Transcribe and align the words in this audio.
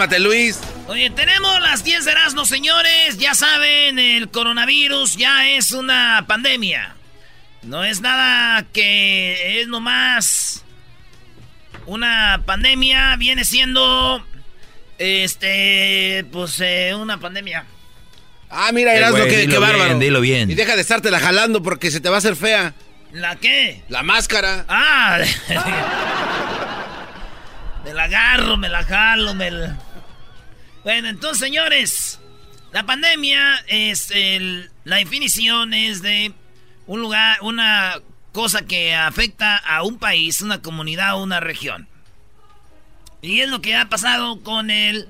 Cálmate, 0.00 0.18
Luis. 0.18 0.58
Oye, 0.86 1.10
tenemos 1.10 1.60
las 1.60 1.84
10 1.84 2.06
de 2.06 2.12
Erasmo, 2.12 2.46
señores. 2.46 3.18
Ya 3.18 3.34
saben, 3.34 3.98
el 3.98 4.30
coronavirus 4.30 5.18
ya 5.18 5.46
es 5.50 5.72
una 5.72 6.24
pandemia. 6.26 6.94
No 7.64 7.84
es 7.84 8.00
nada 8.00 8.64
que 8.72 9.60
es 9.60 9.68
nomás 9.68 10.64
una 11.84 12.40
pandemia. 12.46 13.14
Viene 13.16 13.44
siendo, 13.44 14.24
este, 14.96 16.24
pues, 16.32 16.58
eh, 16.62 16.94
una 16.94 17.20
pandemia. 17.20 17.66
Ah, 18.48 18.70
mira, 18.72 18.94
Eh, 18.94 18.96
Erasmo, 18.96 19.18
qué, 19.24 19.28
qué 19.28 19.46
bien, 19.48 19.60
bárbaro. 19.60 19.98
dilo 19.98 20.22
bien. 20.22 20.50
Y 20.50 20.54
deja 20.54 20.76
de 20.76 20.80
estártela 20.80 21.20
jalando 21.20 21.62
porque 21.62 21.90
se 21.90 22.00
te 22.00 22.08
va 22.08 22.14
a 22.14 22.18
hacer 22.20 22.36
fea. 22.36 22.72
¿La 23.12 23.36
qué? 23.36 23.82
La 23.90 24.02
máscara. 24.02 24.64
Ah, 24.66 25.18
me 27.84 27.92
la 27.92 28.04
agarro, 28.04 28.56
me 28.56 28.70
la 28.70 28.82
jalo, 28.82 29.34
me 29.34 29.50
la... 29.50 29.76
Bueno, 30.82 31.08
entonces, 31.08 31.38
señores, 31.38 32.20
la 32.72 32.86
pandemia 32.86 33.64
es 33.66 34.10
el, 34.10 34.70
la 34.84 34.96
definición 34.96 35.74
es 35.74 36.02
de 36.02 36.32
un 36.86 37.00
lugar, 37.00 37.38
una 37.42 38.00
cosa 38.32 38.62
que 38.62 38.94
afecta 38.94 39.56
a 39.56 39.82
un 39.82 39.98
país, 39.98 40.40
una 40.40 40.62
comunidad 40.62 41.16
o 41.16 41.22
una 41.22 41.40
región. 41.40 41.88
Y 43.22 43.40
es 43.40 43.50
lo 43.50 43.60
que 43.60 43.76
ha 43.76 43.88
pasado 43.88 44.40
con 44.40 44.70
el 44.70 45.08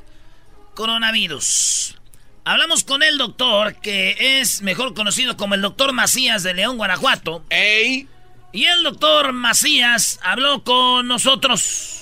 coronavirus. 0.75 1.97
Hablamos 2.45 2.83
con 2.83 3.03
el 3.03 3.19
doctor, 3.19 3.77
que 3.77 4.41
es 4.41 4.63
mejor 4.63 4.95
conocido 4.95 5.37
como 5.37 5.55
el 5.55 5.63
doctor 5.63 5.93
Macías 5.93 6.43
de 6.43 6.55
León, 6.55 6.79
Guanajuato. 6.79 7.45
¡Ey! 7.51 8.09
Y 8.53 8.65
el 8.65 8.83
doctor 8.83 9.33
Macías 9.33 10.19
habló 10.23 10.65
con 10.65 11.07
nosotros. 11.07 12.00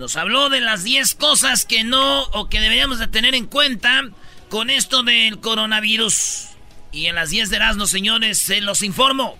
Nos 0.00 0.16
habló 0.16 0.48
de 0.48 0.62
las 0.62 0.82
10 0.82 1.14
cosas 1.16 1.66
que 1.66 1.84
no 1.84 2.22
o 2.32 2.48
que 2.48 2.58
deberíamos 2.58 2.98
de 2.98 3.06
tener 3.06 3.34
en 3.34 3.44
cuenta 3.44 4.00
con 4.48 4.70
esto 4.70 5.02
del 5.02 5.40
coronavirus. 5.40 6.48
Y 6.90 7.04
en 7.08 7.16
las 7.16 7.28
10 7.28 7.50
de 7.50 7.56
Erasmo, 7.56 7.84
señores, 7.84 8.38
se 8.38 8.62
los 8.62 8.82
informo. 8.82 9.36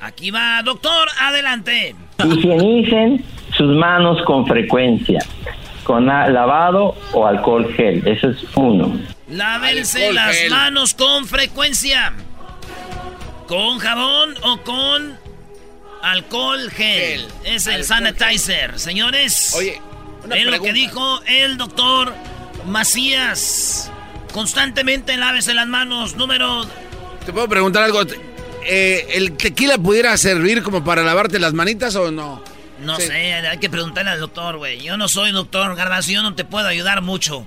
Aquí 0.00 0.30
va, 0.30 0.62
doctor, 0.62 1.08
adelante. 1.20 1.96
Higienicen 2.24 3.24
sus 3.56 3.74
manos 3.74 4.22
con 4.26 4.46
frecuencia, 4.46 5.18
con 5.82 6.06
lavado 6.06 6.96
o 7.12 7.26
alcohol 7.26 7.66
gel. 7.74 8.06
Eso 8.06 8.30
es 8.30 8.38
uno. 8.54 8.96
Lávense 9.28 10.06
Alcohol 10.06 10.14
las 10.14 10.36
gel. 10.36 10.50
manos 10.50 10.94
con 10.94 11.26
frecuencia. 11.26 12.12
¿Con 13.48 13.80
jabón 13.80 14.34
o 14.42 14.58
con 14.58 15.18
alcohol 16.02 16.70
gel? 16.70 17.20
Gel. 17.20 17.28
Es 17.44 17.66
el 17.66 17.82
Alcohol 17.82 18.14
sanitizer, 18.16 18.78
señores. 18.78 19.54
Oye, 19.54 19.80
una 20.24 20.36
es 20.36 20.44
lo 20.46 20.62
que 20.62 20.72
dijo 20.72 21.20
el 21.26 21.56
doctor 21.56 22.14
Macías. 22.66 23.90
Constantemente 24.32 25.16
lávese 25.16 25.54
las 25.54 25.66
manos. 25.66 26.16
Número. 26.16 26.66
¿Te 27.24 27.32
puedo 27.32 27.48
preguntar 27.48 27.82
algo? 27.84 28.02
Eh, 28.64 29.06
¿El 29.14 29.36
tequila 29.36 29.78
pudiera 29.78 30.16
servir 30.16 30.62
como 30.62 30.84
para 30.84 31.02
lavarte 31.02 31.38
las 31.38 31.54
manitas 31.54 31.96
o 31.96 32.10
no? 32.10 32.42
No 32.80 32.96
Sí. 32.96 33.02
sé, 33.08 33.34
hay 33.34 33.58
que 33.58 33.68
preguntarle 33.68 34.10
al 34.12 34.20
doctor, 34.20 34.56
güey. 34.58 34.80
Yo 34.80 34.96
no 34.96 35.08
soy 35.08 35.32
doctor, 35.32 35.74
Garbanzo, 35.74 36.12
yo 36.12 36.22
no 36.22 36.34
te 36.34 36.44
puedo 36.44 36.66
ayudar 36.68 37.02
mucho. 37.02 37.46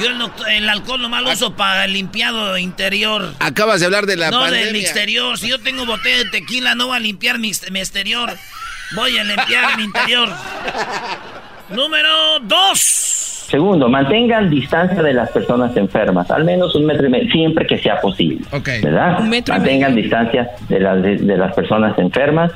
Yo 0.00 0.08
el, 0.08 0.18
doctor- 0.18 0.48
el 0.50 0.68
alcohol 0.68 1.00
nomás 1.02 1.22
lo 1.22 1.30
uso 1.32 1.54
para 1.54 1.84
el 1.84 1.92
limpiado 1.92 2.56
interior. 2.58 3.32
Acabas 3.38 3.80
de 3.80 3.86
hablar 3.86 4.06
de 4.06 4.16
la 4.16 4.30
no 4.30 4.40
pandemia. 4.40 4.66
del 4.66 4.76
exterior. 4.76 5.38
Si 5.38 5.48
yo 5.48 5.60
tengo 5.60 5.86
botella 5.86 6.18
de 6.24 6.30
tequila, 6.30 6.74
no 6.74 6.88
voy 6.88 6.96
a 6.96 7.00
limpiar 7.00 7.38
mi, 7.38 7.52
mi 7.70 7.78
exterior. 7.80 8.30
Voy 8.96 9.16
a 9.18 9.24
limpiar 9.24 9.76
mi 9.76 9.84
interior. 9.84 10.28
Número 11.70 12.40
dos. 12.42 12.78
Segundo, 13.48 13.88
mantengan 13.88 14.48
distancia 14.50 15.02
de 15.02 15.12
las 15.12 15.30
personas 15.30 15.76
enfermas, 15.76 16.30
al 16.30 16.44
menos 16.44 16.74
un 16.74 16.86
metro 16.86 17.06
y 17.06 17.10
medio, 17.10 17.30
siempre 17.32 17.66
que 17.66 17.78
sea 17.78 18.00
posible. 18.00 18.44
Ok. 18.52 18.68
¿Verdad? 18.82 19.20
Un 19.20 19.28
metro 19.28 19.54
y 19.54 19.58
mantengan 19.58 19.94
distancia 19.96 20.50
de 20.68 20.80
las, 20.80 21.02
de, 21.02 21.16
de 21.16 21.36
las 21.36 21.54
personas 21.54 21.98
enfermas. 21.98 22.52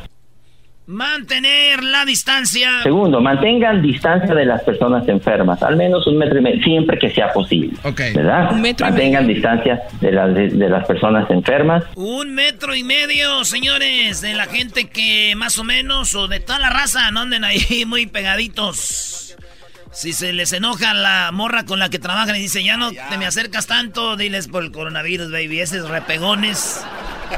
Mantener 0.86 1.82
la 1.82 2.04
distancia. 2.04 2.82
Segundo, 2.82 3.20
mantengan 3.20 3.80
distancia 3.80 4.34
de 4.34 4.44
las 4.44 4.62
personas 4.64 5.08
enfermas, 5.08 5.62
al 5.62 5.76
menos 5.76 6.06
un 6.06 6.18
metro 6.18 6.38
y 6.38 6.42
medio, 6.42 6.62
siempre 6.62 6.98
que 6.98 7.08
sea 7.10 7.32
posible. 7.32 7.78
¿Verdad? 8.14 8.52
Un 8.52 8.60
metro 8.60 8.86
y 8.86 8.90
mantengan 8.90 9.26
distancia 9.26 9.82
de 10.00 10.12
las, 10.12 10.34
de, 10.34 10.48
de 10.48 10.68
las 10.68 10.86
personas 10.86 11.30
enfermas. 11.30 11.84
Un 11.94 12.34
metro 12.34 12.74
y 12.74 12.84
medio, 12.84 13.44
señores, 13.44 14.20
de 14.20 14.34
la 14.34 14.44
gente 14.44 14.90
que 14.90 15.34
más 15.36 15.58
o 15.58 15.64
menos, 15.64 16.14
o 16.14 16.28
de 16.28 16.40
toda 16.40 16.58
la 16.58 16.68
raza, 16.68 17.10
no 17.10 17.20
anden 17.20 17.44
ahí 17.44 17.84
muy 17.86 18.06
pegaditos. 18.06 19.36
Si 19.94 20.12
se 20.12 20.32
les 20.32 20.52
enoja 20.52 20.92
la 20.92 21.30
morra 21.32 21.64
con 21.64 21.78
la 21.78 21.88
que 21.88 22.00
trabajan 22.00 22.34
y 22.34 22.40
dice, 22.40 22.64
ya 22.64 22.76
no 22.76 22.90
te 22.90 23.16
me 23.16 23.26
acercas 23.26 23.68
tanto, 23.68 24.16
diles 24.16 24.48
por 24.48 24.64
el 24.64 24.72
coronavirus, 24.72 25.30
baby. 25.30 25.60
Esos 25.60 25.88
repegones 25.88 26.84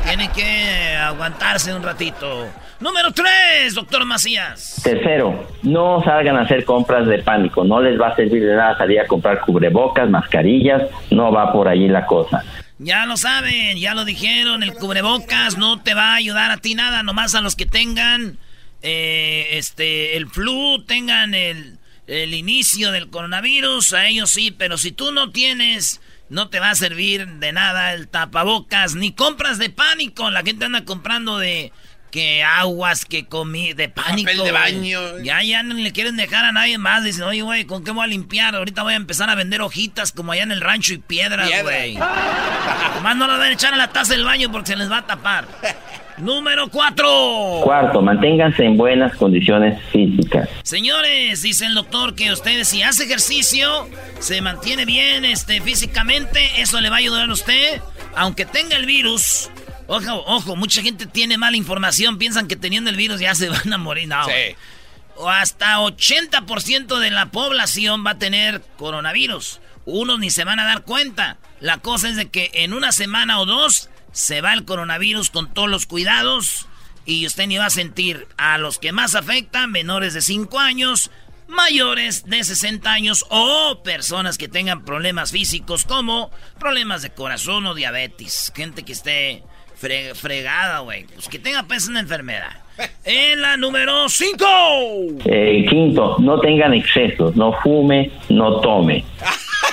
tienen 0.07 0.31
que 0.33 0.97
aguantarse 0.97 1.75
un 1.75 1.83
ratito. 1.83 2.47
Número 2.81 3.13
3, 3.13 3.75
doctor 3.75 4.07
Macías. 4.07 4.81
Tercero, 4.83 5.47
no 5.63 6.03
salgan 6.03 6.37
a 6.37 6.43
hacer 6.43 6.65
compras 6.65 7.07
de 7.07 7.19
pánico, 7.19 7.63
no 7.63 7.81
les 7.81 8.01
va 8.01 8.09
a 8.09 8.17
servir 8.17 8.43
de 8.43 8.57
nada 8.57 8.77
salir 8.79 9.01
a 9.01 9.07
comprar 9.07 9.41
cubrebocas, 9.41 10.09
mascarillas, 10.09 10.83
no 11.11 11.31
va 11.33 11.53
por 11.53 11.69
ahí 11.69 11.89
la 11.89 12.07
cosa. 12.07 12.43
Ya 12.79 13.05
lo 13.05 13.19
saben, 13.19 13.79
ya 13.79 13.95
lo 13.95 14.05
dijeron, 14.07 14.63
el 14.63 14.75
cubrebocas 14.75 15.59
no 15.59 15.83
te 15.83 15.95
va 15.95 16.13
a 16.13 16.17
ayudar 16.17 16.51
a 16.51 16.57
ti 16.57 16.75
nada, 16.75 17.03
nomás 17.03 17.35
a 17.35 17.43
los 17.43 17.55
que 17.55 17.67
tengan 17.67 18.39
eh, 18.83 19.49
este 19.53 20.17
el 20.17 20.27
flu, 20.29 20.85
tengan 20.85 21.35
el, 21.35 21.76
el 22.07 22.35
inicio 22.35 22.93
del 22.93 23.09
coronavirus, 23.09 23.93
a 23.93 24.07
ellos 24.07 24.31
sí, 24.31 24.51
pero 24.51 24.79
si 24.79 24.93
tú 24.93 25.13
no 25.13 25.31
tienes, 25.31 26.01
no 26.29 26.49
te 26.49 26.61
va 26.61 26.71
a 26.71 26.75
servir 26.75 27.27
de 27.27 27.53
nada 27.53 27.95
el 27.95 28.09
tapabocas, 28.09 28.95
ni 28.95 29.13
compras 29.13 29.59
de 29.59 29.71
pánico, 29.71 30.31
la 30.31 30.43
gente 30.43 30.65
anda 30.65 30.85
comprando 30.85 31.39
de 31.39 31.73
que 32.17 32.43
aguas, 32.43 33.05
que 33.05 33.27
comí, 33.27 33.75
de 33.75 33.91
pánico. 33.91 34.31
Papel 34.31 34.43
de 34.43 34.51
baño. 34.51 35.19
Ya, 35.23 35.43
ya 35.43 35.63
no 35.63 35.75
le 35.75 35.93
quieren 35.93 36.17
dejar 36.17 36.47
a 36.47 36.53
nadie 36.53 36.79
más. 36.79 37.05
Dicen, 37.05 37.25
oye, 37.25 37.43
güey, 37.43 37.67
¿con 37.67 37.85
qué 37.85 37.91
voy 37.91 38.05
a 38.05 38.07
limpiar? 38.07 38.57
Ahorita 38.57 38.83
voy 38.83 38.95
a 38.95 38.97
empezar 38.97 39.29
a 39.29 39.35
vender 39.35 39.61
hojitas 39.61 40.13
como 40.13 40.33
allá 40.33 40.45
en 40.45 40.51
el 40.51 40.63
rancho 40.63 40.95
y 40.95 40.99
piedras, 40.99 41.47
Piedra. 41.47 41.63
güey. 41.63 41.95
Más 43.03 43.17
no 43.17 43.27
las 43.27 43.39
van 43.39 43.51
a 43.51 43.53
echar 43.53 43.75
a 43.75 43.77
la 43.77 43.89
taza 43.89 44.15
del 44.15 44.25
baño 44.25 44.51
porque 44.51 44.69
se 44.69 44.77
les 44.77 44.91
va 44.91 44.97
a 44.97 45.07
tapar. 45.07 45.47
Número 46.17 46.69
4. 46.69 47.61
Cuarto, 47.63 48.01
manténganse 48.01 48.65
en 48.65 48.79
buenas 48.79 49.15
condiciones 49.17 49.79
físicas. 49.93 50.49
Señores, 50.63 51.43
dice 51.43 51.67
el 51.67 51.75
doctor 51.75 52.15
que 52.15 52.33
ustedes 52.33 52.67
si 52.69 52.83
hace 52.83 53.05
ejercicio, 53.05 53.91
se 54.21 54.41
mantiene 54.41 54.87
bien 54.87 55.27
este, 55.27 55.61
físicamente, 55.61 56.63
eso 56.63 56.81
le 56.81 56.89
va 56.89 56.97
a 56.97 57.01
ayudar 57.01 57.29
a 57.29 57.33
usted, 57.35 57.83
aunque 58.15 58.47
tenga 58.47 58.79
el 58.79 58.87
virus. 58.87 59.51
Ojo, 59.89 60.25
ojo, 60.27 60.57
mucha 60.57 60.83
gente 60.83 61.07
tiene 61.07 61.39
mala 61.39 61.57
información, 61.57 62.19
piensan 62.19 62.49
que 62.49 62.57
teniendo 62.57 62.91
el 62.91 62.97
virus 62.97 63.21
ya 63.21 63.35
se 63.35 63.49
van 63.49 63.73
a 63.73 63.79
morir. 63.79 64.09
No. 64.09 64.25
Sí. 64.25 64.57
O 65.17 65.31
hasta 65.31 65.79
80% 65.79 66.99
de 66.99 67.11
la 67.11 67.31
población 67.31 68.05
va 68.05 68.13
a 68.13 68.19
tener 68.19 68.63
coronavirus. 68.77 69.61
Unos 69.85 70.19
ni 70.19 70.31
se 70.31 70.45
van 70.45 70.59
a 70.59 70.67
dar 70.67 70.83
cuenta. 70.83 71.39
La 71.61 71.79
cosa 71.79 72.09
es 72.09 72.17
de 72.17 72.29
que 72.29 72.51
en 72.53 72.75
una 72.75 72.93
semana 72.93 73.41
o 73.41 73.47
dos 73.47 73.89
se 74.13 74.41
va 74.41 74.53
el 74.53 74.65
coronavirus 74.65 75.31
con 75.31 75.53
todos 75.55 75.69
los 75.69 75.87
cuidados 75.87 76.67
y 77.07 77.25
usted 77.27 77.47
ni 77.47 77.57
va 77.57 77.67
a 77.67 77.71
sentir 77.71 78.27
a 78.37 78.59
los 78.59 78.79
que 78.79 78.93
más 78.93 79.15
afectan, 79.15 79.71
menores 79.71 80.13
de 80.13 80.23
5 80.23 80.59
años, 80.59 81.11
mayores 81.49 82.25
de 82.27 82.43
60 82.43 82.91
años 82.91 83.25
o 83.29 83.83
personas 83.85 84.39
que 84.39 84.49
tengan 84.49 84.85
problemas 84.85 85.31
físicos 85.31 85.85
como 85.85 86.31
problemas 86.59 87.03
de 87.03 87.11
corazón 87.11 87.67
o 87.67 87.75
diabetes. 87.75 88.53
Gente 88.55 88.83
que 88.83 88.93
esté 88.93 89.45
fregada, 89.77 90.81
güey. 90.81 91.05
Pues 91.05 91.29
que 91.29 91.39
tenga 91.39 91.63
peso 91.65 91.91
en 91.91 91.99
enfermedad. 91.99 92.63
En 93.05 93.41
la 93.41 93.57
número 93.57 94.09
5. 94.09 94.45
Eh, 95.25 95.67
quinto, 95.69 96.17
no 96.19 96.39
tengan 96.41 96.75
excesos, 96.75 97.35
no 97.35 97.53
fume, 97.63 98.11
no 98.29 98.61
tome. 98.61 99.05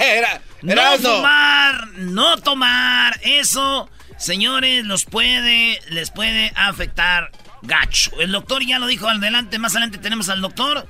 no 0.61 0.81
fumar, 0.97 1.87
no 1.97 2.37
tomar, 2.37 3.19
eso, 3.23 3.89
señores, 4.17 4.85
los 4.85 5.05
puede, 5.05 5.79
les 5.89 6.11
puede 6.11 6.53
afectar 6.55 7.31
gacho. 7.61 8.11
El 8.19 8.31
doctor 8.31 8.65
ya 8.65 8.79
lo 8.79 8.87
dijo 8.87 9.07
adelante, 9.07 9.59
más 9.59 9.73
adelante 9.73 9.97
tenemos 9.97 10.29
al 10.29 10.41
doctor. 10.41 10.87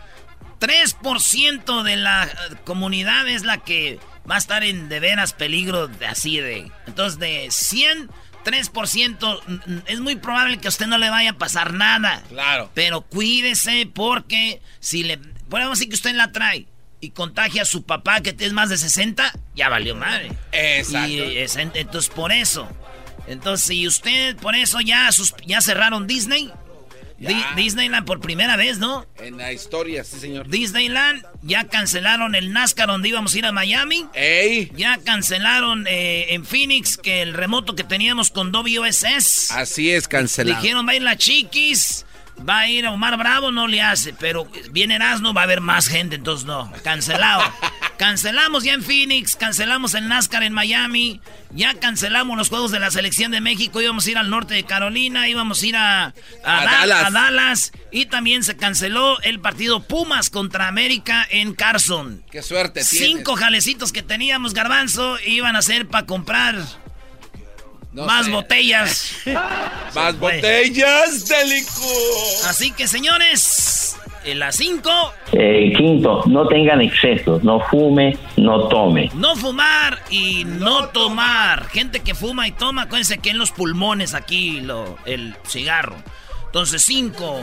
3% 0.59 1.83
de 1.83 1.95
la 1.98 2.30
comunidad 2.63 3.27
es 3.27 3.44
la 3.44 3.57
que 3.57 4.00
va 4.30 4.36
a 4.36 4.38
estar 4.38 4.63
en 4.63 4.88
de 4.88 5.00
veras 5.00 5.33
peligro 5.33 5.88
de 5.88 6.06
así 6.06 6.39
de. 6.39 6.71
Entonces, 6.88 7.19
de 7.19 7.48
100 7.50 8.09
3%, 8.44 9.84
es 9.88 10.00
muy 10.00 10.16
probable 10.16 10.57
que 10.57 10.68
a 10.68 10.69
usted 10.69 10.88
no 10.88 10.98
le 10.98 11.10
vaya 11.10 11.31
a 11.31 11.38
pasar 11.38 11.74
nada. 11.74 12.24
Claro. 12.30 12.72
Pero 12.74 13.01
cuídese 13.01 13.90
porque 13.94 14.62
si 14.80 15.04
le... 15.04 15.18
Podemos 15.50 15.78
decir 15.78 15.90
que 15.90 15.95
usted 15.95 16.16
la 16.16 16.31
trae 16.31 16.68
y 17.00 17.12
contagia 17.12 17.63
a 17.63 17.66
su 17.66 17.84
papá 17.84 18.22
que 18.22 18.34
tiene 18.34 18.54
más 18.54 18.69
de 18.69 18.78
60, 18.78 19.34
ya 19.56 19.69
valió 19.69 19.95
madre. 19.95 20.31
Exacto. 20.51 21.78
entonces, 21.78 22.10
por 22.10 22.31
eso. 22.31 22.68
Entonces, 23.28 23.68
si 23.68 23.88
usted, 23.88 24.36
por 24.38 24.56
eso 24.56 24.80
ya, 24.81 25.12
sus, 25.12 25.36
ya 25.45 25.62
cerraron 25.62 26.07
Disney, 26.07 26.51
Disneyland 27.56 28.06
por 28.06 28.19
primera 28.19 28.56
vez, 28.56 28.80
¿no? 28.80 29.06
En 29.19 29.38
la 29.38 29.51
historia, 29.54 30.04
sí, 30.04 30.19
señor. 30.19 30.48
Disneyland, 30.48 31.24
ya 31.42 31.65
cancelaron 31.65 32.36
el 32.36 32.54
NASCAR 32.54 32.88
donde 32.88 33.10
íbamos 33.10 33.33
a 33.33 33.38
ir 33.38 33.45
a 33.45 33.51
Miami. 33.51 34.06
¡Ey! 34.13 34.71
Ya 34.75 34.98
cancelaron 35.04 35.86
eh, 35.88 36.33
en 36.33 36.45
Phoenix 36.45 36.98
que 36.98 37.21
el 37.21 37.33
remoto 37.33 37.75
que 37.75 37.83
teníamos 37.83 38.31
con 38.31 38.51
WSS. 38.51 39.51
Así 39.51 39.92
es, 39.92 40.07
cancelado. 40.07 40.62
Dijeron, 40.62 40.88
va 40.88 40.92
a 40.92 40.95
ir 40.95 41.01
la 41.01 41.18
Chiquis, 41.18 42.06
va 42.47 42.59
a 42.59 42.68
ir 42.68 42.85
a 42.85 42.91
Omar 42.91 43.18
Bravo, 43.18 43.51
no 43.51 43.68
le 43.68 43.81
hace, 43.81 44.13
pero 44.13 44.47
viene 44.71 44.95
Erasmo, 44.95 45.33
va 45.33 45.41
a 45.41 45.44
haber 45.45 45.62
más 45.62 45.88
gente, 45.88 46.15
entonces 46.15 46.45
no, 46.45 46.71
cancelado. 46.83 47.44
Cancelamos 47.97 48.63
ya 48.63 48.74
en 48.74 48.83
Phoenix, 48.83 49.35
cancelamos 49.35 49.94
el 49.94 50.09
NASCAR 50.09 50.44
en 50.44 50.51
Miami, 50.51 51.21
ya 51.51 51.75
cancelamos 51.75 52.35
los 52.35 52.50
Juegos 52.50 52.71
de 52.71 52.80
la 52.80 52.89
Selección 52.89 53.31
de 53.31 53.39
México, 53.39 53.80
íbamos 53.80 54.07
a 54.07 54.12
ir 54.12 54.18
al 54.18 54.31
norte 54.31 54.56
de 54.56 54.63
Carolina, 54.63 55.30
íbamos 55.30 55.62
a 55.62 55.65
ir 55.68 55.75
a, 55.77 56.13
Dallas. 56.44 57.71
y 57.91 58.07
también 58.07 58.44
se 58.44 58.57
canceló 58.57 59.21
el 59.21 59.39
partido 59.39 59.83
Pumas 59.83 60.31
contra 60.31 60.68
América 60.68 61.25
en 61.30 61.53
Carson. 61.53 62.24
Qué 62.31 62.41
suerte 62.41 62.83
Cinco 62.83 63.35
jalecitos 63.35 63.94
que 63.94 64.01
teníamos, 64.01 64.53
Garbanzo, 64.53 65.18
iban 65.25 65.56
a 65.56 65.62
ser 65.62 65.88
para 65.88 66.07
comprar 66.07 66.56
más 67.94 68.30
botellas. 68.30 69.16
Más 69.95 70.18
botellas 70.18 71.28
de 71.28 71.36
Así 72.48 72.72
que, 72.72 72.88
señores, 72.88 73.95
en 74.25 74.40
la 74.40 74.51
5. 74.51 74.90
Eh, 75.34 75.72
quinto, 75.78 76.24
no 76.25 76.48
tengan 76.48 76.81
excesos, 76.81 77.44
no 77.44 77.60
fume, 77.60 78.18
no 78.38 78.68
tome. 78.69 79.12
No 79.16 79.36
fumar 79.36 80.00
y 80.10 80.45
no 80.45 80.88
tomar. 80.90 81.68
Gente 81.69 82.00
que 82.00 82.16
fuma 82.16 82.48
y 82.48 82.51
toma, 82.51 82.84
acuérdense 82.84 83.19
que 83.19 83.30
en 83.30 83.38
los 83.38 83.51
pulmones 83.51 84.16
aquí 84.16 84.62
lo, 84.62 84.98
el 85.06 85.36
cigarro. 85.45 85.95
Entonces, 86.48 86.81
5. 86.84 87.42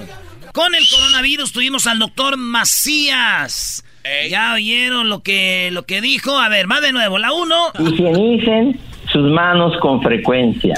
Con 0.52 0.74
el 0.74 0.88
coronavirus 0.88 1.52
tuvimos 1.52 1.86
al 1.86 2.00
doctor 2.00 2.36
Macías. 2.36 3.84
Ya 4.28 4.54
oyeron 4.54 5.08
lo 5.08 5.22
que, 5.22 5.68
lo 5.70 5.84
que 5.84 6.00
dijo. 6.00 6.38
A 6.38 6.48
ver, 6.48 6.70
va 6.70 6.80
de 6.80 6.90
nuevo. 6.90 7.18
La 7.18 7.32
1. 7.32 7.72
Higienicen 7.78 8.89
sus 9.12 9.30
manos 9.30 9.76
con 9.78 10.00
frecuencia 10.02 10.74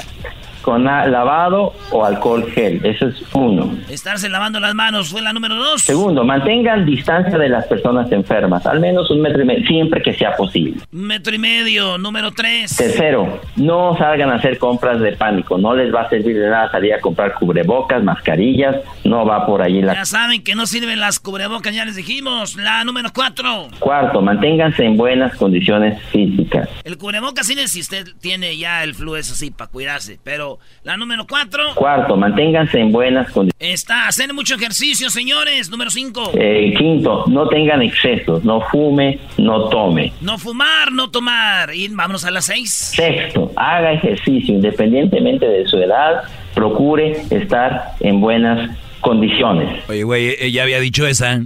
con 0.63 0.83
lavado 0.85 1.73
o 1.91 2.03
alcohol 2.03 2.49
gel. 2.51 2.83
Eso 2.83 3.07
es 3.07 3.15
uno. 3.33 3.77
Estarse 3.89 4.29
lavando 4.29 4.59
las 4.59 4.73
manos 4.73 5.09
fue 5.09 5.21
la 5.21 5.33
número 5.33 5.55
dos. 5.55 5.83
Segundo, 5.83 6.23
mantengan 6.23 6.85
distancia 6.85 7.37
de 7.37 7.49
las 7.49 7.67
personas 7.67 8.11
enfermas, 8.11 8.65
al 8.65 8.79
menos 8.79 9.11
un 9.11 9.21
metro 9.21 9.43
y 9.43 9.45
medio, 9.45 9.67
siempre 9.67 10.01
que 10.01 10.13
sea 10.13 10.35
posible. 10.35 10.81
Metro 10.91 11.35
y 11.35 11.37
medio, 11.37 11.97
número 11.97 12.31
tres. 12.31 12.75
Tercero, 12.75 13.39
no 13.57 13.95
salgan 13.97 14.31
a 14.31 14.35
hacer 14.35 14.57
compras 14.57 14.99
de 14.99 15.11
pánico. 15.11 15.57
No 15.57 15.75
les 15.75 15.93
va 15.93 16.01
a 16.01 16.09
servir 16.09 16.39
de 16.39 16.49
nada 16.49 16.71
salir 16.71 16.93
a 16.93 17.01
comprar 17.01 17.33
cubrebocas, 17.35 18.03
mascarillas. 18.03 18.77
No 19.03 19.25
va 19.25 19.45
por 19.45 19.61
allí 19.61 19.81
la. 19.81 19.93
Ya 19.93 20.05
saben 20.05 20.43
que 20.43 20.55
no 20.55 20.65
sirven 20.65 20.99
las 20.99 21.19
cubrebocas, 21.19 21.75
ya 21.75 21.85
les 21.85 21.95
dijimos. 21.95 22.55
La 22.55 22.83
número 22.83 23.09
cuatro. 23.13 23.67
Cuarto, 23.79 24.21
manténganse 24.21 24.85
en 24.85 24.97
buenas 24.97 25.35
condiciones 25.35 26.01
físicas. 26.11 26.69
El 26.83 26.97
cubrebocas 26.97 27.45
sí, 27.45 27.53
si 27.67 27.81
usted 27.81 28.07
tiene 28.19 28.57
ya 28.57 28.83
el 28.83 28.95
flu, 28.95 29.15
eso 29.15 29.35
sí, 29.35 29.51
para 29.51 29.69
cuidarse, 29.69 30.19
pero 30.23 30.52
la 30.83 30.97
número 30.97 31.25
cuatro. 31.27 31.63
Cuarto, 31.75 32.15
manténganse 32.15 32.79
en 32.79 32.91
buenas 32.91 33.31
condiciones. 33.31 33.53
Está, 33.59 34.07
hacer 34.07 34.33
mucho 34.33 34.55
ejercicio, 34.55 35.09
señores. 35.09 35.69
Número 35.69 35.89
cinco. 35.89 36.31
Eh, 36.33 36.73
quinto, 36.77 37.25
no 37.27 37.47
tengan 37.47 37.81
excesos. 37.81 38.43
No 38.43 38.61
fume, 38.61 39.19
no 39.37 39.69
tome. 39.69 40.11
No 40.21 40.37
fumar, 40.37 40.91
no 40.91 41.09
tomar. 41.09 41.73
Y 41.73 41.87
vámonos 41.87 42.25
a 42.25 42.31
las 42.31 42.45
seis. 42.45 42.73
Sexto, 42.95 43.51
haga 43.55 43.93
ejercicio 43.93 44.55
independientemente 44.55 45.47
de 45.47 45.65
su 45.67 45.77
edad. 45.77 46.23
Procure 46.53 47.21
estar 47.29 47.93
en 47.99 48.21
buenas 48.21 48.69
condiciones. 49.01 49.83
Oye, 49.89 50.03
güey, 50.03 50.35
ella 50.39 50.63
había 50.63 50.79
dicho 50.79 51.05
esa. 51.07 51.41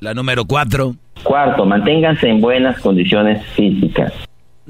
La 0.00 0.14
número 0.14 0.44
cuatro. 0.44 0.94
Cuarto, 1.22 1.66
manténganse 1.66 2.28
en 2.28 2.40
buenas 2.40 2.80
condiciones 2.80 3.44
físicas. 3.54 4.12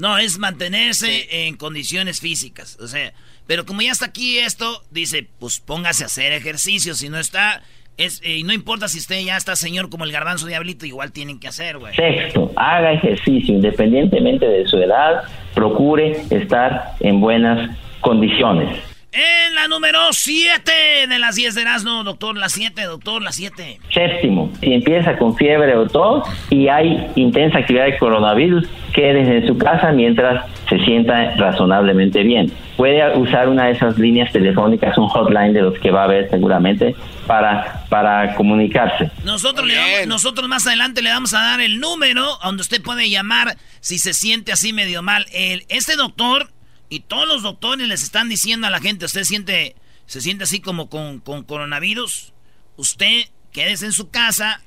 No, 0.01 0.17
es 0.17 0.39
mantenerse 0.39 1.45
en 1.45 1.57
condiciones 1.57 2.21
físicas. 2.21 2.75
O 2.81 2.87
sea, 2.87 3.13
pero 3.45 3.67
como 3.67 3.83
ya 3.83 3.91
está 3.91 4.07
aquí 4.07 4.39
esto, 4.39 4.81
dice, 4.89 5.27
pues 5.39 5.59
póngase 5.59 6.01
a 6.01 6.07
hacer 6.07 6.33
ejercicio. 6.33 6.95
Si 6.95 7.07
no 7.07 7.19
está, 7.19 7.61
es, 7.97 8.19
eh, 8.23 8.37
y 8.37 8.43
no 8.43 8.51
importa 8.51 8.87
si 8.87 8.97
usted 8.97 9.23
ya 9.23 9.37
está 9.37 9.55
señor 9.55 9.91
como 9.91 10.03
el 10.03 10.11
garbanzo 10.11 10.47
diablito, 10.47 10.87
igual 10.87 11.11
tienen 11.11 11.39
que 11.39 11.49
hacer, 11.49 11.77
güey. 11.77 11.93
Sexto, 11.93 12.51
haga 12.55 12.93
ejercicio 12.93 13.53
independientemente 13.53 14.47
de 14.47 14.65
su 14.65 14.77
edad, 14.77 15.21
procure 15.53 16.19
estar 16.31 16.93
en 17.01 17.21
buenas 17.21 17.77
condiciones. 17.99 18.90
En 19.13 19.55
la 19.55 19.67
número 19.67 19.99
7 20.13 20.71
de 21.09 21.19
las 21.19 21.35
10 21.35 21.55
de 21.55 21.63
Erasmo, 21.63 22.01
doctor, 22.05 22.37
la 22.37 22.47
7, 22.47 22.81
doctor, 22.83 23.21
la 23.21 23.33
7. 23.33 23.81
Séptimo, 23.93 24.53
si 24.61 24.71
empieza 24.71 25.17
con 25.17 25.35
fiebre 25.35 25.75
o 25.75 25.85
tos 25.85 26.25
y 26.49 26.69
hay 26.69 27.11
intensa 27.17 27.57
actividad 27.57 27.87
de 27.87 27.97
coronavirus, 27.97 28.69
quédese 28.93 29.39
en 29.39 29.47
su 29.47 29.57
casa 29.57 29.91
mientras 29.91 30.45
se 30.69 30.79
sienta 30.85 31.35
razonablemente 31.35 32.23
bien. 32.23 32.53
Puede 32.77 33.17
usar 33.17 33.49
una 33.49 33.65
de 33.65 33.73
esas 33.73 33.97
líneas 33.97 34.31
telefónicas, 34.31 34.97
un 34.97 35.09
hotline 35.09 35.51
de 35.51 35.61
los 35.63 35.77
que 35.79 35.91
va 35.91 36.05
a 36.05 36.07
ver 36.07 36.29
seguramente, 36.29 36.95
para, 37.27 37.85
para 37.89 38.33
comunicarse. 38.35 39.11
Nosotros, 39.25 39.69
nosotros 40.07 40.47
más 40.47 40.65
adelante 40.67 41.01
le 41.01 41.09
vamos 41.09 41.33
a 41.33 41.41
dar 41.41 41.59
el 41.59 41.81
número 41.81 42.37
donde 42.41 42.61
usted 42.61 42.81
puede 42.81 43.09
llamar 43.09 43.57
si 43.81 43.99
se 43.99 44.13
siente 44.13 44.53
así 44.53 44.71
medio 44.71 45.01
mal. 45.01 45.25
El, 45.33 45.65
este 45.67 45.97
doctor 45.97 46.47
y 46.91 46.99
todos 46.99 47.25
los 47.25 47.41
doctores 47.41 47.87
les 47.87 48.03
están 48.03 48.27
diciendo 48.27 48.67
a 48.67 48.69
la 48.69 48.81
gente, 48.81 49.05
usted 49.05 49.23
siente, 49.23 49.77
se 50.07 50.19
siente 50.19 50.43
así 50.43 50.59
como 50.59 50.89
con, 50.89 51.21
coronavirus, 51.21 52.33
usted 52.75 53.29
quédese 53.53 53.85
en 53.85 53.93
su 53.93 54.09
casa 54.09 54.61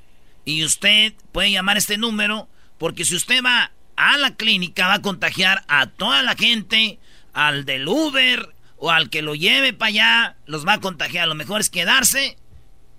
y 0.47 0.64
usted 0.64 1.12
puede 1.33 1.50
llamar 1.50 1.76
este 1.76 1.99
número, 1.99 2.49
porque 2.78 3.04
si 3.04 3.14
usted 3.14 3.45
va 3.45 3.73
a 3.97 4.16
la 4.16 4.37
clínica 4.37 4.88
va 4.88 4.95
a 4.95 5.02
contagiar 5.02 5.64
a 5.69 5.88
toda 5.88 6.23
la 6.23 6.35
gente, 6.35 6.99
al 7.35 7.66
del 7.66 7.87
Uber 7.87 8.54
o 8.78 8.90
al 8.90 9.11
que 9.11 9.21
lo 9.21 9.35
lleve 9.35 9.75
para 9.75 9.88
allá, 9.90 10.37
los 10.47 10.66
va 10.66 10.75
a 10.75 10.81
contagiar. 10.81 11.28
Lo 11.28 11.35
mejor 11.35 11.61
es 11.61 11.69
quedarse 11.69 12.38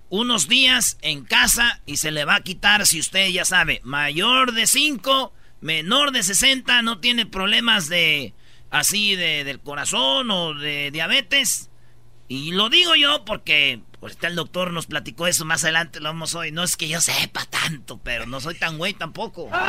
unos 0.10 0.48
días 0.48 1.00
en 1.02 1.26
casa 1.26 1.82
y 1.88 1.98
se 1.98 2.12
le 2.12 2.26
va 2.26 2.36
a 2.36 2.44
quitar 2.44 2.86
si 2.86 3.00
usted 3.00 3.28
ya 3.30 3.44
sabe, 3.44 3.82
mayor 3.84 4.52
de 4.52 4.68
5, 4.68 5.34
menor 5.62 6.12
de 6.12 6.22
60, 6.22 6.84
no 6.84 7.00
tiene 7.00 7.26
problemas 7.26 7.90
de 7.90 8.36
así 8.70 9.16
de, 9.16 9.44
del 9.44 9.60
corazón 9.60 10.30
o 10.32 10.54
de 10.54 10.92
diabetes. 10.92 11.70
Y 12.28 12.52
lo 12.52 12.70
digo 12.70 12.96
yo 12.96 13.24
porque 13.24 13.82
ahorita 14.02 14.28
el 14.28 14.36
doctor 14.36 14.74
nos 14.74 14.88
platicó 14.88 15.28
eso, 15.28 15.46
más 15.46 15.64
adelante 15.64 16.00
lo 16.00 16.10
vamos 16.10 16.34
hoy. 16.34 16.52
No 16.52 16.64
es 16.64 16.76
que 16.76 16.88
yo 16.88 17.00
sepa 17.02 17.46
tanto, 17.46 18.00
pero 18.04 18.26
no 18.26 18.42
soy 18.42 18.56
tan 18.56 18.78
güey 18.78 18.94
tampoco. 18.94 19.50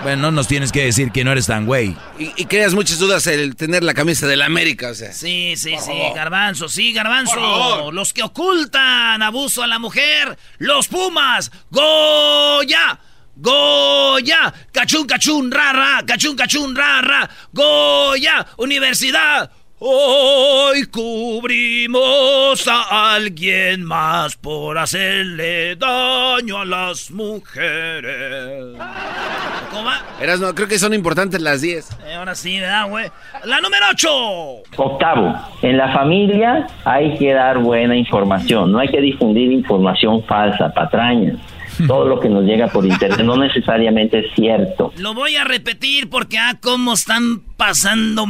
Bueno, 0.00 0.22
no 0.22 0.30
nos 0.30 0.46
tienes 0.46 0.70
que 0.70 0.84
decir 0.84 1.10
que 1.10 1.24
no 1.24 1.32
eres 1.32 1.46
tan 1.46 1.66
güey. 1.66 1.96
Y, 2.20 2.44
creas 2.44 2.72
muchas 2.72 3.00
dudas 3.00 3.26
el 3.26 3.56
tener 3.56 3.82
la 3.82 3.94
camisa 3.94 4.28
de 4.28 4.36
la 4.36 4.46
América, 4.46 4.90
o 4.90 4.94
sea. 4.94 5.12
Sí, 5.12 5.54
sí, 5.56 5.74
sí, 5.84 5.92
garbanzo, 6.14 6.68
sí, 6.68 6.92
garbanzo. 6.92 7.90
Los 7.90 8.12
que 8.12 8.22
ocultan 8.22 9.20
abuso 9.22 9.64
a 9.64 9.66
la 9.66 9.80
mujer, 9.80 10.38
los 10.58 10.86
Pumas, 10.86 11.50
Goya. 11.70 13.00
Goya, 13.40 14.52
cachun, 14.72 15.06
cachun, 15.06 15.48
rara, 15.52 16.02
cachun, 16.04 16.34
cachun, 16.34 16.74
rara, 16.74 17.30
Goya, 17.52 18.44
universidad. 18.56 19.48
Hoy 19.78 20.86
cubrimos 20.86 22.66
a 22.66 23.14
alguien 23.14 23.84
más 23.84 24.34
por 24.34 24.76
hacerle 24.76 25.76
daño 25.76 26.58
a 26.58 26.64
las 26.64 27.12
mujeres. 27.12 28.76
¿Cómo 29.70 29.84
va? 29.84 30.02
Eras, 30.20 30.40
no, 30.40 30.52
creo 30.52 30.66
que 30.66 30.80
son 30.80 30.94
importantes 30.94 31.40
las 31.40 31.60
10. 31.60 31.90
Eh, 32.08 32.14
ahora 32.14 32.34
sí, 32.34 32.58
¿verdad, 32.58 32.88
güey? 32.88 33.06
La 33.44 33.60
número 33.60 33.84
8. 33.92 34.08
Octavo, 34.78 35.32
en 35.62 35.76
la 35.76 35.92
familia 35.92 36.66
hay 36.84 37.16
que 37.16 37.32
dar 37.32 37.58
buena 37.58 37.96
información, 37.96 38.72
no 38.72 38.80
hay 38.80 38.88
que 38.88 39.00
difundir 39.00 39.52
información 39.52 40.24
falsa, 40.24 40.72
patrañas. 40.74 41.36
Todo 41.86 42.06
lo 42.06 42.20
que 42.20 42.28
nos 42.28 42.44
llega 42.44 42.68
por 42.68 42.84
internet 42.84 43.20
no 43.24 43.36
necesariamente 43.36 44.20
es 44.20 44.34
cierto. 44.34 44.92
Lo 44.96 45.14
voy 45.14 45.36
a 45.36 45.44
repetir 45.44 46.10
porque, 46.10 46.38
ah, 46.38 46.58
cómo 46.60 46.94
están 46.94 47.40
pasando 47.56 48.26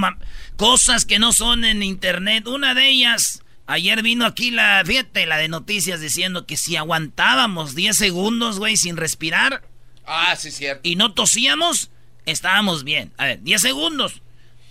cosas 0.57 1.05
que 1.05 1.19
no 1.19 1.33
son 1.33 1.64
en 1.64 1.83
internet. 1.83 2.47
Una 2.47 2.75
de 2.75 2.88
ellas, 2.88 3.43
ayer 3.67 4.02
vino 4.02 4.26
aquí 4.26 4.50
la, 4.50 4.83
fíjate, 4.85 5.26
la 5.26 5.38
de 5.38 5.49
noticias 5.49 6.00
diciendo 6.00 6.47
que 6.47 6.57
si 6.57 6.76
aguantábamos 6.76 7.75
10 7.75 7.97
segundos, 7.97 8.59
güey, 8.59 8.76
sin 8.76 8.97
respirar. 8.97 9.62
Ah, 10.07 10.35
sí, 10.37 10.50
cierto. 10.50 10.81
Y 10.83 10.97
no 10.97 11.12
tosíamos, 11.12 11.90
estábamos 12.26 12.85
bien. 12.85 13.12
A 13.19 13.26
ver, 13.26 13.43
10 13.43 13.61
segundos. 13.61 14.23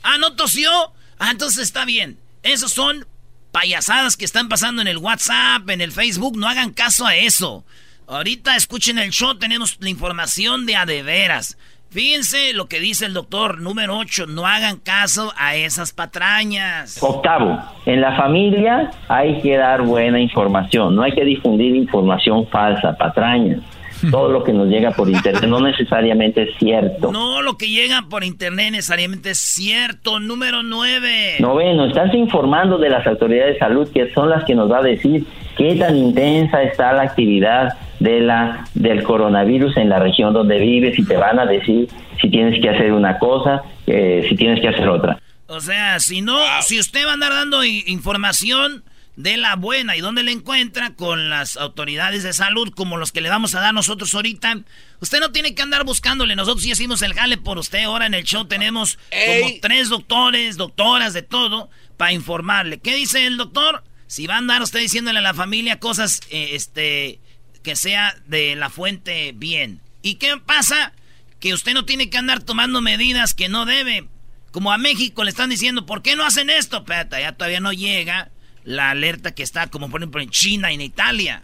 Ah, 0.04 0.18
no 0.18 0.36
tosió. 0.36 0.72
Ah, 1.20 1.32
entonces 1.32 1.64
está 1.64 1.86
bien. 1.86 2.18
Esos 2.44 2.72
son 2.72 3.06
payasadas 3.52 4.18
que 4.18 4.26
están 4.26 4.50
pasando 4.50 4.82
en 4.82 4.88
el 4.88 4.98
WhatsApp, 4.98 5.70
en 5.70 5.82
el 5.82 5.92
Facebook. 5.92 6.38
No 6.38 6.48
hagan 6.48 6.72
caso 6.72 7.06
a 7.06 7.16
eso. 7.16 7.66
Ahorita 8.10 8.56
escuchen 8.56 9.00
el 9.00 9.10
show, 9.10 9.36
tenemos 9.36 9.78
la 9.82 9.90
información 9.90 10.66
de 10.66 10.78
a 10.78 10.86
de 10.86 11.04
veras. 11.04 11.58
Fíjense 11.90 12.54
lo 12.54 12.68
que 12.68 12.80
dice 12.80 13.06
el 13.06 13.14
doctor 13.14 13.60
número 13.60 13.98
8, 13.98 14.28
no 14.28 14.48
hagan 14.48 14.78
caso 14.78 15.34
a 15.36 15.56
esas 15.56 15.92
patrañas. 15.92 17.04
Octavo, 17.04 17.60
en 17.86 18.00
la 18.00 18.16
familia 18.16 18.92
hay 19.10 19.42
que 19.42 19.58
dar 19.58 19.82
buena 19.82 20.22
información, 20.22 20.96
no 20.96 21.04
hay 21.04 21.12
que 21.12 21.26
difundir 21.26 21.76
información 21.76 22.48
falsa, 22.48 22.96
patrañas. 22.98 23.60
Todo 24.12 24.32
lo 24.32 24.44
que 24.44 24.54
nos 24.54 24.70
llega 24.70 24.92
por 24.92 25.10
internet 25.10 25.44
no 25.44 25.60
necesariamente 25.60 26.44
es 26.44 26.58
cierto. 26.60 27.12
No, 27.12 27.42
lo 27.42 27.58
que 27.58 27.68
llega 27.68 28.04
por 28.10 28.24
internet 28.24 28.72
necesariamente 28.72 29.32
es 29.32 29.40
cierto. 29.40 30.22
Número 30.22 30.64
9. 30.64 31.38
Noveno, 31.40 31.88
estás 31.88 32.14
informando 32.14 32.78
de 32.78 32.90
las 32.90 33.06
autoridades 33.06 33.56
de 33.56 33.60
salud 33.60 33.90
que 33.92 34.14
son 34.14 34.30
las 34.30 34.46
que 34.46 34.56
nos 34.56 34.72
va 34.72 34.78
a 34.78 34.84
decir 34.84 35.26
qué 35.58 35.76
tan 35.76 35.98
intensa 35.98 36.64
está 36.64 36.94
la 36.94 37.04
actividad 37.04 37.78
de 38.00 38.20
la 38.20 38.68
del 38.74 39.04
coronavirus 39.04 39.78
en 39.78 39.90
la 39.90 40.00
región 40.00 40.34
donde 40.34 40.60
vives 40.60 40.98
y 40.98 41.04
te 41.04 41.18
van 41.18 41.40
a 41.40 41.46
decir 41.46 41.90
si 42.22 42.30
tienes 42.30 42.62
que 42.62 42.70
hacer 42.70 42.94
una 42.94 43.18
cosa, 43.20 43.64
eh, 43.86 44.26
si 44.30 44.36
tienes 44.36 44.62
que 44.62 44.70
hacer 44.70 44.88
otra. 44.88 45.20
O 45.48 45.62
sea, 45.62 46.00
si 46.00 46.22
no, 46.22 46.38
si 46.62 46.80
usted 46.80 47.06
va 47.06 47.12
a 47.12 47.14
andar 47.14 47.32
dando 47.32 47.64
información 47.64 48.84
de 49.16 49.36
la 49.36 49.56
buena 49.56 49.96
y 49.96 50.02
dónde 50.02 50.22
la 50.22 50.32
encuentra 50.32 50.94
con 50.94 51.30
las 51.30 51.58
autoridades 51.58 52.22
de 52.24 52.34
salud 52.34 52.72
como 52.76 52.98
los 52.98 53.12
que 53.12 53.22
le 53.22 53.30
vamos 53.30 53.56
a 53.56 53.62
dar 53.62 53.74
nosotros 53.74 54.14
ahorita, 54.14 54.60
usted 55.00 55.20
no 55.20 55.32
tiene 55.32 55.56
que 55.56 55.62
andar 55.62 55.86
buscándole. 55.86 56.36
Nosotros 56.36 56.64
sí 56.64 56.72
hicimos 56.72 57.02
el 57.02 57.14
jale 57.14 57.38
por 57.38 57.58
usted. 57.58 57.84
Ahora 57.84 58.06
en 58.06 58.14
el 58.14 58.24
show 58.24 58.46
tenemos 58.46 59.00
como 59.10 59.54
tres 59.62 59.90
doctores, 59.90 60.58
doctoras 60.58 61.14
de 61.14 61.24
todo 61.24 61.70
para 61.98 62.12
informarle. 62.12 62.80
¿Qué 62.80 62.96
dice 62.96 63.26
el 63.26 63.38
doctor? 63.38 63.84
Si 64.08 64.26
va 64.26 64.36
a 64.36 64.38
andar 64.38 64.62
usted 64.62 64.80
diciéndole 64.80 65.20
a 65.20 65.22
la 65.22 65.34
familia 65.34 65.80
cosas, 65.80 66.22
eh, 66.30 66.50
este 66.54 67.20
que 67.64 67.76
sea 67.76 68.16
de 68.28 68.56
la 68.56 68.70
fuente 68.70 69.34
bien. 69.36 69.82
¿Y 70.02 70.16
qué 70.16 70.38
pasa? 70.38 70.94
Que 71.42 71.54
usted 71.54 71.74
no 71.74 71.84
tiene 71.84 72.10
que 72.10 72.18
andar 72.18 72.42
tomando 72.42 72.82
medidas 72.82 73.34
que 73.34 73.50
no 73.50 73.66
debe. 73.66 74.08
Como 74.52 74.72
a 74.72 74.78
México 74.78 75.26
le 75.26 75.32
están 75.32 75.50
diciendo, 75.50 75.86
¿por 75.86 76.02
qué 76.02 76.16
no 76.16 76.26
hacen 76.26 76.50
esto? 76.50 76.78
Espérate, 76.78 77.20
ya 77.20 77.34
todavía 77.34 77.60
no 77.60 77.74
llega 77.74 78.32
la 78.64 78.92
alerta 78.92 79.36
que 79.36 79.44
está, 79.44 79.68
como 79.68 79.90
por 79.90 80.02
ejemplo 80.02 80.22
en 80.22 80.30
China 80.30 80.72
y 80.72 80.76
en 80.76 80.82
Italia. 80.82 81.44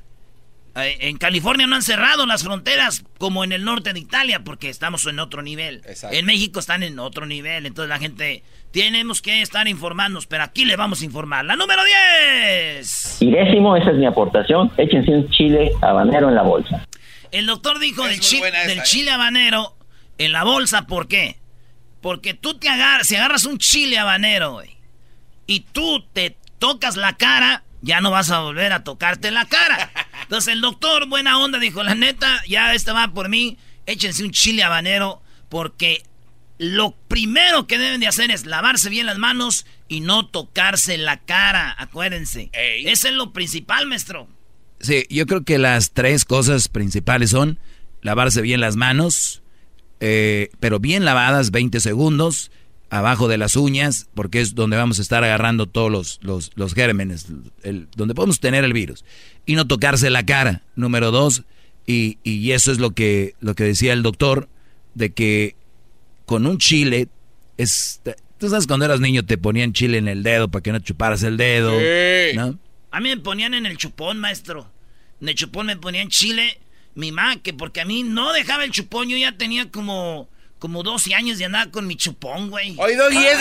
Eh, 0.75 0.97
en 1.01 1.17
California 1.17 1.67
no 1.67 1.75
han 1.75 1.83
cerrado 1.83 2.25
las 2.25 2.43
fronteras 2.43 3.03
como 3.19 3.43
en 3.43 3.51
el 3.51 3.63
norte 3.63 3.93
de 3.93 3.99
Italia 3.99 4.43
porque 4.43 4.69
estamos 4.69 5.05
en 5.05 5.19
otro 5.19 5.41
nivel. 5.41 5.81
En 6.11 6.25
México 6.25 6.59
están 6.59 6.83
en 6.83 6.99
otro 6.99 7.25
nivel. 7.25 7.65
Entonces 7.65 7.89
la 7.89 7.99
gente 7.99 8.43
tenemos 8.71 9.21
que 9.21 9.41
estar 9.41 9.67
informándonos, 9.67 10.25
pero 10.25 10.43
aquí 10.43 10.65
le 10.65 10.75
vamos 10.75 11.01
a 11.01 11.05
informar. 11.05 11.45
La 11.45 11.55
número 11.55 11.81
10. 12.75 13.21
Y 13.21 13.31
décimo, 13.31 13.77
esa 13.77 13.91
es 13.91 13.97
mi 13.97 14.07
aportación. 14.07 14.71
Échense 14.77 15.11
un 15.11 15.29
chile 15.29 15.71
habanero 15.81 16.29
en 16.29 16.35
la 16.35 16.41
bolsa. 16.41 16.87
El 17.31 17.45
doctor 17.45 17.79
dijo 17.79 18.03
del, 18.05 18.19
del 18.19 18.79
¿eh? 18.79 18.83
chile 18.83 19.11
habanero 19.11 19.75
en 20.17 20.31
la 20.31 20.43
bolsa, 20.43 20.87
¿por 20.87 21.07
qué? 21.07 21.37
Porque 22.01 22.33
tú 22.33 22.55
te 22.55 22.69
agarras, 22.69 23.07
si 23.07 23.15
agarras 23.15 23.45
un 23.45 23.57
chile 23.57 23.97
habanero, 23.97 24.61
y 25.47 25.61
tú 25.61 26.03
te 26.13 26.37
tocas 26.59 26.95
la 26.95 27.13
cara, 27.13 27.63
ya 27.81 28.01
no 28.01 28.11
vas 28.11 28.31
a 28.31 28.39
volver 28.39 28.73
a 28.73 28.83
tocarte 28.83 29.31
la 29.31 29.45
cara. 29.45 29.91
Entonces 30.33 30.55
el 30.55 30.61
doctor, 30.61 31.07
buena 31.07 31.37
onda, 31.37 31.59
dijo, 31.59 31.83
la 31.83 31.93
neta, 31.93 32.41
ya 32.47 32.73
esta 32.73 32.91
va 32.91 33.13
por 33.13 33.29
mí, 33.29 33.59
échense 33.85 34.23
un 34.23 34.31
chile 34.31 34.63
habanero, 34.63 35.21
porque 35.47 36.01
lo 36.57 36.95
primero 37.07 37.67
que 37.67 37.77
deben 37.77 37.99
de 37.99 38.07
hacer 38.07 38.31
es 38.31 38.47
lavarse 38.47 38.89
bien 38.89 39.05
las 39.05 39.19
manos 39.19 39.67
y 39.87 39.99
no 39.99 40.25
tocarse 40.25 40.97
la 40.97 41.19
cara, 41.19 41.75
acuérdense. 41.77 42.49
Eso 42.51 43.09
es 43.09 43.13
lo 43.13 43.31
principal, 43.31 43.85
maestro. 43.85 44.27
Sí, 44.79 45.05
yo 45.07 45.27
creo 45.27 45.43
que 45.43 45.59
las 45.59 45.91
tres 45.91 46.25
cosas 46.25 46.67
principales 46.67 47.29
son 47.29 47.59
lavarse 48.01 48.41
bien 48.41 48.59
las 48.59 48.75
manos, 48.75 49.43
eh, 49.99 50.49
pero 50.59 50.79
bien 50.79 51.05
lavadas, 51.05 51.51
20 51.51 51.79
segundos, 51.79 52.49
abajo 52.93 53.27
de 53.27 53.39
las 53.39 53.55
uñas, 53.55 54.07
porque 54.13 54.39
es 54.39 54.53
donde 54.53 54.77
vamos 54.77 54.99
a 54.99 55.01
estar 55.01 55.23
agarrando 55.23 55.65
todos 55.65 55.91
los, 55.91 56.19
los, 56.21 56.51
los 56.53 56.75
gérmenes, 56.75 57.25
el, 57.63 57.87
donde 57.95 58.13
podemos 58.13 58.39
tener 58.39 58.63
el 58.63 58.71
virus. 58.71 59.03
Y 59.47 59.55
no 59.55 59.65
tocarse 59.65 60.11
la 60.11 60.25
cara, 60.25 60.61
número 60.75 61.09
dos, 61.09 61.41
y, 61.87 62.19
y 62.23 62.51
eso 62.51 62.71
es 62.71 62.77
lo 62.77 62.91
que, 62.91 63.33
lo 63.39 63.55
que 63.55 63.63
decía 63.63 63.93
el 63.93 64.03
doctor, 64.03 64.47
de 64.93 65.11
que 65.11 65.55
con 66.25 66.45
un 66.45 66.59
chile 66.59 67.07
es... 67.57 68.01
Tú 68.37 68.49
sabes 68.49 68.67
cuando 68.67 68.85
eras 68.85 68.99
niño 68.99 69.25
te 69.25 69.39
ponían 69.39 69.73
chile 69.73 69.97
en 69.97 70.07
el 70.07 70.21
dedo 70.21 70.51
para 70.51 70.61
que 70.61 70.71
no 70.71 70.79
chuparas 70.79 71.23
el 71.23 71.37
dedo, 71.37 71.71
¿no? 72.35 72.59
A 72.91 72.99
mí 72.99 73.09
me 73.09 73.17
ponían 73.17 73.55
en 73.55 73.65
el 73.65 73.77
chupón, 73.77 74.19
maestro. 74.19 74.69
En 75.19 75.29
el 75.29 75.35
chupón 75.35 75.65
me 75.65 75.77
ponían 75.77 76.09
chile. 76.09 76.59
Mi 76.93 77.11
mamá, 77.11 77.37
que 77.37 77.53
porque 77.53 77.81
a 77.81 77.85
mí 77.85 78.03
no 78.03 78.33
dejaba 78.33 78.65
el 78.65 78.71
chupón, 78.71 79.09
yo 79.09 79.17
ya 79.17 79.35
tenía 79.35 79.71
como, 79.71 80.29
como 80.63 80.81
12 80.81 81.13
años 81.13 81.37
de 81.39 81.43
andar 81.43 81.71
con 81.71 81.85
mi 81.85 81.97
chupón, 81.97 82.49
güey. 82.49 82.73
Oído 82.79 83.09
10 83.09 83.37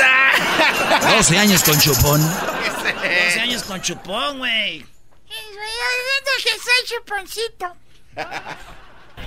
12 1.19 1.39
años 1.39 1.63
con 1.63 1.79
chupón. 1.79 2.21
12 2.21 3.41
años 3.41 3.63
con 3.63 3.81
chupón, 3.81 4.39
güey. 4.39 4.81
que 4.81 6.51
soy 6.51 6.99
chuponcito. 6.99 7.77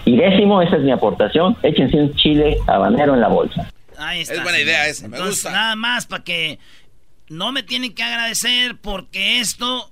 Y 0.03 0.17
décimo, 0.17 0.61
esa 0.61 0.75
es 0.75 0.81
mi 0.81 0.91
aportación, 0.91 1.55
échense 1.63 1.95
un 1.95 2.13
chile 2.17 2.57
habanero 2.67 3.13
en 3.13 3.21
la 3.21 3.29
bolsa. 3.29 3.71
Ahí 3.97 4.19
está. 4.19 4.33
Es 4.33 4.43
buena 4.43 4.59
idea 4.59 4.89
esa, 4.89 5.07
me 5.07 5.17
gusta. 5.17 5.51
Nada 5.51 5.77
más 5.77 6.05
para 6.05 6.25
que 6.25 6.59
no 7.29 7.53
me 7.53 7.63
tienen 7.63 7.95
que 7.95 8.03
agradecer 8.03 8.75
porque 8.75 9.39
esto 9.39 9.89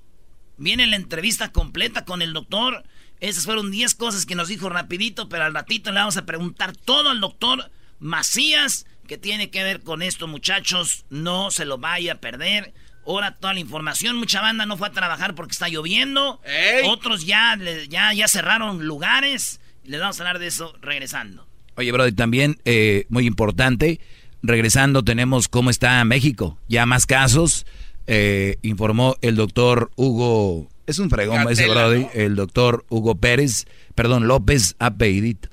viene 0.58 0.82
en 0.84 0.90
la 0.90 0.96
entrevista 0.96 1.52
completa 1.52 2.04
con 2.04 2.20
el 2.20 2.34
doctor. 2.34 2.84
Esas 3.20 3.46
fueron 3.46 3.70
10 3.70 3.94
cosas 3.94 4.26
que 4.26 4.34
nos 4.34 4.48
dijo 4.48 4.68
rapidito, 4.68 5.30
pero 5.30 5.44
al 5.44 5.54
ratito 5.54 5.90
le 5.90 6.00
vamos 6.00 6.18
a 6.18 6.26
preguntar 6.26 6.76
todo 6.76 7.08
al 7.08 7.22
doctor 7.22 7.70
Macías 8.04 8.84
que 9.08 9.16
tiene 9.16 9.48
que 9.48 9.62
ver 9.62 9.80
con 9.80 10.02
esto, 10.02 10.28
muchachos. 10.28 11.06
No 11.08 11.50
se 11.50 11.64
lo 11.64 11.78
vaya 11.78 12.12
a 12.12 12.20
perder. 12.20 12.74
Ahora 13.06 13.36
toda 13.36 13.54
la 13.54 13.60
información. 13.60 14.16
Mucha 14.16 14.42
banda 14.42 14.66
no 14.66 14.76
fue 14.76 14.88
a 14.88 14.92
trabajar 14.92 15.34
porque 15.34 15.52
está 15.52 15.68
lloviendo. 15.68 16.40
Otros 16.84 17.24
ya, 17.24 17.58
ya, 17.88 18.12
ya 18.12 18.28
cerraron 18.28 18.86
lugares. 18.86 19.60
Les 19.84 20.00
vamos 20.00 20.20
a 20.20 20.22
hablar 20.22 20.38
de 20.38 20.48
eso 20.48 20.74
regresando. 20.82 21.46
Oye, 21.76 21.92
Brody, 21.92 22.12
también 22.12 22.58
eh, 22.66 23.06
muy 23.08 23.26
importante, 23.26 24.00
regresando 24.42 25.02
tenemos 25.02 25.48
cómo 25.48 25.70
está 25.70 26.04
México. 26.04 26.58
Ya 26.68 26.84
más 26.84 27.06
casos, 27.06 27.66
eh, 28.06 28.58
informó 28.62 29.16
el 29.22 29.34
doctor 29.34 29.90
Hugo, 29.96 30.68
es 30.86 30.98
un 30.98 31.08
fregón 31.08 31.48
ese 31.50 31.68
Brody, 31.68 32.06
el 32.12 32.36
doctor 32.36 32.84
Hugo 32.90 33.14
Pérez, 33.14 33.66
perdón, 33.94 34.28
López 34.28 34.76
Apedit. 34.78 35.46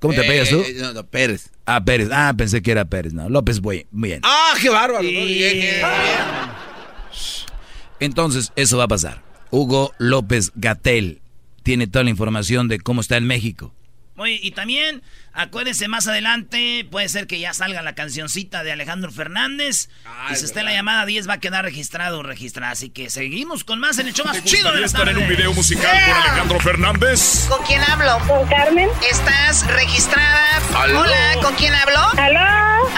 ¿Cómo 0.00 0.14
te 0.14 0.22
pegas 0.24 0.48
tú? 0.50 0.60
Eh, 0.60 0.76
no, 0.94 1.06
Pérez. 1.06 1.50
Ah, 1.64 1.84
Pérez. 1.84 2.08
Ah, 2.12 2.34
pensé 2.36 2.62
que 2.62 2.70
era 2.70 2.84
Pérez. 2.84 3.12
No, 3.12 3.28
López, 3.28 3.60
muy 3.62 3.86
bien. 3.90 4.20
Ah, 4.22 4.54
qué 4.60 4.68
bárbaro. 4.68 5.06
Entonces, 7.98 8.52
eso 8.56 8.76
va 8.76 8.84
a 8.84 8.88
pasar. 8.88 9.22
Hugo 9.50 9.92
López 9.98 10.52
Gatel 10.54 11.20
tiene 11.62 11.86
toda 11.86 12.04
la 12.04 12.10
información 12.10 12.68
de 12.68 12.78
cómo 12.78 13.00
está 13.00 13.16
en 13.16 13.26
México. 13.26 13.74
Oye, 14.16 14.38
y 14.42 14.52
también 14.52 15.02
acuérdense 15.36 15.88
más 15.88 16.08
adelante, 16.08 16.86
puede 16.90 17.08
ser 17.08 17.26
que 17.26 17.38
ya 17.38 17.52
salga 17.54 17.82
la 17.82 17.94
cancioncita 17.94 18.62
de 18.64 18.72
Alejandro 18.72 19.10
Fernández. 19.12 19.88
Ay, 20.04 20.32
y 20.34 20.36
si 20.36 20.44
esté 20.46 20.56
verdad. 20.56 20.70
la 20.70 20.76
llamada 20.76 21.06
10 21.06 21.28
va 21.28 21.34
a 21.34 21.40
quedar 21.40 21.64
registrado 21.64 22.20
o 22.20 22.22
registrada. 22.22 22.72
Así 22.72 22.90
que 22.90 23.10
seguimos 23.10 23.64
con 23.64 23.78
más 23.78 23.98
en 23.98 24.08
el 24.08 24.14
show 24.14 24.26
más 24.26 24.36
¿Te 24.42 24.44
chido 24.44 24.72
de 24.72 24.80
la 24.80 24.86
estar 24.86 25.08
en 25.08 25.18
un 25.18 25.28
video 25.28 25.52
musical 25.52 25.90
con 26.06 26.14
Alejandro 26.16 26.60
Fernández? 26.60 27.46
¿Con 27.48 27.64
quién 27.66 27.82
hablo? 27.84 28.18
¿Con 28.26 28.46
Carmen? 28.48 28.88
¿Estás 29.10 29.66
registrada? 29.68 30.60
¿Aló? 30.74 31.00
Hola, 31.00 31.34
¿con 31.42 31.54
quién 31.54 31.74
hablo? 31.74 31.98
¿Aló? 32.18 32.40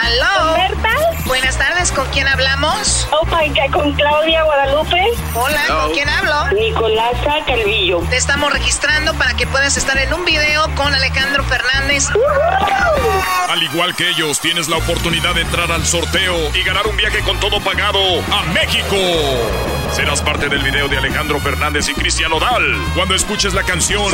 ¿Aló? 0.01 0.55
¿Con 0.55 0.55
Berta? 0.55 0.89
Buenas 1.27 1.59
tardes, 1.59 1.93
¿con 1.93 2.09
quién 2.11 2.27
hablamos? 2.27 3.07
Oh 3.11 3.25
my 3.27 3.49
God, 3.49 3.71
¿Con 3.73 3.93
Claudia 3.95 4.43
Guadalupe? 4.45 5.03
Hola, 5.35 5.63
Hello. 5.67 5.81
¿con 5.83 5.93
quién 5.93 6.09
hablo? 6.09 6.53
Nicolasa 6.53 7.45
Calvillo. 7.47 8.01
Te 8.09 8.17
estamos 8.17 8.51
registrando 8.53 9.13
para 9.15 9.35
que 9.37 9.47
puedas 9.47 9.77
estar 9.77 9.99
en 9.99 10.13
un 10.15 10.25
video 10.25 10.75
con 10.75 10.95
Alejandro 10.95 11.45
Fernández. 11.45 12.09
Al 13.49 13.63
igual 13.63 13.97
que 13.97 14.11
ellos, 14.11 14.41
tienes 14.41 14.69
la 14.69 14.77
oportunidad 14.77 15.35
de 15.35 15.41
entrar 15.41 15.73
al 15.73 15.85
sorteo 15.85 16.37
y 16.55 16.63
ganar 16.63 16.87
un 16.87 16.97
viaje 16.97 17.21
con 17.21 17.41
todo 17.41 17.61
pagado 17.61 17.99
a 18.31 18.43
México. 18.53 18.97
Serás 19.93 20.21
parte 20.21 20.49
del 20.49 20.63
video 20.63 20.89
de 20.89 20.99
Alejandro 20.99 21.41
Fernández 21.41 21.89
y 21.89 21.95
Cristian 21.95 22.33
Odal 22.33 22.63
cuando 22.95 23.15
escuches 23.15 23.55
la 23.55 23.63
canción. 23.63 24.13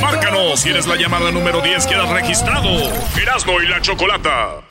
Márcanos, 0.00 0.60
si 0.60 0.70
eres 0.70 0.86
la 0.86 0.96
llamada 0.96 1.30
número 1.30 1.60
10, 1.60 1.86
quedas 1.86 2.08
registrado. 2.08 2.70
Erasmo 3.20 3.60
y 3.60 3.66
la 3.66 3.80
Chocolata. 3.82 4.67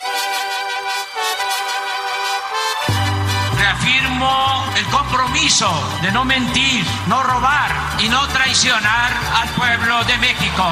El 4.78 4.86
compromiso 4.88 5.68
de 6.02 6.12
no 6.12 6.24
mentir, 6.26 6.84
no 7.08 7.24
robar 7.24 7.72
y 8.00 8.10
no 8.10 8.28
traicionar 8.28 9.12
al 9.36 9.50
pueblo 9.56 10.04
de 10.06 10.18
México. 10.18 10.64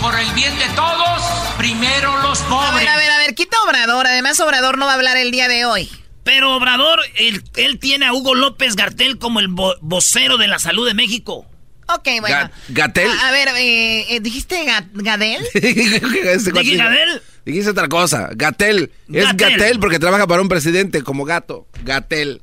Por 0.00 0.18
el 0.18 0.30
bien 0.32 0.56
de 0.58 0.66
todos, 0.76 1.20
primero 1.58 2.16
los 2.22 2.40
A 2.42 2.48
pobres. 2.48 2.74
ver, 2.74 2.88
a 2.88 2.96
ver, 2.96 3.10
a 3.10 3.18
ver, 3.18 3.34
quita 3.34 3.56
Obrador. 3.62 4.06
Además, 4.06 4.38
Obrador 4.40 4.78
no 4.78 4.86
va 4.86 4.92
a 4.92 4.94
hablar 4.94 5.16
el 5.16 5.30
día 5.30 5.48
de 5.48 5.64
hoy. 5.64 5.90
Pero 6.22 6.54
Obrador, 6.56 7.00
él, 7.16 7.42
él 7.56 7.78
tiene 7.78 8.06
a 8.06 8.12
Hugo 8.12 8.34
López 8.34 8.76
Gartel 8.76 9.18
como 9.18 9.40
el 9.40 9.48
vo- 9.48 9.76
vocero 9.80 10.36
de 10.38 10.46
la 10.48 10.58
salud 10.58 10.86
de 10.86 10.94
México. 10.94 11.46
Ok, 11.88 12.08
bueno. 12.20 12.36
Ga- 12.36 12.50
¿Gatel? 12.68 13.10
A, 13.10 13.28
a 13.28 13.30
ver, 13.32 13.48
eh, 13.56 14.14
eh, 14.14 14.20
¿dijiste 14.20 14.64
Ga- 14.64 14.86
Gadel? 14.92 15.44
Este 15.54 16.52
¿Dije 16.52 16.76
Gadel? 16.76 17.20
Dijiste 17.44 17.70
otra 17.70 17.88
cosa. 17.88 18.28
Gatel. 18.32 18.92
Es. 19.12 19.36
Gatel 19.36 19.80
porque 19.80 19.98
trabaja 19.98 20.26
para 20.28 20.40
un 20.40 20.48
presidente 20.48 21.02
como 21.02 21.24
gato. 21.24 21.66
Gatel. 21.82 22.42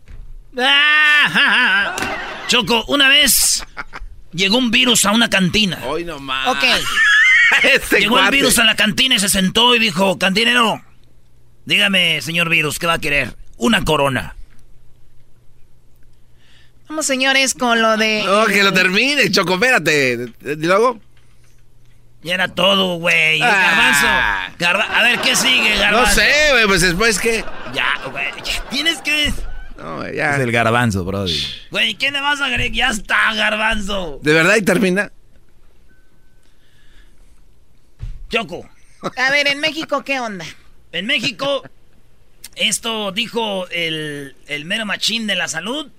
Ah, 0.58 1.30
ja, 1.32 1.96
ja. 1.96 1.96
Choco, 2.48 2.84
una 2.88 3.10
vez 3.10 3.64
llegó 4.34 4.58
un 4.58 4.72
virus 4.72 5.06
a 5.06 5.12
una 5.12 5.30
cantina. 5.30 5.80
Hoy 5.86 6.04
nomás. 6.04 6.48
Ok. 6.48 6.64
Llegó 7.92 8.18
el 8.18 8.24
cuate. 8.24 8.36
virus 8.36 8.60
a 8.60 8.64
la 8.66 8.76
cantina 8.76 9.16
y 9.16 9.20
se 9.20 9.30
sentó 9.30 9.74
y 9.76 9.80
dijo, 9.80 10.20
cantinero, 10.20 10.82
dígame, 11.66 12.22
señor 12.22 12.50
virus, 12.50 12.78
¿qué 12.78 12.88
va 12.88 12.94
a 12.94 13.00
querer? 13.00 13.36
Una 13.58 13.84
corona. 13.86 14.36
Vamos, 16.90 17.06
señores, 17.06 17.54
con 17.54 17.82
lo 17.82 17.98
de... 17.98 18.24
No, 18.26 18.46
que 18.46 18.64
lo 18.64 18.74
termine, 18.74 19.30
Choco, 19.32 19.56
espérate. 19.56 20.32
¿Y 20.42 20.56
luego? 20.66 21.00
Y 22.24 22.30
era 22.32 22.48
todo, 22.48 22.96
güey. 22.98 23.42
Ah. 23.42 23.48
Garbanzo. 24.58 24.58
Garba- 24.88 24.98
a 24.98 25.04
ver, 25.04 25.20
¿qué 25.20 25.36
sigue, 25.36 25.74
No 25.76 25.80
Garbanzo? 25.82 26.16
sé, 26.16 26.32
güey, 26.52 26.66
pues 26.68 26.82
después 26.82 27.20
que... 27.20 27.44
Ya, 27.74 27.88
güey. 28.10 28.26
ya 28.44 28.64
Tienes 28.70 29.02
que... 29.02 29.34
No, 29.78 30.10
ya. 30.12 30.36
Es 30.36 30.42
el 30.42 30.52
garbanzo, 30.52 31.06
brody. 31.06 31.40
Güey, 31.72 31.96
¿qué 31.96 32.12
le 32.12 32.20
vas 32.20 32.42
a 32.42 32.46
agregar? 32.46 32.72
Ya 32.72 32.90
está, 32.90 33.34
Garbanzo. 33.36 34.20
¿De 34.24 34.34
verdad 34.34 34.56
y 34.56 34.62
termina? 34.64 35.12
Choco. 38.30 38.68
A 39.16 39.32
ver, 39.32 39.48
en 39.48 39.60
México, 39.60 40.04
¿qué 40.04 40.20
onda? 40.20 40.46
En 40.92 41.06
México, 41.06 41.64
esto 42.56 43.12
dijo 43.12 43.68
el, 43.70 44.36
el 44.48 44.66
mero 44.66 44.86
machín 44.86 45.28
de 45.28 45.36
la 45.36 45.48
salud, 45.48 45.90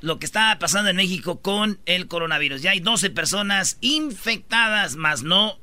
lo 0.00 0.18
que 0.18 0.26
está 0.26 0.56
pasando 0.60 0.90
en 0.90 0.96
México 0.96 1.40
con 1.40 1.80
el 1.86 2.06
coronavirus. 2.06 2.62
Ya 2.62 2.70
hay 2.70 2.80
12 2.80 3.10
personas 3.10 3.78
infectadas, 3.80 4.96
más 4.96 5.22
no 5.22 5.58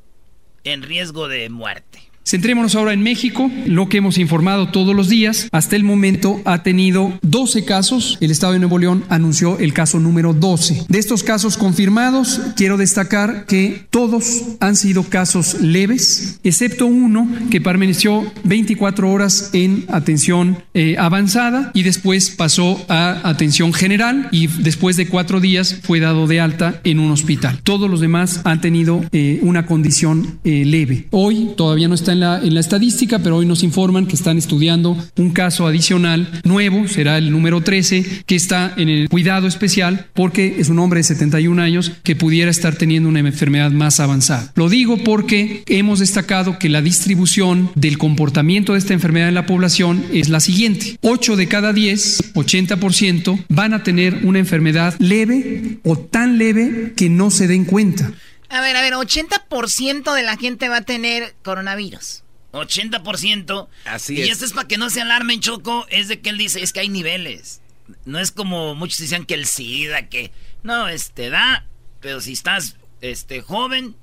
en 0.64 0.84
riesgo 0.84 1.28
de 1.28 1.50
muerte. 1.50 2.11
Centrémonos 2.24 2.76
ahora 2.76 2.94
en 2.94 3.02
México, 3.02 3.52
lo 3.66 3.90
que 3.90 3.98
hemos 3.98 4.18
informado 4.18 4.70
todos 4.70 4.96
los 4.96 5.10
días. 5.10 5.50
Hasta 5.52 5.76
el 5.76 5.84
momento 5.84 6.42
ha 6.46 6.64
tenido 6.64 7.20
12 7.24 7.66
casos. 7.66 8.18
El 8.22 8.32
Estado 8.32 8.54
de 8.54 8.60
Nuevo 8.60 8.80
León 8.80 9.04
anunció 9.10 9.60
el 9.60 9.74
caso 9.74 10.00
número 10.00 10.34
12. 10.34 10.86
De 10.88 11.00
estos 11.00 11.24
casos 11.24 11.58
confirmados, 11.58 12.40
quiero 12.56 12.78
destacar 12.78 13.46
que 13.48 13.86
todos 13.90 14.44
han 14.60 14.76
sido 14.76 15.04
casos 15.04 15.62
leves, 15.62 16.40
excepto 16.44 16.86
uno 16.86 17.28
que 17.50 17.60
permaneció 17.60 18.32
24 18.44 19.12
horas 19.12 19.50
en 19.54 19.86
atención 19.90 20.64
eh, 20.74 20.96
avanzada 20.98 21.72
y 21.74 21.84
después 21.84 22.30
pasó 22.30 22.84
a 22.88 23.28
atención 23.28 23.74
general 23.74 24.30
y 24.32 24.48
después 24.48 24.96
de 24.96 25.08
cuatro 25.08 25.40
días 25.40 25.80
fue 25.84 26.00
dado 26.00 26.28
de 26.28 26.40
alta 26.40 26.80
en 26.84 27.00
un 27.00 27.12
hospital. 27.12 27.60
Todos 27.64 27.90
los 27.90 28.00
demás 28.00 28.42
han 28.44 28.62
tenido 28.62 29.04
eh, 29.12 29.40
una 29.42 29.66
condición 29.66 30.40
eh, 30.44 30.64
leve. 30.66 31.08
Hoy 31.12 31.52
todavía 31.58 31.88
no 31.88 31.96
está 31.96 32.14
en 32.14 32.21
en 32.22 32.54
la 32.54 32.60
estadística, 32.60 33.20
pero 33.20 33.38
hoy 33.38 33.48
nos 33.48 33.64
informan 33.64 34.06
que 34.06 34.16
están 34.16 34.38
estudiando 34.38 34.96
un 35.18 35.32
caso 35.32 35.66
adicional 35.66 36.42
nuevo, 36.44 36.88
será 36.88 37.18
el 37.18 37.32
número 37.32 37.62
13, 37.62 38.24
que 38.28 38.36
está 38.36 38.74
en 38.78 38.90
el 38.90 39.10
cuidado 39.10 39.48
especial 39.48 40.08
porque 40.14 40.58
es 40.60 40.70
un 40.70 40.78
hombre 40.78 41.00
de 41.00 41.06
71 41.06 41.60
años 41.62 41.92
que 42.04 42.16
pudiera 42.16 42.52
estar 42.52 42.76
teniendo 42.76 43.10
una 43.10 43.20
enfermedad 43.20 43.72
más 43.72 44.00
avanzada. 44.00 44.52
Lo 44.56 44.70
digo 44.70 44.98
porque 44.98 45.64
hemos 45.66 46.00
destacado 46.00 46.60
que 46.60 46.70
la 46.70 46.82
distribución 46.82 47.72
del 47.74 47.98
comportamiento 47.98 48.74
de 48.74 48.80
esta 48.80 48.94
enfermedad 48.94 49.30
en 49.30 49.36
la 49.36 49.48
población 49.48 50.04
es 50.14 50.30
la 50.30 50.40
siguiente. 50.40 50.98
8 51.02 51.36
de 51.36 51.48
cada 51.48 51.74
10, 51.74 52.34
80%, 52.36 53.46
van 53.50 53.74
a 53.74 53.84
tener 53.84 54.20
una 54.24 54.40
enfermedad 54.40 54.94
leve 55.00 55.80
o 55.84 55.98
tan 55.98 56.38
leve 56.38 56.94
que 56.96 57.10
no 57.10 57.32
se 57.32 57.48
den 57.48 57.66
cuenta. 57.66 58.12
A 58.52 58.60
ver, 58.60 58.76
a 58.76 58.82
ver, 58.82 58.94
80% 58.94 60.14
de 60.14 60.24
la 60.24 60.36
gente 60.36 60.68
va 60.68 60.78
a 60.78 60.82
tener 60.82 61.36
coronavirus. 61.42 62.24
80%. 62.52 63.70
Así 63.86 64.16
y 64.16 64.24
es. 64.24 64.32
esto 64.32 64.46
es 64.46 64.52
para 64.52 64.68
que 64.68 64.78
no 64.78 64.90
se 64.90 65.02
alarmen, 65.02 65.40
Choco. 65.40 65.86
Es 65.90 66.10
de 66.10 66.20
que 66.20 66.32
él 66.32 66.38
dice, 66.38 66.62
es 66.62 66.74
que 66.74 66.82
hay 66.82 66.90
niveles. 66.90 67.62
No 68.04 68.20
es 68.20 68.32
como 68.32 68.76
muchos 68.76 69.00
decían 69.00 69.26
que 69.26 69.36
el 69.36 69.46
SIDA, 69.46 70.10
que... 70.10 70.32
No, 70.64 70.90
este 70.90 71.30
da, 71.30 71.66
pero 72.02 72.20
si 72.20 72.34
estás 72.34 72.76
este, 73.00 73.42
joven 73.42 73.96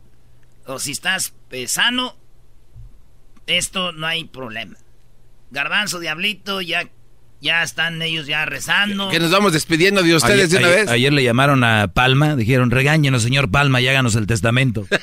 o 0.65 0.79
si 0.79 0.93
estás 0.93 1.35
eh, 1.51 1.69
sano, 1.69 2.17
esto 3.47 3.93
no 3.93 4.07
hay 4.07 4.25
problema. 4.25 4.79
Garbanzo, 5.51 6.01
Diablito, 6.01 6.63
ya, 6.63 6.89
ya 7.41 7.63
están 7.63 8.01
ellos 8.03 8.27
ya 8.27 8.45
rezando. 8.47 9.09
Que 9.11 9.21
nos 9.21 9.31
vamos 9.31 9.53
despidiendo 9.53 10.03
de 10.03 10.15
ustedes 10.15 10.47
ayer, 10.47 10.49
de 10.49 10.57
una 10.59 10.67
ayer- 10.69 10.81
vez. 10.85 10.89
ayer 10.91 11.13
le 11.13 11.23
llamaron 11.25 11.63
a 11.65 11.89
Palma, 11.89 12.35
dijeron, 12.37 12.71
regáñenos, 12.71 13.23
señor 13.23 13.51
Palma, 13.51 13.81
y 13.81 13.89
háganos 13.89 14.15
el 14.17 14.27
testamento. 14.27 14.87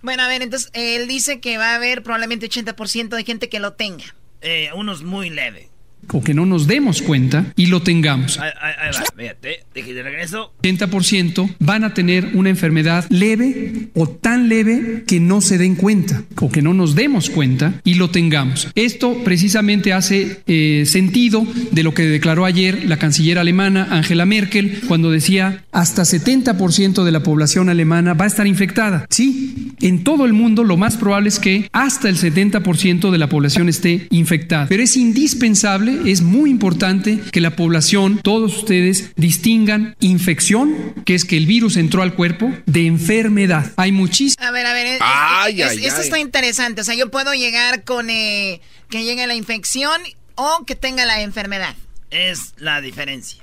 Bueno, 0.00 0.22
a 0.22 0.28
ver, 0.28 0.42
entonces 0.42 0.70
él 0.74 1.08
dice 1.08 1.40
que 1.40 1.58
va 1.58 1.72
a 1.72 1.74
haber 1.74 2.04
probablemente 2.04 2.48
80% 2.48 3.08
de 3.16 3.24
gente 3.24 3.48
que 3.48 3.58
lo 3.58 3.72
tenga. 3.72 4.04
Eh, 4.42 4.70
unos 4.76 5.02
muy 5.02 5.28
leve. 5.28 5.70
O 6.12 6.22
que 6.22 6.34
no 6.34 6.46
nos 6.46 6.66
demos 6.66 7.02
cuenta 7.02 7.52
y 7.56 7.66
lo 7.66 7.82
tengamos. 7.82 8.38
Ahí, 8.38 8.50
ahí- 8.60 8.90
va, 8.94 9.04
fíjate, 9.16 9.60
de 9.74 10.02
regreso. 10.02 10.52
80% 10.62 11.56
van 11.58 11.84
a 11.84 11.94
tener 11.94 12.30
una 12.34 12.50
enfermedad 12.50 13.06
leve 13.10 13.88
o 13.94 14.08
tan 14.08 14.48
leve 14.48 15.04
que 15.06 15.20
no 15.20 15.40
se 15.40 15.58
den 15.58 15.74
cuenta 15.76 16.24
o 16.40 16.50
que 16.50 16.62
no 16.62 16.74
nos 16.74 16.94
demos 16.94 17.30
cuenta 17.30 17.80
y 17.84 17.94
lo 17.94 18.10
tengamos. 18.10 18.68
Esto 18.74 19.22
precisamente 19.24 19.92
hace 19.92 20.42
eh, 20.46 20.84
sentido 20.86 21.46
de 21.72 21.82
lo 21.82 21.94
que 21.94 22.02
declaró 22.04 22.44
ayer 22.44 22.84
la 22.86 22.96
canciller 22.98 23.38
alemana 23.38 23.88
Angela 23.90 24.26
Merkel 24.26 24.80
cuando 24.88 25.10
decía 25.10 25.64
hasta 25.72 26.02
70% 26.02 27.04
de 27.04 27.12
la 27.12 27.22
población 27.22 27.68
alemana 27.68 28.14
va 28.14 28.24
a 28.24 28.28
estar 28.28 28.46
infectada. 28.46 29.06
Sí, 29.10 29.72
en 29.80 30.04
todo 30.04 30.26
el 30.26 30.32
mundo 30.32 30.64
lo 30.64 30.76
más 30.76 30.96
probable 30.96 31.28
es 31.28 31.38
que 31.38 31.68
hasta 31.72 32.08
el 32.08 32.16
70% 32.16 33.10
de 33.10 33.18
la 33.18 33.28
población 33.28 33.68
esté 33.68 34.06
infectada. 34.10 34.66
Pero 34.68 34.82
es 34.82 34.96
indispensable, 34.96 35.97
es 36.06 36.22
muy 36.22 36.50
importante 36.50 37.20
que 37.32 37.40
la 37.40 37.56
población, 37.56 38.18
todos 38.22 38.56
ustedes, 38.58 39.12
distingan 39.16 39.96
infección, 40.00 40.94
que 41.04 41.14
es 41.14 41.24
que 41.24 41.36
el 41.36 41.46
virus 41.46 41.76
entró 41.76 42.02
al 42.02 42.14
cuerpo, 42.14 42.52
de 42.66 42.86
enfermedad. 42.86 43.72
Hay 43.76 43.92
muchísimas... 43.92 44.46
A 44.46 44.50
ver, 44.50 44.66
a 44.66 44.72
ver, 44.72 44.86
es- 44.86 44.98
Ay, 45.02 45.62
es- 45.62 45.68
ay, 45.70 45.84
esto 45.86 46.00
ay. 46.00 46.04
está 46.04 46.18
interesante. 46.18 46.80
O 46.80 46.84
sea, 46.84 46.94
yo 46.94 47.10
puedo 47.10 47.34
llegar 47.34 47.84
con 47.84 48.10
eh, 48.10 48.60
que 48.90 49.04
llegue 49.04 49.26
la 49.26 49.34
infección 49.34 50.00
o 50.34 50.64
que 50.66 50.74
tenga 50.76 51.04
la 51.06 51.20
enfermedad. 51.22 51.74
Es 52.10 52.54
la 52.58 52.80
diferencia. 52.80 53.42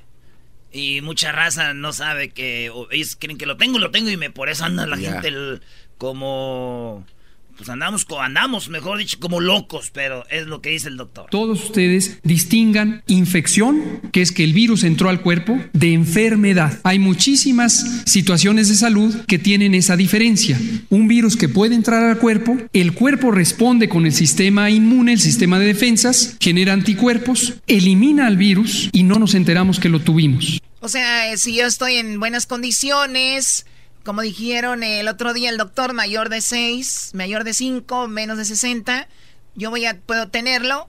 Y 0.71 1.01
mucha 1.01 1.31
raza 1.31 1.73
no 1.73 1.93
sabe 1.93 2.29
que... 2.29 2.69
o 2.73 2.89
ellos 2.91 3.15
creen 3.19 3.37
que 3.37 3.45
lo 3.45 3.57
tengo, 3.57 3.79
lo 3.79 3.91
tengo 3.91 4.09
y 4.09 4.17
me 4.17 4.29
por 4.29 4.49
eso 4.49 4.65
anda 4.65 4.85
la 4.85 4.97
Ya. 4.97 5.11
gente 5.13 5.27
el- 5.29 5.61
como... 5.97 7.05
pues 7.57 7.69
andamos, 7.69 8.05
andamos, 8.19 8.69
mejor 8.69 8.97
dicho, 8.97 9.17
como 9.19 9.39
locos, 9.39 9.91
pero 9.93 10.25
es 10.29 10.47
lo 10.47 10.61
que 10.61 10.71
dice 10.71 10.89
el 10.89 10.97
doctor. 10.97 11.27
Todos 11.29 11.63
ustedes 11.63 12.19
distingan 12.23 13.03
infección, 13.07 14.01
que 14.11 14.21
es 14.21 14.31
que 14.31 14.43
el 14.43 14.53
virus 14.53 14.83
entró 14.83 15.09
al 15.09 15.21
cuerpo, 15.21 15.59
de 15.73 15.93
enfermedad. 15.93 16.79
Hay 16.83 16.99
muchísimas 16.99 18.03
situaciones 18.05 18.69
de 18.69 18.75
salud 18.75 19.15
que 19.27 19.39
tienen 19.39 19.73
esa 19.75 19.95
diferencia. 19.95 20.59
Un 20.89 21.07
virus 21.07 21.37
que 21.37 21.49
puede 21.49 21.75
entrar 21.75 22.03
al 22.03 22.17
cuerpo, 22.17 22.57
el 22.73 22.93
cuerpo 22.93 23.31
responde 23.31 23.89
con 23.89 24.05
el 24.05 24.13
sistema 24.13 24.69
inmune, 24.69 25.13
el 25.13 25.19
sistema 25.19 25.59
de 25.59 25.67
defensas, 25.67 26.37
genera 26.39 26.73
anticuerpos, 26.73 27.55
elimina 27.67 28.27
al 28.27 28.37
virus 28.37 28.89
y 28.91 29.03
no 29.03 29.15
nos 29.15 29.33
enteramos 29.33 29.79
que 29.79 29.89
lo 29.89 29.99
tuvimos. 29.99 30.61
O 30.81 30.87
sea, 30.87 31.31
eh, 31.31 31.37
si 31.37 31.55
yo 31.55 31.65
estoy 31.65 31.95
en 31.95 32.19
buenas 32.19 32.45
condiciones, 32.45 33.65
como 34.05 34.21
dijeron 34.21 34.83
el 34.83 35.07
otro 35.07 35.33
día 35.33 35.49
el 35.49 35.57
doctor, 35.57 35.93
mayor 35.93 36.29
de 36.29 36.39
6, 36.39 37.11
mayor 37.13 37.43
de 37.43 37.53
5, 37.53 38.07
menos 38.07 38.37
de 38.37 38.45
60, 38.45 39.07
yo 39.55 39.71
voy 39.71 39.85
a, 39.85 39.97
puedo 39.99 40.29
tenerlo. 40.29 40.87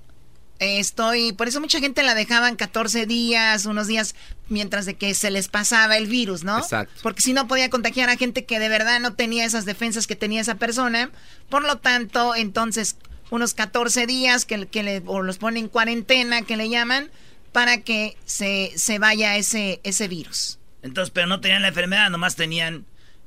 Estoy, 0.59 1.33
por 1.33 1.49
eso 1.49 1.61
mucha 1.61 1.81
gente 1.81 2.03
la 2.03 2.15
dejaban 2.15 2.57
14 2.57 3.07
días, 3.07 3.67
unos 3.67 3.87
días, 3.87 4.15
mientras 4.49 4.87
de 4.87 4.95
que 4.95 5.15
se 5.15 5.31
les 5.31 5.49
pasaba 5.49 5.97
el 5.97 6.07
virus, 6.07 6.45
¿no? 6.45 6.59
Exacto. 6.59 6.95
Porque 7.03 7.23
si 7.23 7.33
no 7.33 7.49
podía 7.49 7.69
contagiar 7.69 8.09
a 8.09 8.17
gente 8.17 8.45
que 8.45 8.59
de 8.59 8.69
verdad 8.69 9.01
no 9.01 9.15
tenía 9.15 9.45
esas 9.45 9.65
defensas 9.65 10.07
que 10.07 10.17
tenía 10.17 10.41
esa 10.41 10.55
persona. 10.55 11.11
Por 11.51 11.63
lo 11.63 11.77
tanto, 11.77 12.35
entonces, 12.35 12.97
unos 13.31 13.53
14 13.53 14.07
días 14.07 14.47
que, 14.47 14.67
que 14.67 14.83
le, 14.83 15.03
o 15.07 15.23
los 15.23 15.39
ponen 15.39 15.65
en 15.65 15.69
cuarentena, 15.69 16.43
que 16.43 16.57
le 16.57 16.71
llaman, 16.71 17.11
para 17.53 17.83
que 17.83 18.17
se, 18.25 18.73
se 18.77 18.99
vaya 18.99 19.37
ese, 19.37 19.81
ese 19.85 20.09
virus. 20.09 20.59
Entonces, 20.83 21.11
pero 21.11 21.27
no 21.27 21.41
tenían 21.41 21.63
la 21.63 21.69
enfermedad, 21.69 22.09
nomás 22.09 22.37
tenían 22.37 22.87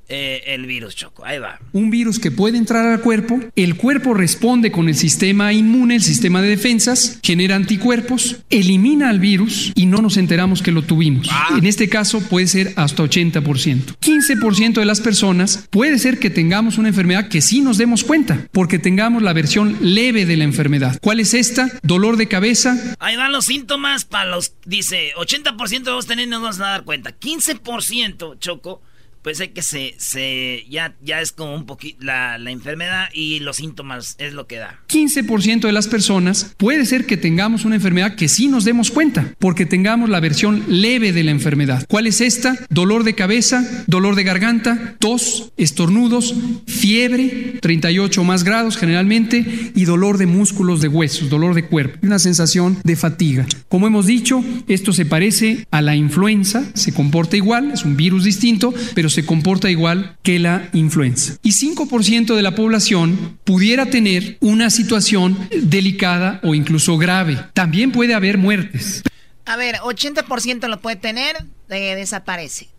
eh, 0.09 0.41
el 0.47 0.65
virus, 0.65 0.95
Choco. 0.95 1.23
Ahí 1.23 1.39
va. 1.39 1.59
Un 1.71 1.91
virus 1.91 2.19
que 2.19 2.31
puede 2.31 2.57
entrar 2.57 2.85
al 2.85 3.01
cuerpo, 3.01 3.39
el 3.55 3.75
cuerpo 3.75 4.13
responde 4.13 4.71
con 4.71 4.89
el 4.89 4.95
sistema 4.95 5.53
inmune, 5.53 5.95
el 5.95 6.01
sistema 6.01 6.41
de 6.41 6.49
defensas, 6.49 7.19
genera 7.23 7.55
anticuerpos, 7.55 8.37
elimina 8.49 9.09
al 9.09 9.19
virus 9.19 9.71
y 9.75 9.85
no 9.85 10.01
nos 10.01 10.17
enteramos 10.17 10.61
que 10.63 10.71
lo 10.71 10.81
tuvimos. 10.81 11.27
Ah. 11.31 11.55
En 11.57 11.65
este 11.65 11.89
caso 11.89 12.21
puede 12.21 12.47
ser 12.47 12.73
hasta 12.75 13.03
80%. 13.03 13.97
15% 14.01 14.73
de 14.73 14.85
las 14.85 14.99
personas 14.99 15.67
puede 15.69 15.99
ser 15.99 16.19
que 16.19 16.29
tengamos 16.29 16.77
una 16.77 16.89
enfermedad 16.89 17.29
que 17.29 17.41
sí 17.41 17.61
nos 17.61 17.77
demos 17.77 18.03
cuenta, 18.03 18.47
porque 18.51 18.79
tengamos 18.79 19.21
la 19.21 19.33
versión 19.33 19.77
leve 19.81 20.25
de 20.25 20.37
la 20.37 20.43
enfermedad. 20.43 20.97
¿Cuál 21.01 21.19
es 21.19 21.33
esta? 21.35 21.69
Dolor 21.83 22.17
de 22.17 22.27
cabeza. 22.27 22.95
Ahí 22.99 23.15
van 23.15 23.31
los 23.31 23.45
síntomas 23.45 24.05
para 24.05 24.29
los, 24.29 24.53
dice, 24.65 25.11
80% 25.17 25.83
de 25.83 25.91
vos 25.91 26.07
tenés 26.07 26.27
no 26.27 26.39
nos 26.39 26.59
a 26.59 26.65
dar 26.65 26.83
cuenta. 26.83 27.17
15%, 27.19 28.39
Choco 28.39 28.81
pues 29.21 29.39
es 29.39 29.49
que 29.49 29.61
se, 29.61 29.95
se 29.97 30.65
ya, 30.69 30.95
ya 31.01 31.21
es 31.21 31.31
como 31.31 31.53
un 31.55 31.65
poquito 31.65 31.99
la, 32.01 32.37
la, 32.37 32.51
enfermedad 32.51 33.09
y 33.13 33.39
los 33.39 33.57
síntomas 33.57 34.15
es 34.17 34.33
lo 34.33 34.47
que 34.47 34.57
da. 34.57 34.79
15% 34.87 35.61
de 35.61 35.71
las 35.71 35.87
personas 35.87 36.53
puede 36.57 36.85
ser 36.85 37.05
que 37.05 37.17
tengamos 37.17 37.65
una 37.65 37.75
enfermedad 37.75 38.15
que 38.15 38.27
sí 38.27 38.47
nos 38.47 38.65
demos 38.65 38.91
cuenta, 38.91 39.33
porque 39.39 39.65
tengamos 39.65 40.09
la 40.09 40.19
versión 40.19 40.63
leve 40.67 41.13
de 41.13 41.23
la 41.23 41.31
enfermedad. 41.31 41.85
¿Cuál 41.87 42.07
es 42.07 42.21
esta? 42.21 42.57
Dolor 42.69 43.03
de 43.03 43.15
cabeza, 43.15 43.85
dolor 43.87 44.15
de 44.15 44.23
garganta, 44.23 44.95
tos, 44.99 45.51
estornudos, 45.57 46.35
fiebre, 46.67 47.59
38 47.61 48.23
más 48.23 48.43
grados 48.43 48.77
generalmente, 48.77 49.71
y 49.75 49.85
dolor 49.85 50.17
de 50.17 50.25
músculos 50.25 50.81
de 50.81 50.87
huesos, 50.87 51.29
dolor 51.29 51.55
de 51.55 51.65
cuerpo, 51.65 51.99
y 52.01 52.07
una 52.07 52.19
sensación 52.19 52.77
de 52.83 52.95
fatiga. 52.95 53.45
Como 53.67 53.87
hemos 53.87 54.05
dicho, 54.05 54.43
esto 54.67 54.93
se 54.93 55.05
parece 55.05 55.67
a 55.71 55.81
la 55.81 55.95
influenza, 55.95 56.63
se 56.73 56.93
comporta 56.93 57.37
igual, 57.37 57.71
es 57.71 57.85
un 57.85 57.97
virus 57.97 58.23
distinto, 58.23 58.73
pero 58.95 59.09
se 59.09 59.18
comporta 59.25 59.69
igual 59.69 60.17
que 60.23 60.39
la 60.39 60.69
influenza. 60.73 61.37
Y 61.43 61.51
5% 61.51 62.35
de 62.35 62.41
la 62.41 62.55
población 62.55 63.39
pudiera 63.43 63.87
tener 63.87 64.37
una 64.39 64.69
situación 64.69 65.49
delicada 65.61 66.39
o 66.43 66.55
incluso 66.55 66.97
grave. 66.97 67.37
También 67.53 67.91
puede 67.91 68.13
haber 68.13 68.37
muertes. 68.37 69.03
A 69.45 69.55
ver, 69.55 69.77
80% 69.77 70.67
lo 70.67 70.79
puede 70.79 70.95
tener, 70.95 71.35
eh, 71.69 71.95
desaparece. 71.95 72.69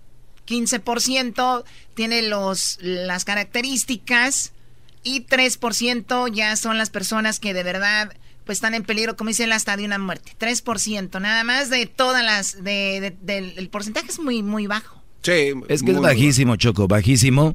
15% 0.46 1.64
tiene 1.94 2.22
los, 2.22 2.78
las 2.80 3.24
características 3.24 4.52
y 5.02 5.26
3% 5.26 6.32
ya 6.32 6.56
son 6.56 6.78
las 6.78 6.90
personas 6.90 7.40
que 7.40 7.54
de 7.54 7.62
verdad 7.62 8.12
pues 8.44 8.58
están 8.58 8.74
en 8.74 8.82
peligro, 8.82 9.16
como 9.16 9.28
dice 9.28 9.44
él, 9.44 9.52
hasta 9.52 9.76
de 9.76 9.84
una 9.84 9.98
muerte. 9.98 10.32
3%, 10.38 11.20
nada 11.20 11.44
más 11.44 11.70
de 11.70 11.86
todas 11.86 12.24
las, 12.24 12.64
de, 12.64 13.16
el 13.28 13.68
porcentaje 13.68 14.08
es 14.08 14.18
muy, 14.18 14.42
muy 14.42 14.66
bajo. 14.66 14.99
Sí, 15.22 15.52
es 15.68 15.82
que 15.82 15.92
es 15.92 16.00
bajísimo, 16.00 16.56
Choco, 16.56 16.88
bajísimo, 16.88 17.54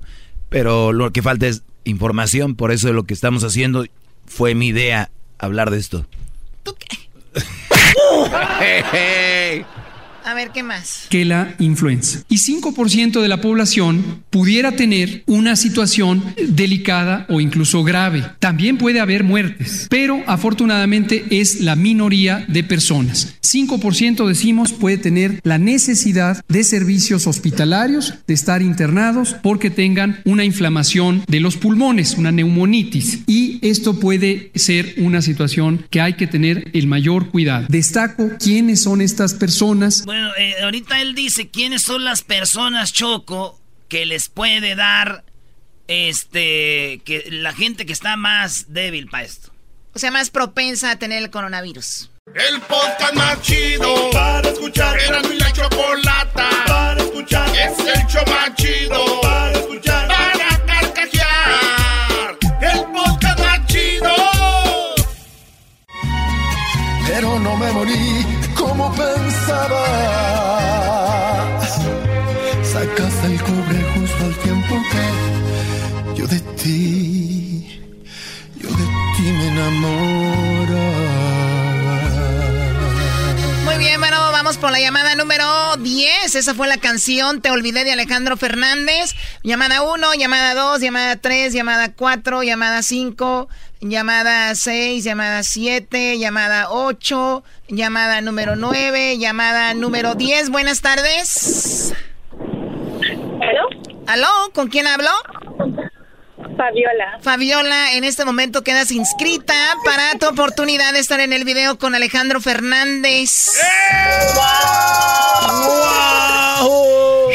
pero 0.49 0.93
lo 0.93 1.11
que 1.11 1.21
falta 1.21 1.47
es 1.47 1.63
información, 1.83 2.55
por 2.55 2.71
eso 2.71 2.93
lo 2.93 3.03
que 3.03 3.13
estamos 3.13 3.43
haciendo 3.43 3.85
fue 4.25 4.55
mi 4.55 4.67
idea 4.67 5.09
hablar 5.37 5.71
de 5.71 5.77
esto. 5.77 6.05
¿Tú 6.63 6.75
qué? 6.77 7.05
A 10.25 10.33
ver, 10.33 10.49
¿qué 10.49 10.63
más? 10.63 11.05
Que 11.11 11.23
la 11.23 11.53
influenza. 11.59 12.23
Y 12.29 12.37
5% 12.37 13.21
de 13.21 13.27
la 13.27 13.41
población 13.41 14.23
pudiera 14.31 14.71
tener 14.71 15.21
una 15.27 15.55
situación 15.55 16.23
delicada 16.47 17.27
o 17.29 17.41
incluso 17.41 17.83
grave. 17.83 18.23
También 18.39 18.79
puede 18.79 18.99
haber 18.99 19.23
muertes, 19.23 19.85
pero 19.87 20.23
afortunadamente 20.25 21.25
es 21.29 21.61
la 21.61 21.75
minoría 21.75 22.43
de 22.47 22.63
personas. 22.63 23.35
5% 23.45 24.27
decimos 24.27 24.73
puede 24.73 24.97
tener 24.97 25.39
la 25.43 25.57
necesidad 25.57 26.43
de 26.47 26.63
servicios 26.63 27.27
hospitalarios, 27.27 28.15
de 28.27 28.33
estar 28.33 28.61
internados 28.61 29.35
porque 29.43 29.69
tengan 29.69 30.19
una 30.25 30.43
inflamación 30.43 31.23
de 31.27 31.39
los 31.39 31.55
pulmones, 31.55 32.15
una 32.17 32.31
neumonitis. 32.31 33.19
Y 33.27 33.59
esto 33.61 33.99
puede 33.99 34.51
ser 34.55 34.95
una 34.97 35.21
situación 35.21 35.85
que 35.89 36.01
hay 36.01 36.13
que 36.13 36.27
tener 36.27 36.69
el 36.73 36.87
mayor 36.87 37.29
cuidado. 37.29 37.67
Destaco 37.69 38.31
quiénes 38.39 38.81
son 38.81 39.01
estas 39.01 39.35
personas. 39.35 40.03
Eh, 40.37 40.55
ahorita 40.61 41.01
él 41.01 41.15
dice 41.15 41.49
quiénes 41.49 41.83
son 41.83 42.03
las 42.03 42.21
personas, 42.21 42.93
Choco, 42.93 43.59
que 43.87 44.05
les 44.05 44.29
puede 44.29 44.75
dar 44.75 45.23
este 45.87 47.01
que 47.05 47.25
la 47.29 47.53
gente 47.53 47.85
que 47.85 47.93
está 47.93 48.15
más 48.15 48.73
débil 48.73 49.07
para 49.07 49.23
esto. 49.23 49.51
O 49.93 49.99
sea, 49.99 50.11
más 50.11 50.29
propensa 50.29 50.91
a 50.91 50.99
tener 50.99 51.23
el 51.23 51.29
coronavirus. 51.29 52.11
El 52.33 52.59
podcast 52.61 53.13
más 53.13 53.41
chido 53.41 54.09
para 54.11 54.49
escuchar. 54.49 54.99
Era 54.99 55.21
mi 55.21 55.37
la 55.37 55.53
chocolata 55.53 56.49
para 56.67 57.01
escuchar. 57.01 57.47
Es 57.55 57.79
el 57.79 58.07
show 58.07 58.23
más 58.27 58.53
chido 58.55 59.21
para 59.21 59.51
escuchar. 59.53 60.07
Para 60.07 60.65
carcajear. 60.65 62.37
El 62.61 62.83
podcast 62.91 63.39
más 63.39 63.65
chido. 63.67 64.15
Pero 67.07 67.39
no 67.39 67.55
me 67.55 67.71
morí 67.71 68.34
enamoraba. 79.55 80.95
Muy 83.63 83.77
bien, 83.77 83.99
bueno, 83.99 84.17
vamos 84.31 84.57
por 84.57 84.71
la 84.71 84.79
llamada 84.79 85.15
número 85.15 85.45
10. 85.77 86.35
Esa 86.35 86.53
fue 86.53 86.67
la 86.67 86.77
canción 86.77 87.41
Te 87.41 87.51
olvidé 87.51 87.83
de 87.83 87.93
Alejandro 87.93 88.37
Fernández. 88.37 89.15
Llamada 89.43 89.81
1, 89.81 90.13
llamada 90.15 90.53
2, 90.53 90.81
llamada 90.81 91.15
3, 91.15 91.53
llamada 91.53 91.93
4, 91.93 92.43
llamada 92.43 92.83
5, 92.83 93.47
llamada 93.81 94.53
6, 94.53 95.03
llamada 95.03 95.43
7, 95.43 96.19
llamada 96.19 96.69
8, 96.69 97.43
llamada 97.69 98.21
número 98.21 98.55
9, 98.55 99.17
llamada 99.17 99.73
número 99.73 100.15
10. 100.15 100.49
Buenas 100.49 100.81
tardes. 100.81 101.93
¿Aló? 103.41 103.67
¿Aló? 104.07 104.51
¿Con 104.53 104.67
quién 104.67 104.87
hablo? 104.87 105.09
Fabiola. 106.57 107.19
Fabiola, 107.21 107.93
en 107.93 108.03
este 108.03 108.25
momento 108.25 108.63
quedas 108.63 108.91
inscrita 108.91 109.53
para 109.83 110.17
tu 110.19 110.27
oportunidad 110.27 110.93
de 110.93 110.99
estar 110.99 111.19
en 111.19 111.33
el 111.33 111.43
video 111.43 111.77
con 111.77 111.95
Alejandro 111.95 112.39
Fernández. 112.41 113.51
¡Wow! 116.61 117.29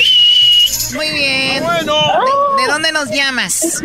Muy 0.95 1.11
bien. 1.11 1.63
Bueno. 1.63 1.95
¿De, 2.57 2.67
dónde 2.67 2.93
nos 2.93 3.11
llamas? 3.11 3.83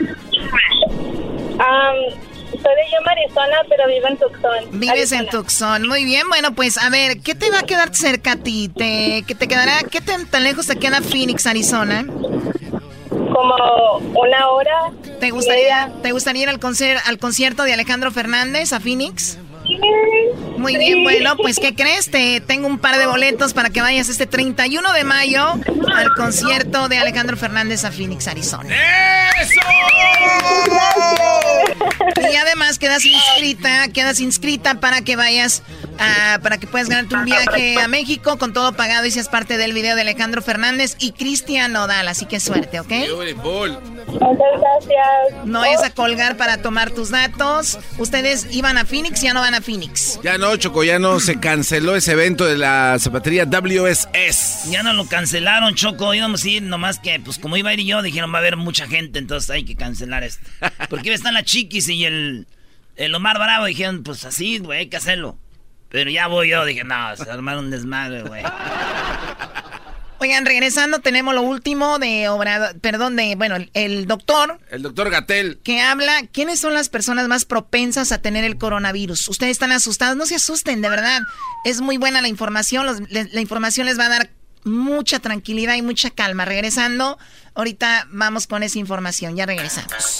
soy 2.65 2.73
de 2.73 2.81
yo 2.91 2.97
Arizona, 3.09 3.57
pero 3.69 3.87
vivo 3.87 4.07
en 4.07 4.17
Tucson. 4.17 4.79
Vives 4.79 5.11
en 5.11 5.27
Tucson, 5.27 5.87
muy 5.87 6.03
bien. 6.03 6.27
Bueno, 6.29 6.55
pues 6.55 6.77
a 6.77 6.89
ver, 6.89 7.19
¿qué 7.19 7.35
te 7.35 7.51
va 7.51 7.59
a 7.59 7.63
quedar 7.63 7.93
cerca 7.93 8.33
a 8.33 8.35
ti? 8.37 8.69
¿Te, 8.69 9.23
¿Qué 9.27 9.35
te 9.35 9.47
quedará? 9.47 9.83
¿Qué 9.89 10.01
tan, 10.01 10.25
tan 10.25 10.43
lejos 10.43 10.67
te 10.67 10.77
queda 10.77 11.01
Phoenix, 11.01 11.45
Arizona? 11.45 12.05
Como 13.35 13.97
una 14.13 14.47
hora. 14.47 14.91
¿Te 15.19 15.29
gustaría, 15.31 15.91
¿te 16.01 16.13
gustaría 16.13 16.43
ir 16.43 16.49
al, 16.49 16.59
al 17.05 17.17
concierto 17.17 17.63
de 17.63 17.73
Alejandro 17.73 18.09
Fernández 18.11 18.71
a 18.71 18.79
Phoenix? 18.79 19.37
Muy 20.57 20.77
bien, 20.77 21.03
bueno, 21.03 21.35
pues 21.37 21.59
¿qué 21.59 21.75
crees? 21.75 22.09
Te 22.09 22.41
tengo 22.41 22.67
un 22.67 22.79
par 22.79 22.97
de 22.97 23.05
boletos 23.05 23.53
para 23.53 23.69
que 23.69 23.81
vayas 23.81 24.09
este 24.09 24.25
31 24.25 24.93
de 24.93 25.03
mayo 25.03 25.53
al 25.93 26.09
concierto 26.15 26.87
de 26.87 26.97
Alejandro 26.97 27.37
Fernández 27.37 27.85
a 27.85 27.91
Phoenix, 27.91 28.27
Arizona. 28.27 28.73
¡Eso! 29.41 29.59
Y 32.31 32.35
además 32.35 32.79
quedas 32.79 33.05
inscrita, 33.05 33.87
quedas 33.93 34.19
inscrita 34.19 34.79
para 34.79 35.01
que 35.01 35.15
vayas 35.15 35.63
a, 35.99 36.39
para 36.41 36.57
que 36.57 36.67
puedas 36.67 36.89
ganarte 36.89 37.15
un 37.15 37.25
viaje 37.25 37.79
a 37.79 37.87
México 37.87 38.37
con 38.37 38.53
todo 38.53 38.73
pagado 38.73 39.05
y 39.05 39.11
seas 39.11 39.29
parte 39.29 39.57
del 39.57 39.73
video 39.73 39.95
de 39.95 40.01
Alejandro 40.01 40.41
Fernández 40.41 40.95
y 40.99 41.11
Cristian 41.11 41.71
Nodal, 41.73 42.07
así 42.07 42.25
que 42.25 42.39
suerte, 42.39 42.79
¿ok? 42.79 42.91
Muchas 44.07 44.37
gracias. 44.59 45.45
No 45.45 45.63
es 45.65 45.81
a 45.83 45.89
colgar 45.91 46.37
para 46.37 46.57
tomar 46.61 46.91
tus 46.91 47.09
datos. 47.09 47.77
Ustedes 47.97 48.47
iban 48.51 48.77
a 48.77 48.85
Phoenix, 48.85 49.21
ya 49.21 49.33
no 49.33 49.41
van 49.41 49.55
a 49.55 49.61
Phoenix. 49.65 50.19
Ya 50.23 50.37
no, 50.37 50.55
Choco, 50.57 50.83
ya 50.83 50.99
no 50.99 51.19
se 51.19 51.39
canceló 51.39 51.95
ese 51.95 52.11
evento 52.11 52.45
de 52.45 52.57
la 52.57 52.97
zapatería 52.99 53.45
WSS. 53.45 54.69
Ya 54.69 54.83
no 54.83 54.93
lo 54.93 55.07
cancelaron, 55.07 55.73
Choco. 55.73 56.13
Íbamos 56.13 56.43
a 56.43 56.49
ir, 56.49 56.61
nomás 56.61 56.99
que, 56.99 57.19
pues 57.19 57.39
como 57.39 57.57
iba 57.57 57.71
a 57.71 57.73
ir 57.73 57.81
yo, 57.81 58.01
dijeron 58.01 58.31
va 58.31 58.37
a 58.37 58.41
haber 58.41 58.57
mucha 58.57 58.87
gente, 58.87 59.17
entonces 59.19 59.49
hay 59.49 59.65
que 59.65 59.75
cancelar 59.75 60.23
esto. 60.23 60.47
Porque 60.89 61.13
están 61.13 61.33
las 61.33 61.45
chiquis 61.45 61.89
y 61.89 62.05
el, 62.05 62.47
el 62.95 63.15
Omar 63.15 63.37
Bravo. 63.37 63.65
Dijeron, 63.65 64.03
pues 64.03 64.23
así, 64.23 64.59
güey, 64.59 64.79
hay 64.79 64.87
que 64.87 64.97
hacerlo. 64.97 65.37
Pero 65.89 66.11
ya 66.11 66.27
voy 66.27 66.49
yo, 66.49 66.63
dije, 66.65 66.83
no, 66.83 67.15
se 67.15 67.29
armaron 67.29 67.65
un 67.65 67.71
desmadre, 67.71 68.21
güey. 68.21 68.43
Oigan, 70.19 70.45
regresando, 70.45 70.99
tenemos 70.99 71.35
lo 71.35 71.41
último 71.41 71.99
de 71.99 72.29
Obrador, 72.29 72.79
perdón, 72.79 73.15
de, 73.15 73.35
bueno, 73.35 73.57
el 73.73 74.07
doctor. 74.07 74.59
El 74.71 74.81
doctor 74.81 75.09
Gatel. 75.09 75.59
Que 75.63 75.81
habla, 75.81 76.27
¿quiénes 76.31 76.59
son 76.59 76.73
las 76.73 76.89
personas 76.89 77.27
más 77.27 77.45
propensas 77.45 78.11
a 78.11 78.19
tener 78.19 78.43
el 78.43 78.57
coronavirus? 78.57 79.27
Ustedes 79.27 79.51
están 79.51 79.71
asustados, 79.71 80.15
no 80.15 80.25
se 80.25 80.35
asusten, 80.35 80.81
de 80.81 80.89
verdad. 80.89 81.21
Es 81.65 81.81
muy 81.81 81.97
buena 81.97 82.21
la 82.21 82.27
información, 82.29 83.07
la 83.09 83.41
información 83.41 83.85
les 83.85 83.99
va 83.99 84.05
a 84.05 84.09
dar 84.09 84.29
mucha 84.63 85.19
tranquilidad 85.19 85.75
y 85.75 85.81
mucha 85.81 86.09
calma. 86.09 86.43
Regresando, 86.43 87.17
ahorita 87.53 88.07
vamos 88.09 88.47
con 88.47 88.63
esa 88.63 88.79
información, 88.79 89.35
ya 89.35 89.45
regresamos. 89.45 90.19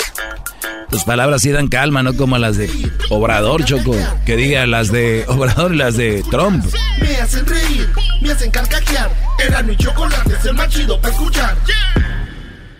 Tus 0.89 1.03
palabras 1.03 1.41
sí 1.41 1.51
dan 1.51 1.67
calma, 1.67 2.03
no 2.03 2.15
como 2.15 2.37
las 2.37 2.57
de 2.57 2.69
Obrador, 3.09 3.65
Choco. 3.65 3.95
Que 4.25 4.37
diga 4.37 4.65
las 4.65 4.91
de 4.91 5.25
Obrador 5.27 5.73
y 5.73 5.77
las 5.77 5.97
de 5.97 6.23
Trump. 6.29 6.63
Me 7.01 7.17
hacen 7.17 7.45
reír, 7.45 7.89
me 8.25 8.33
hacen 8.33 8.51
carcajear. 8.51 9.11
Era 9.39 9.61
mi 9.61 9.75
chocolate, 9.77 10.33
es 10.33 10.45
el 10.45 10.53
más 10.55 10.69
chido 10.69 10.99
para 10.99 11.13
escuchar. 11.13 11.55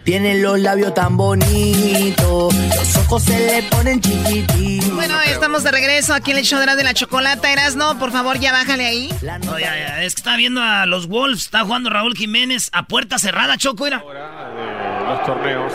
Tienen 0.04 0.44
los 0.44 0.60
labios 0.60 0.94
tan 0.94 1.18
bonitos, 1.18 2.54
los 2.54 2.96
ojos 2.98 3.24
se 3.24 3.40
le 3.40 3.64
ponen 3.64 4.00
chiquititos. 4.02 4.92
Bueno, 4.94 5.20
estamos 5.22 5.64
de 5.64 5.72
regreso 5.72 6.14
aquí 6.14 6.30
en 6.32 6.38
el 6.38 6.46
show 6.46 6.60
de 6.60 6.84
la 6.84 6.94
chocolata. 6.94 7.52
Erasno, 7.52 7.98
por 7.98 8.12
favor, 8.12 8.40
ya 8.40 8.52
bájale 8.52 8.86
ahí. 8.86 9.10
No, 9.44 9.58
ya, 9.58 9.76
ya. 9.76 10.04
Es 10.04 10.14
que 10.14 10.20
está 10.20 10.36
viendo 10.36 10.62
a 10.62 10.86
los 10.86 11.08
Wolves, 11.08 11.42
está 11.42 11.62
jugando 11.62 11.90
Raúl 11.90 12.16
Jiménez 12.16 12.70
a 12.72 12.86
puerta 12.88 13.18
cerrada, 13.18 13.58
Choco, 13.58 13.88
era. 13.88 13.98
los 13.98 15.26
torneos. 15.26 15.74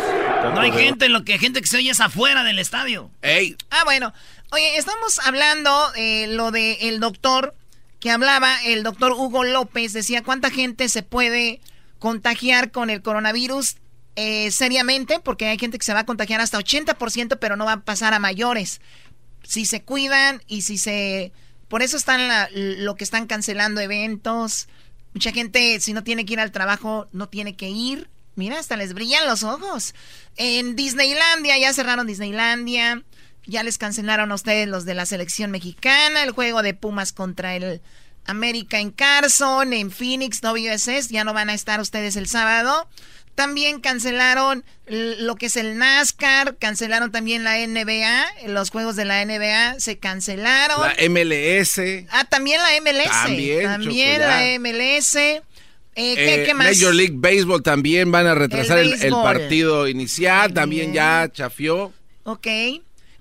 No 0.55 0.61
hay 0.61 0.71
gente, 0.73 1.09
lo 1.09 1.25
que 1.25 1.39
gente 1.39 1.61
que 1.61 1.67
se 1.67 1.79
oye 1.79 1.91
es 1.91 2.01
afuera 2.01 2.45
del 2.45 2.61
estadio. 2.61 3.11
Ey. 3.23 3.57
Ah, 3.71 3.83
bueno. 3.85 4.13
Oye, 4.53 4.77
estamos 4.79 5.21
hablando 5.25 5.93
eh, 5.97 6.27
lo 6.29 6.51
de 6.51 6.75
el 6.89 6.99
doctor 6.99 7.55
que 8.01 8.11
hablaba, 8.11 8.57
el 8.65 8.83
doctor 8.83 9.13
Hugo 9.13 9.45
López 9.45 9.93
decía 9.93 10.23
cuánta 10.23 10.51
gente 10.51 10.89
se 10.89 11.03
puede 11.03 11.61
contagiar 11.99 12.73
con 12.73 12.89
el 12.89 13.03
coronavirus 13.03 13.77
eh, 14.17 14.51
seriamente, 14.51 15.21
porque 15.21 15.47
hay 15.47 15.59
gente 15.59 15.79
que 15.79 15.85
se 15.85 15.95
va 15.95 16.01
a 16.01 16.07
contagiar 16.07 16.41
hasta 16.41 16.59
80%, 16.59 17.39
pero 17.39 17.57
no 17.57 17.67
va 17.67 17.75
a 17.75 17.85
pasar 17.85 18.15
a 18.15 18.19
mayores. 18.19 18.81
Si 19.45 19.67
se 19.67 19.83
cuidan 19.83 20.43
y 20.47 20.63
si 20.63 20.79
se... 20.79 21.33
Por 21.69 21.83
eso 21.83 21.97
están 21.97 22.49
lo 22.53 22.97
que 22.97 23.05
están 23.05 23.27
cancelando 23.27 23.81
eventos. 23.81 24.69
Mucha 25.15 25.31
gente, 25.31 25.79
si 25.81 25.93
no 25.93 26.03
tiene 26.03 26.25
que 26.25 26.33
ir 26.33 26.41
al 26.41 26.51
trabajo, 26.51 27.07
no 27.13 27.29
tiene 27.29 27.55
que 27.55 27.69
ir. 27.69 28.11
Mira, 28.35 28.59
hasta 28.59 28.77
les 28.77 28.95
brillan 28.95 29.27
los 29.27 29.45
ojos. 29.45 29.95
En 30.37 30.75
Disneylandia, 30.75 31.59
ya 31.59 31.73
cerraron 31.73 32.07
Disneylandia. 32.07 33.05
Ya 33.47 33.63
les 33.63 33.79
cancelaron 33.79 34.33
a 34.33 34.35
ustedes 34.35 34.69
los 34.69 34.85
de 34.85 34.95
la 34.95 35.07
selección 35.07 35.51
mexicana. 35.51 36.23
El 36.23 36.33
juego 36.33 36.63
de 36.63 36.75
Pumas 36.75 37.13
contra 37.13 37.57
el 37.57 37.81
América 38.27 38.79
en 38.79 38.91
Carson, 38.91 39.73
en 39.73 39.91
Phoenix, 39.91 40.41
WSS. 40.41 41.09
Ya 41.09 41.25
no 41.25 41.33
van 41.33 41.51
a 41.51 41.55
estar 41.55 41.81
ustedes 41.81 42.17
el 42.17 42.27
sábado. 42.27 42.89
También 43.35 43.81
cancelaron 43.81 44.65
lo 44.87 45.37
que 45.37 45.47
es 45.47 45.57
el 45.57 45.79
NASCAR, 45.79 46.59
cancelaron 46.59 47.11
también 47.11 47.43
la 47.43 47.57
NBA, 47.57 48.49
los 48.49 48.71
juegos 48.71 48.97
de 48.97 49.05
la 49.07 49.25
NBA 49.25 49.81
se 49.81 49.99
cancelaron. 49.99 50.81
La 50.83 50.95
MLS. 51.09 51.81
Ah, 52.11 52.25
también 52.29 52.61
la 52.61 52.69
MLS. 52.83 53.11
También, 53.11 53.63
también 53.63 54.21
la 54.21 54.59
MLS. 54.59 55.17
Eh, 55.17 56.15
¿qué, 56.15 56.51
eh, 56.51 56.55
más? 56.55 56.67
Major 56.67 56.95
League 56.95 57.15
Baseball 57.17 57.63
también 57.63 58.13
van 58.13 58.27
a 58.27 58.35
retrasar 58.35 58.79
el, 58.79 59.11
partido 59.11 59.89
inicial, 59.89 60.53
también 60.53 60.93
ya 60.93 61.31
chafió. 61.33 61.93
Ok. 62.25 62.47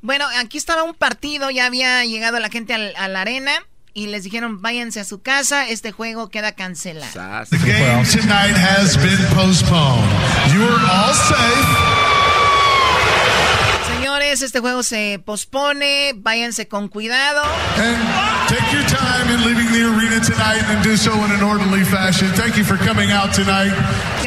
Bueno, 0.02 0.26
aquí 0.40 0.58
estaba 0.58 0.84
un 0.84 0.94
partido, 0.94 1.50
ya 1.52 1.66
había 1.66 2.06
llegado 2.06 2.40
la 2.40 2.50
gente 2.50 2.74
a 2.74 3.08
la 3.08 3.22
arena 3.22 3.52
y 3.94 4.08
les 4.08 4.24
dijeron 4.24 4.62
váyanse 4.62 5.02
a 5.02 5.04
su 5.04 5.22
casa, 5.22 5.68
este 5.68 5.92
juego 5.92 6.30
queda 6.30 6.54
cancelado. 6.54 7.12
The 7.50 7.58
game 7.58 8.06
tonight 8.06 8.56
has 8.56 8.96
been 8.98 9.26
postponed. 9.36 10.10
You 10.54 10.64
are 10.64 10.86
all 10.86 11.14
safe. 11.14 12.10
Señores, 13.98 14.42
este 14.42 14.60
juego 14.60 14.84
se 14.84 15.20
pospone, 15.26 16.14
váyanse 16.16 16.68
con 16.70 16.88
cuidado. 16.88 17.42
And 17.76 17.98
take 18.48 18.72
your 18.72 18.86
time 18.86 19.30
in 19.34 19.46
leaving 19.46 19.72
the 19.74 19.84
arena 19.84 20.22
tonight 20.22 20.64
and 20.70 20.82
do 20.82 20.96
so 20.96 21.12
in 21.26 21.32
an 21.32 21.44
orderly 21.44 21.84
fashion. 21.84 22.32
Thank 22.36 22.56
you 22.56 22.64
for 22.64 22.78
coming 22.78 23.12
out 23.12 23.34
tonight. 23.34 23.74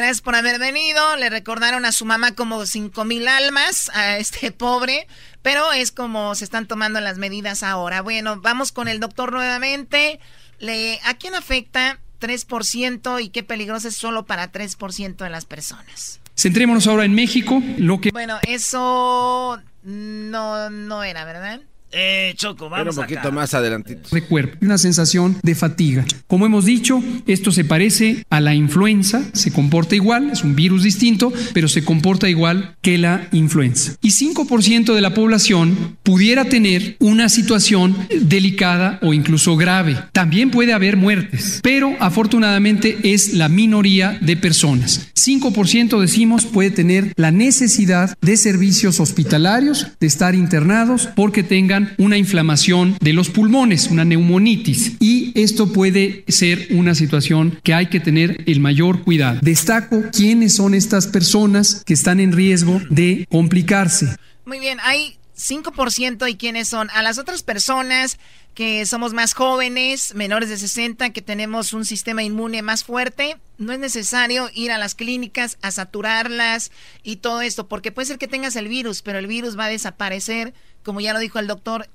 Gracias 0.02 0.20
por 0.20 0.34
haber 0.34 0.58
venido. 0.58 1.14
Le 1.16 1.30
recordaron 1.30 1.84
a 1.84 1.92
su 1.92 2.04
mamá 2.04 2.34
como 2.34 2.66
cinco 2.66 3.04
mil 3.04 3.28
almas 3.28 3.88
a 3.94 4.18
este 4.18 4.50
pobre. 4.50 5.06
Pero 5.42 5.72
es 5.72 5.92
como 5.92 6.34
se 6.34 6.42
están 6.42 6.66
tomando 6.66 7.00
las 7.00 7.18
medidas 7.18 7.62
ahora. 7.62 8.02
Bueno, 8.02 8.40
vamos 8.40 8.72
con 8.72 8.88
el 8.88 8.98
doctor 8.98 9.30
nuevamente. 9.30 10.18
Le, 10.58 10.98
¿A 11.04 11.14
quién 11.14 11.36
afecta 11.36 12.00
3% 12.20 13.22
y 13.22 13.28
qué 13.28 13.44
peligroso 13.44 13.86
es 13.86 13.94
solo 13.94 14.26
para 14.26 14.50
3% 14.50 15.18
de 15.18 15.30
las 15.30 15.44
personas? 15.44 16.18
Centrémonos 16.36 16.88
ahora 16.88 17.04
en 17.04 17.14
México. 17.14 17.62
Lo 17.78 18.00
que... 18.00 18.10
Bueno, 18.10 18.40
eso 18.42 19.62
no, 19.84 20.68
no 20.68 21.04
era, 21.04 21.24
¿verdad? 21.24 21.60
Eh, 21.92 22.33
Choco, 22.37 22.70
vamos 22.70 22.96
un 22.96 23.02
poquito 23.02 23.20
acá. 23.20 23.31
más 23.31 23.55
adelantito. 23.55 24.09
de 24.11 24.22
cuerpo, 24.22 24.57
una 24.62 24.78
sensación 24.78 25.37
de 25.42 25.55
fatiga. 25.55 26.05
Como 26.26 26.46
hemos 26.46 26.64
dicho, 26.64 27.02
esto 27.26 27.52
se 27.52 27.64
parece 27.64 28.24
a 28.31 28.40
la 28.40 28.55
influenza, 28.55 29.22
se 29.35 29.52
comporta 29.52 29.94
igual, 29.94 30.31
es 30.31 30.42
un 30.42 30.57
virus 30.57 30.83
distinto, 30.83 31.33
pero 31.52 31.68
se 31.68 31.85
comporta 31.85 32.31
igual 32.31 32.76
que 32.81 32.96
la 32.96 33.28
influenza. 33.33 33.94
Y 34.00 34.11
5% 34.11 34.94
de 34.94 35.00
la 35.00 35.12
población 35.14 35.98
pudiera 36.02 36.46
tener 36.46 36.96
una 36.98 37.28
situación 37.28 37.94
delicada 38.22 38.98
o 39.02 39.12
incluso 39.12 39.57
grave. 39.57 39.98
También 40.12 40.50
puede 40.50 40.72
haber 40.72 40.96
muertes, 40.96 41.61
pero 41.62 41.94
afortunadamente 42.00 42.98
es 43.05 43.35
la 43.35 43.48
minoría 43.48 44.18
de 44.20 44.37
personas. 44.37 45.09
5% 45.14 46.00
decimos 46.00 46.46
puede 46.46 46.70
tener 46.70 47.12
la 47.16 47.31
necesidad 47.31 48.16
de 48.20 48.37
servicios 48.37 48.98
hospitalarios, 48.98 49.88
de 50.00 50.07
estar 50.07 50.35
internados 50.35 51.09
porque 51.14 51.42
tengan 51.42 51.82
una 51.99 52.16
inflamación 52.16 52.97
de 53.01 53.12
los 53.12 53.31
pulmones, 53.31 53.88
una 53.88 54.05
neumonitis. 54.05 54.97
Y 55.01 55.33
esto 55.35 55.73
puede 55.73 56.25
ser 56.29 56.68
una 56.71 56.95
situación 56.95 57.59
que 57.62 57.75
hay 57.75 57.87
que 57.87 58.01
tener 58.01 58.42
el 58.47 58.61
mayor 58.61 59.03
cuidado. 59.03 59.38
Destaco 59.42 60.03
quiénes 60.12 60.55
son 60.55 60.75
estas 60.75 61.07
personas 61.07 61.83
que 61.85 61.95
están 61.95 62.21
en 62.21 62.33
riesgo 62.33 62.81
de 62.90 63.27
complicarse. 63.31 64.16
Muy 64.45 64.59
bien, 64.59 64.79
hay 64.83 65.16
5% 65.42 66.31
y 66.31 66.37
quiénes 66.37 66.68
son. 66.68 66.88
A 66.90 67.02
las 67.02 67.18
otras 67.18 67.42
personas 67.42 68.18
que 68.55 68.85
somos 68.87 69.12
más 69.12 69.35
jóvenes, 69.35 70.14
menores 70.14 70.48
de 70.48 70.59
60, 70.59 71.11
que 71.11 71.22
tenemos 71.22 71.72
un 71.72 71.85
sistema 71.85 72.22
inmune 72.22 72.62
más 72.62 72.85
fuerte, 72.85 73.38
no 73.59 73.72
es 73.72 73.78
necesario 73.78 74.50
ir 74.55 74.72
a 74.72 74.78
las 74.78 74.94
clínicas 74.94 75.59
a 75.62 75.70
saturarlas 75.70 76.70
y 77.02 77.16
todo 77.16 77.40
esto, 77.40 77.66
porque 77.66 77.92
puede 77.92 78.07
ser 78.07 78.18
que 78.18 78.28
tengas 78.28 78.57
el 78.57 78.68
virus, 78.68 79.02
pero 79.02 79.18
el 79.18 79.26
virus 79.26 79.59
va 79.59 79.66
a 79.66 79.70
desaparecer, 79.70 80.55
como 80.85 81.00
ya 81.00 81.12
lo 81.12 81.18
dijo 81.18 81.38
el 81.38 81.46
doctor, 81.46 81.88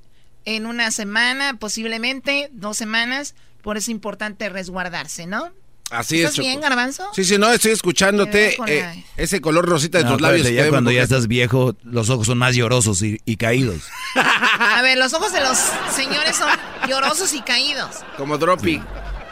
en 0.45 0.65
una 0.65 0.91
semana, 0.91 1.57
posiblemente 1.59 2.49
dos 2.53 2.77
semanas, 2.77 3.35
por 3.61 3.77
eso 3.77 3.85
es 3.85 3.89
importante 3.89 4.49
resguardarse, 4.49 5.27
¿no? 5.27 5.51
Así 5.89 6.17
¿Estás 6.17 6.33
es. 6.33 6.39
Bien, 6.39 6.59
Garbanzo? 6.59 7.07
Sí, 7.13 7.23
sí, 7.23 7.37
no, 7.37 7.49
estoy 7.51 7.71
escuchándote. 7.71 8.57
Eh, 8.67 8.81
la- 8.81 8.95
ese 9.15 9.39
color 9.39 9.65
rosita 9.65 9.99
de 9.99 10.03
No, 10.03 10.11
tus 10.13 10.21
labios. 10.21 10.49
ya 10.51 10.69
cuando 10.69 10.91
ya 10.91 11.03
estás 11.03 11.27
viejo, 11.27 11.75
los 11.83 12.09
ojos 12.09 12.27
son 12.27 12.37
más 12.37 12.55
llorosos 12.55 13.01
y, 13.01 13.21
y 13.25 13.37
caídos. 13.37 13.83
A 14.15 14.81
ver, 14.81 14.97
los 14.97 15.13
ojos 15.13 15.31
de 15.31 15.39
los 15.41 15.57
señores 15.95 16.35
son 16.35 16.49
llorosos 16.89 17.33
y 17.33 17.41
caídos. 17.41 17.97
Como 18.17 18.37
Droppy. 18.37 18.81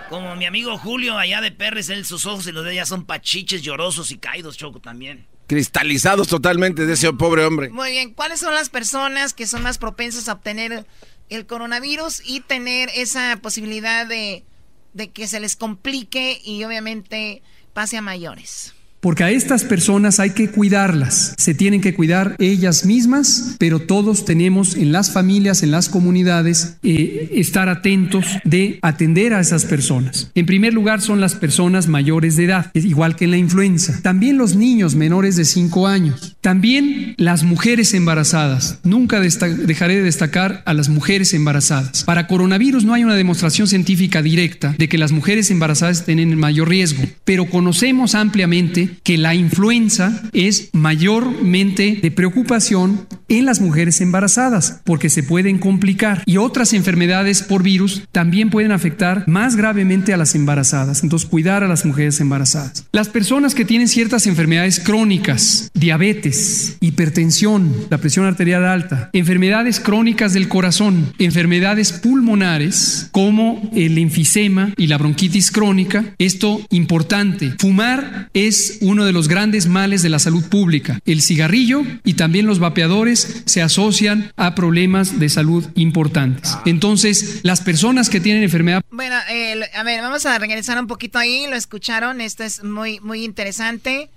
Como 0.09 0.35
mi 0.35 0.45
amigo 0.45 0.77
Julio 0.77 1.17
allá 1.17 1.41
de 1.41 1.51
Perres, 1.51 1.89
él 1.89 2.05
sus 2.05 2.25
ojos 2.25 2.45
y 2.47 2.51
los 2.51 2.63
de 2.63 2.73
ella 2.73 2.85
son 2.85 3.05
pachiches, 3.05 3.61
llorosos 3.63 4.11
y 4.11 4.17
caídos, 4.17 4.55
Choco, 4.55 4.79
también. 4.79 5.27
cristalizados 5.47 6.27
totalmente 6.27 6.85
de 6.85 6.93
ese 6.93 7.11
pobre 7.13 7.43
hombre. 7.43 7.69
Muy 7.69 7.91
bien, 7.91 8.13
¿cuáles 8.13 8.39
son 8.39 8.53
las 8.53 8.69
personas 8.69 9.33
que 9.33 9.45
son 9.47 9.63
más 9.63 9.77
propensas 9.79 10.29
a 10.29 10.33
obtener 10.33 10.85
el 11.29 11.45
coronavirus 11.47 12.21
y 12.23 12.39
tener 12.41 12.89
esa 12.95 13.39
posibilidad 13.41 14.05
de, 14.05 14.45
de 14.95 15.11
que 15.11 15.27
se 15.27 15.39
les 15.39 15.55
complique 15.55 16.41
y 16.43 16.63
obviamente 16.63 17.43
pase 17.73 17.97
a 17.97 18.01
mayores? 18.01 18.73
Porque 18.99 19.23
a 19.23 19.31
estas 19.31 19.63
personas 19.63 20.19
hay 20.19 20.31
que 20.31 20.49
cuidarlas, 20.49 21.35
se 21.37 21.53
tienen 21.53 21.81
que 21.81 21.93
cuidar 21.93 22.35
ellas 22.39 22.85
mismas, 22.85 23.55
pero 23.59 23.79
todos 23.79 24.25
tenemos 24.25 24.75
en 24.75 24.91
las 24.91 25.11
familias, 25.11 25.61
en 25.61 25.71
las 25.71 25.89
comunidades, 25.89 26.77
eh, 26.81 27.29
estar 27.33 27.69
atentos 27.69 28.25
de 28.43 28.79
atender 28.81 29.33
a 29.33 29.39
esas 29.39 29.65
personas. 29.65 30.31
En 30.33 30.45
primer 30.45 30.73
lugar 30.73 31.01
son 31.01 31.21
las 31.21 31.35
personas 31.35 31.87
mayores 31.87 32.35
de 32.35 32.45
edad, 32.45 32.71
igual 32.73 33.15
que 33.15 33.25
en 33.25 33.31
la 33.31 33.37
influenza. 33.37 34.01
También 34.01 34.37
los 34.37 34.55
niños 34.55 34.95
menores 34.95 35.35
de 35.35 35.45
5 35.45 35.87
años. 35.87 36.35
También 36.41 37.13
las 37.17 37.43
mujeres 37.43 37.93
embarazadas. 37.93 38.79
Nunca 38.83 39.19
dejaré 39.19 39.97
de 39.97 40.03
destacar 40.03 40.63
a 40.65 40.73
las 40.73 40.89
mujeres 40.89 41.33
embarazadas. 41.33 42.03
Para 42.03 42.27
coronavirus 42.27 42.85
no 42.85 42.93
hay 42.93 43.03
una 43.03 43.15
demostración 43.15 43.67
científica 43.67 44.21
directa 44.21 44.75
de 44.77 44.89
que 44.89 44.97
las 44.97 45.11
mujeres 45.11 45.51
embarazadas 45.51 46.05
tienen 46.05 46.37
mayor 46.37 46.69
riesgo, 46.69 47.03
pero 47.23 47.45
conocemos 47.49 48.15
ampliamente 48.15 48.94
que 49.03 49.17
la 49.17 49.35
influenza 49.35 50.21
es 50.33 50.69
mayormente 50.73 51.99
de 52.01 52.11
preocupación 52.11 53.07
en 53.27 53.45
las 53.45 53.61
mujeres 53.61 54.01
embarazadas 54.01 54.81
porque 54.83 55.09
se 55.09 55.23
pueden 55.23 55.57
complicar 55.57 56.23
y 56.25 56.37
otras 56.37 56.73
enfermedades 56.73 57.41
por 57.41 57.63
virus 57.63 58.03
también 58.11 58.49
pueden 58.49 58.71
afectar 58.71 59.23
más 59.27 59.55
gravemente 59.55 60.13
a 60.13 60.17
las 60.17 60.35
embarazadas. 60.35 61.03
Entonces, 61.03 61.27
cuidar 61.27 61.63
a 61.63 61.67
las 61.67 61.85
mujeres 61.85 62.19
embarazadas. 62.19 62.85
Las 62.91 63.09
personas 63.09 63.55
que 63.55 63.65
tienen 63.65 63.87
ciertas 63.87 64.27
enfermedades 64.27 64.79
crónicas, 64.79 65.69
diabetes, 65.73 66.77
hipertensión, 66.81 67.73
la 67.89 67.97
presión 67.97 68.25
arterial 68.25 68.65
alta, 68.65 69.09
enfermedades 69.13 69.79
crónicas 69.79 70.33
del 70.33 70.47
corazón, 70.47 71.13
enfermedades 71.19 71.91
pulmonares 71.93 73.09
como 73.11 73.69
el 73.73 73.97
enfisema 73.97 74.73
y 74.77 74.87
la 74.87 74.97
bronquitis 74.97 75.51
crónica, 75.51 76.05
esto 76.17 76.61
importante. 76.69 77.53
Fumar 77.59 78.29
es 78.33 78.74
uno 78.81 79.05
de 79.05 79.11
los 79.11 79.27
grandes 79.27 79.67
males 79.67 80.01
de 80.01 80.09
la 80.09 80.19
salud 80.19 80.43
pública. 80.49 80.99
El 81.05 81.21
cigarrillo 81.21 81.83
y 82.03 82.13
también 82.13 82.45
los 82.45 82.59
vapeadores 82.59 83.43
se 83.45 83.61
asocian 83.61 84.31
a 84.35 84.55
problemas 84.55 85.19
de 85.19 85.29
salud 85.29 85.65
importantes. 85.75 86.57
Entonces, 86.65 87.39
las 87.43 87.61
personas 87.61 88.09
que 88.09 88.19
tienen 88.19 88.43
enfermedad... 88.43 88.81
Bueno, 88.91 89.15
a 89.15 89.83
ver, 89.83 90.01
vamos 90.01 90.25
a 90.25 90.37
regresar 90.39 90.79
un 90.79 90.87
poquito 90.87 91.19
ahí, 91.19 91.47
lo 91.49 91.55
escucharon, 91.55 92.21
esto 92.21 92.43
es 92.43 92.63
muy, 92.63 92.99
muy 92.99 93.23
interesante 93.23 94.09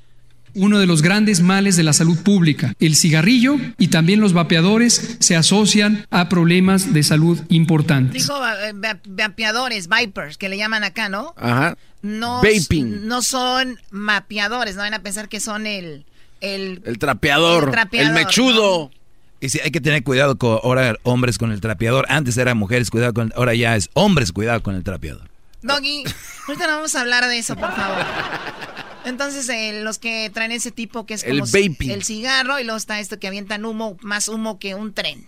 uno 0.59 0.79
de 0.79 0.87
los 0.87 1.03
grandes 1.03 1.41
males 1.41 1.77
de 1.77 1.83
la 1.83 1.93
salud 1.93 2.19
pública. 2.23 2.75
El 2.81 2.97
cigarrillo 2.97 3.57
y 3.79 3.89
también 3.89 4.21
los 4.21 4.33
vapeadores 4.33 5.17
se 5.21 5.37
asocian 5.37 6.07
a 6.11 6.29
problemas 6.29 6.93
de 6.93 7.03
salud 7.03 7.41
importantes. 7.49 8.23
Dijo 8.23 8.35
eh, 8.47 8.73
vapeadores, 9.07 9.89
vipers, 9.89 10.37
que 10.37 10.49
le 10.49 10.57
llaman 10.57 10.85
acá, 10.85 11.09
¿no? 11.09 11.35
Ajá. 11.37 11.77
No, 12.03 12.43
no 12.81 13.23
son 13.23 13.79
mapeadores, 13.91 14.77
no 14.77 14.83
van 14.83 14.95
a 14.95 15.03
pensar 15.03 15.29
que 15.29 15.41
son 15.41 15.67
el... 15.67 16.05
El, 16.41 16.83
el 16.85 16.99
trapeador, 16.99 17.77
el, 17.91 18.13
mechudo. 18.13 18.93
Y 19.41 19.49
sí, 19.49 19.59
hay 19.63 19.73
que 19.73 19.81
tener 19.81 20.05
cuidado 20.05 20.39
con 20.39 20.61
ahora 20.63 20.95
hombres 21.03 21.37
con 21.37 21.51
el 21.51 21.61
trapeador. 21.61 22.07
Antes 22.09 22.37
eran 22.37 22.57
mujeres, 22.57 22.91
cuidado 22.91 23.13
con... 23.13 23.33
Ahora 23.35 23.55
ya 23.55 23.75
es 23.75 23.91
hombres, 23.95 24.31
cuidado 24.31 24.63
con 24.63 24.77
el 24.77 24.85
trapeador. 24.85 25.29
Doggy, 25.63 26.05
ahorita 26.47 26.67
no 26.69 26.77
vamos 26.77 26.95
a 26.95 27.01
hablar 27.01 27.27
de 27.27 27.39
eso, 27.39 27.57
por 27.57 27.75
favor. 27.75 28.05
Entonces, 29.09 29.49
eh, 29.49 29.81
los 29.83 29.99
que 29.99 30.31
traen 30.33 30.53
ese 30.53 30.71
tipo 30.71 31.07
que 31.07 31.15
es 31.15 31.25
como 31.25 31.45
el, 31.45 31.77
el 31.91 32.05
cigarro 32.05 32.61
y 32.61 32.65
luego 32.65 32.77
está 32.77 33.01
esto 33.01 33.19
que 33.19 33.27
avientan 33.27 33.65
humo, 33.65 33.97
más 34.01 34.29
humo 34.29 34.59
que 34.59 34.75
un 34.75 34.93
tren. 34.93 35.27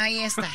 Ahí 0.00 0.20
está. 0.20 0.48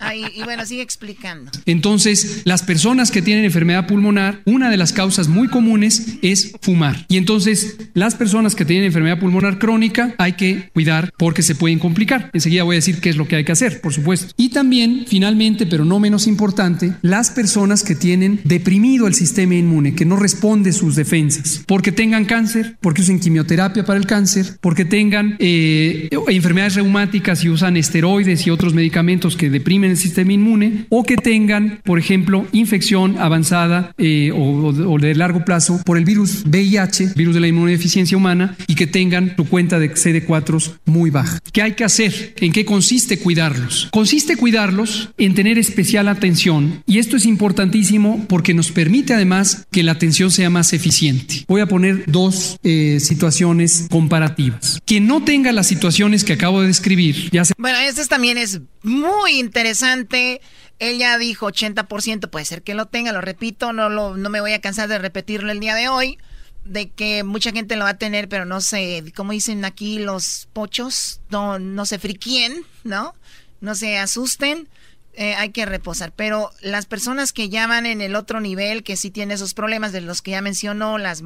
Ahí, 0.00 0.24
y 0.34 0.42
bueno, 0.42 0.66
sigue 0.66 0.82
explicando. 0.82 1.52
Entonces, 1.66 2.42
las 2.44 2.64
personas 2.64 3.12
que 3.12 3.22
tienen 3.22 3.44
enfermedad 3.44 3.86
pulmonar, 3.86 4.42
una 4.44 4.70
de 4.70 4.76
las 4.76 4.92
causas 4.92 5.28
muy 5.28 5.46
comunes 5.46 6.18
es 6.20 6.56
fumar. 6.62 7.06
Y 7.08 7.16
entonces, 7.16 7.76
las 7.94 8.16
personas 8.16 8.56
que 8.56 8.64
tienen 8.64 8.86
enfermedad 8.86 9.20
pulmonar 9.20 9.60
crónica 9.60 10.16
hay 10.18 10.32
que 10.32 10.70
cuidar 10.74 11.12
porque 11.16 11.42
se 11.42 11.54
pueden 11.54 11.78
complicar. 11.78 12.30
Enseguida 12.32 12.64
voy 12.64 12.74
a 12.74 12.78
decir 12.78 13.00
qué 13.00 13.10
es 13.10 13.16
lo 13.16 13.28
que 13.28 13.36
hay 13.36 13.44
que 13.44 13.52
hacer, 13.52 13.80
por 13.80 13.94
supuesto. 13.94 14.34
Y 14.36 14.48
también, 14.48 15.04
finalmente, 15.06 15.66
pero 15.66 15.84
no 15.84 16.00
menos 16.00 16.26
importante, 16.26 16.94
las 17.00 17.30
personas 17.30 17.84
que 17.84 17.94
tienen 17.94 18.40
deprimido 18.42 19.06
el 19.06 19.14
sistema 19.14 19.54
inmune, 19.54 19.94
que 19.94 20.06
no 20.06 20.16
responde 20.16 20.72
sus 20.72 20.96
defensas, 20.96 21.62
porque 21.68 21.92
tengan 21.92 22.24
cáncer, 22.24 22.76
porque 22.80 23.02
usen 23.02 23.20
quimioterapia 23.20 23.84
para 23.84 24.00
el 24.00 24.06
cáncer, 24.06 24.58
porque 24.60 24.84
tengan 24.84 25.36
eh, 25.38 26.08
enfermedades 26.26 26.74
reumáticas 26.74 27.44
y 27.44 27.48
usan 27.48 27.76
esteroides 27.76 28.44
y 28.44 28.50
otros 28.50 28.74
medicamentos 28.74 28.87
que 29.36 29.50
deprimen 29.50 29.90
el 29.90 29.96
sistema 29.96 30.32
inmune 30.32 30.86
o 30.88 31.04
que 31.04 31.16
tengan, 31.16 31.80
por 31.84 31.98
ejemplo, 31.98 32.46
infección 32.52 33.16
avanzada 33.18 33.92
eh, 33.98 34.32
o, 34.34 34.98
de 34.98 35.14
largo 35.14 35.44
plazo 35.44 35.80
por 35.84 35.98
el 35.98 36.04
virus 36.04 36.44
VIH, 36.46 37.12
virus 37.14 37.34
de 37.34 37.40
la 37.40 37.48
inmunodeficiencia 37.48 38.16
humana, 38.16 38.56
y 38.66 38.74
que 38.74 38.86
tengan 38.86 39.34
su 39.36 39.44
cuenta 39.48 39.78
de 39.78 39.92
CD4 39.94 40.78
muy 40.86 41.10
baja. 41.10 41.38
¿Qué 41.52 41.62
hay 41.62 41.72
que 41.72 41.84
hacer? 41.84 42.34
¿En 42.40 42.52
qué 42.52 42.64
consiste 42.64 43.18
cuidarlos? 43.18 43.88
Consiste 43.92 44.36
cuidarlos 44.36 45.10
en 45.18 45.34
tener 45.34 45.58
especial 45.58 46.08
atención 46.08 46.82
y 46.86 46.98
esto 46.98 47.16
es 47.16 47.26
importantísimo 47.26 48.24
porque 48.28 48.54
nos 48.54 48.72
permite 48.72 49.14
además 49.14 49.66
que 49.70 49.82
la 49.82 49.92
atención 49.92 50.30
sea 50.30 50.50
más 50.50 50.72
eficiente. 50.72 51.44
Voy 51.46 51.60
a 51.60 51.66
poner 51.66 52.04
dos 52.06 52.58
eh, 52.62 52.98
situaciones 53.00 53.86
comparativas. 53.90 54.80
Quien 54.84 55.06
no 55.06 55.22
tenga 55.22 55.52
las 55.52 55.66
situaciones 55.66 56.24
que 56.24 56.32
acabo 56.32 56.60
de 56.60 56.68
describir, 56.68 57.30
ya 57.30 57.44
se... 57.44 57.54
Bueno, 57.58 57.78
este 57.78 58.04
también 58.06 58.38
es 58.38 58.60
muy 58.82 59.38
interesante. 59.38 60.40
Ella 60.78 61.18
dijo 61.18 61.50
80%, 61.50 62.30
puede 62.30 62.44
ser 62.44 62.62
que 62.62 62.74
lo 62.74 62.86
tenga, 62.86 63.12
lo 63.12 63.20
repito, 63.20 63.72
no, 63.72 63.88
lo, 63.88 64.16
no 64.16 64.30
me 64.30 64.40
voy 64.40 64.52
a 64.52 64.60
cansar 64.60 64.88
de 64.88 64.98
repetirlo 64.98 65.50
el 65.50 65.60
día 65.60 65.74
de 65.74 65.88
hoy, 65.88 66.18
de 66.64 66.90
que 66.90 67.24
mucha 67.24 67.50
gente 67.50 67.76
lo 67.76 67.84
va 67.84 67.90
a 67.90 67.98
tener, 67.98 68.28
pero 68.28 68.44
no 68.44 68.60
sé, 68.60 69.04
como 69.16 69.32
dicen 69.32 69.64
aquí 69.64 69.98
los 69.98 70.48
pochos, 70.52 71.20
no, 71.30 71.58
no 71.58 71.86
se 71.86 71.98
friquien, 71.98 72.64
¿no? 72.84 73.14
No 73.60 73.74
se 73.74 73.98
asusten. 73.98 74.68
Eh, 75.14 75.34
hay 75.34 75.50
que 75.50 75.66
reposar. 75.66 76.12
Pero 76.12 76.52
las 76.60 76.86
personas 76.86 77.32
que 77.32 77.48
ya 77.48 77.66
van 77.66 77.86
en 77.86 78.00
el 78.00 78.14
otro 78.14 78.40
nivel, 78.40 78.84
que 78.84 78.96
sí 78.96 79.10
tienen 79.10 79.34
esos 79.34 79.52
problemas 79.52 79.90
de 79.90 80.00
los 80.00 80.22
que 80.22 80.30
ya 80.30 80.42
mencionó, 80.42 80.96
las 80.96 81.24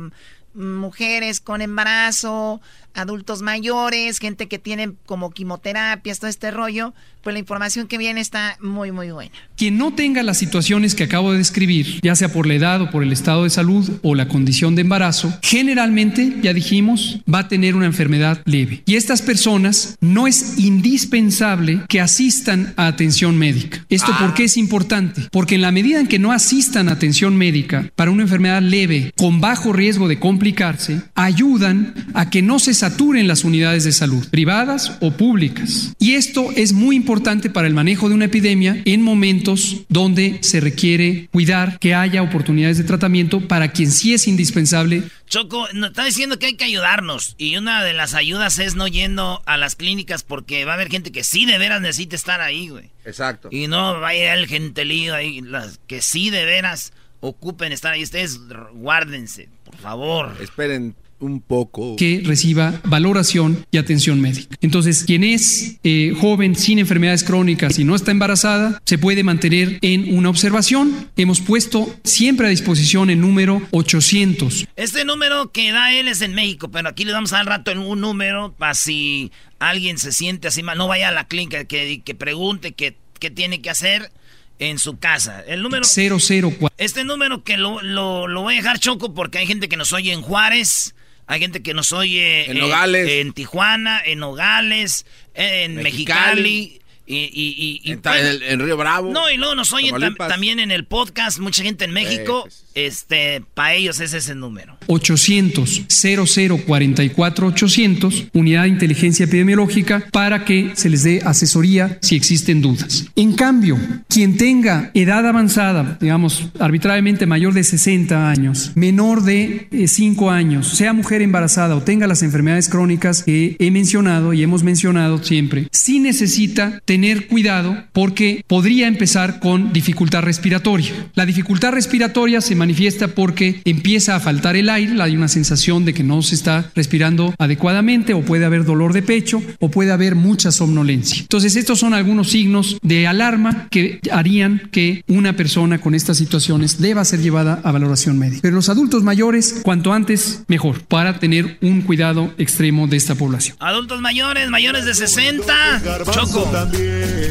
mujeres 0.55 1.41
con 1.41 1.61
embarazo, 1.61 2.63
adultos 2.95 3.43
mayores, 3.43 4.19
gente 4.19 4.49
que 4.49 4.59
tiene 4.59 4.93
como 5.07 5.31
quimioterapias, 5.31 6.19
todo 6.19 6.31
este 6.31 6.51
rollo, 6.51 6.95
pues 7.23 7.35
la 7.35 7.41
información 7.41 7.87
que 7.87 7.99
viene 7.99 8.21
está 8.21 8.59
muy, 8.61 8.91
muy 8.91 9.11
buena. 9.11 9.33
Quien 9.57 9.79
no 9.79 9.95
tenga 9.95 10.23
las 10.23 10.39
situaciones 10.39 10.95
que 10.95 11.05
acabo 11.05 11.33
de 11.33 11.39
describir, 11.39 12.01
ya 12.03 12.17
sea 12.17 12.33
por 12.33 12.47
la 12.47 12.55
edad 12.55 12.83
o 12.83 12.91
por 12.91 13.03
el 13.03 13.13
estado 13.13 13.45
de 13.45 13.51
salud 13.51 13.89
o 14.03 14.15
la 14.15 14.29
condición 14.29 14.75
de 14.75 14.83
embarazo, 14.83 15.33
generalmente, 15.43 16.37
ya 16.43 16.53
dijimos, 16.53 17.21
va 17.33 17.41
a 17.41 17.49
tener 17.49 17.77
una 17.77 17.87
enfermedad 17.87 18.43
leve. 18.45 18.83
Y 18.87 18.97
estas 18.97 19.23
personas 19.23 19.97
no 20.01 20.27
es 20.27 20.59
indispensable 20.59 21.83
que 21.89 22.01
asistan 22.01 22.75
a 22.77 22.89
atención 22.89 23.39
médica. 23.39 23.87
¿Esto 23.89 24.13
por 24.19 24.31
ah. 24.31 24.35
qué 24.35 24.45
es 24.45 24.57
importante? 24.57 25.23
Porque 25.31 25.55
en 25.55 25.63
la 25.63 25.73
medida 25.73 26.01
en 26.01 26.09
que 26.09 26.19
no 26.19 26.33
asistan 26.33 26.89
a 26.89 26.93
atención 26.93 27.37
médica 27.37 27.91
para 27.95 28.11
una 28.11 28.23
enfermedad 28.23 28.63
leve 28.63 29.13
con 29.17 29.41
bajo 29.41 29.73
riesgo 29.73 30.09
de 30.09 30.19
complicarse, 30.19 31.03
ayudan 31.15 31.95
a 32.15 32.31
que 32.31 32.43
no 32.43 32.59
se 32.59 32.75
saturen 32.83 33.29
las 33.29 33.45
unidades 33.45 33.85
de 33.85 33.93
salud, 33.93 34.29
privadas 34.29 34.99
o 35.01 35.13
públicas. 35.13 35.93
Y 36.01 36.15
esto 36.15 36.51
es 36.57 36.73
muy 36.73 36.97
importante 36.97 37.49
para 37.49 37.69
el 37.69 37.75
manejo 37.75 38.09
de 38.09 38.17
una 38.17 38.25
epidemia 38.25 38.83
en 38.85 39.03
momentos 39.03 39.83
donde 39.89 40.39
se 40.43 40.59
requiere 40.59 41.29
cuidar 41.31 41.79
que 41.79 41.95
haya 41.95 42.25
oportunidades 42.25 42.79
de 42.79 42.83
tratamiento 42.83 43.47
para 43.47 43.71
quien 43.71 43.93
sí 43.93 44.15
es 44.15 44.27
indispensable. 44.27 45.05
Choco, 45.29 45.69
nos 45.75 45.91
está 45.91 46.05
diciendo 46.05 46.41
que 46.41 46.47
hay 46.47 46.57
que 46.57 46.65
ayudarnos 46.65 47.37
y 47.39 47.57
una 47.57 47.85
de 47.85 47.93
las 47.93 48.15
ayudas 48.15 48.59
es 48.59 48.75
no 48.75 48.89
yendo 48.89 49.43
a 49.47 49.57
las 49.57 49.77
clínicas 49.77 50.25
porque 50.25 50.65
va 50.65 50.73
a 50.73 50.75
haber 50.75 50.91
gente 50.91 51.13
que 51.13 51.23
sí 51.23 51.47
de 51.47 51.59
veras 51.59 51.81
necesita 51.81 52.17
estar 52.17 52.41
ahí, 52.41 52.69
güey. 52.69 52.91
Exacto. 53.05 53.49
Y 53.53 53.69
no 53.69 54.01
vaya 54.01 54.35
el 54.35 54.49
gentelío 54.49 55.15
ahí, 55.15 55.41
las 55.41 55.79
que 55.87 56.03
sí 56.03 56.31
de 56.31 56.45
veras 56.45 56.93
ocupen 57.21 57.71
estar 57.71 57.93
ahí. 57.93 58.03
Ustedes 58.03 58.41
guárdense, 58.73 59.51
por 59.63 59.77
favor. 59.77 60.37
Esperen 60.41 60.97
un 61.23 61.41
poco. 61.41 61.97
Que 61.97 62.23
reciba 62.25 62.81
valoración 62.85 63.65
y 63.71 63.79
atención 63.79 64.21
médica. 64.21 64.57
Entonces, 64.61 65.05
quien 65.05 65.25
es 65.25 65.79
eh, 65.85 66.15
joven 66.21 66.57
sin 66.57 66.79
enfermedades 66.79 67.25
crónicas 67.25 67.79
y 67.79 67.85
no 67.85 67.95
está 67.95 68.11
embarazada, 68.11 68.81
se 68.85 68.99
puede 68.99 69.23
mantener 69.25 69.79
en 69.83 70.17
una 70.17 70.31
observación. 70.31 71.11
Hemos 71.17 71.41
puesto 71.41 71.95
siempre 72.05 72.47
a 72.47 72.51
disposición 72.51 73.11
el 73.11 73.21
número 73.21 73.63
800. 73.71 74.67
Este 74.77 75.05
número 75.05 75.53
que 75.53 75.73
da 75.73 75.93
él 75.93 76.09
es 76.09 76.21
en 76.23 76.35
México, 76.35 76.71
pero 76.71 76.89
aquí 76.89 77.05
le 77.05 77.13
damos 77.13 77.33
al 77.33 77.47
rato 77.47 77.71
en 77.71 77.79
un 77.79 78.01
número 78.01 78.55
para 78.59 78.75
si 78.75 79.33
alguien 79.59 79.99
se 79.99 80.13
siente 80.13 80.49
así 80.49 80.63
mal, 80.63 80.77
no 80.77 80.89
vaya 80.89 81.09
a 81.09 81.13
la 81.13 81.29
clínica, 81.29 81.65
que, 81.65 82.03
que 82.05 82.15
pregunte 82.15 82.73
qué, 82.73 82.97
qué 83.19 83.31
tiene 83.31 83.63
que 83.63 83.71
hacer 83.71 84.11
en 84.59 84.79
su 84.79 84.99
casa. 84.99 85.43
El 85.47 85.63
número 85.63 85.85
004. 85.85 86.69
Este 86.79 87.05
número 87.05 87.43
que 87.43 87.57
lo, 87.57 87.81
lo, 87.83 88.29
lo 88.29 88.43
voy 88.43 88.55
a 88.55 88.57
dejar 88.59 88.79
choco 88.79 89.15
porque 89.15 89.39
hay 89.39 89.47
gente 89.47 89.69
que 89.69 89.77
nos 89.77 89.93
oye 89.93 90.13
en 90.13 90.23
Juárez 90.23 90.95
Hay 91.33 91.41
gente 91.41 91.63
que 91.63 91.73
nos 91.73 91.93
oye 91.93 92.51
en, 92.51 92.59
Nogales. 92.59 93.09
En 93.09 93.33
Tijuana, 93.33 94.03
en 94.05 94.19
Nogales, 94.19 95.07
en 95.33 95.77
Mexicali. 95.77 96.79
y, 97.07 97.81
y, 97.83 97.91
en, 97.91 98.61
Río 98.61 98.77
Bravo. 98.77 99.11
No, 99.13 99.31
y 99.31 99.39
luego 99.39 99.55
nos 99.55 99.73
oyen 99.73 99.97
también 100.17 100.61
en 100.61 100.71
el 100.71 100.85
podcast, 100.85 101.39
mucha 101.39 101.63
gente 101.63 101.87
en 101.87 101.93
México. 101.93 102.43
Pues. 102.43 102.62
Este, 102.75 103.43
para 103.55 103.75
ellos 103.75 104.01
ese 104.01 104.19
es 104.19 104.29
el 104.29 104.41
número. 104.41 104.77
800 104.87 105.83
0044 105.89 107.47
800 107.47 108.25
Unidad 108.33 108.63
de 108.63 108.69
Inteligencia 108.69 109.25
Epidemiológica 109.25 110.05
para 110.11 110.45
que 110.45 110.73
se 110.75 110.91
les 110.91 111.03
dé 111.03 111.23
asesoría 111.25 111.99
si 112.01 112.17
existen 112.17 112.63
dudas. 112.63 113.07
En 113.17 113.35
cambio, 113.35 113.79
quien 114.09 114.37
tenga 114.37 114.91
edad 114.95 115.27
avanzada, 115.27 115.99
digamos 116.01 116.49
arbitrariamente 116.59 117.27
mayor 117.27 117.55
de 117.55 117.65
60 117.65 118.29
años, 118.31 118.73
menor 118.75 119.23
de 119.23 119.69
5 119.87 120.27
eh, 120.31 120.35
años, 120.35 120.69
sea 120.69 120.93
mujer 120.93 121.23
embarazada 121.23 121.77
o 121.77 121.83
tenga 121.83 122.07
las 122.07 122.23
enfermedades 122.23 122.69
crónicas 122.69 123.23
que 123.23 123.57
he 123.59 123.71
mencionado 123.71 124.33
y 124.33 124.43
hemos 124.43 124.63
mencionado 124.63 125.23
siempre, 125.23 125.69
sí 125.71 125.99
necesita 125.99 126.81
tener 126.85 127.27
cuidado 127.27 127.85
porque 127.93 128.45
podría 128.47 128.89
empezar 128.89 129.41
con 129.41 129.73
dificultad 129.73 130.23
respiratoria. 130.23 130.93
La 131.15 131.27
dificultad 131.27 131.73
respiratoria 131.73 132.41
se 132.41 132.55
manifiesta 132.63 133.09
porque 133.09 133.61
empieza 133.65 134.15
a 134.15 134.21
faltar 134.21 134.55
el 134.55 134.71
aire, 134.71 134.95
hay 135.03 135.17
una 135.17 135.27
sensación 135.27 135.85
de 135.85 135.93
que 135.93 136.05
no 136.05 136.23
se 136.23 136.37
está 136.37 136.71
respirando 136.77 137.35
adecuadamente 137.39 138.15
o 138.15 138.23
puede 138.23 138.45
haber 138.45 138.65
dolor 138.65 138.93
de 138.93 139.03
pecho 139.03 139.43
o 139.59 139.69
puede 139.69 139.91
haber 139.91 140.15
mucha 140.15 140.53
somnolencia. 140.53 141.23
Entonces 141.23 141.57
estos 141.57 141.81
son 141.81 141.93
algunos 141.93 142.31
signos 142.31 142.79
de 142.81 143.09
alarma 143.09 143.67
que 143.69 143.99
harían 144.13 144.69
que 144.71 145.03
una 145.09 145.35
persona 145.35 145.81
con 145.81 145.97
estas 145.97 146.19
situaciones 146.19 146.81
deba 146.81 147.05
ser 147.05 147.21
llevada 147.21 147.61
a 147.65 147.73
valoración 147.73 148.17
médica. 148.17 148.43
Pero 148.43 148.55
los 148.55 148.69
adultos 148.69 149.03
mayores, 149.03 149.61
cuanto 149.65 149.93
antes, 149.93 150.45
mejor, 150.47 150.85
para 150.85 151.19
tener 151.19 151.59
un 151.63 151.83
cuidado 151.83 152.33
extremo 152.39 152.87
de 152.87 152.97
esta 152.97 153.17
población. 153.17 153.57
Adultos 153.59 154.01
mayores, 154.01 154.49
mayores 154.51 154.85
de 154.85 154.95
60, 154.95 155.83
Choco. 156.13 156.49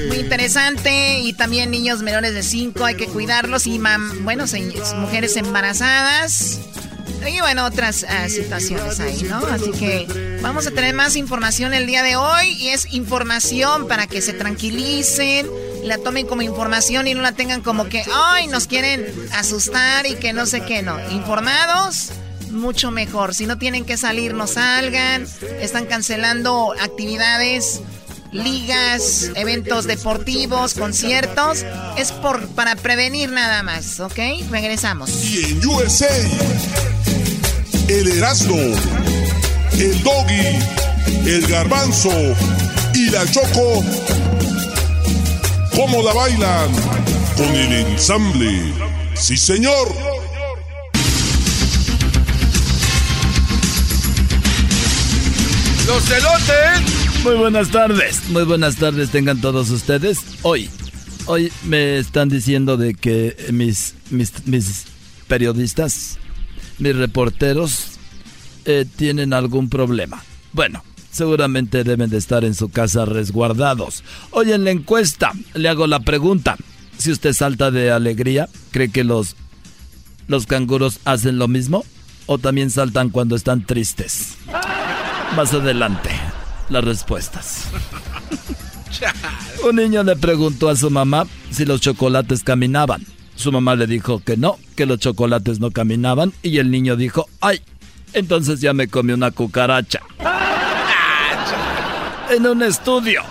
Muy 0.10 0.18
interesante 0.18 1.22
y 1.22 1.32
también 1.34 1.72
niños 1.72 2.02
menores 2.02 2.34
de 2.34 2.44
5 2.44 2.84
hay 2.84 2.96
que 2.96 3.06
cuidarlos 3.06 3.66
y 3.66 3.80
bueno, 4.24 4.46
mujeres 4.98 5.21
embarazadas. 5.38 6.60
Y 7.28 7.40
bueno, 7.40 7.66
otras 7.66 8.04
ah, 8.10 8.28
situaciones 8.30 9.00
ahí, 9.00 9.24
¿no? 9.24 9.38
Así 9.38 9.72
que 9.72 10.40
vamos 10.42 10.66
a 10.66 10.72
tener 10.72 10.96
más 10.96 11.16
información 11.16 11.74
el 11.74 11.86
día 11.86 12.02
de 12.02 12.16
hoy 12.16 12.50
y 12.58 12.70
es 12.70 12.92
información 12.94 13.88
para 13.88 14.08
que 14.08 14.22
se 14.22 14.34
tranquilicen, 14.34 15.48
la 15.84 16.00
tomen 16.00 16.26
como 16.26 16.42
información 16.42 17.08
y 17.08 17.14
no 17.14 17.22
la 17.22 17.34
tengan 17.34 17.62
como 17.62 17.88
que, 17.88 18.04
ay, 18.12 18.48
nos 18.48 18.66
quieren 18.66 19.06
asustar 19.34 20.08
y 20.08 20.16
que 20.16 20.34
no 20.34 20.46
sé 20.48 20.62
qué, 20.62 20.82
no. 20.82 20.98
Informados, 21.12 22.10
mucho 22.50 22.90
mejor. 22.90 23.36
Si 23.36 23.46
no 23.46 23.58
tienen 23.58 23.86
que 23.86 23.98
salir, 23.98 24.34
no 24.34 24.48
salgan. 24.48 25.28
Están 25.60 25.86
cancelando 25.86 26.74
actividades 26.82 27.82
ligas, 28.32 29.32
eventos 29.36 29.86
deportivos, 29.86 30.74
conciertos. 30.74 31.66
Es 31.98 32.12
por, 32.12 32.48
para 32.50 32.76
prevenir 32.76 33.30
nada 33.30 33.64
más, 33.64 34.00
¿ok? 34.00 34.20
Regresamos. 34.50 35.10
Y 35.24 35.52
en 35.52 35.66
USA, 35.66 36.08
el 37.88 38.08
Erasmo, 38.08 38.56
el 39.74 40.04
Doggy, 40.04 40.60
el 41.26 41.48
Garbanzo 41.48 42.12
y 42.94 43.10
la 43.10 43.30
Choco. 43.30 43.84
¿Cómo 45.76 46.02
la 46.04 46.14
bailan? 46.14 46.72
Con 47.36 47.56
el 47.56 47.74
ensamble. 47.74 48.74
Sí, 49.16 49.38
señor. 49.38 49.88
Los 55.88 56.04
celotes 56.04 57.11
muy 57.24 57.36
buenas 57.36 57.70
tardes, 57.70 58.30
muy 58.30 58.44
buenas 58.44 58.78
tardes 58.78 59.12
tengan 59.12 59.42
todos 59.42 59.70
ustedes. 59.70 60.20
Hoy, 60.42 60.70
hoy 61.28 61.52
me 61.64 61.98
están 61.98 62.30
diciendo 62.30 62.78
de 62.78 62.96
que 62.96 63.36
mis, 63.52 63.96
mis, 64.10 64.86
periodistas, 65.28 66.18
mis 66.80 66.96
reporteros, 66.96 68.00
eh, 68.66 68.86
tienen 68.96 69.34
algún 69.34 69.70
problema. 69.70 70.24
Bueno, 70.54 70.84
seguramente 71.12 71.84
deben 71.84 72.10
de 72.10 72.18
estar 72.18 72.44
en 72.44 72.56
su 72.56 72.70
casa 72.70 73.06
resguardados. 73.06 74.04
Hoy 74.32 74.52
en 74.52 74.64
la 74.64 74.72
encuesta 74.72 75.32
le 75.54 75.70
hago 75.70 75.88
la 75.88 76.00
pregunta. 76.00 76.58
Si 76.98 77.12
usted 77.12 77.34
salta 77.34 77.72
de 77.72 77.92
alegría, 77.92 78.50
¿cree 78.72 78.90
que 78.90 79.04
los, 79.04 79.36
los 80.28 80.48
canguros 80.48 81.00
hacen 81.06 81.38
lo 81.38 81.48
mismo? 81.48 81.86
¿O 82.26 82.38
también 82.38 82.70
saltan 82.70 83.10
cuando 83.10 83.36
están 83.36 83.66
tristes? 83.66 84.38
Más 85.36 85.54
adelante 85.54 86.10
las 86.72 86.84
respuestas. 86.84 87.66
Un 89.68 89.76
niño 89.76 90.04
le 90.04 90.16
preguntó 90.16 90.70
a 90.70 90.76
su 90.76 90.90
mamá 90.90 91.26
si 91.52 91.66
los 91.66 91.82
chocolates 91.82 92.44
caminaban. 92.44 93.06
Su 93.36 93.52
mamá 93.52 93.76
le 93.76 93.88
dijo 93.88 94.20
que 94.20 94.38
no, 94.38 94.58
que 94.76 94.86
los 94.86 95.00
chocolates 95.00 95.60
no 95.60 95.72
caminaban 95.72 96.34
y 96.44 96.58
el 96.58 96.70
niño 96.72 96.96
dijo, 96.96 97.28
ay, 97.40 97.62
entonces 98.14 98.62
ya 98.62 98.74
me 98.74 98.88
comí 98.88 99.14
una 99.14 99.32
cucaracha. 99.32 100.02
en 102.30 102.46
un 102.46 102.62
estudio, 102.64 103.22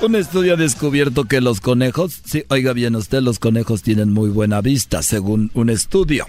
un 0.00 0.14
estudio 0.14 0.54
ha 0.54 0.56
descubierto 0.56 1.24
que 1.24 1.40
los 1.40 1.60
conejos, 1.60 2.20
sí, 2.24 2.44
oiga 2.48 2.72
bien 2.72 2.96
usted, 2.96 3.20
los 3.20 3.38
conejos 3.38 3.82
tienen 3.82 4.12
muy 4.12 4.30
buena 4.30 4.60
vista, 4.60 5.02
según 5.02 5.50
un 5.54 5.68
estudio. 5.68 6.26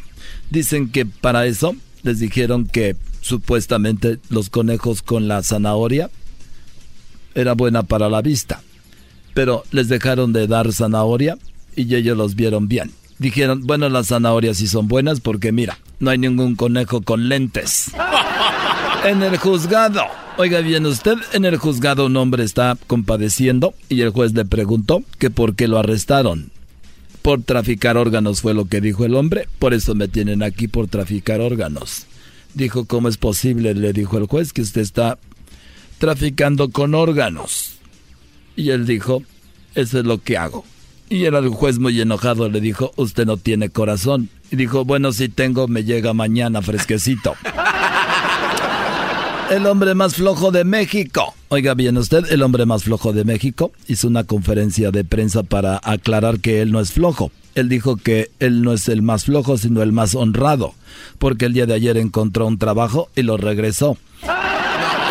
Dicen 0.49 0.91
que 0.91 1.05
para 1.05 1.45
eso 1.45 1.75
les 2.03 2.19
dijeron 2.19 2.65
que 2.65 2.95
supuestamente 3.21 4.19
los 4.29 4.49
conejos 4.49 5.01
con 5.01 5.27
la 5.27 5.41
zanahoria 5.43 6.09
era 7.35 7.53
buena 7.53 7.83
para 7.83 8.09
la 8.09 8.21
vista. 8.21 8.61
Pero 9.33 9.63
les 9.71 9.87
dejaron 9.87 10.33
de 10.33 10.47
dar 10.47 10.71
zanahoria 10.73 11.37
y 11.75 11.93
ellos 11.95 12.17
los 12.17 12.35
vieron 12.35 12.67
bien. 12.67 12.91
Dijeron, 13.17 13.67
bueno, 13.67 13.87
las 13.89 14.07
zanahorias 14.07 14.57
sí 14.57 14.67
son 14.67 14.87
buenas 14.87 15.19
porque 15.19 15.51
mira, 15.51 15.77
no 15.99 16.09
hay 16.09 16.17
ningún 16.17 16.55
conejo 16.55 17.01
con 17.01 17.29
lentes. 17.29 17.91
En 19.03 19.23
el 19.23 19.35
juzgado, 19.37 20.03
oiga 20.37 20.59
bien 20.59 20.85
usted, 20.85 21.15
en 21.33 21.43
el 21.43 21.57
juzgado 21.57 22.05
un 22.05 22.15
hombre 22.17 22.43
está 22.43 22.77
compadeciendo 22.85 23.73
y 23.89 24.01
el 24.01 24.11
juez 24.11 24.33
le 24.33 24.45
preguntó 24.45 25.01
que 25.17 25.31
por 25.31 25.55
qué 25.55 25.67
lo 25.67 25.79
arrestaron. 25.79 26.51
Por 27.23 27.41
traficar 27.41 27.97
órganos 27.97 28.41
fue 28.41 28.53
lo 28.53 28.65
que 28.65 28.79
dijo 28.79 29.03
el 29.03 29.15
hombre, 29.15 29.47
por 29.57 29.73
eso 29.73 29.95
me 29.95 30.07
tienen 30.07 30.43
aquí 30.43 30.67
por 30.67 30.87
traficar 30.87 31.41
órganos. 31.41 32.05
Dijo, 32.53 32.85
¿cómo 32.85 33.07
es 33.07 33.17
posible? 33.17 33.73
Le 33.73 33.91
dijo 33.91 34.19
el 34.19 34.27
juez 34.27 34.53
que 34.53 34.61
usted 34.61 34.81
está 34.81 35.17
traficando 36.01 36.71
con 36.71 36.95
órganos. 36.95 37.73
Y 38.55 38.71
él 38.71 38.87
dijo, 38.87 39.21
eso 39.75 39.99
es 39.99 40.05
lo 40.05 40.17
que 40.17 40.35
hago. 40.35 40.65
Y 41.09 41.25
el 41.25 41.47
juez 41.49 41.77
muy 41.77 42.01
enojado, 42.01 42.49
le 42.49 42.59
dijo, 42.59 42.91
usted 42.95 43.27
no 43.27 43.37
tiene 43.37 43.69
corazón. 43.69 44.29
Y 44.49 44.55
dijo, 44.55 44.83
bueno, 44.83 45.11
si 45.11 45.29
tengo, 45.29 45.67
me 45.67 45.83
llega 45.83 46.13
mañana 46.13 46.63
fresquecito. 46.63 47.35
El 49.51 49.67
hombre 49.67 49.93
más 49.93 50.15
flojo 50.15 50.49
de 50.49 50.63
México. 50.63 51.35
Oiga 51.49 51.73
bien 51.73 51.97
usted, 51.97 52.23
el 52.31 52.41
hombre 52.41 52.65
más 52.65 52.85
flojo 52.85 53.11
de 53.11 53.25
México 53.25 53.73
hizo 53.85 54.07
una 54.07 54.23
conferencia 54.23 54.91
de 54.91 55.03
prensa 55.03 55.43
para 55.43 55.81
aclarar 55.83 56.39
que 56.39 56.61
él 56.61 56.71
no 56.71 56.79
es 56.79 56.93
flojo. 56.93 57.33
Él 57.53 57.67
dijo 57.67 57.97
que 57.97 58.31
él 58.39 58.61
no 58.61 58.71
es 58.71 58.87
el 58.87 59.01
más 59.01 59.25
flojo, 59.25 59.57
sino 59.57 59.83
el 59.83 59.91
más 59.91 60.15
honrado, 60.15 60.73
porque 61.19 61.47
el 61.47 61.53
día 61.53 61.65
de 61.65 61.73
ayer 61.73 61.97
encontró 61.97 62.47
un 62.47 62.57
trabajo 62.57 63.09
y 63.13 63.23
lo 63.23 63.35
regresó. 63.35 63.97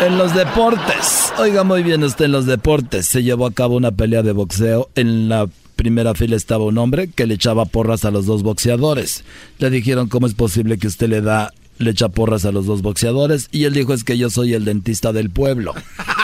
En 0.01 0.17
los 0.17 0.33
deportes. 0.33 1.31
Oiga 1.37 1.63
muy 1.63 1.83
bien 1.83 2.03
usted 2.03 2.25
en 2.25 2.31
los 2.31 2.47
deportes. 2.47 3.05
Se 3.05 3.21
llevó 3.21 3.45
a 3.45 3.51
cabo 3.51 3.75
una 3.75 3.91
pelea 3.91 4.23
de 4.23 4.31
boxeo. 4.31 4.89
En 4.95 5.29
la 5.29 5.47
primera 5.75 6.15
fila 6.15 6.35
estaba 6.35 6.65
un 6.65 6.79
hombre 6.79 7.09
que 7.09 7.27
le 7.27 7.35
echaba 7.35 7.65
porras 7.65 8.03
a 8.03 8.09
los 8.09 8.25
dos 8.25 8.41
boxeadores. 8.41 9.23
Le 9.59 9.69
dijeron 9.69 10.09
cómo 10.09 10.25
es 10.25 10.33
posible 10.33 10.79
que 10.79 10.87
usted 10.87 11.07
le 11.07 11.21
da 11.21 11.53
le 11.77 11.91
echa 11.91 12.09
porras 12.09 12.45
a 12.45 12.51
los 12.51 12.65
dos 12.65 12.81
boxeadores 12.81 13.47
y 13.51 13.65
él 13.65 13.73
dijo 13.73 13.93
es 13.93 14.03
que 14.03 14.17
yo 14.17 14.31
soy 14.31 14.55
el 14.55 14.65
dentista 14.65 15.13
del 15.13 15.29
pueblo. 15.29 15.75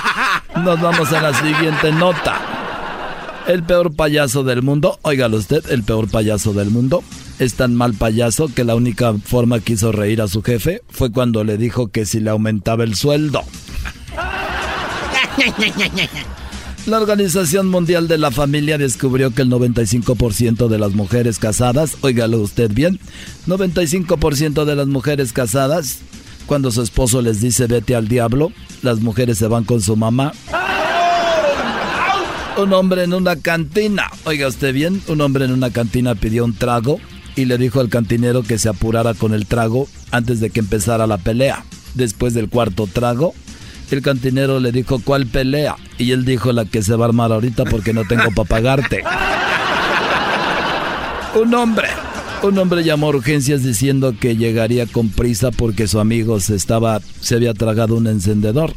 Nos 0.55 0.81
vamos 0.81 1.13
a 1.13 1.21
la 1.21 1.33
siguiente 1.33 1.91
nota. 1.91 2.66
El 3.47 3.63
peor 3.63 3.95
payaso 3.95 4.43
del 4.43 4.61
mundo, 4.61 4.99
óigalo 5.03 5.37
usted, 5.37 5.63
el 5.71 5.83
peor 5.83 6.09
payaso 6.09 6.51
del 6.53 6.69
mundo 6.69 7.01
es 7.39 7.53
tan 7.53 7.75
mal 7.75 7.93
payaso 7.93 8.53
que 8.53 8.65
la 8.65 8.75
única 8.75 9.13
forma 9.13 9.59
que 9.61 9.73
hizo 9.73 9.91
reír 9.91 10.21
a 10.21 10.27
su 10.27 10.41
jefe 10.43 10.81
fue 10.89 11.11
cuando 11.11 11.43
le 11.43 11.57
dijo 11.57 11.87
que 11.87 12.05
si 12.05 12.19
le 12.19 12.29
aumentaba 12.29 12.83
el 12.83 12.95
sueldo. 12.95 13.43
La 16.87 16.99
Organización 16.99 17.67
Mundial 17.67 18.07
de 18.07 18.17
la 18.17 18.31
Familia 18.31 18.77
descubrió 18.77 19.31
que 19.31 19.41
el 19.41 19.51
95% 19.51 20.69
de 20.69 20.79
las 20.79 20.93
mujeres 20.93 21.37
casadas, 21.37 21.97
óigalo 21.99 22.39
usted 22.39 22.71
bien, 22.71 23.01
95% 23.45 24.63
de 24.63 24.75
las 24.75 24.87
mujeres 24.87 25.33
casadas, 25.33 25.99
cuando 26.45 26.71
su 26.71 26.81
esposo 26.81 27.21
les 27.21 27.41
dice 27.41 27.67
vete 27.67 27.93
al 27.93 28.07
diablo, 28.07 28.53
las 28.83 29.01
mujeres 29.01 29.37
se 29.37 29.47
van 29.47 29.65
con 29.65 29.81
su 29.81 29.97
mamá. 29.97 30.31
Un 32.57 32.73
hombre 32.73 33.03
en 33.03 33.13
una 33.13 33.35
cantina, 33.35 34.09
oiga 34.23 34.47
usted 34.47 34.73
bien, 34.73 35.03
un 35.07 35.21
hombre 35.21 35.45
en 35.45 35.51
una 35.51 35.69
cantina 35.69 36.15
pidió 36.15 36.43
un 36.43 36.55
trago 36.55 36.99
y 37.35 37.45
le 37.45 37.59
dijo 37.59 37.79
al 37.79 37.89
cantinero 37.89 38.41
que 38.41 38.57
se 38.57 38.67
apurara 38.67 39.13
con 39.13 39.35
el 39.35 39.45
trago 39.45 39.87
antes 40.09 40.39
de 40.39 40.49
que 40.49 40.61
empezara 40.61 41.05
la 41.05 41.19
pelea. 41.19 41.63
Después 41.93 42.33
del 42.33 42.49
cuarto 42.49 42.89
trago, 42.91 43.35
el 43.91 44.01
cantinero 44.01 44.59
le 44.59 44.71
dijo, 44.71 44.99
¿cuál 45.03 45.27
pelea? 45.27 45.75
Y 45.99 46.13
él 46.13 46.25
dijo, 46.25 46.51
la 46.51 46.65
que 46.65 46.81
se 46.81 46.95
va 46.95 47.05
a 47.05 47.09
armar 47.09 47.31
ahorita 47.31 47.63
porque 47.65 47.93
no 47.93 48.05
tengo 48.05 48.31
para 48.31 48.49
pagarte. 48.49 49.03
un 51.39 51.53
hombre, 51.53 51.89
un 52.41 52.57
hombre 52.57 52.83
llamó 52.83 53.05
a 53.05 53.09
urgencias 53.11 53.61
diciendo 53.61 54.15
que 54.19 54.35
llegaría 54.35 54.87
con 54.87 55.09
prisa 55.09 55.51
porque 55.51 55.87
su 55.87 55.99
amigo 55.99 56.39
se 56.39 56.55
estaba, 56.55 57.01
se 57.21 57.35
había 57.35 57.53
tragado 57.53 57.93
un 57.95 58.07
encendedor. 58.07 58.73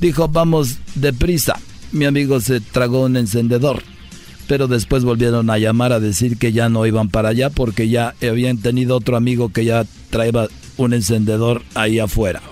Dijo, 0.00 0.26
vamos 0.26 0.78
deprisa. 0.96 1.60
Mi 1.92 2.04
amigo 2.04 2.40
se 2.40 2.60
tragó 2.60 3.02
un 3.02 3.16
encendedor. 3.16 3.82
Pero 4.46 4.66
después 4.66 5.04
volvieron 5.04 5.48
a 5.50 5.58
llamar 5.58 5.92
a 5.92 6.00
decir 6.00 6.36
que 6.36 6.52
ya 6.52 6.68
no 6.68 6.84
iban 6.86 7.08
para 7.08 7.28
allá 7.28 7.50
porque 7.50 7.88
ya 7.88 8.14
habían 8.20 8.58
tenido 8.58 8.96
otro 8.96 9.16
amigo 9.16 9.50
que 9.50 9.64
ya 9.64 9.84
traía 10.10 10.48
un 10.76 10.92
encendedor 10.92 11.62
ahí 11.74 11.98
afuera. 11.98 12.42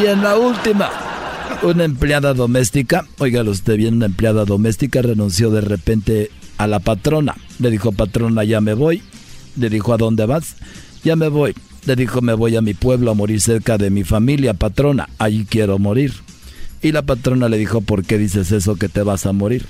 Y 0.00 0.06
en 0.06 0.22
la 0.22 0.36
última, 0.36 0.90
una 1.62 1.84
empleada 1.84 2.34
doméstica, 2.34 3.06
oiga 3.18 3.42
usted 3.42 3.76
bien, 3.76 3.94
una 3.94 4.06
empleada 4.06 4.44
doméstica 4.44 5.02
renunció 5.02 5.50
de 5.50 5.60
repente 5.60 6.30
a 6.58 6.66
la 6.66 6.78
patrona. 6.78 7.34
Le 7.58 7.70
dijo, 7.70 7.92
patrona, 7.92 8.44
ya 8.44 8.60
me 8.60 8.74
voy. 8.74 9.02
Le 9.56 9.70
dijo, 9.70 9.92
¿a 9.92 9.96
dónde 9.96 10.26
vas? 10.26 10.56
Ya 11.04 11.16
me 11.16 11.28
voy. 11.28 11.54
Le 11.86 11.96
dijo, 11.96 12.20
me 12.20 12.34
voy 12.34 12.56
a 12.56 12.62
mi 12.62 12.74
pueblo 12.74 13.10
a 13.10 13.14
morir 13.14 13.40
cerca 13.40 13.78
de 13.78 13.90
mi 13.90 14.04
familia, 14.04 14.54
patrona. 14.54 15.08
Allí 15.18 15.46
quiero 15.48 15.78
morir. 15.78 16.12
Y 16.84 16.92
la 16.92 17.00
patrona 17.00 17.48
le 17.48 17.56
dijo, 17.56 17.80
¿por 17.80 18.04
qué 18.04 18.18
dices 18.18 18.52
eso 18.52 18.76
que 18.76 18.90
te 18.90 19.02
vas 19.02 19.24
a 19.24 19.32
morir? 19.32 19.66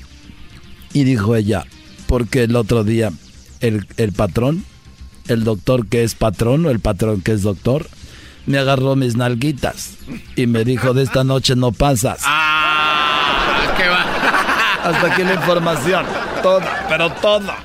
Y 0.92 1.04
dijo 1.04 1.36
ella, 1.36 1.64
porque 2.08 2.42
el 2.42 2.56
otro 2.56 2.82
día 2.82 3.12
el, 3.60 3.86
el 3.98 4.12
patrón, 4.12 4.64
el 5.28 5.44
doctor 5.44 5.86
que 5.86 6.02
es 6.02 6.16
patrón 6.16 6.66
o 6.66 6.70
el 6.70 6.80
patrón 6.80 7.20
que 7.20 7.30
es 7.30 7.42
doctor, 7.42 7.88
me 8.46 8.58
agarró 8.58 8.96
mis 8.96 9.14
nalguitas 9.14 9.92
y 10.34 10.48
me 10.48 10.64
dijo, 10.64 10.92
de 10.92 11.04
esta 11.04 11.22
noche 11.22 11.54
no 11.54 11.70
pasas. 11.70 12.18
Ah, 12.24 13.72
qué 13.76 13.86
va. 13.86 14.82
Hasta 14.90 15.12
aquí 15.12 15.22
la 15.22 15.34
información. 15.34 16.04
Toda, 16.42 16.84
pero 16.88 17.12
toda. 17.12 17.58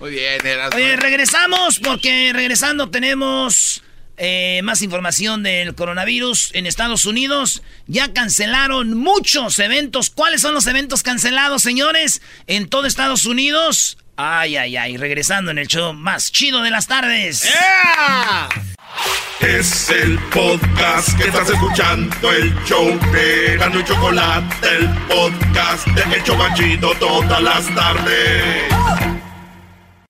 Muy 0.00 0.10
bien, 0.10 0.44
Erasmo. 0.44 0.76
Oye, 0.76 0.96
regresamos 0.96 1.78
porque 1.78 2.32
regresando 2.34 2.90
tenemos 2.90 3.81
eh, 4.16 4.60
más 4.64 4.82
información 4.82 5.42
del 5.42 5.74
coronavirus 5.74 6.50
en 6.54 6.66
Estados 6.66 7.04
Unidos. 7.04 7.62
Ya 7.86 8.12
cancelaron 8.12 8.94
muchos 8.94 9.58
eventos. 9.58 10.10
¿Cuáles 10.10 10.40
son 10.40 10.54
los 10.54 10.66
eventos 10.66 11.02
cancelados, 11.02 11.62
señores? 11.62 12.22
En 12.46 12.68
todo 12.68 12.86
Estados 12.86 13.24
Unidos. 13.24 13.98
Ay, 14.16 14.56
ay, 14.56 14.76
ay. 14.76 14.96
Regresando 14.96 15.50
en 15.50 15.58
el 15.58 15.66
show 15.66 15.92
más 15.94 16.30
chido 16.30 16.62
de 16.62 16.70
las 16.70 16.86
tardes. 16.86 17.48
Es 19.40 19.90
el 19.90 20.18
podcast 20.30 21.16
que 21.18 21.24
estás 21.24 21.50
escuchando, 21.50 22.30
el 22.30 22.54
show 22.64 22.86
de 23.12 23.56
Gano 23.56 23.80
y 23.80 23.84
Chocolate, 23.84 24.68
el 24.76 24.88
podcast 25.08 25.86
de 25.88 26.16
El 26.16 26.22
Chobachito 26.22 26.94
todas 27.00 27.42
las 27.42 27.74
tardes. 27.74 29.21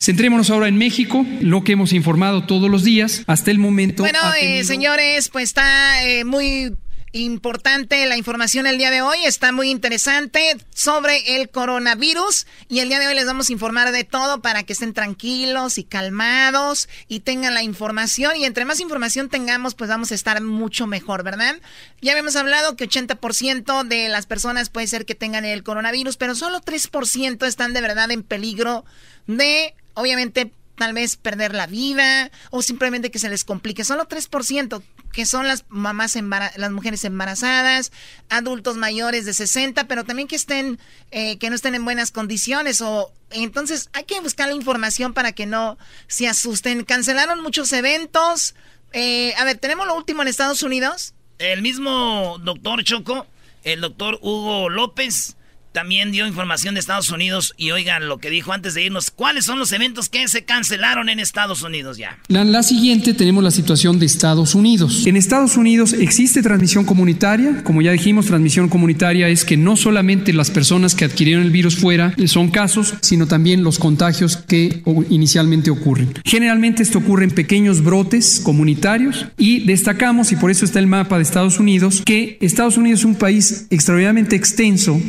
Centrémonos 0.02 0.50
ahora 0.50 0.66
en 0.66 0.78
México, 0.78 1.24
lo 1.40 1.62
que 1.62 1.74
hemos 1.74 1.92
informado 1.92 2.44
todos 2.44 2.68
los 2.68 2.82
días 2.82 3.22
hasta 3.28 3.52
el 3.52 3.60
momento. 3.60 4.02
Bueno, 4.02 4.18
eh, 4.40 4.64
señores, 4.64 5.28
pues 5.28 5.44
está 5.44 6.04
eh, 6.04 6.24
muy 6.24 6.74
importante 7.12 8.04
la 8.06 8.16
información 8.16 8.66
el 8.66 8.78
día 8.78 8.90
de 8.90 9.00
hoy. 9.00 9.18
Está 9.24 9.52
muy 9.52 9.70
interesante 9.70 10.56
sobre 10.74 11.36
el 11.36 11.50
coronavirus. 11.50 12.48
Y 12.68 12.80
el 12.80 12.88
día 12.88 12.98
de 12.98 13.06
hoy 13.06 13.14
les 13.14 13.26
vamos 13.26 13.48
a 13.48 13.52
informar 13.52 13.92
de 13.92 14.02
todo 14.02 14.42
para 14.42 14.64
que 14.64 14.72
estén 14.72 14.92
tranquilos 14.92 15.78
y 15.78 15.84
calmados 15.84 16.88
y 17.06 17.20
tengan 17.20 17.54
la 17.54 17.62
información. 17.62 18.36
Y 18.36 18.44
entre 18.44 18.64
más 18.64 18.80
información 18.80 19.28
tengamos, 19.28 19.76
pues 19.76 19.88
vamos 19.88 20.10
a 20.10 20.16
estar 20.16 20.42
mucho 20.42 20.88
mejor, 20.88 21.22
¿verdad? 21.22 21.60
Ya 22.00 22.10
habíamos 22.10 22.34
hablado 22.34 22.74
que 22.74 22.88
80% 22.88 23.86
de 23.86 24.08
las 24.08 24.26
personas 24.26 24.68
puede 24.68 24.88
ser 24.88 25.04
que 25.04 25.14
tengan 25.14 25.44
el 25.44 25.62
coronavirus, 25.62 26.16
pero 26.16 26.34
solo 26.34 26.60
3% 26.60 27.46
están 27.46 27.72
de 27.72 27.80
verdad 27.80 28.10
en 28.10 28.24
peligro 28.24 28.84
de, 29.28 29.74
obviamente, 29.94 30.52
tal 30.76 30.94
vez 30.94 31.16
perder 31.16 31.54
la 31.54 31.66
vida 31.66 32.30
o 32.50 32.62
simplemente 32.62 33.10
que 33.10 33.18
se 33.18 33.28
les 33.28 33.44
complique. 33.44 33.84
Solo 33.84 34.08
3% 34.08 34.82
que 35.12 35.26
son 35.26 35.46
las 35.46 35.64
mamás 35.68 36.16
las 36.56 36.70
mujeres 36.72 37.04
embarazadas, 37.04 37.92
adultos 38.30 38.76
mayores 38.76 39.26
de 39.26 39.34
60, 39.34 39.86
pero 39.86 40.04
también 40.04 40.26
que 40.26 40.36
estén 40.36 40.78
eh, 41.10 41.38
que 41.38 41.50
no 41.50 41.56
estén 41.56 41.74
en 41.74 41.84
buenas 41.84 42.10
condiciones 42.10 42.80
o 42.80 43.12
entonces 43.30 43.90
hay 43.92 44.04
que 44.04 44.18
buscar 44.20 44.48
la 44.48 44.54
información 44.54 45.12
para 45.12 45.32
que 45.32 45.46
no 45.46 45.78
se 46.06 46.28
asusten. 46.28 46.84
Cancelaron 46.84 47.42
muchos 47.42 47.72
eventos. 47.72 48.54
Eh, 48.92 49.34
a 49.36 49.44
ver, 49.44 49.58
tenemos 49.58 49.86
lo 49.86 49.94
último 49.94 50.22
en 50.22 50.28
Estados 50.28 50.62
Unidos. 50.62 51.14
El 51.38 51.62
mismo 51.62 52.38
doctor 52.42 52.82
Choco, 52.84 53.26
el 53.64 53.80
doctor 53.80 54.18
Hugo 54.22 54.68
López, 54.68 55.36
también 55.72 56.12
dio 56.12 56.26
información 56.26 56.74
de 56.74 56.80
Estados 56.80 57.10
Unidos. 57.10 57.54
Y 57.56 57.70
oigan 57.70 58.08
lo 58.08 58.18
que 58.18 58.30
dijo 58.30 58.52
antes 58.52 58.74
de 58.74 58.84
irnos. 58.84 59.10
¿Cuáles 59.10 59.44
son 59.44 59.58
los 59.58 59.72
eventos 59.72 60.08
que 60.08 60.28
se 60.28 60.44
cancelaron 60.44 61.08
en 61.08 61.18
Estados 61.18 61.62
Unidos 61.62 61.98
ya? 61.98 62.18
La, 62.28 62.44
la 62.44 62.62
siguiente 62.62 63.14
tenemos 63.14 63.42
la 63.42 63.50
situación 63.50 63.98
de 63.98 64.06
Estados 64.06 64.54
Unidos. 64.54 65.06
En 65.06 65.16
Estados 65.16 65.56
Unidos 65.56 65.92
existe 65.92 66.42
transmisión 66.42 66.84
comunitaria. 66.84 67.62
Como 67.64 67.82
ya 67.82 67.92
dijimos, 67.92 68.26
transmisión 68.26 68.68
comunitaria 68.68 69.28
es 69.28 69.44
que 69.44 69.56
no 69.56 69.76
solamente 69.76 70.32
las 70.32 70.50
personas 70.50 70.94
que 70.94 71.04
adquirieron 71.04 71.42
el 71.42 71.50
virus 71.50 71.76
fuera 71.76 72.14
son 72.26 72.50
casos, 72.50 72.94
sino 73.00 73.26
también 73.26 73.64
los 73.64 73.78
contagios 73.78 74.36
que 74.36 74.82
inicialmente 75.10 75.70
ocurren. 75.70 76.14
Generalmente 76.24 76.82
esto 76.82 76.98
ocurre 76.98 77.24
en 77.24 77.30
pequeños 77.30 77.82
brotes 77.82 78.40
comunitarios 78.42 79.26
y 79.38 79.60
destacamos, 79.60 80.32
y 80.32 80.36
por 80.36 80.50
eso 80.50 80.64
está 80.64 80.78
el 80.78 80.86
mapa 80.86 81.16
de 81.16 81.22
Estados 81.22 81.58
Unidos, 81.58 82.02
que 82.04 82.38
Estados 82.40 82.76
Unidos 82.76 83.00
es 83.00 83.04
un 83.04 83.14
país 83.14 83.66
extraordinariamente 83.70 84.36
extenso 84.36 85.00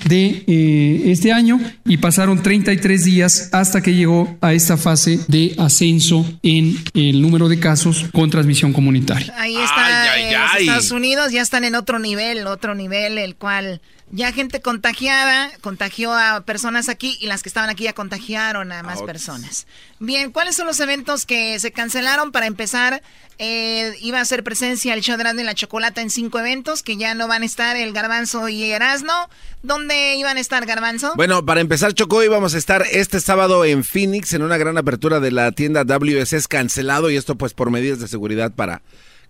de 0.06 0.44
eh, 0.48 1.04
este 1.06 1.32
año 1.32 1.60
y 1.86 1.98
pasaron 1.98 2.42
33 2.42 3.04
días 3.04 3.50
hasta 3.52 3.82
que 3.82 3.94
llegó 3.94 4.38
a 4.42 4.54
esta 4.54 4.78
fase 4.78 5.20
de 5.28 5.56
ascenso 5.58 6.26
en 6.44 6.78
el 6.94 7.22
número 7.22 7.50
de 7.50 7.60
casos 7.60 8.06
con 8.12 8.30
transmisión 8.30 8.74
comunitaria. 8.74 9.31
Ahí 9.38 9.56
está 9.56 9.86
Ay, 9.86 10.24
ay, 10.24 10.24
eh, 10.24 10.38
los. 10.38 10.62
Estados 10.62 10.92
Unidos, 10.92 11.32
ya 11.32 11.42
están 11.42 11.64
en 11.64 11.76
otro 11.76 12.00
nivel, 12.00 12.48
otro 12.48 12.76
nivel, 12.76 13.18
el 13.18 13.36
cual 13.36 13.82
ya 14.14 14.34
gente 14.34 14.62
contagiada, 14.62 15.52
contagió 15.62 16.14
a 16.14 16.42
personas 16.42 16.90
aquí 16.90 17.18
y 17.22 17.28
las 17.28 17.44
que 17.44 17.50
estaban 17.50 17.70
aquí 17.70 17.86
ya 17.86 17.94
contagiaron 17.94 18.72
a 18.74 18.84
más 18.84 19.02
personas. 19.04 19.68
Bien, 20.00 20.32
¿cuáles 20.32 20.56
son 20.56 20.68
los 20.68 20.80
eventos 20.82 21.26
que 21.26 21.58
se 21.60 21.72
cancelaron? 21.72 22.34
Para 22.34 22.46
empezar, 22.46 23.02
eh, 23.38 23.96
iba 24.02 24.20
a 24.20 24.26
ser 24.26 24.44
presencia 24.44 24.94
el 24.94 25.02
show 25.02 25.16
de 25.18 25.42
y 25.42 25.44
la 25.44 25.56
Chocolata 25.56 26.02
en 26.02 26.10
cinco 26.10 26.40
eventos 26.40 26.84
que 26.84 26.98
ya 26.98 27.16
no 27.16 27.30
van 27.30 27.44
a 27.44 27.46
estar 27.46 27.78
el 27.78 27.94
Garbanzo 27.94 28.50
y 28.50 28.70
Erasno. 28.70 29.30
¿Dónde 29.64 30.16
iban 30.16 30.36
a 30.36 30.42
estar 30.42 30.66
Garbanzo? 30.66 31.14
Bueno, 31.16 31.46
para 31.46 31.62
empezar, 31.62 31.94
Chocó, 31.94 32.22
íbamos 32.22 32.54
a 32.54 32.58
estar 32.58 32.84
este 32.92 33.22
sábado 33.22 33.64
en 33.64 33.86
Phoenix 33.86 34.34
en 34.34 34.42
una 34.42 34.58
gran 34.58 34.78
apertura 34.78 35.22
de 35.22 35.32
la 35.32 35.54
tienda 35.54 35.86
WSS 35.86 36.50
cancelado 36.50 37.10
y 37.10 37.16
esto 37.16 37.36
pues 37.36 37.54
por 37.54 37.72
medidas 37.72 38.00
de 38.00 38.10
seguridad 38.10 38.52
para 38.52 38.82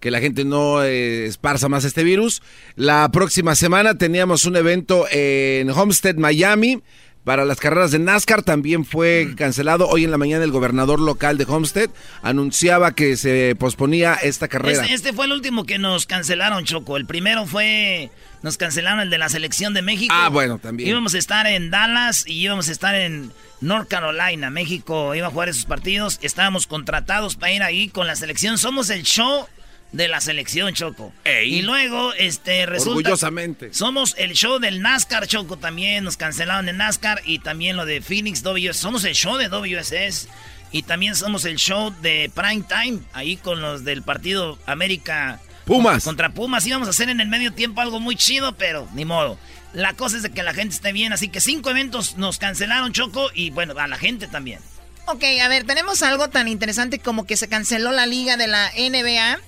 que 0.02 0.12
la 0.12 0.20
gente 0.20 0.44
no 0.44 0.84
eh, 0.84 1.28
esparza 1.28 1.70
más 1.70 1.86
este 1.86 2.04
virus. 2.04 2.42
La 2.76 3.10
próxima 3.12 3.56
semana 3.56 3.98
teníamos 3.98 4.46
un 4.46 4.58
evento 4.58 5.06
en 5.12 5.70
Homestead, 5.70 6.16
Miami. 6.16 6.82
Para 7.24 7.46
las 7.46 7.60
carreras 7.60 7.92
de 7.92 8.00
NASCAR 8.00 8.42
también 8.42 8.84
fue 8.84 9.28
mm. 9.30 9.36
cancelado. 9.36 9.88
Hoy 9.88 10.04
en 10.04 10.10
la 10.10 10.18
mañana 10.18 10.44
el 10.44 10.50
gobernador 10.50 11.00
local 11.00 11.38
de 11.38 11.46
Homestead 11.48 11.92
anunciaba 12.24 12.96
que 12.96 13.16
se 13.16 13.56
posponía 13.60 14.16
esta 14.16 14.48
carrera. 14.48 14.82
Este, 14.82 14.96
este, 14.96 15.14
fue 15.14 15.26
el 15.28 15.34
último 15.34 15.66
que 15.66 15.78
nos 15.78 16.08
cancelaron, 16.08 16.66
Choco. 16.66 16.98
El 16.98 17.06
primero 17.06 17.46
fue, 17.46 18.10
nos 18.42 18.58
cancelaron 18.58 19.02
el 19.02 19.12
de 19.12 19.20
la 19.20 19.30
selección 19.30 19.76
de 19.76 19.84
México. 19.84 20.16
Ah, 20.18 20.30
bueno, 20.30 20.58
también. 20.58 20.90
Íbamos 20.90 21.14
a 21.14 21.20
estar 21.20 21.46
en 21.46 21.70
Dallas 21.70 22.26
y 22.26 22.42
íbamos 22.42 22.70
a 22.70 22.72
estar 22.72 22.96
en 22.96 23.32
North 23.60 23.88
Carolina. 23.88 24.50
México 24.50 25.14
iba 25.14 25.28
a 25.28 25.30
jugar 25.30 25.50
esos 25.50 25.66
partidos. 25.66 26.18
Estábamos 26.24 26.66
contratados 26.66 27.36
para 27.36 27.54
ir 27.54 27.62
ahí 27.62 27.88
con 27.90 28.08
la 28.08 28.16
selección. 28.16 28.58
Somos 28.58 28.90
el 28.90 29.04
show 29.04 29.46
de 29.92 30.08
la 30.08 30.22
selección, 30.22 30.74
Choco. 30.74 31.14
Y 31.46 31.62
luego, 31.62 32.14
este, 32.14 32.66
resulta... 32.66 33.10
Orgullosamente. 33.10 33.74
Somos 33.74 34.16
el 34.18 34.34
show 34.34 34.60
del 34.60 34.82
NASCAR, 34.82 35.28
Choco, 35.28 35.58
también. 35.58 36.04
Nos 36.04 36.18
cancelaron 36.18 36.66
de 36.66 36.74
NASCAR 36.74 37.22
y 37.26 37.40
también 37.40 37.78
lo 37.78 37.86
de 37.86 38.02
Phoenix 38.02 38.42
WS. 38.44 38.78
Somos 38.78 39.04
el 39.04 39.16
show 39.16 39.38
de 39.38 39.50
WSS. 39.50 40.28
Y 40.72 40.84
también 40.84 41.16
somos 41.16 41.44
el 41.44 41.58
show 41.58 41.94
de 42.02 42.32
Prime 42.34 42.64
Time, 42.64 43.00
ahí 43.12 43.36
con 43.36 43.62
los 43.62 43.84
del 43.84 44.04
partido 44.04 44.58
América... 44.66 45.40
Pumas. 45.66 46.04
Contra 46.04 46.34
Pumas. 46.34 46.66
Íbamos 46.66 46.88
a 46.88 46.92
hacer 46.92 47.10
en 47.10 47.22
el 47.22 47.28
medio 47.28 47.54
tiempo 47.54 47.82
algo 47.82 48.00
muy 48.00 48.16
chido, 48.16 48.56
pero 48.56 48.88
ni 48.94 49.06
modo. 49.06 49.38
La 49.74 49.94
cosa 49.94 50.18
es 50.18 50.24
de 50.24 50.32
que 50.32 50.44
la 50.44 50.54
gente 50.54 50.76
esté 50.76 50.92
bien, 50.92 51.14
así 51.14 51.30
que 51.30 51.40
cinco 51.40 51.70
eventos 51.70 52.18
nos 52.18 52.40
cancelaron, 52.40 52.94
Choco, 52.94 53.30
y 53.34 53.52
bueno, 53.52 53.74
a 53.78 53.88
la 53.88 53.98
gente 53.98 54.28
también. 54.28 54.60
Ok, 55.06 55.24
a 55.42 55.48
ver, 55.48 55.66
tenemos 55.66 56.02
algo 56.04 56.30
tan 56.30 56.48
interesante 56.48 57.00
como 57.00 57.26
que 57.26 57.38
se 57.38 57.48
canceló 57.48 57.92
la 57.92 58.06
liga 58.06 58.38
de 58.38 58.48
la 58.48 58.72
NBA 58.72 59.40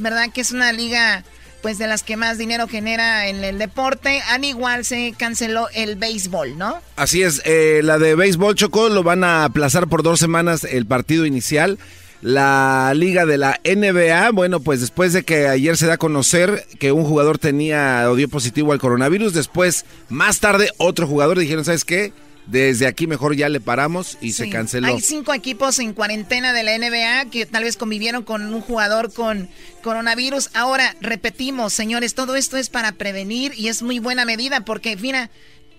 ¿verdad? 0.00 0.30
Que 0.32 0.40
es 0.40 0.52
una 0.52 0.72
liga 0.72 1.24
pues 1.62 1.78
de 1.78 1.86
las 1.86 2.02
que 2.02 2.16
más 2.16 2.38
dinero 2.38 2.66
genera 2.68 3.28
en 3.28 3.44
el 3.44 3.58
deporte. 3.58 4.20
Al 4.30 4.44
igual 4.44 4.84
se 4.84 5.14
canceló 5.16 5.68
el 5.74 5.96
béisbol, 5.96 6.56
¿no? 6.56 6.80
Así 6.96 7.22
es, 7.22 7.42
eh, 7.44 7.80
la 7.84 7.98
de 7.98 8.14
béisbol 8.14 8.54
Chocó 8.54 8.88
lo 8.88 9.02
van 9.02 9.24
a 9.24 9.44
aplazar 9.44 9.88
por 9.88 10.02
dos 10.02 10.18
semanas 10.20 10.64
el 10.64 10.86
partido 10.86 11.26
inicial. 11.26 11.78
La 12.22 12.92
liga 12.94 13.24
de 13.24 13.38
la 13.38 13.60
NBA, 13.64 14.30
bueno, 14.32 14.60
pues 14.60 14.80
después 14.80 15.14
de 15.14 15.22
que 15.22 15.48
ayer 15.48 15.78
se 15.78 15.86
da 15.86 15.94
a 15.94 15.98
conocer 15.98 16.66
que 16.78 16.92
un 16.92 17.04
jugador 17.04 17.38
tenía 17.38 18.10
o 18.10 18.14
dio 18.14 18.28
positivo 18.28 18.72
al 18.72 18.78
coronavirus, 18.78 19.32
después, 19.32 19.86
más 20.10 20.38
tarde, 20.38 20.70
otro 20.76 21.06
jugador 21.06 21.38
dijeron, 21.38 21.64
¿sabes 21.64 21.86
qué? 21.86 22.12
Desde 22.50 22.88
aquí 22.88 23.06
mejor 23.06 23.36
ya 23.36 23.48
le 23.48 23.60
paramos 23.60 24.18
y 24.20 24.32
se 24.32 24.50
canceló. 24.50 24.88
Hay 24.88 25.00
cinco 25.00 25.32
equipos 25.32 25.78
en 25.78 25.92
cuarentena 25.92 26.52
de 26.52 26.64
la 26.64 26.76
NBA 26.76 27.30
que 27.30 27.46
tal 27.46 27.62
vez 27.62 27.76
convivieron 27.76 28.24
con 28.24 28.52
un 28.52 28.60
jugador 28.60 29.12
con 29.12 29.48
coronavirus. 29.82 30.50
Ahora, 30.54 30.96
repetimos, 31.00 31.72
señores, 31.72 32.14
todo 32.14 32.34
esto 32.34 32.56
es 32.56 32.68
para 32.68 32.92
prevenir 32.92 33.52
y 33.56 33.68
es 33.68 33.82
muy 33.82 34.00
buena 34.00 34.24
medida 34.24 34.64
porque, 34.64 34.96
mira, 34.96 35.30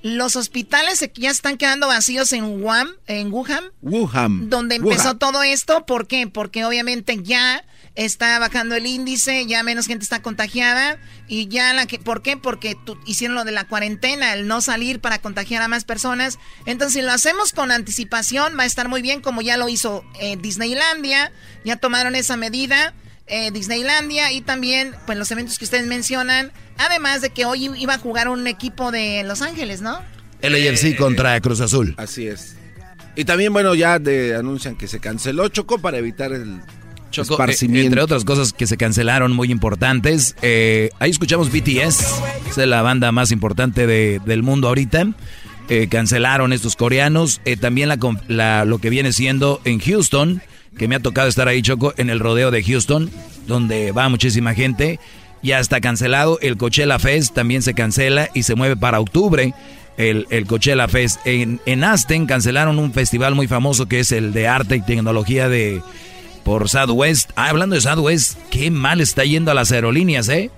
los 0.03 0.35
hospitales 0.35 1.07
ya 1.15 1.29
están 1.29 1.57
quedando 1.57 1.87
vacíos 1.87 2.33
en 2.33 2.63
Wuhan, 2.63 2.89
en 3.07 3.31
Wuhan, 3.31 3.65
Wuhan 3.81 4.49
donde 4.49 4.75
empezó 4.75 5.17
todo 5.17 5.43
esto. 5.43 5.85
¿Por 5.85 6.07
qué? 6.07 6.27
Porque 6.27 6.65
obviamente 6.65 7.21
ya 7.21 7.63
está 7.95 8.39
bajando 8.39 8.75
el 8.75 8.85
índice, 8.85 9.45
ya 9.45 9.63
menos 9.63 9.85
gente 9.85 10.03
está 10.03 10.21
contagiada 10.21 10.97
y 11.27 11.47
ya 11.47 11.73
la 11.73 11.85
que, 11.85 11.99
¿por 11.99 12.21
qué? 12.21 12.37
Porque 12.37 12.77
hicieron 13.05 13.35
lo 13.35 13.43
de 13.43 13.51
la 13.51 13.67
cuarentena, 13.67 14.33
el 14.33 14.47
no 14.47 14.61
salir 14.61 15.01
para 15.01 15.19
contagiar 15.19 15.61
a 15.61 15.67
más 15.67 15.83
personas. 15.83 16.39
Entonces, 16.65 16.93
si 16.93 17.05
lo 17.05 17.11
hacemos 17.11 17.51
con 17.51 17.71
anticipación, 17.71 18.57
va 18.57 18.63
a 18.63 18.67
estar 18.67 18.87
muy 18.87 19.01
bien, 19.01 19.21
como 19.21 19.41
ya 19.41 19.57
lo 19.57 19.69
hizo 19.69 20.03
eh, 20.19 20.37
Disneylandia, 20.37 21.31
ya 21.65 21.75
tomaron 21.75 22.15
esa 22.15 22.37
medida. 22.37 22.93
Eh, 23.27 23.51
Disneylandia 23.51 24.31
y 24.31 24.41
también 24.41 24.93
pues 25.05 25.17
los 25.17 25.31
eventos 25.31 25.57
que 25.57 25.63
ustedes 25.63 25.87
mencionan, 25.87 26.51
además 26.77 27.21
de 27.21 27.29
que 27.29 27.45
hoy 27.45 27.71
iba 27.77 27.93
a 27.93 27.97
jugar 27.97 28.27
un 28.27 28.45
equipo 28.47 28.91
de 28.91 29.23
Los 29.23 29.41
Ángeles, 29.41 29.81
¿no? 29.81 30.01
El 30.41 30.55
AFC 30.55 30.85
eh, 30.85 30.95
contra 30.97 31.39
Cruz 31.39 31.61
Azul. 31.61 31.93
Así 31.97 32.27
es. 32.27 32.55
Y 33.15 33.25
también, 33.25 33.53
bueno, 33.53 33.75
ya 33.75 33.99
de, 33.99 34.35
anuncian 34.35 34.75
que 34.75 34.87
se 34.87 34.99
canceló 34.99 35.47
Chocó 35.49 35.79
para 35.79 35.97
evitar 35.97 36.33
el 36.33 36.61
Choco, 37.11 37.37
eh, 37.43 37.55
entre 37.61 38.01
otras 38.01 38.23
cosas 38.23 38.53
que 38.53 38.65
se 38.65 38.77
cancelaron 38.77 39.33
muy 39.33 39.51
importantes, 39.51 40.35
eh, 40.41 40.89
ahí 40.99 41.11
escuchamos 41.11 41.51
BTS, 41.51 42.05
es 42.49 42.57
la 42.57 42.81
banda 42.81 43.11
más 43.11 43.31
importante 43.31 43.85
del 43.85 44.43
mundo 44.43 44.69
ahorita. 44.69 45.09
Eh, 45.69 45.87
cancelaron 45.89 46.51
estos 46.53 46.75
coreanos. 46.75 47.41
también 47.59 47.89
la, 48.27 48.65
lo 48.65 48.77
que 48.79 48.89
viene 48.89 49.11
siendo 49.11 49.61
en 49.65 49.79
Houston, 49.79 50.41
que 50.77 50.87
me 50.87 50.95
ha 50.95 50.99
tocado 50.99 51.27
estar 51.27 51.47
ahí, 51.47 51.61
Choco, 51.61 51.93
en 51.97 52.09
el 52.09 52.19
rodeo 52.19 52.51
de 52.51 52.63
Houston, 52.63 53.09
donde 53.47 53.91
va 53.91 54.09
muchísima 54.09 54.53
gente. 54.53 54.99
Ya 55.43 55.59
está 55.59 55.81
cancelado. 55.81 56.39
El 56.41 56.57
Coachella 56.57 56.99
Fest 56.99 57.33
también 57.33 57.61
se 57.61 57.73
cancela 57.73 58.29
y 58.33 58.43
se 58.43 58.55
mueve 58.55 58.75
para 58.75 58.99
octubre. 58.99 59.53
El, 59.97 60.27
el 60.29 60.45
Coachella 60.45 60.87
Fest. 60.87 61.19
En, 61.25 61.59
en 61.65 61.83
Aston 61.83 62.25
cancelaron 62.25 62.79
un 62.79 62.93
festival 62.93 63.35
muy 63.35 63.47
famoso 63.47 63.87
que 63.87 63.99
es 63.99 64.11
el 64.11 64.33
de 64.33 64.47
arte 64.47 64.77
y 64.77 64.81
tecnología 64.81 65.49
de, 65.49 65.81
por 66.43 66.69
Southwest. 66.69 67.31
Ah, 67.35 67.49
hablando 67.49 67.75
de 67.75 67.81
Southwest, 67.81 68.37
qué 68.49 68.71
mal 68.71 69.01
está 69.01 69.23
yendo 69.25 69.51
a 69.51 69.53
las 69.53 69.71
aerolíneas, 69.71 70.29
¿eh? 70.29 70.51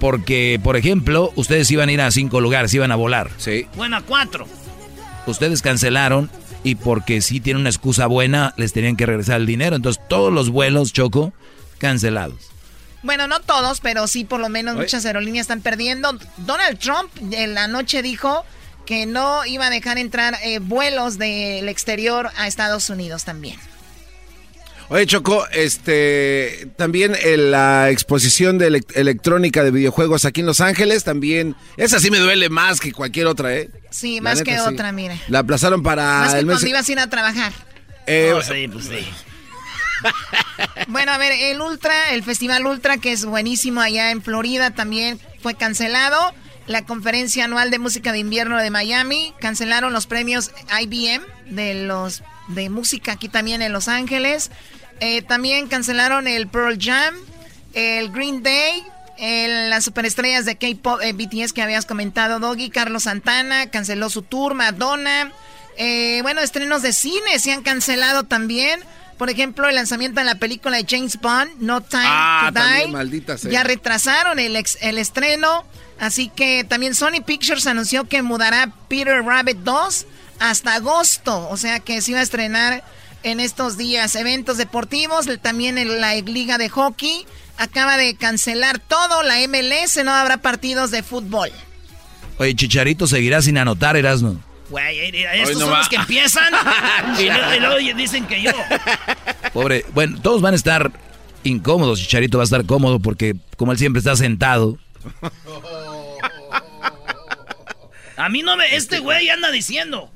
Porque, 0.00 0.58
por 0.62 0.76
ejemplo, 0.76 1.32
ustedes 1.36 1.70
iban 1.70 1.88
a 1.88 1.92
ir 1.92 2.00
a 2.00 2.10
cinco 2.10 2.40
lugares, 2.40 2.74
iban 2.74 2.90
a 2.90 2.96
volar. 2.96 3.30
Sí. 3.36 3.66
Bueno, 3.76 3.96
a 3.96 4.00
cuatro. 4.00 4.46
Ustedes 5.26 5.62
cancelaron 5.62 6.28
y 6.64 6.76
porque 6.76 7.20
sí 7.20 7.40
tienen 7.40 7.62
una 7.62 7.70
excusa 7.70 8.06
buena, 8.06 8.54
les 8.56 8.72
tenían 8.72 8.96
que 8.96 9.06
regresar 9.06 9.40
el 9.40 9.46
dinero. 9.46 9.76
Entonces, 9.76 10.02
todos 10.08 10.32
los 10.32 10.50
vuelos, 10.50 10.92
Choco, 10.92 11.32
cancelados. 11.78 12.52
Bueno, 13.02 13.26
no 13.26 13.40
todos, 13.40 13.80
pero 13.80 14.06
sí 14.06 14.24
por 14.24 14.38
lo 14.40 14.48
menos 14.48 14.76
muchas 14.76 15.04
aerolíneas 15.04 15.44
están 15.44 15.60
perdiendo. 15.60 16.16
Donald 16.38 16.78
Trump 16.78 17.10
en 17.32 17.54
la 17.54 17.66
noche 17.66 18.00
dijo 18.00 18.44
que 18.86 19.06
no 19.06 19.44
iba 19.44 19.66
a 19.66 19.70
dejar 19.70 19.98
entrar 19.98 20.36
eh, 20.44 20.60
vuelos 20.60 21.18
del 21.18 21.68
exterior 21.68 22.30
a 22.36 22.46
Estados 22.46 22.90
Unidos 22.90 23.24
también. 23.24 23.58
Oye, 24.92 25.06
Choco, 25.06 25.46
este, 25.52 26.68
también 26.76 27.16
en 27.18 27.50
la 27.50 27.88
exposición 27.88 28.58
de 28.58 28.84
electrónica 28.94 29.64
de 29.64 29.70
videojuegos 29.70 30.26
aquí 30.26 30.40
en 30.40 30.46
Los 30.46 30.60
Ángeles, 30.60 31.02
también, 31.02 31.56
esa 31.78 31.98
sí 31.98 32.10
me 32.10 32.18
duele 32.18 32.50
más 32.50 32.78
que 32.78 32.92
cualquier 32.92 33.26
otra, 33.26 33.56
¿eh? 33.56 33.70
Sí, 33.88 34.20
más 34.20 34.42
que 34.42 34.60
otra, 34.60 34.92
mire. 34.92 35.18
La 35.28 35.38
aplazaron 35.38 35.82
para... 35.82 36.18
Más 36.18 36.34
que 36.34 36.40
el 36.40 36.46
cuando 36.46 36.66
ibas 36.66 36.86
a 36.86 36.92
ir 36.92 36.98
a 36.98 37.08
trabajar. 37.08 37.54
Eh, 38.06 38.34
oh, 38.34 38.42
sí, 38.42 38.68
pues 38.68 38.84
sí. 38.84 39.08
bueno, 40.88 41.12
a 41.12 41.16
ver, 41.16 41.32
el 41.40 41.62
Ultra, 41.62 42.10
el 42.10 42.22
Festival 42.22 42.66
Ultra, 42.66 42.98
que 42.98 43.12
es 43.12 43.24
buenísimo 43.24 43.80
allá 43.80 44.10
en 44.10 44.20
Florida, 44.20 44.72
también 44.72 45.18
fue 45.40 45.54
cancelado. 45.54 46.34
La 46.66 46.84
conferencia 46.84 47.46
anual 47.46 47.70
de 47.70 47.78
música 47.78 48.12
de 48.12 48.18
invierno 48.18 48.58
de 48.58 48.68
Miami, 48.68 49.32
cancelaron 49.40 49.94
los 49.94 50.06
premios 50.06 50.50
IBM 50.82 51.24
de 51.46 51.86
los 51.86 52.22
de 52.48 52.68
música 52.68 53.12
aquí 53.12 53.28
también 53.28 53.62
en 53.62 53.72
Los 53.72 53.88
Ángeles. 53.88 54.50
Eh, 55.00 55.22
también 55.22 55.68
cancelaron 55.68 56.28
el 56.28 56.48
Pearl 56.48 56.78
Jam, 56.80 57.14
el 57.74 58.10
Green 58.10 58.42
Day, 58.42 58.84
las 59.18 59.84
superestrellas 59.84 60.44
de 60.44 60.56
K-pop 60.56 61.00
eh, 61.02 61.12
BTS 61.12 61.52
que 61.52 61.62
habías 61.62 61.86
comentado, 61.86 62.40
Doggy, 62.40 62.70
Carlos 62.70 63.04
Santana, 63.04 63.70
canceló 63.70 64.10
su 64.10 64.22
tour, 64.22 64.54
Madonna. 64.54 65.32
Eh, 65.76 66.20
bueno, 66.22 66.40
estrenos 66.40 66.82
de 66.82 66.92
cine 66.92 67.38
se 67.38 67.52
han 67.52 67.62
cancelado 67.62 68.24
también. 68.24 68.80
Por 69.18 69.30
ejemplo, 69.30 69.68
el 69.68 69.76
lanzamiento 69.76 70.20
de 70.20 70.26
la 70.26 70.34
película 70.34 70.76
de 70.76 70.86
James 70.88 71.20
Bond, 71.20 71.52
No 71.60 71.80
Time 71.80 72.02
ah, 72.04 72.50
to 72.52 72.60
Die. 72.60 72.88
maldita 72.88 73.36
Ya 73.36 73.62
retrasaron 73.62 74.38
el, 74.38 74.56
el 74.80 74.98
estreno. 74.98 75.64
Así 76.00 76.28
que 76.28 76.64
también 76.64 76.96
Sony 76.96 77.22
Pictures 77.24 77.66
anunció 77.68 78.08
que 78.08 78.22
mudará 78.22 78.72
Peter 78.88 79.22
Rabbit 79.22 79.58
2 79.58 80.06
hasta 80.40 80.74
agosto. 80.74 81.48
O 81.48 81.56
sea 81.56 81.78
que 81.78 82.00
se 82.00 82.10
iba 82.10 82.20
a 82.20 82.24
estrenar 82.24 82.82
en 83.22 83.40
estos 83.40 83.76
días. 83.76 84.14
Eventos 84.16 84.56
deportivos, 84.56 85.28
también 85.40 85.78
en 85.78 86.00
la 86.00 86.14
liga 86.14 86.58
de 86.58 86.68
hockey 86.68 87.26
acaba 87.56 87.96
de 87.96 88.16
cancelar 88.16 88.78
todo, 88.78 89.22
la 89.22 89.36
MLS, 89.46 90.02
no 90.04 90.12
habrá 90.12 90.38
partidos 90.38 90.90
de 90.90 91.02
fútbol. 91.02 91.50
Oye, 92.38 92.54
Chicharito 92.54 93.06
seguirá 93.06 93.42
sin 93.42 93.58
anotar, 93.58 93.96
Erasmo. 93.96 94.40
Güey, 94.70 95.14
estos 95.34 95.58
son 95.58 95.70
los 95.70 95.88
que 95.88 95.96
empiezan 95.96 96.52
y, 97.18 97.60
luego, 97.60 97.76
dicen 97.94 98.26
que 98.26 98.42
yo. 98.42 98.52
Pobre, 99.52 99.84
bueno, 99.92 100.18
todos 100.20 100.40
van 100.40 100.54
a 100.54 100.56
estar 100.56 100.90
incómodos, 101.44 102.00
Chicharito 102.00 102.38
va 102.38 102.44
a 102.44 102.46
estar 102.46 102.64
cómodo 102.64 102.98
porque 102.98 103.36
como 103.56 103.72
él 103.72 103.78
siempre 103.78 103.98
está 103.98 104.16
sentado. 104.16 104.78
A 108.16 108.28
mí 108.28 108.42
no 108.42 108.56
me... 108.56 108.74
Este 108.74 109.00
güey 109.00 109.28
anda 109.28 109.50
diciendo. 109.50 110.10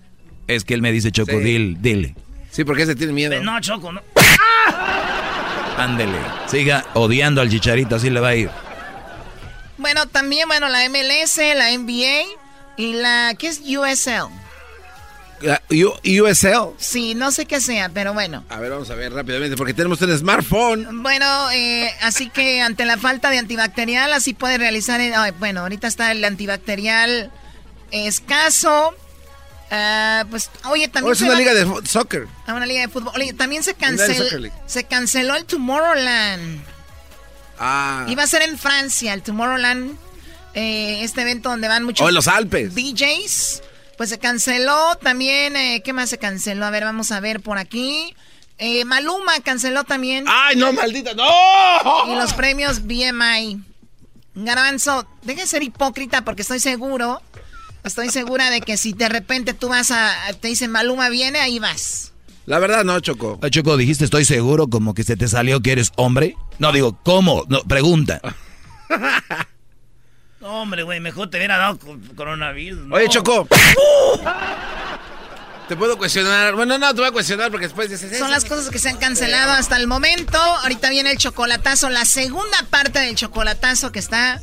Es 0.46 0.64
que 0.64 0.74
él 0.74 0.82
me 0.82 0.92
dice, 0.92 1.10
Choco, 1.12 1.38
dile. 1.38 2.14
Sí, 2.56 2.64
porque 2.64 2.84
ese 2.84 2.94
tiene 2.94 3.12
miedo. 3.12 3.38
No, 3.42 3.60
Choco, 3.60 3.92
no. 3.92 4.00
Ándele. 5.76 6.16
Siga 6.46 6.86
odiando 6.94 7.42
al 7.42 7.50
chicharito, 7.50 7.96
así 7.96 8.08
le 8.08 8.18
va 8.18 8.28
a 8.28 8.34
ir. 8.34 8.48
Bueno, 9.76 10.06
también, 10.06 10.48
bueno, 10.48 10.70
la 10.70 10.88
MLS, 10.88 11.36
la 11.54 11.76
NBA 11.76 12.24
y 12.78 12.94
la... 12.94 13.34
¿Qué 13.38 13.48
es 13.48 13.60
USL? 13.60 14.32
USL. 15.68 16.74
Sí, 16.78 17.14
no 17.14 17.30
sé 17.30 17.44
qué 17.44 17.60
sea, 17.60 17.90
pero 17.90 18.14
bueno. 18.14 18.42
A 18.48 18.58
ver, 18.58 18.70
vamos 18.70 18.88
a 18.88 18.94
ver 18.94 19.12
rápidamente, 19.12 19.54
porque 19.58 19.74
tenemos 19.74 20.00
un 20.00 20.16
smartphone. 20.16 21.02
Bueno, 21.02 21.50
eh, 21.50 21.92
así 22.00 22.30
que 22.30 22.62
ante 22.62 22.86
la 22.86 22.96
falta 22.96 23.28
de 23.28 23.36
antibacterial, 23.36 24.14
así 24.14 24.32
puede 24.32 24.56
realizar. 24.56 24.98
bueno, 25.38 25.60
ahorita 25.60 25.88
está 25.88 26.10
el 26.10 26.24
antibacterial 26.24 27.30
escaso. 27.90 28.94
Ah, 29.70 30.24
pues, 30.30 30.50
oye, 30.70 30.88
también. 30.88 31.10
Oh, 31.10 31.12
es 31.12 31.20
una 31.20 31.34
liga 31.34 31.52
de 31.52 31.66
soccer. 31.86 32.26
Ah, 32.46 32.54
una 32.54 32.66
liga 32.66 32.82
de 32.82 32.88
fútbol. 32.88 33.12
Oye, 33.16 33.32
también 33.32 33.62
se 33.62 33.74
canceló. 33.74 34.50
Se 34.66 34.84
canceló 34.84 35.34
el 35.34 35.44
Tomorrowland. 35.44 36.62
Ah. 37.58 38.06
Iba 38.08 38.22
a 38.22 38.26
ser 38.26 38.42
en 38.42 38.58
Francia, 38.58 39.12
el 39.12 39.22
Tomorrowland. 39.22 39.96
Eh, 40.54 41.02
este 41.02 41.22
evento 41.22 41.50
donde 41.50 41.68
van 41.68 41.84
muchos. 41.84 42.04
Oh, 42.04 42.08
en 42.08 42.14
los 42.14 42.28
Alpes. 42.28 42.74
DJs. 42.74 43.62
Pues 43.96 44.10
se 44.10 44.18
canceló 44.18 44.96
también. 44.96 45.56
Eh, 45.56 45.82
¿Qué 45.84 45.92
más 45.92 46.10
se 46.10 46.18
canceló? 46.18 46.64
A 46.66 46.70
ver, 46.70 46.84
vamos 46.84 47.12
a 47.12 47.20
ver 47.20 47.40
por 47.40 47.58
aquí. 47.58 48.14
Eh, 48.58 48.84
Maluma 48.84 49.40
canceló 49.40 49.84
también. 49.84 50.24
¡Ay, 50.28 50.56
no, 50.56 50.72
maldita! 50.72 51.12
¡No! 51.14 51.26
Y 52.10 52.16
los 52.16 52.32
premios 52.32 52.84
BMI. 52.84 53.60
Garbanzo, 54.34 55.06
deje 55.22 55.42
de 55.42 55.46
ser 55.46 55.62
hipócrita 55.62 56.22
porque 56.22 56.42
estoy 56.42 56.60
seguro. 56.60 57.20
Estoy 57.86 58.10
segura 58.10 58.50
de 58.50 58.60
que 58.60 58.76
si 58.76 58.92
de 58.92 59.08
repente 59.08 59.54
tú 59.54 59.68
vas 59.68 59.92
a. 59.92 60.12
Te 60.40 60.48
dicen 60.48 60.72
Maluma 60.72 61.08
viene, 61.08 61.38
ahí 61.38 61.60
vas. 61.60 62.12
La 62.44 62.58
verdad 62.58 62.84
no, 62.84 62.98
Choco. 62.98 63.38
Choco, 63.48 63.76
dijiste 63.76 64.04
estoy 64.04 64.24
seguro 64.24 64.66
como 64.66 64.92
que 64.92 65.04
se 65.04 65.16
te 65.16 65.28
salió 65.28 65.60
que 65.60 65.70
eres 65.70 65.92
hombre. 65.96 66.34
No, 66.58 66.72
digo, 66.72 66.98
¿cómo? 67.04 67.44
No, 67.48 67.62
pregunta. 67.62 68.20
hombre, 70.40 70.82
güey, 70.82 70.98
mejor 70.98 71.30
te 71.30 71.36
hubiera 71.36 71.58
dado 71.58 71.78
coronavirus. 72.16 72.90
Oye, 72.90 73.08
Choco. 73.08 73.46
Te 75.68 75.74
puedo 75.74 75.98
cuestionar. 75.98 76.54
Bueno, 76.54 76.78
no, 76.78 76.94
te 76.94 77.00
voy 77.00 77.08
a 77.08 77.12
cuestionar 77.12 77.50
porque 77.50 77.66
después 77.66 77.90
dices. 77.90 78.16
Son 78.16 78.30
las 78.30 78.44
cosas 78.44 78.70
que 78.70 78.78
se 78.78 78.88
han 78.88 78.98
cancelado 78.98 79.50
hasta 79.50 79.76
el 79.76 79.88
momento. 79.88 80.38
Ahorita 80.38 80.90
viene 80.90 81.10
el 81.10 81.18
chocolatazo, 81.18 81.90
la 81.90 82.04
segunda 82.04 82.56
parte 82.70 83.00
del 83.00 83.16
chocolatazo 83.16 83.90
que 83.90 83.98
está 83.98 84.40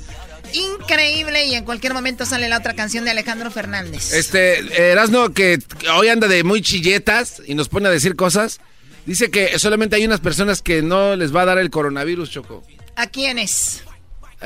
increíble 0.53 1.45
y 1.45 1.55
en 1.55 1.65
cualquier 1.65 1.93
momento 1.93 2.25
sale 2.25 2.47
la 2.49 2.57
otra 2.57 2.73
canción 2.73 3.05
de 3.05 3.11
Alejandro 3.11 3.51
Fernández. 3.51 4.13
Este, 4.13 4.91
Erasno, 4.91 5.33
que 5.33 5.59
hoy 5.95 6.07
anda 6.07 6.27
de 6.27 6.43
muy 6.43 6.61
chilletas 6.61 7.41
y 7.45 7.55
nos 7.55 7.69
pone 7.69 7.87
a 7.87 7.91
decir 7.91 8.15
cosas. 8.15 8.59
Dice 9.05 9.29
que 9.29 9.59
solamente 9.59 9.95
hay 9.97 10.05
unas 10.05 10.21
personas 10.21 10.61
que 10.61 10.81
no 10.81 11.15
les 11.15 11.35
va 11.35 11.41
a 11.41 11.45
dar 11.45 11.57
el 11.57 11.69
coronavirus, 11.69 12.29
Choco. 12.29 12.63
¿A 12.95 13.07
quiénes? 13.07 13.83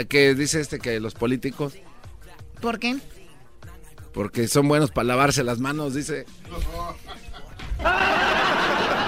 que 0.10 0.36
dice 0.36 0.62
este 0.62 0.80
que 0.80 0.99
los 0.99 1.14
políticos. 1.16 1.74
¿Por 2.62 2.80
qué? 2.80 2.97
Porque 4.14 4.47
son 4.47 4.68
buenos 4.68 4.91
para 4.91 5.05
lavarse 5.05 5.43
las 5.43 5.60
manos, 5.60 5.93
dice. 5.95 6.26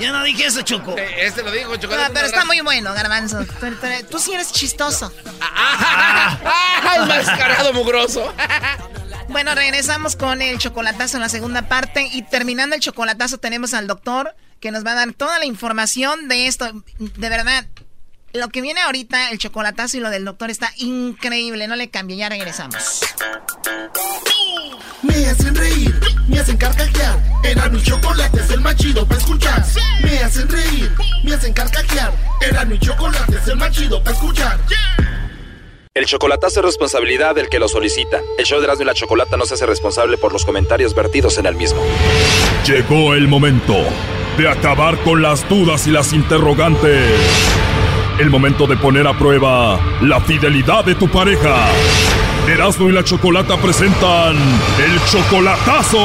Ya 0.00 0.12
no 0.12 0.24
dije 0.24 0.46
eso, 0.46 0.62
Choco. 0.62 0.96
este 0.96 1.42
lo 1.42 1.50
dijo, 1.50 1.76
Choco. 1.76 1.94
pero 2.12 2.26
está 2.26 2.44
muy 2.44 2.60
bueno, 2.60 2.92
Garbanzo. 2.94 3.44
Tú, 4.08 4.18
sí 4.18 4.32
eres 4.32 4.50
chistoso. 4.52 5.12
¡Ah! 5.40 6.38
Mascarado 7.06 7.72
mugroso. 7.74 8.32
bueno, 9.28 9.54
regresamos 9.54 10.16
con 10.16 10.40
el 10.40 10.58
chocolatazo 10.58 11.18
en 11.18 11.22
la 11.22 11.28
segunda 11.28 11.68
parte. 11.68 12.08
Y 12.12 12.22
terminando 12.22 12.74
el 12.74 12.80
chocolatazo, 12.80 13.38
tenemos 13.38 13.74
al 13.74 13.86
doctor 13.86 14.34
que 14.60 14.70
nos 14.70 14.84
va 14.84 14.92
a 14.92 14.94
dar 14.94 15.12
toda 15.12 15.38
la 15.38 15.44
información 15.44 16.28
de 16.28 16.46
esto. 16.46 16.70
De 16.98 17.28
verdad, 17.28 17.66
lo 18.32 18.48
que 18.48 18.60
viene 18.60 18.80
ahorita, 18.80 19.30
el 19.30 19.38
chocolatazo 19.38 19.96
y 19.96 20.00
lo 20.00 20.10
del 20.10 20.24
doctor 20.24 20.50
está 20.50 20.72
increíble. 20.76 21.66
No 21.66 21.76
le 21.76 21.90
cambie, 21.90 22.16
ya 22.16 22.28
regresamos. 22.28 23.00
Me 25.02 25.26
hacen 25.26 25.54
reír, 25.54 25.98
me 26.28 26.38
hacen 26.38 26.56
carcajear. 26.56 27.18
Era 27.42 27.68
mi 27.68 27.82
chocolate, 27.82 28.40
es 28.40 28.50
el 28.50 28.60
más 28.60 28.76
chido 28.76 29.06
para 29.06 29.20
escuchar. 29.20 29.64
Me 30.02 30.18
hacen 30.18 30.48
reír, 30.48 30.92
me 31.24 31.34
hacen 31.34 31.52
carcajear. 31.52 32.12
Era 32.40 32.64
mi 32.64 32.78
chocolate, 32.78 33.36
es 33.36 33.48
el 33.48 33.56
más 33.56 33.70
chido 33.72 34.02
para 34.02 34.16
escuchar. 34.16 34.60
El 35.92 36.06
chocolatazo 36.06 36.60
es 36.60 36.66
responsabilidad 36.66 37.34
del 37.34 37.48
que 37.48 37.58
lo 37.58 37.68
solicita. 37.68 38.20
El 38.38 38.44
show 38.44 38.60
de 38.60 38.64
Erasmo 38.64 38.82
y 38.82 38.86
la 38.86 38.94
Chocolata 38.94 39.36
no 39.36 39.44
se 39.44 39.54
hace 39.54 39.66
responsable 39.66 40.18
por 40.18 40.32
los 40.32 40.44
comentarios 40.44 40.94
vertidos 40.94 41.36
en 41.38 41.46
el 41.46 41.56
mismo. 41.56 41.82
Llegó 42.64 43.14
el 43.14 43.26
momento 43.26 43.74
de 44.38 44.48
acabar 44.48 44.96
con 45.02 45.20
las 45.20 45.48
dudas 45.48 45.88
y 45.88 45.90
las 45.90 46.12
interrogantes. 46.12 47.10
El 48.20 48.28
momento 48.28 48.66
de 48.66 48.76
poner 48.76 49.06
a 49.06 49.16
prueba 49.16 49.80
la 50.02 50.20
fidelidad 50.20 50.84
de 50.84 50.94
tu 50.94 51.08
pareja. 51.08 51.68
Erasmo 52.46 52.90
y 52.90 52.92
la 52.92 53.02
Chocolata 53.02 53.56
presentan 53.56 54.36
el 54.36 55.00
chocolatazo. 55.06 55.98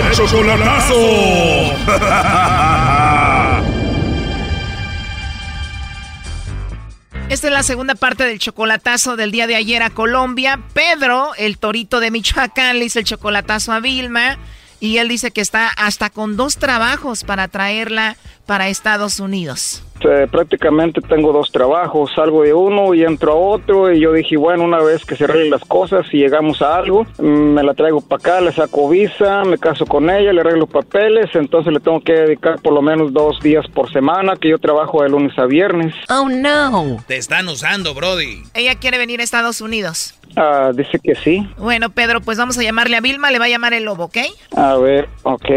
El 0.00 0.12
chocolatazo. 0.12 0.94
Esta 7.28 7.48
es 7.48 7.52
la 7.52 7.64
segunda 7.64 7.96
parte 7.96 8.22
del 8.22 8.38
chocolatazo 8.38 9.16
del 9.16 9.32
día 9.32 9.48
de 9.48 9.56
ayer 9.56 9.82
a 9.82 9.90
Colombia. 9.90 10.60
Pedro, 10.72 11.32
el 11.36 11.58
torito 11.58 11.98
de 11.98 12.12
Michoacán, 12.12 12.78
le 12.78 12.84
hizo 12.84 13.00
el 13.00 13.04
chocolatazo 13.04 13.72
a 13.72 13.80
Vilma. 13.80 14.38
Y 14.80 14.98
él 14.98 15.08
dice 15.08 15.30
que 15.30 15.40
está 15.40 15.68
hasta 15.68 16.10
con 16.10 16.36
dos 16.36 16.56
trabajos 16.56 17.24
para 17.24 17.48
traerla 17.48 18.16
para 18.46 18.68
Estados 18.68 19.20
Unidos. 19.20 19.82
prácticamente 20.30 21.00
tengo 21.00 21.32
dos 21.32 21.50
trabajos, 21.50 22.12
salgo 22.14 22.44
de 22.44 22.54
uno 22.54 22.94
y 22.94 23.02
entro 23.02 23.32
a 23.32 23.34
otro 23.34 23.92
y 23.92 24.00
yo 24.00 24.12
dije, 24.12 24.36
bueno, 24.36 24.62
una 24.62 24.78
vez 24.78 25.04
que 25.04 25.16
se 25.16 25.24
arreglen 25.24 25.50
las 25.50 25.64
cosas 25.64 26.06
y 26.12 26.18
llegamos 26.18 26.62
a 26.62 26.76
algo, 26.76 27.04
mm, 27.18 27.24
me 27.24 27.62
la 27.64 27.74
traigo 27.74 28.00
para 28.00 28.20
acá, 28.20 28.40
le 28.40 28.52
saco 28.52 28.88
visa, 28.88 29.42
me 29.44 29.58
caso 29.58 29.84
con 29.84 30.08
ella, 30.08 30.32
le 30.32 30.40
arreglo 30.40 30.66
papeles, 30.68 31.28
entonces 31.34 31.72
le 31.72 31.80
tengo 31.80 32.00
que 32.00 32.12
dedicar 32.12 32.60
por 32.62 32.72
lo 32.72 32.80
menos 32.80 33.12
dos 33.12 33.40
días 33.40 33.66
por 33.74 33.92
semana, 33.92 34.36
que 34.36 34.48
yo 34.48 34.58
trabajo 34.58 35.02
de 35.02 35.08
lunes 35.10 35.36
a 35.36 35.44
viernes. 35.46 35.92
Oh, 36.08 36.28
no. 36.28 37.02
Te 37.08 37.16
están 37.16 37.48
usando, 37.48 37.92
Brody. 37.92 38.44
Ella 38.54 38.76
quiere 38.76 38.98
venir 38.98 39.20
a 39.20 39.24
Estados 39.24 39.60
Unidos. 39.60 40.17
Ah, 40.40 40.70
dice 40.72 41.00
que 41.02 41.16
sí. 41.16 41.44
Bueno, 41.58 41.90
Pedro, 41.90 42.20
pues 42.20 42.38
vamos 42.38 42.56
a 42.58 42.62
llamarle 42.62 42.96
a 42.96 43.00
Vilma, 43.00 43.32
le 43.32 43.40
va 43.40 43.46
a 43.46 43.48
llamar 43.48 43.74
el 43.74 43.84
lobo, 43.84 44.04
¿ok? 44.04 44.18
A 44.56 44.76
ver, 44.76 45.08
ok. 45.24 45.50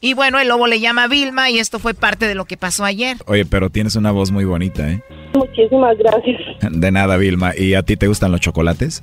Y 0.00 0.14
bueno, 0.14 0.38
el 0.38 0.48
lobo 0.48 0.66
le 0.66 0.80
llama 0.80 1.04
a 1.04 1.08
Vilma 1.08 1.50
y 1.50 1.58
esto 1.58 1.78
fue 1.78 1.92
parte 1.92 2.26
de 2.26 2.34
lo 2.34 2.46
que 2.46 2.56
pasó 2.56 2.86
ayer. 2.86 3.18
Oye, 3.26 3.44
pero 3.44 3.68
tienes 3.68 3.96
una 3.96 4.12
voz 4.12 4.30
muy 4.30 4.46
bonita, 4.46 4.90
¿eh? 4.90 5.02
Muchísimas 5.34 5.98
gracias. 5.98 6.40
De 6.70 6.90
nada, 6.90 7.18
Vilma. 7.18 7.52
¿Y 7.54 7.74
a 7.74 7.82
ti 7.82 7.98
te 7.98 8.06
gustan 8.06 8.32
los 8.32 8.40
chocolates? 8.40 9.02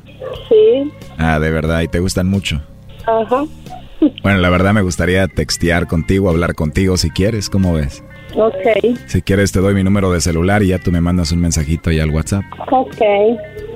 Sí. 0.50 0.92
Ah, 1.20 1.40
de 1.40 1.52
verdad, 1.52 1.82
¿y 1.82 1.88
te 1.88 2.00
gustan 2.00 2.28
mucho? 2.28 2.60
Ajá. 3.06 3.46
Bueno, 4.24 4.40
la 4.40 4.50
verdad 4.50 4.74
me 4.74 4.82
gustaría 4.82 5.28
textear 5.28 5.86
contigo, 5.86 6.30
hablar 6.30 6.56
contigo 6.56 6.98
si 6.98 7.12
quieres, 7.12 7.50
¿cómo 7.52 7.74
ves? 7.74 8.04
Ok. 8.36 8.98
Si 9.08 9.22
quieres 9.22 9.52
te 9.52 9.60
doy 9.60 9.74
mi 9.74 9.84
número 9.84 10.12
de 10.12 10.22
celular 10.22 10.64
y 10.64 10.68
ya 10.68 10.80
tú 10.80 10.92
me 10.92 11.02
mandas 11.02 11.32
un 11.32 11.40
mensajito 11.40 11.90
ahí 11.90 12.00
al 12.00 12.10
WhatsApp. 12.10 12.44
Ok. 12.72 13.02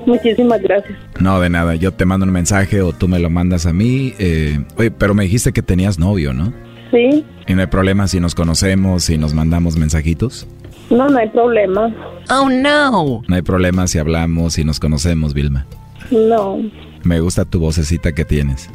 Muchísimas 0.06 0.62
gracias. 0.62 0.96
No, 1.20 1.40
de 1.40 1.50
nada. 1.50 1.74
Yo 1.74 1.92
te 1.92 2.04
mando 2.04 2.24
un 2.26 2.32
mensaje 2.32 2.80
o 2.80 2.92
tú 2.92 3.08
me 3.08 3.18
lo 3.18 3.28
mandas 3.28 3.66
a 3.66 3.72
mí. 3.72 4.14
Eh, 4.18 4.58
oye, 4.76 4.90
pero 4.90 5.14
me 5.14 5.24
dijiste 5.24 5.52
que 5.52 5.62
tenías 5.62 5.98
novio, 5.98 6.32
¿no? 6.32 6.52
Sí. 6.92 7.24
¿Y 7.46 7.54
no 7.54 7.60
hay 7.60 7.66
problema 7.66 8.06
si 8.06 8.20
nos 8.20 8.34
conocemos 8.34 9.10
y 9.10 9.18
nos 9.18 9.34
mandamos 9.34 9.76
mensajitos? 9.76 10.46
No, 10.90 11.08
no 11.08 11.18
hay 11.18 11.28
problema. 11.28 11.92
Oh, 12.30 12.48
no. 12.48 13.22
No 13.26 13.34
hay 13.34 13.42
problema 13.42 13.88
si 13.88 13.98
hablamos 13.98 14.58
y 14.58 14.64
nos 14.64 14.78
conocemos, 14.78 15.34
Vilma. 15.34 15.66
No. 16.12 16.60
Me 17.02 17.20
gusta 17.20 17.44
tu 17.44 17.58
vocecita 17.58 18.12
que 18.12 18.24
tienes. 18.24 18.70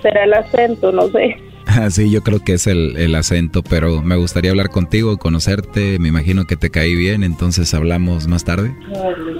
Será 0.00 0.24
el 0.24 0.32
acento, 0.32 0.90
no 0.92 1.08
sé. 1.08 1.36
Sí, 1.90 2.10
yo 2.10 2.22
creo 2.22 2.40
que 2.40 2.54
es 2.54 2.66
el, 2.66 3.14
acento, 3.14 3.62
pero 3.62 4.02
me 4.02 4.16
gustaría 4.16 4.50
hablar 4.50 4.70
contigo, 4.70 5.18
conocerte. 5.18 5.98
Me 5.98 6.08
imagino 6.08 6.46
que 6.46 6.56
te 6.56 6.70
caí 6.70 6.94
bien, 6.94 7.22
entonces 7.22 7.74
hablamos 7.74 8.26
más 8.26 8.44
tarde. 8.44 8.74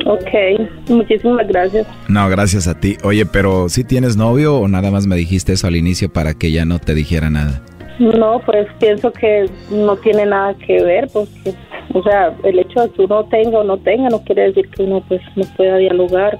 Ok, 0.06 0.90
muchísimas 0.90 1.46
gracias. 1.48 1.86
No, 2.08 2.28
gracias 2.28 2.68
a 2.68 2.78
ti. 2.78 2.96
Oye, 3.02 3.26
pero 3.26 3.68
¿sí 3.68 3.84
tienes 3.84 4.16
novio 4.16 4.56
o 4.56 4.68
nada 4.68 4.90
más 4.90 5.06
me 5.06 5.16
dijiste 5.16 5.54
eso 5.54 5.66
al 5.66 5.76
inicio 5.76 6.12
para 6.12 6.34
que 6.34 6.52
ya 6.52 6.64
no 6.64 6.78
te 6.78 6.94
dijera 6.94 7.30
nada? 7.30 7.62
No, 7.98 8.40
pues 8.44 8.66
pienso 8.80 9.12
que 9.12 9.46
no 9.70 9.96
tiene 9.96 10.26
nada 10.26 10.54
que 10.54 10.82
ver, 10.82 11.08
porque, 11.12 11.54
o 11.95 12.03
sea, 12.03 12.34
el 12.45 12.59
hecho 12.59 12.82
de 12.82 12.90
que 12.90 13.03
uno 13.03 13.24
tenga 13.24 13.59
o 13.59 13.64
no 13.64 13.78
tenga 13.78 14.09
no 14.09 14.22
quiere 14.22 14.43
decir 14.49 14.68
que 14.70 14.82
uno 14.82 15.03
pues 15.09 15.20
no 15.36 15.45
pueda 15.57 15.76
dialogar. 15.76 16.38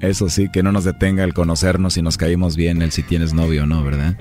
Eso 0.00 0.28
sí, 0.28 0.48
que 0.52 0.62
no 0.62 0.72
nos 0.72 0.84
detenga 0.84 1.22
el 1.24 1.32
conocernos 1.32 1.96
y 1.96 2.02
nos 2.02 2.16
caímos 2.16 2.56
bien 2.56 2.82
el 2.82 2.90
si 2.90 3.02
tienes 3.02 3.34
novio 3.34 3.64
o 3.64 3.66
no, 3.66 3.84
¿verdad? 3.84 4.14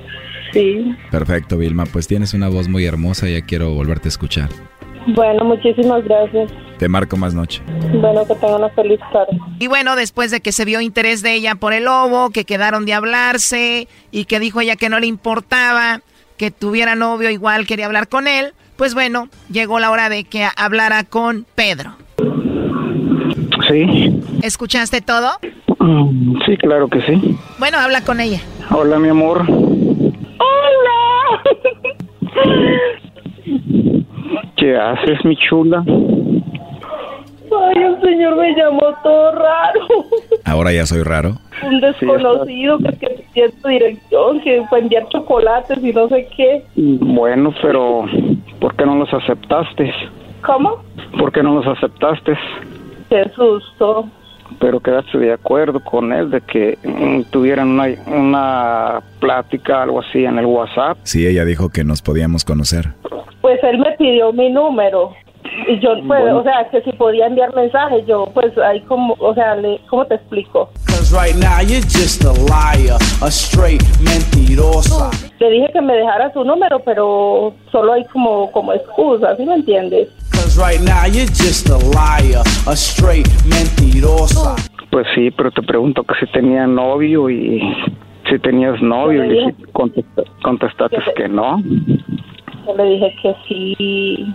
Sí. 0.54 0.96
Perfecto, 1.10 1.58
Vilma. 1.58 1.86
Pues 1.86 2.08
tienes 2.08 2.34
una 2.34 2.50
voz 2.50 2.68
muy 2.68 2.86
hermosa, 2.86 3.28
ya 3.28 3.42
quiero 3.42 3.74
volverte 3.74 4.08
a 4.08 4.10
escuchar. 4.10 4.50
Bueno, 5.08 5.44
muchísimas 5.44 6.04
gracias. 6.04 6.52
Te 6.78 6.88
marco 6.88 7.18
más 7.18 7.34
noche. 7.34 7.62
Bueno, 8.00 8.26
que 8.28 8.36
tenga 8.36 8.58
una 8.58 8.70
feliz 8.70 9.00
tarde. 9.12 9.40
Y 9.60 9.68
bueno, 9.68 9.96
después 9.96 10.30
de 10.30 10.42
que 10.42 10.52
se 10.52 10.66
vio 10.66 10.82
interés 10.82 11.24
de 11.24 11.34
ella 11.34 11.56
por 11.56 11.74
el 11.74 11.86
lobo, 11.86 12.30
que 12.30 12.46
quedaron 12.46 12.86
de 12.86 12.94
hablarse 12.94 13.88
y 14.12 14.26
que 14.26 14.40
dijo 14.40 14.62
ella 14.62 14.76
que 14.76 14.90
no 14.90 15.00
le 15.00 15.08
importaba 15.08 16.02
que 16.38 16.52
tuviera 16.52 16.96
novio, 16.96 17.30
igual 17.30 17.68
quería 17.68 17.86
hablar 17.86 18.08
con 18.08 18.28
él, 18.28 18.54
pues 18.82 18.96
bueno, 18.96 19.28
llegó 19.52 19.78
la 19.80 19.92
hora 19.92 20.10
de 20.10 20.24
que 20.24 20.44
hablara 20.58 21.04
con 21.04 21.46
Pedro. 21.54 21.92
Sí. 23.70 24.20
¿Escuchaste 24.42 25.02
todo? 25.02 25.30
Mm, 25.78 26.42
Sí, 26.48 26.58
claro 26.58 26.88
que 26.88 27.00
sí. 27.04 27.38
Bueno, 27.60 27.78
habla 27.78 28.02
con 28.04 28.20
ella. 28.20 28.40
Hola, 28.72 28.98
mi 28.98 29.10
amor. 29.10 29.46
¡Hola! 29.48 29.84
¿Qué 34.58 34.76
haces, 34.76 35.24
mi 35.26 35.38
chula? 35.38 35.84
Ay, 37.52 37.84
un 37.84 38.02
señor 38.02 38.36
me 38.38 38.56
llamó 38.56 38.94
todo 39.04 39.32
raro. 39.34 39.88
Ahora 40.46 40.72
ya 40.72 40.86
soy 40.86 41.04
raro. 41.04 41.36
Un 41.64 41.82
desconocido 41.82 42.78
que, 42.80 42.98
que 42.98 43.26
tiene 43.34 43.50
tu 43.62 43.68
dirección, 43.68 44.40
que 44.42 44.64
fue 44.70 44.80
a 44.80 44.82
enviar 44.82 45.08
chocolates 45.10 45.84
y 45.84 45.92
no 45.92 46.08
sé 46.08 46.28
qué. 46.36 46.64
Bueno, 46.76 47.54
pero 47.62 48.06
¿por 48.60 48.76
qué 48.76 48.86
no 48.86 48.96
los 48.96 49.14
aceptaste? 49.14 49.94
¿Cómo? 50.46 50.84
¿Por 51.18 51.32
qué 51.32 51.44
no 51.44 51.56
los 51.56 51.68
aceptaste? 51.68 52.34
Qué 53.10 53.30
susto. 53.36 54.08
Pero 54.60 54.80
quedaste 54.80 55.18
de 55.18 55.34
acuerdo 55.34 55.80
con 55.80 56.12
él 56.12 56.30
de 56.30 56.42
que 56.42 56.78
mm, 56.84 57.32
tuvieran 57.32 57.70
una, 57.70 57.88
una 58.08 59.02
plática, 59.20 59.84
algo 59.84 60.00
así, 60.00 60.26
en 60.26 60.40
el 60.40 60.46
WhatsApp. 60.46 60.98
Sí, 61.04 61.26
ella 61.26 61.46
dijo 61.46 61.70
que 61.70 61.84
nos 61.84 62.02
podíamos 62.02 62.44
conocer. 62.44 62.90
Pues 63.42 63.60
él 63.64 63.80
me 63.80 63.92
pidió 63.98 64.34
mi 64.34 64.50
número. 64.52 65.14
Y 65.68 65.80
yo, 65.80 65.90
pues, 66.08 66.22
Bueno. 66.22 66.40
o 66.40 66.44
sea, 66.44 66.68
que 66.70 66.82
si 66.82 66.92
podía 66.94 67.28
enviar 67.28 67.54
mensajes, 67.56 68.06
yo, 68.08 68.26
pues, 68.34 68.58
ahí 68.58 68.80
como, 68.82 69.16
o 69.20 69.34
sea, 69.34 69.56
le, 69.56 69.80
¿cómo 69.90 70.06
te 70.06 70.16
explico? 70.16 70.70
Right 71.12 71.36
now 71.36 71.60
you're 71.62 71.82
just 71.84 72.24
a 72.24 72.32
liar, 72.34 72.98
a 73.22 73.28
straight 73.28 73.84
mentirosa. 74.00 75.10
Le 75.40 75.50
dije 75.50 75.70
que 75.74 75.82
me 75.82 75.94
dejara 75.94 76.32
su 76.32 76.44
número, 76.46 76.80
pero 76.86 77.54
solo 77.72 77.94
hay 77.94 78.06
como, 78.06 78.50
como 78.52 78.72
excusa, 78.74 79.36
¿sí 79.36 79.46
me 79.46 79.56
entiendes? 79.56 80.08
Cause 80.32 80.58
right 80.58 80.80
now 80.80 81.06
you're 81.12 81.28
just 81.28 81.70
a 81.70 81.78
liar, 81.78 82.44
a 82.66 82.74
straight 82.74 83.28
mentirosa. 83.46 84.56
Pues 84.90 85.06
sí, 85.16 85.32
pero 85.32 85.52
te 85.52 85.62
pregunto 85.64 86.04
que 86.04 86.14
si 86.26 86.32
tenía 86.32 86.66
novio 86.66 87.30
y 87.30 87.62
si 88.30 88.40
tenías 88.40 88.82
novio, 88.82 89.26
y 89.26 89.28
Yo 89.28 89.34
le 89.34 89.34
dije- 89.40 89.46
dijiste- 89.58 89.72
contesta- 89.74 90.24
contestaste 90.44 90.98
que 91.16 91.28
no. 91.28 91.62
Yo 92.68 92.76
le 92.78 92.84
dije 92.86 93.16
que 93.22 93.36
sí. 93.50 94.34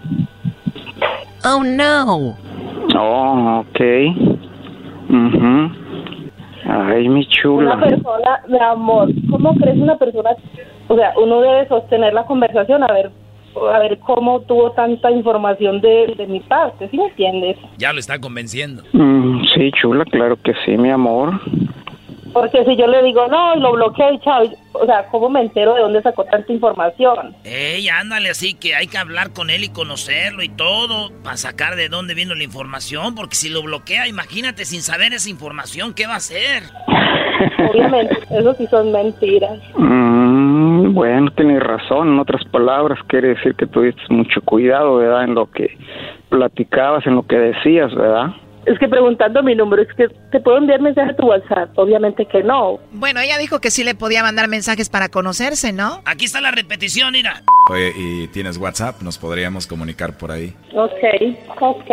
Oh, 1.44 1.62
no. 1.62 2.36
Oh, 2.98 3.60
ok. 3.60 3.80
Ujú. 5.08 5.70
Ay, 6.68 7.08
mi 7.08 7.20
Una 7.20 7.28
chula. 7.28 7.78
persona, 7.78 8.40
mi 8.48 8.58
amor, 8.58 9.08
¿cómo 9.30 9.54
crees 9.54 9.76
una 9.78 9.96
persona? 9.96 10.30
O 10.88 10.96
sea, 10.96 11.12
uno 11.22 11.40
debe 11.40 11.68
sostener 11.68 12.12
la 12.12 12.24
conversación 12.24 12.82
a 12.82 12.92
ver, 12.92 13.10
a 13.72 13.78
ver 13.78 13.98
cómo 14.00 14.40
tuvo 14.40 14.72
tanta 14.72 15.10
información 15.12 15.80
de, 15.80 16.14
de 16.16 16.26
mi 16.26 16.40
parte, 16.40 16.88
¿sí 16.88 16.96
me 16.96 17.04
entiendes? 17.06 17.56
Ya 17.78 17.92
lo 17.92 18.00
está 18.00 18.18
convenciendo. 18.18 18.82
Mm, 18.92 19.42
sí, 19.54 19.70
chula, 19.80 20.04
claro 20.06 20.36
que 20.42 20.54
sí, 20.64 20.76
mi 20.76 20.90
amor. 20.90 21.40
Porque 22.36 22.66
si 22.66 22.76
yo 22.76 22.86
le 22.86 23.02
digo, 23.02 23.26
no, 23.28 23.56
y 23.56 23.60
lo 23.60 23.72
bloqueé 23.72 24.12
y 24.12 24.18
chao, 24.18 24.42
o 24.74 24.84
sea, 24.84 25.06
¿cómo 25.10 25.30
me 25.30 25.40
entero 25.40 25.72
de 25.72 25.80
dónde 25.80 26.02
sacó 26.02 26.22
tanta 26.24 26.52
información? 26.52 27.34
Ey, 27.44 27.88
ándale 27.88 28.28
así 28.28 28.52
que 28.52 28.74
hay 28.74 28.88
que 28.88 28.98
hablar 28.98 29.32
con 29.32 29.48
él 29.48 29.64
y 29.64 29.70
conocerlo 29.70 30.42
y 30.42 30.50
todo 30.50 31.10
para 31.24 31.38
sacar 31.38 31.76
de 31.76 31.88
dónde 31.88 32.12
vino 32.12 32.34
la 32.34 32.44
información, 32.44 33.14
porque 33.14 33.36
si 33.36 33.48
lo 33.48 33.62
bloquea, 33.62 34.06
imagínate 34.06 34.66
sin 34.66 34.82
saber 34.82 35.14
esa 35.14 35.30
información, 35.30 35.94
¿qué 35.94 36.06
va 36.06 36.12
a 36.12 36.16
hacer? 36.18 36.64
Obviamente, 37.70 38.18
eso 38.28 38.52
sí 38.52 38.66
son 38.66 38.92
mentiras. 38.92 39.58
Mm, 39.78 40.92
bueno, 40.92 41.30
tienes 41.30 41.62
razón. 41.62 42.08
En 42.08 42.18
otras 42.18 42.44
palabras, 42.52 42.98
quiere 43.06 43.28
decir 43.28 43.54
que 43.54 43.66
tuviste 43.66 44.02
mucho 44.10 44.42
cuidado, 44.42 44.96
¿verdad? 44.96 45.24
En 45.24 45.34
lo 45.34 45.50
que 45.50 45.74
platicabas, 46.28 47.06
en 47.06 47.14
lo 47.14 47.22
que 47.22 47.38
decías, 47.38 47.94
¿verdad? 47.94 48.34
Es 48.66 48.76
que 48.80 48.88
preguntando 48.88 49.44
mi 49.44 49.54
número, 49.54 49.82
es 49.82 49.88
que 49.96 50.08
te 50.32 50.40
puedo 50.40 50.58
enviar 50.58 50.80
mensaje 50.80 51.12
a 51.12 51.16
tu 51.16 51.26
WhatsApp. 51.26 51.70
Obviamente 51.76 52.26
que 52.26 52.42
no. 52.42 52.80
Bueno, 52.90 53.20
ella 53.20 53.38
dijo 53.38 53.60
que 53.60 53.70
sí 53.70 53.84
le 53.84 53.94
podía 53.94 54.24
mandar 54.24 54.48
mensajes 54.48 54.88
para 54.88 55.08
conocerse, 55.08 55.72
¿no? 55.72 56.02
Aquí 56.04 56.24
está 56.24 56.40
la 56.40 56.50
repetición, 56.50 57.12
mira. 57.12 57.42
Oye, 57.70 57.92
¿y 57.96 58.26
tienes 58.28 58.58
WhatsApp? 58.58 59.02
Nos 59.02 59.18
podríamos 59.18 59.68
comunicar 59.68 60.18
por 60.18 60.32
ahí. 60.32 60.52
Ok, 60.74 60.90
ok. 61.60 61.90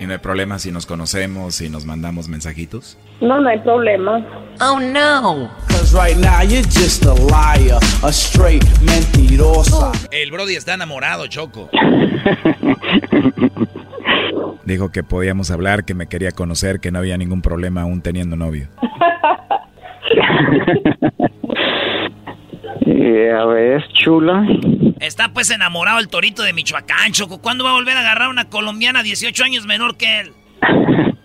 Y 0.00 0.06
no 0.06 0.12
hay 0.12 0.18
problema 0.18 0.58
si 0.58 0.72
nos 0.72 0.86
conocemos 0.86 1.60
y 1.60 1.68
nos 1.68 1.84
mandamos 1.84 2.28
mensajitos. 2.28 2.96
No, 3.20 3.38
no 3.40 3.50
hay 3.50 3.58
problema. 3.58 4.26
Oh, 4.60 4.80
no. 4.80 5.50
Cause 5.68 5.94
right 5.94 6.16
now 6.16 6.42
you're 6.42 6.62
just 6.62 7.04
a 7.04 7.12
liar, 7.12 7.78
a 8.02 8.10
straight 8.10 8.64
mentirosa. 8.80 9.92
El 10.10 10.30
Brody 10.30 10.56
está 10.56 10.72
enamorado, 10.74 11.26
Choco. 11.26 11.68
Dijo 14.66 14.90
que 14.90 15.02
podíamos 15.04 15.50
hablar, 15.50 15.84
que 15.84 15.94
me 15.94 16.08
quería 16.08 16.32
conocer, 16.32 16.80
que 16.80 16.90
no 16.90 16.98
había 16.98 17.16
ningún 17.16 17.40
problema 17.40 17.82
aún 17.82 18.02
teniendo 18.02 18.36
novio. 18.36 18.68
Ya 22.86 23.44
ves, 23.44 23.82
chula. 23.94 24.46
Está 25.00 25.28
pues 25.32 25.50
enamorado 25.50 25.98
el 25.98 26.08
torito 26.08 26.42
de 26.42 26.52
Michoacán, 26.52 27.12
Choco. 27.12 27.40
¿Cuándo 27.40 27.64
va 27.64 27.70
a 27.70 27.74
volver 27.74 27.96
a 27.96 28.00
agarrar 28.00 28.28
una 28.28 28.48
colombiana 28.48 29.02
18 29.02 29.44
años 29.44 29.66
menor 29.66 29.96
que 29.96 30.20
él? 30.20 30.32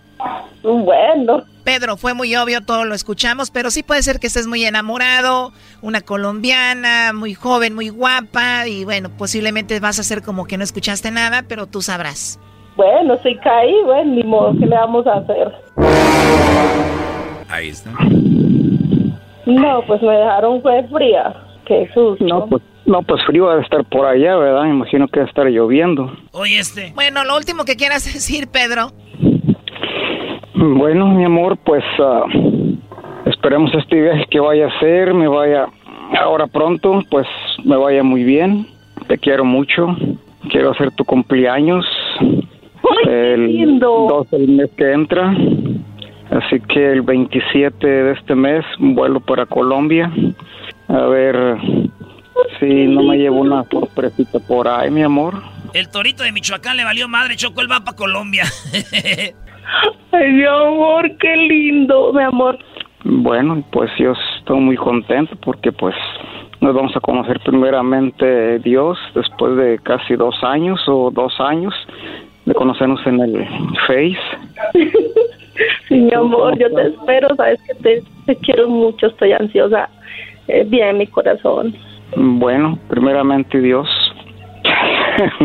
Bueno. 0.62 1.42
Pedro, 1.64 1.96
fue 1.96 2.14
muy 2.14 2.36
obvio, 2.36 2.60
todo 2.60 2.84
lo 2.84 2.94
escuchamos, 2.94 3.50
pero 3.50 3.72
sí 3.72 3.82
puede 3.82 4.04
ser 4.04 4.20
que 4.20 4.28
estés 4.28 4.46
muy 4.46 4.64
enamorado, 4.64 5.52
una 5.80 6.00
colombiana, 6.00 7.12
muy 7.12 7.34
joven, 7.34 7.74
muy 7.74 7.88
guapa, 7.88 8.68
y 8.68 8.84
bueno, 8.84 9.10
posiblemente 9.10 9.80
vas 9.80 9.98
a 9.98 10.02
hacer 10.02 10.22
como 10.22 10.46
que 10.46 10.58
no 10.58 10.62
escuchaste 10.62 11.10
nada, 11.10 11.42
pero 11.48 11.66
tú 11.66 11.82
sabrás. 11.82 12.38
Bueno, 12.76 13.18
si 13.22 13.36
caí, 13.36 13.74
bueno, 13.84 14.14
ni 14.14 14.22
modo, 14.22 14.52
¿qué 14.58 14.66
le 14.66 14.76
vamos 14.76 15.06
a 15.06 15.14
hacer? 15.14 15.52
Ahí 17.50 17.68
está. 17.68 17.90
No, 19.44 19.82
pues 19.86 20.00
me 20.02 20.12
dejaron 20.12 20.62
fue 20.62 20.82
fría. 20.84 21.34
Qué 21.66 21.88
susto. 21.92 22.24
No, 22.24 22.46
pues, 22.46 22.62
no, 22.86 23.02
pues 23.02 23.22
frío 23.26 23.50
ha 23.50 23.56
de 23.56 23.62
estar 23.62 23.84
por 23.84 24.06
allá, 24.06 24.36
¿verdad? 24.36 24.64
Imagino 24.64 25.06
que 25.08 25.20
va 25.20 25.26
a 25.26 25.28
estar 25.28 25.46
lloviendo. 25.46 26.10
Oye, 26.32 26.58
este. 26.58 26.92
Bueno, 26.94 27.24
lo 27.24 27.36
último 27.36 27.64
que 27.64 27.76
quieras 27.76 28.04
decir, 28.12 28.48
Pedro. 28.48 28.88
Bueno, 30.54 31.08
mi 31.08 31.24
amor, 31.24 31.58
pues 31.58 31.84
ah, 31.98 32.24
esperemos 33.26 33.72
este 33.74 34.00
viaje 34.00 34.24
que 34.30 34.40
vaya 34.40 34.66
a 34.66 34.76
hacer, 34.76 35.12
me 35.12 35.28
vaya 35.28 35.66
ahora 36.20 36.46
pronto, 36.46 37.02
pues 37.10 37.26
me 37.64 37.76
vaya 37.76 38.02
muy 38.02 38.24
bien. 38.24 38.66
Te 39.08 39.18
quiero 39.18 39.44
mucho. 39.44 39.88
Quiero 40.50 40.70
hacer 40.70 40.90
tu 40.92 41.04
cumpleaños 41.04 41.84
el 43.06 43.78
2 43.78 44.30
del 44.30 44.48
mes 44.48 44.70
que 44.76 44.92
entra. 44.92 45.34
Así 46.30 46.60
que 46.60 46.92
el 46.92 47.02
27 47.02 47.86
de 47.86 48.12
este 48.12 48.34
mes 48.34 48.64
vuelo 48.78 49.20
para 49.20 49.44
Colombia. 49.46 50.10
A 50.88 51.06
ver 51.06 51.58
si 52.58 52.86
no 52.86 53.02
me 53.02 53.18
llevo 53.18 53.40
una 53.40 53.64
sorpresita 53.64 54.38
por 54.40 54.66
ahí, 54.66 54.90
mi 54.90 55.02
amor. 55.02 55.34
El 55.74 55.90
torito 55.90 56.22
de 56.22 56.32
Michoacán 56.32 56.76
le 56.76 56.84
valió 56.84 57.08
madre, 57.08 57.36
Choco, 57.36 57.60
él 57.60 57.70
va 57.70 57.80
para 57.80 57.96
Colombia. 57.96 58.44
Ay, 60.12 60.32
mi 60.32 60.44
amor, 60.44 61.16
qué 61.18 61.36
lindo, 61.36 62.12
mi 62.12 62.22
amor. 62.22 62.58
Bueno, 63.04 63.62
pues 63.72 63.90
yo 63.98 64.12
estoy 64.38 64.60
muy 64.60 64.76
contento 64.76 65.34
porque 65.44 65.72
pues 65.72 65.94
nos 66.60 66.74
vamos 66.74 66.96
a 66.96 67.00
conocer 67.00 67.40
primeramente 67.40 68.58
Dios 68.60 68.98
después 69.14 69.56
de 69.56 69.78
casi 69.82 70.14
dos 70.14 70.34
años 70.42 70.80
o 70.86 71.10
dos 71.10 71.34
años 71.40 71.74
de 72.46 72.54
conocernos 72.54 73.06
en 73.06 73.20
el 73.20 73.46
Face. 73.86 74.18
Sí, 75.86 75.96
mi 75.96 76.14
amor, 76.14 76.58
yo 76.58 76.72
te 76.72 76.88
espero, 76.88 77.28
sabes 77.36 77.60
que 77.62 77.74
te, 77.74 78.02
te 78.24 78.34
quiero 78.36 78.70
mucho, 78.70 79.08
estoy 79.08 79.32
ansiosa. 79.32 79.90
Eh, 80.48 80.64
bien, 80.66 80.96
mi 80.96 81.06
corazón. 81.06 81.74
Bueno, 82.16 82.78
primeramente 82.88 83.60
Dios. 83.60 83.86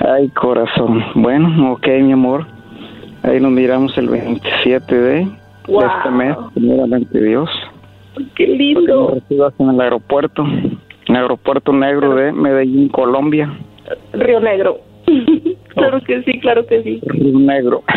Ay, 0.00 0.28
corazón. 0.30 1.04
Bueno, 1.14 1.72
ok, 1.72 1.86
mi 2.00 2.12
amor. 2.12 2.46
Ahí 3.22 3.40
nos 3.40 3.52
miramos 3.52 3.96
el 3.96 4.08
27 4.08 4.94
de, 4.94 5.14
de 5.20 5.28
Wow. 5.68 5.84
este 5.98 6.10
mes, 6.10 6.36
primeramente 6.54 7.22
Dios. 7.22 7.48
Qué 8.34 8.46
lindo. 8.48 9.12
recibas 9.14 9.54
en 9.60 9.70
el 9.70 9.80
aeropuerto, 9.80 10.42
en 10.44 10.78
el 11.06 11.16
aeropuerto 11.16 11.72
negro 11.72 12.16
de 12.16 12.32
Medellín, 12.32 12.88
Colombia. 12.88 13.50
Río 14.12 14.40
Negro. 14.40 14.80
claro 15.74 16.00
que 16.00 16.22
sí, 16.22 16.40
claro 16.40 16.66
que 16.66 16.82
sí. 16.82 17.00
Negro. 17.18 17.82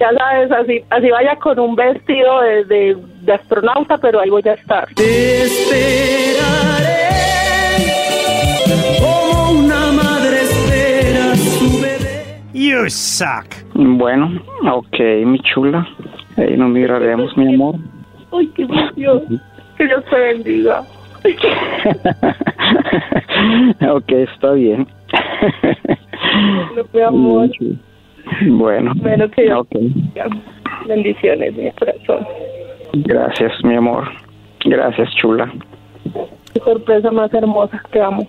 Ya 0.00 0.12
sabes, 0.16 0.52
así, 0.52 0.84
así 0.90 1.10
vaya 1.10 1.34
con 1.36 1.58
un 1.58 1.74
vestido 1.74 2.40
de, 2.42 2.64
de, 2.66 2.96
de 3.22 3.32
astronauta, 3.32 3.98
pero 3.98 4.20
ahí 4.20 4.30
voy 4.30 4.42
a 4.46 4.52
estar. 4.52 4.86
Te 4.94 5.42
esperaré 5.42 7.08
como 9.00 9.58
una 9.58 9.90
madre 9.90 10.38
You 12.54 12.88
suck. 12.88 13.46
Bueno, 13.74 14.40
ok, 14.70 14.98
mi 15.24 15.38
chula. 15.40 15.86
Ahí 16.36 16.56
nos 16.56 16.70
miraremos, 16.70 17.36
mi 17.36 17.54
amor. 17.54 17.76
Ay, 18.32 18.46
qué 18.54 18.62
emoción. 18.62 19.40
Que 19.76 19.86
Dios 19.86 20.04
te 20.10 20.16
bendiga. 20.16 20.82
ok, 23.90 24.10
está 24.12 24.52
bien. 24.52 24.86
mi 26.92 27.00
amor. 27.00 27.50
Bueno, 28.46 28.92
Bueno, 28.96 29.28
que 29.30 29.42
Dios 29.42 29.60
ok. 29.60 29.68
te 29.70 29.78
bendiga. 29.78 30.26
Bendiciones, 30.86 31.56
mi 31.56 31.70
corazón. 31.72 32.26
Gracias, 32.92 33.52
mi 33.64 33.74
amor. 33.74 34.04
Gracias, 34.64 35.08
chula. 35.16 35.50
Qué 36.52 36.60
sorpresa 36.60 37.10
más 37.10 37.32
hermosa. 37.32 37.82
Te 37.90 38.00
amo. 38.00 38.26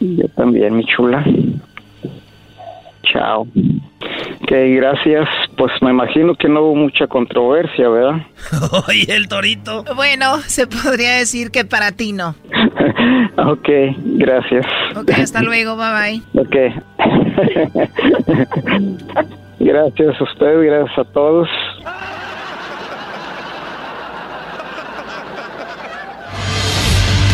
Yo 0.00 0.26
también, 0.36 0.76
mi 0.76 0.84
chula. 0.84 1.24
Chao. 3.12 3.46
Ok, 4.42 4.50
gracias. 4.50 5.28
Pues 5.56 5.70
me 5.80 5.90
imagino 5.90 6.34
que 6.34 6.48
no 6.48 6.62
hubo 6.62 6.74
mucha 6.74 7.06
controversia, 7.06 7.88
¿verdad? 7.88 8.26
Oye, 8.88 9.14
el 9.14 9.28
torito. 9.28 9.84
Bueno, 9.94 10.38
se 10.46 10.66
podría 10.66 11.16
decir 11.16 11.50
que 11.50 11.64
para 11.64 11.92
ti 11.92 12.12
no. 12.12 12.34
ok, 13.36 13.68
gracias. 14.16 14.66
Ok, 14.96 15.10
hasta 15.10 15.42
luego, 15.42 15.76
bye 15.76 15.92
bye. 15.92 16.22
Ok. 16.40 16.56
gracias 19.60 20.20
a 20.20 20.24
usted, 20.24 20.64
gracias 20.64 20.98
a 20.98 21.04
todos. 21.04 21.48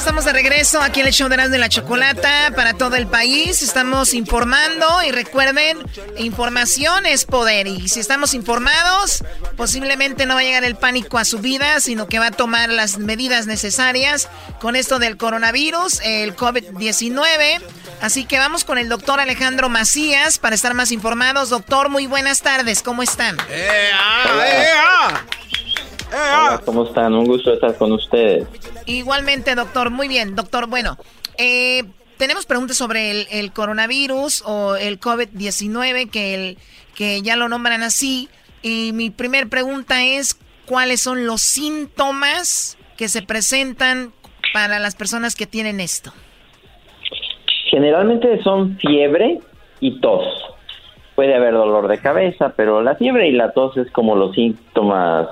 estamos 0.00 0.24
de 0.24 0.32
regreso 0.32 0.80
aquí 0.80 1.00
en 1.00 1.08
el 1.08 1.12
show 1.12 1.28
de 1.28 1.34
Erasmo 1.34 1.52
de 1.52 1.58
la 1.58 1.68
Chocolata 1.68 2.52
para 2.56 2.72
todo 2.72 2.96
el 2.96 3.06
país. 3.06 3.60
Estamos 3.60 4.14
informando 4.14 4.86
y 5.06 5.10
recuerden, 5.10 5.76
información 6.16 7.04
es 7.04 7.26
poder. 7.26 7.66
Y 7.66 7.86
si 7.86 8.00
estamos 8.00 8.32
informados, 8.32 9.22
posiblemente 9.58 10.24
no 10.24 10.36
va 10.36 10.40
a 10.40 10.42
llegar 10.42 10.64
el 10.64 10.76
pánico 10.76 11.18
a 11.18 11.26
su 11.26 11.40
vida, 11.40 11.80
sino 11.80 12.06
que 12.06 12.18
va 12.18 12.28
a 12.28 12.30
tomar 12.30 12.70
las 12.70 12.96
medidas 12.96 13.46
necesarias 13.46 14.30
con 14.58 14.74
esto 14.74 14.98
del 14.98 15.18
coronavirus, 15.18 16.00
el 16.02 16.34
COVID-19. 16.34 17.60
Así 18.00 18.24
que 18.24 18.38
vamos 18.38 18.64
con 18.64 18.78
el 18.78 18.88
doctor 18.88 19.20
Alejandro 19.20 19.68
Macías 19.68 20.38
para 20.38 20.54
estar 20.54 20.72
más 20.72 20.92
informados. 20.92 21.50
Doctor, 21.50 21.90
muy 21.90 22.06
buenas 22.06 22.40
tardes, 22.40 22.82
¿cómo 22.82 23.02
están? 23.02 23.36
Hola, 26.12 26.60
¿cómo 26.64 26.84
están? 26.84 27.14
Un 27.14 27.24
gusto 27.24 27.52
estar 27.52 27.76
con 27.76 27.92
ustedes. 27.92 28.46
Igualmente, 28.86 29.54
doctor. 29.54 29.90
Muy 29.90 30.08
bien, 30.08 30.34
doctor. 30.34 30.66
Bueno, 30.68 30.96
eh, 31.38 31.84
tenemos 32.16 32.46
preguntas 32.46 32.76
sobre 32.76 33.10
el, 33.10 33.26
el 33.30 33.52
coronavirus 33.52 34.42
o 34.44 34.76
el 34.76 34.98
COVID-19, 34.98 36.10
que, 36.10 36.34
el, 36.34 36.58
que 36.94 37.22
ya 37.22 37.36
lo 37.36 37.48
nombran 37.48 37.82
así. 37.82 38.28
Y 38.62 38.90
mi 38.92 39.10
primer 39.10 39.48
pregunta 39.48 40.02
es, 40.04 40.38
¿cuáles 40.66 41.00
son 41.00 41.26
los 41.26 41.40
síntomas 41.40 42.76
que 42.96 43.08
se 43.08 43.22
presentan 43.22 44.12
para 44.52 44.78
las 44.78 44.96
personas 44.96 45.34
que 45.36 45.46
tienen 45.46 45.80
esto? 45.80 46.12
Generalmente 47.70 48.42
son 48.42 48.76
fiebre 48.78 49.40
y 49.78 50.00
tos. 50.00 50.26
Puede 51.14 51.36
haber 51.36 51.54
dolor 51.54 51.88
de 51.88 51.98
cabeza, 51.98 52.52
pero 52.56 52.82
la 52.82 52.96
fiebre 52.96 53.28
y 53.28 53.32
la 53.32 53.52
tos 53.52 53.76
es 53.76 53.90
como 53.92 54.16
los 54.16 54.34
síntomas 54.34 55.28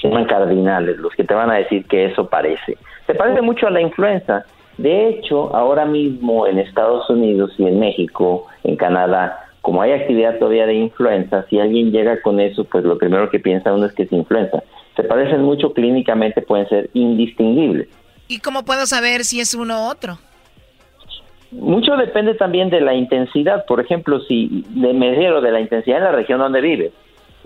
se 0.00 0.08
llaman 0.08 0.26
cardinales, 0.26 0.98
los 0.98 1.14
que 1.14 1.24
te 1.24 1.34
van 1.34 1.50
a 1.50 1.56
decir 1.56 1.84
que 1.86 2.06
eso 2.06 2.28
parece. 2.28 2.76
Se 3.06 3.14
parece 3.14 3.40
mucho 3.42 3.66
a 3.66 3.70
la 3.70 3.80
influenza. 3.80 4.44
De 4.78 5.08
hecho, 5.08 5.54
ahora 5.56 5.86
mismo 5.86 6.46
en 6.46 6.58
Estados 6.58 7.08
Unidos 7.08 7.52
y 7.58 7.66
en 7.66 7.78
México, 7.78 8.46
en 8.62 8.76
Canadá, 8.76 9.46
como 9.62 9.82
hay 9.82 9.92
actividad 9.92 10.38
todavía 10.38 10.66
de 10.66 10.74
influenza, 10.74 11.44
si 11.48 11.58
alguien 11.58 11.90
llega 11.90 12.20
con 12.20 12.40
eso, 12.40 12.64
pues 12.64 12.84
lo 12.84 12.98
primero 12.98 13.30
que 13.30 13.40
piensa 13.40 13.72
uno 13.72 13.86
es 13.86 13.92
que 13.94 14.04
es 14.04 14.12
influenza. 14.12 14.62
Se 14.94 15.02
parecen 15.02 15.42
mucho 15.42 15.72
clínicamente, 15.72 16.42
pueden 16.42 16.68
ser 16.68 16.90
indistinguibles. 16.92 17.88
¿Y 18.28 18.38
cómo 18.40 18.64
puedo 18.64 18.86
saber 18.86 19.24
si 19.24 19.40
es 19.40 19.54
uno 19.54 19.86
u 19.86 19.90
otro? 19.90 20.18
Mucho 21.52 21.96
depende 21.96 22.34
también 22.34 22.70
de 22.70 22.80
la 22.80 22.94
intensidad. 22.94 23.64
Por 23.66 23.80
ejemplo, 23.80 24.20
si 24.20 24.64
de 24.70 24.92
medio 24.92 25.40
de 25.40 25.52
la 25.52 25.60
intensidad 25.60 25.98
en 25.98 26.04
la 26.04 26.12
región 26.12 26.38
donde 26.38 26.60
vives. 26.60 26.92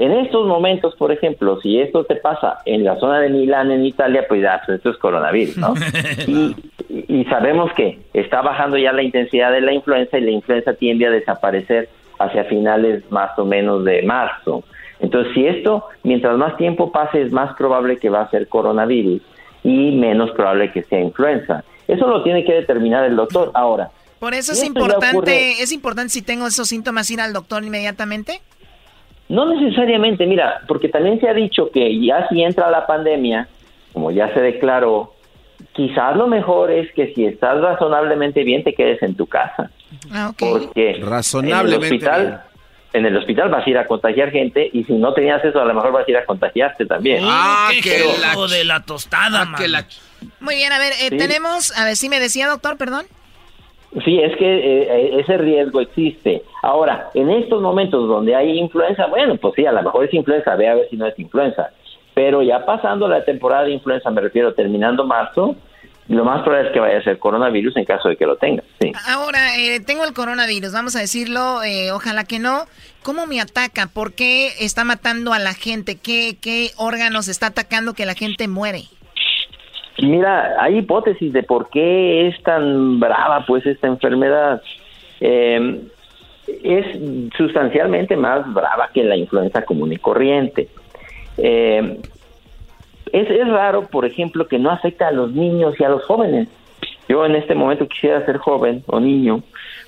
En 0.00 0.12
estos 0.12 0.46
momentos, 0.46 0.94
por 0.96 1.12
ejemplo, 1.12 1.60
si 1.60 1.78
esto 1.78 2.04
te 2.04 2.16
pasa 2.16 2.60
en 2.64 2.84
la 2.84 2.98
zona 2.98 3.20
de 3.20 3.28
Milán, 3.28 3.70
en 3.70 3.84
Italia, 3.84 4.24
pues 4.26 4.40
ya, 4.40 4.62
pues 4.64 4.78
esto 4.78 4.88
es 4.88 4.96
coronavirus, 4.96 5.58
¿no? 5.58 5.74
y, 6.26 6.56
y 6.88 7.24
sabemos 7.26 7.70
que 7.74 7.98
está 8.14 8.40
bajando 8.40 8.78
ya 8.78 8.92
la 8.92 9.02
intensidad 9.02 9.52
de 9.52 9.60
la 9.60 9.74
influenza 9.74 10.16
y 10.16 10.22
la 10.22 10.30
influenza 10.30 10.72
tiende 10.72 11.06
a 11.06 11.10
desaparecer 11.10 11.90
hacia 12.18 12.44
finales 12.44 13.02
más 13.10 13.38
o 13.38 13.44
menos 13.44 13.84
de 13.84 14.00
marzo. 14.00 14.64
Entonces, 15.00 15.34
si 15.34 15.46
esto, 15.46 15.84
mientras 16.02 16.38
más 16.38 16.56
tiempo 16.56 16.90
pase, 16.90 17.20
es 17.20 17.30
más 17.30 17.54
probable 17.58 17.98
que 17.98 18.08
va 18.08 18.22
a 18.22 18.30
ser 18.30 18.48
coronavirus 18.48 19.20
y 19.64 19.90
menos 19.90 20.30
probable 20.30 20.72
que 20.72 20.82
sea 20.84 20.98
influenza. 20.98 21.62
Eso 21.88 22.06
lo 22.06 22.22
tiene 22.22 22.46
que 22.46 22.54
determinar 22.54 23.04
el 23.04 23.16
doctor. 23.16 23.50
Ahora, 23.52 23.90
Por 24.18 24.32
eso 24.32 24.52
es 24.52 24.64
importante, 24.64 25.60
es 25.60 25.72
importante 25.72 26.08
si 26.08 26.22
tengo 26.22 26.46
esos 26.46 26.68
síntomas 26.68 27.10
ir 27.10 27.20
al 27.20 27.34
doctor 27.34 27.62
inmediatamente. 27.64 28.40
No 29.30 29.46
necesariamente, 29.46 30.26
mira, 30.26 30.60
porque 30.66 30.88
también 30.88 31.20
se 31.20 31.28
ha 31.28 31.32
dicho 31.34 31.70
que 31.70 32.04
ya 32.04 32.28
si 32.28 32.42
entra 32.42 32.68
la 32.70 32.84
pandemia, 32.86 33.46
como 33.92 34.10
ya 34.10 34.32
se 34.34 34.40
declaró, 34.40 35.14
quizás 35.72 36.16
lo 36.16 36.26
mejor 36.26 36.70
es 36.72 36.92
que 36.94 37.14
si 37.14 37.24
estás 37.26 37.60
razonablemente 37.60 38.42
bien 38.42 38.64
te 38.64 38.74
quedes 38.74 39.00
en 39.02 39.14
tu 39.14 39.26
casa. 39.26 39.70
Ah, 40.12 40.32
Porque 40.36 41.00
Razonablemente 41.00 41.86
en 41.86 42.02
el 42.02 42.18
hospital, 42.18 42.44
en 42.92 43.06
el 43.06 43.16
hospital 43.16 43.48
vas 43.50 43.64
a 43.64 43.70
ir 43.70 43.78
a 43.78 43.86
contagiar 43.86 44.32
gente 44.32 44.68
y 44.72 44.82
si 44.82 44.94
no 44.94 45.14
tenías 45.14 45.44
eso 45.44 45.60
a 45.60 45.64
lo 45.64 45.74
mejor 45.74 45.92
vas 45.92 46.08
a 46.08 46.10
ir 46.10 46.16
a 46.16 46.24
contagiarte 46.26 46.86
también. 46.86 47.22
Ah, 47.24 47.70
qué 47.82 47.98
Pero- 47.98 48.10
hijo 48.32 48.48
de 48.48 48.64
la 48.64 48.80
tostada, 48.80 49.44
man. 49.44 49.62
Muy 50.40 50.56
bien, 50.56 50.72
a 50.72 50.78
ver, 50.80 50.92
eh, 50.94 51.08
Sí. 51.10 51.16
tenemos, 51.16 51.76
a 51.78 51.84
ver 51.84 51.94
si 51.94 52.08
me 52.08 52.18
decía 52.18 52.48
doctor, 52.48 52.76
perdón. 52.76 53.06
Sí, 54.04 54.20
es 54.20 54.36
que 54.36 54.46
eh, 54.46 55.20
ese 55.20 55.36
riesgo 55.36 55.80
existe. 55.80 56.42
Ahora, 56.62 57.10
en 57.14 57.28
estos 57.30 57.60
momentos 57.60 58.08
donde 58.08 58.36
hay 58.36 58.58
influenza, 58.58 59.06
bueno, 59.06 59.36
pues 59.36 59.54
sí, 59.56 59.66
a 59.66 59.72
lo 59.72 59.82
mejor 59.82 60.04
es 60.04 60.14
influenza, 60.14 60.54
ve 60.54 60.68
a 60.68 60.74
ver 60.74 60.88
si 60.88 60.96
no 60.96 61.06
es 61.06 61.18
influenza. 61.18 61.70
Pero 62.14 62.42
ya 62.42 62.64
pasando 62.64 63.08
la 63.08 63.24
temporada 63.24 63.64
de 63.64 63.72
influenza, 63.72 64.10
me 64.10 64.20
refiero 64.20 64.54
terminando 64.54 65.04
marzo, 65.04 65.56
lo 66.08 66.24
más 66.24 66.42
probable 66.42 66.68
es 66.68 66.72
que 66.72 66.80
vaya 66.80 66.98
a 66.98 67.02
ser 67.02 67.18
coronavirus 67.18 67.76
en 67.76 67.84
caso 67.84 68.08
de 68.08 68.16
que 68.16 68.26
lo 68.26 68.36
tenga. 68.36 68.64
Sí. 68.80 68.92
Ahora, 69.08 69.56
eh, 69.56 69.80
tengo 69.80 70.04
el 70.04 70.12
coronavirus, 70.12 70.72
vamos 70.72 70.96
a 70.96 71.00
decirlo, 71.00 71.62
eh, 71.62 71.92
ojalá 71.92 72.24
que 72.24 72.38
no. 72.38 72.66
¿Cómo 73.02 73.26
me 73.26 73.40
ataca? 73.40 73.86
¿Por 73.86 74.12
qué 74.12 74.52
está 74.58 74.84
matando 74.84 75.32
a 75.32 75.38
la 75.38 75.54
gente? 75.54 75.96
¿Qué, 75.96 76.36
¿Qué 76.40 76.70
órganos 76.76 77.28
está 77.28 77.46
atacando 77.46 77.94
que 77.94 78.06
la 78.06 78.14
gente 78.14 78.48
muere? 78.48 78.84
Mira, 80.02 80.56
hay 80.58 80.78
hipótesis 80.78 81.32
de 81.32 81.42
por 81.42 81.68
qué 81.70 82.28
es 82.28 82.42
tan 82.42 83.00
brava 83.00 83.44
pues 83.46 83.66
esta 83.66 83.86
enfermedad. 83.86 84.62
Eh, 85.20 85.80
es 86.62 86.86
sustancialmente 87.36 88.16
más 88.16 88.52
brava 88.52 88.90
que 88.92 89.04
la 89.04 89.16
influenza 89.16 89.62
común 89.62 89.92
y 89.92 89.96
corriente. 89.96 90.68
Eh, 91.36 91.98
es, 93.12 93.30
es 93.30 93.48
raro, 93.48 93.82
por 93.88 94.04
ejemplo, 94.04 94.46
que 94.46 94.58
no 94.58 94.70
afecta 94.70 95.08
a 95.08 95.12
los 95.12 95.32
niños 95.32 95.74
y 95.78 95.84
a 95.84 95.88
los 95.88 96.04
jóvenes. 96.04 96.48
Yo 97.08 97.26
en 97.26 97.34
este 97.34 97.54
momento 97.54 97.88
quisiera 97.88 98.24
ser 98.24 98.38
joven 98.38 98.84
o 98.86 99.00
niño 99.00 99.42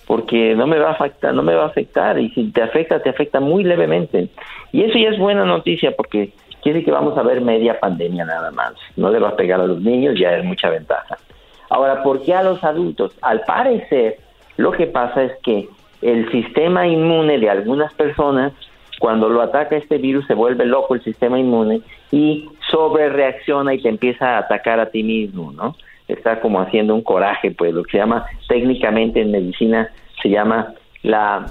porque 0.07 0.55
no 0.57 0.67
me 0.67 0.79
va 0.79 0.89
a 0.89 0.93
afectar, 0.93 1.33
no 1.33 1.43
me 1.43 1.55
va 1.55 1.65
a 1.65 1.69
afectar 1.69 2.19
y 2.19 2.31
si 2.31 2.51
te 2.51 2.63
afecta 2.63 3.01
te 3.01 3.11
afecta 3.11 3.39
muy 3.39 3.63
levemente. 3.63 4.29
Y 4.73 4.83
eso 4.83 4.99
ya 4.99 5.11
es 5.11 5.19
buena 5.19 5.45
noticia 5.45 5.95
porque 5.97 6.33
quiere 6.63 6.85
que 6.85 6.91
vamos 6.91 7.19
a 7.19 7.23
ver 7.23 7.41
media 7.41 7.79
pandemia 7.79 8.25
nada 8.25 8.51
más. 8.53 8.75
No 8.97 9.11
le 9.11 9.19
va 9.19 9.31
a 9.31 9.37
pegar 9.37 9.61
a 9.61 9.67
los 9.67 9.81
niños, 9.81 10.19
ya 10.19 10.37
es 10.37 10.45
mucha 10.45 10.71
ventaja. 10.71 11.19
Ahora, 11.69 12.03
¿por 12.03 12.23
qué 12.23 12.35
a 12.35 12.43
los 12.43 12.63
adultos? 12.65 13.17
Al 13.23 13.41
parecer, 13.43 14.19
lo 14.57 14.73
que 14.73 14.87
pasa 14.87 15.25
es 15.25 15.33
que 15.43 15.69
el 16.03 16.31
sistema 16.31 16.87
inmune 16.87 17.39
de 17.39 17.51
algunas 17.51 17.93
personas, 17.95 18.53
cuando 18.99 19.29
lo 19.29 19.41
ataca 19.41 19.77
este 19.77 19.99
virus, 19.99 20.27
se 20.27 20.35
vuelve 20.35 20.67
loco 20.67 20.95
el 20.95 21.03
sistema 21.03 21.39
inmune 21.39 21.81
y 22.11 22.49
sobre 22.71 23.09
reacciona 23.09 23.75
y 23.75 23.83
te 23.83 23.89
empieza 23.89 24.37
a 24.37 24.39
atacar 24.39 24.81
a 24.81 24.91
ti 24.91 25.03
mismo, 25.03 25.53
¿no? 25.53 25.77
Está 26.09 26.41
como 26.41 26.61
haciendo 26.61 26.95
un 26.95 27.03
coraje, 27.03 27.51
pues 27.53 27.73
lo 27.73 27.85
que 27.85 27.93
se 27.93 27.99
llama 27.99 28.27
técnicamente 28.49 29.21
en 29.21 29.31
medicina 29.31 29.91
se 30.23 30.29
llama 30.29 30.75
la 31.03 31.47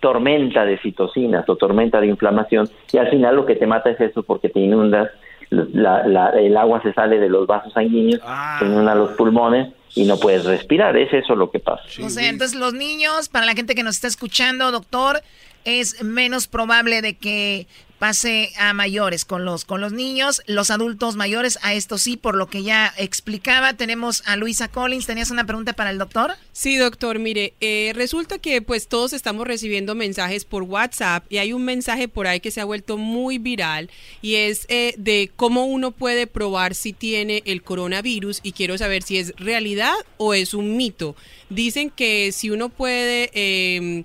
tormenta 0.00 0.64
de 0.64 0.78
citocinas 0.78 1.48
o 1.48 1.56
tormenta 1.56 2.00
de 2.00 2.06
inflamación 2.08 2.68
y 2.92 2.98
al 2.98 3.08
final 3.10 3.36
lo 3.36 3.46
que 3.46 3.54
te 3.56 3.66
mata 3.66 3.90
es 3.90 4.00
eso 4.00 4.22
porque 4.22 4.48
te 4.48 4.60
inundas, 4.60 5.10
la- 5.50 6.06
la- 6.06 6.30
el 6.30 6.56
agua 6.56 6.82
se 6.82 6.92
sale 6.92 7.18
de 7.18 7.28
los 7.28 7.46
vasos 7.46 7.72
sanguíneos, 7.72 8.20
te 8.58 8.64
inunda 8.66 8.94
los 8.94 9.10
pulmones 9.12 9.72
y 9.94 10.04
no 10.04 10.18
puedes 10.18 10.44
respirar, 10.44 10.96
es 10.96 11.12
eso 11.14 11.34
lo 11.34 11.50
que 11.50 11.58
pasa. 11.60 11.82
O 12.04 12.10
sea, 12.10 12.28
entonces 12.28 12.58
los 12.58 12.74
niños, 12.74 13.28
para 13.28 13.46
la 13.46 13.54
gente 13.54 13.74
que 13.74 13.82
nos 13.82 13.94
está 13.96 14.08
escuchando, 14.08 14.70
doctor, 14.70 15.22
es 15.64 16.02
menos 16.04 16.46
probable 16.46 17.00
de 17.02 17.14
que 17.16 17.66
pase 17.98 18.52
a 18.58 18.72
mayores 18.72 19.24
con 19.24 19.44
los 19.44 19.64
con 19.64 19.80
los 19.80 19.92
niños, 19.92 20.42
los 20.46 20.70
adultos 20.70 21.16
mayores 21.16 21.58
a 21.62 21.74
esto 21.74 21.98
sí, 21.98 22.16
por 22.16 22.36
lo 22.36 22.48
que 22.48 22.62
ya 22.62 22.92
explicaba. 22.96 23.74
Tenemos 23.74 24.22
a 24.26 24.36
Luisa 24.36 24.68
Collins, 24.68 25.06
¿tenías 25.06 25.30
una 25.30 25.46
pregunta 25.46 25.72
para 25.72 25.90
el 25.90 25.98
doctor? 25.98 26.34
Sí, 26.52 26.76
doctor, 26.76 27.18
mire, 27.18 27.54
eh, 27.60 27.92
resulta 27.94 28.38
que 28.38 28.62
pues 28.62 28.88
todos 28.88 29.12
estamos 29.12 29.46
recibiendo 29.46 29.94
mensajes 29.94 30.44
por 30.44 30.62
WhatsApp 30.62 31.24
y 31.30 31.38
hay 31.38 31.52
un 31.52 31.64
mensaje 31.64 32.08
por 32.08 32.26
ahí 32.26 32.40
que 32.40 32.50
se 32.50 32.60
ha 32.60 32.64
vuelto 32.64 32.96
muy 32.96 33.38
viral 33.38 33.90
y 34.22 34.36
es 34.36 34.66
eh, 34.68 34.94
de 34.98 35.30
cómo 35.34 35.64
uno 35.64 35.90
puede 35.90 36.26
probar 36.26 36.74
si 36.74 36.92
tiene 36.92 37.42
el 37.46 37.62
coronavirus 37.62 38.40
y 38.42 38.52
quiero 38.52 38.76
saber 38.78 39.02
si 39.02 39.18
es 39.18 39.32
realidad 39.36 39.94
o 40.16 40.34
es 40.34 40.54
un 40.54 40.76
mito. 40.76 41.16
Dicen 41.48 41.90
que 41.90 42.32
si 42.32 42.50
uno 42.50 42.68
puede... 42.68 43.30
eh, 43.34 44.04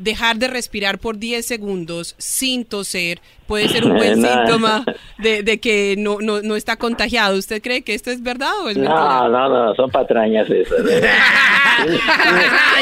Dejar 0.00 0.36
de 0.38 0.48
respirar 0.48 0.98
por 0.98 1.18
10 1.18 1.44
segundos 1.46 2.14
sin 2.18 2.64
toser 2.64 3.20
puede 3.46 3.68
ser 3.68 3.84
un 3.84 3.96
buen 3.96 4.14
síntoma 4.26 4.84
de, 5.18 5.42
de 5.42 5.58
que 5.60 5.94
no, 5.98 6.18
no, 6.20 6.40
no 6.42 6.56
está 6.56 6.76
contagiado. 6.76 7.36
¿Usted 7.36 7.60
cree 7.62 7.82
que 7.82 7.94
esto 7.94 8.10
es 8.10 8.22
verdad 8.22 8.50
o 8.62 8.68
es 8.70 8.76
mentira? 8.76 8.98
No, 8.98 9.28
no, 9.28 9.48
no, 9.48 9.74
son 9.74 9.90
patrañas 9.90 10.48
esas. 10.48 10.78
¿eh? 10.88 11.08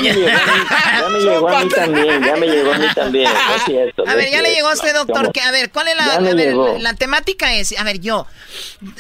Ya 0.02 1.08
me 1.08 1.20
llegó 1.20 1.48
a 1.48 1.64
mí 1.64 1.70
también, 1.70 2.22
ya 2.22 2.36
me 2.36 2.46
llegó 2.46 2.72
a 2.72 2.78
mí 2.78 2.86
también. 2.94 3.24
no 3.32 3.54
es 3.56 3.62
cierto, 3.64 4.04
no 4.04 4.10
A 4.10 4.14
ver, 4.14 4.30
ya 4.30 4.42
le 4.42 4.54
llegó 4.54 4.68
a 4.68 4.74
usted, 4.74 4.94
doctor. 4.94 5.32
Que, 5.32 5.40
a 5.40 5.50
ver, 5.50 5.70
¿cuál 5.70 5.88
es 5.88 5.96
la, 5.96 6.14
a 6.14 6.18
ver, 6.20 6.54
la 6.80 6.94
temática? 6.94 7.54
Es, 7.54 7.78
a 7.78 7.84
ver, 7.84 8.00
yo 8.00 8.26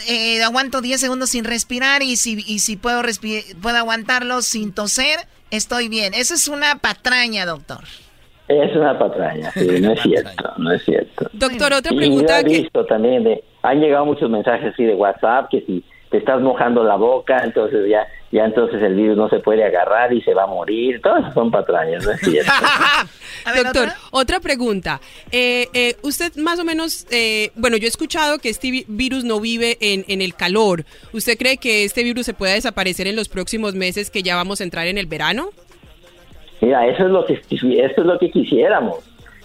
eh, 0.06 0.42
aguanto 0.42 0.80
10 0.80 1.00
segundos 1.00 1.30
sin 1.30 1.44
respirar 1.44 2.02
y 2.02 2.16
si, 2.16 2.42
y 2.46 2.58
si 2.60 2.76
puedo, 2.76 3.02
respi- 3.02 3.44
puedo 3.60 3.76
aguantarlo 3.76 4.42
sin 4.42 4.72
toser, 4.72 5.20
estoy 5.50 5.88
bien. 5.88 6.14
Eso 6.14 6.34
es 6.34 6.48
una 6.48 6.76
patraña, 6.78 7.46
doctor. 7.46 7.84
Es 8.48 8.74
una 8.74 8.98
patraña, 8.98 9.50
sí, 9.52 9.66
no 9.80 9.92
es 9.92 10.00
cierto, 10.00 10.52
no 10.56 10.72
es 10.72 10.82
cierto. 10.84 11.28
Doctor, 11.34 11.72
otra 11.74 11.92
Y 11.92 11.94
yo 11.94 11.98
pregunta 12.00 12.40
he 12.40 12.44
que... 12.44 12.58
visto 12.60 12.86
también 12.86 13.22
de, 13.24 13.44
han 13.62 13.80
llegado 13.80 14.06
muchos 14.06 14.30
mensajes 14.30 14.72
así 14.72 14.84
de 14.84 14.94
WhatsApp 14.94 15.48
que 15.50 15.60
si 15.62 15.84
te 16.10 16.16
estás 16.16 16.40
mojando 16.40 16.82
la 16.82 16.96
boca, 16.96 17.42
entonces 17.44 17.86
ya, 17.90 18.06
ya 18.32 18.46
entonces 18.46 18.82
el 18.82 18.94
virus 18.94 19.18
no 19.18 19.28
se 19.28 19.40
puede 19.40 19.62
agarrar 19.62 20.10
y 20.14 20.22
se 20.22 20.32
va 20.32 20.44
a 20.44 20.46
morir. 20.46 21.02
Todas 21.02 21.20
esas 21.20 21.34
son 21.34 21.50
patrañas, 21.50 22.02
no 22.06 22.12
es 22.12 22.20
cierto. 22.20 22.50
Doctor, 23.62 23.88
otra, 24.10 24.40
pregunta. 24.40 25.00
Eh, 25.30 25.66
eh, 25.74 25.96
usted 26.02 26.34
más 26.36 26.58
o 26.58 26.64
menos, 26.64 27.06
eh, 27.10 27.50
bueno, 27.56 27.76
yo 27.76 27.84
he 27.84 27.88
escuchado 27.88 28.38
que 28.38 28.48
este 28.48 28.70
vi- 28.70 28.84
virus 28.88 29.24
no 29.24 29.40
vive 29.40 29.76
en, 29.80 30.06
en 30.08 30.22
el 30.22 30.34
calor. 30.34 30.84
¿Usted 31.12 31.36
cree 31.36 31.58
que 31.58 31.84
este 31.84 32.02
virus 32.02 32.24
se 32.24 32.32
pueda 32.32 32.54
desaparecer 32.54 33.06
en 33.06 33.16
los 33.16 33.28
próximos 33.28 33.74
meses 33.74 34.08
que 34.10 34.22
ya 34.22 34.36
vamos 34.36 34.62
a 34.62 34.64
entrar 34.64 34.86
en 34.86 34.96
el 34.96 35.04
verano? 35.06 35.50
Mira, 36.60 36.86
eso 36.86 37.04
es 37.06 37.10
lo 37.10 37.24
que 37.24 37.34
eso 37.34 37.46
es 38.00 38.06
lo 38.06 38.18
que 38.18 38.30
quisiéramos. 38.30 38.96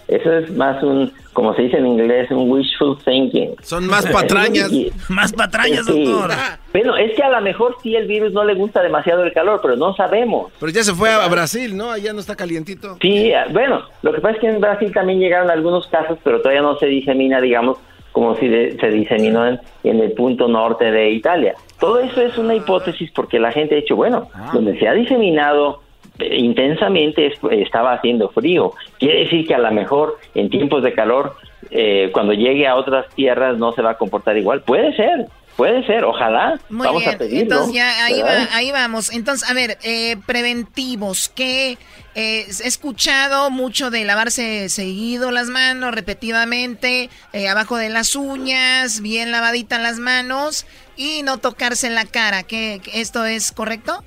Eso 0.06 0.30
es 0.34 0.50
más 0.50 0.82
un, 0.82 1.10
como 1.32 1.54
se 1.54 1.62
dice 1.62 1.78
en 1.78 1.86
inglés, 1.86 2.30
un 2.30 2.50
wishful 2.50 2.98
thinking. 3.06 3.54
Son 3.62 3.86
más 3.86 4.04
patrañas. 4.12 4.70
Más 5.08 5.32
patrañas, 5.32 5.86
Sí. 5.86 6.04
doctor. 6.04 6.30
Bueno, 6.72 6.94
es 6.98 7.14
que 7.16 7.22
a 7.22 7.30
lo 7.30 7.40
mejor 7.40 7.76
sí 7.82 7.96
el 7.96 8.06
virus 8.06 8.30
no 8.34 8.44
le 8.44 8.52
gusta 8.54 8.82
demasiado 8.82 9.24
el 9.24 9.32
calor, 9.32 9.60
pero 9.62 9.76
no 9.76 9.94
sabemos. 9.96 10.52
Pero 10.60 10.70
ya 10.70 10.82
se 10.82 10.92
fue 10.92 11.08
a 11.10 11.26
Brasil, 11.28 11.74
¿no? 11.74 11.90
Allá 11.90 12.12
no 12.12 12.20
está 12.20 12.36
calientito. 12.36 12.98
Sí, 13.00 13.30
eh, 13.32 13.36
bueno, 13.50 13.80
lo 14.02 14.12
que 14.12 14.20
pasa 14.20 14.34
es 14.34 14.40
que 14.42 14.48
en 14.50 14.60
Brasil 14.60 14.92
también 14.92 15.20
llegaron 15.20 15.50
algunos 15.50 15.86
casos, 15.86 16.18
pero 16.22 16.38
todavía 16.42 16.60
no 16.60 16.76
se 16.78 16.84
disemina, 16.86 17.40
digamos, 17.40 17.78
como 18.12 18.36
si 18.36 18.46
de- 18.46 18.76
se 18.78 18.88
diseminó 18.90 19.46
en, 19.48 19.58
en 19.84 20.00
el 20.00 20.12
punto 20.12 20.48
norte 20.48 20.90
de 20.90 21.12
Italia. 21.12 21.54
Todo 21.80 22.00
eso 22.00 22.20
es 22.20 22.36
una 22.36 22.54
hipótesis 22.54 23.10
porque 23.14 23.38
la 23.38 23.52
gente 23.52 23.74
ha 23.74 23.78
dicho, 23.78 23.96
bueno, 23.96 24.28
donde 24.52 24.78
se 24.78 24.86
ha 24.86 24.92
diseminado 24.92 25.80
intensamente 26.18 27.26
es- 27.26 27.38
estaba 27.50 27.94
haciendo 27.94 28.28
frío. 28.30 28.72
Quiere 28.98 29.24
decir 29.24 29.46
que 29.46 29.54
a 29.54 29.58
lo 29.58 29.70
mejor 29.72 30.18
en 30.34 30.50
tiempos 30.50 30.82
de 30.82 30.92
calor, 30.94 31.36
eh, 31.70 32.10
cuando 32.12 32.32
llegue 32.32 32.66
a 32.66 32.76
otras 32.76 33.06
tierras 33.14 33.58
no 33.58 33.72
se 33.72 33.82
va 33.82 33.92
a 33.92 33.98
comportar 33.98 34.36
igual. 34.36 34.62
Puede 34.62 34.94
ser, 34.96 35.26
puede 35.56 35.84
ser, 35.86 36.04
ojalá. 36.04 36.58
Muy 36.68 36.86
Vamos 36.86 37.02
bien, 37.02 37.14
a 37.14 37.18
pedirlo. 37.18 37.42
entonces 37.42 37.74
ya 37.74 38.04
ahí, 38.04 38.22
va, 38.22 38.56
ahí 38.56 38.70
vamos. 38.70 39.12
Entonces, 39.12 39.48
a 39.50 39.54
ver, 39.54 39.78
eh, 39.82 40.16
preventivos, 40.26 41.28
que 41.30 41.72
eh, 42.16 42.46
he 42.46 42.68
escuchado 42.68 43.50
mucho 43.50 43.90
de 43.90 44.04
lavarse 44.04 44.68
seguido 44.68 45.32
las 45.32 45.48
manos, 45.48 45.92
repetidamente, 45.94 47.10
eh, 47.32 47.48
abajo 47.48 47.76
de 47.76 47.88
las 47.88 48.14
uñas, 48.14 49.00
bien 49.00 49.32
lavaditas 49.32 49.80
las 49.80 49.98
manos 49.98 50.64
y 50.96 51.22
no 51.24 51.38
tocarse 51.38 51.90
la 51.90 52.04
cara. 52.04 52.44
¿Qué, 52.44 52.80
qué- 52.84 53.00
¿Esto 53.00 53.24
es 53.24 53.50
correcto? 53.50 54.04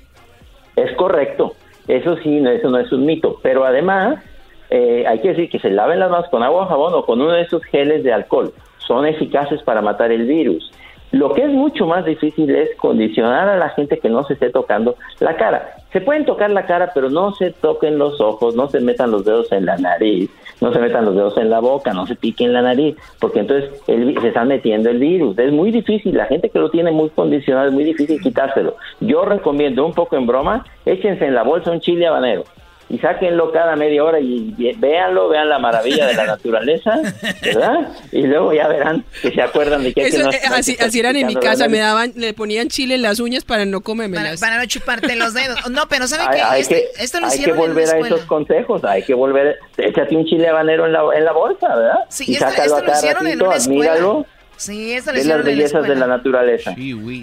Es 0.76 0.94
correcto, 0.96 1.54
eso 1.88 2.16
sí, 2.18 2.40
no, 2.40 2.50
eso 2.50 2.70
no 2.70 2.78
es 2.78 2.92
un 2.92 3.06
mito, 3.06 3.40
pero 3.42 3.64
además 3.64 4.22
eh, 4.70 5.04
hay 5.06 5.20
que 5.20 5.28
decir 5.28 5.50
que 5.50 5.58
se 5.58 5.70
laven 5.70 5.98
las 5.98 6.10
manos 6.10 6.28
con 6.30 6.42
agua, 6.42 6.66
jabón 6.66 6.94
o 6.94 7.04
con 7.04 7.20
uno 7.20 7.32
de 7.32 7.42
esos 7.42 7.64
geles 7.64 8.04
de 8.04 8.12
alcohol, 8.12 8.52
son 8.86 9.06
eficaces 9.06 9.62
para 9.62 9.82
matar 9.82 10.12
el 10.12 10.26
virus. 10.26 10.70
Lo 11.10 11.32
que 11.32 11.42
es 11.42 11.50
mucho 11.50 11.86
más 11.86 12.04
difícil 12.04 12.54
es 12.54 12.74
condicionar 12.76 13.48
a 13.48 13.56
la 13.56 13.70
gente 13.70 13.98
que 13.98 14.10
no 14.10 14.24
se 14.24 14.34
esté 14.34 14.50
tocando 14.50 14.96
la 15.20 15.36
cara. 15.36 15.76
Se 15.92 16.02
pueden 16.02 16.26
tocar 16.26 16.50
la 16.50 16.66
cara, 16.66 16.90
pero 16.94 17.08
no 17.08 17.32
se 17.32 17.50
toquen 17.50 17.98
los 17.98 18.20
ojos, 18.20 18.54
no 18.54 18.68
se 18.68 18.80
metan 18.80 19.10
los 19.10 19.24
dedos 19.24 19.50
en 19.52 19.64
la 19.64 19.78
nariz, 19.78 20.30
no 20.60 20.70
se 20.70 20.78
metan 20.78 21.06
los 21.06 21.14
dedos 21.14 21.38
en 21.38 21.48
la 21.48 21.60
boca, 21.60 21.94
no 21.94 22.06
se 22.06 22.14
piquen 22.14 22.52
la 22.52 22.60
nariz, 22.60 22.94
porque 23.20 23.40
entonces 23.40 23.70
el 23.86 24.20
se 24.20 24.28
está 24.28 24.44
metiendo 24.44 24.90
el 24.90 24.98
virus. 24.98 25.38
Es 25.38 25.50
muy 25.50 25.70
difícil, 25.70 26.14
la 26.14 26.26
gente 26.26 26.50
que 26.50 26.58
lo 26.58 26.70
tiene 26.70 26.90
muy 26.90 27.08
condicionado 27.08 27.68
es 27.68 27.72
muy 27.72 27.84
difícil 27.84 28.20
quitárselo. 28.20 28.76
Yo 29.00 29.24
recomiendo 29.24 29.86
un 29.86 29.94
poco 29.94 30.16
en 30.16 30.26
broma, 30.26 30.66
échense 30.84 31.24
en 31.24 31.34
la 31.34 31.42
bolsa 31.42 31.70
un 31.70 31.80
chile 31.80 32.06
habanero 32.06 32.44
y 32.90 32.98
sáquenlo 32.98 33.52
cada 33.52 33.76
media 33.76 34.02
hora 34.02 34.18
y, 34.18 34.54
véanlo, 34.78 35.28
vean 35.28 35.48
la 35.50 35.58
maravilla 35.58 36.06
de 36.06 36.14
la 36.14 36.24
naturaleza, 36.36 36.98
¿verdad? 37.42 37.88
Y 38.12 38.22
luego 38.22 38.52
ya 38.54 38.66
verán 38.68 39.04
que 39.20 39.30
se 39.30 39.42
acuerdan 39.42 39.82
de 39.84 39.92
que, 39.92 40.04
hay 40.04 40.10
que 40.10 40.16
Eso, 40.16 40.24
no- 40.26 40.32
eh, 40.32 40.40
no 40.48 40.54
así, 40.56 40.98
eran 40.98 41.16
en 41.16 41.26
mi 41.26 41.36
casa, 41.36 41.68
me 41.68 41.78
daban, 41.78 42.12
le 42.16 42.32
ponían 42.34 42.68
chile 42.68 42.94
en 42.94 43.02
las 43.02 43.20
uñas 43.20 43.44
para 43.44 43.64
no 43.66 43.82
comérmelas. 43.82 44.40
para 44.40 44.56
no 44.58 44.64
chuparte 44.66 45.16
los 45.16 45.34
dedos. 45.34 45.68
No, 45.70 45.82
pero 45.88 46.06
¿sabe 46.06 46.22
Hay, 46.28 46.36
qué? 46.36 46.42
hay 46.42 46.60
Este- 46.62 46.74
que, 46.96 47.04
esto 47.04 47.20
lo 47.20 47.26
hay 47.26 47.38
que 47.38 47.50
en 47.50 47.56
volver 47.56 47.88
a 47.90 47.98
esos 47.98 48.20
consejos, 48.22 48.82
hay 48.84 49.02
que 49.02 49.12
volver, 49.14 49.58
échate 49.76 50.16
un 50.16 50.24
chile 50.24 50.48
habanero 50.48 50.86
en 50.86 50.92
la, 50.92 51.02
en 51.14 51.24
la 51.24 51.32
bolsa, 51.32 51.68
¿verdad? 51.76 51.98
Sí, 52.08 52.24
y 52.28 52.32
esto- 52.34 52.48
sácalo 52.48 52.64
esto 52.64 52.76
a 52.76 52.82
lo 52.86 52.92
hicieron 52.92 53.26
en 53.26 53.32
ratito, 53.32 53.44
una 53.46 53.56
escuela. 53.56 53.92
admíralo, 53.92 54.26
Sí, 54.58 54.94
ve 55.12 55.24
las 55.24 55.44
bellezas 55.44 55.82
de 55.88 55.94
la 55.96 56.06
naturaleza. 56.06 56.74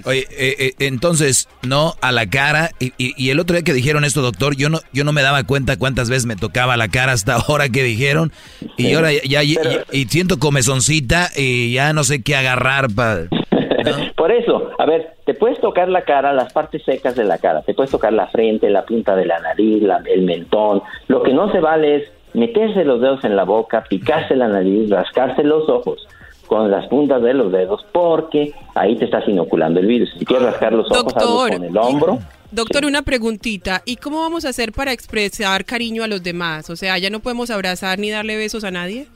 Oye, 0.05 0.25
eh, 0.31 0.55
eh, 0.59 0.73
entonces, 0.79 1.47
no 1.67 1.93
a 2.01 2.11
la 2.11 2.27
cara. 2.29 2.71
Y, 2.79 2.93
y- 2.97 3.13
y 3.17 3.29
el 3.29 3.39
otro 3.39 3.55
día 3.55 3.63
que 3.63 3.73
dijeron 3.73 4.03
esto, 4.05 4.21
doctor, 4.21 4.55
yo 4.55 4.69
no, 4.69 4.79
yo 4.93 5.03
no 5.03 5.11
me 5.11 5.21
daba 5.21 5.43
cuenta 5.43 5.77
cuántas 5.77 6.09
veces 6.09 6.25
me 6.25 6.35
tocaba 6.35 6.77
la 6.77 6.87
cara 6.87 7.11
hasta 7.11 7.35
ahora 7.47 7.69
que 7.69 7.83
dijeron. 7.83 8.31
Y 8.77 8.85
Sí, 8.87 8.93
ahora 8.93 9.11
ya, 9.13 9.43
ya- 9.43 9.59
pero- 9.61 9.83
y, 9.91 10.01
y 10.01 10.05
siento 10.05 10.39
comezoncita 10.39 11.29
y 11.35 11.73
ya 11.73 11.93
no 11.93 12.03
sé 12.03 12.23
qué 12.23 12.35
agarrar 12.35 12.87
para... 12.95 13.27
Por 14.17 14.31
eso, 14.31 14.71
a 14.79 14.85
ver, 14.85 15.13
te 15.25 15.33
puedes 15.35 15.59
tocar 15.61 15.89
la 15.89 16.03
cara, 16.03 16.33
las 16.33 16.51
partes 16.53 16.81
secas 16.83 17.15
de 17.15 17.23
la 17.23 17.37
cara, 17.37 17.61
te 17.61 17.73
puedes 17.75 17.91
tocar 17.91 18.13
la 18.13 18.27
frente, 18.27 18.69
la 18.69 18.83
punta 18.85 19.15
de 19.15 19.25
la 19.25 19.39
nariz, 19.39 19.83
la- 19.83 20.01
el 20.11 20.23
mentón. 20.23 20.81
Lo 21.07 21.21
que 21.21 21.33
no 21.33 21.51
se 21.51 21.59
vale 21.59 21.97
es 21.97 22.03
meterse 22.33 22.83
los 22.83 22.99
dedos 23.01 23.23
en 23.23 23.35
la 23.35 23.43
boca, 23.43 23.83
picarse 23.87 24.35
la 24.35 24.47
nariz, 24.47 24.89
rascarse 24.89 25.43
los 25.43 25.69
ojos 25.69 26.07
con 26.47 26.69
las 26.71 26.87
puntas 26.87 27.21
de 27.21 27.33
los 27.33 27.51
dedos, 27.51 27.85
porque 27.91 28.53
ahí 28.75 28.95
te 28.95 29.05
estás 29.05 29.27
inoculando 29.27 29.79
el 29.79 29.87
virus. 29.87 30.09
Si 30.17 30.25
quieres 30.25 30.45
rascar 30.47 30.73
los 30.73 30.89
ojos, 30.91 31.13
hazlo 31.15 31.29
Doctor. 31.29 31.51
con 31.53 31.63
el 31.63 31.77
hombro. 31.77 32.19
Doctor, 32.51 32.85
una 32.85 33.01
preguntita. 33.01 33.81
¿Y 33.85 33.97
cómo 33.97 34.19
vamos 34.21 34.45
a 34.45 34.49
hacer 34.49 34.71
para 34.71 34.91
expresar 34.93 35.65
cariño 35.65 36.03
a 36.03 36.07
los 36.07 36.23
demás? 36.23 36.69
O 36.69 36.75
sea, 36.75 36.97
¿ya 36.97 37.09
no 37.09 37.19
podemos 37.19 37.49
abrazar 37.49 37.99
ni 37.99 38.09
darle 38.11 38.37
besos 38.37 38.63
a 38.63 38.71
nadie? 38.71 39.07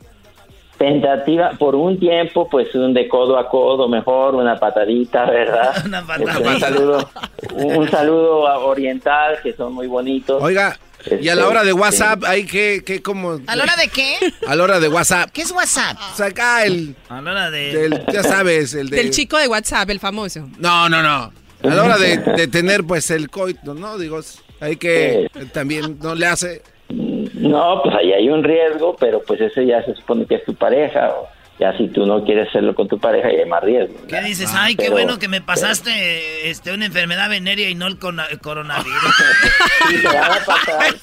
Tentativa 0.77 1.51
por 1.59 1.75
un 1.75 1.99
tiempo, 1.99 2.47
pues 2.49 2.73
un 2.73 2.93
de 2.93 3.09
codo 3.09 3.37
a 3.37 3.49
codo, 3.49 3.89
mejor 3.89 4.35
una 4.35 4.55
patadita, 4.57 5.25
¿verdad? 5.29 5.73
Una 5.85 5.99
Este, 5.99 6.47
un 6.47 6.59
saludo, 6.59 7.09
un, 7.53 7.75
un 7.79 7.89
saludo 7.89 8.47
a- 8.47 8.59
oriental 8.59 9.35
que 9.43 9.51
son 9.53 9.73
muy 9.73 9.87
bonitos. 9.87 10.41
Oiga, 10.41 10.77
y 11.09 11.29
a 11.29 11.33
Este, 11.33 11.35
la 11.35 11.47
hora 11.47 11.63
de. 11.63 11.73
WhatsApp, 11.73 12.23
hay 12.25 12.45
que, 12.45 12.83
que 12.85 13.01
como... 13.01 13.39
¿A 13.47 13.55
la 13.55 13.63
hora 13.63 13.75
de 13.75 13.87
qué? 13.87 14.17
A 14.47 14.55
la 14.55 14.63
hora 14.63 14.79
de 14.79 14.87
WhatsApp. 14.87 15.29
¿Qué 15.31 15.41
es 15.41 15.51
WhatsApp? 15.51 15.97
O 16.13 16.15
sea, 16.15 16.27
acá 16.27 16.65
el... 16.65 16.95
A 17.07 17.21
la 17.21 17.31
hora 17.31 17.51
de... 17.51 17.73
del- 17.73 18.05
ya 18.11 18.23
sabes, 18.23 18.73
el 18.73 18.89
de... 18.89 18.97
Del 18.97 19.11
chico 19.11 19.37
de 19.37 19.47
WhatsApp, 19.47 19.89
el 19.89 19.99
famoso. 19.99 20.47
No, 20.57 20.89
no, 20.89 21.01
no. 21.01 21.31
A 21.61 21.67
la 21.75 21.83
hora 21.83 21.97
de, 21.97 22.17
de 22.17 22.47
tener, 22.47 22.83
pues, 22.83 23.11
el 23.11 23.29
coito, 23.29 23.73
¿no? 23.73 23.97
Digo, 23.97 24.19
hay 24.59 24.75
que... 24.77 25.29
También 25.53 25.97
no 26.01 26.15
le 26.15 26.25
hace... 26.25 26.61
No, 26.89 27.81
pues 27.83 27.95
ahí 27.95 28.11
hay 28.11 28.29
un 28.29 28.43
riesgo, 28.43 28.95
pero 28.99 29.21
pues 29.21 29.39
ese 29.39 29.65
ya 29.65 29.83
se 29.85 29.93
supone 29.95 30.25
que 30.25 30.35
es 30.35 30.45
tu 30.45 30.55
pareja 30.55 31.09
o, 31.11 31.27
Ya 31.59 31.75
si 31.77 31.89
tú 31.89 32.05
no 32.05 32.23
quieres 32.23 32.47
hacerlo 32.47 32.73
con 32.73 32.87
tu 32.87 32.97
pareja, 32.99 33.29
ya 33.31 33.39
hay 33.43 33.49
más 33.49 33.61
riesgo. 33.61 33.93
¿Qué 34.07 34.21
dices? 34.21 34.49
Ay, 34.55 34.75
qué 34.75 34.83
Pero- 34.83 34.93
bueno 34.93 35.19
que 35.19 35.27
me 35.27 35.41
pasaste 35.41 36.49
este, 36.49 36.71
una 36.73 36.85
enfermedad 36.85 37.29
venérea 37.29 37.69
y 37.69 37.75
no 37.75 37.87
el 37.87 37.97
coronavirus. 37.99 38.93
Sí, 39.89 39.95
te 40.01 40.07
van 40.07 40.31
a 40.31 40.45
pasar. 40.45 40.93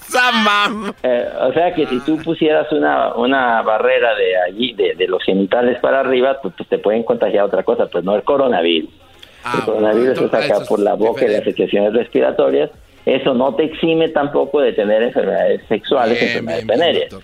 Eh, 1.02 1.28
o 1.40 1.52
sea 1.52 1.74
que 1.74 1.86
si 1.86 2.00
tú 2.00 2.16
pusieras 2.22 2.70
una, 2.72 3.14
una 3.14 3.60
barrera 3.62 4.14
de 4.14 4.36
allí, 4.48 4.72
de, 4.74 4.94
de 4.94 5.06
los 5.08 5.22
genitales 5.24 5.78
para 5.80 6.00
arriba, 6.00 6.38
pues, 6.40 6.54
pues 6.56 6.68
te 6.68 6.78
pueden 6.78 7.02
contagiar 7.02 7.44
otra 7.44 7.62
cosa, 7.62 7.86
pues 7.86 8.02
no 8.04 8.14
el 8.16 8.22
coronavirus. 8.22 8.88
el 9.54 9.60
coronavirus 9.64 10.18
es 10.22 10.34
acá 10.34 10.60
por 10.68 10.80
la 10.80 10.94
boca 10.94 11.24
y 11.26 11.28
las 11.28 11.44
secreciones 11.44 11.92
respiratorias. 11.92 12.70
Eso 13.04 13.34
no 13.34 13.54
te 13.54 13.64
exime 13.64 14.08
tampoco 14.08 14.60
de 14.60 14.72
tener 14.72 15.02
enfermedades 15.02 15.62
sexuales, 15.68 16.20
enfermedades 16.22 16.66
venéreas. 16.66 17.14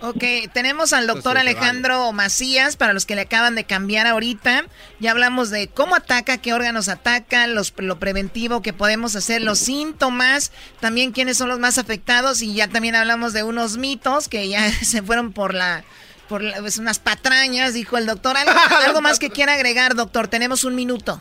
Ok, 0.00 0.22
tenemos 0.52 0.92
al 0.92 1.08
doctor 1.08 1.38
Alejandro 1.38 2.12
Macías, 2.12 2.76
para 2.76 2.92
los 2.92 3.04
que 3.04 3.16
le 3.16 3.22
acaban 3.22 3.56
de 3.56 3.64
cambiar 3.64 4.06
ahorita. 4.06 4.64
Ya 5.00 5.10
hablamos 5.10 5.50
de 5.50 5.66
cómo 5.66 5.96
ataca, 5.96 6.38
qué 6.38 6.52
órganos 6.54 6.88
ataca, 6.88 7.48
los, 7.48 7.74
lo 7.78 7.98
preventivo 7.98 8.62
que 8.62 8.72
podemos 8.72 9.16
hacer, 9.16 9.42
los 9.42 9.58
síntomas, 9.58 10.52
también 10.78 11.10
quiénes 11.10 11.36
son 11.36 11.48
los 11.48 11.58
más 11.58 11.78
afectados 11.78 12.42
y 12.42 12.54
ya 12.54 12.68
también 12.68 12.94
hablamos 12.94 13.32
de 13.32 13.42
unos 13.42 13.76
mitos 13.76 14.28
que 14.28 14.48
ya 14.48 14.70
se 14.82 15.02
fueron 15.02 15.32
por 15.32 15.52
la... 15.54 15.82
Por 16.28 16.42
la- 16.42 16.58
pues, 16.58 16.78
unas 16.78 16.98
patrañas, 16.98 17.72
dijo 17.74 17.96
el 17.96 18.04
doctor. 18.06 18.36
¿Algo, 18.36 18.52
algo 18.86 19.00
más 19.00 19.18
que 19.18 19.30
quiera 19.30 19.54
agregar, 19.54 19.94
doctor? 19.96 20.28
Tenemos 20.28 20.62
un 20.62 20.76
minuto. 20.76 21.20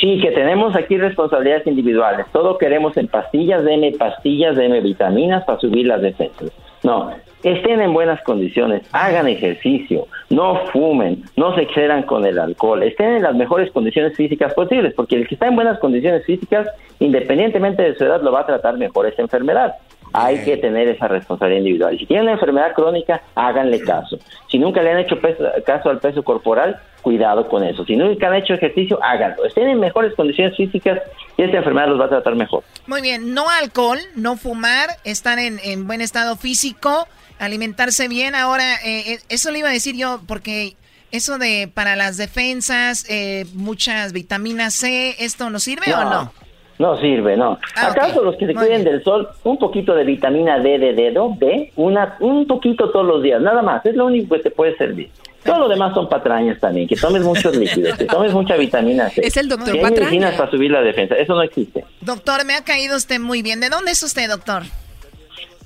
Sí, 0.00 0.20
que 0.20 0.30
tenemos 0.32 0.76
aquí 0.76 0.96
responsabilidades 0.98 1.66
individuales. 1.66 2.26
Todo 2.32 2.58
queremos 2.58 2.96
en 2.98 3.08
pastillas, 3.08 3.64
deme 3.64 3.92
pastillas, 3.92 4.56
deme 4.56 4.80
vitaminas 4.80 5.44
para 5.44 5.58
subir 5.58 5.86
las 5.86 6.02
defensas. 6.02 6.50
No, 6.82 7.14
estén 7.42 7.80
en 7.80 7.92
buenas 7.92 8.20
condiciones, 8.22 8.82
hagan 8.92 9.28
ejercicio, 9.28 10.06
no 10.30 10.66
fumen, 10.72 11.24
no 11.36 11.54
se 11.54 11.62
excedan 11.62 12.02
con 12.04 12.24
el 12.26 12.38
alcohol, 12.38 12.82
estén 12.82 13.16
en 13.16 13.22
las 13.22 13.34
mejores 13.34 13.70
condiciones 13.72 14.16
físicas 14.16 14.54
posibles, 14.54 14.94
porque 14.94 15.16
el 15.16 15.28
que 15.28 15.34
está 15.34 15.46
en 15.48 15.56
buenas 15.56 15.78
condiciones 15.78 16.24
físicas, 16.24 16.68
independientemente 17.00 17.82
de 17.82 17.94
su 17.96 18.04
edad, 18.04 18.22
lo 18.22 18.32
va 18.32 18.40
a 18.40 18.46
tratar 18.46 18.76
mejor 18.78 19.06
esa 19.06 19.22
enfermedad. 19.22 19.74
Hay 20.14 20.44
que 20.44 20.58
tener 20.58 20.88
esa 20.88 21.08
responsabilidad 21.08 21.60
individual. 21.60 21.98
Si 21.98 22.04
tienen 22.04 22.24
una 22.24 22.32
enfermedad 22.34 22.74
crónica, 22.74 23.22
háganle 23.34 23.80
caso. 23.80 24.18
Si 24.50 24.58
nunca 24.58 24.82
le 24.82 24.90
han 24.90 24.98
hecho 24.98 25.18
peso- 25.18 25.44
caso 25.64 25.88
al 25.88 26.00
peso 26.00 26.22
corporal, 26.22 26.76
cuidado 27.00 27.48
con 27.48 27.64
eso. 27.64 27.82
Si 27.86 27.96
nunca 27.96 28.26
han 28.28 28.34
hecho 28.34 28.52
ejercicio, 28.52 28.98
háganlo. 29.02 29.46
Estén 29.46 29.68
en 29.68 29.80
mejores 29.80 30.14
condiciones 30.14 30.54
físicas 30.54 31.00
y 31.38 31.42
esta 31.44 31.56
enfermedad 31.56 31.88
los 31.88 31.98
va 31.98 32.04
a 32.04 32.08
tratar 32.10 32.34
mejor. 32.34 32.62
Muy 32.86 33.00
bien, 33.00 33.32
no 33.32 33.48
alcohol, 33.48 33.98
no 34.14 34.36
fumar, 34.36 34.90
estar 35.04 35.38
en, 35.38 35.58
en 35.64 35.86
buen 35.86 36.02
estado 36.02 36.36
físico, 36.36 37.08
alimentarse 37.44 38.08
bien. 38.08 38.34
Ahora, 38.34 38.74
eh, 38.84 39.14
eh, 39.14 39.18
eso 39.28 39.50
le 39.50 39.58
iba 39.58 39.68
a 39.68 39.72
decir 39.72 39.96
yo, 39.96 40.20
porque 40.26 40.74
eso 41.10 41.38
de 41.38 41.70
para 41.72 41.96
las 41.96 42.16
defensas, 42.16 43.04
eh, 43.08 43.46
muchas 43.54 44.12
vitaminas 44.12 44.74
C, 44.74 45.16
¿esto 45.18 45.50
nos 45.50 45.64
sirve 45.64 45.92
o 45.92 46.04
no? 46.04 46.32
No 46.78 46.98
sirve, 47.00 47.36
no. 47.36 47.58
Ah, 47.76 47.88
¿Acaso 47.88 48.22
los 48.22 48.34
que 48.36 48.46
se 48.46 48.54
Muy 48.54 48.64
cuiden 48.64 48.82
del 48.84 49.04
sol, 49.04 49.28
un 49.44 49.58
poquito 49.58 49.94
de 49.94 50.04
vitamina 50.04 50.58
D 50.58 50.78
de 50.78 50.94
dedo, 50.94 51.32
B, 51.34 51.72
una, 51.76 52.16
un 52.20 52.46
poquito 52.46 52.90
todos 52.90 53.06
los 53.06 53.22
días, 53.22 53.40
nada 53.40 53.62
más, 53.62 53.84
es 53.86 53.94
lo 53.94 54.06
único 54.06 54.34
que 54.34 54.42
te 54.42 54.50
puede 54.50 54.76
servir. 54.76 55.10
Todo 55.44 55.58
lo 55.60 55.68
demás 55.68 55.92
son 55.92 56.08
patrañas 56.08 56.58
también, 56.60 56.88
que 56.88 56.96
tomes 56.96 57.22
muchos 57.22 57.54
líquidos, 57.56 57.98
que 57.98 58.04
tomes 58.04 58.32
mucha 58.32 58.56
vitamina 58.56 59.10
C. 59.10 59.20
Es 59.24 59.36
el 59.36 59.48
doctor 59.48 59.72
Que 59.72 59.78
hay 59.78 59.82
patraña. 59.82 60.06
medicinas 60.06 60.34
para 60.34 60.50
subir 60.50 60.70
la 60.70 60.80
defensa, 60.82 61.14
eso 61.16 61.34
no 61.34 61.42
existe. 61.42 61.84
Doctor, 62.00 62.44
me 62.44 62.54
ha 62.54 62.62
caído 62.64 62.96
usted 62.96 63.20
muy 63.20 63.42
bien. 63.42 63.60
¿De 63.60 63.68
dónde 63.68 63.90
es 63.90 64.02
usted, 64.02 64.28
doctor? 64.28 64.62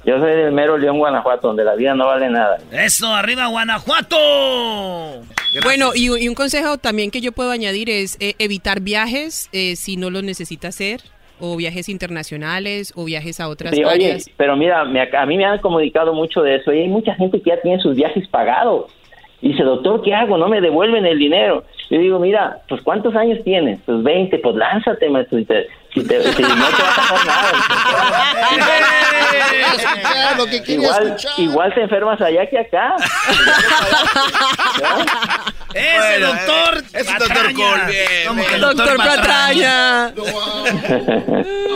Yo 0.07 0.21
soy 0.21 0.37
del 0.37 0.53
mero 0.53 0.79
León, 0.79 0.99
Guanajuato, 0.99 1.49
donde 1.49 1.65
la 1.65 1.75
vida 1.75 1.93
no 1.95 2.07
vale 2.07 2.31
nada. 2.31 2.59
Eso, 2.71 3.13
arriba 3.13 3.49
Guanajuato. 3.49 4.17
Bueno, 5.65 5.91
y, 5.97 6.07
y 6.23 6.29
un 6.29 6.35
consejo 6.37 6.79
también 6.79 7.11
que 7.11 7.21
yo 7.21 7.33
puedo 7.33 7.51
añadir 7.51 7.91
es 7.91 8.17
eh, 8.21 8.35
evitar 8.39 8.81
viajes 8.81 9.49
eh, 9.53 9.75
si 9.75 9.97
no 9.97 10.11
los 10.11 10.23
necesita 10.23 10.69
hacer, 10.69 11.01
o 11.41 11.57
viajes 11.57 11.89
internacionales, 11.89 12.93
o 12.95 13.05
viajes 13.05 13.41
a 13.41 13.49
otras 13.49 13.75
Sí, 13.75 13.83
oye, 13.83 14.19
pero 14.37 14.57
mira, 14.57 14.85
me 14.85 15.03
a 15.03 15.27
mí 15.27 15.37
me 15.37 15.45
han 15.45 15.59
comunicado 15.59 16.15
mucho 16.15 16.41
de 16.41 16.57
eso 16.57 16.73
y 16.73 16.83
hay 16.83 16.89
mucha 16.89 17.15
gente 17.17 17.43
que 17.43 17.51
ya 17.51 17.61
tiene 17.61 17.83
sus 17.83 17.97
viajes 17.97 18.29
pagados. 18.29 18.93
Dice, 19.41 19.63
doctor, 19.63 20.03
¿qué 20.03 20.15
hago? 20.15 20.37
No 20.39 20.49
me 20.49 20.61
devuelven 20.61 21.07
el 21.07 21.19
dinero. 21.19 21.65
Yo 21.91 21.99
digo, 21.99 22.19
mira, 22.19 22.59
pues 22.69 22.81
¿cuántos 22.83 23.15
años 23.15 23.39
tienes? 23.45 23.79
Pues 23.87 24.03
20, 24.03 24.39
pues 24.39 24.57
lánzate, 24.57 25.09
maestro. 25.11 25.39
Si, 25.39 25.45
te- 25.45 25.69
si 25.95 26.05
te- 26.07 26.23
si 26.33 26.43
no 26.43 26.49
te 26.49 26.83
va 26.83 26.91
a 26.91 26.97
pasar 26.97 27.27
nada. 27.27 27.53
igual, 30.73 31.17
igual 31.39 31.75
te 31.75 31.83
enfermas 31.83 32.21
allá 32.21 32.47
que 32.47 32.59
acá. 32.59 32.97
Ese 35.77 35.97
Bueno, 35.97 36.27
doctor. 36.29 36.79
eh, 36.79 36.87
ese 37.01 37.13
doctor 37.19 37.53
Cole, 37.55 37.85
bien, 37.87 38.09
¿Cómo 38.29 38.43
que 38.43 38.49
bien. 38.49 38.61
Doctor 38.61 38.97
Patraña. 38.97 40.13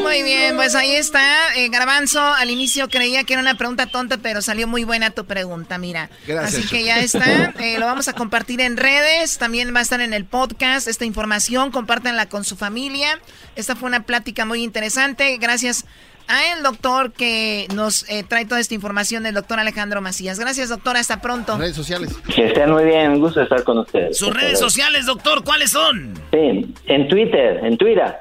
Muy 0.02 0.22
bien, 0.22 0.56
pues 0.56 0.74
ahí 0.74 0.94
está. 0.94 1.54
Eh, 1.56 1.68
Garbanzo, 1.68 2.20
al 2.22 2.50
inicio 2.50 2.88
creía 2.88 3.24
que 3.24 3.34
era 3.34 3.42
una 3.42 3.54
pregunta 3.56 3.86
tonta, 3.86 4.18
pero 4.18 4.42
salió 4.42 4.66
muy 4.66 4.84
buena 4.84 5.10
tu 5.10 5.24
pregunta, 5.26 5.78
mira. 5.78 6.10
Gracias, 6.26 6.60
Así 6.60 6.68
que 6.68 6.84
ya 6.84 6.98
está. 7.00 7.52
Eh, 7.60 7.78
lo 7.78 7.86
vamos 7.86 8.08
a 8.08 8.12
compartir 8.14 8.60
en 8.60 8.76
redes. 8.76 9.36
También 9.38 9.74
va 9.74 9.80
a 9.80 9.82
estar 9.82 10.00
en 10.00 10.14
el 10.14 10.24
podcast 10.24 10.88
esta 10.88 11.04
información. 11.04 11.70
Compártanla 11.70 12.26
con 12.26 12.44
su 12.44 12.56
familia. 12.56 13.18
Esta 13.54 13.76
fue 13.76 13.88
una 13.88 14.04
plática 14.04 14.44
muy 14.44 14.62
interesante. 14.62 15.36
Gracias 15.38 15.84
a 16.30 16.52
el 16.56 16.62
doctor 16.62 17.12
que 17.12 17.66
nos 17.74 18.08
eh, 18.08 18.24
trae 18.26 18.44
toda 18.46 18.60
esta 18.60 18.74
información, 18.74 19.26
el 19.26 19.34
doctor 19.34 19.58
Alejandro 19.58 20.00
Macías. 20.00 20.38
Gracias, 20.38 20.68
doctor. 20.68 20.96
Hasta 20.96 21.20
pronto. 21.20 21.58
Redes 21.58 21.76
sociales. 21.76 22.16
Que 22.34 22.46
estén 22.46 22.70
muy 22.70 22.84
bien, 22.84 23.12
un 23.12 23.20
gusto 23.20 23.42
estar 23.42 23.62
con 23.64 23.78
ustedes. 23.78 24.16
Sus 24.16 24.32
redes 24.34 24.58
sociales, 24.58 25.06
doctor, 25.06 25.44
¿cuáles 25.44 25.70
son? 25.72 26.14
Sí, 26.30 26.74
en 26.86 27.08
Twitter, 27.08 27.60
en 27.64 27.76
Twitter, 27.76 28.14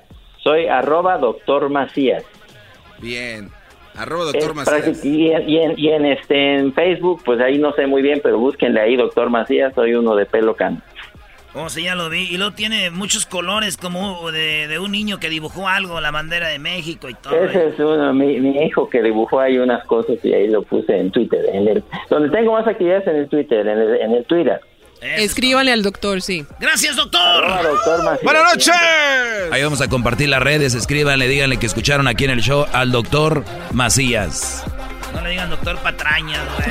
soy 0.44 0.68
arroba 0.68 1.18
doctor 1.18 1.70
Macías. 1.70 2.24
Bien. 3.00 3.50
Arroba 3.96 4.26
doctor 4.26 4.50
Es 4.52 4.56
Macías. 4.56 4.86
prácti- 4.86 5.06
Y, 5.06 5.32
en, 5.32 5.50
y 5.50 5.58
en- 5.58 5.80
y 5.80 5.90
en, 5.90 6.06
este, 6.06 6.56
en 6.56 6.74
Facebook, 6.74 7.22
pues 7.26 7.40
ahí 7.42 7.58
no 7.58 7.74
sé 7.74 7.86
muy 7.86 8.02
bien, 8.02 8.20
pero 8.24 8.38
búsquenle 8.40 8.80
ahí, 8.82 8.96
doctor 8.96 9.30
Macías, 9.30 9.74
soy 9.76 9.94
uno 9.94 10.16
de 10.16 10.26
pelo 10.26 10.56
cano. 10.56 10.82
Oh, 11.56 11.68
sí, 11.70 11.84
ya 11.84 11.96
lo 11.96 12.10
vi. 12.10 12.28
Y 12.30 12.38
luego 12.38 12.54
tiene 12.54 12.92
muchos 12.92 13.26
colores, 13.26 13.76
como 13.76 14.32
de, 14.32 14.68
de 14.68 14.78
un 14.80 14.92
niño 14.92 15.20
que 15.20 15.30
dibujó 15.30 15.68
algo, 15.68 16.00
la 16.00 16.12
bandera 16.12 16.48
de 16.48 16.60
México 16.60 17.10
y 17.10 17.16
todo. 17.16 17.36
Ese 17.36 17.70
es 17.70 17.80
uno, 17.80 18.14
mi, 18.14 18.40
mi 18.40 18.64
hijo 18.64 18.88
que 18.88 19.02
dibujó 19.02 19.40
ahí 19.40 19.58
unas 19.58 19.84
cosas 19.86 20.18
y 20.24 20.32
ahí 20.34 20.48
lo 20.48 20.62
puse 20.62 20.96
en 20.96 21.12
Twitter. 21.12 21.40
En 21.52 21.68
el, 21.68 21.84
donde 22.10 22.30
tengo 22.30 22.54
más 22.54 22.68
actividades 22.68 23.08
en 23.08 23.16
el 23.16 23.30
Twitter, 23.30 23.68
en 23.68 23.78
el, 23.80 23.96
en 23.96 24.12
el 24.12 24.26
Twitter. 24.26 24.62
Escríbanle 25.02 25.72
al 25.72 25.82
doctor, 25.82 26.22
sí. 26.22 26.46
Gracias, 26.60 26.98
doctor. 26.98 27.22
Arroba 27.22 27.64
doctor. 27.64 28.20
Buenas 28.22 28.44
noches. 28.54 28.76
Ahí 29.52 29.64
vamos 29.64 29.82
a 29.82 29.88
compartir 29.88 30.30
las 30.30 30.44
redes, 30.44 30.76
escríbanle, 30.76 31.28
díganle 31.28 31.58
que 31.58 31.66
escucharon 31.66 32.08
aquí 32.08 32.26
en 32.26 32.32
el 32.32 32.42
show 32.42 32.66
al 32.74 32.92
doctor 32.92 33.44
Macías. 33.72 34.66
No 35.14 35.22
le 35.22 35.30
digan 35.32 35.50
doctor 35.50 35.78
Patraña, 35.80 36.44
güey. 36.56 36.70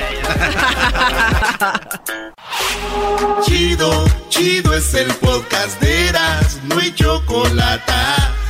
Chido, 3.45 4.05
chido 4.29 4.75
es 4.75 4.95
el 4.95 5.13
podcast 5.15 5.81
de 5.81 6.09
Eras, 6.09 6.61
no 6.65 6.79
hay 6.79 6.95
chocolate. 6.95 7.93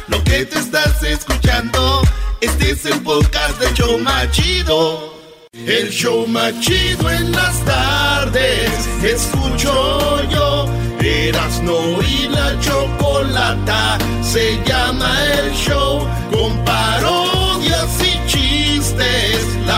Lo 0.08 0.22
que 0.24 0.44
te 0.46 0.58
estás 0.58 1.02
escuchando, 1.02 2.02
este 2.40 2.70
es 2.72 2.86
el 2.86 3.00
podcast 3.02 3.58
de 3.60 3.72
Choma 3.74 4.30
Chido. 4.30 5.14
El 5.52 5.90
show 5.90 6.26
más 6.26 6.58
chido 6.60 7.10
en 7.10 7.32
las 7.32 7.64
tardes, 7.64 8.70
escucho 9.02 10.22
yo. 10.30 10.66
Eras 11.00 11.62
no 11.62 12.02
y 12.02 12.28
la 12.28 12.58
chocolata, 12.60 13.98
se 14.22 14.62
llama 14.64 15.10
el 15.34 15.52
show. 15.52 16.08
Chistes, 16.30 17.27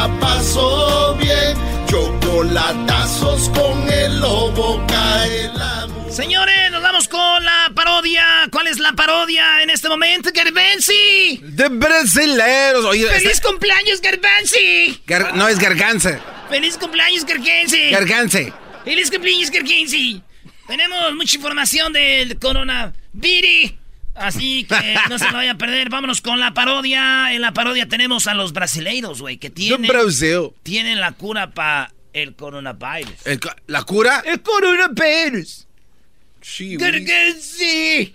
la 0.09 1.15
bien. 1.19 1.57
Chocolatazos 1.87 3.49
con 3.51 3.89
el 3.93 4.21
lobo 4.21 4.83
cae 4.87 5.51
la 5.55 5.87
Señores, 6.11 6.71
nos 6.71 6.83
vamos 6.83 7.07
con 7.09 7.45
la 7.45 7.71
parodia. 7.75 8.25
¿Cuál 8.51 8.67
es 8.69 8.79
la 8.79 8.93
parodia 8.93 9.63
en 9.63 9.71
este 9.71 9.89
momento, 9.89 10.31
Garbanzi? 10.35 11.41
De 11.43 11.69
brasileros. 11.69 12.85
Oye, 12.85 13.07
¡Feliz 13.07 13.31
esta- 13.33 13.49
cumpleaños, 13.49 14.01
Garbanzi! 14.01 15.03
Gar- 15.07 15.33
no 15.35 15.49
es 15.49 15.59
garganza. 15.59 16.19
¡Feliz 16.49 16.77
cumpleaños, 16.79 17.25
Garbanzi! 17.25 17.91
Garganze. 17.91 18.53
¡Feliz 18.85 19.11
cumpleaños, 19.11 19.51
Garbanzi! 19.51 20.23
Tenemos 20.67 21.15
mucha 21.15 21.37
información 21.37 21.93
del 21.93 22.39
coronavirus. 22.39 23.73
Así 24.21 24.65
que 24.65 24.95
no 25.09 25.19
se 25.19 25.27
lo 25.27 25.33
vaya 25.39 25.53
a 25.53 25.59
perder. 25.59 25.89
Vámonos 25.89 26.21
con 26.21 26.39
la 26.41 26.53
parodia. 26.53 27.33
En 27.33 27.41
la 27.41 27.53
parodia 27.53 27.89
tenemos 27.89 28.27
a 28.27 28.35
los 28.35 28.53
brasileiros, 28.53 29.21
güey, 29.21 29.39
que 29.39 29.51
tienen, 29.51 29.89
Brasil. 29.89 30.51
tienen 30.63 31.01
la 31.01 31.13
cura 31.13 31.51
para 31.51 31.93
el 32.13 32.35
coronavirus. 32.35 33.27
El 33.27 33.41
¿La 33.67 33.83
cura? 33.85 34.23
El 34.25 34.43
coronavirus. 34.43 35.67
Sí, 36.43 36.77
güey. 36.77 38.15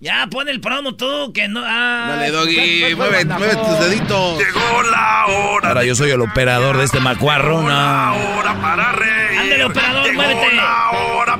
Ya, 0.00 0.28
pon 0.30 0.48
el 0.48 0.60
promo 0.60 0.94
tú, 0.94 1.32
que 1.32 1.48
no... 1.48 1.60
Ah, 1.64 2.06
Dale, 2.10 2.30
Doggy, 2.30 2.94
mueve, 2.94 3.24
mueve 3.24 3.56
tus 3.56 3.80
deditos. 3.80 4.38
Llegó 4.38 4.82
la 4.84 5.26
hora. 5.26 5.68
Ahora 5.70 5.84
yo 5.84 5.96
soy 5.96 6.12
el 6.12 6.20
operador 6.20 6.76
de 6.76 6.84
este 6.84 7.00
macuarro, 7.00 7.62
no. 7.62 7.68
hora 7.68 8.60
para 8.60 8.92
reír. 8.92 9.40
Ándale, 9.40 9.64
operador, 9.64 10.04
Llegó 10.06 10.22
muévete. 10.22 10.54
la 10.54 10.90
hora. 10.90 11.37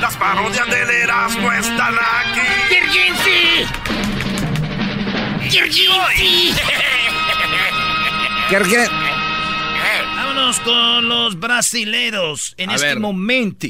Las 0.00 0.16
parodias 0.16 0.66
del 0.68 0.90
Erasmo 0.90 1.52
están 1.52 1.94
aquí. 1.94 2.40
¡Virginci! 2.70 3.66
¡Virginci! 5.42 6.54
Vámonos 10.16 10.60
con 10.60 11.08
los 11.08 11.38
brasileros 11.40 12.54
en 12.58 12.70
A 12.70 12.74
este 12.74 12.86
ver. 12.88 13.00
momento. 13.00 13.66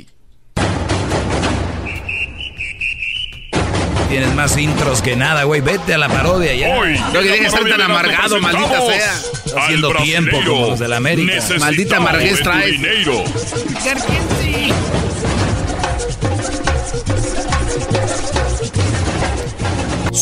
Tienes 4.08 4.32
más 4.34 4.56
intros 4.56 5.02
que 5.02 5.16
nada, 5.16 5.42
güey. 5.44 5.60
Vete 5.60 5.94
a 5.94 5.98
la 5.98 6.08
parodia 6.08 6.54
ya. 6.54 6.76
Hoy, 6.78 6.96
No, 7.12 7.20
que 7.20 7.44
estar 7.44 7.64
tan 7.68 7.80
amargado, 7.82 8.40
maldita 8.40 8.80
sea. 8.82 9.12
Está 9.46 9.64
haciendo 9.64 9.92
tiempo 9.96 10.38
como 10.46 10.68
los 10.68 10.78
de 10.78 10.88
la 10.88 10.96
América. 10.98 11.42
Maldita 11.58 11.96
amarguez 11.96 12.40
traes. 12.42 12.78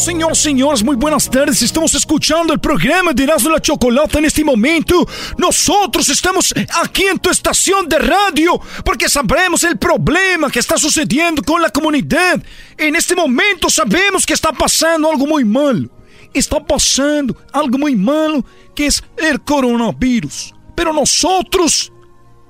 Señoras, 0.04 0.38
señores, 0.38 0.84
muy 0.84 0.96
buenas 0.96 1.30
tardes. 1.30 1.62
Estamos 1.62 1.94
escuchando 1.94 2.52
el 2.52 2.60
programa 2.60 3.14
de 3.14 3.22
Erasmo 3.22 3.48
la 3.48 3.60
Chocolata 3.60 4.18
en 4.18 4.26
este 4.26 4.44
momento. 4.44 5.06
Nosotros 5.38 6.08
estamos 6.10 6.52
aquí 6.82 7.04
en 7.04 7.18
tu 7.18 7.30
estación 7.30 7.88
de 7.88 7.98
radio 7.98 8.60
porque 8.84 9.08
sabremos 9.08 9.64
el 9.64 9.78
problema 9.78 10.50
que 10.50 10.58
está 10.58 10.76
sucediendo 10.76 11.42
con 11.42 11.62
la 11.62 11.70
comunidad. 11.70 12.42
En 12.76 12.96
este 12.96 13.14
momento 13.14 13.70
sabemos 13.70 14.26
que 14.26 14.34
está 14.34 14.52
pasando 14.52 15.10
algo 15.10 15.26
muy 15.26 15.44
malo. 15.44 15.88
Está 16.34 16.62
pasando 16.62 17.34
algo 17.52 17.78
muy 17.78 17.96
malo 17.96 18.44
que 18.74 18.86
es 18.86 19.02
el 19.16 19.40
coronavirus. 19.40 20.54
Pero 20.74 20.92
nosotros 20.92 21.90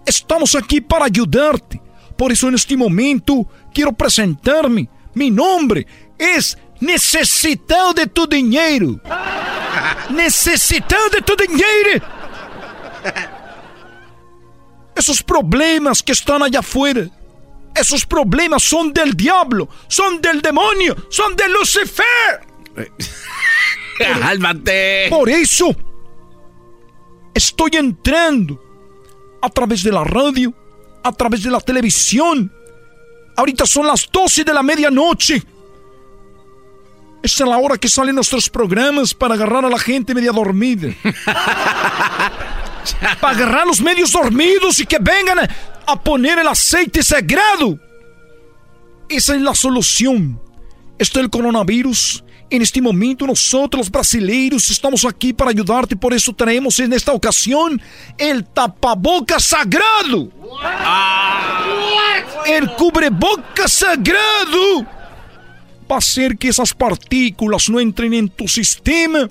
estamos 0.05 0.57
aquí 0.57 0.81
para 0.81 1.05
ayudarte. 1.05 1.84
Por 2.17 2.33
eso 2.33 2.49
en 2.49 2.55
este 2.55 2.77
momento 2.77 3.47
quiero 3.73 3.93
presentarme. 3.93 4.89
Mi 5.15 5.31
nombre 5.31 5.87
es 6.19 6.57
Necesitado 6.81 7.95
de 7.95 8.07
tu 8.07 8.27
dinheiro. 8.27 9.01
Necesitado 10.11 11.09
de 11.09 11.23
tu 11.23 11.35
dinheiro. 11.35 12.05
Esos 14.95 15.23
problemas 15.23 16.03
que 16.03 16.13
están 16.13 16.43
allá 16.43 16.61
afuera. 16.61 17.09
Esos 17.75 18.05
problemas 18.07 18.63
son 18.63 18.93
del 18.93 19.15
diablo, 19.15 19.69
son 19.89 20.21
del 20.21 20.41
demonio, 20.41 20.95
son 21.11 21.35
de 21.35 21.49
Lucifer. 21.49 22.47
¡Cálmate! 23.99 25.09
Por 25.11 25.29
eso 25.29 25.75
estoy 27.33 27.71
entrando 27.75 28.61
a 29.43 29.49
través 29.49 29.83
de 29.83 29.91
la 29.91 30.05
radio, 30.05 30.55
a 31.05 31.13
través 31.13 31.43
de 31.43 31.51
la 31.51 31.61
televisión. 31.61 32.51
Ahorita 33.37 33.67
son 33.67 33.87
las 33.87 34.09
12 34.11 34.43
de 34.43 34.55
la 34.55 34.63
medianoche. 34.63 35.43
Esa 37.23 37.45
es 37.45 37.51
la 37.51 37.59
hora 37.59 37.79
que 37.79 37.89
salen 37.89 38.15
nuestros 38.15 38.49
programas 38.51 39.15
para 39.15 39.35
agarrar 39.35 39.65
a 39.65 39.69
la 39.69 39.79
gente 39.79 40.15
media 40.15 40.33
dormida. 40.33 40.89
para 43.21 43.37
agarrar 43.37 43.63
a 43.63 43.67
los 43.67 43.81
medios 43.81 44.13
dormidos 44.13 44.81
y 44.81 44.87
que 44.87 44.99
vengan 44.99 45.39
a, 45.41 45.49
a 45.87 46.03
poner 46.03 46.39
el 46.39 46.49
aceite 46.49 47.03
sagrado. 47.03 47.79
Esa 49.09 49.35
es 49.35 49.43
la 49.43 49.55
solución. 49.55 50.41
Está 50.99 51.21
el 51.21 51.29
coronavirus. 51.31 52.24
En 52.55 52.63
este 52.63 52.81
momento 52.81 53.27
nosotros 53.27 53.91
brasileiros 53.91 54.71
estamos 54.71 55.05
aquí 55.05 55.33
para 55.33 55.51
ayudarte. 55.51 55.97
Por 55.97 56.15
eso 56.15 56.33
traemos 56.33 56.79
en 56.79 56.93
esta 56.93 57.11
ocasión 57.11 57.83
el 58.17 58.45
tapaboca 58.45 59.41
sagrado. 59.41 60.31
El 62.47 62.71
cubreboca 62.77 63.67
sagrado 63.67 64.87
va 65.91 65.97
a 65.97 65.99
hacer 65.99 66.39
que 66.39 66.47
esas 66.47 66.73
partículas 66.73 67.69
no 67.69 67.81
entren 67.81 68.15
en 68.15 68.29
tu 68.29 68.47
sistema. 68.47 69.29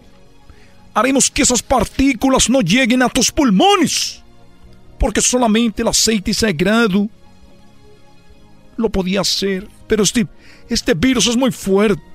Haremos 0.94 1.32
que 1.32 1.44
esas 1.44 1.64
partículas 1.64 2.50
no 2.50 2.60
lleguen 2.60 3.04
a 3.04 3.08
tus 3.08 3.32
pulmones. 3.32 4.22
Porque 5.00 5.22
solamente 5.22 5.82
el 5.82 5.88
aceite 5.88 6.34
sagrado 6.34 7.08
lo 8.76 8.90
podía 8.90 9.22
hacer. 9.22 9.66
Pero 9.88 10.04
este, 10.04 10.28
este 10.68 10.94
virus 10.94 11.28
es 11.28 11.38
muy 11.38 11.54
fuerte. 11.54 12.13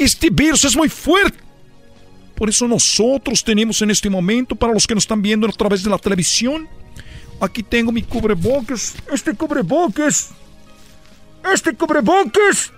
Este 0.00 0.30
virus 0.30 0.64
es 0.64 0.74
muy 0.74 0.88
fuerte. 0.88 1.38
Por 2.34 2.48
eso 2.48 2.66
nosotros 2.66 3.44
tenemos 3.44 3.82
en 3.82 3.90
este 3.90 4.08
momento, 4.08 4.56
para 4.56 4.72
los 4.72 4.86
que 4.86 4.94
nos 4.94 5.04
están 5.04 5.20
viendo 5.20 5.46
a 5.46 5.52
través 5.52 5.82
de 5.84 5.90
la 5.90 5.98
televisión, 5.98 6.66
aquí 7.38 7.62
tengo 7.62 7.92
mi 7.92 8.02
cubrebocas. 8.02 8.94
Este 9.12 9.34
cubrebocas. 9.34 10.30
Este 11.52 11.74
cubrebocas. 11.74 12.72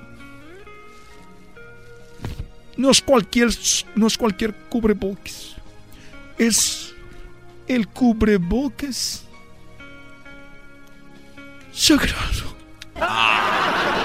No 2.77 2.91
es 2.91 3.01
cualquier, 3.01 3.51
no 3.95 4.09
es 4.09 4.19
cualquier 4.19 4.53
cubrebocas. 4.69 5.55
Es 6.37 6.93
el 7.69 7.87
cubrebocas 7.87 9.23
sagrado. 11.73 12.57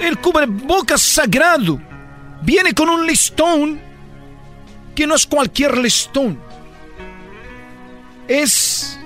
El 0.00 0.18
cubrebocas 0.18 1.02
sagrado 1.02 1.80
viene 2.42 2.72
con 2.72 2.88
un 2.88 3.06
listón 3.06 3.80
que 4.94 5.06
no 5.06 5.14
es 5.14 5.26
cualquier 5.26 5.76
listón. 5.78 6.38
Es, 8.26 8.98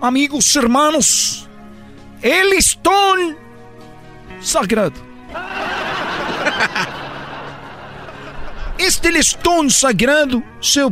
amigos, 0.00 0.54
hermanos, 0.56 1.48
el 2.22 2.50
listón 2.50 3.36
sagrado. 4.40 5.06
Este 8.78 9.10
listón 9.10 9.70
sagrado 9.70 10.42
se 10.60 10.86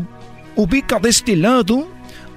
ubica 0.57 0.99
de 0.99 1.11
este 1.11 1.37
lado, 1.37 1.87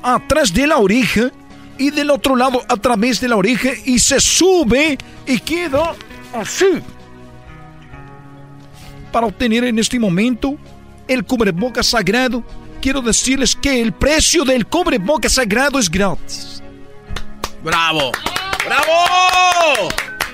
atrás 0.03 0.53
de 0.53 0.67
la 0.67 0.77
oreja, 0.77 1.31
y 1.77 1.91
del 1.91 2.09
otro 2.09 2.35
lado 2.35 2.63
a 2.67 2.75
través 2.75 3.21
de 3.21 3.27
la 3.27 3.37
oreja, 3.37 3.69
y 3.85 3.99
se 3.99 4.19
sube 4.19 4.97
y 5.25 5.39
queda 5.39 5.95
así. 6.33 6.81
Para 9.11 9.27
obtener 9.27 9.63
en 9.63 9.79
este 9.79 9.99
momento 9.99 10.57
el 11.07 11.23
cubrebocas 11.23 11.87
sagrado, 11.87 12.43
quiero 12.81 13.01
decirles 13.01 13.55
que 13.55 13.81
el 13.81 13.93
precio 13.93 14.43
del 14.43 14.65
cubrebocas 14.65 15.33
sagrado 15.33 15.79
es 15.79 15.89
gratis. 15.89 16.61
¡Bravo! 17.63 18.11
¡Bravo! 18.65 19.89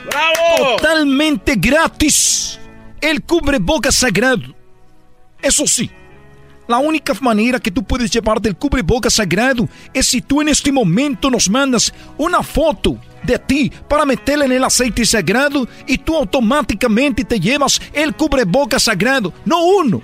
¡Bravo! 0.06 0.78
Totalmente 0.78 1.56
gratis. 1.56 2.60
El 3.00 3.22
cubrebocas 3.24 3.96
sagrado. 3.96 4.56
Eso 5.42 5.68
sí, 5.68 5.92
la 6.68 6.78
única 6.78 7.14
manera 7.22 7.60
que 7.60 7.72
tú 7.72 7.84
puedes 7.84 8.10
llevarte 8.10 8.48
el 8.48 8.56
cubrebocas 8.56 9.16
sagrado 9.16 9.68
es 9.94 10.08
si 10.08 10.22
tú 10.22 10.42
en 10.42 10.50
este 10.50 10.72
momento 10.72 11.30
nos 11.30 11.50
mandas 11.50 11.94
una 12.18 12.42
foto 12.42 12.98
de 13.24 13.38
ti 13.38 13.72
para 13.88 14.06
meterla 14.06 14.46
en 14.46 14.54
el 14.54 14.64
aceite 14.64 15.06
sagrado 15.06 15.68
y 15.88 15.98
tú 15.98 16.16
automáticamente 16.16 17.24
te 17.24 17.40
llevas 17.40 17.82
el 17.94 18.16
cubrebocas 18.16 18.84
sagrado. 18.84 19.34
No 19.46 19.64
uno, 19.66 20.02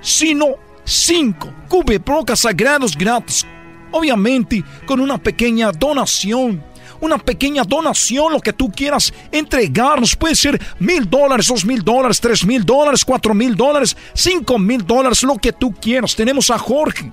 sino 0.00 0.56
cinco 0.84 1.52
cubrebocas 1.68 2.40
sagrados 2.40 2.96
gratis. 2.96 3.46
Obviamente 3.92 4.64
con 4.86 5.00
una 5.00 5.18
pequeña 5.18 5.70
donación. 5.70 6.62
Una 7.00 7.18
pequeña 7.18 7.62
donación, 7.62 8.32
lo 8.32 8.40
que 8.40 8.52
tú 8.52 8.70
quieras 8.70 9.12
entregarnos. 9.30 10.16
Puede 10.16 10.34
ser 10.34 10.60
mil 10.78 11.08
dólares, 11.08 11.46
dos 11.46 11.64
mil 11.64 11.82
dólares, 11.82 12.20
tres 12.20 12.44
mil 12.44 12.64
dólares, 12.64 13.04
cuatro 13.04 13.34
mil 13.34 13.54
dólares, 13.54 13.96
cinco 14.14 14.58
mil 14.58 14.86
dólares, 14.86 15.22
lo 15.22 15.36
que 15.36 15.52
tú 15.52 15.72
quieras. 15.72 16.14
Tenemos 16.14 16.50
a 16.50 16.58
Jorge, 16.58 17.10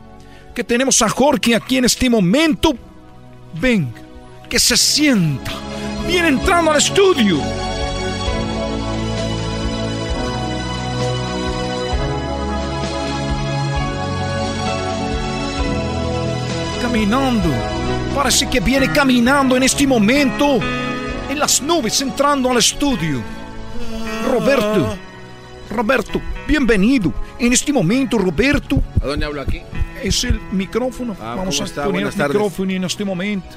que 0.56 0.64
tenemos 0.64 1.02
a 1.02 1.10
Jorge 1.10 1.56
aquí 1.56 1.78
en 1.78 1.86
este 1.86 2.10
momento. 2.10 2.74
Venga, 3.60 4.02
que 4.50 4.60
se 4.60 4.78
sienta. 4.78 5.52
Viene 6.08 6.30
entrando 6.30 6.72
al 6.72 6.78
estudio. 6.78 7.40
Caminando. 16.82 17.50
Parece 18.14 18.48
que 18.50 18.60
viene 18.60 18.92
caminando 18.92 19.58
en 19.58 19.64
este 19.64 19.88
momento. 19.88 20.60
En 21.30 21.40
las 21.40 21.62
nubes 21.62 22.00
entrando 22.02 22.52
al 22.52 22.58
estudio. 22.58 23.22
Roberto. 24.30 24.96
Roberto, 25.70 26.22
bienvenido. 26.48 27.12
En 27.40 27.54
este 27.54 27.74
momento, 27.74 28.18
Roberto. 28.18 28.82
¿A 29.02 29.08
dónde 29.08 29.26
hablo 29.26 29.42
aquí? 29.42 29.62
Es 30.04 30.24
el 30.26 30.40
micrófono. 30.52 31.16
Ah, 31.20 31.36
Vamos 31.38 31.56
¿cómo 31.56 31.64
a 31.64 31.68
está? 31.68 31.86
poner 31.86 32.06
el 32.06 32.16
micrófono 32.16 32.72
en 32.72 32.84
este 32.84 33.04
momento. 33.04 33.48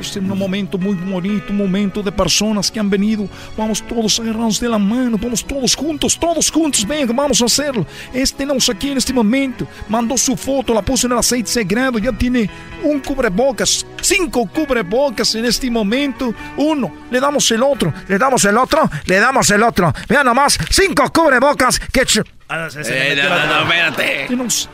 Este 0.00 0.18
es 0.18 0.24
un 0.24 0.38
momento 0.38 0.78
muy 0.78 0.94
bonito, 0.94 1.46
un 1.50 1.56
momento 1.56 2.02
de 2.02 2.12
personas 2.12 2.70
que 2.70 2.78
han 2.78 2.90
venido. 2.90 3.28
Vamos 3.56 3.82
todos 3.86 4.20
agarrados 4.20 4.60
de 4.60 4.68
la 4.68 4.78
mano, 4.78 5.16
vamos 5.20 5.44
todos 5.44 5.74
juntos, 5.74 6.18
todos 6.18 6.50
juntos. 6.50 6.86
Venga, 6.86 7.12
vamos 7.12 7.40
a 7.42 7.46
hacerlo. 7.46 7.86
Este 8.12 8.44
tenemos 8.44 8.68
aquí 8.68 8.90
en 8.90 8.98
este 8.98 9.12
momento. 9.12 9.66
Mandó 9.88 10.16
su 10.16 10.36
foto, 10.36 10.74
la 10.74 10.82
puso 10.82 11.06
en 11.06 11.12
el 11.12 11.18
aceite 11.18 11.50
sagrado. 11.50 11.98
Ya 11.98 12.12
tiene 12.12 12.48
un 12.82 13.00
cubrebocas, 13.00 13.86
cinco 14.00 14.46
cubrebocas 14.46 15.34
en 15.34 15.46
este 15.46 15.70
momento. 15.70 16.34
Uno, 16.56 16.92
le 17.10 17.20
damos 17.20 17.50
el 17.50 17.62
otro, 17.62 17.92
le 18.08 18.18
damos 18.18 18.44
el 18.44 18.56
otro, 18.56 18.90
le 19.06 19.16
damos 19.18 19.50
el 19.50 19.62
otro. 19.62 19.92
Vean 20.08 20.26
nomás, 20.26 20.58
cinco 20.70 21.10
cubrebocas 21.12 21.78
que... 21.78 22.04
Ah, 22.48 22.68
eh, 22.76 23.16
no, 23.16 23.28
no, 23.28 23.46
no, 23.46 23.62
espérate. 23.62 24.26
Tenemos 24.28 24.68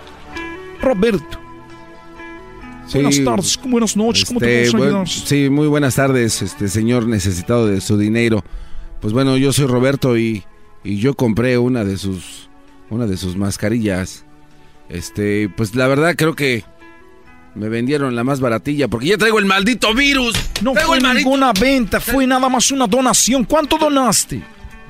Buenas 2.92 3.24
tardes, 3.24 3.58
buenas 3.64 3.96
noches, 3.96 4.24
¿cómo 4.24 4.40
te 4.40 4.62
este, 4.64 4.76
podemos 4.76 5.08
ayudar? 5.10 5.28
Sí, 5.28 5.48
muy 5.50 5.68
buenas 5.68 5.94
tardes, 5.94 6.42
este 6.42 6.68
señor 6.68 7.06
necesitado 7.06 7.66
de 7.66 7.80
su 7.80 7.96
dinero. 7.98 8.44
Pues 9.00 9.12
bueno, 9.12 9.36
yo 9.36 9.52
soy 9.52 9.66
Roberto 9.66 10.18
y, 10.18 10.44
y 10.84 10.98
yo 10.98 11.14
compré 11.14 11.56
una 11.58 11.84
de 11.84 11.96
sus 11.96 12.48
una 12.90 13.06
de 13.06 13.16
sus 13.16 13.36
mascarillas. 13.36 14.24
Este, 14.88 15.48
pues 15.56 15.74
la 15.76 15.86
verdad 15.86 16.14
creo 16.16 16.34
que 16.34 16.64
me 17.54 17.68
vendieron 17.68 18.14
la 18.16 18.24
más 18.24 18.40
baratilla 18.40 18.88
porque 18.88 19.06
ya 19.06 19.16
traigo 19.18 19.38
el 19.38 19.44
maldito 19.44 19.94
virus. 19.94 20.34
No 20.62 20.72
Traigo 20.72 20.88
fue 20.88 20.98
el 20.98 21.04
maldito- 21.04 21.24
ninguna 21.24 21.52
venta, 21.52 22.00
fue 22.00 22.26
nada 22.26 22.48
más 22.48 22.70
una 22.72 22.86
donación. 22.86 23.44
¿Cuánto 23.44 23.78
donaste? 23.78 24.42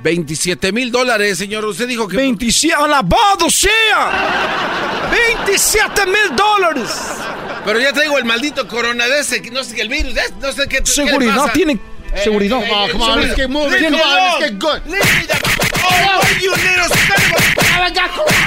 27 0.02 0.72
mil 0.72 0.90
dólares, 0.90 1.36
señor. 1.36 1.64
Usted 1.66 1.86
dijo 1.86 2.08
que... 2.08 2.16
27, 2.16 2.74
alabado 2.74 3.50
sea. 3.50 5.10
27 5.46 6.06
mil 6.06 6.36
dólares. 6.36 6.90
Pero 7.64 7.78
ya 7.78 7.92
traigo 7.92 8.18
el 8.18 8.24
maldito 8.24 8.66
coronavirus, 8.66 9.42
no 9.52 9.62
sé 9.64 9.74
qué 9.74 9.82
el 9.82 9.88
virus, 9.88 10.16
es- 10.16 10.32
no 10.40 10.52
sé 10.52 10.66
qué. 10.68 10.78
qué 10.78 10.86
Seguridad, 10.86 11.36
pasa. 11.36 11.52
tiene 11.52 11.72
Eh, 11.74 12.20
seguridad. 12.24 12.58
eh, 12.58 12.64
eh, 12.64 12.88
seguridad. 12.88 13.34
Tiene- 13.78 13.98
Oh, 15.82 16.22
you 16.40 16.50
little 16.54 16.88
son 16.88 17.22
of 17.22 17.36
a- 17.36 18.00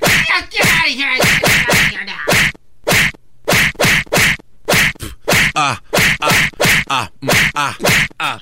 ah, 5.56 5.82
ah, 6.90 7.10
ah. 7.56 8.40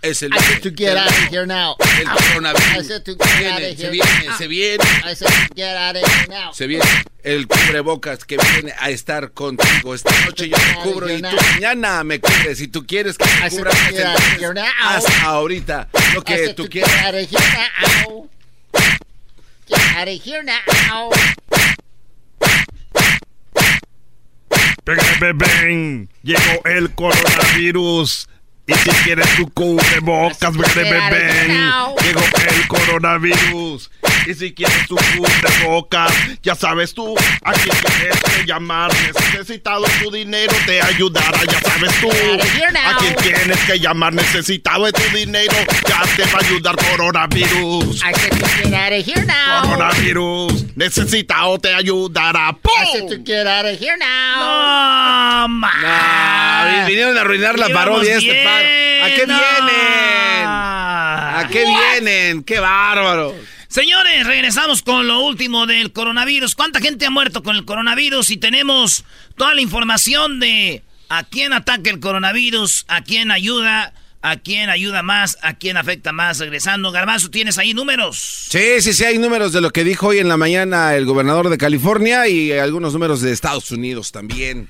Es 0.00 0.22
el 0.22 0.32
I 0.32 0.38
said 0.38 0.62
to 0.62 0.70
get 0.70 0.96
out 0.96 1.08
of 1.08 1.28
here 1.30 1.46
now. 1.46 1.76
El 1.98 2.06
coronavirus. 2.06 2.78
I 2.78 2.82
said 2.82 3.04
to 3.04 3.14
get 3.14 3.28
Viene, 3.38 3.52
out 3.52 3.62
of 3.62 3.76
se 3.78 3.82
here. 3.82 3.90
viene, 3.90 4.36
se 4.38 4.46
viene. 4.48 4.84
I 5.04 5.14
said 5.14 5.28
to 5.28 5.54
get 5.54 5.76
out 5.76 5.96
of 5.96 6.02
here 6.02 6.26
now. 6.28 6.52
Se 6.52 6.66
viene 6.66 6.84
el 7.22 7.46
cubrebocas 7.46 8.24
que 8.24 8.36
viene 8.36 8.72
a 8.78 8.90
estar 8.90 9.32
contigo 9.32 9.94
esta 9.94 10.10
noche. 10.24 10.48
Yo 10.48 10.56
te 10.56 10.74
cubro 10.82 11.10
y 11.10 11.20
tú 11.20 11.28
mañana 11.54 12.02
me 12.04 12.20
cubres. 12.20 12.58
Si 12.58 12.68
tú 12.68 12.86
quieres 12.86 13.18
que 13.18 13.24
te 13.26 13.50
cubra, 13.50 13.70
pues, 13.70 13.90
get 13.90 14.06
out 14.06 14.16
of 14.16 14.24
here 14.38 14.48
entonces, 14.48 14.54
now. 14.54 14.88
haz 14.88 15.04
ahorita 15.24 15.88
lo 16.14 16.22
que 16.24 16.54
tú 16.54 16.68
quieras. 16.68 16.90
Get 19.68 19.78
out 19.96 20.08
of 20.08 20.20
here 20.24 20.42
now. 20.42 21.10
Now. 24.84 24.96
Ven, 25.34 26.08
llegó 26.22 26.64
el 26.64 26.90
coronavirus. 26.94 28.28
Y 28.64 28.74
si 28.74 28.90
quieres 29.02 29.26
tu 29.36 29.50
cubrebocas, 29.50 30.56
ven, 30.56 31.10
ven, 31.10 31.72
Llegó 32.02 32.22
el 32.48 32.68
coronavirus. 32.68 33.90
Y 34.26 34.34
si 34.34 34.54
quieres 34.54 34.86
tu 34.86 34.94
cubrebocas, 34.94 36.12
ya 36.44 36.54
sabes 36.54 36.94
tú 36.94 37.16
a 37.42 37.52
quién 37.54 37.76
tienes 37.76 38.22
que 38.22 38.46
llamar. 38.46 38.92
Necesitado 39.32 39.84
tu 40.00 40.12
dinero 40.12 40.54
te 40.64 40.80
ayudará, 40.80 41.38
ya 41.44 41.60
sabes 41.60 41.90
tú. 42.00 42.08
A 42.08 42.96
quién 42.98 43.16
tienes 43.16 43.58
que 43.66 43.80
llamar 43.80 44.12
necesitado 44.12 44.84
de 44.86 44.92
tu 44.92 45.16
dinero, 45.16 45.54
ya 45.88 46.02
te 46.14 46.22
va 46.30 46.38
a 46.38 46.44
ayudar 46.44 46.76
coronavirus. 46.76 48.02
I 48.04 48.12
said 48.12 48.30
to 48.30 48.46
get 48.62 48.74
out 48.74 48.92
of 48.92 49.04
here 49.04 49.24
now. 49.26 49.62
Coronavirus, 49.62 50.76
necesitado 50.76 51.58
te 51.58 51.74
ayudará. 51.74 52.56
I 52.64 52.92
said 52.92 53.08
to 53.08 53.18
get 53.18 53.46
out 53.48 53.66
of 53.66 53.76
here 53.76 53.96
now. 53.98 55.48
No, 55.48 55.72
vinieron 56.86 57.18
a 57.18 57.20
arruinar 57.22 57.58
la 57.58 57.68
parodia 57.68 58.16
este 58.16 58.44
¿A 59.02 59.08
qué 59.08 59.26
vienen? 59.26 60.46
¿A 60.46 61.48
qué 61.50 61.64
vienen? 61.64 62.44
¡Qué 62.44 62.60
bárbaro! 62.60 63.34
Señores, 63.68 64.26
regresamos 64.26 64.82
con 64.82 65.06
lo 65.06 65.20
último 65.20 65.66
del 65.66 65.92
coronavirus. 65.92 66.54
¿Cuánta 66.54 66.80
gente 66.80 67.06
ha 67.06 67.10
muerto 67.10 67.42
con 67.42 67.56
el 67.56 67.64
coronavirus? 67.64 68.30
Y 68.30 68.36
tenemos 68.36 69.04
toda 69.36 69.54
la 69.54 69.62
información 69.62 70.40
de 70.40 70.82
a 71.08 71.24
quién 71.24 71.52
ataca 71.52 71.90
el 71.90 71.98
coronavirus, 71.98 72.84
a 72.88 73.02
quién 73.02 73.30
ayuda, 73.30 73.94
a 74.22 74.36
quién 74.36 74.70
ayuda 74.70 75.02
más, 75.02 75.38
a 75.42 75.54
quién 75.54 75.76
afecta 75.76 76.12
más. 76.12 76.38
Regresando, 76.38 76.90
Garbanzo, 76.92 77.30
¿tienes 77.30 77.58
ahí 77.58 77.74
números? 77.74 78.46
Sí, 78.48 78.80
sí, 78.80 78.92
sí, 78.92 79.04
hay 79.04 79.18
números 79.18 79.52
de 79.52 79.60
lo 79.60 79.70
que 79.70 79.84
dijo 79.84 80.08
hoy 80.08 80.18
en 80.18 80.28
la 80.28 80.36
mañana 80.36 80.94
el 80.94 81.04
gobernador 81.04 81.48
de 81.48 81.58
California 81.58 82.28
y 82.28 82.52
algunos 82.52 82.92
números 82.92 83.20
de 83.20 83.32
Estados 83.32 83.70
Unidos 83.70 84.12
también. 84.12 84.68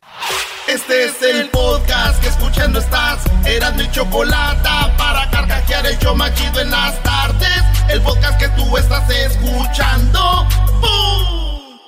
Este 0.68 1.04
es 1.04 1.22
el 1.22 1.48
podcast 1.50 2.20
que 2.22 2.28
escuchando 2.28 2.78
estás. 2.78 3.22
Eran 3.44 3.76
mi 3.76 3.90
chocolate 3.90 4.68
para 4.96 5.28
carcajear 5.30 5.86
el 5.86 5.98
show 5.98 6.14
más 6.14 6.32
chido 6.34 6.60
en 6.60 6.70
las 6.70 7.02
tardes. 7.02 7.62
El 7.90 8.00
podcast 8.02 8.38
que 8.40 8.48
tú 8.50 8.76
estás 8.76 9.08
escuchando. 9.10 10.46
¡Bum! 10.80 11.78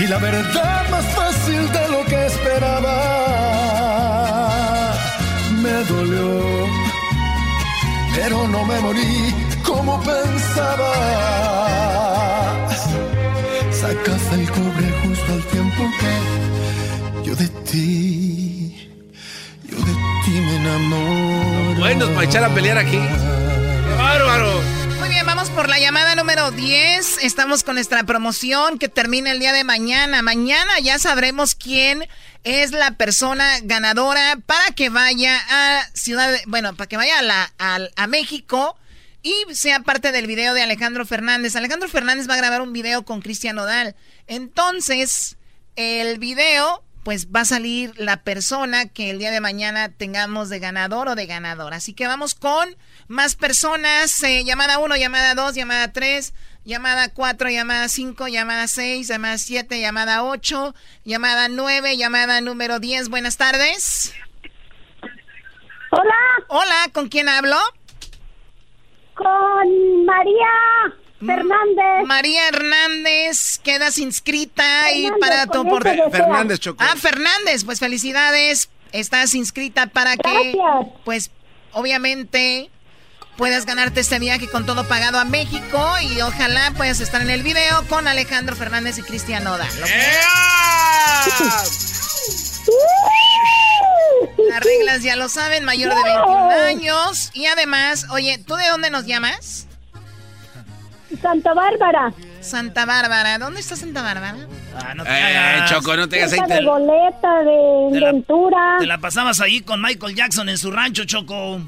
Y 0.00 0.06
la 0.06 0.18
verdad 0.18 0.88
más 0.90 1.06
fácil 1.14 1.72
de 1.72 1.88
lo 1.88 2.04
que 2.04 2.26
esperaba. 2.26 2.94
Me 5.62 5.84
dolió, 5.84 6.57
pero 8.20 8.48
no 8.48 8.64
me 8.64 8.80
morí 8.80 9.34
como 9.64 10.00
pensaba. 10.02 10.92
Sacas 13.70 14.32
el 14.32 14.50
cobre 14.50 14.88
justo 15.02 15.32
al 15.32 15.42
tiempo 15.54 15.82
que 16.00 16.12
yo 17.26 17.36
de 17.36 17.48
ti, 17.70 18.90
yo 19.70 19.78
de 19.78 19.94
ti 20.24 20.32
me 20.46 20.56
enamoro. 20.56 21.80
Buenos 21.80 22.08
para 22.10 22.24
echar 22.24 22.44
a 22.44 22.48
pelear 22.54 22.78
aquí. 22.78 22.98
¡Qué 22.98 23.94
bárbaro! 23.96 24.77
Muy 25.08 25.14
bien, 25.14 25.24
vamos 25.24 25.48
por 25.48 25.70
la 25.70 25.78
llamada 25.78 26.14
número 26.16 26.50
10. 26.50 27.24
Estamos 27.24 27.64
con 27.64 27.76
nuestra 27.76 28.04
promoción 28.04 28.78
que 28.78 28.90
termina 28.90 29.30
el 29.30 29.38
día 29.38 29.54
de 29.54 29.64
mañana. 29.64 30.20
Mañana 30.20 30.78
ya 30.80 30.98
sabremos 30.98 31.54
quién 31.54 32.06
es 32.44 32.72
la 32.72 32.90
persona 32.90 33.58
ganadora 33.62 34.36
para 34.44 34.66
que 34.72 34.90
vaya 34.90 35.40
a 35.48 35.88
Ciudad, 35.94 36.30
bueno, 36.46 36.76
para 36.76 36.88
que 36.88 36.98
vaya 36.98 37.20
a, 37.20 37.22
la, 37.22 37.50
a 37.96 38.06
México 38.06 38.76
y 39.22 39.34
sea 39.54 39.80
parte 39.80 40.12
del 40.12 40.26
video 40.26 40.52
de 40.52 40.60
Alejandro 40.60 41.06
Fernández. 41.06 41.56
Alejandro 41.56 41.88
Fernández 41.88 42.28
va 42.28 42.34
a 42.34 42.38
grabar 42.38 42.60
un 42.60 42.74
video 42.74 43.06
con 43.06 43.22
Cristian 43.22 43.56
Nodal. 43.56 43.96
Entonces, 44.26 45.38
el 45.76 46.18
video, 46.18 46.84
pues 47.02 47.28
va 47.28 47.40
a 47.40 47.46
salir 47.46 47.94
la 47.96 48.18
persona 48.24 48.84
que 48.84 49.08
el 49.08 49.18
día 49.18 49.30
de 49.30 49.40
mañana 49.40 49.88
tengamos 49.88 50.50
de 50.50 50.58
ganador 50.58 51.08
o 51.08 51.14
de 51.14 51.24
ganadora. 51.24 51.76
Así 51.76 51.94
que 51.94 52.06
vamos 52.06 52.34
con 52.34 52.76
más 53.08 53.34
personas. 53.34 54.22
eh, 54.22 54.44
llamada 54.44 54.78
1, 54.78 54.96
llamada 54.96 55.34
2, 55.34 55.54
llamada 55.54 55.92
3, 55.92 56.34
llamada 56.64 57.08
4, 57.12 57.50
llamada 57.50 57.88
5, 57.88 58.28
llamada 58.28 58.68
6, 58.68 59.08
llamada 59.08 59.38
7, 59.38 59.80
llamada 59.80 60.22
8, 60.22 60.74
llamada 61.04 61.48
9, 61.48 61.96
llamada 61.96 62.40
número 62.40 62.78
10. 62.78 63.08
Buenas 63.08 63.36
tardes. 63.36 64.14
Hola. 65.90 66.14
Hola, 66.48 66.88
¿con 66.92 67.08
quién 67.08 67.28
hablo? 67.28 67.56
Con 69.14 70.04
María 70.04 70.46
Fernández. 71.18 72.06
María 72.06 72.46
Hernández, 72.48 73.58
quedas 73.58 73.98
inscrita 73.98 74.92
y 74.92 75.04
Fernández, 75.04 75.20
para 75.20 75.46
tu 75.46 75.64
desea. 75.64 76.10
Fernández, 76.10 76.60
Choco. 76.60 76.84
Ah, 76.84 76.94
Fernández, 76.96 77.64
pues 77.64 77.80
felicidades. 77.80 78.70
Estás 78.92 79.34
inscrita 79.34 79.86
para 79.88 80.16
que, 80.16 80.56
pues, 81.04 81.30
obviamente 81.72 82.70
puedas 83.38 83.64
ganarte 83.64 84.00
este 84.00 84.18
viaje 84.18 84.48
con 84.48 84.66
todo 84.66 84.84
pagado 84.86 85.18
a 85.18 85.24
México 85.24 85.88
y 86.02 86.20
ojalá 86.20 86.72
puedas 86.76 87.00
estar 87.00 87.22
en 87.22 87.30
el 87.30 87.42
video 87.42 87.86
con 87.88 88.06
Alejandro 88.08 88.54
Fernández 88.56 88.98
y 88.98 89.02
Cristian. 89.02 89.46
¿ok? 89.46 89.60
Las 94.50 94.60
reglas 94.60 95.02
ya 95.02 95.16
lo 95.16 95.28
saben, 95.28 95.64
mayor 95.64 95.94
de 95.94 96.02
21 96.02 96.50
años. 96.66 97.30
Y 97.34 97.46
además, 97.46 98.06
oye, 98.10 98.38
¿tú 98.46 98.54
de 98.56 98.68
dónde 98.68 98.90
nos 98.90 99.06
llamas? 99.06 99.66
Santa 101.22 101.54
Bárbara. 101.54 102.12
Santa 102.40 102.84
Bárbara. 102.84 103.38
¿Dónde 103.38 103.60
está 103.60 103.76
Santa 103.76 104.02
Bárbara? 104.02 104.36
Ah, 104.76 104.94
no 104.94 105.04
te 105.04 105.10
Eh. 105.10 105.64
Choco, 105.68 105.96
no 105.96 106.08
te 106.08 106.22
hagas 106.22 106.32
ahí. 106.34 106.40
De 106.48 106.64
Goleta, 106.64 107.38
de 107.44 107.88
Te 107.92 108.00
la- 108.00 108.12
Ventura. 108.12 108.76
Te 108.78 108.86
la 108.86 108.98
pasabas 108.98 109.40
ahí 109.40 109.60
con 109.60 109.80
Michael 109.80 110.14
Jackson 110.14 110.48
en 110.48 110.58
su 110.58 110.70
rancho, 110.70 111.04
Choco. 111.04 111.60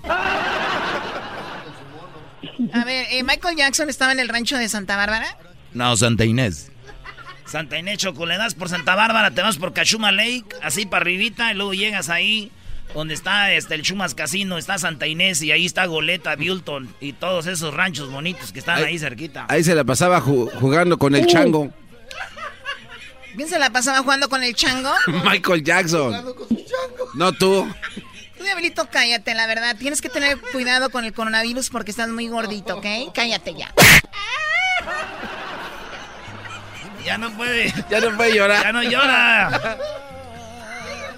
A 2.72 2.84
ver, 2.84 3.06
eh, 3.10 3.22
Michael 3.22 3.56
Jackson 3.56 3.88
estaba 3.90 4.12
en 4.12 4.20
el 4.20 4.28
rancho 4.28 4.56
de 4.56 4.68
Santa 4.68 4.96
Bárbara. 4.96 5.36
No, 5.72 5.96
Santa 5.96 6.24
Inés. 6.24 6.70
Santa 7.46 7.78
Inés, 7.78 7.98
Choco, 7.98 8.26
le 8.26 8.36
das 8.38 8.54
por 8.54 8.68
Santa 8.68 8.94
Bárbara, 8.94 9.32
te 9.32 9.42
vas 9.42 9.56
por 9.58 9.72
Cachuma 9.72 10.12
Lake, 10.12 10.44
así 10.62 10.86
para 10.86 11.02
arribita, 11.02 11.50
y 11.50 11.54
luego 11.56 11.74
llegas 11.74 12.08
ahí 12.08 12.50
donde 12.94 13.14
está 13.14 13.52
este, 13.52 13.74
el 13.74 13.82
Chumas 13.82 14.14
Casino, 14.14 14.56
está 14.58 14.78
Santa 14.78 15.06
Inés 15.06 15.42
y 15.42 15.50
ahí 15.52 15.66
está 15.66 15.86
Goleta, 15.86 16.36
Bulton 16.36 16.92
y 17.00 17.12
todos 17.12 17.46
esos 17.46 17.74
ranchos 17.74 18.10
bonitos 18.10 18.52
que 18.52 18.60
están 18.60 18.82
ahí, 18.84 18.98
cerquita. 18.98 19.46
Ahí 19.48 19.62
se 19.64 19.74
la 19.74 19.84
pasaba 19.84 20.20
ju- 20.20 20.50
jugando 20.60 20.96
con 20.98 21.14
el 21.14 21.26
chango. 21.26 21.70
¿Quién 23.36 23.48
se 23.48 23.58
la 23.58 23.70
pasaba 23.70 23.98
jugando 23.98 24.28
con 24.28 24.42
el 24.42 24.54
chango? 24.54 24.92
Michael 25.24 25.62
Jackson. 25.62 26.34
No 27.14 27.32
tú. 27.32 27.66
Tú, 28.40 28.44
Diablito, 28.46 28.88
cállate, 28.90 29.34
la 29.34 29.46
verdad. 29.46 29.76
Tienes 29.78 30.00
que 30.00 30.08
tener 30.08 30.40
cuidado 30.40 30.88
con 30.88 31.04
el 31.04 31.12
coronavirus 31.12 31.68
porque 31.68 31.90
estás 31.90 32.08
muy 32.08 32.28
gordito, 32.28 32.78
¿ok? 32.78 33.12
Cállate 33.14 33.52
ya. 33.52 33.70
Ya 37.04 37.18
no 37.18 37.30
puede. 37.36 37.70
Ya 37.90 38.00
no 38.00 38.16
puede 38.16 38.34
llorar. 38.34 38.62
Ya 38.62 38.72
no 38.72 38.82
llora. 38.82 39.78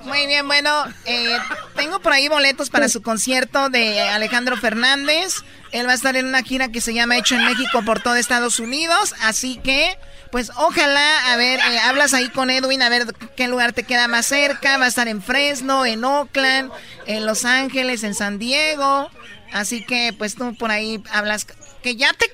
Muy 0.03 0.27
bien, 0.27 0.49
bueno, 0.49 0.85
eh, 1.05 1.39
tengo 1.77 2.01
por 2.01 2.12
ahí 2.12 2.27
boletos 2.27 2.70
para 2.70 2.89
su 2.89 3.03
concierto 3.03 3.69
de 3.69 4.01
Alejandro 4.01 4.57
Fernández. 4.57 5.44
Él 5.70 5.86
va 5.86 5.93
a 5.93 5.94
estar 5.94 6.16
en 6.16 6.27
una 6.27 6.43
gira 6.43 6.73
que 6.73 6.81
se 6.81 6.93
llama 6.93 7.19
Hecho 7.19 7.36
en 7.36 7.44
México 7.44 7.85
por 7.85 8.03
todo 8.03 8.16
Estados 8.16 8.59
Unidos. 8.59 9.15
Así 9.20 9.61
que, 9.62 9.97
pues 10.32 10.50
ojalá, 10.56 11.32
a 11.32 11.36
ver, 11.36 11.60
eh, 11.60 11.78
hablas 11.80 12.12
ahí 12.14 12.28
con 12.30 12.50
Edwin, 12.50 12.82
a 12.82 12.88
ver 12.88 13.04
qué 13.36 13.46
lugar 13.46 13.72
te 13.74 13.84
queda 13.84 14.09
más 14.09 14.26
cerca. 14.26 14.78
Va 14.78 14.86
a 14.86 14.88
estar 14.88 15.06
en 15.06 15.22
Fresno, 15.22 15.86
en 15.86 16.02
Oakland, 16.04 16.72
en 17.06 17.24
Los 17.26 17.44
Ángeles, 17.44 18.02
en 18.02 18.14
San 18.14 18.38
Diego. 18.40 19.10
Así 19.52 19.84
que, 19.84 20.12
pues 20.16 20.34
tú 20.34 20.54
por 20.56 20.70
ahí 20.72 21.00
hablas. 21.12 21.46
Que 21.82 21.94
ya 21.96 22.12
te. 22.14 22.26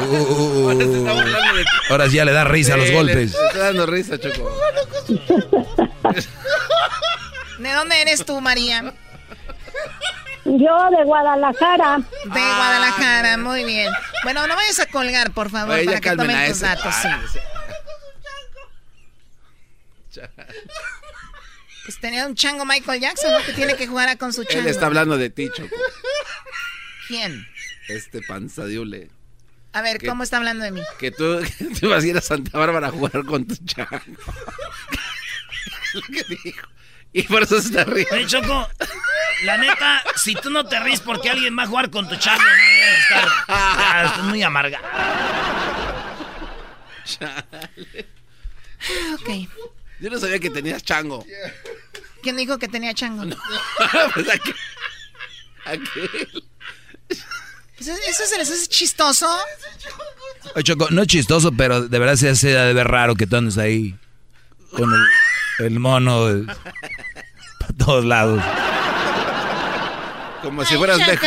Uh, 0.00 0.70
ahora 1.90 2.08
sí 2.08 2.16
ya 2.16 2.24
le 2.24 2.32
da 2.32 2.44
risa 2.44 2.74
a 2.74 2.76
los 2.76 2.90
golpes. 2.90 3.32
le- 3.32 3.38
le 3.40 3.46
está 3.46 3.58
dando 3.58 3.86
risa, 3.86 4.18
Choco. 4.18 4.50
¿De 7.58 7.72
dónde 7.72 8.02
eres 8.02 8.24
tú, 8.24 8.40
María? 8.40 8.92
Yo 10.46 10.90
de 10.96 11.04
Guadalajara. 11.04 11.98
De 12.24 12.30
Guadalajara, 12.30 13.36
muy 13.38 13.64
bien. 13.64 13.92
Bueno, 14.22 14.46
no 14.46 14.54
vayas 14.54 14.78
a 14.80 14.86
colgar, 14.86 15.32
por 15.32 15.50
favor, 15.50 15.74
Oye, 15.74 15.84
ya 15.84 15.90
para 15.92 16.00
que 16.00 16.08
calmen 16.08 16.26
tomen 16.26 16.36
a 16.36 16.46
tus 16.48 16.56
ese. 16.56 16.66
datos. 16.66 16.94
sí. 17.02 17.08
Ah, 20.22 20.46
Pues 21.84 22.00
tenía 22.00 22.26
un 22.26 22.34
chango 22.34 22.64
Michael 22.64 23.00
Jackson, 23.00 23.32
¿no? 23.32 23.44
Que 23.44 23.52
tiene 23.52 23.76
que 23.76 23.86
jugar 23.86 24.08
a 24.08 24.16
con 24.16 24.32
su 24.32 24.44
chango. 24.44 24.60
Él 24.60 24.66
está 24.68 24.86
hablando 24.86 25.16
de 25.18 25.30
ti, 25.30 25.48
Choco. 25.54 25.74
¿Quién? 27.08 27.46
Este 27.88 28.20
panzadiule. 28.22 29.10
A 29.72 29.82
ver. 29.82 30.04
¿cómo 30.04 30.22
está 30.22 30.38
hablando 30.38 30.64
de 30.64 30.70
mí? 30.72 30.80
Que 30.98 31.10
tú, 31.10 31.38
que 31.58 31.64
tú 31.78 31.88
vas 31.90 32.02
a 32.02 32.06
ir 32.06 32.16
a 32.16 32.20
Santa 32.20 32.58
Bárbara 32.58 32.88
a 32.88 32.90
jugar 32.90 33.24
con 33.24 33.46
tu 33.46 33.56
chango. 33.64 34.00
Lo 35.94 36.02
que 36.02 36.24
dijo. 36.42 36.66
Y 37.12 37.22
por 37.22 37.42
eso 37.42 37.60
se 37.60 37.68
está 37.68 37.84
riendo. 37.84 38.14
Oye, 38.14 38.26
Choco, 38.26 38.68
la 39.44 39.56
neta, 39.56 40.04
si 40.16 40.34
tú 40.34 40.50
no 40.50 40.66
te 40.66 40.78
ríes 40.80 41.00
porque 41.00 41.30
alguien 41.30 41.56
va 41.58 41.62
a 41.62 41.66
jugar 41.66 41.90
con 41.90 42.08
tu 42.08 42.16
chango, 42.16 42.42
no 42.42 42.98
estar. 43.00 43.28
Ah, 43.48 44.02
estás 44.06 44.24
muy 44.24 44.42
amarga. 44.42 44.80
Ok. 49.14 49.30
Yo 50.00 50.10
no 50.10 50.18
sabía 50.18 50.38
que 50.38 50.50
tenías 50.50 50.82
chango. 50.82 51.24
¿Quién 52.22 52.36
dijo 52.36 52.58
que 52.58 52.68
tenía 52.68 52.92
chango? 52.92 53.24
Pues 54.14 54.28
aquí. 54.28 54.52
Aquel. 55.64 56.44
Pues 57.76 57.88
¿Eso 57.88 58.26
se 58.26 58.38
les 58.38 58.50
hace 58.50 58.66
chistoso? 58.68 59.28
Oye, 60.54 60.64
Choco, 60.64 60.88
no 60.90 61.02
es 61.02 61.08
chistoso, 61.08 61.52
pero 61.52 61.88
de 61.88 61.98
verdad 61.98 62.16
se 62.16 62.30
hace 62.30 62.48
de 62.48 62.72
ver 62.72 62.88
raro 62.88 63.14
que 63.14 63.26
tú 63.26 63.36
andes 63.36 63.58
ahí 63.58 63.94
con 64.70 64.92
el, 64.92 65.00
el 65.58 65.78
mono 65.80 66.28
eh, 66.28 66.44
para 67.60 67.72
todos 67.78 68.04
lados. 68.04 68.42
Como 70.42 70.64
si 70.64 70.76
fueras 70.76 70.98
de... 70.98 71.18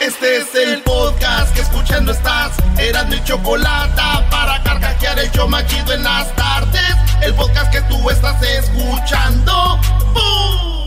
Este 0.00 0.38
es 0.38 0.54
el 0.54 0.82
podcast 0.82 1.54
que 1.54 1.60
escuchando 1.60 2.12
estás. 2.12 2.52
Eran 2.78 3.08
mi 3.10 3.22
chocolate 3.24 4.00
para 4.30 4.62
carcajear 4.62 5.18
el 5.18 5.30
yo 5.32 5.46
machido 5.48 5.92
en 5.92 6.04
las 6.04 6.34
tardes. 6.36 6.96
El 7.22 7.34
podcast 7.34 7.70
que 7.72 7.82
tú 7.82 8.08
estás 8.08 8.42
escuchando. 8.42 9.78
¡Bum! 10.14 10.79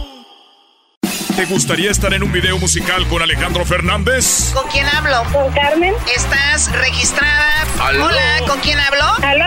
¿Te 1.35 1.45
gustaría 1.45 1.89
estar 1.89 2.14
en 2.14 2.22
un 2.22 2.31
video 2.31 2.60
musical 2.60 3.07
con 3.07 3.23
Alejandro 3.23 3.65
Fernández? 3.65 4.51
¿Con 4.53 4.69
quién 4.69 4.85
hablo? 4.88 5.23
Con 5.31 5.51
Carmen. 5.51 5.95
¿Estás 6.15 6.72
registrada? 6.72 7.65
¿Aló? 7.81 8.05
Hola, 8.05 8.39
¿con 8.47 8.60
quién 8.60 8.80
hablo? 8.80 9.03
¿Aló? 9.23 9.45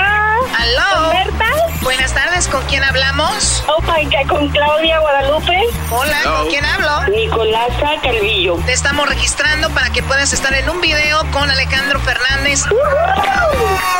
¿Aló? 0.58 0.82
¿Con 1.00 1.10
Berta? 1.12 1.46
Buenas 1.86 2.12
tardes, 2.12 2.48
¿con 2.48 2.64
quién 2.64 2.82
hablamos? 2.82 3.62
Oh 3.68 3.80
my 3.82 4.04
God, 4.06 4.26
con 4.28 4.48
Claudia 4.48 4.98
Guadalupe. 4.98 5.56
Hola, 5.92 6.20
¿con 6.24 6.48
quién 6.48 6.64
hablo? 6.64 7.06
Nicolasa 7.14 8.00
Calvillo. 8.02 8.56
Te 8.66 8.72
estamos 8.72 9.08
registrando 9.08 9.70
para 9.70 9.90
que 9.90 10.02
puedas 10.02 10.32
estar 10.32 10.52
en 10.54 10.68
un 10.68 10.80
video 10.80 11.20
con 11.30 11.48
Alejandro 11.48 12.00
Fernández. 12.00 12.64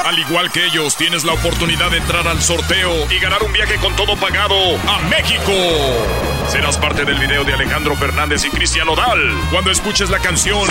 Al 0.05 0.19
igual 0.19 0.51
que 0.51 0.67
ellos, 0.67 0.97
tienes 0.97 1.23
la 1.23 1.35
oportunidad 1.35 1.93
de 1.93 1.99
entrar 1.99 2.27
al 2.27 2.43
sorteo 2.43 2.93
y 3.09 3.21
ganar 3.21 3.45
un 3.45 3.53
viaje 3.53 3.77
con 3.77 3.95
todo 3.95 4.17
pagado 4.17 4.57
a 4.89 4.99
México. 5.09 5.53
Serás 6.49 6.77
parte 6.79 7.05
del 7.05 7.21
video 7.21 7.45
de 7.45 7.55
Alejandro 7.55 7.95
Fernández 7.95 8.45
y 8.47 8.51
Cristian 8.51 8.89
Odal 8.89 9.33
cuando 9.53 9.71
escuches 9.71 10.11
la 10.11 10.19
canción. 10.19 10.69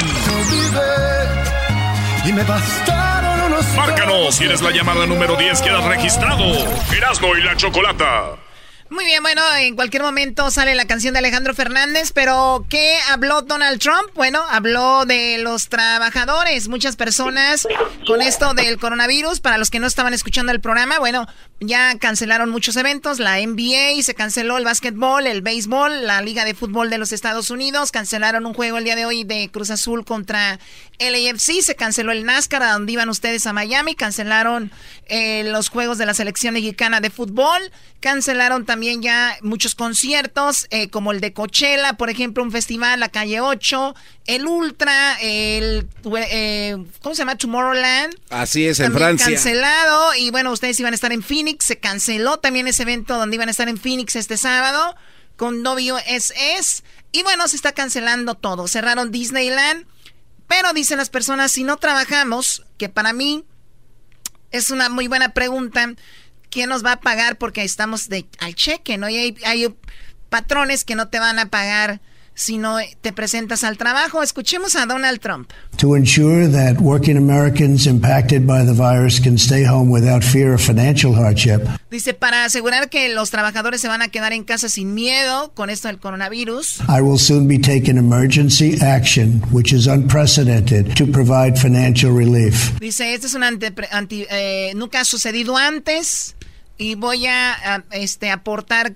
Y 2.25 2.33
me 2.33 2.41
unos 2.41 3.05
Márcanos 3.76 4.36
si 4.36 4.45
eres 4.45 4.61
la 4.61 4.72
llamada 4.72 5.06
número 5.06 5.36
10 5.36 5.61
que 5.61 5.69
has 5.69 5.84
registrado. 5.86 6.44
Erasmo 6.95 7.36
y 7.36 7.41
la 7.41 7.56
Chocolata. 7.56 8.44
Muy 8.95 9.03
bien, 9.03 9.22
bueno, 9.22 9.41
en 9.59 9.76
cualquier 9.76 10.03
momento 10.03 10.49
sale 10.51 10.73
la 10.73 10.88
canción 10.88 11.13
de 11.13 11.19
Alejandro 11.19 11.53
Fernández, 11.53 12.13
pero 12.13 12.65
¿qué 12.69 12.97
habló 13.09 13.41
Donald 13.41 13.81
Trump? 13.81 14.09
Bueno, 14.15 14.41
habló 14.49 15.03
de 15.05 15.38
los 15.38 15.67
trabajadores, 15.67 16.69
muchas 16.69 16.95
personas 16.95 17.67
con 18.07 18.22
esto 18.22 18.53
del 18.53 18.80
coronavirus, 18.80 19.41
para 19.41 19.57
los 19.57 19.69
que 19.69 19.81
no 19.81 19.88
estaban 19.88 20.13
escuchando 20.13 20.53
el 20.53 20.61
programa, 20.61 20.97
bueno, 20.99 21.27
ya 21.59 21.97
cancelaron 21.99 22.49
muchos 22.49 22.77
eventos, 22.77 23.19
la 23.19 23.38
NBA, 23.45 24.01
se 24.01 24.15
canceló 24.15 24.57
el 24.57 24.63
básquetbol, 24.63 25.27
el 25.27 25.41
béisbol, 25.41 26.07
la 26.07 26.22
Liga 26.22 26.45
de 26.45 26.53
Fútbol 26.53 26.89
de 26.89 26.97
los 26.97 27.11
Estados 27.11 27.49
Unidos, 27.49 27.91
cancelaron 27.91 28.45
un 28.45 28.53
juego 28.53 28.77
el 28.77 28.85
día 28.85 28.95
de 28.95 29.05
hoy 29.05 29.26
de 29.26 29.49
Cruz 29.51 29.72
Azul 29.72 30.05
contra 30.05 30.57
LAFC, 30.99 31.61
se 31.61 31.76
canceló 31.76 32.13
el 32.13 32.23
NASCAR, 32.23 32.63
a 32.63 32.72
donde 32.72 32.93
iban 32.93 33.09
ustedes 33.09 33.45
a 33.45 33.51
Miami, 33.51 33.95
cancelaron 33.95 34.72
eh, 35.07 35.43
los 35.43 35.67
juegos 35.67 35.97
de 35.97 36.05
la 36.05 36.13
selección 36.13 36.53
mexicana 36.53 37.01
de 37.01 37.09
fútbol, 37.09 37.72
cancelaron 37.99 38.65
también 38.65 38.85
ya 38.94 39.38
muchos 39.41 39.76
conciertos, 39.76 40.68
eh, 40.70 40.90
como 40.90 41.12
el 41.12 41.22
de 41.22 41.34
Coachella, 41.34 41.94
por 41.94 42.10
ejemplo, 42.10 42.44
un 42.44 42.52
festival, 42.52 42.99
la 42.99 43.10
calle 43.10 43.41
8, 43.41 43.95
el 44.26 44.45
Ultra, 44.45 45.18
el, 45.22 45.88
eh, 46.30 46.78
¿cómo 47.02 47.16
se 47.16 47.20
llama? 47.20 47.38
Tomorrowland. 47.38 48.16
Así 48.30 48.66
es, 48.66 48.80
en 48.80 48.88
También 48.88 49.18
Francia. 49.18 49.36
cancelado 49.36 50.16
y 50.16 50.32
bueno, 50.32 50.52
ustedes 50.52 50.80
iban 50.80 50.94
a 50.94 50.95
estar 50.95 51.12
en 51.12 51.24
Phoenix, 51.24 51.66
se 51.66 51.78
canceló 51.78 52.38
también 52.38 52.68
ese 52.68 52.84
evento 52.84 53.18
donde 53.18 53.36
iban 53.36 53.48
a 53.48 53.52
estar 53.52 53.70
en 53.70 53.78
Phoenix 53.78 54.16
este 54.16 54.38
sábado 54.38 54.95
con 55.36 55.62
novio 55.62 55.98
SS 56.06 56.84
y 57.12 57.24
bueno, 57.24 57.48
se 57.48 57.56
está 57.56 57.72
cancelando 57.72 58.36
todo. 58.36 58.68
Cerraron 58.68 59.12
Disneyland, 59.12 59.86
pero 60.48 60.74
dicen 60.74 60.98
las 60.98 61.10
personas, 61.10 61.52
si 61.52 61.64
no 61.64 61.78
trabajamos, 61.78 62.66
que 62.78 62.90
para 62.90 63.14
mí 63.14 63.45
es 64.52 64.70
una 64.70 64.90
muy 64.90 65.07
buena 65.07 65.34
pregunta, 65.34 65.94
¿quién 66.56 66.69
nos 66.69 66.86
va 66.86 66.94
a 66.94 66.99
pagar? 67.02 67.38
Porque 67.38 67.64
estamos 67.65 68.07
de, 68.07 68.26
al 68.40 68.56
cheque, 68.56 68.98
¿no? 68.98 69.10
Y 69.10 69.18
hay, 69.18 69.36
hay 69.45 69.68
patrones 70.30 70.86
que 70.86 70.95
no 70.95 71.10
te 71.10 71.19
van 71.19 71.38
a 71.38 71.48
pagar 71.49 71.99
si 72.38 72.57
no 72.57 72.77
te 73.02 73.11
presentas 73.14 73.64
al 73.64 73.77
trabajo. 73.77 74.22
Escuchemos 74.23 74.76
a 74.76 74.86
Donald 74.86 75.19
Trump. 75.22 75.52
To 75.77 75.95
ensure 75.95 76.48
that 76.49 76.80
working 76.82 77.18
Americans 77.18 77.88
impacted 77.88 78.45
by 78.45 78.65
the 78.65 78.73
virus 78.73 79.19
can 79.22 79.36
stay 79.38 79.65
home 79.65 79.90
without 79.90 80.22
fear 80.23 80.53
of 80.53 80.61
financial 80.61 81.14
hardship, 81.14 81.61
Dice, 81.91 82.14
para 82.14 82.44
asegurar 82.45 82.90
que 82.90 83.07
los 83.10 83.32
trabajadores 83.32 83.80
se 83.82 83.88
van 83.90 84.02
a 84.02 84.07
quedar 84.10 84.32
en 84.34 84.44
casa 84.45 84.68
sin 84.69 84.94
miedo 84.94 85.52
con 85.56 85.69
esto 85.69 85.88
del 85.90 85.98
coronavirus. 85.99 86.80
I 86.90 87.02
will 87.02 87.19
soon 87.19 87.48
be 87.48 87.57
taking 87.57 87.98
emergency 87.98 88.77
action, 88.82 89.41
which 89.52 89.72
is 89.73 89.88
unprecedented, 89.88 90.94
to 90.95 91.06
provide 91.06 91.57
financial 91.57 92.11
relief. 92.14 92.77
Dice, 92.80 93.14
este 93.14 93.27
es 93.27 93.34
un 93.34 93.44
anti- 93.44 94.26
eh, 94.30 94.73
nunca 94.76 95.02
ha 95.02 95.06
sucedido 95.06 95.56
antes 95.57 96.36
y 96.77 96.95
voy 96.95 97.26
a, 97.27 97.53
a, 97.53 97.84
este, 97.91 98.31
aportar 98.31 98.93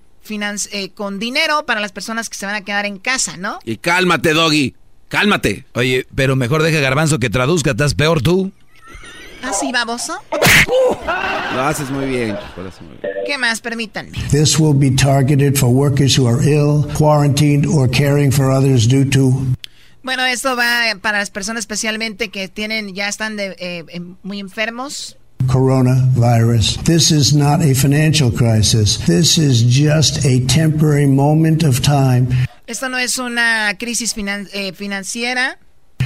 eh, 0.72 0.92
con 0.94 1.18
dinero 1.18 1.66
para 1.66 1.80
las 1.80 1.92
personas 1.92 2.30
que 2.30 2.38
se 2.38 2.46
van 2.46 2.54
a 2.54 2.62
quedar 2.62 2.86
en 2.86 3.00
casa, 3.00 3.36
¿no? 3.38 3.60
Y 3.66 3.78
cálmate, 3.78 4.34
Doggy. 4.34 4.76
Cálmate. 5.08 5.66
Oye, 5.74 6.06
pero 6.14 6.36
mejor 6.36 6.62
deja 6.62 6.80
Garbanzo 6.80 7.18
que 7.18 7.32
traduzca, 7.32 7.72
estás 7.72 7.96
peor 7.96 8.22
tú. 8.22 8.52
¿Así, 9.42 9.72
baboso? 9.72 10.22
Lo 11.56 11.62
haces 11.62 11.90
muy 11.90 12.06
bien. 12.06 12.38
¿Qué 13.26 13.38
más? 13.40 13.60
Permítanme. 13.62 14.12
This 14.30 14.60
will 14.60 14.76
be 14.78 14.92
targeted 14.92 15.58
for 15.58 15.70
workers 15.70 16.16
who 16.18 16.28
are 16.28 16.44
ill, 16.44 16.86
quarantined, 16.96 17.66
or 17.66 17.90
caring 17.90 18.32
for 18.32 18.52
others 18.52 18.88
due 18.88 19.06
to 19.10 19.34
Bueno, 20.04 20.26
esto 20.26 20.56
va 20.56 20.96
para 21.02 21.20
las 21.20 21.30
personas 21.30 21.62
especialmente 21.62 22.30
que 22.30 22.48
tienen, 22.48 22.94
ya 22.94 23.08
están 23.08 23.36
de, 23.36 23.56
eh, 23.60 24.02
muy 24.24 24.40
enfermos. 24.40 25.18
Coronavirus. 25.48 26.84
This 26.86 27.12
is 27.12 27.34
not 27.34 27.62
a 27.62 27.74
financial 27.74 28.32
crisis. 28.32 28.98
This 29.06 29.38
is 29.38 29.64
just 29.64 30.26
a 30.26 30.46
temporary 30.46 31.08
moment 31.08 31.64
of 31.64 31.82
time 31.82 32.28
Esto 32.68 32.88
no 32.88 32.98
es 32.98 33.18
una 33.18 33.74
crisis 33.80 34.14
finan- 34.16 34.48
eh, 34.54 34.72
financiera. 34.74 35.58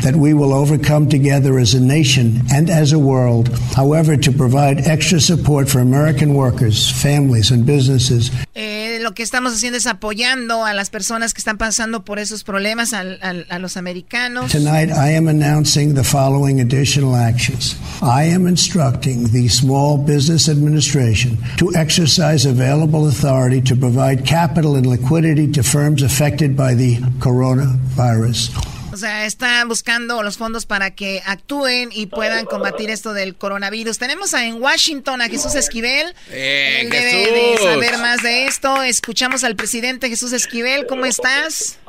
That 0.02 0.16
we 0.16 0.34
will 0.34 0.52
overcome 0.54 1.08
together 1.08 1.60
as 1.60 1.74
a 1.74 1.80
nation 1.80 2.42
and 2.52 2.70
as 2.70 2.92
a 2.92 3.00
world. 3.00 3.50
However, 3.76 4.18
to 4.18 4.32
provide 4.32 4.86
extra 4.88 5.20
support 5.22 5.70
for 5.70 5.80
American 5.80 6.34
workers, 6.34 6.90
families, 6.92 7.52
and 7.52 7.66
businesses, 7.66 8.32
Eh, 8.56 9.00
lo 9.02 9.14
que 9.14 9.24
estamos 9.24 9.54
haciendo 9.54 9.78
es 9.78 9.88
apoyando 9.88 10.66
a 10.66 10.74
las 10.74 10.90
personas 10.90 11.34
que 11.34 11.40
están 11.40 11.58
pasando 11.58 12.04
por 12.06 12.20
esos 12.20 12.44
problemas, 12.44 12.94
al- 12.94 13.18
al- 13.22 13.46
a 13.50 13.60
los 13.60 13.76
americanos. 13.78 14.52
Tonight, 14.52 14.92
I 14.92 15.16
am 15.16 15.28
announcing 15.28 15.96
the 15.96 16.04
following 16.04 16.60
additional 16.60 17.16
actions. 17.16 17.76
I 18.02 18.26
am 18.26 18.46
instructing 18.48 19.30
the 19.32 19.48
Small 19.50 19.98
Business 19.98 20.48
Administration 20.50 21.38
to 21.58 21.72
exercise 21.76 22.46
available 22.46 23.08
authority 23.08 23.62
to 23.62 23.76
provide 23.76 24.26
capital 24.26 24.76
and 24.76 24.86
liquidity 24.86 25.48
to 25.54 25.64
firms 25.64 26.04
affected 26.04 26.56
by 26.56 26.76
the 26.76 26.98
coronavirus. 27.20 28.50
O 28.94 28.98
sea, 28.98 29.26
están 29.26 29.68
buscando 29.68 30.22
los 30.24 30.38
fondos 30.38 30.66
para 30.68 30.92
que 30.92 31.22
actúen 31.26 31.90
y 31.92 32.06
puedan 32.06 32.46
combatir 32.46 32.90
esto 32.92 33.14
del 33.14 33.36
coronavirus. 33.36 33.98
Tenemos 33.98 34.34
a- 34.36 34.46
en 34.46 34.62
Washington 34.62 35.22
a 35.22 35.26
Jesús 35.30 35.56
Esquivel. 35.56 36.14
Eh, 36.32 36.82
Él 36.82 36.90
debe 36.92 37.06
de 37.32 37.42
Jesús. 37.54 37.66
saber 37.66 37.98
más 37.98 38.22
de 38.22 38.46
esto. 38.46 38.84
Escuchamos 38.84 39.44
al 39.44 39.56
presidente 39.56 40.10
Jesús 40.10 40.32
Esquivel. 40.34 40.86
¿Cómo 40.88 41.06
estás? 41.06 41.80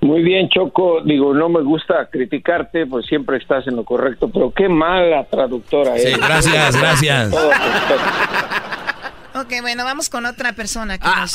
Muy 0.00 0.22
bien, 0.22 0.48
Choco. 0.50 1.00
Digo, 1.04 1.32
no 1.34 1.48
me 1.48 1.62
gusta 1.62 2.08
criticarte, 2.10 2.84
pues 2.86 3.06
siempre 3.06 3.38
estás 3.38 3.66
en 3.68 3.76
lo 3.76 3.84
correcto, 3.84 4.28
pero 4.30 4.52
qué 4.52 4.68
mala 4.68 5.24
traductora 5.24 5.96
Sí, 5.96 6.08
eres. 6.08 6.18
gracias, 6.18 6.76
gracias. 6.76 7.30
Ok, 9.34 9.52
bueno, 9.62 9.84
vamos 9.84 10.08
con 10.08 10.26
otra 10.26 10.52
persona. 10.52 10.96
Que 10.98 11.06
Ah, 11.06 11.20
nos- 11.22 11.34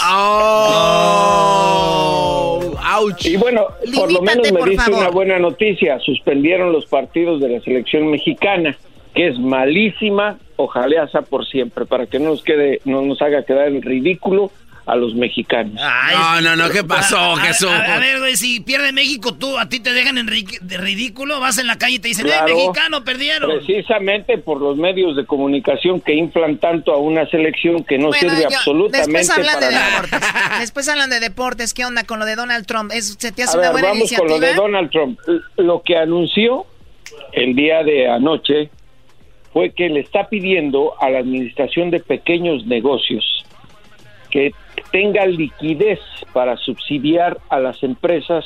Y 3.25 3.37
bueno, 3.37 3.65
por 3.95 4.11
lo 4.11 4.21
menos 4.21 4.51
me 4.51 4.61
dice 4.63 4.83
favor. 4.85 4.99
una 4.99 5.09
buena 5.09 5.39
noticia. 5.39 5.99
Suspendieron 5.99 6.71
los 6.71 6.85
partidos 6.85 7.41
de 7.41 7.49
la 7.49 7.59
selección 7.61 8.09
mexicana, 8.09 8.77
que 9.13 9.27
es 9.27 9.37
malísima. 9.39 10.37
Ojalá 10.55 11.07
sea 11.09 11.21
por 11.21 11.45
siempre, 11.47 11.85
para 11.85 12.05
que 12.05 12.19
no 12.19 12.29
nos 12.31 12.43
quede, 12.43 12.81
no 12.85 13.01
nos 13.01 13.21
haga 13.21 13.43
quedar 13.43 13.67
en 13.67 13.81
ridículo 13.81 14.51
a 14.91 14.95
los 14.95 15.13
mexicanos. 15.13 15.73
No, 15.75 16.41
no, 16.41 16.55
no, 16.55 16.69
¿qué 16.69 16.83
pasó, 16.83 17.17
A- 17.17 17.33
a- 17.33 17.45
Jesús? 17.45 17.69
A, 17.69 17.95
a 17.95 17.99
ver, 17.99 18.19
güey, 18.19 18.35
si 18.35 18.59
pierde 18.59 18.91
México, 18.91 19.35
tú, 19.35 19.57
a 19.57 19.69
ti 19.69 19.79
te 19.79 19.93
dejan 19.93 20.17
en 20.17 20.27
ri- 20.27 20.59
de 20.61 20.77
ridículo, 20.77 21.39
vas 21.39 21.57
en 21.59 21.67
la 21.67 21.77
calle 21.77 21.95
y 21.95 21.99
te 21.99 22.07
dicen, 22.07 22.25
Claro. 22.25 22.47
¡eh, 22.47 22.53
mexicano, 22.55 23.03
perdieron! 23.03 23.51
Precisamente 23.51 24.37
por 24.39 24.59
los 24.61 24.77
medios 24.77 25.15
de 25.15 25.25
comunicación 25.25 26.01
que 26.01 26.13
inflan 26.15 26.57
tanto 26.57 26.91
a 26.93 26.97
una 26.97 27.27
selección 27.29 27.83
que 27.83 27.97
no 27.97 28.07
Bueno, 28.07 28.19
sirve 28.29 28.41
yo- 28.43 28.47
absolutamente 28.57 29.11
después 29.11 29.29
hablan 29.29 29.53
para 29.55 29.67
de 29.67 29.73
nada. 29.75 30.01
deportes. 30.01 30.19
Después 30.59 30.89
hablan 30.89 31.09
de 31.09 31.19
deportes. 31.19 31.73
¿Qué 31.73 31.85
onda 31.85 32.03
con 32.03 32.19
lo 32.19 32.25
de 32.25 32.35
Donald 32.35 32.65
Trump? 32.65 32.91
¿Es- 32.93 33.15
¿Se 33.19 33.31
te 33.31 33.43
hace 33.43 33.55
A 33.57 33.59
una 33.59 33.67
ver, 33.67 33.71
buena 33.73 33.87
vamos 33.89 34.11
con 34.11 34.27
iniciativa? 34.29 34.39
lo 34.39 34.39
de 34.47 34.53
Donald 34.55 34.89
Trump. 34.91 35.19
Lo 35.57 35.81
que 35.83 35.97
anunció 35.97 36.65
el 37.33 37.55
día 37.55 37.83
de 37.83 38.09
anoche 38.09 38.69
fue 39.53 39.71
que 39.71 39.89
le 39.89 39.99
está 40.01 40.27
pidiendo 40.29 40.93
a 41.01 41.09
la 41.09 41.19
Administración 41.19 41.89
de 41.91 41.99
Pequeños 41.99 42.65
Negocios 42.65 43.23
que 44.29 44.51
tenga 44.91 45.25
liquidez 45.25 45.99
para 46.33 46.57
subsidiar 46.57 47.37
a 47.49 47.59
las 47.59 47.81
empresas 47.83 48.45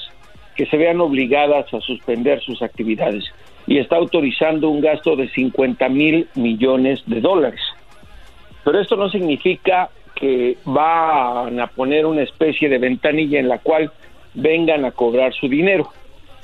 que 0.56 0.66
se 0.66 0.78
vean 0.78 1.02
obligadas 1.02 1.74
a 1.74 1.82
suspender 1.82 2.42
sus 2.42 2.62
actividades. 2.62 3.26
Y 3.66 3.80
está 3.80 3.96
autorizando 3.96 4.70
un 4.70 4.82
gasto 4.82 5.16
de 5.16 5.30
50 5.30 5.90
mil 5.90 6.28
millones 6.36 7.02
de 7.06 7.22
dólares. 7.22 7.62
Pero 8.64 8.80
esto 8.80 8.96
no 8.96 9.10
significa 9.10 9.90
que 10.16 10.58
van 10.66 11.60
a 11.60 11.68
poner 11.68 12.06
una 12.06 12.22
especie 12.24 12.70
de 12.70 12.78
ventanilla 12.78 13.40
en 13.40 13.50
la 13.50 13.60
cual 13.60 13.92
vengan 14.34 14.86
a 14.86 14.92
cobrar 14.92 15.34
su 15.34 15.48
dinero. 15.48 15.90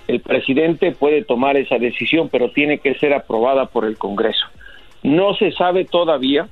El 0.07 0.21
presidente 0.21 0.91
puede 0.91 1.23
tomar 1.23 1.55
esa 1.55 1.77
decisión, 1.77 2.29
pero 2.29 2.51
tiene 2.51 2.79
que 2.79 2.95
ser 2.95 3.13
aprobada 3.13 3.67
por 3.67 3.85
el 3.85 3.97
Congreso. 3.97 4.47
No 5.03 5.33
se 5.35 5.51
sabe 5.51 5.85
todavía 5.85 6.47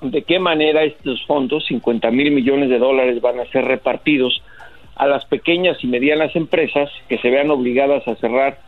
de 0.00 0.22
qué 0.22 0.38
manera 0.38 0.84
estos 0.84 1.24
fondos, 1.26 1.66
50 1.66 2.10
mil 2.10 2.30
millones 2.30 2.70
de 2.70 2.78
dólares, 2.78 3.20
van 3.20 3.40
a 3.40 3.46
ser 3.46 3.64
repartidos 3.64 4.42
a 4.96 5.06
las 5.06 5.24
pequeñas 5.26 5.82
y 5.82 5.86
medianas 5.86 6.34
empresas 6.36 6.90
que 7.08 7.18
se 7.18 7.30
vean 7.30 7.50
obligadas 7.50 8.06
a 8.06 8.16
cerrar 8.16 8.60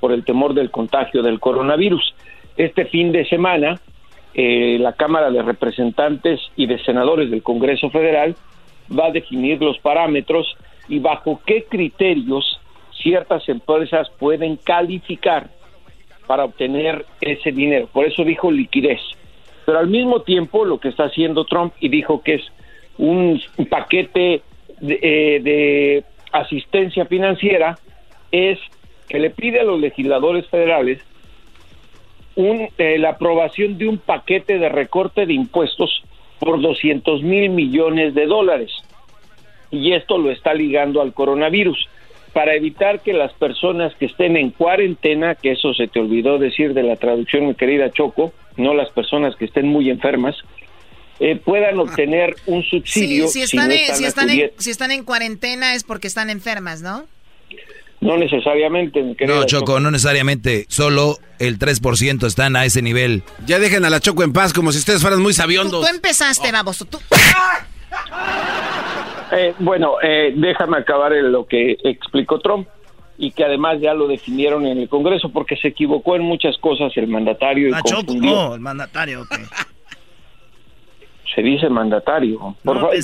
por 0.00 0.12
el 0.12 0.24
temor 0.24 0.54
del 0.54 0.70
contagio 0.70 1.22
del 1.22 1.40
coronavirus. 1.40 2.14
Este 2.56 2.86
fin 2.86 3.12
de 3.12 3.26
semana, 3.26 3.80
eh, 4.34 4.78
la 4.80 4.92
Cámara 4.92 5.30
de 5.30 5.42
Representantes 5.42 6.40
y 6.56 6.66
de 6.66 6.78
Senadores 6.84 7.30
del 7.30 7.42
Congreso 7.42 7.90
Federal 7.90 8.36
va 8.96 9.06
a 9.06 9.12
definir 9.12 9.60
los 9.62 9.78
parámetros 9.78 10.56
y 10.88 10.98
bajo 10.98 11.40
qué 11.44 11.64
criterios 11.64 12.60
ciertas 13.02 13.48
empresas 13.48 14.10
pueden 14.18 14.56
calificar 14.56 15.48
para 16.26 16.44
obtener 16.44 17.06
ese 17.20 17.52
dinero. 17.52 17.88
Por 17.92 18.06
eso 18.06 18.24
dijo 18.24 18.50
liquidez. 18.50 19.00
Pero 19.68 19.80
al 19.80 19.88
mismo 19.88 20.22
tiempo 20.22 20.64
lo 20.64 20.80
que 20.80 20.88
está 20.88 21.04
haciendo 21.04 21.44
Trump 21.44 21.74
y 21.78 21.90
dijo 21.90 22.22
que 22.22 22.36
es 22.36 22.42
un 22.96 23.38
paquete 23.68 24.40
de, 24.80 24.98
eh, 25.02 25.40
de 25.42 26.04
asistencia 26.32 27.04
financiera 27.04 27.78
es 28.32 28.58
que 29.10 29.18
le 29.18 29.28
pide 29.28 29.60
a 29.60 29.64
los 29.64 29.78
legisladores 29.78 30.46
federales 30.46 31.00
un, 32.34 32.68
eh, 32.78 32.96
la 32.96 33.10
aprobación 33.10 33.76
de 33.76 33.88
un 33.88 33.98
paquete 33.98 34.58
de 34.58 34.70
recorte 34.70 35.26
de 35.26 35.34
impuestos 35.34 36.02
por 36.38 36.62
200 36.62 37.22
mil 37.22 37.50
millones 37.50 38.14
de 38.14 38.24
dólares. 38.24 38.72
Y 39.70 39.92
esto 39.92 40.16
lo 40.16 40.30
está 40.30 40.54
ligando 40.54 41.02
al 41.02 41.12
coronavirus 41.12 41.90
para 42.32 42.54
evitar 42.54 43.00
que 43.00 43.12
las 43.12 43.34
personas 43.34 43.94
que 43.96 44.06
estén 44.06 44.38
en 44.38 44.48
cuarentena, 44.48 45.34
que 45.34 45.50
eso 45.50 45.74
se 45.74 45.88
te 45.88 46.00
olvidó 46.00 46.38
decir 46.38 46.72
de 46.72 46.84
la 46.84 46.96
traducción, 46.96 47.48
mi 47.48 47.54
querida 47.54 47.90
Choco, 47.90 48.32
no 48.58 48.74
las 48.74 48.90
personas 48.90 49.34
que 49.36 49.46
estén 49.46 49.66
muy 49.68 49.88
enfermas, 49.90 50.36
eh, 51.20 51.36
puedan 51.44 51.78
obtener 51.80 52.36
un 52.46 52.62
subsidio 52.62 53.26
Sí, 53.28 53.40
si 53.40 53.42
están, 53.42 53.68
no 53.68 53.74
en, 53.74 53.80
están 53.80 53.96
si, 53.96 54.04
están 54.04 54.28
acudiendo- 54.28 54.54
en, 54.56 54.62
si 54.62 54.70
están 54.70 54.90
en 54.92 55.04
cuarentena 55.04 55.74
es 55.74 55.82
porque 55.84 56.06
están 56.06 56.30
enfermas, 56.30 56.80
¿no? 56.82 57.06
No 58.00 58.16
necesariamente, 58.16 59.02
No, 59.26 59.44
Choco, 59.44 59.80
no 59.80 59.90
necesariamente. 59.90 60.66
Solo 60.68 61.16
el 61.40 61.58
3% 61.58 62.26
están 62.28 62.54
a 62.54 62.64
ese 62.64 62.80
nivel. 62.80 63.24
Ya 63.44 63.58
dejen 63.58 63.84
a 63.84 63.90
la 63.90 63.98
Choco 63.98 64.22
en 64.22 64.32
paz, 64.32 64.52
como 64.52 64.70
si 64.70 64.78
ustedes 64.78 65.00
fueran 65.02 65.20
muy 65.20 65.32
Tú, 65.32 65.38
sabiondos. 65.38 65.80
tú 65.84 65.92
empezaste, 65.92 66.52
baboso. 66.52 66.84
Tú. 66.84 67.00
Eh, 69.32 69.52
bueno, 69.58 69.94
eh, 70.02 70.32
déjame 70.36 70.78
acabar 70.78 71.12
en 71.12 71.32
lo 71.32 71.46
que 71.46 71.76
explicó 71.84 72.38
Trump 72.40 72.68
y 73.18 73.32
que 73.32 73.44
además 73.44 73.80
ya 73.80 73.94
lo 73.94 74.06
definieron 74.06 74.64
en 74.66 74.78
el 74.78 74.88
Congreso 74.88 75.28
porque 75.30 75.56
se 75.56 75.68
equivocó 75.68 76.14
en 76.16 76.22
muchas 76.22 76.56
cosas 76.58 76.92
el 76.96 77.08
mandatario 77.08 77.68
y 77.68 77.72
Ah, 77.74 77.80
Choco, 77.84 78.06
confundió. 78.06 78.32
oh, 78.50 78.54
el 78.54 78.60
mandatario, 78.60 79.22
ok. 79.22 79.34
Se 81.34 81.42
dice 81.42 81.68
mandatario. 81.68 82.56
Por 82.64 82.76
No, 82.76 82.80
favor, 82.88 82.96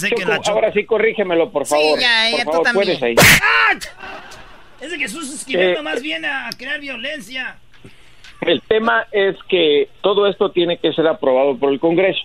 Choco, 0.43 0.51
ahora 0.51 0.73
sí 0.73 0.85
corrígemelo, 0.87 1.51
por 1.51 1.67
Sí, 1.67 1.75
favor. 1.75 2.01
ya, 2.01 2.27
por 2.31 2.39
ya, 2.39 2.45
tú 2.45 2.51
favor, 2.51 2.65
también. 2.65 2.87
puedes 2.87 3.03
ahí. 3.03 3.15
Ese 4.81 4.99
Jesús 4.99 5.33
Esquivel 5.33 5.71
Eh, 5.71 5.75
nomás 5.77 6.03
viene 6.03 6.27
a 6.27 6.49
crear 6.57 6.81
violencia. 6.81 7.57
El 8.41 8.61
tema 8.63 9.07
es 9.13 9.37
que 9.49 9.89
todo 10.01 10.27
esto 10.27 10.51
tiene 10.51 10.79
que 10.79 10.93
ser 10.93 11.07
aprobado 11.07 11.57
por 11.57 11.73
el 11.73 11.79
Congreso. 11.81 12.21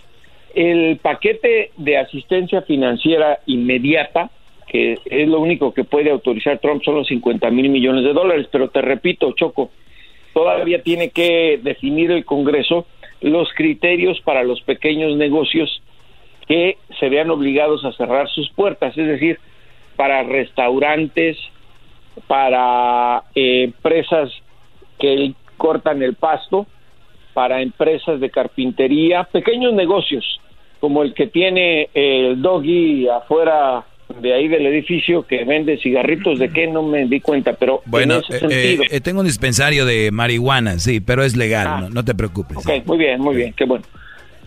El 0.54 0.98
paquete 0.98 1.70
de 1.76 1.96
asistencia 1.98 2.62
financiera 2.62 3.38
inmediata, 3.46 4.30
que 4.70 4.98
es 5.04 5.28
lo 5.28 5.40
único 5.40 5.74
que 5.74 5.82
puede 5.82 6.10
autorizar 6.10 6.60
Trump, 6.60 6.84
son 6.84 6.94
los 6.94 7.08
50 7.08 7.50
mil 7.50 7.68
millones 7.70 8.04
de 8.04 8.12
dólares. 8.12 8.46
Pero 8.52 8.70
te 8.70 8.80
repito, 8.80 9.32
Choco, 9.32 9.70
todavía 10.32 10.82
tiene 10.82 11.10
que 11.10 11.58
definir 11.62 12.12
el 12.12 12.24
Congreso 12.24 12.86
los 13.20 13.52
criterios 13.54 14.20
para 14.20 14.44
los 14.44 14.62
pequeños 14.62 15.16
negocios 15.16 15.82
que 16.46 16.78
se 16.98 17.08
vean 17.08 17.30
obligados 17.30 17.84
a 17.84 17.92
cerrar 17.92 18.28
sus 18.28 18.48
puertas, 18.50 18.96
es 18.96 19.06
decir, 19.06 19.38
para 19.96 20.22
restaurantes, 20.22 21.36
para 22.26 23.24
eh, 23.34 23.64
empresas 23.64 24.30
que 24.98 25.34
cortan 25.56 26.02
el 26.02 26.14
pasto, 26.14 26.66
para 27.34 27.60
empresas 27.60 28.20
de 28.20 28.30
carpintería, 28.30 29.24
pequeños 29.24 29.74
negocios 29.74 30.40
como 30.80 31.02
el 31.02 31.12
que 31.12 31.26
tiene 31.26 31.90
el 31.92 32.40
doggy 32.40 33.06
afuera 33.06 33.84
de 34.20 34.34
ahí 34.34 34.48
del 34.48 34.66
edificio 34.66 35.22
que 35.26 35.44
vende 35.44 35.78
cigarritos, 35.78 36.38
¿de 36.38 36.48
qué? 36.50 36.66
No 36.66 36.82
me 36.82 37.06
di 37.06 37.20
cuenta, 37.20 37.52
pero 37.54 37.82
Bueno, 37.86 38.14
en 38.16 38.20
ese 38.22 38.36
eh, 38.36 38.40
sentido... 38.40 38.82
eh, 38.84 38.88
eh, 38.90 39.00
tengo 39.00 39.20
un 39.20 39.26
dispensario 39.26 39.84
de 39.86 40.10
marihuana, 40.10 40.78
sí, 40.78 41.00
pero 41.00 41.22
es 41.24 41.36
legal, 41.36 41.66
Ah. 41.68 41.80
no, 41.82 41.90
no 41.90 42.04
te 42.04 42.14
preocupes. 42.14 42.56
Ok, 42.58 42.84
muy 42.86 42.98
bien, 42.98 43.20
muy 43.20 43.36
bien, 43.36 43.52
qué 43.52 43.64
bueno. 43.64 43.84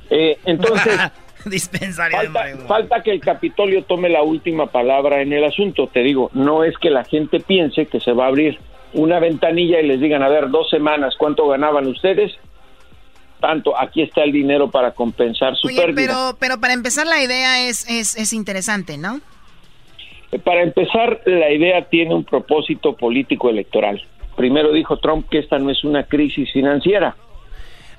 Eh, 0.09 0.37
entonces, 0.45 0.93
Dispensario 1.45 2.17
de 2.19 2.25
falta, 2.25 2.39
marihuana. 2.39 2.67
falta 2.67 3.03
que 3.03 3.11
el 3.11 3.19
Capitolio 3.19 3.83
tome 3.83 4.09
la 4.09 4.23
última 4.23 4.67
palabra 4.67 5.21
en 5.21 5.33
el 5.33 5.43
asunto. 5.43 5.87
Te 5.87 6.01
digo, 6.01 6.29
no 6.33 6.63
es 6.63 6.77
que 6.77 6.89
la 6.89 7.03
gente 7.05 7.39
piense 7.39 7.85
que 7.87 7.99
se 7.99 8.11
va 8.13 8.25
a 8.25 8.27
abrir 8.29 8.59
una 8.93 9.19
ventanilla 9.19 9.79
y 9.81 9.87
les 9.87 9.99
digan, 9.99 10.23
a 10.23 10.29
ver, 10.29 10.49
dos 10.49 10.69
semanas, 10.69 11.15
¿cuánto 11.17 11.47
ganaban 11.47 11.87
ustedes? 11.87 12.31
Tanto, 13.41 13.77
aquí 13.77 14.01
está 14.01 14.23
el 14.23 14.31
dinero 14.31 14.71
para 14.71 14.91
compensar 14.91 15.55
su 15.57 15.67
Oye, 15.67 15.75
pérdida. 15.81 15.95
pero, 15.95 16.37
pero 16.39 16.61
para 16.61 16.73
empezar 16.73 17.05
la 17.07 17.21
idea 17.21 17.67
es, 17.67 17.89
es, 17.89 18.15
es 18.15 18.31
interesante, 18.31 18.97
¿no? 18.97 19.19
Eh, 20.33 20.39
Para 20.39 20.63
empezar, 20.63 21.21
la 21.25 21.51
idea 21.51 21.87
tiene 21.89 22.13
un 22.15 22.23
propósito 22.23 22.95
político 22.95 23.49
electoral. 23.49 24.01
Primero 24.35 24.71
dijo 24.73 24.97
Trump 24.97 25.29
que 25.29 25.39
esta 25.39 25.59
no 25.59 25.69
es 25.69 25.83
una 25.83 26.03
crisis 26.03 26.51
financiera. 26.51 27.15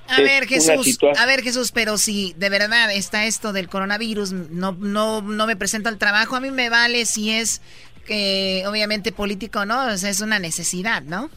A 0.08 0.20
ver, 0.20 0.44
Jesús, 0.44 0.98
a 1.18 1.24
ver, 1.24 1.40
Jesús, 1.40 1.72
pero 1.72 1.96
si 1.96 2.34
de 2.34 2.50
verdad 2.50 2.92
está 2.92 3.24
esto 3.24 3.54
del 3.54 3.68
coronavirus, 3.68 4.32
no, 4.32 4.72
no, 4.72 5.22
no 5.22 5.46
me 5.46 5.56
presento 5.56 5.88
al 5.88 5.96
trabajo, 5.96 6.36
a 6.36 6.40
mí 6.40 6.50
me 6.50 6.68
vale 6.68 7.06
si 7.06 7.30
es 7.30 7.62
que 8.06 8.64
obviamente 8.68 9.12
político 9.12 9.60
o 9.60 9.64
no, 9.64 9.86
o 9.86 9.96
sea, 9.96 10.10
es 10.10 10.20
una 10.20 10.38
necesidad, 10.38 11.02
¿no? 11.04 11.30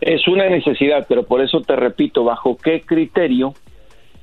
Es 0.00 0.28
una 0.28 0.48
necesidad, 0.48 1.04
pero 1.08 1.24
por 1.24 1.40
eso 1.40 1.62
te 1.62 1.74
repito, 1.74 2.22
¿bajo 2.22 2.56
qué 2.56 2.82
criterio 2.82 3.54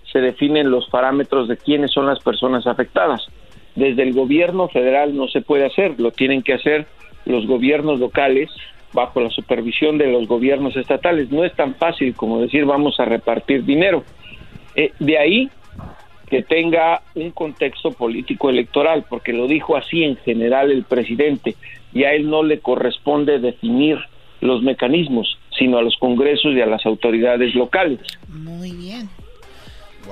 se 0.10 0.20
definen 0.20 0.72
los 0.72 0.88
parámetros 0.90 1.50
de 1.50 1.58
quiénes 1.58 1.92
son 1.92 2.06
las 2.06 2.20
personas 2.24 2.66
afectadas? 2.66 3.28
Desde 3.76 4.04
el 4.04 4.14
gobierno 4.14 4.68
federal 4.68 5.16
no 5.16 5.28
se 5.28 5.42
puede 5.42 5.66
hacer, 5.66 6.00
lo 6.00 6.12
tienen 6.12 6.44
que 6.44 6.54
hacer 6.54 6.86
los 7.26 7.48
gobiernos 7.48 8.00
locales 8.00 8.50
bajo 8.94 9.22
la 9.22 9.30
supervisión 9.30 9.98
de 9.98 10.12
los 10.12 10.28
gobiernos 10.28 10.76
estatales. 10.76 11.32
No 11.32 11.44
es 11.44 11.54
tan 11.56 11.76
fácil 11.76 12.16
como 12.16 12.40
decir 12.40 12.66
vamos 12.66 13.00
a 13.00 13.06
repartir 13.06 13.66
dinero. 13.66 14.04
Eh, 14.76 14.92
de 15.00 15.18
ahí 15.18 15.50
que 16.30 16.42
tenga 16.42 17.02
un 17.16 17.32
contexto 17.32 17.92
político 17.92 18.50
electoral, 18.50 19.06
porque 19.08 19.34
lo 19.34 19.48
dijo 19.48 19.76
así 19.76 20.04
en 20.04 20.16
general 20.18 20.72
el 20.72 20.84
presidente, 20.84 21.56
y 21.94 22.06
a 22.06 22.14
él 22.14 22.28
no 22.28 22.42
le 22.42 22.60
corresponde 22.60 23.40
definir 23.40 24.00
los 24.42 24.64
mecanismos, 24.64 25.38
sino 25.58 25.78
a 25.78 25.84
los 25.84 25.96
congresos 25.98 26.54
y 26.54 26.62
a 26.62 26.66
las 26.66 26.86
autoridades 26.86 27.54
locales. 27.54 28.00
Muy 28.30 28.72
bien. 28.72 29.10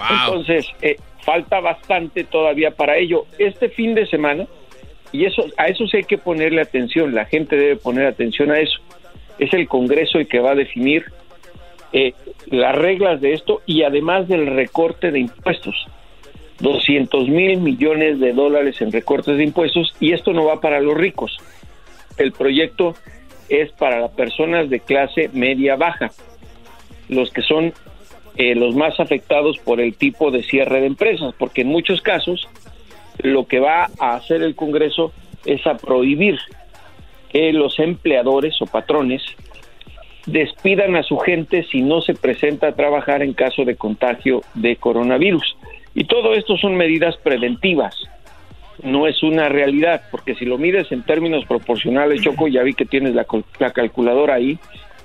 Entonces, 0.09 0.67
eh, 0.81 0.97
falta 1.31 1.61
bastante 1.61 2.25
todavía 2.25 2.71
para 2.71 2.97
ello. 2.97 3.25
Este 3.39 3.69
fin 3.69 3.95
de 3.95 4.05
semana, 4.05 4.47
y 5.13 5.23
eso 5.23 5.45
a 5.55 5.67
eso 5.67 5.87
sí 5.87 5.97
hay 5.97 6.03
que 6.03 6.17
ponerle 6.17 6.61
atención, 6.61 7.15
la 7.15 7.23
gente 7.23 7.55
debe 7.55 7.77
poner 7.77 8.05
atención 8.05 8.51
a 8.51 8.59
eso. 8.59 8.79
Es 9.39 9.53
el 9.53 9.65
Congreso 9.69 10.19
el 10.19 10.27
que 10.27 10.39
va 10.39 10.51
a 10.51 10.55
definir 10.55 11.05
eh, 11.93 12.13
las 12.47 12.75
reglas 12.75 13.21
de 13.21 13.31
esto 13.31 13.61
y 13.65 13.83
además 13.83 14.27
del 14.27 14.45
recorte 14.47 15.11
de 15.11 15.19
impuestos. 15.19 15.87
200 16.59 17.29
mil 17.29 17.61
millones 17.61 18.19
de 18.19 18.33
dólares 18.33 18.81
en 18.81 18.91
recortes 18.91 19.37
de 19.37 19.45
impuestos 19.45 19.95
y 20.01 20.11
esto 20.11 20.33
no 20.33 20.43
va 20.45 20.59
para 20.59 20.81
los 20.81 20.97
ricos. 20.97 21.37
El 22.17 22.33
proyecto 22.33 22.93
es 23.47 23.71
para 23.71 24.01
las 24.01 24.11
personas 24.11 24.69
de 24.69 24.81
clase 24.81 25.29
media 25.31 25.77
baja, 25.77 26.11
los 27.07 27.31
que 27.31 27.41
son 27.41 27.73
eh, 28.35 28.55
los 28.55 28.75
más 28.75 28.99
afectados 28.99 29.57
por 29.59 29.81
el 29.81 29.95
tipo 29.95 30.31
de 30.31 30.43
cierre 30.43 30.81
de 30.81 30.87
empresas, 30.87 31.33
porque 31.37 31.61
en 31.61 31.67
muchos 31.67 32.01
casos 32.01 32.47
lo 33.19 33.45
que 33.45 33.59
va 33.59 33.89
a 33.99 34.15
hacer 34.15 34.41
el 34.41 34.55
Congreso 34.55 35.11
es 35.45 35.65
a 35.67 35.75
prohibir 35.75 36.39
que 37.31 37.51
los 37.53 37.79
empleadores 37.79 38.61
o 38.61 38.65
patrones 38.65 39.21
despidan 40.25 40.95
a 40.95 41.03
su 41.03 41.17
gente 41.17 41.63
si 41.63 41.81
no 41.81 42.01
se 42.01 42.13
presenta 42.13 42.67
a 42.67 42.75
trabajar 42.75 43.21
en 43.21 43.33
caso 43.33 43.65
de 43.65 43.75
contagio 43.75 44.41
de 44.53 44.75
coronavirus. 44.75 45.57
Y 45.93 46.05
todo 46.05 46.33
esto 46.33 46.57
son 46.57 46.75
medidas 46.75 47.17
preventivas, 47.17 47.95
no 48.83 49.07
es 49.07 49.21
una 49.23 49.49
realidad, 49.49 50.03
porque 50.09 50.35
si 50.35 50.45
lo 50.45 50.57
mides 50.57 50.91
en 50.91 51.03
términos 51.03 51.45
proporcionales, 51.45 52.21
Choco, 52.21 52.47
ya 52.47 52.63
vi 52.63 52.73
que 52.73 52.85
tienes 52.85 53.13
la, 53.13 53.25
la 53.59 53.71
calculadora 53.71 54.35
ahí, 54.35 54.57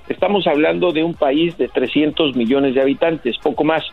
estamos 0.08 0.46
hablando 0.46 0.92
de 0.92 1.02
un 1.04 1.14
país 1.14 1.56
de 1.58 1.68
300 1.68 2.34
millones 2.36 2.74
de 2.74 2.80
habitantes, 2.82 3.36
poco 3.38 3.64
más. 3.64 3.84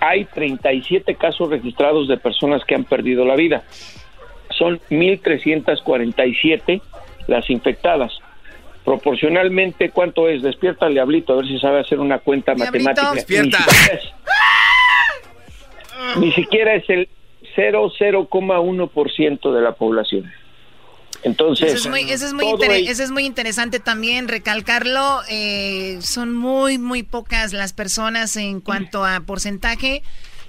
Hay 0.00 0.24
37 0.24 1.14
casos 1.16 1.50
registrados 1.50 2.08
de 2.08 2.16
personas 2.16 2.64
que 2.64 2.74
han 2.74 2.84
perdido 2.84 3.24
la 3.24 3.36
vida. 3.36 3.64
Son 4.56 4.80
1.347 4.90 6.80
las 7.26 7.48
infectadas. 7.50 8.12
Proporcionalmente, 8.84 9.90
¿cuánto 9.90 10.26
es? 10.28 10.42
Despierta 10.42 10.86
al 10.86 10.94
diablito, 10.94 11.34
a 11.34 11.36
ver 11.36 11.46
si 11.46 11.58
sabe 11.58 11.80
hacer 11.80 12.00
una 12.00 12.18
cuenta 12.18 12.54
matemática. 12.54 13.12
Despierta. 13.14 13.58
Ni 13.58 13.62
siquiera 13.62 13.94
es- 14.00 14.12
Ni 16.18 16.32
siquiera 16.32 16.74
es 16.74 16.88
el 16.90 17.08
0,1% 17.56 19.52
de 19.52 19.60
la 19.60 19.72
población. 19.72 20.30
Entonces, 21.22 21.68
Eso 21.74 21.76
es 21.76 21.86
muy, 21.88 22.10
eso 22.10 22.26
es 22.26 22.32
muy, 22.32 22.44
todo 22.44 22.54
inter- 22.54 22.70
ello- 22.72 22.90
eso 22.90 23.02
es 23.02 23.10
muy 23.10 23.24
interesante 23.26 23.78
también 23.80 24.26
recalcarlo. 24.28 25.20
eh, 25.28 25.98
son 26.00 26.34
muy, 26.34 26.78
muy 26.78 27.02
pocas 27.02 27.52
las 27.52 27.72
personas 27.72 28.36
en 28.36 28.60
cuanto 28.60 29.04
a 29.04 29.20
porcentaje 29.20 30.02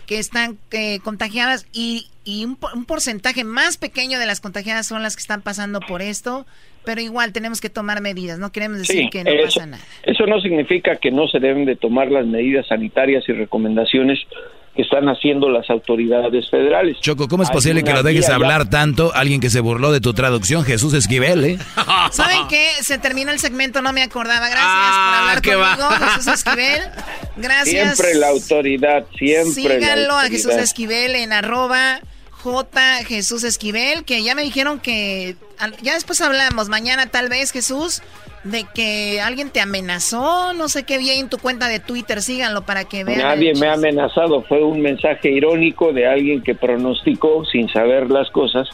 que 0.08 0.20
están 0.20 0.58
eh, 0.72 1.00
contagiadas 1.04 1.66
y, 1.74 2.08
y 2.26 2.46
un, 2.46 2.56
po- 2.56 2.70
un 2.74 2.86
porcentaje 2.86 3.44
más 3.44 3.78
pequeño 3.78 4.20
de 4.20 4.26
las 4.26 4.40
contagiadas 4.42 4.88
son 4.88 5.04
las 5.04 5.16
que 5.16 5.22
están 5.22 5.42
pasando 5.42 5.80
por 5.82 6.02
esto. 6.02 6.46
Pero 6.84 7.00
igual 7.00 7.32
tenemos 7.32 7.62
que 7.62 7.70
tomar 7.70 8.02
medidas, 8.02 8.40
no 8.40 8.52
queremos 8.52 8.80
decir 8.80 9.04
Sí, 9.04 9.10
que 9.12 9.24
no 9.24 9.30
eso, 9.30 9.44
pasa 9.60 9.66
nada. 9.68 9.84
eso 10.02 10.26
no 10.26 10.42
significa 10.42 10.96
que 10.96 11.12
no 11.12 11.28
se 11.28 11.38
deben 11.40 11.66
de 11.66 11.76
tomar 11.76 12.10
las 12.10 12.26
medidas 12.26 12.66
sanitarias 12.68 13.24
y 13.28 13.34
recomendaciones 13.34 14.18
que 14.76 14.84
están 14.84 15.10
haciendo 15.10 15.50
las 15.50 15.70
autoridades 15.70 16.50
federales. 16.50 16.98
Choco, 17.02 17.28
¿cómo 17.28 17.44
es 17.44 17.50
Hay 17.50 17.56
posible 17.56 17.84
que 17.84 17.92
lo 17.94 18.04
dejes 18.04 18.28
ya- 18.28 18.36
hablar 18.36 18.70
tanto? 18.70 19.12
Alguien 19.14 19.42
que 19.42 19.50
se 19.50 19.60
burló 19.60 19.92
de 19.92 20.00
tu 20.00 20.14
traducción, 20.14 20.64
Jesús 20.64 20.94
Esquivel, 20.94 21.44
¿eh? 21.44 21.60
¿Saben 22.12 22.48
qué? 22.48 22.68
Se 22.82 22.98
terminó 22.98 23.32
el 23.32 23.40
segmento, 23.40 23.82
no 23.82 23.92
me 23.94 24.02
acordaba. 24.02 24.48
Gracias 24.48 24.64
Ah, 24.66 25.10
por 25.12 25.20
hablar 25.30 25.42
qué 25.42 25.56
va. 25.56 25.76
conmigo, 25.78 26.06
Jesús 26.16 26.28
Esquivel. 26.34 26.82
Gracias. 27.38 27.98
Siempre 27.98 28.20
la 28.20 28.30
autoridad, 28.30 29.06
siempre 29.18 29.80
la 29.80 29.80
Síganlo 29.86 30.18
a. 30.18 30.24
Jesús 30.30 30.54
Esquivel 30.54 31.16
en 31.16 31.34
arroba 31.34 32.00
J 32.32 33.04
Jesús 33.06 33.44
Esquivel, 33.44 34.04
que 34.06 34.24
ya 34.24 34.36
me 34.36 34.42
dijeron 34.42 34.80
que 34.80 35.36
al- 35.60 35.76
ya 35.82 35.94
después 35.94 36.22
hablamos, 36.22 36.70
mañana 36.70 37.06
tal 37.08 37.30
vez 37.30 37.52
Jesús, 37.52 38.02
de 38.44 38.66
que 38.74 39.22
alguien 39.22 39.50
te 39.50 39.62
amenazó, 39.62 40.54
no 40.54 40.68
sé 40.70 40.84
qué 40.84 40.98
vi 40.98 41.10
ahí 41.10 41.20
en 41.20 41.30
tu 41.30 41.38
cuenta 41.38 41.68
de 41.68 41.80
Twitter, 41.80 42.22
síganlo 42.22 42.64
para 42.64 42.86
que 42.86 43.04
vean. 43.04 43.20
Nadie 43.22 43.54
me 43.56 43.68
ha 43.68 43.74
amenazado, 43.74 44.42
fue 44.44 44.64
un 44.64 44.82
mensaje 44.82 45.30
irónico 45.32 45.94
de 45.94 46.08
alguien 46.08 46.42
que 46.42 46.56
pronosticó 46.56 47.46
sin 47.46 47.70
saber 47.70 48.10
las 48.10 48.30
cosas 48.32 48.68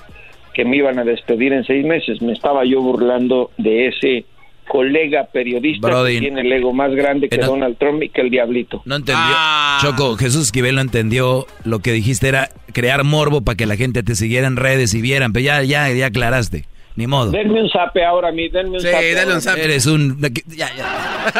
que 0.53 0.63
me 0.65 0.77
iban 0.77 0.97
a 0.99 1.03
despedir 1.03 1.53
en 1.53 1.63
seis 1.65 1.85
meses. 1.85 2.21
Me 2.21 2.33
estaba 2.33 2.63
yo 2.65 2.81
burlando 2.81 3.51
de 3.57 3.87
ese 3.87 4.25
colega 4.67 5.25
periodista 5.31 5.87
Brody. 5.87 6.15
que 6.15 6.19
tiene 6.19 6.41
el 6.41 6.51
ego 6.51 6.73
más 6.73 6.91
grande 6.93 7.29
que 7.29 7.35
Eh, 7.35 7.39
no- 7.39 7.47
Donald 7.47 7.77
Trump 7.77 8.03
y 8.03 8.09
que 8.09 8.21
el 8.21 8.29
diablito. 8.29 8.81
No 8.85 8.95
entendió. 8.95 9.23
Ah. 9.25 9.79
Choco, 9.81 10.17
Jesús 10.17 10.43
Esquivel 10.47 10.75
no 10.75 10.81
entendió. 10.81 11.45
Lo 11.63 11.79
que 11.79 11.91
dijiste 11.93 12.27
era 12.27 12.49
crear 12.73 13.03
morbo 13.03 13.41
para 13.41 13.55
que 13.55 13.65
la 13.65 13.77
gente 13.77 14.03
te 14.03 14.15
siguiera 14.15 14.47
en 14.47 14.55
redes 14.57 14.93
y 14.93 15.01
vieran. 15.01 15.31
Pero 15.31 15.45
ya, 15.45 15.63
ya, 15.63 15.89
ya 15.91 16.07
aclaraste. 16.07 16.65
Ni 16.97 17.05
modo. 17.05 17.29
Denme 17.29 17.61
un 17.61 17.69
zape 17.69 18.03
ahora 18.03 18.29
a 18.29 18.31
mí, 18.31 18.49
denme 18.49 18.77
un 18.77 18.81
zape. 18.81 19.19
ahora. 19.19 19.61
Eres 19.61 19.85
un... 19.85 20.19
Ya, 20.47 20.73
ya. 20.75 21.31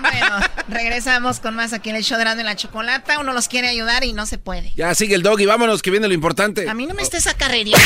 Bueno, 0.00 0.36
regresamos 0.68 1.40
con 1.40 1.56
más 1.56 1.72
aquí 1.72 1.90
en 1.90 1.96
el 1.96 2.04
show 2.04 2.16
de 2.16 2.22
y 2.22 2.44
la 2.44 2.54
Chocolata. 2.54 3.18
Uno 3.18 3.32
los 3.32 3.48
quiere 3.48 3.66
ayudar 3.66 4.04
y 4.04 4.12
no 4.12 4.24
se 4.24 4.38
puede. 4.38 4.72
Ya 4.76 4.94
sigue 4.94 5.16
el 5.16 5.24
dog 5.24 5.40
y 5.40 5.46
vámonos, 5.46 5.82
que 5.82 5.90
viene 5.90 6.06
lo 6.06 6.14
importante. 6.14 6.70
A 6.70 6.74
mí 6.74 6.86
no 6.86 6.94
me 6.94 7.02
estés 7.02 7.26
acarreando. 7.26 7.76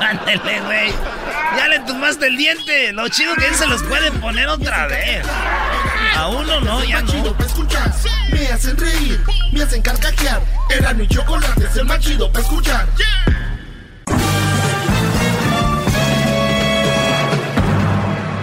Ándale, 0.00 0.60
güey. 0.62 0.92
Ya 1.56 1.68
le 1.68 1.78
tumbaste 1.80 2.26
el 2.26 2.36
diente. 2.36 2.92
Lo 2.92 3.08
chido 3.08 3.36
que 3.36 3.46
él 3.46 3.54
se 3.54 3.68
los 3.68 3.84
puede 3.84 4.10
poner 4.10 4.48
otra 4.48 4.88
vez. 4.88 5.24
A 6.16 6.26
uno 6.26 6.60
no, 6.60 6.82
ya 6.82 7.02
no. 7.02 7.32
Para 7.34 7.46
escuchar, 7.46 7.92
me 8.32 8.48
hacen 8.48 8.76
reír, 8.76 9.20
me 9.52 9.62
hacen 9.62 9.80
carcajear. 9.80 10.42
Era 10.70 10.92
mi 10.92 11.06
chocolate, 11.06 11.66
es 11.66 11.76
el 11.76 11.84
más 11.84 12.00
chido 12.00 12.32
para 12.32 12.44
escuchar. 12.44 12.88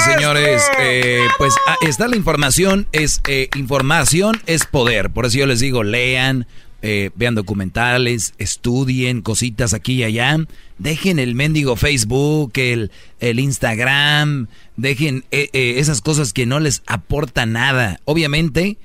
señores. 0.00 0.62
Eh, 0.80 1.26
pues 1.38 1.54
ah, 1.66 1.76
está 1.82 2.08
la 2.08 2.16
información, 2.16 2.86
es 2.92 3.20
eh, 3.28 3.48
información 3.56 4.40
es 4.46 4.64
poder. 4.64 5.10
Por 5.10 5.26
eso 5.26 5.38
yo 5.38 5.46
les 5.46 5.60
digo, 5.60 5.82
lean, 5.82 6.46
eh, 6.82 7.10
vean 7.14 7.34
documentales, 7.34 8.34
estudien 8.38 9.22
cositas 9.22 9.74
aquí 9.74 9.94
y 9.94 10.04
allá. 10.04 10.36
Dejen 10.78 11.18
el 11.18 11.34
mendigo 11.34 11.76
Facebook, 11.76 12.52
el, 12.56 12.90
el 13.20 13.40
Instagram, 13.40 14.48
dejen 14.76 15.24
esas 15.30 16.00
cosas 16.00 16.32
que 16.32 16.46
no 16.46 16.60
les 16.60 16.82
aportan 16.86 17.52
nada. 17.52 18.00
Obviamente, 18.04 18.78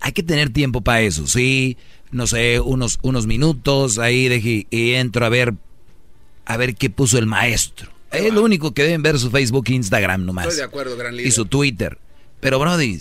hay 0.00 0.12
que 0.12 0.22
tener 0.22 0.50
tiempo 0.50 0.82
para 0.82 1.00
eso, 1.00 1.26
sí. 1.26 1.76
No 2.10 2.26
sé, 2.26 2.60
unos, 2.60 2.98
unos 3.02 3.26
minutos 3.26 3.98
ahí 3.98 4.28
deje, 4.28 4.66
y 4.70 4.92
entro 4.92 5.24
a 5.24 5.28
ver, 5.28 5.54
a 6.46 6.56
ver 6.56 6.74
qué 6.74 6.90
puso 6.90 7.18
el 7.18 7.26
maestro 7.26 7.97
es 8.10 8.32
lo 8.32 8.42
único 8.42 8.72
que 8.72 8.82
deben 8.82 9.02
ver 9.02 9.18
su 9.18 9.30
Facebook 9.30 9.66
e 9.68 9.74
Instagram 9.74 10.24
nomás. 10.24 10.46
Estoy 10.46 10.58
de 10.58 10.64
acuerdo, 10.64 10.96
gran 10.96 11.14
líder. 11.14 11.28
Y 11.28 11.32
su 11.32 11.46
Twitter. 11.46 11.98
Pero, 12.40 12.58
Brody, 12.58 12.98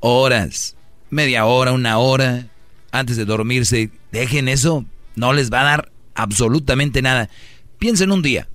horas, 0.00 0.76
media 1.10 1.46
hora, 1.46 1.72
una 1.72 1.98
hora, 1.98 2.48
antes 2.90 3.16
de 3.16 3.24
dormirse, 3.24 3.90
dejen 4.12 4.48
eso. 4.48 4.84
No 5.14 5.32
les 5.32 5.52
va 5.52 5.60
a 5.60 5.64
dar 5.64 5.92
absolutamente 6.14 7.02
nada. 7.02 7.28
Piensen 7.78 8.10
un 8.12 8.22
día. 8.22 8.48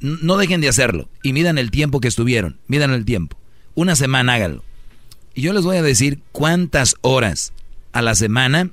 no 0.00 0.36
dejen 0.36 0.60
de 0.60 0.68
hacerlo. 0.68 1.08
Y 1.22 1.32
midan 1.32 1.58
el 1.58 1.70
tiempo 1.70 2.00
que 2.00 2.08
estuvieron. 2.08 2.58
Midan 2.66 2.92
el 2.92 3.04
tiempo. 3.04 3.36
Una 3.74 3.96
semana 3.96 4.34
háganlo. 4.34 4.64
Y 5.34 5.42
yo 5.42 5.52
les 5.52 5.64
voy 5.64 5.76
a 5.76 5.82
decir 5.82 6.20
cuántas 6.32 6.96
horas 7.02 7.52
a 7.92 8.02
la 8.02 8.14
semana 8.14 8.70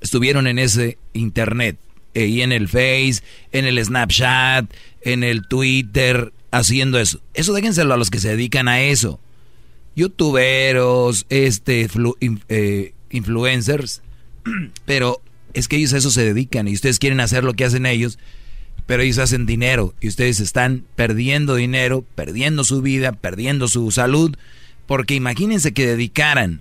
estuvieron 0.00 0.46
en 0.46 0.58
ese 0.58 0.98
internet 1.12 1.78
y 2.24 2.40
en 2.40 2.52
el 2.52 2.68
Face, 2.68 3.22
en 3.52 3.66
el 3.66 3.84
Snapchat, 3.84 4.72
en 5.02 5.22
el 5.22 5.46
Twitter, 5.46 6.32
haciendo 6.50 6.98
eso. 6.98 7.20
Eso 7.34 7.52
déjenselo 7.52 7.94
a 7.94 7.96
los 7.96 8.10
que 8.10 8.18
se 8.18 8.30
dedican 8.30 8.68
a 8.68 8.80
eso. 8.80 9.20
Youtuberos, 9.94 11.26
este, 11.28 11.88
eh, 12.48 12.94
influencers, 13.10 14.02
pero 14.86 15.20
es 15.54 15.68
que 15.68 15.76
ellos 15.76 15.92
a 15.92 15.98
eso 15.98 16.10
se 16.10 16.24
dedican 16.24 16.68
y 16.68 16.74
ustedes 16.74 16.98
quieren 16.98 17.20
hacer 17.20 17.44
lo 17.44 17.54
que 17.54 17.64
hacen 17.64 17.86
ellos, 17.86 18.18
pero 18.86 19.02
ellos 19.02 19.18
hacen 19.18 19.46
dinero 19.46 19.94
y 20.00 20.08
ustedes 20.08 20.40
están 20.40 20.84
perdiendo 20.96 21.54
dinero, 21.54 22.04
perdiendo 22.14 22.62
su 22.64 22.82
vida, 22.82 23.12
perdiendo 23.12 23.68
su 23.68 23.90
salud, 23.90 24.36
porque 24.86 25.14
imagínense 25.14 25.72
que 25.72 25.86
dedicaran 25.86 26.60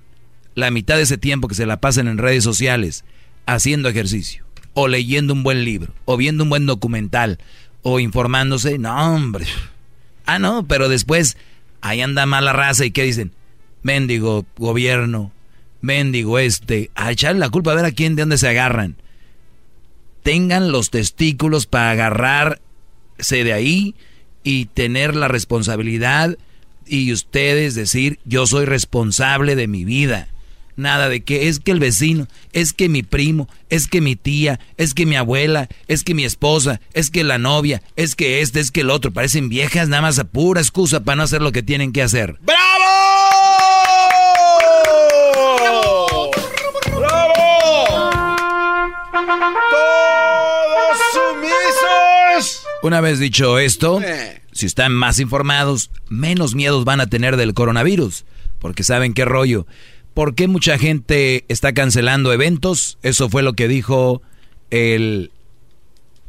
la 0.55 0.71
mitad 0.71 0.95
de 0.95 1.03
ese 1.03 1.17
tiempo 1.17 1.47
que 1.47 1.55
se 1.55 1.65
la 1.65 1.81
pasan 1.81 2.07
en 2.07 2.17
redes 2.17 2.43
sociales 2.43 3.03
haciendo 3.45 3.89
ejercicio 3.89 4.44
o 4.75 4.87
leyendo 4.87 5.33
un 5.33 5.41
buen 5.41 5.63
libro, 5.63 5.93
o 6.05 6.17
viendo 6.17 6.43
un 6.43 6.49
buen 6.51 6.67
documental, 6.67 7.39
o 7.81 7.99
informándose. 7.99 8.77
No, 8.77 9.15
hombre. 9.15 9.47
Ah, 10.27 10.37
no, 10.37 10.67
pero 10.67 10.89
después 10.89 11.37
ahí 11.81 12.01
anda 12.01 12.25
mala 12.25 12.53
raza 12.53 12.85
y 12.85 12.91
¿qué 12.91 13.03
dicen? 13.03 13.31
Mendigo 13.81 14.45
gobierno, 14.57 15.31
mendigo 15.81 16.39
este, 16.39 16.91
a 16.95 17.11
echarle 17.11 17.39
la 17.39 17.49
culpa 17.49 17.71
a 17.71 17.75
ver 17.75 17.85
a 17.85 17.91
quién, 17.91 18.15
de 18.15 18.23
dónde 18.23 18.37
se 18.37 18.49
agarran. 18.49 18.95
Tengan 20.23 20.71
los 20.71 20.89
testículos 20.89 21.67
para 21.67 21.91
agarrarse 21.91 23.43
de 23.43 23.53
ahí 23.53 23.95
y 24.43 24.65
tener 24.65 25.15
la 25.15 25.27
responsabilidad 25.27 26.37
y 26.87 27.13
ustedes 27.13 27.75
decir, 27.75 28.19
yo 28.25 28.45
soy 28.45 28.65
responsable 28.65 29.55
de 29.55 29.67
mi 29.67 29.85
vida. 29.85 30.27
Nada 30.77 31.07
de 31.07 31.23
que 31.23 31.47
es 31.47 31.59
que 31.59 31.71
el 31.71 31.79
vecino, 31.79 32.27
es 32.51 32.73
que 32.73 32.89
mi 32.89 33.01
primo, 33.01 33.47
es 33.69 33.87
que 33.87 34.01
mi 34.01 34.15
tía, 34.15 34.59
es 34.77 34.93
que 34.93 35.05
mi 35.05 35.15
abuela, 35.15 35.69
es 35.87 36.03
que 36.03 36.13
mi 36.13 36.25
esposa, 36.25 36.81
es 36.93 37.09
que 37.09 37.23
la 37.23 37.37
novia, 37.37 37.81
es 37.95 38.15
que 38.15 38.41
este, 38.41 38.59
es 38.59 38.71
que 38.71 38.81
el 38.81 38.89
otro. 38.89 39.11
Parecen 39.11 39.47
viejas 39.47 39.87
nada 39.87 40.01
más 40.01 40.19
a 40.19 40.25
pura 40.25 40.59
excusa 40.59 41.01
para 41.01 41.15
no 41.15 41.23
hacer 41.23 41.41
lo 41.41 41.53
que 41.53 41.63
tienen 41.63 41.93
que 41.93 42.01
hacer. 42.01 42.37
¡Bravo! 42.41 42.55
¡Bravo! 46.97 47.91
¡Todos 49.71 50.97
sumisos! 51.13 52.65
Una 52.83 52.99
vez 52.99 53.19
dicho 53.19 53.59
esto, 53.59 54.01
si 54.51 54.65
están 54.65 54.93
más 54.93 55.19
informados, 55.19 55.89
menos 56.09 56.53
miedos 56.53 56.83
van 56.83 56.99
a 56.99 57.07
tener 57.07 57.37
del 57.37 57.53
coronavirus, 57.53 58.25
porque 58.59 58.83
saben 58.83 59.13
qué 59.13 59.23
rollo. 59.23 59.65
¿Por 60.15 60.33
qué 60.33 60.47
mucha 60.47 60.77
gente 60.77 61.43
está 61.49 61.73
cancelando 61.73 62.31
eventos? 62.31 62.97
Eso 63.03 63.29
fue 63.29 63.43
lo 63.43 63.51
que 63.51 63.67
dijo 63.67 64.21
el, 64.71 65.29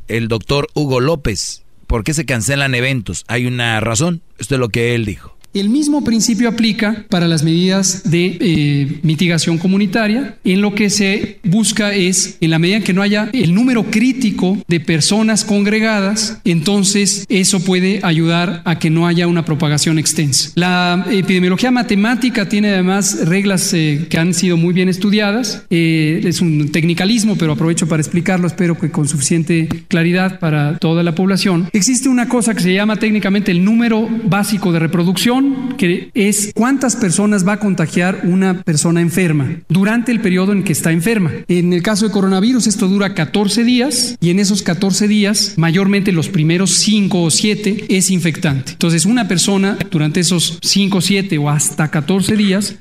el 0.09 0.27
doctor 0.27 0.67
Hugo 0.75 0.99
López. 0.99 1.63
¿Por 1.87 2.03
qué 2.03 2.13
se 2.13 2.27
cancelan 2.27 2.75
eventos? 2.75 3.25
Hay 3.29 3.47
una 3.47 3.79
razón. 3.79 4.23
Esto 4.39 4.57
es 4.57 4.61
lo 4.61 4.71
que 4.71 4.97
él 4.97 5.05
dijo. 5.05 5.36
El 5.57 5.71
mismo 5.71 6.05
principio 6.05 6.51
aplica 6.51 7.07
para 7.09 7.27
las 7.27 7.43
medidas 7.43 8.03
de 8.11 8.37
eh, 8.39 8.99
mitigación 9.03 9.57
comunitaria. 9.57 10.37
En 10.45 10.61
lo 10.61 10.75
que 10.75 10.91
se 10.91 11.39
busca 11.45 11.95
es, 11.95 12.37
en 12.43 12.51
la 12.51 12.59
medida 12.59 12.77
en 12.77 12.83
que 12.83 12.93
no 12.93 13.01
haya 13.01 13.31
el 13.33 13.55
número 13.55 13.85
crítico 13.85 14.59
de 14.69 14.81
personas 14.81 15.45
congregadas, 15.45 16.43
entonces 16.45 17.25
eso 17.31 17.65
puede 17.65 18.01
ayudar 18.03 18.61
a 18.67 18.79
que 18.79 18.91
no 18.91 19.07
haya 19.07 19.27
una 19.29 19.47
propagación 19.47 19.99
extensa. 19.99 20.51
La 20.57 21.07
epidemiología 21.11 21.71
matemática 21.71 22.51
tiene 22.51 22.69
además 22.69 23.27
reglas 23.27 23.73
eh, 23.73 24.09
que 24.11 24.19
han 24.19 24.35
sido 24.35 24.59
muy 24.59 24.75
bien 24.75 24.91
estudiadas. 24.91 25.65
Eh, 25.71 26.21
es 26.25 26.43
un 26.43 26.71
tecnicalismo, 26.71 27.37
pero 27.37 27.53
aprovecho 27.53 27.89
para 27.89 28.03
explicarlo, 28.03 28.47
espero 28.47 28.77
que 28.79 28.91
con 28.91 29.09
suficiente 29.09 29.69
claridad 29.89 30.39
para 30.39 30.77
toda 30.77 31.03
la 31.03 31.15
población. 31.15 31.71
Existe 31.73 32.11
una 32.11 32.29
cosa 32.29 32.53
que 32.53 32.61
se 32.61 32.75
llama 32.75 32.97
técnicamente 32.97 33.53
el 33.53 33.65
número 33.65 34.07
básico 34.25 34.71
de 34.71 34.81
reproducción 34.81 35.46
que 35.77 36.11
es 36.15 36.53
cuántas 36.55 36.97
personas 36.97 37.47
va 37.47 37.55
a 37.55 37.61
contagiar 37.61 38.23
una 38.25 38.63
persona 38.63 39.01
enferma 39.01 39.61
durante 39.69 40.13
el 40.13 40.21
periodo 40.21 40.53
en 40.53 40.65
que 40.65 40.73
está 40.73 40.93
enferma. 40.93 41.33
En 41.49 41.73
el 41.73 41.83
caso 41.83 42.07
de 42.07 42.13
coronavirus 42.13 42.67
esto 42.67 42.89
dura 42.89 43.15
14 43.15 43.65
días 43.65 44.17
y 44.21 44.31
en 44.31 44.39
esos 44.39 44.63
14 44.63 45.09
días, 45.09 45.55
mayormente 45.57 46.13
los 46.13 46.29
primeros 46.29 46.75
5 46.75 47.23
o 47.23 47.31
7 47.31 47.87
es 47.89 48.11
infectante. 48.11 48.73
Entonces 48.73 49.05
una 49.05 49.29
persona 49.29 49.79
durante 49.91 50.21
esos 50.21 50.59
5, 50.63 51.01
7 51.01 51.39
o 51.39 51.51
hasta 51.51 51.91
14 51.91 52.37
días... 52.37 52.77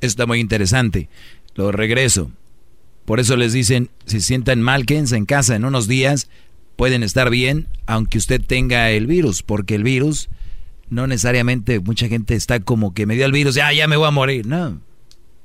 Está 0.00 0.26
muy 0.26 0.40
interesante. 0.40 1.08
Lo 1.54 1.70
regreso. 1.70 2.30
Por 3.04 3.20
eso 3.20 3.36
les 3.36 3.52
dicen, 3.52 3.90
si 4.06 4.20
sientan 4.20 4.62
mal, 4.62 4.86
quédense 4.86 5.16
en 5.16 5.26
casa 5.26 5.56
en 5.56 5.64
unos 5.64 5.88
días. 5.88 6.28
Pueden 6.76 7.02
estar 7.02 7.30
bien, 7.30 7.68
aunque 7.86 8.18
usted 8.18 8.40
tenga 8.40 8.90
el 8.90 9.06
virus, 9.06 9.42
porque 9.42 9.74
el 9.74 9.82
virus 9.82 10.28
no 10.88 11.06
necesariamente 11.06 11.80
mucha 11.80 12.08
gente 12.08 12.34
está 12.34 12.60
como 12.60 12.94
que 12.94 13.06
me 13.06 13.14
dio 13.14 13.26
el 13.26 13.32
virus, 13.32 13.54
ya, 13.54 13.72
ya 13.72 13.88
me 13.88 13.96
voy 13.96 14.08
a 14.08 14.10
morir. 14.10 14.46
No. 14.46 14.80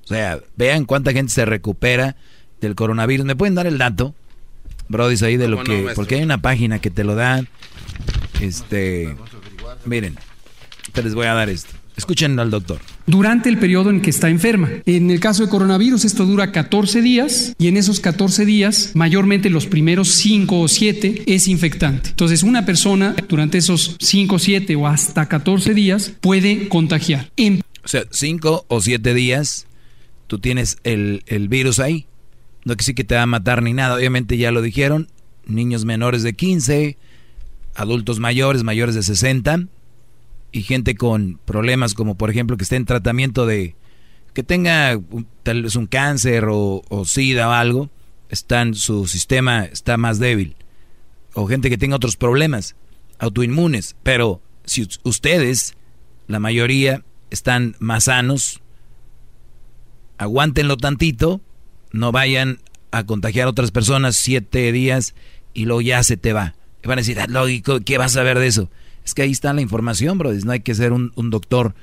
O 0.03 0.07
sea, 0.07 0.39
vean 0.55 0.85
cuánta 0.85 1.11
gente 1.11 1.31
se 1.31 1.45
recupera 1.45 2.15
del 2.61 2.75
coronavirus. 2.75 3.25
¿Me 3.25 3.35
pueden 3.35 3.55
dar 3.55 3.67
el 3.67 3.77
dato? 3.77 4.15
Brody, 4.89 5.23
ahí 5.25 5.37
de 5.37 5.47
lo 5.47 5.63
que... 5.63 5.91
porque 5.95 6.15
hay 6.15 6.23
una 6.23 6.41
página 6.41 6.79
que 6.79 6.89
te 6.89 7.03
lo 7.03 7.15
da. 7.15 7.43
Este... 8.39 9.15
Miren, 9.85 10.17
te 10.93 11.03
les 11.03 11.13
voy 11.13 11.27
a 11.27 11.33
dar 11.33 11.49
esto. 11.49 11.76
Escuchen 11.97 12.39
al 12.39 12.51
doctor. 12.51 12.79
Durante 13.07 13.49
el 13.49 13.57
periodo 13.57 13.89
en 13.89 14.01
que 14.01 14.11
está 14.11 14.29
enferma. 14.29 14.69
En 14.85 15.09
el 15.09 15.19
caso 15.19 15.43
de 15.43 15.49
coronavirus 15.49 16.05
esto 16.05 16.27
dura 16.27 16.51
14 16.51 17.01
días 17.01 17.55
y 17.57 17.67
en 17.67 17.75
esos 17.75 17.99
14 17.99 18.45
días, 18.45 18.91
mayormente 18.93 19.49
los 19.49 19.65
primeros 19.65 20.09
5 20.09 20.61
o 20.61 20.67
7 20.67 21.23
es 21.25 21.47
infectante. 21.47 22.09
Entonces 22.09 22.43
una 22.43 22.65
persona 22.65 23.15
durante 23.27 23.57
esos 23.57 23.97
5, 23.99 24.37
7 24.37 24.75
o 24.75 24.85
hasta 24.85 25.27
14 25.27 25.73
días 25.73 26.13
puede 26.21 26.69
contagiar. 26.69 27.31
En 27.35 27.61
o 27.83 27.87
sea, 27.87 28.03
5 28.11 28.65
o 28.67 28.81
7 28.81 29.13
días 29.15 29.65
tú 30.27 30.37
tienes 30.37 30.77
el, 30.83 31.23
el 31.25 31.47
virus 31.47 31.79
ahí. 31.79 32.05
No 32.63 32.75
que 32.75 32.83
sí 32.83 32.93
que 32.93 33.05
te 33.05 33.15
va 33.15 33.23
a 33.23 33.27
matar 33.27 33.63
ni 33.63 33.73
nada. 33.73 33.95
Obviamente 33.95 34.37
ya 34.37 34.51
lo 34.51 34.61
dijeron. 34.61 35.07
Niños 35.47 35.83
menores 35.83 36.21
de 36.21 36.33
15, 36.33 36.95
adultos 37.73 38.19
mayores, 38.19 38.61
mayores 38.61 38.93
de 38.93 39.01
60 39.01 39.67
y 40.51 40.63
gente 40.63 40.95
con 40.95 41.39
problemas 41.45 41.93
como 41.93 42.15
por 42.15 42.29
ejemplo 42.29 42.57
que 42.57 42.63
esté 42.63 42.75
en 42.75 42.85
tratamiento 42.85 43.45
de 43.45 43.75
que 44.33 44.43
tenga 44.43 44.99
tal 45.43 45.63
vez 45.63 45.75
un 45.75 45.87
cáncer 45.87 46.45
o, 46.45 46.83
o 46.89 47.05
sida 47.05 47.49
o 47.49 47.51
algo, 47.51 47.89
están, 48.29 48.75
su 48.75 49.07
sistema 49.07 49.65
está 49.65 49.97
más 49.97 50.19
débil. 50.19 50.55
O 51.33 51.47
gente 51.47 51.69
que 51.69 51.77
tenga 51.77 51.95
otros 51.95 52.17
problemas 52.17 52.75
autoinmunes. 53.19 53.95
Pero 54.03 54.41
si 54.63 54.87
ustedes, 55.03 55.75
la 56.27 56.39
mayoría, 56.39 57.03
están 57.29 57.75
más 57.79 58.05
sanos, 58.05 58.61
aguántenlo 60.17 60.77
tantito, 60.77 61.41
no 61.91 62.11
vayan 62.11 62.59
a 62.91 63.05
contagiar 63.05 63.47
a 63.47 63.51
otras 63.51 63.71
personas 63.71 64.15
siete 64.15 64.71
días 64.71 65.13
y 65.53 65.65
luego 65.65 65.81
ya 65.81 66.03
se 66.03 66.17
te 66.17 66.33
va. 66.33 66.55
Y 66.83 66.87
van 66.87 66.99
a 66.99 67.01
decir, 67.01 67.19
ah, 67.19 67.27
lógico, 67.27 67.79
¿qué 67.81 67.97
vas 67.97 68.15
a 68.17 68.23
ver 68.23 68.39
de 68.39 68.47
eso? 68.47 68.69
Es 69.07 69.13
que 69.13 69.21
ahí 69.21 69.31
está 69.31 69.53
la 69.53 69.61
información, 69.61 70.17
bro. 70.17 70.33
No 70.33 70.51
hay 70.51 70.59
que 70.59 70.75
ser 70.75 70.91
un, 70.91 71.13
un 71.15 71.29
doctor 71.29 71.73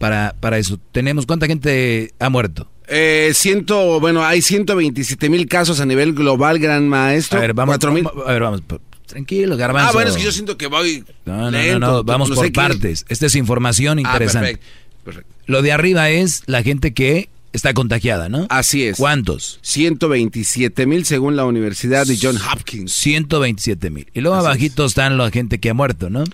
para, 0.00 0.34
para 0.40 0.58
eso. 0.58 0.76
Tenemos, 0.90 1.24
¿cuánta 1.24 1.46
gente 1.46 2.12
ha 2.18 2.28
muerto? 2.30 2.68
Eh, 2.88 3.30
ciento, 3.32 4.00
bueno, 4.00 4.24
hay 4.24 4.42
127 4.42 5.28
mil 5.30 5.46
casos 5.46 5.78
a 5.78 5.86
nivel 5.86 6.14
global, 6.14 6.58
gran 6.58 6.88
maestro. 6.88 7.38
A 7.38 7.42
ver, 7.42 7.54
vamos, 7.54 7.74
4,000. 7.74 8.02
vamos, 8.04 8.24
a 8.26 8.32
ver, 8.32 8.42
vamos. 8.42 8.62
Tranquilo, 9.06 9.56
garbanzo. 9.56 9.90
Ah, 9.90 9.92
bueno, 9.92 10.10
es 10.10 10.16
que 10.16 10.24
yo 10.24 10.32
siento 10.32 10.56
que 10.58 10.66
voy. 10.66 11.04
No, 11.24 11.42
no, 11.42 11.50
lento, 11.52 11.78
no, 11.78 11.86
no, 11.92 12.02
vamos 12.02 12.30
no 12.30 12.34
por 12.34 12.52
partes. 12.52 13.06
Esta 13.08 13.26
es 13.26 13.36
información 13.36 13.98
Ah, 13.98 14.00
interesante. 14.00 14.58
perfecto, 14.58 14.66
perfecto. 15.04 15.34
Lo 15.46 15.62
de 15.62 15.70
arriba 15.70 16.10
es 16.10 16.42
la 16.46 16.64
gente 16.64 16.92
que 16.92 17.28
está 17.52 17.72
contagiada, 17.72 18.28
¿no? 18.28 18.48
Así 18.50 18.82
es. 18.82 18.96
¿Cuántos? 18.96 19.60
127 19.62 20.86
mil 20.86 21.04
según 21.04 21.36
la 21.36 21.44
Universidad 21.44 22.04
de 22.04 22.18
John 22.20 22.36
Hopkins. 22.36 22.92
127 22.92 23.90
mil. 23.90 24.08
Y 24.12 24.22
luego 24.22 24.36
Así 24.36 24.46
abajito 24.46 24.84
están 24.84 25.16
la 25.16 25.30
gente 25.30 25.60
que 25.60 25.70
ha 25.70 25.74
muerto, 25.74 26.10
¿no? 26.10 26.24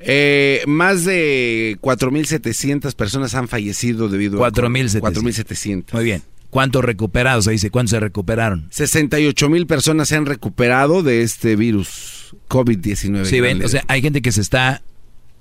Eh, 0.00 0.62
más 0.66 1.04
de 1.04 1.76
4.700 1.80 2.94
personas 2.94 3.34
han 3.34 3.48
fallecido 3.48 4.08
debido 4.08 4.44
a 4.44 4.50
4.700. 4.50 5.00
4.700. 5.00 5.92
Muy 5.92 6.04
bien. 6.04 6.22
¿Cuántos 6.50 6.84
recuperados? 6.84 7.46
Ahí 7.46 7.54
dice, 7.54 7.70
¿cuántos 7.70 7.90
se 7.90 8.00
recuperaron? 8.00 8.68
68 8.70 9.48
mil 9.48 9.66
personas 9.66 10.08
se 10.08 10.16
han 10.16 10.24
recuperado 10.24 11.02
de 11.02 11.22
este 11.22 11.56
virus 11.56 12.34
COVID-19. 12.48 13.24
Sí, 13.26 13.40
ven, 13.40 13.62
o 13.62 13.68
sea, 13.68 13.84
hay 13.88 14.00
gente 14.00 14.22
que 14.22 14.32
se 14.32 14.40
está 14.40 14.82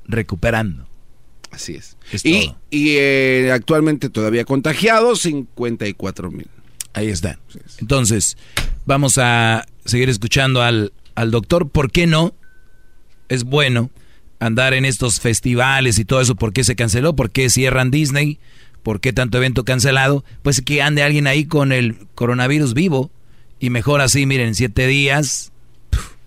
recuperando. 0.06 0.88
Así 1.52 1.76
es. 1.76 1.96
Es 2.12 2.26
y 2.26 2.54
y, 2.70 2.96
eh, 2.98 3.52
actualmente 3.54 4.10
todavía 4.10 4.44
contagiados, 4.44 5.22
54 5.22 6.30
mil. 6.30 6.48
Ahí 6.94 7.08
está. 7.08 7.40
Entonces, 7.80 8.38
vamos 8.86 9.18
a 9.18 9.66
seguir 9.86 10.10
escuchando 10.10 10.62
al, 10.62 10.92
al 11.16 11.32
doctor. 11.32 11.70
¿Por 11.70 11.92
qué 11.92 12.06
no? 12.06 12.34
Es 13.30 13.44
bueno 13.44 13.92
andar 14.40 14.74
en 14.74 14.86
estos 14.86 15.20
festivales 15.20 16.00
y 16.00 16.06
todo 16.06 16.22
eso. 16.22 16.36
¿Por 16.36 16.54
qué 16.54 16.64
se 16.64 16.76
canceló? 16.76 17.16
¿Por 17.16 17.32
qué 17.32 17.50
cierran 17.50 17.92
Disney? 17.92 18.40
¿Por 18.84 19.00
qué 19.02 19.14
tanto 19.14 19.38
evento 19.38 19.66
cancelado? 19.66 20.24
Pues 20.44 20.62
que 20.62 20.82
ande 20.82 21.04
alguien 21.04 21.28
ahí 21.28 21.46
con 21.46 21.72
el 21.72 22.08
coronavirus 22.16 22.74
vivo. 22.74 23.12
Y 23.60 23.70
mejor 23.70 24.02
así, 24.02 24.26
miren, 24.26 24.56
siete 24.56 24.88
días. 24.88 25.52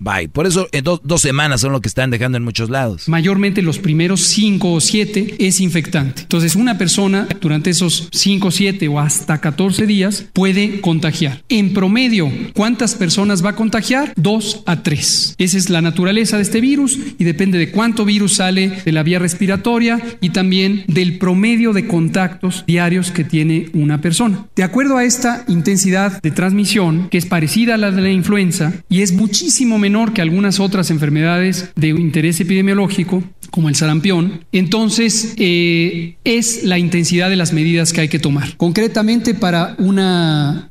Bye. 0.00 0.28
Por 0.28 0.46
eso 0.46 0.66
en 0.72 0.82
do- 0.82 1.00
dos 1.04 1.20
semanas 1.20 1.60
son 1.60 1.72
lo 1.72 1.80
que 1.80 1.88
están 1.88 2.10
dejando 2.10 2.38
en 2.38 2.42
muchos 2.44 2.70
lados. 2.70 3.08
Mayormente 3.08 3.60
los 3.62 3.78
primeros 3.78 4.22
5 4.22 4.72
o 4.72 4.80
7 4.80 5.36
es 5.38 5.60
infectante. 5.60 6.22
Entonces 6.22 6.56
una 6.56 6.78
persona 6.78 7.28
durante 7.40 7.70
esos 7.70 8.08
5, 8.10 8.50
7 8.50 8.88
o 8.88 8.98
hasta 8.98 9.38
14 9.40 9.86
días 9.86 10.24
puede 10.32 10.80
contagiar. 10.80 11.42
En 11.50 11.74
promedio, 11.74 12.30
¿cuántas 12.54 12.94
personas 12.94 13.44
va 13.44 13.50
a 13.50 13.56
contagiar? 13.56 14.14
2 14.16 14.62
a 14.66 14.82
3. 14.82 15.34
Esa 15.36 15.58
es 15.58 15.68
la 15.68 15.82
naturaleza 15.82 16.36
de 16.38 16.42
este 16.44 16.62
virus 16.62 16.98
y 17.18 17.24
depende 17.24 17.58
de 17.58 17.70
cuánto 17.70 18.06
virus 18.06 18.34
sale 18.36 18.80
de 18.84 18.92
la 18.92 19.02
vía 19.02 19.18
respiratoria 19.18 20.00
y 20.22 20.30
también 20.30 20.84
del 20.88 21.18
promedio 21.18 21.72
de 21.74 21.86
contactos 21.86 22.64
diarios 22.66 23.10
que 23.10 23.24
tiene 23.24 23.68
una 23.74 24.00
persona. 24.00 24.46
De 24.56 24.62
acuerdo 24.62 24.96
a 24.96 25.04
esta 25.04 25.44
intensidad 25.48 26.22
de 26.22 26.30
transmisión, 26.30 27.08
que 27.10 27.18
es 27.18 27.26
parecida 27.26 27.74
a 27.74 27.78
la 27.78 27.90
de 27.90 28.00
la 28.00 28.10
influenza 28.10 28.72
y 28.88 29.02
es 29.02 29.12
muchísimo 29.12 29.78
menor 29.78 29.89
que 30.12 30.22
algunas 30.22 30.60
otras 30.60 30.90
enfermedades 30.90 31.72
de 31.76 31.88
interés 31.88 32.40
epidemiológico, 32.40 33.22
como 33.50 33.68
el 33.68 33.74
sarampión, 33.74 34.44
entonces 34.52 35.34
eh, 35.36 36.16
es 36.24 36.64
la 36.64 36.78
intensidad 36.78 37.30
de 37.30 37.36
las 37.36 37.52
medidas 37.52 37.92
que 37.92 38.02
hay 38.02 38.08
que 38.08 38.18
tomar. 38.18 38.56
Concretamente, 38.56 39.34
para 39.34 39.74
un 39.78 40.00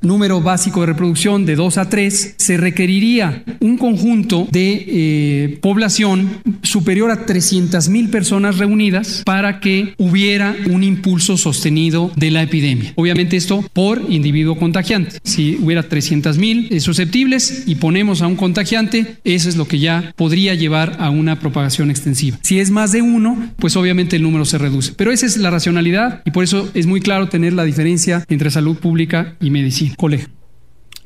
número 0.02 0.42
básico 0.42 0.82
de 0.82 0.88
reproducción 0.88 1.46
de 1.46 1.56
2 1.56 1.78
a 1.78 1.90
3, 1.90 2.36
se 2.38 2.58
requeriría 2.58 3.44
un 3.60 3.78
conjunto 3.78 4.48
de 4.52 4.86
eh, 4.88 5.58
población 5.62 6.42
superior 6.64 7.12
a 7.12 7.26
300 7.26 7.90
mil 7.90 8.10
personas 8.10 8.58
reunidas 8.58 9.24
para 9.26 9.60
que 9.60 9.94
hubiera 9.98 10.56
un 10.70 10.84
impulso 10.84 11.38
sostenido 11.38 12.12
de 12.16 12.32
la 12.32 12.44
epidemia. 12.44 12.94
Obviamente 12.96 13.38
esto 13.38 13.64
por 13.74 14.02
individuo 14.10 14.58
contagiante. 14.58 15.18
Si 15.24 15.58
hubiera 15.62 15.84
300 15.84 16.38
mil 16.38 16.82
susceptibles 16.82 17.64
y 17.66 17.76
ponemos 17.76 18.22
a 18.22 18.28
un 18.28 18.36
contagiante, 18.36 19.18
eso 19.24 19.50
es 19.50 19.56
lo 19.56 19.68
que 19.68 19.80
ya 19.80 20.14
podría 20.16 20.56
llevar 20.56 20.98
a 21.00 21.10
una 21.10 21.40
propagación 21.40 21.92
extensiva. 21.92 22.40
Si 22.42 22.60
es 22.60 22.69
más 22.72 22.92
de 22.92 23.02
uno, 23.02 23.52
pues 23.58 23.76
obviamente 23.76 24.16
el 24.16 24.24
número 24.24 24.46
se 24.46 24.58
reduce. 24.58 24.94
Pero 24.94 25.12
esa 25.12 25.26
es 25.26 25.38
la 25.38 25.50
racionalidad 25.50 26.22
y 26.26 26.32
por 26.32 26.44
eso 26.44 26.70
es 26.74 26.86
muy 26.86 27.02
claro 27.02 27.30
tener 27.30 27.54
la 27.54 27.64
diferencia 27.64 28.26
entre 28.30 28.52
salud 28.52 28.78
pública 28.78 29.36
y 29.40 29.50
medicina. 29.50 29.96
Colega. 29.98 30.28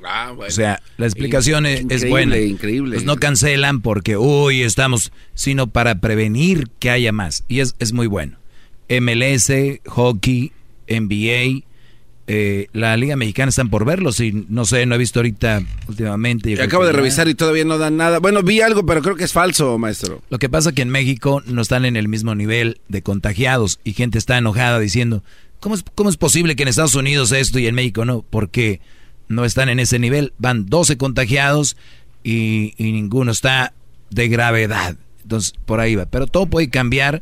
Ah, 0.05 0.33
bueno. 0.35 0.49
O 0.49 0.51
sea, 0.51 0.81
la 0.97 1.05
explicación 1.05 1.65
es- 1.65 2.09
buena. 2.09 2.37
increíble. 2.37 2.95
Pues 2.95 3.05
no 3.05 3.15
cancelan 3.15 3.81
porque, 3.81 4.17
uy, 4.17 4.61
estamos, 4.61 5.13
sino 5.33 5.67
para 5.67 6.01
prevenir 6.01 6.67
que 6.79 6.89
haya 6.89 7.11
más. 7.13 7.45
Y 7.47 7.59
es, 7.61 7.75
es 7.79 7.93
muy 7.93 8.07
bueno. 8.07 8.37
MLS, 8.89 9.49
hockey, 9.87 10.51
NBA, 10.89 11.63
eh, 12.27 12.67
la 12.73 12.95
Liga 12.97 13.15
Mexicana 13.15 13.49
están 13.49 13.69
por 13.69 13.83
verlos 13.85 14.19
y 14.19 14.45
no 14.49 14.65
sé, 14.65 14.85
no 14.85 14.95
he 14.95 14.97
visto 14.97 15.19
ahorita 15.19 15.61
últimamente. 15.87 16.61
Acabo 16.61 16.85
de 16.85 16.91
revisar 16.93 17.27
y 17.27 17.35
todavía 17.35 17.65
no 17.65 17.77
dan 17.77 17.97
nada. 17.97 18.19
Bueno, 18.19 18.43
vi 18.43 18.61
algo, 18.61 18.85
pero 18.85 19.01
creo 19.01 19.15
que 19.15 19.23
es 19.25 19.33
falso, 19.33 19.77
maestro. 19.77 20.21
Lo 20.29 20.39
que 20.39 20.49
pasa 20.49 20.71
que 20.71 20.81
en 20.81 20.89
México 20.89 21.41
no 21.45 21.61
están 21.61 21.85
en 21.85 21.95
el 21.97 22.07
mismo 22.07 22.33
nivel 22.35 22.79
de 22.87 23.01
contagiados 23.01 23.79
y 23.83 23.93
gente 23.93 24.17
está 24.17 24.37
enojada 24.37 24.79
diciendo, 24.79 25.23
¿cómo 25.59 25.75
es, 25.75 25.83
cómo 25.95 26.09
es 26.09 26.17
posible 26.17 26.55
que 26.55 26.63
en 26.63 26.69
Estados 26.69 26.95
Unidos 26.95 27.31
esto 27.33 27.59
y 27.59 27.67
en 27.67 27.75
México 27.75 28.05
no? 28.05 28.23
Porque 28.29 28.79
no 29.27 29.43
están 29.45 29.67
en 29.69 29.79
ese 29.79 29.99
nivel. 29.99 30.31
Van 30.37 30.65
12 30.67 30.95
contagiados 30.97 31.75
y, 32.23 32.73
y 32.77 32.91
ninguno 32.93 33.31
está 33.31 33.73
de 34.11 34.27
gravedad. 34.29 34.95
Entonces, 35.23 35.53
por 35.65 35.79
ahí 35.79 35.95
va. 35.95 36.05
Pero 36.05 36.27
todo 36.27 36.45
puede 36.45 36.69
cambiar 36.69 37.21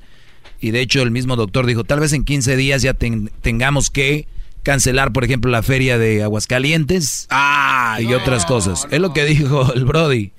y 0.59 0.69
de 0.71 0.81
hecho 0.81 1.01
el 1.01 1.09
mismo 1.11 1.35
doctor 1.35 1.65
dijo, 1.65 1.83
tal 1.83 1.99
vez 2.01 2.13
en 2.13 2.23
15 2.23 2.55
días 2.55 2.81
ya 2.83 2.93
ten- 2.93 3.31
tengamos 3.41 3.89
que 3.89 4.27
cancelar, 4.63 5.11
por 5.11 5.23
ejemplo, 5.23 5.51
la 5.51 5.63
feria 5.63 5.97
de 5.97 6.23
Aguascalientes 6.23 7.27
y 7.99 8.13
otras 8.13 8.45
cosas. 8.45 8.87
Es 8.91 8.99
lo 8.99 9.13
que 9.13 9.25
dijo 9.25 9.73
el 9.73 9.85
Brody. 9.85 10.31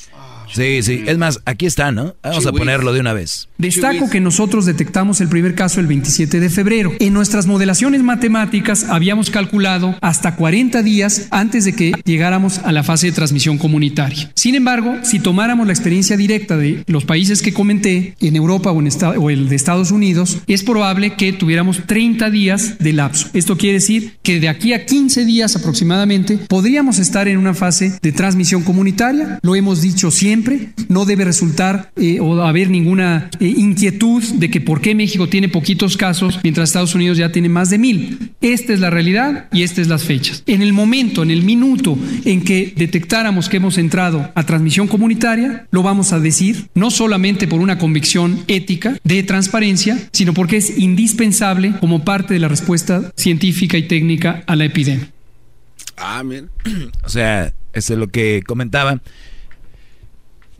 Sí, 0.55 0.83
sí. 0.83 1.03
Es 1.07 1.19
más, 1.19 1.41
aquí 1.47 1.67
está, 1.67 1.93
¿no? 1.93 2.15
Vamos 2.23 2.47
a 2.47 2.53
ponerlo 2.53 2.93
de 2.93 3.01
una 3.01 3.13
vez. 3.13 3.49
Destaco 3.59 4.11
que 4.11 4.21
nosotros 4.21 4.67
detectamos 4.67 5.21
el 5.21 5.29
primer 5.29 5.55
caso 5.55 5.81
el 5.81 5.87
27 5.87 6.41
de 6.41 6.51
febrero. 6.51 6.93
En 6.99 7.13
nuestras 7.15 7.47
modelaciones 7.47 8.03
matemáticas 8.03 8.85
habíamos 8.85 9.31
calculado 9.31 9.97
hasta 10.01 10.37
40 10.37 10.83
días 10.83 11.29
antes 11.31 11.65
de 11.65 11.75
que 11.75 11.93
llegáramos 12.05 12.59
a 12.59 12.73
la 12.73 12.83
fase 12.83 13.07
de 13.07 13.13
transmisión 13.13 13.57
comunitaria. 13.59 14.31
Sin 14.35 14.55
embargo, 14.55 14.97
si 15.03 15.21
tomáramos 15.21 15.67
la 15.67 15.73
experiencia 15.73 16.17
directa 16.17 16.57
de 16.57 16.83
los 16.87 17.05
países 17.05 17.41
que 17.43 17.53
comenté, 17.53 18.15
en 18.21 18.37
Europa 18.37 18.71
o, 18.73 18.81
en 18.81 18.87
esta- 18.87 19.11
o 19.11 19.31
el 19.31 19.49
de 19.49 19.57
Estados 19.57 19.91
Unidos, 19.91 20.39
es 20.47 20.63
probable 20.63 21.15
que 21.15 21.33
tuviéramos 21.33 21.83
30 21.87 22.31
días 22.31 22.79
de 22.79 22.93
lapso. 22.93 23.29
Esto 23.33 23.57
quiere 23.57 23.75
decir 23.75 24.17
que 24.23 24.41
de 24.41 24.49
aquí 24.49 24.73
a 24.73 24.85
15 24.85 25.25
días 25.25 25.57
aproximadamente 25.57 26.39
podríamos 26.49 26.99
estar 26.99 27.29
en 27.29 27.39
una 27.39 27.55
fase 27.55 27.99
de 28.03 28.13
transmisión 28.13 28.63
comunitaria. 28.63 29.39
Lo 29.43 29.55
hemos 29.57 29.81
dicho 29.83 30.11
siempre, 30.11 30.42
no 30.89 31.05
debe 31.05 31.25
resultar 31.25 31.91
eh, 31.97 32.21
o 32.21 32.43
haber 32.43 32.71
ninguna 32.71 33.31
eh, 33.41 33.47
inquietud 33.47 34.23
de 34.35 34.51
que 34.51 34.61
por 34.61 34.81
qué 34.81 34.95
México 34.95 35.29
tiene 35.29 35.49
poquitos 35.49 35.97
casos 35.97 36.39
mientras 36.43 36.69
Estados 36.69 36.95
Unidos 36.95 37.19
ya 37.19 37.33
tiene 37.33 37.49
más 37.49 37.71
de 37.71 37.79
mil. 37.79 38.33
Esta 38.41 38.73
es 38.73 38.81
la 38.81 38.91
realidad 38.91 39.49
y 39.53 39.63
estas 39.63 39.81
es 39.81 39.89
las 39.89 40.05
fechas. 40.05 40.43
En 40.47 40.63
el 40.63 40.73
momento, 40.73 41.23
en 41.23 41.31
el 41.31 41.43
minuto 41.43 41.97
en 42.25 42.43
que 42.45 42.73
detectáramos 42.77 43.49
que 43.49 43.59
hemos 43.59 43.79
entrado 43.79 44.31
a 44.35 44.45
transmisión 44.45 44.89
comunitaria, 44.89 45.67
lo 45.71 45.83
vamos 45.83 46.13
a 46.13 46.21
decir, 46.21 46.69
no 46.75 46.91
solamente 46.91 47.47
por 47.47 47.61
una 47.61 47.79
convicción 47.79 48.45
ética 48.49 48.97
de 49.05 49.23
transparencia, 49.23 49.99
sino 50.13 50.35
porque 50.35 50.57
es 50.59 50.79
indispensable 50.79 51.75
como 51.81 52.05
parte 52.05 52.35
de 52.35 52.41
la 52.41 52.49
respuesta 52.49 53.13
científica 53.17 53.77
y 53.79 53.89
técnica 53.89 54.43
a 54.47 54.57
la 54.57 54.65
epidemia. 54.65 55.09
Ah, 55.97 56.23
mira. 56.25 56.47
O 57.05 57.09
sea, 57.09 57.53
eso 57.73 57.93
es 57.93 57.99
lo 57.99 58.09
que 58.09 58.43
comentaba. 58.47 59.01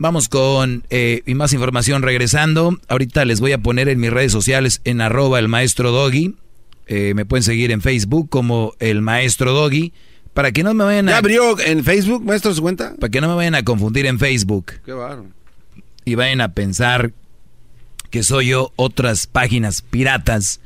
Vamos 0.03 0.27
con 0.27 0.83
eh, 0.89 1.21
y 1.25 1.33
más 1.33 1.53
información 1.53 2.01
regresando. 2.01 2.77
Ahorita 2.89 3.23
les 3.23 3.39
voy 3.39 3.53
a 3.53 3.59
poner 3.59 3.87
en 3.87 4.01
mis 4.01 4.11
redes 4.11 4.33
sociales 4.33 4.81
en 4.83 4.99
arroba 4.99 5.39
el 5.39 5.47
maestro 5.47 5.91
Doggy. 5.91 6.35
Eh, 6.87 7.13
me 7.15 7.23
pueden 7.23 7.41
seguir 7.41 7.71
en 7.71 7.79
Facebook 7.79 8.27
como 8.29 8.73
el 8.79 9.01
maestro 9.01 9.53
Doggy. 9.53 9.93
Para 10.33 10.51
que 10.51 10.61
no 10.61 10.73
me 10.73 10.83
vayan 10.83 11.07
¿Ya 11.07 11.15
a... 11.15 11.19
abrió 11.19 11.57
en 11.57 11.85
Facebook, 11.85 12.21
maestro, 12.25 12.53
su 12.53 12.61
cuenta? 12.61 12.95
Para 12.99 13.11
que 13.11 13.21
no 13.21 13.29
me 13.29 13.35
vayan 13.35 13.55
a 13.55 13.63
confundir 13.63 14.05
en 14.05 14.19
Facebook. 14.19 14.73
Qué 14.85 14.91
bárbaro. 14.91 15.27
y 16.03 16.15
vayan 16.15 16.41
a 16.41 16.51
pensar 16.51 17.13
que 18.09 18.23
soy 18.23 18.47
yo 18.47 18.73
otras 18.75 19.25
páginas 19.25 19.83
piratas. 19.83 20.59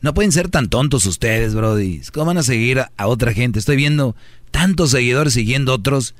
No 0.00 0.12
pueden 0.12 0.32
ser 0.32 0.48
tan 0.48 0.68
tontos 0.68 1.06
ustedes, 1.06 1.54
Brody. 1.54 2.00
¿Cómo 2.12 2.26
van 2.26 2.38
a 2.38 2.42
seguir 2.42 2.80
a 2.80 3.06
otra 3.06 3.32
gente? 3.32 3.60
Estoy 3.60 3.76
viendo 3.76 4.16
tantos 4.50 4.90
seguidores 4.90 5.34
siguiendo 5.34 5.72
otros 5.72 6.16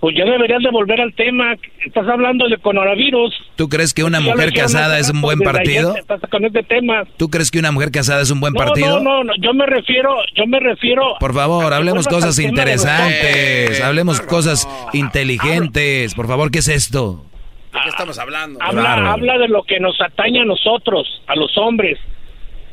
Pues 0.00 0.14
ya 0.16 0.24
deberías 0.24 0.62
de 0.62 0.70
volver 0.70 1.00
al 1.00 1.12
tema. 1.14 1.56
Estás 1.84 2.06
hablando 2.06 2.46
de 2.48 2.56
coronavirus. 2.58 3.34
¿Tú 3.56 3.68
crees 3.68 3.92
que 3.92 4.04
una 4.04 4.20
mujer 4.20 4.52
casada 4.52 4.98
es 4.98 5.10
un 5.10 5.20
buen 5.20 5.40
partido? 5.40 5.96
Estás 5.96 6.20
con 6.30 6.44
este 6.44 6.62
tema. 6.62 7.04
¿Tú 7.16 7.28
crees 7.28 7.50
que 7.50 7.58
una 7.58 7.72
mujer 7.72 7.90
casada 7.90 8.22
es 8.22 8.30
un 8.30 8.38
buen 8.40 8.52
No, 8.52 8.58
partido? 8.58 9.00
No, 9.00 9.24
no, 9.24 9.24
no, 9.24 9.32
yo 9.40 9.52
me 9.54 9.66
refiero, 9.66 10.14
yo 10.36 10.46
me 10.46 10.60
refiero. 10.60 11.16
Por 11.18 11.34
favor, 11.34 11.72
hablemos 11.72 12.06
cosas 12.06 12.38
interesantes, 12.38 13.80
hablemos 13.80 14.20
cosas 14.20 14.68
inteligentes. 14.92 16.14
Por 16.14 16.28
favor, 16.28 16.50
¿qué 16.50 16.60
es 16.60 16.68
esto? 16.68 17.24
¿De 17.72 17.80
qué 17.82 17.88
estamos 17.88 18.18
hablando? 18.18 18.62
Habla, 18.62 19.12
habla 19.12 19.38
de 19.38 19.48
lo 19.48 19.62
que 19.64 19.80
nos 19.80 20.00
atañe 20.00 20.40
a 20.40 20.44
nosotros, 20.44 21.22
a 21.26 21.34
los 21.34 21.56
hombres. 21.58 21.98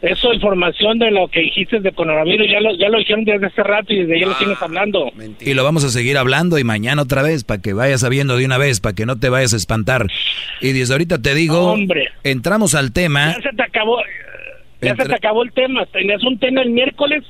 Eso, 0.05 0.31
información 0.33 0.99
de 0.99 1.09
lo 1.09 1.27
que 1.29 1.39
dijiste 1.39 1.79
de 1.79 1.91
coronavirus, 1.91 2.47
ya 2.51 2.59
lo, 2.59 2.75
ya 2.77 2.89
lo 2.89 2.99
dijeron 2.99 3.25
desde 3.25 3.47
hace 3.47 3.63
rato 3.63 3.91
y 3.91 4.03
desde 4.03 4.19
ya 4.19 4.25
Ah. 4.27 4.29
lo 4.29 4.35
tienes 4.37 4.61
hablando. 4.61 5.11
Y 5.41 5.53
lo 5.55 5.63
vamos 5.63 5.83
a 5.83 5.89
seguir 5.89 6.17
hablando 6.17 6.59
y 6.59 6.63
mañana 6.63 7.01
otra 7.01 7.23
vez 7.23 7.43
para 7.43 7.61
que 7.61 7.73
vayas 7.73 8.01
sabiendo 8.01 8.37
de 8.37 8.45
una 8.45 8.57
vez, 8.59 8.79
para 8.81 8.93
que 8.93 9.05
no 9.05 9.17
te 9.17 9.29
vayas 9.29 9.53
a 9.53 9.57
espantar. 9.57 10.05
Y 10.61 10.73
desde 10.73 10.93
ahorita 10.93 11.21
te 11.21 11.33
digo, 11.33 11.71
Hombre. 11.71 12.09
entramos 12.23 12.75
al 12.75 12.91
tema. 12.93 13.35
Ya 13.35 13.49
se 13.49 13.55
te 13.55 13.63
acabó, 13.63 13.97
ya 14.81 14.89
Entre- 14.91 15.05
se 15.05 15.09
te 15.09 15.15
acabó 15.15 15.43
el 15.43 15.51
tema. 15.53 15.85
Tenías 15.87 16.23
un 16.23 16.37
tema 16.37 16.61
el 16.61 16.69
miércoles, 16.69 17.23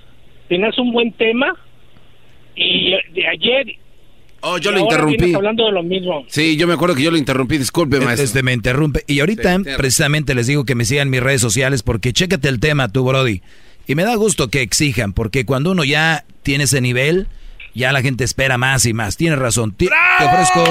tenías 0.50 0.78
un 0.78 0.92
buen 0.92 1.12
tema 1.14 1.56
y 2.56 2.92
de 3.14 3.28
ayer. 3.28 3.68
Oh, 4.48 4.58
yo 4.58 4.72
y 4.72 4.76
lo 4.76 4.82
ahora 4.82 4.96
interrumpí. 5.10 5.34
hablando 5.34 5.66
de 5.66 5.72
lo 5.72 5.84
mismo. 5.84 6.24
Sí, 6.28 6.56
yo 6.58 6.68
me 6.68 6.74
acuerdo 6.74 6.96
que 6.96 7.02
yo 7.04 7.12
lo 7.12 7.18
interrumpí, 7.18 7.58
disculpe, 7.58 8.00
maestro. 8.00 8.26
Este 8.26 8.44
me 8.44 8.54
interrumpe. 8.54 9.04
Y 9.08 9.20
ahorita 9.20 9.58
Sí, 9.58 9.64
precisamente 9.78 10.36
les 10.36 10.48
digo 10.48 10.66
que 10.66 10.76
me 10.76 10.86
sigan 10.86 11.10
mis 11.10 11.22
redes 11.22 11.42
sociales 11.42 11.82
porque 11.84 12.14
chécate 12.14 12.48
el 12.48 12.60
tema 12.60 12.90
tú, 12.90 13.04
Brody. 13.06 13.42
Y 13.88 13.96
me 13.96 14.04
da 14.04 14.16
gusto 14.16 14.48
que 14.50 14.62
exijan, 14.62 15.14
porque 15.14 15.46
cuando 15.46 15.72
uno 15.72 15.84
ya 15.84 16.26
tiene 16.44 16.64
ese 16.66 16.82
nivel, 16.82 17.28
ya 17.74 17.92
la 17.92 18.02
gente 18.02 18.24
espera 18.24 18.58
más 18.58 18.86
y 18.86 18.94
más. 18.94 19.18
Tienes 19.18 19.38
razón. 19.40 19.74
Ti- 19.74 19.90
Te 20.20 20.26
ofrezco, 20.26 20.64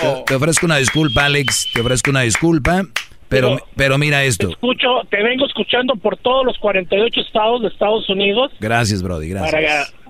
te, 0.00 0.24
te 0.26 0.34
ofrezco 0.34 0.66
una 0.66 0.76
disculpa, 0.76 1.24
Alex. 1.24 1.68
Te 1.72 1.80
ofrezco 1.80 2.10
una 2.10 2.20
disculpa. 2.22 2.84
Pero, 3.28 3.54
Pero- 3.54 3.66
pero 3.76 3.98
mira 3.98 4.22
esto. 4.24 4.50
Escucho, 4.50 4.88
te 5.10 5.22
vengo 5.22 5.46
escuchando 5.46 5.96
por 5.96 6.18
todos 6.18 6.44
los 6.44 6.58
48 6.58 7.20
estados 7.22 7.62
de 7.62 7.68
Estados 7.68 8.06
Unidos. 8.10 8.52
Gracias, 8.60 9.02
Brody. 9.02 9.30
Gracias. 9.30 9.52
Para, 9.52 10.01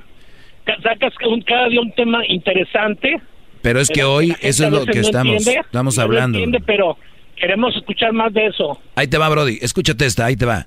sacas 0.82 1.12
un- 1.28 1.42
cada 1.42 1.68
día 1.68 1.80
un 1.80 1.92
tema 1.92 2.20
interesante. 2.28 3.20
Pero 3.62 3.80
es 3.80 3.88
que 3.88 4.02
hoy 4.04 4.34
eso 4.40 4.64
es 4.66 4.72
lo 4.72 4.84
que 4.86 4.96
no 4.96 5.00
estamos, 5.02 5.36
entiende, 5.36 5.60
estamos 5.60 5.96
no 5.96 6.02
hablando. 6.02 6.38
entiende, 6.38 6.64
pero 6.66 6.96
queremos 7.36 7.74
escuchar 7.76 8.12
más 8.12 8.32
de 8.32 8.46
eso. 8.46 8.78
Ahí 8.96 9.06
te 9.06 9.18
va, 9.18 9.28
Brody. 9.28 9.58
Escúchate 9.62 10.04
esta, 10.06 10.24
ahí 10.26 10.36
te 10.36 10.46
va. 10.46 10.66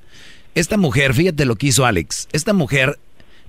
Esta 0.55 0.77
mujer, 0.77 1.13
fíjate 1.13 1.45
lo 1.45 1.55
que 1.57 1.67
hizo 1.67 1.85
Alex. 1.85 2.29
Esta 2.31 2.53
mujer, 2.53 2.97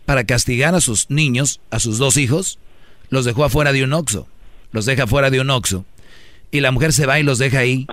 para 0.04 0.24
castigar 0.24 0.74
a 0.74 0.80
sus 0.80 1.10
niños, 1.10 1.60
a 1.70 1.78
sus 1.78 1.98
dos 1.98 2.16
hijos, 2.16 2.58
los 3.10 3.24
dejó 3.24 3.44
afuera 3.44 3.72
de 3.72 3.84
un 3.84 3.92
Oxxo. 3.92 4.26
Los 4.72 4.84
deja 4.86 5.04
afuera 5.04 5.30
de 5.30 5.40
un 5.40 5.50
Oxxo. 5.50 5.84
Y 6.50 6.60
la 6.60 6.72
mujer 6.72 6.92
se 6.92 7.06
va 7.06 7.20
y 7.20 7.22
los 7.22 7.38
deja 7.38 7.60
ahí. 7.60 7.86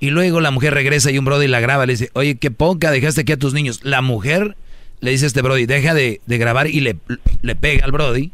Y 0.00 0.10
luego 0.10 0.40
la 0.40 0.50
mujer 0.50 0.72
regresa 0.72 1.10
y 1.10 1.18
un 1.18 1.26
Brody 1.26 1.46
la 1.46 1.60
graba. 1.60 1.84
Le 1.84 1.92
dice, 1.92 2.08
oye, 2.14 2.36
qué 2.38 2.50
poca 2.50 2.90
dejaste 2.90 3.20
aquí 3.22 3.32
a 3.32 3.38
tus 3.38 3.52
niños. 3.52 3.80
La 3.84 4.00
mujer 4.00 4.56
le 5.00 5.10
dice 5.10 5.24
a 5.24 5.28
este 5.28 5.42
Brody, 5.42 5.66
deja 5.66 5.94
de, 5.94 6.20
de 6.26 6.38
grabar 6.38 6.68
y 6.68 6.80
le, 6.80 6.96
le 7.42 7.56
pega 7.56 7.84
al 7.84 7.92
Brody. 7.92 8.32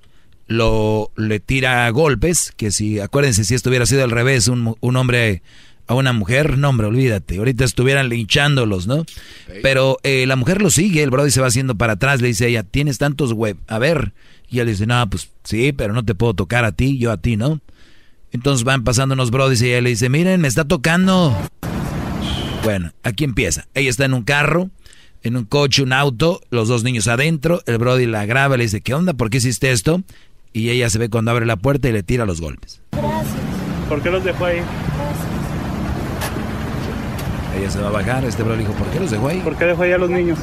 lo 0.47 1.11
le 1.17 1.41
tira 1.41 1.89
golpes. 1.91 2.53
Que 2.57 2.71
si, 2.71 3.01
acuérdense, 3.01 3.45
si 3.45 3.55
esto 3.55 3.71
hubiera 3.71 3.87
sido 3.87 4.05
al 4.05 4.11
revés, 4.11 4.49
un, 4.49 4.77
un 4.81 4.97
hombre 4.97 5.43
a 5.87 5.95
una 5.95 6.13
mujer, 6.13 6.59
no 6.59 6.69
hombre, 6.69 6.87
olvídate. 6.87 7.39
Ahorita 7.39 7.65
estuvieran 7.65 8.09
linchándolos, 8.09 8.87
¿no? 8.87 9.05
Pero 9.63 9.99
eh, 10.03 10.27
la 10.27 10.37
mujer 10.37 10.63
lo 10.63 10.71
sigue, 10.71 11.03
el 11.03 11.11
Brody 11.11 11.31
se 11.31 11.41
va 11.41 11.49
haciendo 11.49 11.77
para 11.77 11.95
atrás, 11.95 12.21
le 12.21 12.29
dice 12.29 12.45
a 12.45 12.49
ella, 12.49 12.63
tienes 12.63 12.99
tantos 12.99 13.33
web, 13.33 13.57
a 13.67 13.79
ver. 13.79 14.13
Y 14.49 14.61
él 14.61 14.69
dice, 14.69 14.87
no, 14.87 15.09
pues 15.09 15.31
sí, 15.45 15.73
pero 15.73 15.93
no 15.93 16.05
te 16.05 16.15
puedo 16.15 16.35
tocar 16.35 16.65
a 16.65 16.73
ti, 16.73 16.99
yo 16.99 17.11
a 17.11 17.17
ti, 17.17 17.37
¿no? 17.37 17.61
Entonces 18.33 18.65
van 18.65 18.85
pasando 18.85 19.15
unos 19.15 19.31
brodis 19.31 19.61
y 19.63 19.69
ella 19.69 19.81
le 19.83 19.91
dice, 19.91 20.09
miren, 20.09 20.41
me 20.41 20.49
está 20.49 20.65
tocando. 20.65 21.37
Bueno, 22.63 22.93
aquí 23.03 23.25
empieza. 23.25 23.67
Ella 23.75 23.91
está 23.91 24.05
en 24.05 24.15
un 24.15 24.23
carro, 24.23 24.71
en 25.23 25.37
un 25.37 25.45
coche, 25.45 25.83
un 25.83 25.93
auto, 25.93 26.41
los 26.51 26.69
dos 26.69 26.85
niños 26.85 27.09
adentro, 27.09 27.63
el 27.67 27.79
brody 27.79 28.07
la 28.07 28.25
graba, 28.25 28.57
le 28.57 28.65
dice, 28.65 28.81
¿qué 28.81 28.95
onda? 28.95 29.15
¿Por 29.15 29.31
qué 29.31 29.39
hiciste 29.39 29.71
esto? 29.71 30.03
Y 30.53 30.71
ella 30.71 30.91
se 30.91 30.99
ve 30.99 31.09
cuando 31.09 31.31
abre 31.31 31.47
la 31.47 31.57
puerta 31.57 31.89
y 31.89 31.93
le 31.93 32.03
tira 32.03 32.27
los 32.27 32.41
golpes. 32.41 32.83
¿Por 33.89 34.03
qué 34.03 34.11
los 34.11 34.23
dejó 34.23 34.45
ahí? 34.45 34.61
Ella 37.59 37.71
se 37.71 37.81
va 37.81 37.89
a 37.89 37.93
bajar, 37.93 38.25
este 38.25 38.43
bro 38.43 38.55
le 38.55 38.61
dijo, 38.61 38.73
¿por 38.73 38.87
qué 38.89 39.01
los 39.01 39.11
dejó 39.11 39.29
ahí? 39.29 39.41
¿Por 39.41 39.57
qué 39.57 39.65
dejó 39.65 39.83
ahí 39.83 39.93
a 39.93 39.99
los 39.99 40.11
niños? 40.11 40.39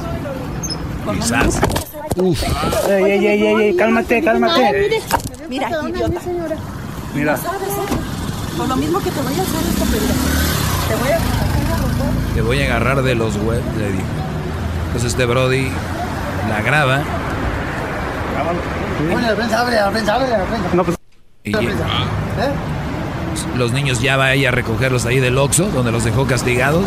Quizás. 1.12 1.60
Uf. 2.16 2.42
Ey, 2.88 3.04
ey, 3.04 3.26
ey, 3.26 3.46
ey, 3.46 3.62
ey, 3.62 3.76
cálmate, 3.76 4.22
cálmate. 4.22 4.90
Mira, 5.48 5.68
idiota. 5.88 6.20
Mira. 7.14 7.34
Eh? 7.34 7.38
Por 8.56 8.68
lo 8.68 8.76
mismo 8.76 8.98
que 9.00 9.10
te 9.10 9.20
voy 9.20 9.32
a 9.32 9.42
hacer 9.42 9.60
esta. 9.68 9.84
Te 10.88 10.94
voy 10.96 11.10
a... 11.10 12.34
Te 12.34 12.42
voy 12.42 12.60
a 12.60 12.64
agarrar 12.64 13.02
de 13.02 13.14
los 13.14 13.36
web, 13.38 13.62
le 13.78 13.92
dijo. 13.92 14.04
Entonces 14.86 15.12
este 15.12 15.24
Brody 15.24 15.68
la 16.48 16.62
graba 16.62 17.02
Oye, 19.14 19.34
ven, 19.34 19.54
abre, 19.54 19.76
ven, 19.92 20.10
abre, 20.10 20.26
ven. 20.30 20.62
No, 20.74 20.84
pues. 20.84 20.96
¿Eh? 21.44 21.52
los 23.56 23.72
niños 23.72 24.00
ya 24.00 24.16
va 24.16 24.34
ella 24.34 24.48
a 24.48 24.52
recogerlos 24.52 25.06
ahí 25.06 25.20
del 25.20 25.38
Oxxo, 25.38 25.70
donde 25.70 25.92
los 25.92 26.04
dejó 26.04 26.26
castigados. 26.26 26.86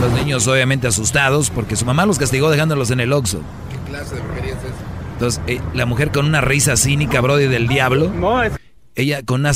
Los 0.00 0.12
niños 0.12 0.46
obviamente 0.46 0.86
asustados 0.86 1.50
porque 1.50 1.76
su 1.76 1.84
mamá 1.84 2.06
los 2.06 2.18
castigó 2.18 2.50
dejándolos 2.50 2.90
en 2.90 3.00
el 3.00 3.12
Oxxo. 3.12 3.40
¿Qué 3.70 3.90
clase 3.90 4.14
de 4.14 4.20
es 4.20 4.56
esa? 4.56 4.88
Entonces, 5.14 5.42
eh, 5.48 5.60
la 5.74 5.86
mujer 5.86 6.12
con 6.12 6.26
una 6.26 6.40
risa 6.40 6.76
cínica, 6.76 7.20
Brody, 7.20 7.48
del 7.48 7.66
diablo. 7.66 8.12
No, 8.14 8.42
es... 8.42 8.52
Ella 8.94 9.22
con 9.24 9.40
una 9.40 9.52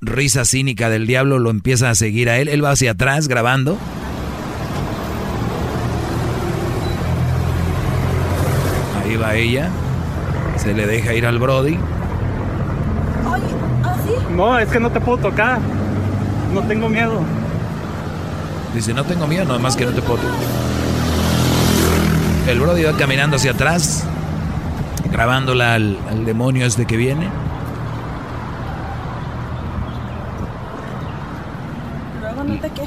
risa 0.00 0.44
cínica 0.44 0.88
del 0.88 1.06
diablo 1.06 1.38
lo 1.38 1.50
empieza 1.50 1.90
a 1.90 1.94
seguir 1.94 2.30
a 2.30 2.38
él. 2.38 2.48
Él 2.48 2.64
va 2.64 2.70
hacia 2.70 2.92
atrás 2.92 3.26
grabando. 3.28 3.76
Va 9.26 9.34
ella. 9.34 9.68
Se 10.56 10.72
le 10.72 10.86
deja 10.86 11.12
ir 11.12 11.26
al 11.26 11.40
Brody. 11.40 11.76
Oye, 13.28 13.42
¿ah? 13.82 13.96
No, 14.30 14.56
es 14.56 14.68
que 14.68 14.78
no 14.78 14.90
te 14.90 15.00
puedo 15.00 15.18
tocar. 15.18 15.58
No 16.54 16.62
tengo 16.62 16.88
miedo. 16.88 17.20
Dice, 18.72 18.94
no 18.94 19.02
tengo 19.02 19.26
miedo, 19.26 19.44
nada 19.46 19.58
más 19.58 19.74
que 19.74 19.84
no 19.84 19.90
te 19.90 20.00
puedo. 20.00 20.20
El 22.46 22.60
Brody 22.60 22.84
va 22.84 22.96
caminando 22.96 23.34
hacia 23.36 23.50
atrás, 23.50 24.04
grabándola 25.10 25.74
al, 25.74 25.98
al 26.08 26.24
demonio 26.24 26.64
este 26.64 26.86
que 26.86 26.96
viene. 26.96 27.28
Luego 32.20 32.44
no 32.44 32.60
te 32.60 32.70
quejes. 32.70 32.85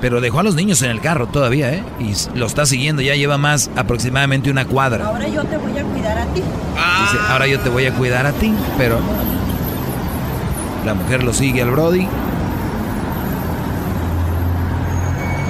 Pero 0.00 0.20
dejó 0.20 0.40
a 0.40 0.42
los 0.44 0.54
niños 0.54 0.80
en 0.82 0.90
el 0.90 1.00
carro 1.00 1.26
todavía, 1.26 1.72
¿eh? 1.74 1.82
Y 1.98 2.12
lo 2.38 2.46
está 2.46 2.66
siguiendo, 2.66 3.02
ya 3.02 3.16
lleva 3.16 3.36
más 3.36 3.68
aproximadamente 3.74 4.50
una 4.50 4.64
cuadra. 4.64 5.06
Ahora 5.06 5.26
yo 5.28 5.42
te 5.44 5.56
voy 5.56 5.76
a 5.76 5.82
cuidar 5.82 6.18
a 6.18 6.26
ti. 6.34 6.40
Dice, 6.40 7.18
ahora 7.28 7.46
yo 7.48 7.58
te 7.60 7.68
voy 7.68 7.86
a 7.86 7.92
cuidar 7.92 8.24
a 8.26 8.32
ti, 8.32 8.52
pero 8.76 9.00
la 10.86 10.94
mujer 10.94 11.24
lo 11.24 11.32
sigue 11.34 11.62
al 11.62 11.70
Brody. 11.72 12.06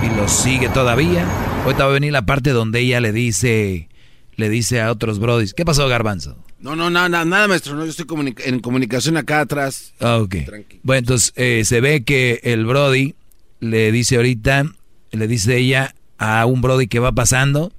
Y 0.02 0.16
lo 0.16 0.28
sigue 0.28 0.68
todavía. 0.68 1.24
Ahorita 1.64 1.84
va 1.84 1.90
a 1.90 1.94
venir 1.94 2.12
la 2.12 2.22
parte 2.22 2.50
donde 2.50 2.80
ella 2.80 3.00
le 3.00 3.12
dice, 3.12 3.88
le 4.36 4.48
dice 4.48 4.80
a 4.80 4.90
otros 4.90 5.18
Brodis, 5.18 5.52
¿qué 5.54 5.64
pasó, 5.64 5.86
Garbanzo? 5.88 6.36
No, 6.60 6.74
no, 6.74 6.88
nada, 6.90 7.24
nada, 7.24 7.46
maestro. 7.48 7.74
No, 7.74 7.84
yo 7.84 7.90
estoy 7.90 8.06
comunica- 8.06 8.42
en 8.46 8.60
comunicación 8.60 9.16
acá 9.16 9.40
atrás. 9.40 9.92
Ah, 10.00 10.16
ok. 10.18 10.36
Bueno, 10.82 10.98
entonces 11.00 11.32
eh, 11.36 11.62
se 11.64 11.80
ve 11.80 12.02
que 12.04 12.40
el 12.44 12.64
Brody 12.64 13.14
le 13.60 13.93
dice 13.93 14.16
ahorita, 14.16 14.64
le 15.10 15.26
dice 15.26 15.56
ella 15.56 15.94
a 16.18 16.44
un 16.47 16.60
Brody 16.60 16.89
que 16.89 16.98
va 16.98 17.12
pasando, 17.12 17.72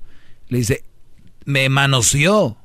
le 0.48 0.60
dice, 0.60 0.84
me 1.46 1.70
manoseó. 1.70 2.58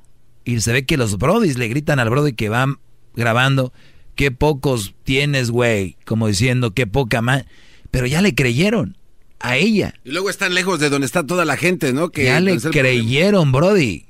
Y 0.45 0.61
se 0.61 0.73
ve 0.73 0.85
que 0.85 0.97
los 0.97 1.17
Brodis 1.19 1.57
le 1.57 1.69
gritan 1.69 1.99
al 1.99 2.11
Brody 2.11 2.35
que 2.35 2.49
va 2.49 2.67
grabando, 3.15 3.73
qué 4.15 4.31
pocos 4.31 4.95
tienes, 5.05 5.51
güey. 5.51 5.97
Como 6.05 6.29
diciendo, 6.29 6.73
qué 6.73 6.87
poca 6.87 7.23
más. 7.23 7.45
Pero 7.91 8.07
ya 8.07 8.21
le 8.21 8.35
creyeron 8.35 8.97
a 9.41 9.57
ella. 9.57 9.95
Y 10.05 10.11
luego 10.11 10.31
están 10.31 10.55
lejos 10.55 10.81
de 10.81 10.91
donde 10.91 11.07
está 11.07 11.25
toda 11.25 11.45
la 11.45 11.57
gente, 11.57 11.93
¿no? 11.93 12.11
Que 12.11 12.25
ya 12.25 12.41
le 12.41 12.59
creyeron, 12.59 13.53
Brody. 13.53 14.07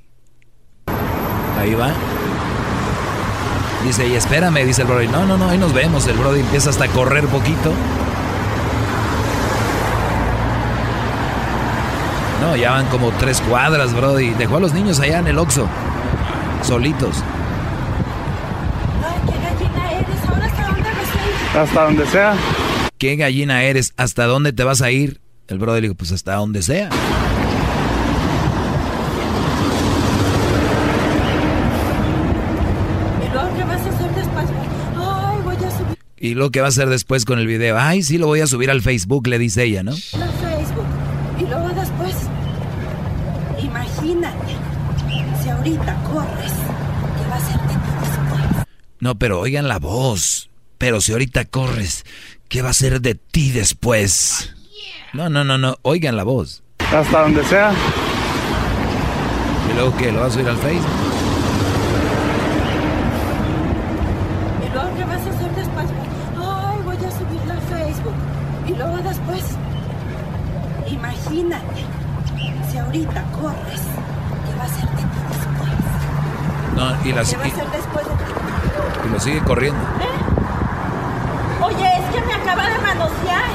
Ahí 1.57 1.73
va. 1.73 1.93
Dice, 3.85 4.07
y 4.07 4.13
espérame, 4.13 4.65
dice 4.65 4.81
el 4.81 4.87
Brody. 4.87 5.07
No, 5.07 5.25
no, 5.25 5.37
no, 5.37 5.49
ahí 5.49 5.57
nos 5.57 5.73
vemos. 5.73 6.07
El 6.07 6.17
Brody 6.17 6.41
empieza 6.41 6.69
hasta 6.69 6.85
a 6.85 6.87
correr 6.89 7.25
poquito. 7.27 7.73
No, 12.45 12.55
ya 12.55 12.71
van 12.71 12.85
como 12.87 13.11
tres 13.13 13.41
cuadras, 13.41 13.93
Brody. 13.95 14.29
Dejó 14.31 14.57
a 14.57 14.59
los 14.59 14.73
niños 14.73 14.99
allá 14.99 15.19
en 15.19 15.27
el 15.27 15.37
Oxxo. 15.37 15.67
Solitos. 16.61 17.23
Ay, 19.03 19.19
qué 19.25 19.39
gallina 19.41 19.91
eres. 19.91 20.29
Ahora 20.29 20.45
hasta 20.45 20.67
dónde 20.67 20.89
sé. 20.91 21.59
Hasta 21.59 21.83
donde 21.83 22.05
sea. 22.05 22.35
¿Qué 22.97 23.15
gallina 23.15 23.63
eres? 23.63 23.93
¿Hasta 23.97 24.25
dónde 24.25 24.53
te 24.53 24.63
vas 24.63 24.81
a 24.81 24.91
ir? 24.91 25.21
El 25.47 25.57
Brody 25.57 25.81
le 25.81 25.87
dijo, 25.87 25.95
pues 25.95 26.11
hasta 26.11 26.35
donde 26.35 26.61
sea. 26.61 26.89
¿Y 36.17 36.33
vas 36.33 36.35
lo 36.35 36.49
que 36.49 36.59
va 36.59 36.67
a 36.67 36.69
hacer 36.69 36.89
después 36.89 37.25
con 37.25 37.37
el 37.39 37.45
video. 37.45 37.77
Ay, 37.77 38.01
sí, 38.01 38.17
lo 38.17 38.27
voy 38.27 38.39
a 38.39 38.47
subir 38.47 38.71
al 38.71 38.81
Facebook, 38.81 39.27
le 39.27 39.37
dice 39.37 39.63
ella, 39.63 39.83
¿no? 39.83 39.91
Facebook. 39.91 40.85
Y 41.39 41.45
luego 41.45 41.69
después. 41.69 42.15
Imagínate. 43.61 44.53
Si 45.43 45.49
ahorita 45.65 45.95
corres, 46.03 46.53
¿qué 47.17 47.27
va 47.27 47.35
a 47.35 47.37
hacer 47.37 47.59
de 47.61 47.73
ti 47.73 47.89
después? 47.99 48.67
No, 48.99 49.15
pero 49.15 49.39
oigan 49.39 49.67
la 49.67 49.79
voz. 49.79 50.49
Pero 50.77 51.01
si 51.01 51.11
ahorita 51.11 51.45
corres, 51.45 52.05
¿qué 52.49 52.61
va 52.61 52.69
a 52.69 52.73
ser 52.73 53.01
de 53.01 53.15
ti 53.15 53.51
después? 53.51 54.53
No, 55.13 55.29
no, 55.29 55.43
no, 55.43 55.57
no. 55.57 55.77
Oigan 55.81 56.17
la 56.17 56.23
voz. 56.23 56.61
Hasta 56.79 57.21
donde 57.21 57.43
sea. 57.45 57.73
¿Y 59.71 59.73
luego 59.73 59.97
qué? 59.97 60.11
¿Lo 60.11 60.19
vas 60.19 60.29
a 60.29 60.33
subir 60.33 60.49
al 60.49 60.57
Facebook? 60.57 60.85
¿Y 64.67 64.73
luego 64.73 64.95
qué 64.95 65.03
vas 65.05 65.25
a 65.25 65.29
hacer 65.29 65.55
después? 65.55 65.85
Ay, 66.37 66.81
voy 66.83 66.97
a 66.97 67.11
subirla 67.11 67.53
a 67.53 67.61
Facebook. 67.61 68.15
Y 68.67 68.75
luego 68.75 68.97
después. 68.97 69.43
Imagínate. 70.91 71.85
Si 72.69 72.77
ahorita 72.77 73.23
corres, 73.39 73.81
No, 76.75 77.05
y, 77.05 77.11
la, 77.13 77.23
¿Qué 77.23 77.37
va 77.37 77.43
a 77.43 77.47
y, 77.47 77.51
hacer 77.51 77.67
después 77.71 78.05
de 78.05 79.07
y 79.07 79.11
lo 79.11 79.19
sigue 79.19 79.39
corriendo. 79.41 79.79
Oye, 81.61 81.87
es 81.99 82.15
que 82.15 82.21
me 82.25 82.33
acaba 82.33 82.69
de 82.69 82.77
manosear. 82.79 83.45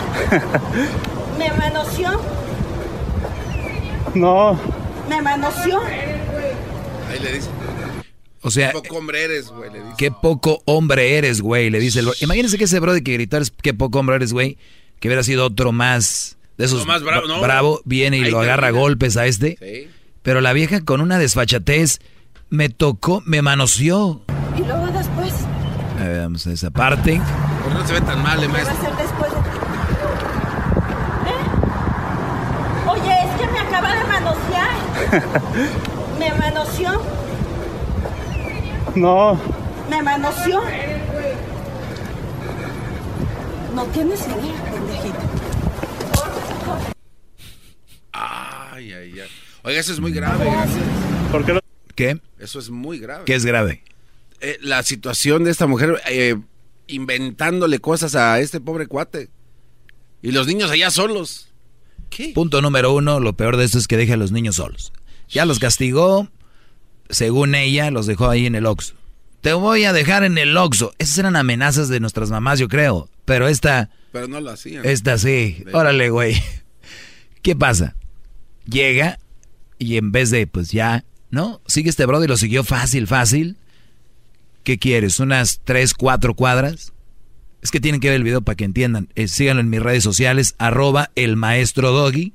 Me 1.38 1.51
manoseó. 1.52 2.20
No. 4.14 4.59
Me 5.09 5.22
manoseó. 5.22 5.80
Ahí 7.09 7.18
le 7.22 7.32
dice. 7.32 7.48
O 8.42 8.51
sea, 8.51 8.68
Qué 8.68 8.72
poco 8.80 8.97
hombre 8.97 9.22
eres, 9.24 9.48
güey, 9.51 9.70
le 9.70 9.80
dice. 9.82 9.94
qué 9.98 10.10
poco 10.10 10.62
hombre 10.64 11.18
eres, 11.18 11.42
güey, 11.42 11.68
le 11.68 11.78
dice 11.78 12.01
el 12.01 12.06
bro- 12.06 12.14
Imagínense 12.22 12.56
que 12.56 12.64
ese 12.64 12.80
brody 12.80 13.02
que 13.02 13.12
gritó 13.12 13.36
es 13.36 13.51
qué 13.62 13.74
poco 13.74 13.98
hombre 13.98 14.16
eres, 14.16 14.32
güey, 14.32 14.56
que 14.98 15.09
hubiera 15.09 15.22
sido 15.22 15.44
otro 15.44 15.72
más 15.72 16.38
de 16.56 16.64
esos 16.64 16.80
No, 16.80 16.86
más 16.86 17.02
bravo, 17.02 17.26
no. 17.26 17.40
bravo, 17.42 17.82
viene 17.84 18.16
y 18.16 18.22
Ahí 18.24 18.30
lo 18.30 18.40
agarra 18.40 18.68
a 18.68 18.70
golpes 18.70 19.18
a 19.18 19.26
este. 19.26 19.59
Sí. 19.60 19.90
Pero 20.22 20.40
la 20.40 20.55
vieja 20.55 20.80
con 20.82 21.02
una 21.02 21.18
desfachatez 21.18 21.98
me 22.51 22.68
tocó, 22.68 23.22
me 23.24 23.40
manoseó. 23.43 24.20
Y 24.56 24.64
luego 24.64 24.86
después. 24.86 25.32
A 25.98 26.05
ver, 26.05 26.22
vamos 26.22 26.47
a 26.47 26.52
esa 26.52 26.70
parte. 26.70 27.20
Pues 27.62 27.74
no 27.74 27.86
se 27.86 27.93
ve 27.94 28.01
tan 28.01 28.22
mal, 28.22 28.43
eh, 28.43 28.47
¿Qué 28.47 28.52
va 28.52 28.59
a 28.59 28.62
hacer 28.62 28.97
después 28.97 29.31
de 29.31 29.39
ti? 29.39 29.48
¿Eh? 31.27 32.90
Oye, 32.90 33.12
es 33.24 33.40
que 33.40 33.47
me 33.52 33.59
acaba 33.60 33.94
de 33.94 34.05
manosear. 34.05 34.70
Me 36.18 36.32
manoseó. 36.35 37.02
No. 38.94 39.39
Me 39.89 40.02
manoseó. 40.02 40.60
No 43.74 43.85
tienes 43.86 44.20
idea, 44.27 44.64
pendejito. 44.64 45.18
Ay, 48.12 48.93
ay, 48.93 49.20
ay. 49.20 49.28
Oiga, 49.62 49.81
eso 49.81 49.93
es 49.93 50.01
muy 50.01 50.12
grave, 50.12 50.44
gracias. 50.44 50.85
¿Por 51.31 51.44
qué 51.44 51.55
lo... 51.55 51.60
¿Qué? 51.94 52.20
Eso 52.40 52.58
es 52.58 52.70
muy 52.70 52.98
grave. 52.98 53.24
¿Qué 53.26 53.34
es 53.34 53.44
grave? 53.44 53.82
Eh, 54.40 54.58
la 54.62 54.82
situación 54.82 55.44
de 55.44 55.50
esta 55.50 55.66
mujer 55.66 56.00
eh, 56.08 56.36
inventándole 56.86 57.78
cosas 57.78 58.14
a 58.14 58.40
este 58.40 58.60
pobre 58.60 58.86
cuate. 58.86 59.28
Y 60.22 60.32
los 60.32 60.46
niños 60.46 60.70
allá 60.70 60.90
solos. 60.90 61.48
Punto 62.34 62.60
número 62.60 62.92
uno, 62.92 63.20
lo 63.20 63.34
peor 63.34 63.56
de 63.56 63.64
esto 63.64 63.78
es 63.78 63.86
que 63.86 63.96
deja 63.96 64.14
a 64.14 64.16
los 64.16 64.32
niños 64.32 64.56
solos. 64.56 64.92
Ya 65.28 65.44
los 65.44 65.58
castigó, 65.58 66.28
según 67.08 67.54
ella, 67.54 67.90
los 67.90 68.06
dejó 68.06 68.28
ahí 68.28 68.46
en 68.46 68.54
el 68.54 68.66
Oxxo. 68.66 68.94
Te 69.40 69.52
voy 69.52 69.84
a 69.84 69.92
dejar 69.92 70.24
en 70.24 70.36
el 70.36 70.56
Oxxo. 70.56 70.92
Esas 70.98 71.18
eran 71.18 71.36
amenazas 71.36 71.88
de 71.88 72.00
nuestras 72.00 72.30
mamás, 72.30 72.58
yo 72.58 72.68
creo. 72.68 73.08
Pero 73.24 73.48
esta, 73.48 73.90
Pero 74.12 74.26
no 74.28 74.40
lo 74.40 74.50
hacían. 74.50 74.84
esta 74.84 75.18
sí. 75.18 75.64
Órale, 75.72 76.10
güey. 76.10 76.42
¿Qué 77.42 77.54
pasa? 77.54 77.94
Llega 78.66 79.18
y 79.78 79.96
en 79.96 80.12
vez 80.12 80.30
de, 80.30 80.46
pues 80.46 80.72
ya, 80.72 81.04
¿no? 81.31 81.61
Sigue 81.66 81.90
este 81.90 82.07
brother 82.07 82.28
y 82.28 82.32
lo 82.32 82.36
siguió 82.36 82.65
fácil, 82.65 83.07
fácil. 83.07 83.57
¿Qué 84.65 84.78
quieres? 84.78 85.20
¿Unas 85.20 85.61
tres, 85.65 85.94
cuatro 85.94 86.35
cuadras? 86.35 86.93
Es 87.62 87.70
que 87.70 87.81
tienen 87.81 88.01
que 88.01 88.09
ver 88.09 88.16
el 88.16 88.24
video 88.24 88.43
para 88.43 88.57
que 88.57 88.65
entiendan. 88.65 89.09
Eh, 89.15 89.28
síganlo 89.28 89.61
en 89.61 89.70
mis 89.70 89.82
redes 89.82 90.02
sociales, 90.02 90.55
arroba 90.59 91.11
el 91.15 91.36
maestro 91.36 91.93
Doggy. 91.93 92.35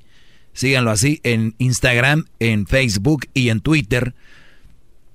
Síganlo 0.54 0.92
así 0.92 1.20
en 1.24 1.56
Instagram, 1.58 2.26
en 2.40 2.66
Facebook 2.66 3.28
y 3.34 3.50
en 3.50 3.60
Twitter, 3.60 4.16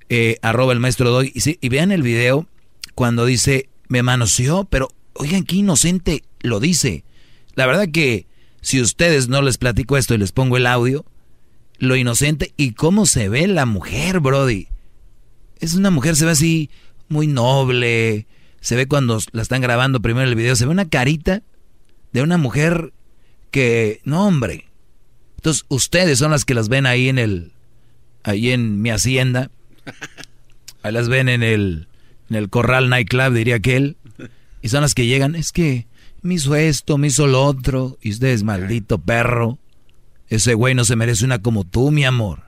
eh, 0.07 0.37
arroba 0.43 0.73
el 0.73 0.79
maestro 0.79 1.09
Doggy. 1.09 1.31
Y, 1.33 1.57
y 1.59 1.69
vean 1.69 1.91
el 1.91 2.03
video 2.03 2.47
cuando 2.93 3.25
dice, 3.25 3.69
me 3.87 4.03
manoseó, 4.03 4.65
pero 4.65 4.89
oigan, 5.13 5.43
qué 5.43 5.55
inocente 5.57 6.23
lo 6.41 6.59
dice. 6.59 7.03
La 7.55 7.65
verdad 7.65 7.89
que 7.91 8.27
si 8.61 8.79
ustedes 8.81 9.29
no 9.29 9.41
les 9.41 9.57
platico 9.57 9.97
esto 9.97 10.13
y 10.13 10.19
les 10.19 10.31
pongo 10.31 10.57
el 10.57 10.67
audio, 10.67 11.05
lo 11.81 11.95
inocente 11.95 12.53
y 12.57 12.73
cómo 12.73 13.07
se 13.07 13.27
ve 13.27 13.47
la 13.47 13.65
mujer, 13.65 14.19
Brody. 14.19 14.67
Es 15.59 15.73
una 15.73 15.89
mujer, 15.89 16.15
se 16.15 16.25
ve 16.25 16.31
así 16.31 16.69
muy 17.09 17.25
noble. 17.25 18.27
Se 18.61 18.75
ve 18.75 18.87
cuando 18.87 19.19
la 19.31 19.41
están 19.41 19.61
grabando 19.61 19.99
primero 19.99 20.29
el 20.29 20.35
video, 20.35 20.55
se 20.55 20.65
ve 20.65 20.71
una 20.71 20.87
carita 20.87 21.41
de 22.13 22.21
una 22.21 22.37
mujer 22.37 22.93
que, 23.49 23.99
no 24.03 24.27
hombre. 24.27 24.69
Entonces, 25.37 25.65
ustedes 25.69 26.19
son 26.19 26.29
las 26.29 26.45
que 26.45 26.53
las 26.53 26.69
ven 26.69 26.85
ahí 26.85 27.09
en 27.09 27.17
el, 27.17 27.51
ahí 28.23 28.51
en 28.51 28.81
mi 28.83 28.91
hacienda. 28.91 29.49
Ahí 30.83 30.93
las 30.93 31.09
ven 31.09 31.29
en 31.29 31.41
el, 31.41 31.87
en 32.29 32.35
el 32.35 32.49
Corral 32.49 32.89
Nightclub, 32.89 33.33
diría 33.33 33.55
aquel. 33.55 33.97
Y 34.61 34.69
son 34.69 34.81
las 34.81 34.93
que 34.93 35.07
llegan, 35.07 35.35
es 35.35 35.51
que 35.51 35.87
me 36.21 36.35
hizo 36.35 36.55
esto, 36.55 36.99
me 36.99 37.07
hizo 37.07 37.25
lo 37.25 37.43
otro. 37.43 37.97
Y 38.01 38.11
ustedes, 38.11 38.43
maldito 38.43 38.99
perro. 38.99 39.57
Ese 40.31 40.53
güey 40.53 40.73
no 40.73 40.85
se 40.85 40.95
merece 40.95 41.25
una 41.25 41.41
como 41.41 41.65
tú, 41.65 41.91
mi 41.91 42.05
amor. 42.05 42.43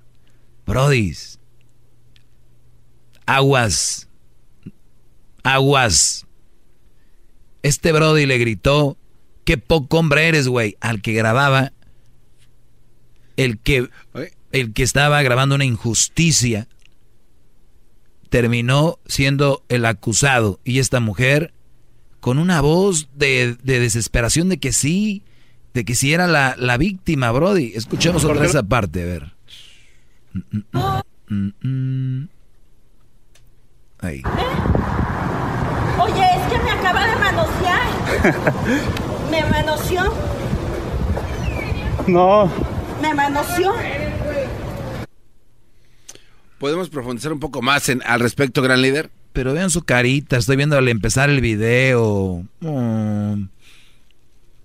Brodis. 0.66 1.38
Aguas. 3.26 4.08
Aguas. 5.44 6.26
Este 7.62 7.92
Brody 7.92 8.26
le 8.26 8.38
gritó, 8.38 8.98
qué 9.44 9.58
poco 9.58 10.00
hombre 10.00 10.30
eres, 10.30 10.48
güey, 10.48 10.78
al 10.80 11.02
que 11.02 11.12
grababa, 11.12 11.74
el 13.36 13.60
que, 13.60 13.90
el 14.54 14.72
que 14.72 14.84
estaba 14.84 15.22
grabando 15.22 15.56
una 15.56 15.66
injusticia, 15.66 16.70
terminó 18.30 18.98
siendo 19.08 19.66
el 19.68 19.86
acusado. 19.86 20.62
Y 20.64 20.80
esta 20.80 21.02
mujer, 21.02 21.54
con 22.22 22.40
una 22.40 22.62
voz 22.62 23.10
de, 23.14 23.58
de 23.62 23.82
desesperación 23.82 24.48
de 24.48 24.58
que 24.58 24.72
sí, 24.72 25.26
de 25.74 25.86
que 25.86 25.96
si 25.96 26.14
era 26.14 26.28
la, 26.28 26.56
la 26.58 26.78
víctima, 26.78 27.32
Brody. 27.32 27.74
Escuchemos 27.76 28.24
otra 28.24 28.46
esa 28.46 28.64
parte, 28.64 29.02
a 29.02 29.06
ver. 29.06 29.34
Ahí. 34.00 34.22
Oye, 36.00 36.26
es 36.36 36.52
que 36.52 36.60
me 36.64 36.72
acaba 36.72 37.08
de 37.08 37.16
manosear. 37.16 37.82
¿Me 39.32 39.44
manoseó? 39.50 40.14
No. 42.08 42.52
¿Me 43.02 43.14
manoseó? 43.14 43.74
¿Podemos 46.60 46.90
profundizar 46.90 47.34
un 47.34 47.40
poco 47.40 47.62
más 47.62 47.90
en, 47.90 48.02
al 48.06 48.20
respecto, 48.20 48.62
gran 48.62 48.82
líder? 48.82 49.10
Pero 49.34 49.54
vean 49.54 49.72
su 49.72 49.82
carita, 49.84 50.38
estoy 50.38 50.56
viendo 50.56 50.78
al 50.78 50.88
empezar 50.88 51.30
el 51.30 51.42
video. 51.42 52.44
Mm. 52.60 53.46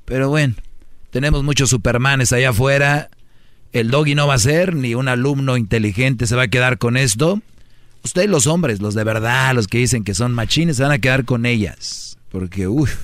Pero 0.05 0.28
bueno. 0.28 0.55
Tenemos 1.10 1.43
muchos 1.43 1.70
supermanes 1.70 2.32
allá 2.32 2.51
afuera. 2.51 3.10
El 3.72 3.90
doggy 3.90 4.14
no 4.14 4.26
va 4.26 4.35
a 4.35 4.39
ser, 4.39 4.74
ni 4.74 4.94
un 4.94 5.09
alumno 5.09 5.56
inteligente 5.56 6.26
se 6.26 6.36
va 6.36 6.43
a 6.43 6.48
quedar 6.48 6.78
con 6.78 6.97
esto. 6.97 7.40
Ustedes 8.02 8.28
los 8.28 8.47
hombres, 8.47 8.80
los 8.80 8.94
de 8.94 9.05
verdad, 9.05 9.55
los 9.55 9.66
que 9.66 9.78
dicen 9.78 10.05
que 10.05 10.14
son 10.14 10.32
machines, 10.32 10.76
se 10.76 10.82
van 10.82 10.93
a 10.93 10.98
quedar 10.98 11.24
con 11.24 11.47
ellas. 11.47 12.16
Porque, 12.30 12.68
uff. 12.68 12.94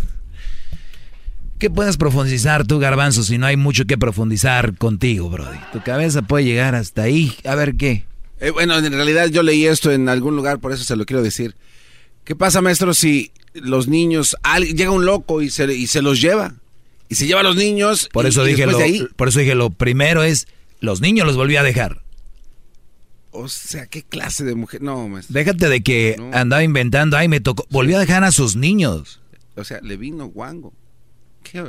¿Qué 1.59 1.71
puedes 1.71 1.97
profundizar 1.97 2.67
tú, 2.67 2.79
garbanzo, 2.79 3.23
si 3.23 3.39
no 3.39 3.47
hay 3.47 3.57
mucho 3.57 3.87
que 3.87 3.97
profundizar 3.97 4.77
contigo, 4.77 5.31
Brody? 5.31 5.59
Tu 5.73 5.83
cabeza 5.83 6.23
puede 6.23 6.45
llegar 6.45 6.75
hasta 6.75 7.03
ahí. 7.03 7.35
A 7.45 7.55
ver 7.55 7.77
qué. 7.77 8.05
Eh, 8.41 8.51
bueno, 8.51 8.77
en 8.79 8.93
realidad 8.93 9.29
yo 9.29 9.43
leí 9.43 9.65
esto 9.65 9.91
en 9.91 10.09
algún 10.09 10.37
lugar, 10.37 10.59
por 10.59 10.73
eso 10.73 10.85
se 10.85 10.97
lo 10.97 11.07
quiero 11.07 11.23
decir. 11.23 11.55
¿Qué 12.25 12.35
pasa, 12.35 12.61
maestro, 12.61 12.93
si 12.93 13.33
los 13.55 13.89
niños, 13.89 14.37
llega 14.75 14.91
un 14.91 15.07
loco 15.07 15.41
y 15.41 15.51
se, 15.51 15.73
y 15.73 15.87
se 15.87 16.03
los 16.03 16.21
lleva? 16.21 16.55
Y 17.15 17.17
se 17.17 17.27
lleva 17.29 17.41
a 17.41 17.45
los 17.45 17.55
niños. 17.55 18.09
Por 18.13 18.27
eso, 18.27 18.43
dije 18.43 18.67
lo, 18.67 18.77
por 19.15 19.29
eso 19.29 19.39
dije 19.39 19.55
lo 19.55 19.71
primero 19.71 20.25
es, 20.25 20.49
los 20.81 21.01
niños 21.01 21.25
los 21.27 21.37
volví 21.37 21.55
a 21.55 21.63
dejar. 21.63 22.03
O 23.31 23.47
sea, 23.47 23.87
¿qué 23.87 24.03
clase 24.03 24.43
de 24.43 24.57
mujer? 24.57 24.83
No, 24.83 25.09
maestro. 25.09 25.33
Déjate 25.33 25.69
de 25.69 25.83
que 25.83 26.17
andaba 26.33 26.65
inventando, 26.65 27.17
ay, 27.17 27.29
me 27.29 27.39
tocó, 27.39 27.67
volvió 27.71 27.99
a 27.99 28.01
dejar 28.01 28.25
a 28.25 28.33
sus 28.33 28.57
niños. 28.57 29.21
O 29.55 29.63
sea, 29.63 29.81
le 29.81 29.97
vino 29.97 30.27
guango. 30.27 30.73
¿Qué? 31.45 31.63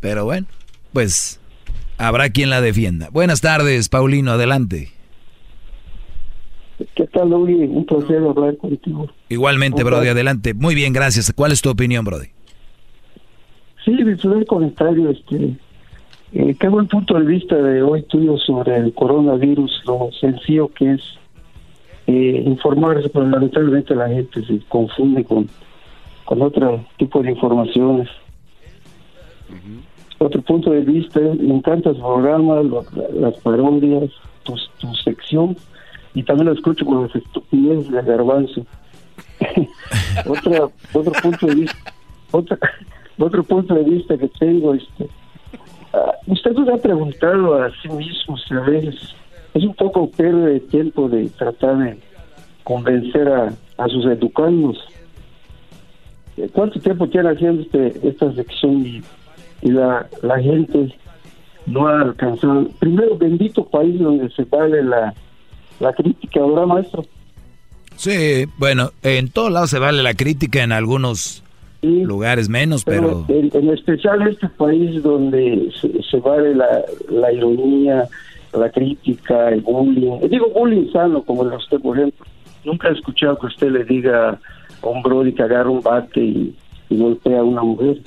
Pero 0.00 0.24
bueno, 0.24 0.48
pues 0.92 1.38
habrá 1.96 2.30
quien 2.30 2.50
la 2.50 2.60
defienda. 2.60 3.10
Buenas 3.10 3.40
tardes, 3.40 3.88
Paulino, 3.88 4.32
adelante. 4.32 4.90
¿Qué 6.96 7.06
tal, 7.06 7.28
Brody? 7.28 7.54
Un 7.54 7.86
placer 7.86 8.16
hablar 8.16 8.56
contigo. 8.56 9.08
Igualmente, 9.28 9.84
Brody, 9.84 10.08
adelante. 10.08 10.54
Muy 10.54 10.74
bien, 10.74 10.92
gracias. 10.92 11.32
¿Cuál 11.34 11.52
es 11.52 11.62
tu 11.62 11.70
opinión, 11.70 12.04
Brody? 12.04 12.30
Sí, 13.84 13.92
el 13.92 14.46
comentario, 14.46 15.10
este, 15.10 15.56
eh, 16.32 16.54
qué 16.58 16.68
buen 16.68 16.86
punto 16.88 17.14
de 17.14 17.24
vista 17.24 17.56
de 17.56 17.82
hoy 17.82 18.02
tuyo 18.02 18.36
sobre 18.38 18.76
el 18.76 18.92
coronavirus, 18.92 19.82
lo 19.86 20.10
sencillo 20.20 20.68
que 20.68 20.92
es 20.92 21.00
eh, 22.06 22.42
informarse, 22.44 23.08
pero 23.08 23.26
lamentablemente 23.26 23.94
la 23.94 24.08
gente 24.08 24.44
se 24.44 24.60
confunde 24.68 25.24
con, 25.24 25.48
con 26.24 26.42
otro 26.42 26.84
tipo 26.98 27.22
de 27.22 27.30
informaciones. 27.30 28.08
Otro 30.18 30.42
punto 30.42 30.70
de 30.70 30.80
vista, 30.80 31.20
me 31.20 31.54
encanta 31.54 31.90
el 31.90 31.96
programa, 31.96 32.60
las 33.14 33.34
parodias, 33.38 34.10
tu, 34.42 34.54
tu 34.78 34.94
sección, 34.96 35.56
y 36.12 36.24
también 36.24 36.48
lo 36.48 36.52
escucho 36.52 36.84
con 36.84 37.02
las 37.02 37.14
estupideces 37.14 37.90
de 37.90 38.02
garbanzo. 38.02 38.66
otro 40.26 40.72
punto 41.22 41.46
de 41.46 41.54
vista, 41.54 41.94
otra, 42.32 42.58
otro 43.18 43.42
punto 43.42 43.74
de 43.74 43.84
vista 43.84 44.16
que 44.16 44.28
tengo, 44.38 44.74
este, 44.74 45.08
ah, 45.92 46.12
usted 46.26 46.52
nos 46.52 46.68
ha 46.68 46.76
preguntado 46.76 47.62
a 47.62 47.70
sí 47.82 47.88
mismo 47.88 48.36
si 48.36 48.54
a 48.54 48.60
veces 48.60 49.14
es 49.54 49.64
un 49.64 49.74
poco 49.74 50.10
pérdida 50.10 50.46
de 50.46 50.60
tiempo 50.60 51.08
de 51.08 51.28
tratar 51.30 51.78
de 51.78 51.98
convencer 52.64 53.28
a, 53.28 53.52
sus 53.88 54.04
educandos. 54.06 54.78
Eh, 56.36 56.48
¿Cuánto 56.52 56.80
tiempo 56.80 57.08
tiene 57.08 57.30
haciendo 57.30 57.62
este, 57.62 58.08
esta 58.08 58.32
sección 58.34 58.86
y, 58.86 59.02
la, 59.62 60.06
la 60.22 60.38
gente 60.40 60.94
no 61.66 61.88
ha 61.88 62.02
alcanzado? 62.02 62.68
Primero, 62.78 63.16
bendito 63.16 63.64
país 63.64 63.98
donde 63.98 64.30
se 64.30 64.44
vale 64.44 64.82
la, 64.82 65.14
la 65.80 65.92
crítica, 65.92 66.40
¿verdad, 66.40 66.66
maestro? 66.66 67.04
Sí, 67.96 68.44
bueno, 68.58 68.90
en 69.02 69.28
todos 69.28 69.50
lados 69.50 69.70
se 69.70 69.78
vale 69.78 70.02
la 70.02 70.14
crítica, 70.14 70.62
en 70.62 70.70
algunos 70.70 71.42
lugares 71.82 72.48
menos, 72.48 72.84
pero... 72.84 73.24
En, 73.28 73.70
especial 73.70 74.26
este 74.26 74.48
país 74.48 75.02
donde 75.02 75.70
se, 76.10 76.18
vale 76.18 76.54
la, 76.54 76.82
la, 77.10 77.32
ironía, 77.32 78.08
la 78.52 78.70
crítica, 78.70 79.50
el 79.50 79.60
bullying. 79.60 80.28
Digo 80.28 80.50
bullying 80.50 80.90
sano, 80.92 81.22
como 81.22 81.44
el 81.44 81.50
de 81.50 81.56
usted, 81.56 81.80
por 81.80 81.96
ejemplo. 81.96 82.26
Nunca 82.64 82.88
he 82.88 82.92
escuchado 82.92 83.38
que 83.38 83.46
usted 83.46 83.70
le 83.70 83.84
diga 83.84 84.38
a 84.82 84.86
un 84.86 85.02
brody 85.02 85.32
que 85.32 85.42
agarra 85.42 85.70
un 85.70 85.80
bate 85.80 86.20
y, 86.20 86.56
golpea 86.90 87.40
a 87.40 87.44
una 87.44 87.62
mujer. 87.62 87.98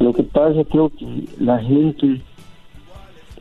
Lo 0.00 0.12
que 0.12 0.22
pasa, 0.22 0.64
creo 0.70 0.90
que 0.90 1.06
la 1.38 1.58
gente 1.58 2.20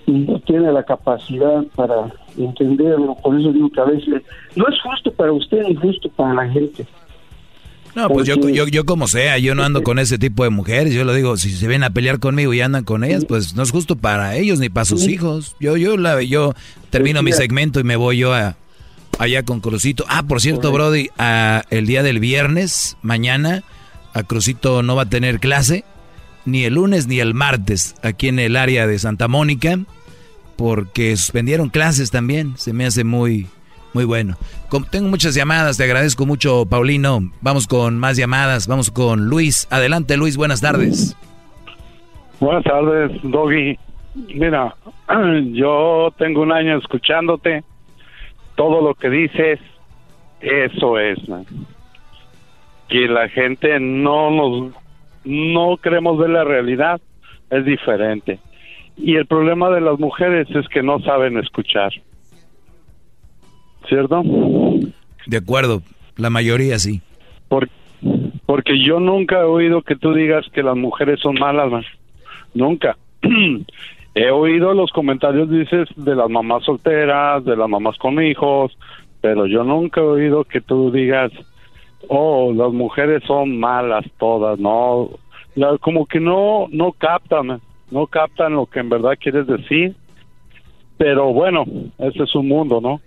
no 0.06 0.40
tiene 0.42 0.72
la 0.72 0.84
capacidad 0.84 1.64
para 1.76 2.14
entenderlo. 2.38 3.16
Por 3.16 3.40
eso 3.40 3.52
digo 3.52 3.70
que 3.70 3.82
a 3.82 3.86
veces 3.86 4.22
no 4.56 4.68
es 4.68 4.82
justo 4.82 5.12
para 5.12 5.32
usted 5.32 5.64
ni 5.64 5.76
justo 5.76 6.10
para 6.10 6.34
la 6.34 6.50
gente. 6.50 6.86
No, 7.96 8.10
pues 8.10 8.28
yo, 8.28 8.36
yo, 8.50 8.68
yo 8.68 8.86
como 8.86 9.08
sea, 9.08 9.38
yo 9.38 9.54
no 9.54 9.64
ando 9.64 9.84
con 9.84 10.00
ese 10.00 10.18
tipo 10.18 10.44
de 10.44 10.50
mujeres. 10.50 10.94
Yo 10.94 11.04
lo 11.04 11.14
digo, 11.14 11.38
si 11.38 11.52
se 11.52 11.68
ven 11.68 11.84
a 11.84 11.92
pelear 11.92 12.20
conmigo 12.20 12.54
y 12.54 12.62
andan 12.62 12.84
con 12.84 13.04
ellas, 13.04 13.26
pues 13.26 13.56
no 13.56 13.62
es 13.62 13.72
justo 13.72 13.96
para 13.96 14.36
ellos 14.36 14.60
ni 14.60 14.70
para 14.70 14.86
sus 14.86 15.08
hijos. 15.08 15.56
Yo, 15.60 15.78
yo, 15.78 15.96
la, 15.96 16.22
yo 16.24 16.56
termino 16.90 17.22
mi 17.22 17.34
segmento 17.34 17.80
y 17.80 17.84
me 17.84 17.96
voy 17.96 18.18
yo 18.18 18.34
a, 18.34 18.56
allá 19.20 19.44
con 19.44 19.60
Crucito. 19.60 20.06
Ah, 20.08 20.24
por 20.24 20.42
cierto, 20.42 20.72
Brody, 20.72 21.10
el 21.70 21.86
día 21.86 22.02
del 22.02 22.20
viernes, 22.20 22.98
mañana, 23.04 23.64
a 24.14 24.24
Crucito 24.24 24.82
no 24.82 24.96
va 24.96 25.04
a 25.04 25.10
tener 25.10 25.40
clase, 25.40 25.84
ni 26.46 26.64
el 26.64 26.76
lunes 26.76 27.08
ni 27.08 27.20
el 27.20 27.34
martes, 27.34 27.96
aquí 28.02 28.28
en 28.28 28.40
el 28.40 28.56
área 28.56 28.88
de 28.88 28.98
Santa 29.00 29.28
Mónica, 29.28 29.80
porque 30.56 31.16
suspendieron 31.16 31.70
clases 31.70 32.12
también. 32.12 32.56
Se 32.58 32.74
me 32.74 32.86
hace 32.86 33.04
muy 33.04 33.48
muy 33.94 34.06
bueno. 34.06 34.36
Tengo 34.92 35.08
muchas 35.08 35.36
llamadas, 35.36 35.78
te 35.78 35.84
agradezco 35.84 36.26
mucho, 36.26 36.66
Paulino. 36.66 37.20
Vamos 37.42 37.68
con 37.68 38.00
más 38.00 38.18
llamadas, 38.18 38.68
vamos 38.68 38.90
con 38.90 39.28
Luis. 39.28 39.68
Adelante, 39.70 40.18
Luis, 40.18 40.38
buenas 40.38 40.62
tardes. 40.62 41.16
Buenas 42.40 42.64
tardes, 42.64 43.12
Doggy. 43.24 43.78
Mira, 44.34 44.76
yo 45.54 46.14
tengo 46.18 46.42
un 46.42 46.52
año 46.52 46.78
escuchándote. 46.78 47.64
Todo 48.56 48.82
lo 48.82 48.94
que 48.96 49.10
dices, 49.10 49.60
eso 50.42 51.00
es. 51.00 51.20
que 52.90 53.08
la 53.08 53.30
gente 53.30 53.80
no 53.80 54.30
nos 54.30 54.74
no 55.24 55.78
queremos 55.78 56.18
ver 56.18 56.32
la 56.32 56.44
realidad 56.44 57.00
es 57.50 57.64
diferente 57.64 58.40
y 58.98 59.16
el 59.16 59.26
problema 59.26 59.70
de 59.70 59.80
las 59.80 59.98
mujeres 59.98 60.50
es 60.52 60.68
que 60.68 60.84
no 60.84 61.00
saben 61.00 61.38
escuchar 61.38 61.92
cierto 63.88 64.22
de 65.26 65.38
acuerdo 65.38 65.82
la 66.18 66.30
mayoría 66.30 66.78
sí. 66.80 67.02
Por- 67.48 67.70
porque 68.46 68.84
yo 68.84 69.00
nunca 69.00 69.40
he 69.40 69.44
oído 69.44 69.82
que 69.82 69.96
tú 69.96 70.14
digas 70.14 70.46
que 70.54 70.62
las 70.64 70.76
mujeres 70.76 71.20
son 71.22 71.36
malas 71.40 71.72
man. 71.72 71.84
nunca. 72.54 72.98
He 74.16 74.30
oído 74.30 74.74
los 74.76 74.92
comentarios 74.92 75.50
dices 75.50 75.88
de 75.96 76.16
las 76.16 76.30
mamás 76.30 76.64
solteras 76.66 77.44
de 77.46 77.56
las 77.58 77.68
mamás 77.68 77.98
con 77.98 78.22
hijos 78.24 78.78
pero 79.22 79.48
yo 79.48 79.64
nunca 79.64 80.02
he 80.02 80.04
oído 80.04 80.44
que 80.44 80.62
tú 80.62 80.92
digas 80.92 81.32
oh, 82.10 82.52
las 82.56 82.72
mujeres 82.74 83.24
son 83.26 83.58
malas 83.58 84.06
todas, 84.20 84.60
no, 84.60 85.10
La- 85.56 85.78
como 85.80 86.06
que 86.06 86.20
no, 86.20 86.68
no 86.72 86.92
captan, 86.92 87.60
no 87.90 88.08
captan 88.08 88.54
lo 88.54 88.66
que 88.66 88.82
en 88.82 88.90
verdad 88.90 89.18
quieres 89.20 89.48
decir, 89.48 89.96
pero 90.98 91.32
bueno, 91.34 91.64
ese 92.00 92.24
es 92.24 92.36
un 92.36 92.50
mundo, 92.50 92.82
¿no? 92.82 93.00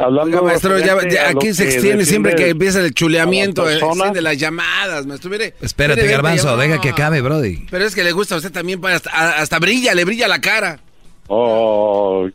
Hablando 0.00 0.38
Oiga, 0.38 0.48
maestro, 0.48 0.78
ya, 0.78 0.96
ya 1.06 1.28
aquí 1.28 1.52
se 1.52 1.64
que 1.64 1.74
extiende 1.74 2.06
siempre 2.06 2.34
que 2.34 2.48
empieza 2.48 2.80
el 2.80 2.94
chuleamiento 2.94 3.66
la 3.66 3.74
eh, 3.74 4.12
de 4.14 4.22
las 4.22 4.38
llamadas, 4.38 5.06
maestro. 5.06 5.30
Mire, 5.30 5.52
Espérate, 5.60 6.00
mire, 6.00 6.14
Garbanzo, 6.14 6.56
deja 6.56 6.80
que 6.80 6.88
acabe, 6.88 7.20
Brody. 7.20 7.66
Pero 7.70 7.84
es 7.84 7.94
que 7.94 8.02
le 8.02 8.12
gusta 8.12 8.34
a 8.34 8.38
usted 8.38 8.50
también, 8.50 8.80
para 8.80 8.96
hasta, 8.96 9.10
hasta 9.10 9.58
brilla, 9.58 9.94
le 9.94 10.06
brilla 10.06 10.26
la 10.26 10.40
cara. 10.40 10.80
Oh, 11.26 12.26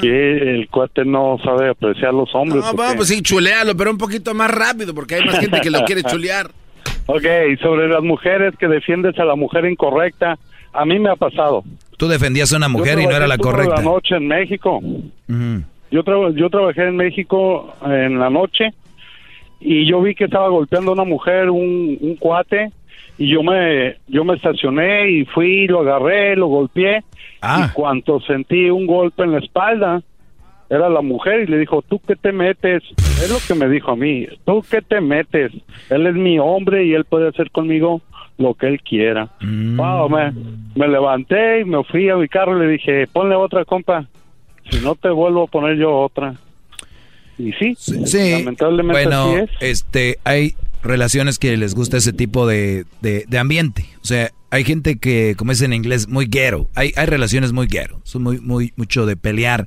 que 0.00 0.36
el 0.36 0.68
cuate 0.68 1.04
no 1.04 1.38
sabe 1.44 1.70
apreciar 1.70 2.12
los 2.12 2.34
hombres. 2.34 2.64
No, 2.64 2.70
¿o 2.70 2.74
bueno, 2.74 2.94
pues 2.96 3.08
sí, 3.08 3.22
chulealo, 3.22 3.76
pero 3.76 3.92
un 3.92 3.98
poquito 3.98 4.34
más 4.34 4.50
rápido, 4.50 4.92
porque 4.92 5.14
hay 5.14 5.24
más 5.24 5.38
gente 5.38 5.60
que 5.60 5.70
lo 5.70 5.80
quiere 5.86 6.02
chulear. 6.02 6.50
Ok, 7.06 7.24
y 7.52 7.56
sobre 7.58 7.88
las 7.88 8.02
mujeres 8.02 8.54
que 8.58 8.66
defiendes 8.66 9.16
a 9.20 9.24
la 9.24 9.36
mujer 9.36 9.64
incorrecta, 9.64 10.38
a 10.72 10.84
mí 10.84 10.98
me 10.98 11.10
ha 11.10 11.16
pasado. 11.16 11.62
Tú 11.96 12.08
defendías 12.08 12.52
a 12.52 12.56
una 12.56 12.66
Yo 12.66 12.72
mujer 12.72 12.98
y 12.98 13.06
no 13.06 13.14
era 13.14 13.28
la 13.28 13.38
correcta. 13.38 13.76
la 13.76 13.82
noche 13.82 14.16
en 14.16 14.26
México. 14.26 14.78
Ujú. 14.78 15.62
Yo, 15.92 16.02
traba- 16.02 16.30
yo 16.34 16.50
trabajé 16.50 16.88
en 16.88 16.96
México 16.96 17.72
en 17.86 18.18
la 18.18 18.30
noche 18.30 18.70
y 19.60 19.86
yo 19.88 20.02
vi 20.02 20.14
que 20.16 20.24
estaba 20.24 20.48
golpeando 20.48 20.90
a 20.90 20.94
una 20.94 21.04
mujer, 21.04 21.48
un, 21.50 21.96
un 22.00 22.16
cuate, 22.16 22.70
y 23.18 23.28
yo 23.30 23.42
me, 23.44 23.96
yo 24.08 24.24
me 24.24 24.34
estacioné 24.34 25.08
y 25.10 25.24
fui, 25.26 25.68
lo 25.68 25.80
agarré, 25.80 26.34
lo 26.34 26.46
golpeé. 26.48 27.02
Ah. 27.40 27.68
Y 27.68 27.72
cuando 27.74 28.20
sentí 28.22 28.70
un 28.70 28.86
golpe 28.86 29.22
en 29.22 29.32
la 29.32 29.38
espalda, 29.38 30.02
era 30.70 30.88
la 30.88 31.02
mujer 31.02 31.40
y 31.40 31.46
le 31.46 31.58
dijo, 31.58 31.82
¿tú 31.82 32.00
qué 32.06 32.16
te 32.16 32.32
metes? 32.32 32.82
Es 32.96 33.30
lo 33.30 33.36
que 33.46 33.54
me 33.62 33.70
dijo 33.70 33.92
a 33.92 33.96
mí, 33.96 34.26
¿tú 34.46 34.64
qué 34.68 34.80
te 34.80 35.00
metes? 35.00 35.52
Él 35.90 36.06
es 36.06 36.14
mi 36.14 36.38
hombre 36.38 36.86
y 36.86 36.94
él 36.94 37.04
puede 37.04 37.28
hacer 37.28 37.50
conmigo 37.50 38.00
lo 38.38 38.54
que 38.54 38.66
él 38.68 38.80
quiera. 38.80 39.28
Wow, 39.76 40.08
me, 40.08 40.32
me 40.74 40.88
levanté 40.88 41.60
y 41.60 41.64
me 41.66 41.84
fui 41.84 42.08
a 42.08 42.16
mi 42.16 42.26
carro 42.26 42.56
y 42.56 42.60
le 42.66 42.72
dije, 42.72 43.06
ponle 43.06 43.34
otra 43.36 43.64
compa, 43.66 44.06
si 44.70 44.80
no 44.80 44.94
te 44.94 45.08
vuelvo 45.10 45.44
a 45.44 45.46
poner 45.46 45.76
yo 45.76 45.92
otra. 45.98 46.36
Y 47.38 47.52
sí, 47.52 47.74
Sí, 47.78 48.30
lamentablemente 48.32 49.06
bueno, 49.06 49.32
así 49.32 49.44
es. 49.44 49.50
este, 49.60 50.18
hay 50.24 50.54
relaciones 50.82 51.38
que 51.38 51.56
les 51.56 51.74
gusta 51.74 51.96
ese 51.96 52.12
tipo 52.12 52.46
de, 52.46 52.84
de, 53.00 53.24
de 53.28 53.38
ambiente. 53.38 53.86
O 54.02 54.06
sea, 54.06 54.30
hay 54.50 54.64
gente 54.64 54.98
que, 54.98 55.34
como 55.36 55.52
es 55.52 55.62
en 55.62 55.72
inglés, 55.72 56.08
muy 56.08 56.26
ghetto. 56.26 56.68
Hay, 56.74 56.92
hay 56.96 57.06
relaciones 57.06 57.52
muy 57.52 57.66
ghetto. 57.66 58.00
Son 58.04 58.22
muy, 58.22 58.38
muy, 58.40 58.72
mucho 58.76 59.06
de 59.06 59.16
pelear. 59.16 59.66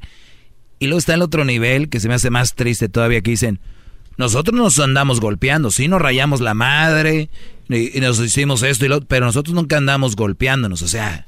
Y 0.79 0.85
luego 0.87 0.99
está 0.99 1.13
el 1.13 1.21
otro 1.21 1.43
nivel 1.45 1.89
que 1.89 1.99
se 1.99 2.07
me 2.07 2.13
hace 2.13 2.29
más 2.29 2.53
triste 2.53 2.89
todavía 2.89 3.21
que 3.21 3.31
dicen, 3.31 3.59
nosotros 4.17 4.55
nos 4.57 4.79
andamos 4.79 5.19
golpeando, 5.19 5.71
sí 5.71 5.87
nos 5.87 6.01
rayamos 6.01 6.39
la 6.41 6.53
madre 6.53 7.29
y, 7.69 7.97
y 7.97 8.01
nos 8.01 8.19
hicimos 8.19 8.61
esto 8.63 8.85
y 8.85 8.89
lo 8.89 8.97
otro, 8.97 9.07
pero 9.07 9.25
nosotros 9.25 9.55
nunca 9.55 9.77
andamos 9.77 10.15
golpeándonos. 10.15 10.81
O 10.81 10.87
sea, 10.87 11.27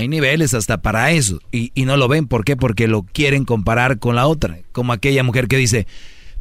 hay 0.00 0.08
niveles 0.08 0.54
hasta 0.54 0.82
para 0.82 1.10
eso. 1.12 1.40
Y, 1.52 1.70
y 1.74 1.84
no 1.84 1.96
lo 1.96 2.08
ven. 2.08 2.26
¿Por 2.26 2.44
qué? 2.44 2.56
Porque 2.56 2.88
lo 2.88 3.02
quieren 3.02 3.44
comparar 3.44 3.98
con 3.98 4.16
la 4.16 4.26
otra. 4.26 4.58
Como 4.72 4.92
aquella 4.92 5.22
mujer 5.22 5.46
que 5.48 5.56
dice, 5.56 5.86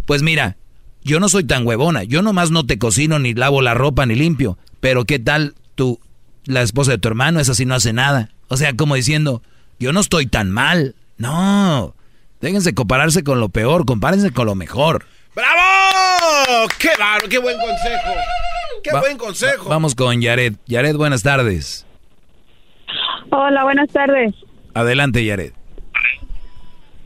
pues 0.06 0.22
mira, 0.24 0.58
yo 1.04 1.20
no 1.20 1.30
soy 1.30 1.44
tan 1.44 1.66
huevona. 1.66 2.04
Yo 2.04 2.22
nomás 2.22 2.52
no 2.52 2.66
te 2.66 2.78
cocino, 2.80 3.20
ni 3.20 3.34
lavo 3.34 3.62
la 3.62 3.74
ropa, 3.74 4.06
ni 4.06 4.16
limpio. 4.16 4.58
Pero 4.80 5.06
¿qué 5.06 5.20
tal 5.20 5.56
tú, 5.76 6.00
la 6.46 6.62
esposa 6.62 6.92
de 6.92 6.98
tu 6.98 7.08
hermano? 7.08 7.40
Esa 7.40 7.54
sí 7.54 7.66
no 7.66 7.76
hace 7.76 7.94
nada. 7.94 8.30
O 8.48 8.58
sea, 8.58 8.76
como 8.76 8.96
diciendo, 8.96 9.42
yo 9.80 9.94
no 9.94 10.00
estoy 10.00 10.26
tan 10.28 10.52
mal. 10.52 10.96
No. 11.18 11.96
Déjense 12.42 12.74
compararse 12.74 13.24
con 13.24 13.40
lo 13.40 13.50
peor, 13.50 13.86
compárense 13.86 14.32
con 14.32 14.46
lo 14.46 14.56
mejor. 14.56 15.06
¡Bravo! 15.36 16.68
¡Qué 16.80 16.90
bárbaro! 16.98 17.28
¡Qué 17.30 17.38
buen 17.38 17.58
consejo! 17.58 18.14
¡Qué 18.84 18.92
Va- 18.94 19.00
buen 19.02 19.18
consejo! 19.18 19.64
va- 19.66 19.70
vamos 19.72 19.94
con 19.96 20.22
Yared. 20.22 20.56
Yared, 20.66 20.96
buenas 20.96 21.22
tardes. 21.24 21.86
Hola, 23.32 23.64
buenas 23.64 23.90
tardes. 23.90 24.34
Adelante, 24.74 25.24
Yared. 25.24 25.54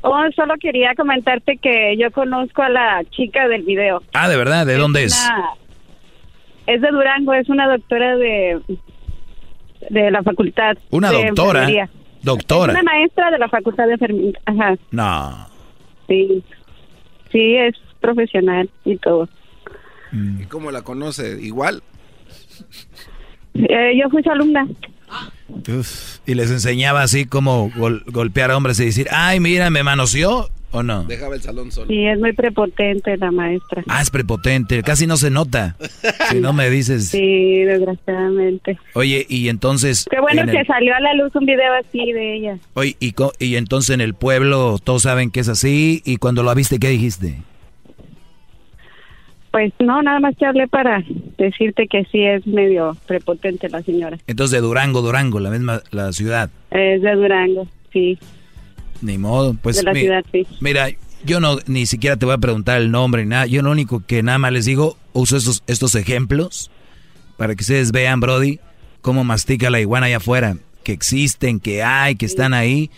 Oh, 0.01 0.21
solo 0.35 0.55
quería 0.59 0.93
comentarte 0.95 1.57
que 1.57 1.95
yo 1.97 2.11
conozco 2.11 2.61
a 2.61 2.69
la 2.69 3.03
chica 3.11 3.47
del 3.47 3.63
video. 3.63 4.03
Ah, 4.13 4.27
¿de 4.27 4.35
verdad? 4.37 4.65
¿De 4.65 4.75
dónde 4.75 5.05
es? 5.05 5.13
Una- 5.25 5.49
es 6.67 6.81
de 6.81 6.89
Durango, 6.91 7.33
es 7.33 7.49
una 7.49 7.67
doctora 7.67 8.15
de 8.17 8.61
de 9.89 10.11
la 10.11 10.23
facultad. 10.23 10.77
Una 10.91 11.11
de 11.11 11.25
doctora. 11.25 11.59
enfermería. 11.63 11.89
Doctora. 12.21 12.71
Es 12.73 12.79
una 12.81 12.91
maestra 12.91 13.31
de 13.31 13.37
la 13.39 13.49
facultad 13.49 13.85
de 13.87 13.93
enfermería. 13.93 14.39
Ajá, 14.45 14.75
No. 14.91 15.47
sí. 16.07 16.43
Sí, 17.31 17.55
es 17.55 17.75
profesional 17.99 18.69
y 18.85 18.95
todo. 18.97 19.27
¿Y 20.11 20.43
cómo 20.45 20.69
la 20.71 20.83
conoce? 20.83 21.41
¿Igual? 21.41 21.81
Eh, 23.55 23.93
yo 24.01 24.09
fui 24.09 24.21
su 24.23 24.29
alumna. 24.31 24.67
Uf, 25.67 26.17
y 26.25 26.34
les 26.35 26.49
enseñaba 26.51 27.01
así 27.03 27.25
como 27.25 27.69
gol- 27.75 28.03
golpear 28.07 28.51
a 28.51 28.57
hombres 28.57 28.80
y 28.80 28.85
decir, 28.85 29.07
ay, 29.11 29.39
mira, 29.39 29.69
me 29.69 29.84
manoseó 29.84 30.49
o 30.71 30.81
no. 30.81 31.03
Dejaba 31.03 31.35
el 31.35 31.41
salón 31.41 31.71
solo. 31.71 31.88
Sí, 31.88 32.03
es 32.07 32.19
muy 32.19 32.34
prepotente 32.34 33.15
la 33.17 33.30
maestra. 33.31 33.84
Ah, 33.88 34.01
es 34.01 34.09
prepotente, 34.09 34.81
casi 34.81 35.05
no 35.05 35.17
se 35.17 35.30
nota. 35.30 35.75
Si 36.31 36.39
no 36.39 36.51
me 36.53 36.69
dices, 36.71 37.09
Sí, 37.09 37.61
desgraciadamente. 37.63 38.80
oye, 38.93 39.25
y 39.30 39.49
entonces... 39.49 40.05
Qué 40.09 40.19
bueno 40.19 40.41
en 40.41 40.49
que 40.49 40.59
el- 40.61 40.65
salió 40.67 40.95
a 40.95 40.99
la 40.99 41.13
luz 41.13 41.35
un 41.35 41.45
video 41.45 41.71
así 41.73 42.11
de 42.11 42.35
ella. 42.38 42.57
oye, 42.73 42.95
y, 42.99 43.11
co- 43.11 43.34
y 43.39 43.55
entonces 43.55 43.93
en 43.93 44.01
el 44.01 44.15
pueblo 44.15 44.80
todos 44.84 45.03
saben 45.03 45.30
que 45.30 45.41
es 45.41 45.49
así, 45.49 46.01
y 46.05 46.17
cuando 46.17 46.41
lo 46.41 46.53
viste, 46.55 46.80
¿qué 46.80 46.89
dijiste? 46.89 47.35
Pues 49.53 49.71
no, 49.80 50.01
nada 50.01 50.19
más 50.19 50.35
te 50.35 50.47
hablé 50.47 50.67
para 50.67 51.03
decirte 51.38 51.88
que 51.88 52.05
sí 52.11 52.23
es 52.23 52.45
medio 52.47 52.97
prepotente 53.05 53.69
la 53.69 53.84
señora. 53.84 54.17
Entonces 54.25 54.51
de 54.51 54.61
Durango, 54.65 55.03
Durango, 55.03 55.39
la 55.39 55.51
misma 55.51 55.81
la 55.91 56.11
ciudad. 56.11 56.49
Es 56.71 57.03
de 57.03 57.13
Durango, 57.13 57.67
sí. 57.93 58.17
Ni 59.03 59.19
modo, 59.19 59.53
pues... 59.61 59.75
de 59.77 59.84
la 59.84 59.93
mi- 59.93 59.99
ciudad, 60.01 60.25
sí. 60.31 60.47
Mira, 60.59 60.88
yo 61.23 61.39
no 61.39 61.59
ni 61.67 61.85
siquiera 61.85 62.17
te 62.17 62.25
voy 62.25 62.34
a 62.34 62.39
preguntar 62.39 62.81
el 62.81 62.89
nombre 62.89 63.21
ni 63.23 63.30
nada. 63.30 63.45
Yo 63.45 63.61
lo 63.61 63.69
único 63.69 64.03
que 64.03 64.23
nada 64.23 64.39
más 64.39 64.51
les 64.53 64.65
digo, 64.65 64.97
uso 65.13 65.38
estos, 65.38 65.61
estos 65.67 65.93
ejemplos 65.93 66.71
para 67.38 67.53
que 67.53 67.61
ustedes 67.61 67.91
vean, 67.91 68.19
Brody, 68.21 68.59
cómo 69.01 69.23
mastica 69.23 69.69
la 69.69 69.80
iguana 69.80 70.07
allá 70.07 70.17
afuera. 70.17 70.57
Que 70.84 70.93
existen, 70.93 71.59
que 71.59 71.84
hay, 71.84 72.15
que 72.15 72.25
están 72.25 72.55
ahí. 72.55 72.89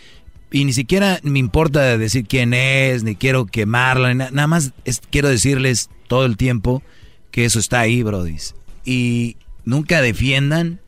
Y 0.50 0.64
ni 0.64 0.72
siquiera 0.72 1.20
me 1.22 1.38
importa 1.38 1.98
decir 1.98 2.24
quién 2.26 2.54
es, 2.54 3.04
ni 3.04 3.14
quiero 3.14 3.44
quemarla, 3.44 4.08
ni 4.08 4.14
na- 4.14 4.30
nada 4.30 4.48
más 4.48 4.72
es- 4.86 5.02
quiero 5.10 5.28
decirles 5.28 5.90
todo 6.06 6.24
el 6.24 6.36
tiempo 6.36 6.82
que 7.30 7.44
eso 7.44 7.58
está 7.58 7.80
ahí, 7.80 8.02
Brody. 8.02 8.36
Y 8.84 9.36
nunca 9.64 10.00
defiendan 10.00 10.80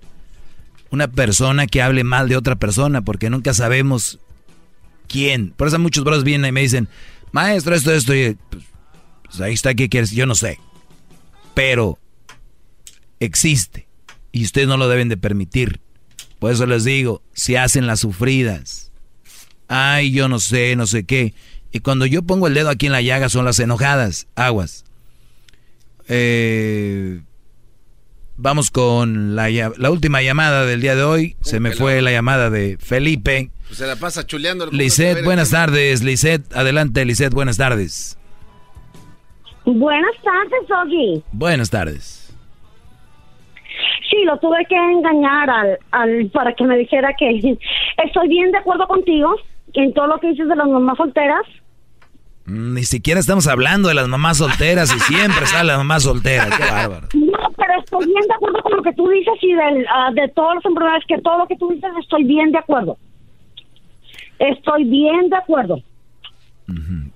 una 0.90 1.08
persona 1.08 1.66
que 1.66 1.82
hable 1.82 2.04
mal 2.04 2.28
de 2.28 2.36
otra 2.36 2.56
persona, 2.56 3.02
porque 3.02 3.30
nunca 3.30 3.52
sabemos 3.54 4.18
quién. 5.08 5.50
Por 5.50 5.68
eso 5.68 5.78
muchos 5.78 6.04
bros 6.04 6.24
vienen 6.24 6.48
y 6.48 6.52
me 6.52 6.62
dicen, 6.62 6.88
maestro, 7.32 7.74
esto, 7.74 7.92
esto, 7.92 8.14
y 8.14 8.36
pues, 8.50 8.64
pues, 9.24 9.40
ahí 9.40 9.54
está, 9.54 9.74
¿qué 9.74 9.88
quieres? 9.88 10.10
Yo 10.12 10.26
no 10.26 10.34
sé. 10.34 10.58
Pero 11.54 11.98
existe 13.20 13.88
y 14.32 14.44
ustedes 14.44 14.68
no 14.68 14.76
lo 14.76 14.88
deben 14.88 15.08
de 15.08 15.16
permitir. 15.16 15.80
Por 16.38 16.52
eso 16.52 16.66
les 16.66 16.84
digo, 16.84 17.22
si 17.32 17.56
hacen 17.56 17.86
las 17.86 18.00
sufridas, 18.00 18.92
ay, 19.66 20.12
yo 20.12 20.28
no 20.28 20.38
sé, 20.38 20.76
no 20.76 20.86
sé 20.86 21.04
qué. 21.04 21.34
Y 21.72 21.80
cuando 21.80 22.06
yo 22.06 22.22
pongo 22.22 22.46
el 22.46 22.54
dedo 22.54 22.70
aquí 22.70 22.86
en 22.86 22.92
la 22.92 23.02
llaga 23.02 23.28
son 23.28 23.44
las 23.44 23.58
enojadas, 23.58 24.28
aguas. 24.36 24.84
Eh, 26.08 27.20
vamos 28.36 28.70
con 28.70 29.36
la, 29.36 29.48
la 29.50 29.90
última 29.90 30.22
llamada 30.22 30.64
del 30.64 30.80
día 30.80 30.94
de 30.96 31.02
hoy. 31.02 31.36
Se 31.40 31.60
me 31.60 31.72
fue 31.72 32.00
la 32.02 32.10
llamada 32.10 32.50
de 32.50 32.76
Felipe. 32.78 33.50
Pues 33.66 33.78
se 33.78 33.86
la 33.86 33.96
pasa 33.96 34.26
chuleando. 34.26 34.66
Lisette, 34.70 35.22
buenas 35.24 35.50
tardes. 35.50 36.02
Lisette, 36.02 36.54
adelante, 36.54 37.04
Lisette, 37.04 37.34
buenas 37.34 37.58
tardes. 37.58 38.18
Buenas 39.64 40.14
tardes, 40.22 40.70
Ogi. 40.82 41.22
Buenas 41.32 41.68
tardes. 41.68 42.34
Sí, 44.10 44.24
lo 44.24 44.38
tuve 44.38 44.64
que 44.66 44.74
engañar 44.74 45.50
al, 45.50 45.78
al 45.90 46.30
para 46.32 46.54
que 46.54 46.64
me 46.64 46.78
dijera 46.78 47.10
que 47.18 47.28
estoy 48.04 48.28
bien 48.28 48.50
de 48.50 48.58
acuerdo 48.58 48.86
contigo 48.88 49.36
en 49.74 49.92
todo 49.92 50.06
lo 50.06 50.18
que 50.18 50.28
dices 50.28 50.48
de 50.48 50.56
las 50.56 50.66
mamás 50.66 50.96
solteras. 50.96 51.42
Mm, 52.48 52.74
Ni 52.74 52.84
siquiera 52.84 53.20
estamos 53.20 53.46
hablando 53.46 53.88
de 53.88 53.94
las 53.94 54.08
mamás 54.08 54.38
solteras 54.38 54.94
y 54.94 54.98
siempre 55.00 55.46
sale 55.46 55.68
la 55.72 55.78
mamá 55.78 56.00
soltera. 56.00 56.46
Qué 56.56 56.62
bárbaro. 56.64 57.08
No, 57.14 57.38
pero 57.56 57.80
estoy 57.80 58.06
bien 58.06 58.22
de 58.26 58.34
acuerdo 58.34 58.62
con 58.62 58.76
lo 58.76 58.82
que 58.82 58.92
tú 58.94 59.08
dices 59.08 59.34
y 59.42 59.52
del, 59.54 59.86
ah, 59.92 60.10
de 60.14 60.28
todas 60.28 60.56
las 60.56 60.64
enfermedades, 60.64 61.04
que 61.06 61.18
todo 61.20 61.38
lo 61.38 61.46
que 61.46 61.56
tú 61.56 61.68
dices 61.70 61.90
estoy 62.00 62.24
bien 62.24 62.50
de 62.52 62.58
acuerdo. 62.58 62.96
Estoy 64.38 64.84
bien 64.84 65.28
de 65.30 65.36
acuerdo. 65.36 65.82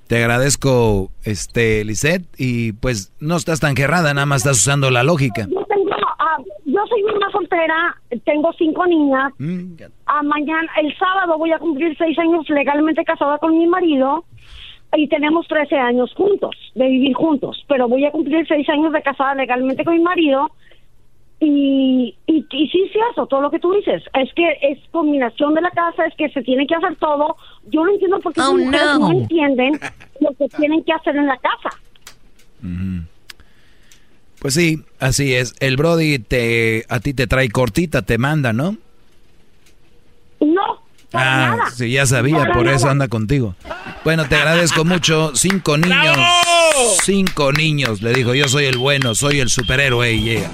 Te 0.06 0.16
agradezco, 0.16 1.10
este, 1.24 1.84
Lisette, 1.84 2.24
y 2.38 2.72
pues 2.72 3.12
no 3.20 3.36
estás 3.36 3.60
tan 3.60 3.74
querrada, 3.74 4.12
nada 4.14 4.26
más 4.26 4.38
estás 4.42 4.56
usando 4.58 4.90
la 4.90 5.02
lógica. 5.02 5.46
Yo 5.50 5.62
tengo, 5.66 5.90
ah, 6.18 6.36
yo 6.64 6.80
soy 6.88 7.02
una 7.02 7.30
soltera, 7.30 7.96
tengo 8.24 8.50
cinco 8.58 8.86
niñas. 8.86 9.32
Mm, 9.38 9.74
Ah, 10.06 10.22
mañana, 10.22 10.68
el 10.82 10.94
sábado 10.98 11.38
voy 11.38 11.52
a 11.52 11.58
cumplir 11.58 11.96
seis 11.96 12.18
años 12.18 12.46
legalmente 12.50 13.04
casada 13.04 13.38
con 13.38 13.58
mi 13.58 13.66
marido 13.66 14.24
y 14.96 15.08
tenemos 15.08 15.46
13 15.48 15.76
años 15.76 16.12
juntos, 16.14 16.54
de 16.74 16.86
vivir 16.86 17.14
juntos. 17.14 17.64
Pero 17.68 17.88
voy 17.88 18.04
a 18.04 18.10
cumplir 18.10 18.46
seis 18.46 18.68
años 18.68 18.92
de 18.92 19.02
casada 19.02 19.34
legalmente 19.34 19.84
con 19.84 19.94
mi 19.94 20.02
marido 20.02 20.50
y, 21.40 22.14
y, 22.26 22.36
y 22.50 22.68
sí, 22.68 22.88
sí, 22.92 22.98
eso, 23.10 23.26
todo 23.26 23.40
lo 23.40 23.50
que 23.50 23.58
tú 23.58 23.72
dices. 23.72 24.02
Es 24.14 24.32
que 24.34 24.58
es 24.62 24.78
combinación 24.90 25.54
de 25.54 25.60
la 25.62 25.70
casa, 25.70 26.06
es 26.06 26.14
que 26.16 26.28
se 26.28 26.42
tiene 26.42 26.66
que 26.66 26.74
hacer 26.74 26.96
todo. 26.96 27.36
Yo 27.66 27.84
no 27.84 27.90
entiendo 27.92 28.20
por 28.20 28.32
qué 28.32 28.40
Oh, 28.42 28.56
las 28.56 28.66
mujeres 28.66 28.86
no. 28.86 28.98
no 28.98 29.10
entienden 29.12 29.72
lo 30.20 30.30
que 30.34 30.48
tienen 30.56 30.84
que 30.84 30.92
hacer 30.92 31.16
en 31.16 31.26
la 31.26 31.38
casa. 31.38 31.70
Pues 34.40 34.54
sí, 34.54 34.82
así 35.00 35.34
es. 35.34 35.54
El 35.60 35.76
Brody 35.76 36.18
te, 36.18 36.84
a 36.88 37.00
ti 37.00 37.14
te 37.14 37.26
trae 37.26 37.48
cortita, 37.48 38.02
te 38.02 38.18
manda, 38.18 38.52
¿no? 38.52 38.76
No, 40.40 40.81
Ah, 41.12 41.56
nada. 41.58 41.70
sí, 41.70 41.90
ya 41.90 42.06
sabía, 42.06 42.38
Para 42.38 42.54
por 42.54 42.68
eso 42.68 42.88
anda 42.88 43.08
contigo. 43.08 43.54
Bueno, 44.04 44.26
te 44.28 44.36
agradezco 44.36 44.84
mucho. 44.84 45.32
Cinco 45.34 45.76
niños. 45.78 46.16
Cinco 47.04 47.52
niños. 47.52 48.02
Le 48.02 48.12
dijo, 48.12 48.34
yo 48.34 48.48
soy 48.48 48.64
el 48.64 48.78
bueno, 48.78 49.14
soy 49.14 49.40
el 49.40 49.48
superhéroe 49.48 50.12
y 50.12 50.22
llega. 50.22 50.50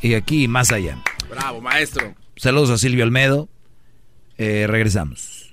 Y 0.00 0.14
aquí 0.14 0.48
más 0.48 0.72
allá. 0.72 0.98
Bravo, 1.30 1.60
maestro. 1.60 2.14
Saludos 2.36 2.70
a 2.70 2.78
Silvio 2.78 3.04
Almedo. 3.04 3.48
Eh, 4.38 4.66
regresamos. 4.68 5.52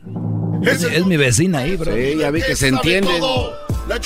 Es, 0.64 0.84
es 0.84 1.06
mi 1.06 1.18
vecina 1.18 1.60
ahí, 1.60 1.76
bro. 1.76 1.94
Sí, 1.94 2.16
ya 2.18 2.32
vi 2.32 2.42
que 2.42 2.56
se 2.56 2.70
entienden. 2.70 3.22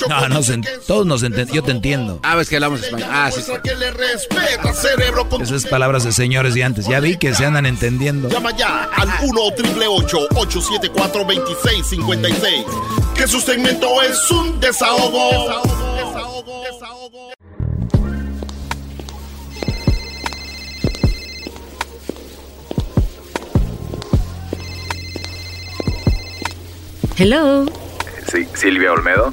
No, 0.08 0.28
no, 0.28 0.42
se, 0.42 0.58
todos 0.86 1.06
nos 1.06 1.22
entendemos. 1.22 1.54
Yo 1.54 1.62
te 1.62 1.70
entiendo. 1.70 2.18
Ah, 2.22 2.36
ves 2.36 2.48
que 2.48 2.56
hablamos 2.56 2.82
español. 2.82 3.08
Ah, 3.12 3.30
sí, 3.30 3.42
sí. 3.42 3.52
Que 3.62 3.74
le 3.74 3.90
respeta, 3.90 4.72
cerebro. 4.72 5.28
Con 5.28 5.42
Esas 5.42 5.66
palabras 5.66 6.04
de 6.04 6.12
señores 6.12 6.54
de 6.54 6.64
antes. 6.64 6.86
Ya 6.86 7.00
vi 7.00 7.16
que 7.18 7.34
se 7.34 7.44
andan 7.44 7.66
entendiendo. 7.66 8.28
Llama 8.28 8.56
ya 8.56 8.84
al 8.84 9.08
1 9.22 9.40
874 9.40 11.24
2656 11.24 12.64
Que 13.14 13.26
su 13.28 13.40
segmento 13.40 14.02
es 14.02 14.30
un 14.30 14.58
desahogo. 14.58 15.30
Desahogo, 15.30 15.94
desahogo, 15.96 16.62
desahogo. 16.64 17.34
Hello. 27.16 27.66
Sí, 28.26 28.46
Silvia 28.54 28.92
Olmedo. 28.92 29.32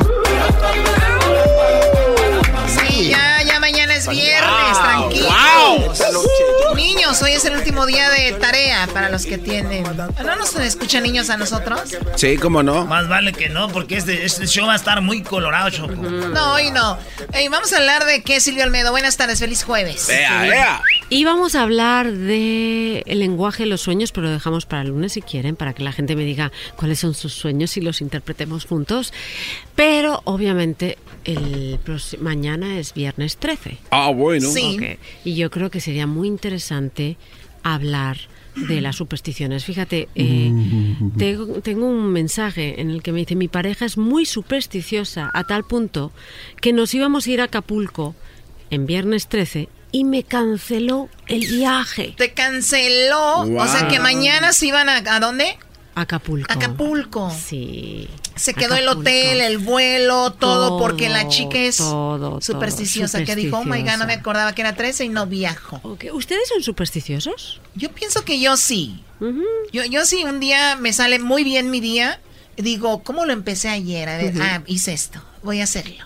es 4.01 4.09
viernes, 4.09 4.79
tranquilos. 4.79 6.01
Niños, 6.75 7.21
hoy 7.21 7.31
es 7.33 7.45
el 7.45 7.55
último 7.55 7.85
día 7.85 8.09
de 8.09 8.33
tarea 8.33 8.87
para 8.93 9.09
los 9.09 9.25
que 9.25 9.37
tienen. 9.37 9.83
¿No 9.83 10.35
nos 10.35 10.55
escuchan 10.55 11.03
niños 11.03 11.29
a 11.29 11.37
nosotros? 11.37 11.81
Sí, 12.15 12.37
cómo 12.37 12.63
no. 12.63 12.85
Más 12.85 13.07
vale 13.07 13.33
que 13.33 13.49
no, 13.49 13.67
porque 13.69 13.97
este, 13.97 14.25
este 14.25 14.47
show 14.47 14.67
va 14.67 14.73
a 14.73 14.77
estar 14.77 15.01
muy 15.01 15.21
colorado, 15.21 15.69
Choco. 15.69 15.93
No, 15.93 16.53
hoy 16.53 16.71
no. 16.71 16.97
Ey, 17.33 17.47
vamos 17.47 17.73
a 17.73 17.77
hablar 17.77 18.05
de 18.05 18.21
qué, 18.23 18.39
Silvio 18.39 18.63
Almedo. 18.63 18.91
Buenas 18.91 19.17
tardes, 19.17 19.39
feliz 19.39 19.63
jueves. 19.63 20.09
Y 21.13 21.25
vamos 21.25 21.55
a 21.55 21.63
hablar 21.63 22.13
de 22.13 23.03
el 23.05 23.19
lenguaje 23.19 23.63
de 23.63 23.69
los 23.69 23.81
sueños, 23.81 24.13
pero 24.13 24.27
lo 24.27 24.31
dejamos 24.31 24.65
para 24.65 24.83
el 24.83 24.87
lunes 24.87 25.11
si 25.11 25.21
quieren, 25.21 25.57
para 25.57 25.73
que 25.73 25.83
la 25.83 25.91
gente 25.91 26.15
me 26.15 26.23
diga 26.23 26.53
cuáles 26.77 26.99
son 26.99 27.13
sus 27.15 27.33
sueños 27.33 27.75
y 27.75 27.81
los 27.81 27.99
interpretemos 27.99 28.63
juntos. 28.63 29.11
Pero 29.75 30.21
obviamente 30.23 30.97
el 31.25 31.77
mañana 32.21 32.79
es 32.79 32.93
viernes 32.93 33.35
13. 33.35 33.79
Ah, 33.89 34.09
bueno. 34.11 34.51
Ok. 34.51 34.99
Y 35.25 35.35
yo 35.35 35.51
creo 35.51 35.69
que 35.69 35.81
sería 35.81 36.07
muy 36.07 36.29
interesante 36.29 37.17
hablar 37.61 38.17
de 38.55 38.79
las 38.79 38.95
supersticiones. 38.95 39.65
Fíjate, 39.65 40.07
eh, 40.15 40.49
tengo, 41.17 41.59
tengo 41.59 41.87
un 41.87 42.13
mensaje 42.13 42.79
en 42.79 42.89
el 42.89 43.03
que 43.03 43.11
me 43.11 43.19
dice, 43.19 43.35
mi 43.35 43.49
pareja 43.49 43.83
es 43.83 43.97
muy 43.97 44.25
supersticiosa 44.25 45.29
a 45.33 45.43
tal 45.43 45.65
punto 45.65 46.13
que 46.61 46.71
nos 46.71 46.93
íbamos 46.93 47.27
a 47.27 47.31
ir 47.31 47.41
a 47.41 47.45
Acapulco 47.45 48.15
en 48.69 48.85
viernes 48.85 49.27
13 49.27 49.67
y 49.91 50.03
me 50.03 50.23
canceló 50.23 51.09
el 51.27 51.47
viaje. 51.47 52.13
Te 52.17 52.33
canceló. 52.33 53.41
O 53.41 53.67
sea 53.67 53.87
que 53.87 53.99
mañana 53.99 54.53
se 54.53 54.67
iban 54.67 54.89
a, 54.89 54.97
¿a 54.97 55.19
dónde? 55.19 55.57
Acapulco. 55.95 56.51
Acapulco. 56.51 57.31
Sí. 57.31 58.07
Se 58.35 58.53
quedó 58.53 58.75
el 58.75 58.87
hotel, 58.87 59.41
el 59.41 59.57
vuelo, 59.57 60.31
todo, 60.31 60.79
porque 60.79 61.09
la 61.09 61.27
chica 61.27 61.57
es 61.57 61.77
todo, 61.77 62.39
supersticiosa, 62.41 63.23
que 63.25 63.35
dijo, 63.35 63.57
oh 63.57 63.65
my 63.65 63.81
god, 63.81 63.97
no 63.99 64.07
me 64.07 64.13
acordaba 64.13 64.55
que 64.55 64.61
era 64.61 64.73
13 64.73 65.05
y 65.05 65.09
no 65.09 65.27
viajo. 65.27 65.81
¿Ustedes 66.13 66.47
son 66.47 66.63
supersticiosos? 66.63 67.59
Yo 67.75 67.91
pienso 67.91 68.23
que 68.23 68.39
yo 68.39 68.55
sí. 68.57 69.03
yo, 69.73 69.83
yo 69.83 70.05
sí, 70.05 70.23
un 70.23 70.39
día 70.39 70.77
me 70.77 70.93
sale 70.93 71.19
muy 71.19 71.43
bien 71.43 71.69
mi 71.69 71.81
día. 71.81 72.19
Digo, 72.55 73.03
¿cómo 73.03 73.25
lo 73.25 73.33
empecé 73.33 73.69
ayer? 73.69 74.07
A 74.07 74.17
ver, 74.17 74.33
ah, 74.41 74.63
hice 74.65 74.93
esto, 74.93 75.21
voy 75.43 75.59
a 75.59 75.65
hacerlo. 75.65 76.05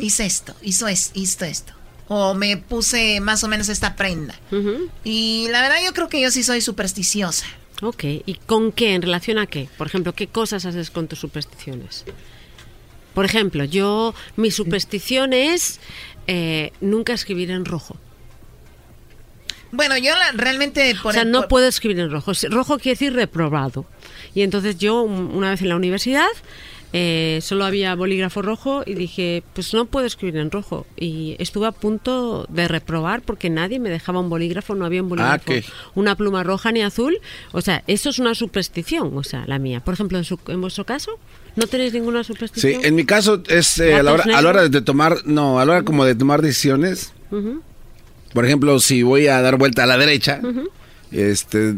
Hice 0.00 0.24
esto, 0.24 0.54
hizo 0.62 0.88
es, 0.88 1.10
hizo 1.14 1.44
esto. 1.44 1.74
O 2.08 2.34
me 2.34 2.56
puse 2.56 3.20
más 3.20 3.44
o 3.44 3.48
menos 3.48 3.68
esta 3.68 3.94
prenda. 3.96 4.34
Y 5.04 5.46
la 5.50 5.60
verdad 5.62 5.76
yo 5.84 5.92
creo 5.92 6.08
que 6.08 6.20
yo 6.20 6.30
sí 6.30 6.42
soy 6.42 6.60
supersticiosa. 6.60 7.46
Ok, 7.82 8.02
¿y 8.04 8.34
con 8.46 8.72
qué? 8.72 8.94
¿En 8.94 9.02
relación 9.02 9.38
a 9.38 9.46
qué? 9.46 9.68
Por 9.78 9.86
ejemplo, 9.86 10.12
¿qué 10.14 10.26
cosas 10.26 10.64
haces 10.64 10.90
con 10.90 11.06
tus 11.06 11.18
supersticiones? 11.20 12.04
Por 13.14 13.24
ejemplo, 13.24 13.64
yo, 13.64 14.14
mi 14.36 14.50
superstición 14.50 15.32
es 15.32 15.80
eh, 16.26 16.72
nunca 16.80 17.12
escribir 17.12 17.50
en 17.50 17.64
rojo. 17.64 17.96
Bueno, 19.70 19.98
yo 19.98 20.14
la- 20.16 20.32
realmente... 20.32 20.94
Por 21.02 21.10
o 21.10 21.12
sea, 21.12 21.22
el- 21.22 21.30
no 21.30 21.46
puedo 21.46 21.66
escribir 21.68 21.98
en 22.00 22.10
rojo. 22.10 22.32
Rojo 22.48 22.78
quiere 22.78 22.94
decir 22.94 23.12
reprobado. 23.12 23.84
Y 24.34 24.42
entonces 24.42 24.78
yo, 24.78 25.02
un- 25.02 25.30
una 25.34 25.50
vez 25.50 25.60
en 25.62 25.68
la 25.68 25.76
universidad, 25.76 26.26
eh, 26.92 27.40
solo 27.42 27.64
había 27.66 27.94
bolígrafo 27.94 28.40
rojo 28.42 28.82
y 28.86 28.94
dije, 28.94 29.42
pues 29.54 29.74
no 29.74 29.84
puedo 29.86 30.06
escribir 30.06 30.36
en 30.40 30.50
rojo. 30.50 30.86
Y 30.96 31.36
estuve 31.38 31.66
a 31.66 31.72
punto 31.72 32.46
de 32.48 32.66
reprobar 32.68 33.22
porque 33.22 33.50
nadie 33.50 33.78
me 33.78 33.90
dejaba 33.90 34.20
un 34.20 34.30
bolígrafo, 34.30 34.74
no 34.74 34.84
había 34.86 35.02
un 35.02 35.08
bolígrafo, 35.10 35.44
¿qué? 35.44 35.64
una 35.94 36.16
pluma 36.16 36.42
roja 36.44 36.72
ni 36.72 36.82
azul. 36.82 37.18
O 37.52 37.60
sea, 37.60 37.84
eso 37.86 38.08
es 38.10 38.18
una 38.18 38.34
superstición, 38.34 39.16
o 39.16 39.22
sea, 39.22 39.44
la 39.46 39.58
mía. 39.58 39.80
Por 39.80 39.94
ejemplo, 39.94 40.16
en, 40.18 40.24
su- 40.24 40.40
en 40.48 40.60
vuestro 40.60 40.84
caso, 40.86 41.18
¿no 41.56 41.66
tenéis 41.66 41.92
ninguna 41.92 42.22
Sí, 42.24 42.28
superstición? 42.32 42.84
en 42.84 42.94
mi 42.94 43.04
caso 43.04 43.42
es 43.48 43.78
eh, 43.80 43.94
a, 43.94 44.02
la 44.02 44.12
hora, 44.12 44.24
¿Gatos 44.24 44.38
a 44.38 44.42
la 44.42 44.48
hora 44.48 44.68
de 44.68 44.80
tomar, 44.80 45.16
no, 45.26 45.60
a 45.60 45.64
la 45.66 45.72
hora 45.72 45.82
como 45.82 46.04
de 46.04 46.14
tomar 46.14 46.40
decisiones. 46.42 47.12
Por 48.32 48.44
ejemplo, 48.44 48.78
si 48.80 49.02
voy 49.02 49.26
a 49.26 49.40
dar 49.42 49.56
vuelta 49.58 49.82
a 49.84 49.86
la 49.86 49.98
derecha, 49.98 50.40
este, 51.10 51.74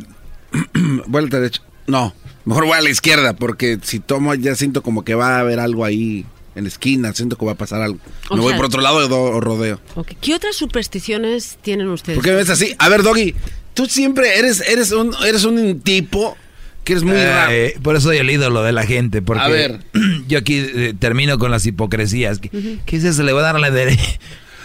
vuelta 1.07 1.37
a 1.37 1.41
la 1.41 1.45
derecha, 1.45 1.63
no, 1.87 2.13
mejor 2.45 2.65
voy 2.67 2.77
a 2.79 2.81
la 2.81 2.91
izquierda 2.91 3.35
porque 3.35 3.79
si 3.83 4.01
tomo 4.01 4.35
ya 4.35 4.55
siento 4.55 4.83
como 4.83 5.05
que 5.05 5.15
va 5.15 5.37
a 5.37 5.41
haber 5.41 5.61
algo 5.61 5.85
ahí 5.85 6.25
en 6.55 6.65
la 6.65 6.69
esquina, 6.69 7.13
siento 7.15 7.37
que 7.37 7.47
va 7.47 7.53
a 7.53 7.57
pasar 7.57 7.81
algo. 7.83 7.99
O 8.29 8.35
Me 8.37 8.43
voy 8.43 8.51
sea- 8.51 8.57
por 8.57 8.67
otro 8.67 8.81
lado 8.81 8.99
o 9.23 9.41
rodeo. 9.41 9.81
Ok, 9.95 10.13
¿Qué 10.21 10.35
otras 10.35 10.57
supersticiones 10.57 11.59
tienen 11.63 11.89
ustedes? 11.89 12.17
¿Por 12.17 12.25
qué 12.25 12.31
me 12.31 12.37
ves 12.39 12.51
así? 12.51 12.75
A 12.79 12.89
ver, 12.89 13.03
Doggy, 13.03 13.35
tú 13.75 13.87
siempre 13.87 14.39
eres, 14.39 14.61
eres 14.69 14.91
un, 14.93 15.15
eres 15.25 15.45
un 15.45 15.81
tipo 15.81 16.37
que 16.85 16.95
eres 16.95 17.05
muy 17.05 17.15
raro. 17.17 17.53
Eh, 17.53 17.77
por 17.83 17.95
eso 17.95 18.09
soy 18.09 18.17
el 18.19 18.31
ídolo 18.31 18.63
de 18.63 18.73
la 18.73 18.85
gente. 18.85 19.23
Porque 19.23 19.43
A 19.45 19.49
ver. 19.49 19.81
yo 20.29 20.39
aquí 20.39 20.57
eh, 20.59 20.95
termino 20.99 21.39
con 21.39 21.51
las 21.51 21.65
hipocresías. 21.67 22.39
¿Qué, 22.41 22.49
Ujú. 22.57 22.79
qué 22.85 22.97
es 22.97 23.05
eso? 23.05 23.23
Le 23.23 23.33
voy 23.33 23.41
a 23.43 23.45
dar 23.45 23.57
a 23.57 23.61
la 23.61 23.71
derecha. 23.71 24.03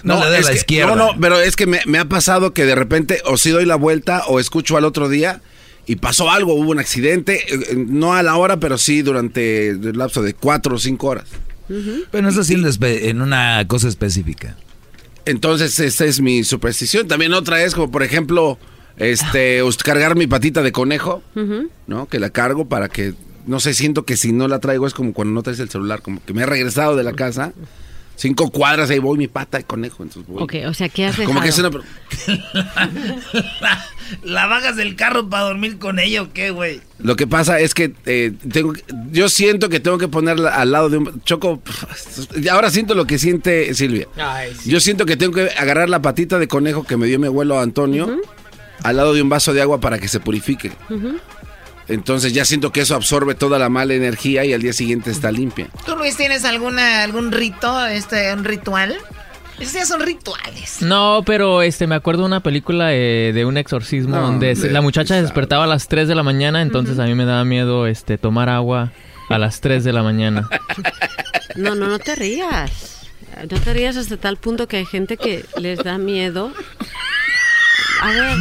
No, 0.04 0.20
le 0.20 0.26
doy 0.28 0.36
a 0.36 0.40
es 0.40 0.46
la 0.46 0.52
que- 0.52 0.58
izquierda. 0.58 0.96
No, 0.96 1.14
no, 1.14 1.20
pero 1.20 1.40
es 1.40 1.56
que 1.56 1.66
me, 1.66 1.80
me 1.88 1.98
ha 1.98 2.06
pasado 2.06 2.54
que 2.54 2.64
de 2.66 2.76
repente 2.76 3.22
o 3.26 3.38
sí 3.38 3.50
doy 3.50 3.66
la 3.66 3.76
vuelta 3.76 4.24
o 4.28 4.40
escucho 4.40 4.78
al 4.78 4.86
otro 4.86 5.10
día 5.10 5.42
y 5.88 5.98
pasó 5.98 6.30
algo, 6.32 6.54
hubo 6.56 6.72
un 6.72 6.80
accidente, 6.80 7.36
eh, 7.54 7.60
eh, 7.72 7.76
no 7.78 8.14
a 8.14 8.24
la 8.24 8.36
hora, 8.38 8.60
pero 8.60 8.78
sí 8.78 9.02
durante 9.02 9.70
el 9.70 9.98
lapso 9.98 10.22
de 10.22 10.34
cuatro 10.34 10.76
o 10.76 10.80
cinco 10.80 11.08
horas. 11.08 11.26
Pero 11.68 12.22
no 12.22 12.30
está 12.30 12.42
haciendo 12.42 12.68
espe- 12.70 13.06
en 13.10 13.22
una 13.22 13.66
cosa 13.68 13.88
específica. 13.88 14.56
Entonces, 15.26 15.80
esa 15.80 16.06
es 16.06 16.22
mi 16.22 16.44
superstición. 16.44 17.08
También 17.08 17.34
otra 17.34 17.64
es 17.64 17.74
como, 17.74 17.90
por 17.92 18.04
ejemplo, 18.04 18.60
este, 18.98 19.62
cargar 19.84 20.16
mi 20.16 20.28
patita 20.28 20.62
de 20.62 20.72
conejo. 20.72 21.24
¿no? 21.88 22.08
Que 22.08 22.20
la 22.20 22.30
cargo 22.30 22.68
para 22.70 22.90
que 22.90 23.14
no 23.48 23.60
sé, 23.60 23.76
siento 23.76 24.06
que 24.06 24.18
si 24.18 24.32
no 24.32 24.48
la 24.48 24.60
traigo 24.60 24.88
es 24.88 24.94
como 24.96 25.14
cuando 25.14 25.34
no 25.36 25.44
traes 25.44 25.60
el 25.60 25.70
celular, 25.70 26.02
como 26.02 26.20
que 26.26 26.34
me 26.34 26.42
he 26.42 26.46
regresado 26.48 26.96
de 26.96 27.04
la 27.04 27.14
casa, 27.14 27.54
cinco 28.16 28.50
cuadras, 28.50 28.90
ahí 28.90 29.00
voy 29.00 29.18
mi 29.18 29.28
pata 29.28 29.58
de 29.58 29.64
conejo, 29.64 30.04
entonces 30.04 30.30
voy. 30.32 30.44
Ok, 30.44 30.56
o 30.68 30.74
sea, 30.74 30.90
¿qué 30.90 31.06
dejado? 31.08 31.26
Como 31.26 31.42
que 31.42 31.50
es 31.50 31.60
una... 31.60 31.70
¿La 34.24 34.46
bajas 34.46 34.76
del 34.76 34.96
carro 34.96 35.30
para 35.30 35.44
dormir 35.46 35.78
con 35.80 36.00
ella 36.00 36.22
o 36.22 36.32
qué, 36.32 36.52
güey? 36.52 36.80
Lo 37.00 37.16
que 37.16 37.26
pasa 37.28 37.60
es 37.60 37.74
que 37.74 37.94
eh, 38.06 38.32
tengo, 38.52 38.74
que- 38.74 38.84
yo 39.12 39.30
siento 39.30 39.68
que 39.70 39.80
tengo 39.80 39.98
que 39.98 40.08
ponerla 40.08 40.50
al 40.56 40.72
lado 40.72 40.90
de 40.90 40.98
un 40.98 41.22
choco. 41.24 41.62
Ahora 42.52 42.70
siento 42.70 42.94
lo 42.94 43.06
que 43.08 43.18
siente 43.18 43.74
Silvia. 43.74 44.08
Yo 44.66 44.80
siento 44.80 45.06
que 45.06 45.18
tengo 45.18 45.34
que 45.34 45.50
agarrar 45.58 45.90
la 45.90 46.02
patita 46.02 46.38
de 46.40 46.48
conejo 46.48 46.84
que 46.84 46.98
me 46.98 47.08
dio 47.08 47.20
mi 47.20 47.28
abuelo 47.28 47.60
Antonio 47.60 48.20
al 48.84 48.98
lado 48.98 49.14
de 49.14 49.22
un 49.24 49.30
vaso 49.30 49.54
de 49.54 49.62
agua 49.62 49.80
para 49.80 49.98
que 50.00 50.08
se 50.08 50.20
purifique. 50.20 50.72
Ujú. 50.90 51.18
Entonces 51.88 52.34
ya 52.34 52.46
siento 52.46 52.72
que 52.72 52.82
eso 52.82 52.96
absorbe 52.96 53.36
toda 53.36 53.60
la 53.60 53.70
mala 53.70 53.94
energía 53.94 54.44
y 54.46 54.54
al 54.54 54.62
día 54.62 54.74
siguiente 54.74 55.12
está 55.12 55.32
limpia. 55.32 55.68
¿Tú, 55.86 55.96
Luis, 55.96 56.18
tienes 56.18 56.46
alguna, 56.46 57.04
algún 57.04 57.32
rito, 57.32 57.86
este, 57.86 58.34
un 58.34 58.44
ritual? 58.44 58.98
Esos 59.60 59.74
ya 59.74 59.86
son 59.86 60.02
rituales. 60.02 60.82
No, 60.82 61.24
pero 61.26 61.62
este 61.62 61.88
me 61.88 61.96
acuerdo 61.96 62.24
de 62.24 62.28
una 62.28 62.42
película 62.42 62.94
eh, 62.94 63.32
de 63.34 63.46
un 63.46 63.58
exorcismo 63.58 64.16
No, 64.16 64.22
donde 64.24 64.52
hombre, 64.52 64.72
la 64.72 64.82
muchacha 64.82 65.16
se 65.16 65.22
despertaba 65.22 65.64
a 65.64 65.68
las 65.68 65.88
3 65.88 66.08
de 66.08 66.16
la 66.16 66.24
mañana, 66.24 66.62
entonces 66.62 67.00
a 67.00 67.06
mí 67.06 67.16
me 67.16 67.24
daba 67.24 67.46
miedo 67.46 67.88
este 67.88 68.18
tomar 68.18 68.50
agua 68.50 68.92
a 69.30 69.38
las 69.38 69.62
3 69.62 69.84
de 69.84 69.94
la 69.94 70.04
mañana. 70.04 70.48
No, 71.56 71.74
no, 71.74 71.88
no 71.88 72.00
te 72.00 72.16
rías. 72.16 73.08
No 73.50 73.58
te 73.62 73.74
rías 73.74 73.96
hasta 73.96 74.18
tal 74.18 74.36
punto 74.36 74.68
que 74.68 74.76
hay 74.76 74.86
gente 74.86 75.16
que 75.16 75.46
les 75.58 75.82
da 75.82 75.98
miedo. 75.98 76.52
A 78.06 78.12
ver, 78.12 78.38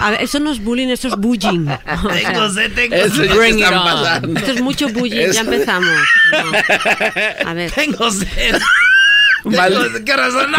a 0.00 0.10
ver, 0.10 0.22
eso 0.22 0.40
no 0.40 0.50
es 0.50 0.62
bullying, 0.62 0.88
eso 0.88 1.08
es 1.08 1.16
bullying. 1.16 1.66
O 2.04 2.10
sea, 2.12 2.32
Tengo 2.32 2.50
sed, 2.50 2.72
tengo 2.74 2.94
Eso 2.96 3.14
sed. 3.16 3.34
Bring 3.36 3.58
it 3.60 3.66
on. 3.72 4.36
Esto 4.36 4.52
es 4.52 4.60
mucho 4.62 4.88
bullying, 4.88 5.20
Eso- 5.30 5.34
ya 5.34 5.40
empezamos. 5.42 5.90
No. 6.32 7.48
A 7.48 7.54
ver. 7.54 7.70
Tengo 7.72 8.10
sed. 8.10 8.58
Mal- 9.44 10.02
¿Qué 10.04 10.16
razón? 10.16 10.50
¡No! 10.50 10.58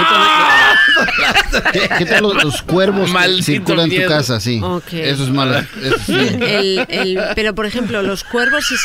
¿Qué, 1.74 1.90
qué 1.98 2.06
tal 2.06 2.24
los, 2.24 2.42
los 2.42 2.62
cuervos 2.62 3.12
que 3.12 3.44
circulan 3.44 3.92
en 3.92 4.02
tu 4.04 4.08
casa? 4.08 4.40
Sí. 4.40 4.62
Eso 4.94 5.24
es 5.26 5.30
malo. 5.30 5.58
Eso 5.60 5.98
sí. 6.06 6.14
El, 6.14 6.86
el- 6.88 7.20
pero 7.36 7.54
por 7.54 7.66
ejemplo, 7.66 8.02
los 8.02 8.24
cuervos 8.24 8.66
sí, 8.66 8.76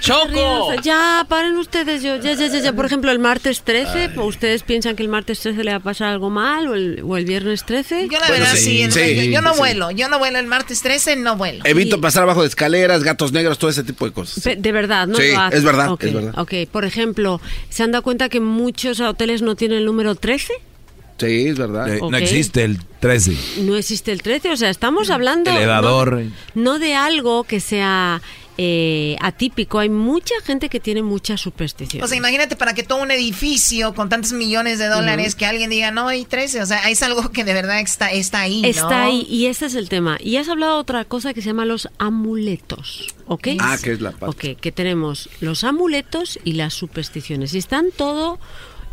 sí. 0.00 0.12
¿De 0.12 0.28
qué 0.28 0.34
¡Choco! 0.34 0.72
Ya, 0.82 1.26
paren 1.28 1.56
ustedes. 1.56 2.02
Yo, 2.02 2.16
ya, 2.16 2.34
ya, 2.34 2.46
ya, 2.46 2.58
ya. 2.60 2.72
Por 2.72 2.86
ejemplo, 2.86 3.10
el 3.10 3.18
martes 3.18 3.62
13, 3.62 4.18
¿ustedes 4.20 4.62
piensan 4.62 4.96
que 4.96 5.02
el 5.02 5.08
martes 5.08 5.40
13 5.40 5.64
le 5.64 5.70
va 5.72 5.76
a 5.76 5.80
pasar 5.80 6.08
algo 6.08 6.30
mal? 6.30 6.68
¿O 6.68 6.74
el, 6.74 7.02
o 7.04 7.16
el 7.16 7.24
viernes 7.24 7.64
13? 7.64 8.08
Yo 8.08 8.18
la 8.20 8.28
verdad 8.30 8.54
sí, 8.54 8.82
el- 8.82 8.92
sí, 8.92 9.14
yo, 9.16 9.22
yo 9.32 9.40
no 9.42 9.52
sí. 9.54 9.58
vuelo, 9.58 9.90
yo 9.90 10.08
no 10.08 10.18
vuelo 10.18 10.38
el 10.38 10.46
martes 10.46 10.80
13, 10.82 11.16
no 11.16 11.36
vuelo. 11.36 11.64
Evito 11.64 12.00
pasar 12.00 12.22
abajo 12.24 12.42
de 12.42 12.48
escaleras, 12.48 13.02
gatos 13.02 13.32
negros, 13.32 13.58
todo 13.58 13.70
ese 13.70 13.84
tipo 13.84 14.04
de 14.04 14.12
cosas. 14.12 14.42
Pe- 14.42 14.56
De 14.56 14.72
verdad, 14.72 15.06
no 15.06 15.16
Sí, 15.16 15.32
lo 15.32 15.46
es 15.48 15.62
verdad, 15.64 15.90
Ok, 15.92 16.04
es 16.04 16.14
verdad. 16.14 16.34
Ok, 16.38 16.52
por 16.70 16.84
ejemplo, 16.84 17.40
¿se 17.70 17.82
han 17.82 17.92
dado 17.92 18.02
cuenta 18.02 18.28
que 18.28 18.40
muchos 18.40 19.00
hoteles 19.00 19.42
no 19.42 19.54
tienen 19.56 19.78
el 19.78 19.84
número 19.84 20.14
13? 20.14 20.52
Sí, 21.16 21.46
es 21.46 21.56
verdad. 21.58 21.88
Eh, 21.94 21.98
Ok. 22.02 22.10
No 22.10 22.16
existe 22.16 22.64
el 22.64 22.78
13. 22.98 23.36
No 23.62 23.76
existe 23.76 24.10
el 24.10 24.20
13, 24.20 24.50
o 24.50 24.56
sea, 24.56 24.68
estamos 24.68 25.10
hablando... 25.10 25.50
Elevador. 25.50 26.22
No, 26.54 26.72
no 26.72 26.78
de 26.80 26.94
algo 26.94 27.44
que 27.44 27.60
sea 27.60 28.20
eh, 28.56 29.16
atípico, 29.20 29.78
hay 29.80 29.88
mucha 29.88 30.34
gente 30.44 30.68
que 30.68 30.78
tiene 30.78 31.02
mucha 31.02 31.36
superstición. 31.36 32.04
O 32.04 32.06
sea, 32.06 32.16
imagínate 32.16 32.54
para 32.54 32.74
que 32.74 32.82
todo 32.82 33.02
un 33.02 33.10
edificio 33.10 33.94
con 33.94 34.08
tantos 34.08 34.32
millones 34.32 34.78
de 34.78 34.86
dólares 34.86 35.34
que 35.34 35.44
alguien 35.46 35.70
diga, 35.70 35.90
no, 35.90 36.08
hay 36.08 36.24
13. 36.24 36.62
O 36.62 36.66
sea, 36.66 36.88
es 36.88 37.02
algo 37.02 37.30
que 37.32 37.44
de 37.44 37.52
verdad 37.52 37.80
está, 37.80 38.12
está 38.12 38.40
ahí, 38.40 38.62
¿no? 38.62 38.68
Está 38.68 39.04
ahí 39.04 39.26
y 39.28 39.46
ese 39.46 39.66
es 39.66 39.74
el 39.74 39.88
tema. 39.88 40.18
Y 40.20 40.36
has 40.36 40.48
hablado 40.48 40.74
de 40.74 40.80
otra 40.80 41.04
cosa 41.04 41.34
que 41.34 41.42
se 41.42 41.48
llama 41.48 41.64
los 41.64 41.88
amuletos, 41.98 43.14
¿ok? 43.26 43.48
Ah, 43.58 43.76
que 43.82 43.92
es 43.92 44.00
la 44.00 44.12
parte. 44.12 44.52
Ok, 44.54 44.60
que 44.60 44.72
tenemos 44.72 45.28
los 45.40 45.64
amuletos 45.64 46.38
y 46.44 46.52
las 46.52 46.74
supersticiones. 46.74 47.54
Y 47.54 47.58
están 47.58 47.86
todo 47.96 48.38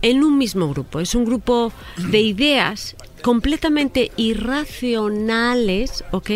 en 0.01 0.23
un 0.23 0.37
mismo 0.37 0.67
grupo. 0.69 0.99
Es 0.99 1.15
un 1.15 1.25
grupo 1.25 1.71
de 1.97 2.21
ideas 2.21 2.95
completamente 3.21 4.11
irracionales, 4.17 6.03
¿ok? 6.11 6.31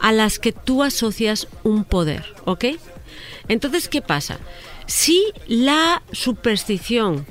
A 0.00 0.12
las 0.12 0.38
que 0.38 0.52
tú 0.52 0.82
asocias 0.82 1.48
un 1.62 1.84
poder, 1.84 2.24
¿ok? 2.44 2.66
Entonces, 3.48 3.88
¿qué 3.88 4.00
pasa? 4.02 4.38
Si 4.86 5.22
la 5.46 6.02
superstición 6.12 7.26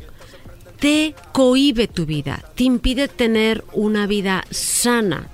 te 0.79 1.13
cohíbe 1.33 1.87
tu 1.87 2.05
vida, 2.05 2.43
te 2.55 2.63
impide 2.63 3.07
tener 3.07 3.63
una 3.73 4.07
vida 4.07 4.45
sana, 4.51 5.27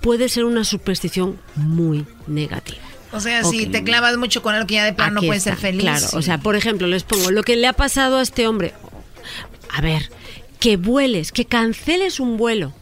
puede 0.00 0.28
ser 0.28 0.44
una 0.44 0.64
superstición 0.64 1.40
muy 1.56 2.06
negativa. 2.26 2.82
O 3.12 3.20
sea, 3.20 3.44
si 3.44 3.66
te 3.66 3.82
clavas 3.82 4.16
mucho 4.16 4.42
con 4.42 4.54
algo 4.54 4.66
que 4.66 4.74
ya 4.74 4.84
de 4.84 4.92
plano 4.92 5.20
no 5.20 5.26
puedes 5.26 5.42
ser 5.42 5.56
feliz. 5.56 5.80
Claro, 5.80 6.06
o 6.12 6.22
sea, 6.22 6.38
por 6.38 6.56
ejemplo, 6.56 6.86
les 6.86 7.02
pongo 7.02 7.30
lo 7.30 7.42
que 7.42 7.56
le 7.56 7.66
ha 7.66 7.72
pasado 7.72 8.18
a 8.18 8.22
este 8.22 8.46
hombre. 8.46 8.74
A 9.70 9.80
ver, 9.80 10.10
que 10.60 10.76
vueles, 10.76 11.32
que 11.32 11.44
canceles 11.44 12.20
un 12.20 12.36
vuelo. 12.36 12.72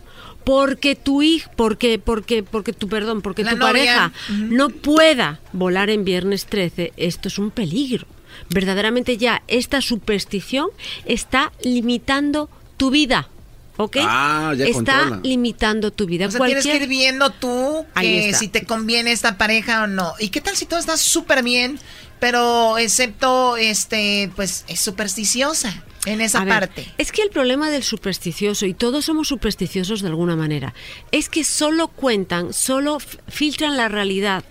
Porque 0.44 0.94
tu 0.94 1.22
hijo, 1.22 1.50
porque, 1.56 1.98
porque, 1.98 2.42
porque 2.42 2.72
tu, 2.72 2.88
perdón, 2.88 3.22
porque 3.22 3.44
La 3.44 3.50
tu 3.52 3.56
novia. 3.56 3.72
pareja 3.72 4.12
no 4.28 4.68
pueda 4.68 5.40
volar 5.52 5.88
en 5.90 6.04
viernes 6.04 6.46
13, 6.46 6.92
esto 6.96 7.28
es 7.28 7.38
un 7.38 7.50
peligro. 7.50 8.06
Verdaderamente 8.50 9.16
ya 9.16 9.42
esta 9.48 9.80
superstición 9.80 10.68
está 11.06 11.52
limitando 11.62 12.50
tu 12.76 12.90
vida. 12.90 13.28
¿Ok? 13.76 13.96
Ah, 14.02 14.52
ya 14.56 14.66
está 14.66 14.98
controla. 15.00 15.20
limitando 15.24 15.90
tu 15.90 16.06
vida. 16.06 16.26
O 16.26 16.30
sea, 16.30 16.38
tienes 16.44 16.62
que 16.62 16.70
Cualquier- 16.70 16.82
ir 16.82 16.88
viendo 16.88 17.30
tú 17.30 17.84
que 17.98 18.32
si 18.34 18.46
te 18.46 18.64
conviene 18.64 19.10
esta 19.10 19.36
pareja 19.36 19.82
o 19.82 19.86
no. 19.88 20.12
¿Y 20.20 20.28
qué 20.28 20.40
tal 20.40 20.54
si 20.54 20.64
todo 20.66 20.78
está 20.78 20.96
súper 20.96 21.42
bien, 21.42 21.80
pero 22.20 22.78
excepto, 22.78 23.56
este, 23.56 24.30
pues, 24.36 24.64
es 24.68 24.78
supersticiosa 24.80 25.82
en 26.06 26.20
esa 26.20 26.40
A 26.40 26.44
ver, 26.44 26.54
parte? 26.60 26.86
es 26.98 27.12
que 27.12 27.22
el 27.22 27.30
problema 27.30 27.70
del 27.70 27.82
supersticioso, 27.82 28.66
y 28.66 28.74
todos 28.74 29.04
somos 29.06 29.28
supersticiosos 29.28 30.02
de 30.02 30.08
alguna 30.08 30.36
manera, 30.36 30.74
es 31.12 31.28
que 31.28 31.44
solo 31.44 31.88
cuentan, 31.88 32.52
solo 32.52 32.98
filtran 33.28 33.76
la 33.76 33.88
realidad 33.88 34.44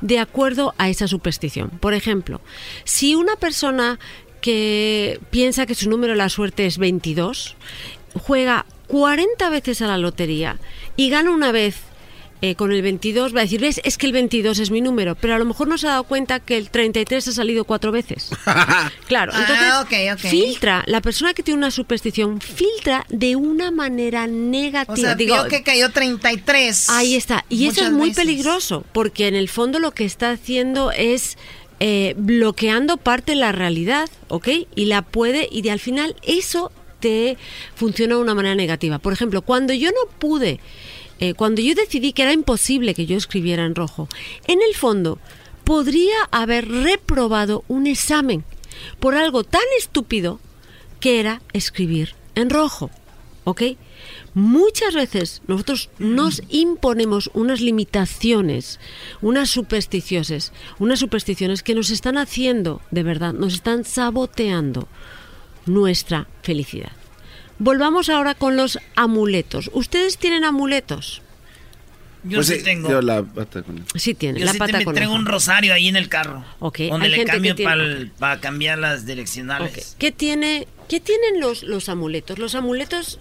de 0.00 0.18
acuerdo 0.18 0.74
a 0.78 0.88
esa 0.88 1.08
superstición. 1.08 1.70
Por 1.70 1.94
ejemplo, 1.94 2.40
si 2.84 3.14
una 3.14 3.36
persona 3.36 3.98
que 4.40 5.20
piensa 5.30 5.66
que 5.66 5.74
su 5.74 5.88
número 5.90 6.12
de 6.14 6.18
la 6.18 6.28
suerte 6.28 6.66
es 6.66 6.78
22, 6.78 7.56
juega 8.14 8.66
40 8.88 9.48
veces 9.50 9.82
a 9.82 9.86
la 9.86 9.98
lotería 9.98 10.58
y 10.96 11.10
gana 11.10 11.30
una 11.30 11.52
vez 11.52 11.76
eh, 12.42 12.54
con 12.54 12.72
el 12.72 12.80
22, 12.82 13.34
va 13.34 13.40
a 13.40 13.42
decir, 13.42 13.60
ves, 13.60 13.80
es 13.84 13.98
que 13.98 14.06
el 14.06 14.12
22 14.12 14.58
es 14.60 14.70
mi 14.70 14.80
número, 14.80 15.14
pero 15.14 15.34
a 15.34 15.38
lo 15.38 15.44
mejor 15.44 15.68
no 15.68 15.76
se 15.76 15.86
ha 15.86 15.90
dado 15.90 16.04
cuenta 16.04 16.40
que 16.40 16.56
el 16.56 16.70
33 16.70 17.28
ha 17.28 17.32
salido 17.32 17.64
cuatro 17.64 17.92
veces. 17.92 18.30
Claro, 19.06 19.32
Ah, 19.34 19.82
entonces 19.82 20.12
ok. 20.24 20.30
filtra, 20.30 20.84
la 20.86 21.00
persona 21.00 21.34
que 21.34 21.42
tiene 21.42 21.58
una 21.58 21.70
superstición 21.72 22.40
filtra 22.40 23.04
de 23.08 23.34
una 23.36 23.70
manera 23.72 24.26
negativa. 24.28 24.94
O 24.94 24.96
sea, 24.96 25.14
Digo, 25.16 25.34
vio 25.34 25.48
que 25.48 25.62
cayó 25.64 25.90
33. 25.90 26.88
Ahí 26.90 27.16
está. 27.16 27.44
Y 27.48 27.66
eso 27.66 27.84
es 27.84 27.90
muy 27.90 28.10
veces. 28.10 28.24
peligroso, 28.24 28.84
porque 28.92 29.26
en 29.26 29.34
el 29.34 29.48
fondo 29.48 29.78
lo 29.80 29.90
que 29.90 30.04
está 30.04 30.30
haciendo 30.30 30.92
es 30.92 31.36
eh, 31.80 32.14
bloqueando 32.16 32.98
parte 32.98 33.32
de 33.32 33.36
la 33.36 33.52
realidad, 33.52 34.08
¿ok? 34.28 34.48
Y 34.76 34.84
la 34.86 35.02
puede, 35.02 35.48
y 35.50 35.62
de 35.62 35.72
al 35.72 35.80
final 35.80 36.14
eso 36.22 36.70
te 37.00 37.36
funciona 37.74 38.14
de 38.14 38.20
una 38.20 38.34
manera 38.34 38.54
negativa. 38.54 38.98
Por 38.98 39.12
ejemplo, 39.12 39.42
cuando 39.42 39.72
yo 39.72 39.88
no 39.90 40.10
pude, 40.18 40.60
eh, 41.20 41.34
cuando 41.34 41.60
yo 41.60 41.74
decidí 41.74 42.12
que 42.12 42.22
era 42.22 42.32
imposible 42.32 42.94
que 42.94 43.06
yo 43.06 43.16
escribiera 43.16 43.64
en 43.64 43.74
rojo, 43.74 44.08
en 44.46 44.60
el 44.62 44.74
fondo 44.74 45.18
podría 45.64 46.16
haber 46.30 46.66
reprobado 46.66 47.62
un 47.68 47.86
examen 47.86 48.44
por 48.98 49.14
algo 49.14 49.44
tan 49.44 49.62
estúpido 49.78 50.40
que 50.98 51.20
era 51.20 51.42
escribir 51.52 52.14
en 52.34 52.50
rojo. 52.50 52.90
¿Ok? 53.44 53.62
Muchas 54.34 54.94
veces 54.94 55.42
nosotros 55.46 55.90
nos 55.98 56.42
imponemos 56.48 57.30
unas 57.34 57.60
limitaciones, 57.60 58.78
unas 59.22 59.50
supersticiones, 59.50 60.52
unas 60.78 61.00
supersticiones 61.00 61.62
que 61.62 61.74
nos 61.74 61.90
están 61.90 62.16
haciendo, 62.16 62.80
de 62.90 63.02
verdad, 63.02 63.32
nos 63.32 63.54
están 63.54 63.84
saboteando 63.84 64.88
nuestra 65.66 66.28
felicidad. 66.42 66.92
Volvamos 67.60 68.08
ahora 68.08 68.34
con 68.34 68.56
los 68.56 68.78
amuletos. 68.96 69.70
¿Ustedes 69.72 70.18
tienen 70.18 70.44
amuletos? 70.44 71.22
Yo 72.24 72.38
Pues 72.38 72.48
sí 72.48 72.56
sí, 72.56 72.64
tengo. 72.64 72.90
yo 72.90 73.00
la 73.00 73.22
pata 73.22 73.62
con- 73.62 73.84
Sí 73.94 74.14
tienen, 74.14 74.40
Yo 74.40 74.46
la 74.46 74.52
sí 74.52 74.58
pata 74.58 74.78
te, 74.78 74.84
con 74.84 74.94
traigo 74.94 75.14
un 75.14 75.24
rosario 75.26 75.72
ahí 75.72 75.86
en 75.88 75.96
el 75.96 76.08
carro. 76.08 76.44
Ok, 76.58 76.80
Donde 76.90 77.04
hay 77.06 77.10
le 77.12 77.16
gente 77.18 77.32
cambio 77.32 77.54
tiene- 77.54 78.10
para 78.18 78.40
cambiar 78.40 78.78
las 78.78 79.06
direccionales. 79.06 79.94
¿Qué, 79.98 80.10
tiene, 80.10 80.66
¿Qué 80.88 81.00
tienen 81.00 81.40
los, 81.40 81.62
los 81.62 81.88
amuletos? 81.88 82.38
Los 82.38 82.54
amuletos 82.54 83.18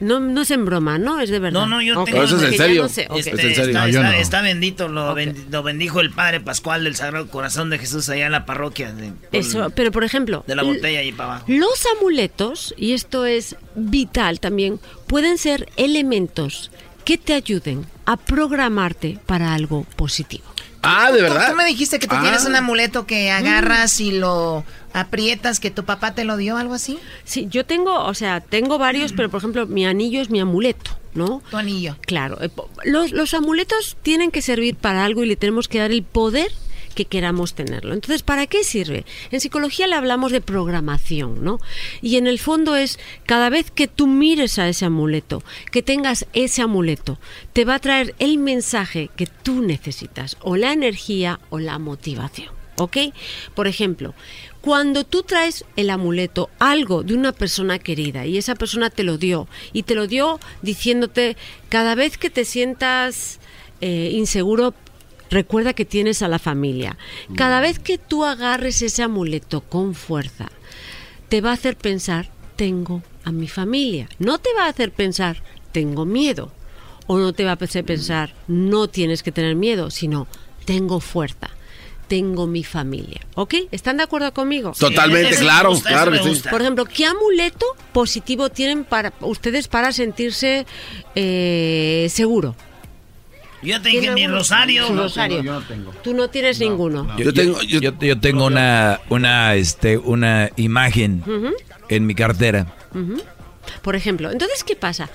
no, 0.00 0.20
no 0.20 0.42
es 0.42 0.50
en 0.50 0.64
broma, 0.64 0.98
¿no? 0.98 1.20
Es 1.20 1.30
de 1.30 1.38
verdad. 1.38 1.60
No, 1.60 1.66
no, 1.66 1.82
yo 1.82 2.04
tengo. 2.04 2.22
eso 2.22 2.36
es 2.36 2.42
en 2.52 2.56
serio. 2.56 2.82
no 2.82 2.88
sé, 2.88 3.06
ok. 3.08 3.16
Este, 3.18 3.30
¿Es 3.30 3.36
en 3.38 3.54
serio? 3.54 3.64
Está, 3.64 3.80
No, 3.80 3.88
yo 3.88 3.98
está- 4.00 4.12
no. 4.12 4.16
está 4.18 4.42
bendito, 4.42 4.88
lo, 4.88 5.14
bendi- 5.14 5.44
lo 5.50 5.62
bendijo 5.62 6.00
el 6.00 6.10
Padre 6.10 6.40
Pascual 6.40 6.84
del 6.84 6.96
Sagrado 6.96 7.28
Corazón 7.28 7.70
de 7.70 7.78
Jesús 7.78 8.08
allá 8.08 8.26
en 8.26 8.32
la 8.32 8.46
parroquia. 8.46 8.92
De, 8.92 9.12
Eso, 9.32 9.70
pero 9.74 9.90
por 9.92 10.04
ejemplo, 10.04 10.44
de 10.46 10.54
la 10.56 10.62
botella 10.62 11.00
ahí 11.00 11.12
para 11.12 11.30
abajo. 11.34 11.44
Los 11.48 11.84
amuletos, 11.98 12.74
y 12.76 12.92
esto 12.92 13.24
es 13.26 13.56
vital 13.74 14.40
también, 14.40 14.80
pueden 15.06 15.38
ser 15.38 15.68
elementos 15.76 16.70
que 17.04 17.16
te 17.18 17.32
ayuden 17.34 17.86
a 18.04 18.16
programarte 18.16 19.18
para 19.26 19.54
algo 19.54 19.84
positivo. 19.96 20.44
Ah, 20.82 21.10
¿de 21.12 21.20
verdad? 21.22 21.50
Tú 21.50 21.56
me 21.56 21.64
dijiste 21.64 21.98
que 21.98 22.06
tú 22.06 22.14
Ah. 22.16 22.22
tienes 22.22 22.44
un 22.44 22.54
amuleto 22.56 23.06
que 23.06 23.30
agarras 23.30 24.00
y 24.00 24.12
lo 24.12 24.64
aprietas, 24.92 25.60
que 25.60 25.70
tu 25.70 25.84
papá 25.84 26.14
te 26.14 26.24
lo 26.24 26.36
dio, 26.36 26.56
algo 26.56 26.74
así. 26.74 26.98
Sí, 27.24 27.46
yo 27.50 27.64
tengo, 27.66 28.04
o 28.04 28.14
sea, 28.14 28.40
tengo 28.40 28.78
varios, 28.78 29.12
pero 29.12 29.28
por 29.28 29.38
ejemplo, 29.38 29.66
mi 29.66 29.86
anillo 29.86 30.20
es 30.20 30.30
mi 30.30 30.40
amuleto, 30.40 30.90
¿no? 31.14 31.42
Tu 31.50 31.56
anillo. 31.56 31.96
Claro. 32.02 32.38
eh, 32.42 32.50
Los, 32.84 33.12
los 33.12 33.34
amuletos 33.34 33.96
tienen 34.02 34.30
que 34.30 34.40
servir 34.42 34.76
para 34.76 35.04
algo 35.04 35.22
y 35.22 35.26
le 35.26 35.36
tenemos 35.36 35.68
que 35.68 35.78
dar 35.78 35.90
el 35.90 36.02
poder 36.02 36.50
que 36.98 37.04
queramos 37.04 37.54
tenerlo. 37.54 37.94
Entonces, 37.94 38.24
¿para 38.24 38.48
qué 38.48 38.64
sirve? 38.64 39.04
En 39.30 39.38
psicología 39.38 39.86
le 39.86 39.94
hablamos 39.94 40.32
de 40.32 40.40
programación, 40.40 41.44
¿no? 41.44 41.60
Y 42.02 42.16
en 42.16 42.26
el 42.26 42.40
fondo 42.40 42.74
es 42.74 42.98
cada 43.24 43.50
vez 43.50 43.70
que 43.70 43.86
tú 43.86 44.08
mires 44.08 44.58
a 44.58 44.68
ese 44.68 44.84
amuleto, 44.84 45.44
que 45.70 45.84
tengas 45.84 46.26
ese 46.32 46.60
amuleto, 46.60 47.20
te 47.52 47.64
va 47.64 47.76
a 47.76 47.78
traer 47.78 48.16
el 48.18 48.38
mensaje 48.38 49.10
que 49.14 49.26
tú 49.28 49.62
necesitas, 49.62 50.36
o 50.40 50.56
la 50.56 50.72
energía 50.72 51.38
o 51.50 51.60
la 51.60 51.78
motivación. 51.78 52.52
¿Ok? 52.78 52.96
Por 53.54 53.68
ejemplo, 53.68 54.14
cuando 54.60 55.04
tú 55.04 55.22
traes 55.22 55.64
el 55.76 55.90
amuleto, 55.90 56.50
algo 56.58 57.04
de 57.04 57.14
una 57.14 57.30
persona 57.30 57.78
querida, 57.78 58.26
y 58.26 58.38
esa 58.38 58.56
persona 58.56 58.90
te 58.90 59.04
lo 59.04 59.18
dio, 59.18 59.46
y 59.72 59.84
te 59.84 59.94
lo 59.94 60.08
dio 60.08 60.40
diciéndote, 60.62 61.36
cada 61.68 61.94
vez 61.94 62.18
que 62.18 62.28
te 62.30 62.44
sientas 62.44 63.38
eh, 63.80 64.10
inseguro, 64.12 64.74
recuerda 65.30 65.72
que 65.72 65.84
tienes 65.84 66.22
a 66.22 66.28
la 66.28 66.38
familia. 66.38 66.96
Cada 67.34 67.60
vez 67.60 67.78
que 67.78 67.98
tú 67.98 68.24
agarres 68.24 68.82
ese 68.82 69.02
amuleto 69.02 69.60
con 69.60 69.94
fuerza, 69.94 70.50
te 71.28 71.40
va 71.40 71.50
a 71.50 71.54
hacer 71.54 71.76
pensar, 71.76 72.30
tengo 72.56 73.02
a 73.24 73.32
mi 73.32 73.48
familia. 73.48 74.08
No 74.18 74.38
te 74.38 74.50
va 74.54 74.64
a 74.64 74.68
hacer 74.68 74.92
pensar, 74.92 75.42
tengo 75.72 76.04
miedo. 76.04 76.52
O 77.06 77.18
no 77.18 77.32
te 77.32 77.44
va 77.44 77.52
a 77.52 77.54
hacer 77.54 77.84
pensar, 77.84 78.34
no 78.48 78.88
tienes 78.88 79.22
que 79.22 79.32
tener 79.32 79.54
miedo, 79.54 79.90
sino, 79.90 80.26
tengo 80.64 81.00
fuerza. 81.00 81.50
Tengo 82.06 82.46
mi 82.46 82.64
familia. 82.64 83.20
¿Ok? 83.34 83.54
¿Están 83.70 83.98
de 83.98 84.02
acuerdo 84.02 84.32
conmigo? 84.32 84.72
Totalmente, 84.78 85.36
claro, 85.36 85.70
gusta, 85.70 85.90
claro 85.90 86.12
sí. 86.22 86.42
Por 86.50 86.62
ejemplo, 86.62 86.86
¿qué 86.86 87.04
amuleto 87.04 87.66
positivo 87.92 88.48
tienen 88.48 88.84
para 88.84 89.12
ustedes 89.20 89.68
para 89.68 89.92
sentirse 89.92 90.66
eh, 91.14 92.08
seguro? 92.10 92.56
Yo 93.62 93.80
te 93.82 93.88
dije 93.88 94.00
¿Tiene 94.00 94.14
mi 94.14 94.22
alguno? 94.24 94.38
rosario. 94.38 94.86
Su 94.86 94.96
rosario. 94.96 95.62
Tú 96.02 96.14
no 96.14 96.28
tienes 96.28 96.60
ninguno. 96.60 97.16
Yo, 97.16 97.32
tengo, 97.32 97.60
yo, 97.62 97.80
yo 97.80 98.20
tengo 98.20 98.46
una, 98.46 99.00
una, 99.08 99.54
este, 99.54 99.98
una 99.98 100.50
imagen 100.56 101.24
en 101.88 102.06
mi 102.06 102.14
cartera. 102.14 102.66
Por 103.82 103.96
ejemplo, 103.96 104.30
entonces, 104.30 104.64
¿qué 104.64 104.76
pasa? 104.76 105.10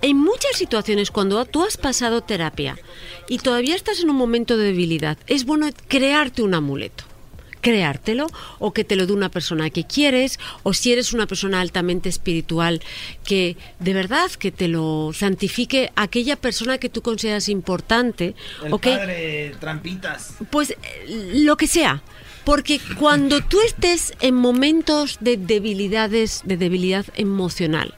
En 0.00 0.16
muchas 0.18 0.56
situaciones, 0.56 1.10
cuando 1.10 1.44
tú 1.44 1.64
has 1.64 1.76
pasado 1.76 2.22
terapia 2.22 2.76
y 3.28 3.38
todavía 3.38 3.76
estás 3.76 4.00
en 4.00 4.10
un 4.10 4.16
momento 4.16 4.56
de 4.56 4.64
debilidad, 4.64 5.16
es 5.28 5.44
bueno 5.44 5.68
crearte 5.86 6.42
un 6.42 6.54
amuleto. 6.54 7.04
Creártelo 7.62 8.26
o 8.58 8.74
que 8.74 8.84
te 8.84 8.96
lo 8.96 9.06
dé 9.06 9.14
una 9.14 9.30
persona 9.30 9.70
que 9.70 9.84
quieres 9.84 10.38
o 10.62 10.74
si 10.74 10.92
eres 10.92 11.14
una 11.14 11.26
persona 11.26 11.62
altamente 11.62 12.10
espiritual 12.10 12.82
que 13.24 13.56
de 13.78 13.94
verdad 13.94 14.30
que 14.32 14.52
te 14.52 14.68
lo 14.68 15.12
santifique 15.14 15.90
aquella 15.96 16.36
persona 16.36 16.76
que 16.76 16.90
tú 16.90 17.00
consideras 17.00 17.48
importante 17.48 18.34
El 18.62 18.74
¿ok? 18.74 18.82
padre 18.82 19.54
Trampitas. 19.58 20.34
Pues 20.50 20.72
eh, 20.72 20.76
lo 21.34 21.56
que 21.56 21.66
sea. 21.66 22.02
Porque 22.44 22.80
cuando 22.98 23.40
tú 23.40 23.60
estés 23.60 24.14
en 24.20 24.34
momentos 24.34 25.18
de 25.20 25.36
debilidades, 25.36 26.42
de 26.44 26.56
debilidad 26.56 27.06
emocional, 27.14 27.94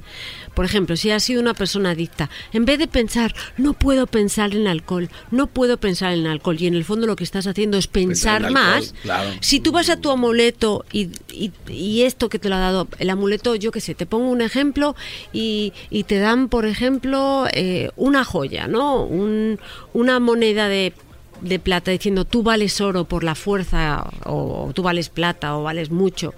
por 0.54 0.64
ejemplo, 0.64 0.96
si 0.96 1.10
has 1.10 1.22
sido 1.22 1.40
una 1.40 1.54
persona 1.54 1.90
adicta, 1.90 2.30
en 2.52 2.64
vez 2.64 2.78
de 2.78 2.86
pensar, 2.88 3.34
no 3.56 3.72
puedo 3.74 4.06
pensar 4.06 4.54
en 4.54 4.66
alcohol, 4.66 5.08
no 5.30 5.46
puedo 5.48 5.76
pensar 5.78 6.12
en 6.12 6.26
alcohol, 6.26 6.56
y 6.60 6.66
en 6.66 6.74
el 6.74 6.84
fondo 6.84 7.06
lo 7.06 7.16
que 7.16 7.24
estás 7.24 7.46
haciendo 7.46 7.76
es 7.76 7.86
pensar 7.86 8.36
alcohol, 8.44 8.52
más, 8.52 8.94
claro. 9.02 9.30
si 9.40 9.60
tú 9.60 9.72
vas 9.72 9.88
a 9.90 10.00
tu 10.00 10.10
amuleto 10.10 10.84
y, 10.92 11.10
y- 11.32 11.52
y 11.68 12.02
esto 12.02 12.28
que 12.28 12.38
te 12.38 12.48
lo 12.48 12.54
ha 12.54 12.60
dado, 12.60 12.88
el 12.98 13.10
amuleto, 13.10 13.54
yo 13.54 13.70
qué 13.72 13.80
sé, 13.80 13.94
te 13.94 14.06
pongo 14.06 14.28
un 14.30 14.40
ejemplo 14.42 14.94
y, 15.32 15.72
y 15.90 16.04
te 16.04 16.18
dan, 16.18 16.48
por 16.48 16.66
ejemplo, 16.66 17.46
eh, 17.52 17.90
una 17.96 18.24
joya, 18.24 18.66
¿no? 18.68 19.02
Un- 19.04 19.58
una 19.92 20.20
moneda 20.20 20.68
de, 20.68 20.92
de 21.40 21.58
plata 21.58 21.90
diciendo 21.90 22.24
tú 22.24 22.42
vales 22.42 22.80
oro 22.80 23.04
por 23.04 23.24
la 23.24 23.34
fuerza 23.34 24.08
o, 24.24 24.70
tú 24.74 24.82
vales 24.82 25.08
plata 25.08 25.56
o 25.56 25.62
vales 25.64 25.90
mucho 25.90 26.32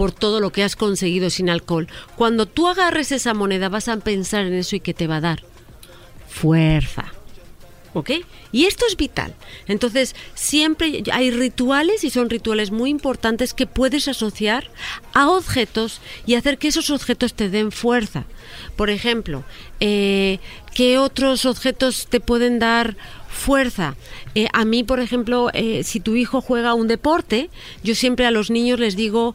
por 0.00 0.12
todo 0.12 0.40
lo 0.40 0.50
que 0.50 0.62
has 0.62 0.76
conseguido 0.76 1.28
sin 1.28 1.50
alcohol. 1.50 1.86
Cuando 2.16 2.46
tú 2.46 2.68
agarres 2.68 3.12
esa 3.12 3.34
moneda 3.34 3.68
vas 3.68 3.86
a 3.86 3.98
pensar 3.98 4.46
en 4.46 4.54
eso 4.54 4.74
y 4.74 4.80
que 4.80 4.94
te 4.94 5.06
va 5.06 5.16
a 5.16 5.20
dar 5.20 5.42
fuerza. 6.26 7.12
¿Ok? 7.92 8.12
Y 8.50 8.64
esto 8.64 8.86
es 8.88 8.96
vital. 8.96 9.34
Entonces, 9.66 10.16
siempre 10.34 11.02
hay 11.12 11.30
rituales 11.30 12.02
y 12.02 12.08
son 12.08 12.30
rituales 12.30 12.70
muy 12.70 12.88
importantes 12.88 13.52
que 13.52 13.66
puedes 13.66 14.08
asociar 14.08 14.70
a 15.12 15.28
objetos 15.28 16.00
y 16.24 16.34
hacer 16.34 16.56
que 16.56 16.68
esos 16.68 16.88
objetos 16.88 17.34
te 17.34 17.50
den 17.50 17.70
fuerza. 17.70 18.24
Por 18.76 18.88
ejemplo, 18.88 19.44
eh, 19.80 20.38
¿qué 20.72 20.96
otros 20.96 21.44
objetos 21.44 22.06
te 22.08 22.20
pueden 22.20 22.58
dar 22.58 22.96
fuerza? 23.30 23.94
Eh, 24.34 24.48
a 24.52 24.64
mí, 24.64 24.84
por 24.84 25.00
ejemplo, 25.00 25.50
eh, 25.54 25.82
si 25.84 26.00
tu 26.00 26.16
hijo 26.16 26.40
juega 26.40 26.74
un 26.74 26.88
deporte, 26.88 27.48
yo 27.82 27.94
siempre 27.94 28.26
a 28.26 28.30
los 28.30 28.50
niños 28.50 28.78
les 28.80 28.96
digo 28.96 29.34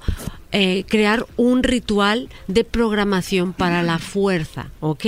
eh, 0.52 0.86
crear 0.88 1.26
un 1.36 1.64
ritual 1.64 2.30
de 2.48 2.64
programación 2.64 3.52
para 3.54 3.84
la 3.84 3.98
fuerza, 4.00 4.68
¿ok? 4.80 5.06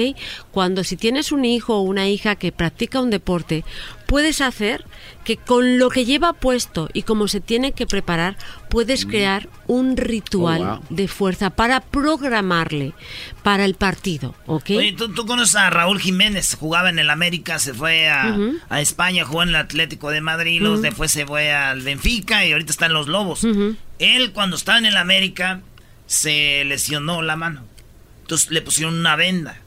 Cuando 0.51 0.83
si 0.83 0.97
tienes 0.97 1.31
un 1.31 1.45
hijo 1.45 1.75
o 1.77 1.81
una 1.81 2.07
hija 2.09 2.35
que 2.35 2.51
practica 2.51 2.99
un 3.01 3.11
deporte, 3.11 3.63
puedes 4.07 4.41
hacer 4.41 4.83
que 5.23 5.37
con 5.37 5.77
lo 5.79 5.89
que 5.89 6.05
lleva 6.05 6.33
puesto 6.33 6.89
y 6.93 7.03
como 7.03 7.27
se 7.27 7.39
tiene 7.41 7.71
que 7.73 7.85
preparar, 7.85 8.37
puedes 8.69 9.05
crear 9.05 9.49
un 9.67 9.95
ritual 9.97 10.61
Oh, 10.61 10.65
wow. 10.65 10.83
de 10.89 11.07
fuerza 11.07 11.49
para 11.49 11.81
programarle 11.81 12.93
para 13.43 13.65
el 13.65 13.75
partido, 13.75 14.35
¿ok? 14.47 14.69
Oye, 14.71 14.93
¿tú, 14.93 15.09
tú 15.13 15.25
conoces 15.25 15.55
a 15.55 15.69
Raúl 15.69 15.99
Jiménez, 15.99 16.55
jugaba 16.59 16.89
en 16.89 16.99
el 16.99 17.09
América, 17.09 17.59
se 17.59 17.73
fue 17.73 18.09
a 18.09 18.76
España, 18.81 19.25
jugó 19.25 19.43
en 19.43 19.49
el 19.49 19.55
Atlético 19.55 20.09
de 20.09 20.21
Madrid, 20.21 20.59
luego 20.59 20.75
Ujú. 20.75 20.83
después 20.83 21.11
se 21.11 21.25
fue 21.25 21.51
al 21.53 21.81
Benfica 21.81 22.45
y 22.45 22.51
ahorita 22.51 22.71
está 22.71 22.85
en 22.87 22.93
los 22.93 23.07
Lobos. 23.07 23.45
Él 23.99 24.31
cuando 24.33 24.55
estaba 24.55 24.77
en 24.77 24.85
el 24.85 24.97
América 24.97 25.61
se 26.05 26.63
lesionó 26.65 27.21
la 27.21 27.35
mano, 27.35 27.63
entonces 28.21 28.49
le 28.51 28.61
pusieron 28.61 28.95
una 28.99 29.15
venda 29.15 29.57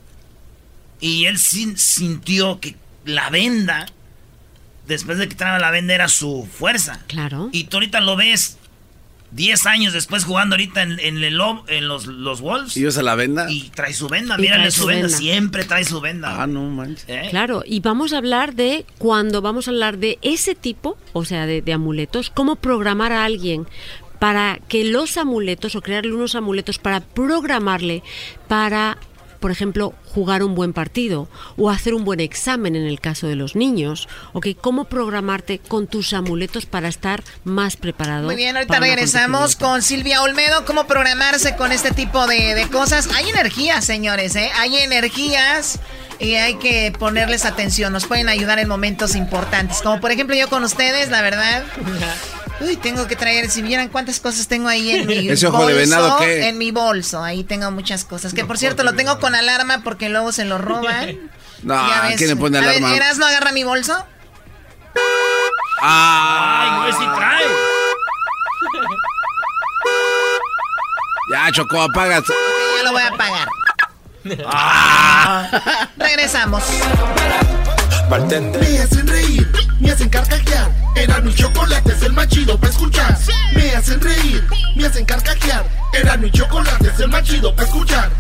y 1.00 1.24
él 1.26 1.38
sin- 1.38 1.76
sintió 1.78 2.60
que 2.60 2.76
la 3.04 3.30
venda, 3.30 3.86
después 4.86 5.18
de 5.18 5.28
que 5.28 5.34
traba 5.34 5.58
la 5.58 5.70
venda 5.70 5.94
era 5.94 6.08
su 6.08 6.48
fuerza. 6.52 7.00
Claro. 7.06 7.48
Y 7.52 7.64
tú 7.64 7.78
ahorita 7.78 8.00
lo 8.00 8.16
ves 8.16 8.58
10 9.32 9.66
años 9.66 9.92
después 9.92 10.24
jugando 10.24 10.54
ahorita 10.54 10.82
en, 10.82 10.98
en 11.00 11.22
el 11.22 11.40
en 11.68 11.88
los, 11.88 12.06
los 12.06 12.40
Wolves. 12.40 12.76
¿Y 12.76 12.86
usa 12.86 13.02
la 13.02 13.14
venda? 13.14 13.50
Y 13.50 13.70
trae 13.70 13.92
su 13.92 14.08
venda, 14.08 14.36
mírale 14.36 14.62
trae 14.62 14.70
su 14.70 14.80
su 14.82 14.86
venda. 14.86 15.02
venda. 15.06 15.18
siempre 15.18 15.64
trae 15.64 15.84
su 15.84 16.00
venda. 16.00 16.42
Ah, 16.42 16.46
no 16.46 16.62
manches. 16.62 17.04
¿Eh? 17.08 17.28
Claro, 17.30 17.62
y 17.66 17.80
vamos 17.80 18.12
a 18.12 18.18
hablar 18.18 18.54
de 18.54 18.84
cuando 18.98 19.42
vamos 19.42 19.68
a 19.68 19.70
hablar 19.70 19.98
de 19.98 20.18
ese 20.22 20.54
tipo, 20.54 20.98
o 21.12 21.24
sea, 21.24 21.46
de, 21.46 21.62
de 21.62 21.72
amuletos, 21.72 22.30
cómo 22.30 22.56
programar 22.56 23.12
a 23.12 23.24
alguien 23.24 23.66
para 24.18 24.58
que 24.68 24.84
los 24.84 25.16
amuletos 25.16 25.74
o 25.74 25.80
crearle 25.80 26.12
unos 26.12 26.34
amuletos 26.34 26.78
para 26.78 27.00
programarle 27.00 28.02
para, 28.48 28.98
por 29.40 29.50
ejemplo, 29.50 29.94
jugar 30.14 30.42
un 30.42 30.54
buen 30.54 30.72
partido 30.72 31.28
o 31.56 31.70
hacer 31.70 31.94
un 31.94 32.04
buen 32.04 32.20
examen 32.20 32.76
en 32.76 32.86
el 32.86 33.00
caso 33.00 33.26
de 33.26 33.36
los 33.36 33.56
niños, 33.56 34.08
¿ok? 34.32 34.48
Cómo 34.60 34.84
programarte 34.84 35.58
con 35.58 35.86
tus 35.86 36.12
amuletos 36.12 36.66
para 36.66 36.88
estar 36.88 37.24
más 37.44 37.76
preparado. 37.76 38.26
Muy 38.26 38.36
bien, 38.36 38.56
ahorita 38.56 38.78
regresamos 38.78 39.56
con 39.56 39.82
Silvia 39.82 40.22
Olmedo. 40.22 40.64
¿Cómo 40.64 40.86
programarse 40.86 41.56
con 41.56 41.72
este 41.72 41.90
tipo 41.90 42.26
de, 42.26 42.54
de 42.54 42.68
cosas? 42.68 43.08
Hay 43.16 43.30
energías, 43.30 43.84
señores, 43.84 44.36
¿eh? 44.36 44.50
Hay 44.58 44.76
energías 44.76 45.80
y 46.18 46.34
hay 46.34 46.56
que 46.56 46.92
ponerles 46.98 47.44
atención. 47.44 47.92
Nos 47.92 48.06
pueden 48.06 48.28
ayudar 48.28 48.58
en 48.58 48.68
momentos 48.68 49.16
importantes. 49.16 49.80
Como 49.82 50.00
por 50.00 50.10
ejemplo 50.12 50.36
yo 50.36 50.48
con 50.48 50.62
ustedes, 50.64 51.08
la 51.08 51.22
verdad. 51.22 51.64
Uy, 52.60 52.76
tengo 52.76 53.06
que 53.06 53.16
traer, 53.16 53.48
si 53.50 53.62
vieran 53.62 53.88
cuántas 53.88 54.20
cosas 54.20 54.46
tengo 54.46 54.68
ahí 54.68 54.90
en 54.90 55.06
mi 55.06 55.28
¿Ese 55.30 55.46
ojo 55.46 55.56
bolso. 55.58 55.68
de 55.70 55.74
venado 55.80 56.18
qué? 56.18 56.48
En 56.48 56.58
mi 56.58 56.70
bolso, 56.72 57.22
ahí 57.22 57.42
tengo 57.44 57.70
muchas 57.70 58.04
cosas. 58.04 58.34
Que 58.34 58.44
por 58.44 58.58
cierto, 58.58 58.82
lo 58.84 58.92
tengo 58.94 59.18
con 59.18 59.34
alarma 59.34 59.80
porque 59.82 60.08
luego 60.10 60.32
se 60.32 60.44
lo 60.44 60.58
roban. 60.58 61.18
No, 61.62 61.74
Ya 61.74 62.00
ves. 62.02 62.16
¿quién 62.16 62.30
le 62.30 62.36
pone 62.36 62.56
A 62.56 62.62
ver, 62.62 62.70
alarma? 62.78 62.96
¿Eras 62.96 63.18
no 63.18 63.26
agarra 63.26 63.52
mi 63.52 63.64
bolso? 63.64 63.92
Ah. 65.82 66.62
Ay, 66.62 66.80
güey, 66.80 66.92
sí 66.92 67.08
trae. 67.16 67.44
Ya, 71.30 71.52
Choco, 71.52 71.82
apaga. 71.82 72.20
Ok, 72.20 72.30
ya 72.78 72.82
lo 72.84 72.92
voy 72.92 73.02
a 73.02 73.08
apagar. 73.08 73.48
Ah. 74.46 75.88
Regresamos. 75.98 76.62
Me 78.10 78.16
hacen 78.16 79.06
reír, 79.06 79.48
me 79.78 79.92
hacen 79.92 80.08
carcajear. 80.08 80.68
Era 80.96 81.20
mi 81.20 81.32
chocolate, 81.32 81.92
es 81.92 82.02
el 82.02 82.12
más 82.12 82.26
chido 82.26 82.58
para 82.58 82.72
escuchar. 82.72 83.16
Me 83.54 83.70
hacen 83.70 84.00
reír, 84.00 84.44
me 84.74 84.84
hacen 84.84 85.04
carcajear. 85.04 85.64
Era 85.92 86.16
mi 86.16 86.28
chocolate, 86.28 86.88
es 86.88 86.98
el 86.98 87.08
más 87.08 87.22
chido 87.22 87.54
para 87.54 87.68
escuchar. 87.68 88.10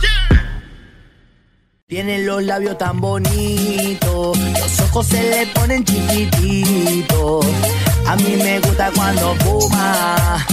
Tiene 1.90 2.18
los 2.20 2.40
labios 2.44 2.78
tan 2.78 3.00
bonitos, 3.00 4.38
los 4.38 4.80
ojos 4.80 5.08
se 5.08 5.28
le 5.28 5.44
ponen 5.48 5.84
chiquititos. 5.84 7.44
A 8.06 8.14
mí 8.14 8.36
me 8.36 8.60
gusta 8.60 8.92
cuando 8.94 9.34
fuma, 9.34 10.46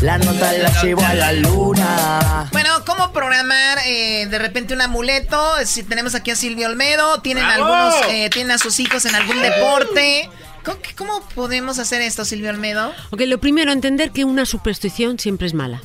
la 0.00 0.16
nota 0.18 0.52
la 0.52 0.80
llevo 0.80 1.02
a 1.04 1.12
la 1.14 1.32
luna. 1.32 2.48
Bueno, 2.52 2.70
¿cómo 2.86 3.10
programar 3.12 3.78
eh, 3.84 4.28
de 4.30 4.38
repente 4.38 4.74
un 4.74 4.80
amuleto? 4.80 5.36
Si 5.64 5.82
tenemos 5.82 6.14
aquí 6.14 6.30
a 6.30 6.36
Silvio 6.36 6.68
Olmedo, 6.68 7.20
tienen 7.20 7.44
¡Bravo! 7.44 7.64
algunos, 7.64 7.94
eh, 8.12 8.30
tienen 8.30 8.52
a 8.52 8.58
sus 8.58 8.78
hijos 8.78 9.06
en 9.06 9.16
algún 9.16 9.42
deporte. 9.42 10.30
¿Cómo, 10.64 10.78
cómo 10.96 11.28
podemos 11.34 11.80
hacer 11.80 12.00
esto, 12.00 12.24
Silvio 12.24 12.50
Olmedo? 12.50 12.92
Ok, 13.10 13.22
lo 13.26 13.38
primero, 13.38 13.72
entender 13.72 14.12
que 14.12 14.24
una 14.24 14.46
superstición 14.46 15.18
siempre 15.18 15.48
es 15.48 15.54
mala. 15.54 15.82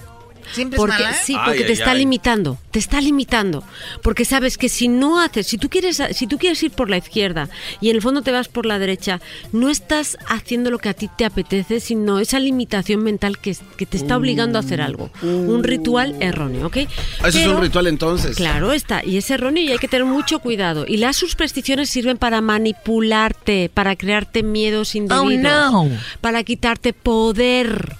¿Siempre 0.54 0.78
es 0.78 0.80
porque, 0.80 1.04
mala? 1.04 1.14
Sí, 1.14 1.34
Ay, 1.38 1.42
porque 1.46 1.62
te 1.62 1.68
ay, 1.68 1.74
está 1.74 1.92
ay. 1.92 2.00
limitando, 2.00 2.58
te 2.72 2.80
está 2.80 3.02
limitando. 3.02 3.64
Porque 4.02 4.26
sabes 4.26 4.58
que 4.58 4.70
si 4.70 4.88
no 4.88 5.20
haces, 5.20 5.48
si 5.48 5.58
tú 5.58 5.70
quieres, 5.70 6.02
si 6.14 6.28
tú 6.28 6.38
quieres 6.38 6.62
ir 6.64 6.72
por 6.72 6.90
la 6.90 6.98
izquierda 6.98 7.50
y 7.80 7.90
en 7.90 7.96
el 7.96 8.02
fondo 8.02 8.22
te 8.22 8.32
vas 8.32 8.48
por 8.48 8.66
la 8.66 8.80
derecha, 8.80 9.20
no 9.52 9.70
estás 9.70 10.18
haciendo 10.28 10.72
lo 10.72 10.80
que 10.80 10.90
a 10.90 10.94
ti 10.94 11.10
te 11.18 11.26
apetece, 11.26 11.80
sino 11.80 12.20
esa 12.20 12.40
limitación 12.40 13.04
mental 13.04 13.38
que, 13.40 13.56
que 13.78 13.86
te 13.86 13.98
está 13.98 14.18
obligando 14.18 14.58
a 14.58 14.62
hacer 14.62 14.82
algo. 14.82 15.10
Un 15.22 15.64
ritual 15.64 16.16
erróneo, 16.20 16.68
¿ok? 16.68 16.78
Ah, 16.78 17.28
Eso 17.28 17.28
es 17.28 17.36
Pero- 17.36 17.56
un 17.56 17.62
ritual 17.62 17.88
entonces. 17.88 18.36
Claro 18.36 18.72
está, 18.74 19.04
y 19.06 19.18
es 19.18 19.30
erróneo 19.30 19.64
y 19.64 19.72
hay 19.72 19.78
que 19.78 19.88
tener 19.88 20.06
mucho 20.06 20.40
cuidado. 20.40 20.86
Y 20.88 20.98
las 20.98 21.18
supersticiones 21.18 21.90
sirven 21.90 22.18
para 22.18 22.42
manipularte, 22.42 23.70
para 23.74 23.96
crearte 23.96 24.44
miedos 24.44 24.96
indebidos, 24.96 25.72
no. 25.72 25.90
para 26.22 26.44
quitarte 26.44 26.94
poder 26.94 27.96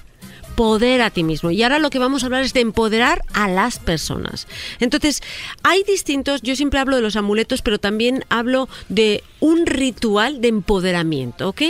poder 0.56 1.02
a 1.02 1.10
ti 1.10 1.24
mismo. 1.24 1.52
Y 1.52 1.64
ahora 1.64 1.80
lo 1.80 1.90
que 1.90 2.00
vamos 2.00 2.24
a 2.24 2.28
hablar 2.28 2.44
es 2.44 2.54
de 2.54 2.62
empoderar 2.62 3.24
a 3.34 3.48
las 3.48 3.80
personas. 3.80 4.48
Entonces, 4.80 5.22
hay 5.64 5.84
distintos, 5.84 6.42
yo 6.42 6.56
siempre 6.56 6.80
hablo 6.80 6.96
de 6.96 7.02
los 7.02 7.16
amuletos, 7.16 7.62
pero 7.62 7.80
también 7.80 8.26
hablo 8.30 8.70
de 8.90 9.24
un 9.40 9.66
ritual 9.66 10.42
de 10.42 10.50
empoderamiento, 10.50 11.50
¿ok? 11.50 11.62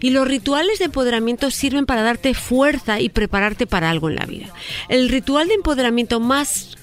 Y 0.00 0.10
los 0.10 0.26
rituales 0.26 0.78
de 0.78 0.86
empoderamiento 0.86 1.50
sirven 1.50 1.86
para 1.86 2.02
darte 2.02 2.34
fuerza 2.34 3.00
y 3.00 3.10
prepararte 3.10 3.66
para 3.66 3.90
algo 3.90 4.08
en 4.08 4.16
la 4.16 4.26
vida. 4.26 4.52
El 4.88 5.08
ritual 5.08 5.48
de 5.48 5.54
empoderamiento 5.54 6.20
más 6.20 6.77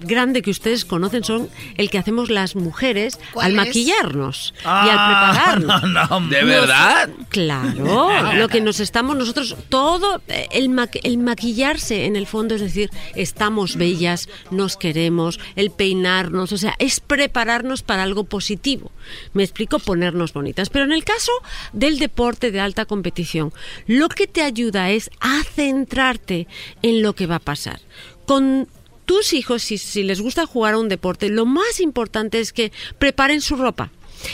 grande 0.00 0.42
que 0.42 0.50
ustedes 0.50 0.84
conocen 0.84 1.24
son 1.24 1.48
el 1.76 1.90
que 1.90 1.98
hacemos 1.98 2.30
las 2.30 2.56
mujeres 2.56 3.18
¿Cuál 3.32 3.46
al 3.46 3.52
es? 3.52 3.56
maquillarnos 3.56 4.54
y 4.58 4.62
Ah, 4.64 4.82
al 4.82 5.58
prepararnos. 5.62 5.82
no, 5.90 6.20
no, 6.20 6.28
¿De 6.28 6.40
Nos- 6.42 6.50
verdad? 6.50 7.10
Claro, 7.28 8.32
lo 8.34 8.48
que 8.48 8.60
nos 8.60 8.80
estamos 8.80 9.16
nosotros, 9.16 9.56
todo 9.68 10.20
eh, 10.28 10.48
el, 10.52 10.68
ma- 10.68 10.88
el 11.02 11.18
maquillarse 11.18 12.04
en 12.06 12.16
el 12.16 12.26
fondo, 12.26 12.54
es 12.54 12.60
decir, 12.60 12.90
estamos 13.14 13.76
bellas, 13.76 14.28
nos 14.50 14.76
queremos, 14.76 15.38
el 15.56 15.70
peinarnos, 15.70 16.52
o 16.52 16.58
sea, 16.58 16.74
es 16.78 17.00
prepararnos 17.00 17.82
para 17.82 18.02
algo 18.02 18.24
positivo. 18.24 18.90
Me 19.32 19.42
explico, 19.42 19.78
ponernos 19.78 20.32
bonitas. 20.32 20.70
Pero 20.70 20.84
en 20.84 20.92
el 20.92 21.04
caso 21.04 21.32
del 21.72 21.98
deporte 21.98 22.50
de 22.50 22.60
alta 22.60 22.84
competición, 22.84 23.52
lo 23.86 24.08
que 24.08 24.26
te 24.26 24.42
ayuda 24.42 24.90
es 24.90 25.10
a 25.20 25.42
centrarte 25.44 26.46
en 26.82 27.02
lo 27.02 27.14
que 27.14 27.26
va 27.26 27.36
a 27.36 27.40
pasar. 27.40 27.80
Con 28.26 28.68
tus 29.10 29.32
hijos, 29.32 29.64
si, 29.64 29.76
si 29.76 30.04
les 30.04 30.20
gusta 30.20 30.46
jugar 30.46 30.74
a 30.74 30.78
un 30.78 30.88
deporte, 30.88 31.30
lo 31.30 31.44
más 31.44 31.80
importante 31.80 32.38
es 32.38 32.52
que 32.52 32.70
preparen 33.00 33.40
su 33.40 33.56
ropa. 33.56 33.90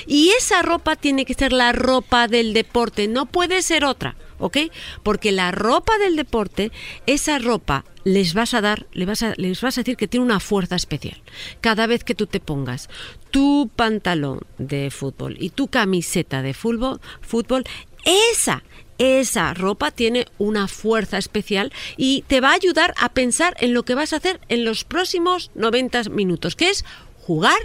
Y 0.07 0.29
esa 0.37 0.61
ropa 0.61 0.97
tiene 0.97 1.25
que 1.25 1.33
ser 1.33 1.55
la 1.55 1.73
ropa 1.73 2.29
del 2.29 2.53
deporte, 2.53 3.09
no 3.09 3.25
puede 3.25 3.63
ser 3.63 3.87
otra, 3.87 4.17
¿ok? 4.39 4.59
Porque 5.03 5.33
la 5.33 5.51
ropa 5.51 5.97
del 5.97 6.15
deporte, 6.15 6.73
esa 7.07 7.39
ropa 7.39 7.87
les 8.05 8.35
vas 8.35 8.53
a 8.53 8.61
dar, 8.61 8.87
les 8.93 9.07
vas 9.07 9.23
a, 9.23 9.33
les 9.39 9.63
vas 9.63 9.79
a 9.79 9.81
decir 9.81 9.97
que 9.97 10.09
tiene 10.09 10.27
una 10.27 10.41
fuerza 10.41 10.77
especial. 10.77 11.23
Cada 11.63 11.87
vez 11.87 12.05
que 12.05 12.15
tú 12.15 12.27
te 12.27 12.41
pongas 12.41 12.91
tu 13.31 13.71
pantalón 13.77 14.41
de 14.59 14.91
fútbol 14.91 15.39
y 15.41 15.49
tu 15.49 15.69
camiseta 15.69 16.43
de 16.43 16.53
fútbol, 16.53 17.01
fútbol 17.23 17.65
esa 18.05 18.63
esa 18.99 19.55
ropa 19.55 19.91
tiene 19.91 20.27
una 20.39 20.69
fuerza 20.69 21.19
especial 21.19 21.73
y 21.97 22.25
te 22.27 22.41
va 22.41 22.51
a 22.51 22.55
ayudar 22.55 22.95
a 22.99 23.11
pensar 23.11 23.57
en 23.61 23.75
lo 23.75 23.85
que 23.85 23.95
vas 23.95 24.13
a 24.13 24.17
hacer 24.17 24.41
en 24.49 24.65
los 24.65 24.85
próximos 24.85 25.51
90 25.55 26.05
minutos, 26.11 26.57
que 26.57 26.71
es 26.71 26.85
jugar 27.21 27.59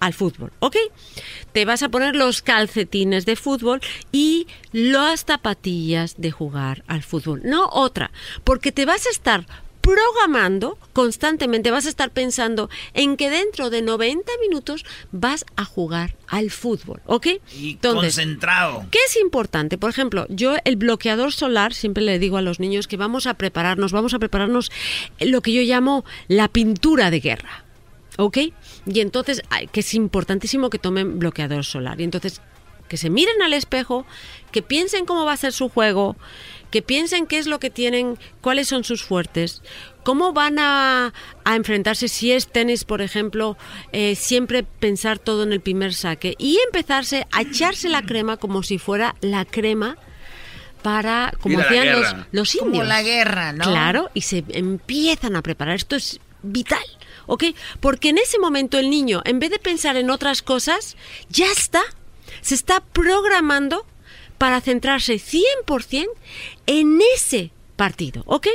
al 0.00 0.12
fútbol, 0.12 0.52
¿ok? 0.60 0.76
Te 1.52 1.64
vas 1.64 1.82
a 1.82 1.88
poner 1.88 2.14
los 2.14 2.42
calcetines 2.42 3.24
de 3.26 3.36
fútbol 3.36 3.80
y 4.12 4.46
las 4.72 5.24
zapatillas 5.24 6.16
de 6.18 6.30
jugar 6.30 6.84
al 6.86 7.02
fútbol, 7.02 7.40
no 7.44 7.68
otra, 7.72 8.10
porque 8.44 8.72
te 8.72 8.84
vas 8.84 9.06
a 9.06 9.10
estar 9.10 9.46
programando 9.86 10.78
constantemente, 10.92 11.70
vas 11.70 11.86
a 11.86 11.88
estar 11.88 12.10
pensando 12.10 12.68
en 12.92 13.16
que 13.16 13.30
dentro 13.30 13.70
de 13.70 13.82
90 13.82 14.32
minutos 14.40 14.84
vas 15.12 15.46
a 15.54 15.64
jugar 15.64 16.16
al 16.26 16.50
fútbol, 16.50 17.00
¿ok? 17.06 17.28
Y 17.54 17.76
concentrado. 17.76 18.84
¿Qué 18.90 18.98
es 19.06 19.16
importante? 19.16 19.78
Por 19.78 19.90
ejemplo, 19.90 20.26
yo 20.28 20.56
el 20.64 20.74
bloqueador 20.74 21.32
solar, 21.32 21.72
siempre 21.72 22.02
le 22.02 22.18
digo 22.18 22.36
a 22.36 22.42
los 22.42 22.58
niños 22.58 22.88
que 22.88 22.96
vamos 22.96 23.28
a 23.28 23.34
prepararnos, 23.34 23.92
vamos 23.92 24.12
a 24.12 24.18
prepararnos 24.18 24.72
lo 25.20 25.40
que 25.40 25.52
yo 25.52 25.62
llamo 25.62 26.04
la 26.26 26.48
pintura 26.48 27.12
de 27.12 27.20
guerra. 27.20 27.64
¿Ok? 28.18 28.38
Y 28.86 29.00
entonces, 29.00 29.42
que 29.70 29.80
es 29.80 29.94
importantísimo 29.94 30.68
que 30.68 30.78
tomen 30.80 31.20
bloqueador 31.20 31.64
solar. 31.64 32.00
Y 32.00 32.04
entonces, 32.04 32.40
que 32.88 32.96
se 32.96 33.10
miren 33.10 33.42
al 33.42 33.52
espejo, 33.52 34.06
que 34.52 34.62
piensen 34.62 35.06
cómo 35.06 35.24
va 35.24 35.32
a 35.32 35.36
ser 35.36 35.52
su 35.52 35.68
juego, 35.68 36.16
que 36.76 36.82
piensen 36.82 37.26
qué 37.26 37.38
es 37.38 37.46
lo 37.46 37.58
que 37.58 37.70
tienen, 37.70 38.18
cuáles 38.42 38.68
son 38.68 38.84
sus 38.84 39.02
fuertes, 39.02 39.62
cómo 40.04 40.34
van 40.34 40.58
a, 40.58 41.14
a 41.42 41.56
enfrentarse 41.56 42.06
si 42.06 42.32
es 42.32 42.48
tenis, 42.48 42.84
por 42.84 43.00
ejemplo, 43.00 43.56
eh, 43.92 44.14
siempre 44.14 44.62
pensar 44.62 45.18
todo 45.18 45.42
en 45.44 45.54
el 45.54 45.62
primer 45.62 45.94
saque 45.94 46.34
y 46.38 46.58
empezarse 46.66 47.26
a 47.32 47.40
echarse 47.40 47.88
la 47.88 48.02
crema 48.02 48.36
como 48.36 48.62
si 48.62 48.76
fuera 48.76 49.16
la 49.22 49.46
crema 49.46 49.96
para, 50.82 51.32
como 51.40 51.60
hacían 51.60 51.92
los, 51.92 52.14
los 52.32 52.52
Como 52.52 52.66
indios. 52.72 52.88
la 52.88 53.02
guerra, 53.02 53.54
¿no? 53.54 53.64
Claro, 53.64 54.10
y 54.12 54.20
se 54.20 54.44
empiezan 54.50 55.34
a 55.34 55.40
preparar. 55.40 55.76
Esto 55.76 55.96
es 55.96 56.20
vital, 56.42 56.84
¿ok? 57.24 57.44
Porque 57.80 58.10
en 58.10 58.18
ese 58.18 58.38
momento 58.38 58.78
el 58.78 58.90
niño, 58.90 59.22
en 59.24 59.38
vez 59.38 59.48
de 59.48 59.58
pensar 59.58 59.96
en 59.96 60.10
otras 60.10 60.42
cosas, 60.42 60.98
ya 61.30 61.50
está, 61.50 61.80
se 62.42 62.54
está 62.54 62.80
programando 62.80 63.86
para 64.38 64.60
centrarse 64.60 65.14
100% 65.14 66.06
en 66.66 67.00
ese 67.14 67.52
partido, 67.76 68.22
¿ok? 68.26 68.48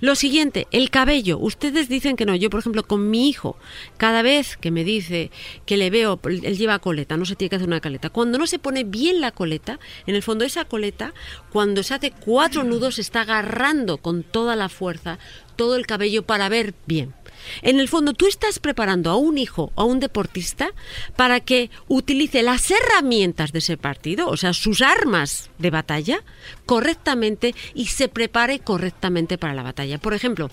Lo 0.00 0.14
siguiente, 0.14 0.66
el 0.72 0.90
cabello. 0.90 1.38
Ustedes 1.38 1.88
dicen 1.88 2.16
que 2.16 2.26
no. 2.26 2.34
Yo, 2.36 2.50
por 2.50 2.60
ejemplo, 2.60 2.86
con 2.86 3.08
mi 3.08 3.28
hijo, 3.28 3.56
cada 3.96 4.20
vez 4.20 4.58
que 4.58 4.70
me 4.70 4.84
dice 4.84 5.30
que 5.64 5.78
le 5.78 5.88
veo, 5.88 6.20
él 6.24 6.58
lleva 6.58 6.78
coleta, 6.80 7.16
no 7.16 7.24
se 7.24 7.34
tiene 7.34 7.48
que 7.48 7.56
hacer 7.56 7.68
una 7.68 7.80
coleta. 7.80 8.10
Cuando 8.10 8.36
no 8.36 8.46
se 8.46 8.58
pone 8.58 8.84
bien 8.84 9.22
la 9.22 9.32
coleta, 9.32 9.80
en 10.06 10.14
el 10.14 10.22
fondo 10.22 10.44
esa 10.44 10.66
coleta, 10.66 11.14
cuando 11.50 11.82
se 11.82 11.94
hace 11.94 12.10
cuatro 12.10 12.62
nudos, 12.62 12.98
está 12.98 13.22
agarrando 13.22 13.96
con 13.96 14.22
toda 14.22 14.54
la 14.54 14.68
fuerza 14.68 15.18
todo 15.56 15.76
el 15.76 15.86
cabello 15.86 16.24
para 16.24 16.50
ver 16.50 16.74
bien. 16.86 17.14
En 17.62 17.80
el 17.80 17.88
fondo, 17.88 18.12
tú 18.12 18.26
estás 18.26 18.58
preparando 18.58 19.10
a 19.10 19.16
un 19.16 19.38
hijo, 19.38 19.72
a 19.76 19.84
un 19.84 20.00
deportista, 20.00 20.70
para 21.16 21.40
que 21.40 21.70
utilice 21.88 22.42
las 22.42 22.70
herramientas 22.70 23.52
de 23.52 23.58
ese 23.60 23.76
partido, 23.76 24.28
o 24.28 24.36
sea, 24.36 24.52
sus 24.52 24.82
armas 24.82 25.50
de 25.58 25.70
batalla, 25.70 26.22
correctamente 26.64 27.54
y 27.74 27.86
se 27.86 28.08
prepare 28.08 28.58
correctamente 28.60 29.38
para 29.38 29.54
la 29.54 29.62
batalla. 29.62 29.98
Por 29.98 30.14
ejemplo, 30.14 30.50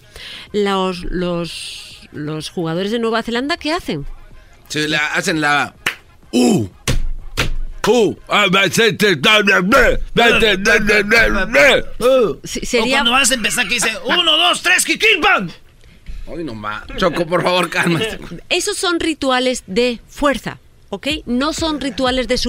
los, 0.51 1.03
los, 1.05 2.07
los 2.11 2.49
jugadores 2.49 2.91
de 2.91 2.99
Nueva 2.99 3.23
Zelanda, 3.23 3.57
¿qué 3.57 3.73
hacen? 3.73 4.05
Se 4.69 4.87
la 4.87 5.13
hacen 5.13 5.41
la 5.41 5.75
U. 6.31 6.69
U. 7.87 8.15
Ah, 8.29 8.47
O 12.79 12.89
cuando 12.89 13.11
vas 13.11 13.31
a 13.31 13.33
empezar 13.33 13.67
que 13.67 13.75
dice, 13.75 13.91
uno, 14.05 14.37
dos, 14.37 14.61
tres, 14.61 14.85
kikirpan. 14.85 15.51
Ay, 16.27 16.43
no 16.43 16.53
más. 16.55 16.83
Choco, 16.97 17.25
por 17.25 17.43
favor, 17.43 17.69
cálmate. 17.69 18.19
Esos 18.49 18.77
son 18.77 18.99
rituales 18.99 19.63
de 19.67 19.99
fuerza. 20.07 20.59
¿Ok? 20.93 21.07
No 21.25 21.53
son 21.53 21.81
rituales 21.81 22.27
de, 22.27 22.39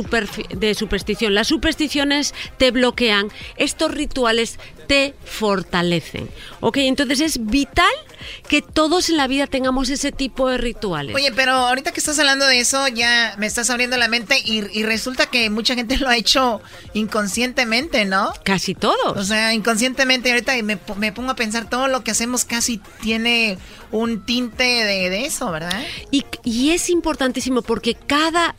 de 0.55 0.74
superstición. 0.74 1.34
Las 1.34 1.48
supersticiones 1.48 2.34
te 2.58 2.73
bloquean. 2.73 3.28
Estos 3.56 3.94
rituales 3.94 4.58
te 4.86 5.14
fortalecen. 5.24 6.28
¿Ok? 6.60 6.76
Entonces 6.76 7.23
es 7.23 7.47
vital 7.47 7.90
que 8.47 8.60
todos 8.60 9.08
en 9.08 9.16
la 9.16 9.28
vida 9.28 9.47
tengamos 9.47 9.89
ese 9.89 10.12
tipo 10.12 10.50
de 10.50 10.58
rituales. 10.58 11.16
Oye, 11.16 11.32
pero 11.32 11.52
ahorita 11.52 11.92
que 11.92 12.00
estás 12.00 12.18
hablando 12.18 12.44
de 12.44 12.60
eso, 12.60 12.86
ya 12.89 13.34
me 13.39 13.47
estás 13.47 13.70
abriendo 13.70 13.97
la 13.97 14.08
mente 14.08 14.36
y, 14.44 14.62
y 14.78 14.82
resulta 14.82 15.24
que 15.24 15.48
mucha 15.48 15.74
gente 15.74 15.97
lo 15.97 16.10
ha 16.10 16.16
hecho 16.18 16.60
inconscientemente, 16.92 18.05
¿no? 18.05 18.31
Casi 18.44 18.74
todos. 18.74 19.16
O 19.16 19.24
sea, 19.24 19.55
inconscientemente. 19.55 20.31
Ahorita 20.31 20.52
me, 20.62 20.78
me 20.98 21.12
pongo 21.12 21.31
a 21.31 21.36
pensar, 21.36 21.70
todo 21.70 21.89
lo 21.89 22.05
que 22.05 22.10
hacemos 22.10 22.44
casi 22.44 22.78
tiene 23.00 23.56
un 23.94 24.24
tinte 24.24 24.64
de, 24.64 25.24
eso, 25.24 25.50
¿verdad? 25.52 25.81
Y, 26.10 26.24
y 26.42 26.70
es 26.70 26.90
importantísimo 26.90 27.62
porque 27.62 27.94
cada 27.94 28.56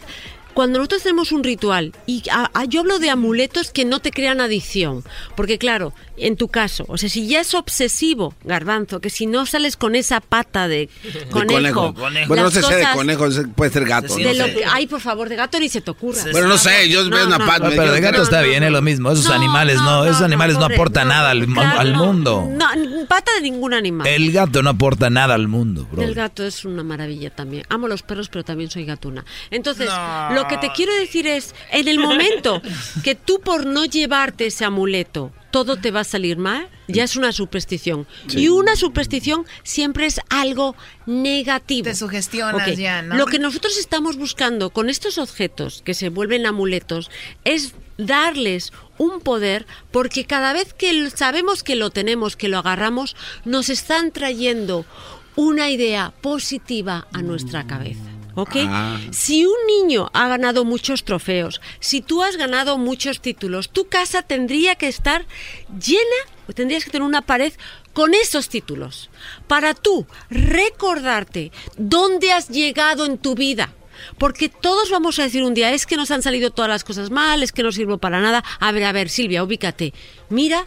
cuando 0.55 0.79
nosotros 0.79 1.03
tenemos 1.03 1.31
un 1.31 1.43
ritual, 1.43 1.93
y 2.07 2.23
a- 2.31 2.49
a- 2.53 2.65
yo 2.65 2.79
hablo 2.79 2.97
de 2.97 3.11
amuletos 3.11 3.69
que 3.69 3.85
no 3.85 3.99
te 3.99 4.09
crean 4.09 4.41
adicción, 4.41 5.03
porque 5.35 5.59
claro, 5.59 5.93
en 6.17 6.35
tu 6.37 6.47
caso, 6.47 6.85
o 6.87 6.97
sea, 6.97 7.09
si 7.09 7.27
ya 7.27 7.41
es 7.41 7.53
obsesivo, 7.53 8.33
garbanzo, 8.45 9.01
que 9.01 9.09
si 9.11 9.25
no 9.27 9.45
sales 9.45 9.75
con 9.77 9.95
esa 9.95 10.21
pata 10.21 10.67
de 10.67 10.89
De 11.03 11.25
conejo, 11.29 11.91
Bueno, 11.93 12.19
no 12.27 12.35
las 12.35 12.53
sé 12.53 12.63
si 12.63 12.73
de 12.73 12.85
conejo, 12.93 13.27
puede 13.55 13.71
ser 13.71 13.85
gato. 13.85 14.15
de 14.15 14.23
no 14.23 14.33
lo 14.33 14.45
sé. 14.45 14.53
que- 14.55 14.65
ay, 14.65 14.87
por 14.87 15.01
favor, 15.01 15.27
de 15.29 15.35
gato 15.35 15.59
ni 15.59 15.67
se 15.69 15.81
te 15.81 15.91
ocurra. 15.91 16.21
Bueno, 16.31 16.47
no 16.47 16.57
sé, 16.57 16.89
yo 16.89 17.07
veo 17.09 17.27
una 17.27 17.37
pata. 17.37 17.69
pero 17.69 17.91
de 17.91 17.99
gato 18.01 18.23
está 18.23 18.41
bien, 18.41 18.63
es 18.63 18.71
lo 18.71 18.81
mismo. 18.81 19.11
Esos 19.11 19.29
animales 19.29 19.77
no, 19.81 20.05
esos 20.05 20.21
animales 20.21 20.57
no, 20.57 20.65
aportan 20.65 21.09
nada 21.09 21.31
al, 21.31 21.45
Claro, 21.45 21.79
al 21.79 21.93
no, 21.93 22.05
mundo. 22.05 22.49
No, 22.49 22.65
pata 23.07 23.31
de 23.35 23.41
ningún 23.41 23.73
animal. 23.73 24.07
El 24.07 24.31
gato 24.31 24.63
no 24.63 24.69
aporta 24.69 25.09
nada 25.09 25.35
al 25.35 25.47
mundo, 25.49 25.85
bro. 25.91 26.01
El 26.01 26.15
gato 26.15 26.45
es 26.45 26.63
una 26.63 26.83
maravilla 26.83 27.29
también. 27.29 27.65
Amo 27.69 27.87
los 27.89 28.03
perros, 28.03 28.29
pero 28.29 28.43
también 28.45 28.69
soy 28.71 28.85
gatuna. 28.85 29.25
Entonces, 29.51 29.89
lo 30.33 30.44
que 30.47 30.57
te 30.57 30.71
quiero 30.71 30.93
decir 30.95 31.27
es, 31.27 31.53
en 31.71 31.87
el 31.87 31.99
momento 31.99 32.61
que 33.03 33.15
tú 33.15 33.39
por 33.41 33.65
no 33.65 33.85
llevarte 33.85 34.47
ese 34.47 34.65
amuleto, 34.65 35.31
todo 35.51 35.77
te 35.77 35.91
va 35.91 36.01
a 36.01 36.03
salir 36.03 36.37
mal, 36.37 36.67
ya 36.87 37.03
es 37.03 37.15
una 37.15 37.31
superstición. 37.31 38.07
Sí. 38.27 38.41
Y 38.41 38.49
una 38.49 38.75
superstición 38.75 39.45
siempre 39.63 40.05
es 40.05 40.19
algo 40.29 40.75
negativo. 41.05 41.85
Te 41.85 41.95
sugestionas 41.95 42.75
ya, 42.77 43.01
¿no? 43.01 43.15
Lo 43.15 43.25
que 43.25 43.39
nosotros 43.39 43.77
estamos 43.77 44.17
buscando 44.17 44.71
con 44.71 44.89
estos 44.89 45.17
objetos 45.17 45.81
que 45.83 45.93
se 45.93 46.09
vuelven 46.09 46.45
amuletos 46.45 47.09
es 47.43 47.73
darles 47.97 48.73
un 48.97 49.21
poder 49.21 49.65
porque 49.91 50.25
cada 50.25 50.53
vez 50.53 50.73
que 50.73 51.09
sabemos 51.09 51.63
que 51.63 51.75
lo 51.75 51.89
tenemos, 51.89 52.35
que 52.35 52.49
lo 52.49 52.57
agarramos, 52.57 53.15
nos 53.45 53.69
están 53.69 54.11
trayendo 54.11 54.85
una 55.35 55.69
idea 55.69 56.13
positiva 56.21 57.07
a 57.13 57.21
nuestra 57.21 57.67
cabeza. 57.67 58.14
¿Ok? 58.35 58.55
Ah. 58.67 58.99
Si 59.11 59.45
un 59.45 59.55
niño 59.67 60.09
ha 60.13 60.27
ganado 60.27 60.65
muchos 60.65 61.03
trofeos, 61.03 61.61
si 61.79 62.01
tú 62.01 62.21
has 62.21 62.37
ganado 62.37 62.77
muchos 62.77 63.21
títulos, 63.21 63.69
tu 63.69 63.87
casa 63.87 64.21
tendría 64.21 64.75
que 64.75 64.87
estar 64.87 65.25
llena, 65.81 66.01
o 66.47 66.53
tendrías 66.53 66.83
que 66.85 66.91
tener 66.91 67.07
una 67.07 67.21
pared 67.21 67.53
con 67.93 68.13
esos 68.13 68.49
títulos, 68.49 69.09
para 69.47 69.73
tú 69.73 70.05
recordarte 70.29 71.51
dónde 71.77 72.31
has 72.33 72.49
llegado 72.49 73.05
en 73.05 73.17
tu 73.17 73.35
vida. 73.35 73.73
Porque 74.17 74.49
todos 74.49 74.89
vamos 74.91 75.17
a 75.19 75.23
decir 75.23 75.43
un 75.43 75.53
día, 75.53 75.71
es 75.71 75.85
que 75.85 75.95
nos 75.95 76.11
han 76.11 76.21
salido 76.21 76.51
todas 76.51 76.69
las 76.69 76.83
cosas 76.83 77.09
mal, 77.11 77.41
es 77.41 77.53
que 77.53 77.63
no 77.63 77.71
sirvo 77.71 77.97
para 77.97 78.19
nada. 78.19 78.43
A 78.59 78.71
ver, 78.73 78.83
a 78.83 78.91
ver, 78.91 79.09
Silvia, 79.09 79.43
ubícate. 79.43 79.93
Mira 80.29 80.65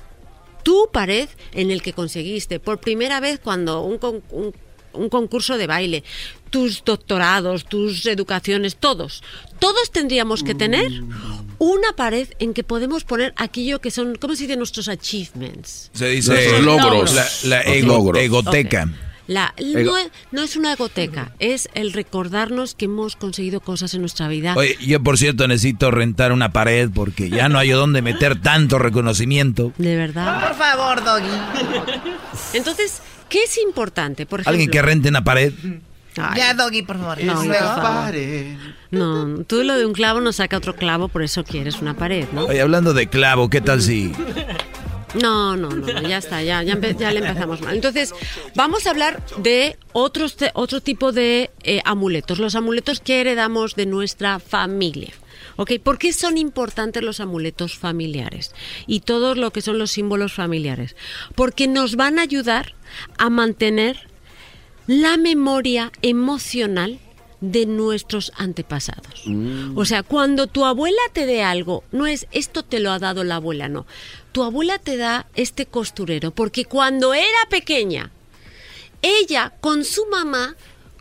tu 0.65 0.89
pared 0.93 1.29
en 1.53 1.71
el 1.71 1.83
que 1.83 1.93
conseguiste 1.93 2.59
por 2.61 2.81
primera 2.81 3.21
vez 3.21 3.39
cuando 3.39 3.83
un, 3.83 3.99
un- 4.31 4.55
un 4.93 5.09
concurso 5.09 5.57
de 5.59 5.67
baile, 5.67 6.05
tus 6.51 6.83
doctorados, 6.85 7.65
tus 7.65 8.07
educaciones, 8.07 8.77
todos. 8.77 9.23
Todos 9.59 9.91
tendríamos 9.91 10.43
que 10.43 10.55
tener 10.55 10.91
una 11.59 11.93
pared 11.97 12.29
en 12.39 12.55
que 12.55 12.65
podemos 12.65 13.05
poner 13.05 13.35
aquello 13.37 13.81
que 13.81 13.91
son, 13.91 14.15
¿cómo 14.17 14.35
se 14.35 14.45
dice? 14.45 14.57
Nuestros 14.57 14.89
achievements. 14.89 15.91
Se 15.93 16.09
dice 16.09 16.53
Los 16.53 16.63
logros. 16.63 17.15
La, 17.15 17.27
la 17.45 17.57
Los 17.65 17.75
ego- 17.77 17.87
logros. 17.89 18.23
egoteca. 18.23 18.89
La, 19.27 19.53
no, 19.63 19.99
es, 19.99 20.09
no 20.33 20.43
es 20.43 20.57
una 20.57 20.73
egoteca, 20.73 21.35
es 21.39 21.69
el 21.75 21.93
recordarnos 21.93 22.75
que 22.75 22.87
hemos 22.87 23.15
conseguido 23.15 23.61
cosas 23.61 23.93
en 23.93 24.01
nuestra 24.01 24.27
vida. 24.27 24.55
Oye, 24.57 24.79
yo 24.81 25.03
por 25.03 25.19
cierto 25.19 25.47
necesito 25.47 25.91
rentar 25.91 26.33
una 26.33 26.51
pared 26.51 26.89
porque 26.95 27.29
ya 27.29 27.51
no 27.51 27.59
hay 27.59 27.69
dónde 27.69 28.01
meter 28.01 28.41
tanto 28.41 28.79
reconocimiento. 28.79 29.75
De 29.77 29.97
verdad. 29.97 30.49
Por 30.49 30.57
favor, 30.57 31.05
Doggy. 31.05 31.29
Entonces, 32.55 33.03
¿qué 33.29 33.43
es 33.45 33.59
importante? 33.59 34.27
Por 34.27 34.41
ejemplo, 34.41 34.51
Alguien 34.51 34.71
que 34.71 34.83
rente 34.83 35.09
una 35.09 35.23
pared. 35.25 35.53
Ya, 36.37 36.53
Doggy, 36.55 36.83
por 36.83 36.99
favor. 36.99 37.23
No, 37.23 37.45
Luego. 37.45 37.65
por 37.75 37.83
favor. 37.83 38.15
No, 38.91 39.45
tú 39.45 39.63
lo 39.63 39.77
de 39.79 39.87
un 39.87 39.93
clavo 39.93 40.21
no 40.21 40.33
saca 40.33 40.57
otro 40.57 40.75
clavo, 40.75 41.07
por 41.09 41.23
eso 41.23 41.45
quieres 41.45 41.81
una 41.81 41.95
pared, 41.95 42.27
¿no? 42.33 42.47
Oye, 42.47 42.61
hablando 42.61 42.93
de 42.93 43.07
clavo, 43.09 43.49
¿qué 43.51 43.61
tal 43.61 43.81
si 43.83 44.13
No, 45.23 45.57
no, 45.57 45.69
no, 45.71 46.03
ya 46.03 46.19
está, 46.19 46.43
ya, 46.43 46.63
ya, 46.63 46.77
ya 46.81 47.11
le 47.13 47.21
empezamos 47.21 47.61
mal. 47.63 47.75
Entonces, 47.75 48.13
vamos 48.55 48.87
a 48.87 48.91
hablar 48.91 49.23
de 49.39 49.77
otros 49.93 50.37
te- 50.37 50.51
otro 50.55 50.81
tipo 50.81 51.13
de 51.13 51.51
eh, 51.63 51.81
amuletos, 51.85 52.39
los 52.39 52.55
amuletos 52.57 53.01
que 53.01 53.21
heredamos 53.21 53.75
de 53.75 53.87
nuestra 53.87 54.39
familia. 54.39 55.13
¿Ok? 55.61 55.73
¿Por 55.83 55.99
qué 55.99 56.13
son 56.13 56.39
importantes 56.39 57.03
los 57.03 57.19
amuletos 57.19 57.77
familiares? 57.77 58.55
Y 58.87 59.01
todo 59.01 59.35
lo 59.35 59.51
que 59.51 59.61
son 59.61 59.77
los 59.77 59.91
símbolos 59.91 60.33
familiares. 60.33 60.95
Porque 61.35 61.67
nos 61.67 61.97
van 61.97 62.21
a 62.21 62.23
ayudar 62.23 62.77
a 63.19 63.29
mantener 63.29 64.09
la 64.87 65.17
memoria 65.17 65.91
emocional 66.01 67.01
de 67.41 67.67
nuestros 67.67 68.31
antepasados. 68.37 69.25
O 69.75 69.85
sea, 69.85 70.05
cuando 70.05 70.47
tu 70.47 70.65
abuela 70.65 71.03
te 71.13 71.27
dé 71.27 71.43
algo, 71.43 71.83
no 71.91 72.07
es 72.07 72.29
esto 72.31 72.65
te 72.65 72.79
lo 72.79 72.93
ha 72.93 73.01
dado 73.01 73.25
la 73.25 73.37
abuela, 73.37 73.69
no. 73.69 73.85
Tu 74.31 74.45
abuela 74.45 74.79
te 74.79 74.97
da 74.97 75.27
este 75.35 75.67
costurero, 75.67 76.31
porque 76.31 76.67
cuando 76.67 77.15
era 77.15 77.27
pequeña, 77.51 78.13
ella 79.03 79.55
con 79.61 79.85
su 79.85 80.07
mamá 80.07 80.55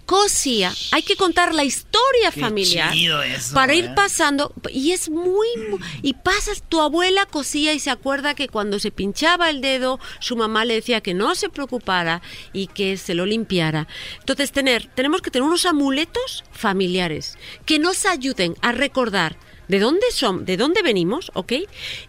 cosía, 0.08 0.74
hay 0.92 1.03
que 1.03 1.16
contar 1.18 1.53
la 1.53 1.64
historia 1.66 2.32
Qué 2.32 2.40
familiar 2.40 2.94
eso, 2.95 3.53
para 3.53 3.76
ir 3.76 3.86
¿eh? 3.86 3.92
pasando 3.95 4.53
y 4.72 4.94
es 4.94 5.10
muy 5.10 5.48
mu- 5.69 5.77
y 6.02 6.14
pasas 6.14 6.64
tu 6.68 6.82
abuela 6.82 7.26
cosía 7.26 7.74
y 7.74 7.80
se 7.80 7.90
acuerda 7.92 8.34
que 8.34 8.48
cuando 8.48 8.80
se 8.80 8.90
pinchaba 8.90 9.50
el 9.52 9.61
dedo 9.61 10.00
su 10.19 10.36
mamá 10.38 10.64
le 10.64 10.76
decía 10.76 11.02
que 11.02 11.14
no 11.14 11.36
se 11.36 11.50
preocupara 11.50 12.22
y 12.53 12.68
que 12.68 12.95
se 12.98 13.14
lo 13.16 13.26
limpiara. 13.26 13.88
Entonces 14.19 14.52
tener 14.53 14.90
tenemos 14.95 15.22
que 15.22 15.30
tener 15.30 15.45
unos 15.45 15.66
amuletos 15.66 16.45
familiares 16.52 17.38
que 17.66 17.77
nos 17.77 18.06
ayuden 18.06 18.56
a 18.61 18.72
recordar 18.72 19.38
de 19.68 19.80
dónde 19.80 20.10
son, 20.14 20.45
de 20.45 20.56
dónde 20.56 20.82
venimos, 20.82 21.32
¿ok? 21.34 21.52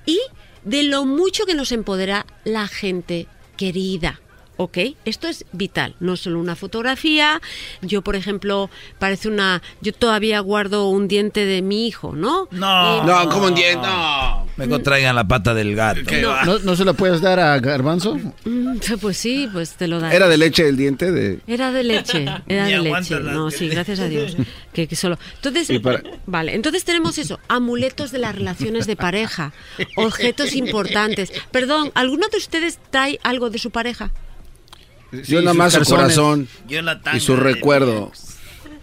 Y 0.07 0.20
de 0.65 0.85
lo 0.85 1.05
mucho 1.05 1.47
que 1.47 1.55
nos 1.55 1.73
empodera 1.73 2.27
la 2.44 2.68
gente 2.68 3.27
querida. 3.57 4.20
¿Ok? 4.61 4.77
Esto 5.05 5.28
es 5.28 5.45
vital, 5.53 5.95
no 6.01 6.17
solo 6.17 6.39
una 6.41 6.57
fotografía. 6.57 7.41
Yo, 7.81 8.03
por 8.03 8.17
ejemplo, 8.17 8.69
parece 8.99 9.28
una. 9.28 9.62
Yo 9.81 9.93
todavía 9.93 10.41
guardo 10.41 10.89
un 10.89 11.07
diente 11.09 11.47
de 11.47 11.62
mi 11.62 11.87
hijo, 11.87 12.15
¿no? 12.15 12.49
No, 12.51 12.99
Eh, 12.99 13.07
no, 13.07 13.28
como 13.31 13.47
un 13.47 13.55
diente, 13.55 13.87
no. 13.87 14.47
Mejor 14.57 14.83
traigan 14.83 15.15
la 15.15 15.27
pata 15.28 15.55
del 15.55 15.77
gato. 15.77 16.01
¿No, 16.45 16.59
¿No 16.59 16.75
se 16.77 16.85
la 16.85 16.93
puedes 16.93 17.20
dar 17.20 17.39
a 17.39 17.59
Garbanzo? 17.61 18.17
mm, 18.45 18.78
Pues 19.01 19.17
sí, 19.17 19.49
pues 19.53 19.75
te 19.75 19.87
lo 19.87 20.01
da. 20.01 20.12
¿Era 20.12 20.27
de 20.28 20.37
leche 20.37 20.69
el 20.69 20.77
diente? 20.77 21.12
de 21.12 21.39
Era 21.47 21.70
de 21.70 21.85
leche, 21.85 22.25
era 22.49 22.65
Ni 22.67 22.73
de 22.73 22.81
leche. 22.81 23.20
No, 23.20 23.53
sí, 23.53 23.69
gracias 23.69 24.01
a 24.01 24.09
Dios. 24.09 24.37
Que, 24.73 24.87
que 24.87 24.95
solo. 24.97 25.19
Entonces, 25.37 25.81
para- 25.81 26.03
vale, 26.27 26.55
entonces 26.55 26.85
tenemos 26.85 27.19
eso, 27.19 27.41
amuletos 27.49 28.12
de 28.12 28.19
las 28.19 28.33
relaciones 28.35 28.87
de 28.87 28.95
pareja, 28.95 29.53
objetos 29.97 30.55
importantes. 30.55 31.33
Perdón, 31.51 31.91
¿alguno 31.95 32.28
de 32.28 32.37
ustedes 32.39 32.78
trae 32.91 33.19
algo 33.25 33.51
de 33.51 33.59
su 33.59 33.70
pareja? 33.73 34.12
Yo 35.27 35.41
nada 35.41 35.55
más 35.55 35.73
su 35.73 35.83
corazón 35.85 36.49
y 37.15 37.20
su 37.20 37.37
recuerdo. 37.37 38.12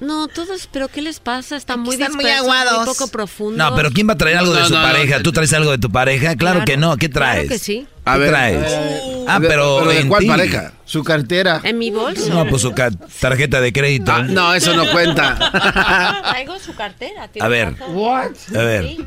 No, 0.02 0.28
todos, 0.28 0.68
pero 0.74 0.90
¿qué 0.90 1.02
les 1.02 1.22
pasa? 1.22 1.56
Están 1.56 1.80
muy 1.80 1.94
Están 1.96 2.14
muy 2.16 2.28
aguados. 2.30 2.86
muy 2.86 2.86
poco 2.86 3.08
profundos. 3.08 3.58
No, 3.58 3.74
pero 3.78 3.92
¿quién 3.92 4.10
va 4.10 4.14
a 4.14 4.18
traer 4.18 4.38
algo 4.38 4.54
de 4.54 4.60
No, 4.60 4.68
su 4.68 4.74
no, 4.74 4.82
pareja? 4.82 5.18
no. 5.18 5.24
¿Tú 5.24 5.32
traes 5.32 5.54
algo 5.54 5.72
de 5.72 5.78
tu 5.78 5.90
pareja? 5.90 6.36
Claro, 6.36 6.56
Claro, 6.60 6.66
que 6.66 6.76
no. 6.76 6.98
¿Qué 6.98 7.08
traes? 7.08 7.44
Claro 7.44 7.50
que 7.50 7.60
sí. 7.60 7.88
¿Qué 7.90 8.02
A 8.04 8.18
ver, 8.18 8.30
traes? 8.30 8.72
eh, 8.74 9.26
ah, 9.28 9.40
de- 9.40 9.48
pero, 9.48 9.78
pero 9.80 9.92
¿de 9.92 10.00
en 10.02 10.08
cuál 10.10 10.26
pareja? 10.28 10.74
Su 10.84 11.02
cartera. 11.04 11.62
En 11.64 11.78
mi 11.80 11.92
bolso. 11.92 12.28
No, 12.30 12.46
pues 12.46 12.62
su 12.62 12.74
tarjeta 13.22 13.62
de 13.62 13.72
crédito. 13.72 14.12
Ah, 14.12 14.22
no, 14.24 14.54
eso 14.54 14.76
no 14.76 14.86
cuenta. 14.92 15.38
Traigo 16.30 16.60
su 16.60 16.76
cartera. 16.76 17.30
A 17.40 17.48
ver. 17.48 17.76
A 17.82 18.62
ver. 18.64 18.98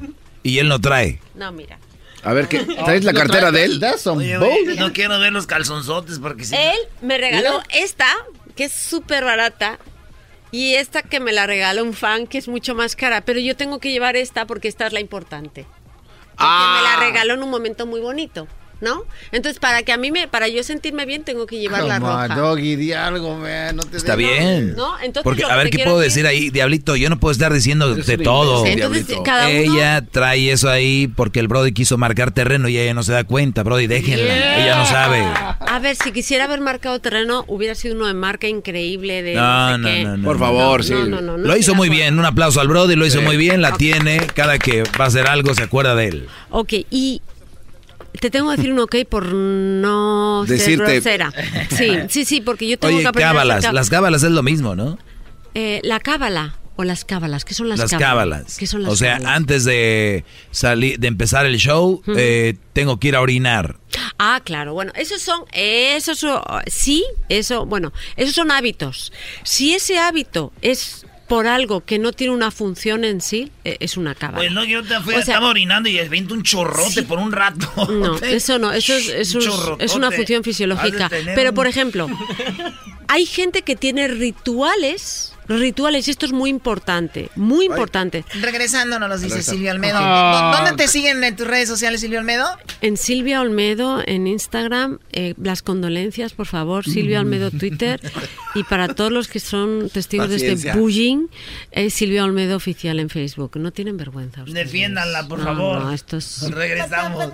Y 0.42 0.58
él 0.58 0.68
no 0.68 0.80
trae. 0.80 1.20
No, 1.34 1.52
mira. 1.52 1.78
A 2.22 2.32
ver, 2.32 2.48
¿qué? 2.48 2.60
¿traes 2.60 3.04
la 3.04 3.12
cartera 3.12 3.50
de 3.50 3.64
él? 3.64 3.80
Oye, 4.06 4.38
güey, 4.38 4.76
no 4.76 4.92
quiero 4.92 5.18
ver 5.18 5.32
los 5.32 5.46
calzonzotes 5.46 6.18
porque 6.18 6.44
si 6.44 6.56
Él 6.56 6.78
me 7.00 7.18
regaló 7.18 7.62
esta, 7.70 8.08
que 8.56 8.64
es 8.64 8.72
súper 8.72 9.24
barata, 9.24 9.78
y 10.50 10.74
esta 10.74 11.02
que 11.02 11.20
me 11.20 11.32
la 11.32 11.46
regaló 11.46 11.84
un 11.84 11.94
fan, 11.94 12.26
que 12.26 12.38
es 12.38 12.48
mucho 12.48 12.74
más 12.74 12.96
cara. 12.96 13.20
Pero 13.20 13.38
yo 13.38 13.56
tengo 13.56 13.78
que 13.78 13.90
llevar 13.90 14.16
esta 14.16 14.46
porque 14.46 14.68
esta 14.68 14.86
es 14.86 14.92
la 14.92 15.00
importante. 15.00 15.66
Porque 16.36 16.64
me 16.76 16.82
la 16.82 16.96
regaló 17.00 17.34
en 17.34 17.42
un 17.42 17.50
momento 17.50 17.84
muy 17.84 18.00
bonito, 18.00 18.46
¿no? 18.80 19.02
Entonces, 19.32 19.58
para 19.58 19.82
que 19.82 19.92
a 19.92 19.96
mí 19.96 20.10
me, 20.12 20.28
para 20.28 20.48
yo 20.48 20.62
sentirme 20.62 21.04
bien, 21.06 21.24
tengo 21.24 21.46
que 21.46 21.58
llevar 21.58 21.82
la 21.84 21.98
Come 22.00 22.12
on, 22.12 22.28
roja. 22.28 22.40
Doggy, 22.40 22.76
di 22.76 22.92
algo, 22.92 23.36
man. 23.36 23.76
No 23.76 23.82
te 23.82 23.96
Está 23.96 24.14
bien. 24.16 24.74
¿No? 24.76 24.94
Entonces, 25.00 25.24
Porque, 25.24 25.44
a 25.44 25.56
ver, 25.56 25.70
¿qué 25.70 25.82
puedo 25.84 25.98
decir- 25.98 26.26
ahí? 26.26 26.50
Diablito, 26.50 26.94
yo 26.96 27.10
no 27.10 27.18
puedo 27.18 27.32
estar 27.32 27.52
diciendo 27.52 27.94
de 27.94 28.18
todo. 28.18 28.64
Entonces, 28.66 29.06
cada 29.24 29.48
uno- 29.48 29.58
Ella 29.58 30.02
trae 30.10 30.50
eso 30.52 30.68
ahí 30.70 31.08
porque 31.08 31.40
el 31.40 31.48
Brody 31.48 31.72
quiso 31.72 31.98
marcar 31.98 32.30
terreno 32.30 32.68
y 32.68 32.78
ella 32.78 32.94
no 32.94 33.02
se 33.02 33.12
da 33.12 33.24
cuenta. 33.24 33.62
Brody, 33.62 33.86
déjenla. 33.86 34.62
Ella 34.64 34.76
no 34.78 34.86
sabe. 34.86 35.22
A 35.22 35.78
ver, 35.80 35.96
si 35.96 36.12
quisiera 36.12 36.44
haber 36.44 36.60
marcado 36.60 36.98
terreno, 37.00 37.44
hubiera 37.48 37.74
sido 37.74 37.94
uno 37.94 38.06
de 38.06 38.14
marca 38.14 38.46
increíble 38.48 39.22
de 39.22 39.34
No, 39.34 39.72
sé 39.72 39.78
no, 39.78 39.88
qué. 39.88 40.04
no, 40.04 40.16
no. 40.18 40.24
Por 40.24 40.38
favor, 40.38 40.84
sí. 40.84 40.92
No, 40.92 41.04
no, 41.06 41.20
no, 41.20 41.36
no 41.36 41.48
Lo 41.48 41.56
hizo 41.56 41.74
muy 41.74 41.88
bien. 41.88 42.18
Un 42.18 42.24
aplauso 42.24 42.60
al 42.60 42.68
Brody. 42.68 42.94
Lo 42.96 43.06
hizo 43.06 43.20
muy 43.22 43.36
bien. 43.36 43.60
La 43.62 43.72
tiene. 43.76 44.18
Cada 44.34 44.58
que 44.58 44.82
va 44.98 45.04
a 45.04 45.08
hacer 45.08 45.26
algo 45.26 45.54
se 45.54 45.62
acuerda 45.64 45.94
de 45.94 46.08
él. 46.08 46.28
Ok, 46.50 46.72
y 46.90 47.20
te 48.20 48.30
tengo 48.30 48.50
que 48.50 48.56
decir 48.56 48.72
un 48.72 48.78
ok 48.80 48.96
por 49.08 49.26
no 49.32 50.44
ser 50.46 50.58
Decirte- 50.58 50.92
grosera. 50.94 51.32
Sí, 51.70 51.90
sí, 52.08 52.24
sí, 52.24 52.40
porque 52.40 52.68
yo 52.68 52.78
tengo 52.78 52.94
Oye, 52.94 53.02
que 53.02 53.08
aprender 53.08 53.32
cábalas. 53.32 53.72
Las 53.72 53.90
cábalas 53.90 54.22
es 54.22 54.30
lo 54.30 54.42
mismo, 54.42 54.74
¿no? 54.74 54.98
Eh, 55.54 55.80
la 55.84 56.00
cábala. 56.00 56.54
o 56.80 56.84
las 56.84 57.04
cábalas? 57.04 57.44
¿Qué 57.44 57.54
son 57.54 57.68
las, 57.68 57.80
Las 57.80 57.90
cábalas. 57.90 58.56
¿Qué 58.56 58.68
son 58.68 58.84
las 58.84 58.92
o 58.92 58.96
sea, 58.96 59.14
cábalas? 59.14 59.36
antes 59.36 59.64
de 59.64 60.24
salir, 60.52 61.00
de 61.00 61.08
empezar 61.08 61.44
el 61.44 61.56
show, 61.56 62.00
eh, 62.16 62.54
tengo 62.72 63.00
que 63.00 63.08
ir 63.08 63.16
a 63.16 63.20
orinar. 63.20 63.78
Ah, 64.20 64.40
claro, 64.44 64.74
bueno, 64.74 64.92
esos 64.94 65.20
son, 65.20 65.40
esos 65.52 66.20
son- 66.20 66.40
sí, 66.68 67.04
eso, 67.28 67.66
bueno, 67.66 67.92
esos 68.16 68.32
son 68.36 68.52
hábitos. 68.52 69.12
Si 69.42 69.74
ese 69.74 69.98
hábito 69.98 70.52
es 70.62 71.04
por 71.28 71.46
algo 71.46 71.82
que 71.84 71.98
no 71.98 72.12
tiene 72.12 72.32
una 72.32 72.50
función 72.50 73.04
en 73.04 73.20
sí, 73.20 73.52
eh, 73.64 73.76
es 73.80 73.96
una 73.96 74.14
cábala. 74.14 74.38
Pues 74.38 74.52
no, 74.52 74.64
yo 74.64 74.82
te 74.82 74.98
fui, 75.00 75.14
O 75.14 75.22
sea- 75.22 75.34
estaba 75.34 75.48
orinando 75.48 75.88
y 75.88 76.08
viento 76.08 76.34
un 76.34 76.42
chorrote 76.42 77.02
por 77.02 77.18
un 77.18 77.30
rato. 77.32 77.68
No, 77.88 78.16
eso 78.22 78.58
no, 78.58 78.72
eso 78.72 78.94
es, 78.94 79.34
una 79.94 80.10
función 80.10 80.42
fisiológica. 80.44 81.08
De 81.08 81.32
Pero, 81.34 81.52
por 81.52 81.66
ejemplo, 81.66 82.08
hay 83.08 83.26
gente 83.26 83.62
que 83.62 83.76
tiene 83.76 84.08
rituales, 84.08 85.34
rituales, 85.48 86.06
y 86.08 86.10
esto 86.10 86.26
es 86.26 86.32
muy 86.32 86.50
importante, 86.50 87.30
muy 87.36 87.66
importante. 87.66 88.24
Regresando 88.40 88.98
nos 88.98 89.08
los 89.08 89.20
dice 89.20 89.34
Regresa. 89.36 89.52
Silvio 89.52 89.70
Olmedo. 89.72 89.96
Ah. 90.00 90.52
¿Dó- 90.52 90.64
¿Dónde 90.64 90.82
te 90.82 90.88
siguen 90.88 91.22
en 91.24 91.36
tus 91.36 91.46
redes 91.46 91.68
sociales, 91.68 92.00
Silvio 92.00 92.18
Olmedo? 92.20 92.46
En 92.80 92.96
Silvia 92.96 93.40
Olmedo, 93.40 94.02
en 94.06 94.26
Instagram, 94.26 94.98
eh, 95.12 95.34
las 95.42 95.62
condolencias, 95.62 96.32
por 96.32 96.46
favor, 96.46 96.84
Silvia 96.84 97.20
Olmedo 97.20 97.50
Twitter. 97.50 98.00
Y 98.54 98.64
para 98.64 98.88
todos 98.94 99.10
los 99.12 99.28
que 99.28 99.40
son 99.40 99.90
testigos 99.90 100.28
de 100.28 100.34
Paciencia. 100.36 100.70
este 100.72 100.80
bullying, 100.80 101.26
eh, 101.72 101.90
Silvia 101.90 102.24
Olmedo 102.24 102.56
Oficial 102.56 102.98
en 103.00 103.08
Facebook. 103.08 103.52
No 103.56 103.70
tienen 103.72 103.96
vergüenza. 103.96 104.42
ustedes. 104.42 104.66
Defiéndanla, 104.66 105.26
por 105.28 105.38
No, 105.38 105.44
favor. 105.44 105.80
no, 105.82 105.92
esto 105.92 106.16
es... 106.18 106.42
Regresamos. 106.50 107.24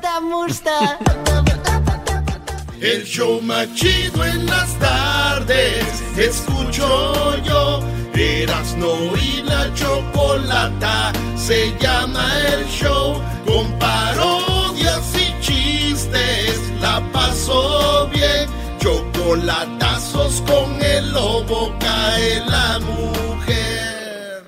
El 2.80 3.04
show 3.04 3.40
más 3.40 3.72
chido 3.74 4.24
en 4.24 4.44
las 4.46 4.78
tardes, 4.78 5.84
escucho 6.18 7.42
yo. 7.44 7.80
Erasno 8.16 9.16
y 9.16 9.42
la 9.42 9.72
chocolata, 9.74 11.12
se 11.36 11.74
llama 11.80 12.24
el 12.52 12.64
show. 12.66 13.20
Con 13.44 13.70
parodias 13.78 15.12
y 15.14 15.40
chistes, 15.40 16.60
la 16.80 17.00
paso 17.12 18.08
bien. 18.12 18.48
Chocolatazos 18.78 20.42
con 20.42 20.82
el 20.82 21.12
lobo 21.12 21.74
cae 21.80 22.40
la 22.46 22.78
mujer. 22.80 24.44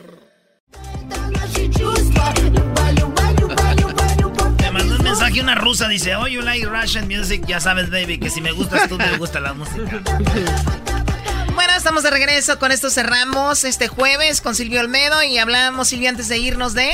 Me 4.60 4.70
mandó 4.70 4.96
un 4.96 5.02
mensaje 5.02 5.40
una 5.40 5.54
rusa, 5.56 5.88
dice, 5.88 6.14
oh, 6.14 6.28
you 6.28 6.40
like 6.42 6.66
Russian 6.66 7.08
music, 7.08 7.44
ya 7.46 7.60
sabes, 7.60 7.90
baby, 7.90 8.18
que 8.18 8.30
si 8.30 8.40
me 8.40 8.52
gustas 8.52 8.88
tú, 8.88 8.96
me 8.96 9.18
gusta 9.18 9.40
la 9.40 9.54
música. 9.54 10.02
Bueno, 11.56 11.72
estamos 11.74 12.02
de 12.02 12.10
regreso. 12.10 12.58
Con 12.58 12.70
esto 12.70 12.90
cerramos 12.90 13.64
este 13.64 13.88
jueves 13.88 14.42
con 14.42 14.54
Silvio 14.54 14.80
Olmedo 14.80 15.22
y 15.22 15.38
hablamos, 15.38 15.88
Silvio, 15.88 16.10
antes 16.10 16.28
de 16.28 16.36
irnos 16.36 16.74
de... 16.74 16.90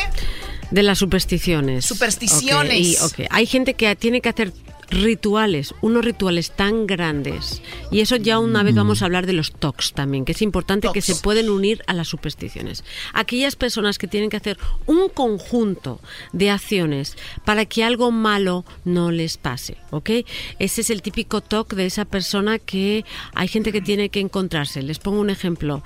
De 0.71 0.85
las 0.85 0.99
supersticiones. 0.99 1.85
Supersticiones. 1.85 3.03
Ok, 3.03 3.19
y, 3.19 3.27
Hay 3.31 3.47
gente 3.47 3.75
que 3.75 3.97
tiene 3.97 4.21
que 4.21 4.29
hacer 4.29 4.53
rituales, 4.93 5.75
unos 5.81 6.05
rituales 6.05 6.53
tan 6.53 6.87
grandes. 6.87 7.63
Y 7.91 8.01
eso 8.01 8.17
ya 8.17 8.39
una 8.39 8.63
vez 8.63 8.75
vamos 8.75 9.03
a 9.03 9.07
hablar 9.07 9.27
de 9.27 9.33
los 9.33 9.53
TOCs 9.53 9.93
también, 9.95 10.25
que 10.25 10.33
es 10.33 10.43
importante 10.43 10.89
que 10.93 11.03
se 11.03 11.17
pueden 11.17 11.51
unir 11.51 11.83
a 11.87 11.95
las 11.95 12.09
supersticiones. 12.09 12.85
Aquellas 13.13 13.57
personas 13.57 13.99
que 13.99 14.07
tienen 14.07 14.31
que 14.31 14.37
hacer 14.37 14.59
un 14.87 15.09
conjunto 15.09 16.01
de 16.33 16.51
acciones 16.51 17.17
para 17.45 17.65
que 17.65 17.85
algo 17.85 18.11
malo 18.11 18.65
no 18.85 19.11
les 19.11 19.39
pase, 19.39 19.77
¿ok? 19.91 20.11
Ese 20.59 20.83
es 20.83 20.91
el 20.91 21.03
típico 21.03 21.41
TOC 21.41 21.75
de 21.75 21.87
esa 21.87 22.05
persona 22.05 22.59
que 22.59 23.05
hay 23.35 23.49
gente 23.49 23.73
que 23.73 23.81
tiene 23.81 24.11
que 24.11 24.21
encontrarse. 24.21 24.83
Les 24.83 24.99
pongo 24.99 25.21
un 25.21 25.31
ejemplo. 25.31 25.83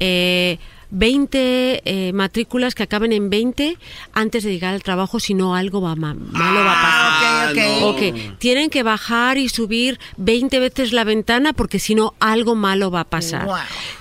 Eh, 0.00 0.58
20 0.90 1.82
eh, 1.84 2.12
matrículas 2.12 2.74
que 2.74 2.82
acaben 2.82 3.12
en 3.12 3.30
20 3.30 3.76
antes 4.12 4.44
de 4.44 4.52
llegar 4.52 4.74
al 4.74 4.82
trabajo, 4.82 5.20
si 5.20 5.34
no 5.34 5.54
algo 5.54 5.80
va 5.80 5.94
ma- 5.96 6.14
malo 6.14 6.64
va 6.64 6.72
a 6.72 7.52
pasar. 7.52 7.52
ok. 7.52 7.82
Ok, 7.96 8.38
Tienen 8.38 8.70
que 8.70 8.82
bajar 8.82 9.38
y 9.38 9.48
subir 9.48 9.98
20 10.16 10.58
veces 10.60 10.92
la 10.92 11.04
ventana 11.04 11.52
porque 11.52 11.78
si 11.78 11.94
no 11.94 12.14
algo 12.20 12.54
malo 12.54 12.90
va 12.90 13.00
a 13.00 13.04
pasar. 13.04 13.44
Wow. 13.46 13.56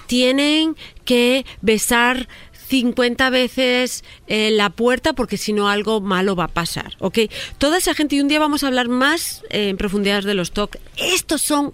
Tienen 0.07 0.75
que 1.05 1.45
besar 1.61 2.27
50 2.67 3.29
veces 3.29 4.03
eh, 4.27 4.49
la 4.51 4.69
puerta 4.71 5.13
porque 5.13 5.37
si 5.37 5.53
no 5.53 5.69
algo 5.69 6.01
malo 6.01 6.35
va 6.35 6.45
a 6.45 6.47
pasar, 6.47 6.95
¿ok? 6.99 7.19
Toda 7.59 7.77
esa 7.77 7.93
gente, 7.93 8.15
y 8.15 8.21
un 8.21 8.27
día 8.27 8.39
vamos 8.39 8.63
a 8.63 8.67
hablar 8.67 8.87
más 8.89 9.43
eh, 9.51 9.69
en 9.69 9.77
profundidad 9.77 10.23
de 10.23 10.33
los 10.33 10.51
TOC, 10.51 10.77
estos 10.97 11.41
son... 11.41 11.73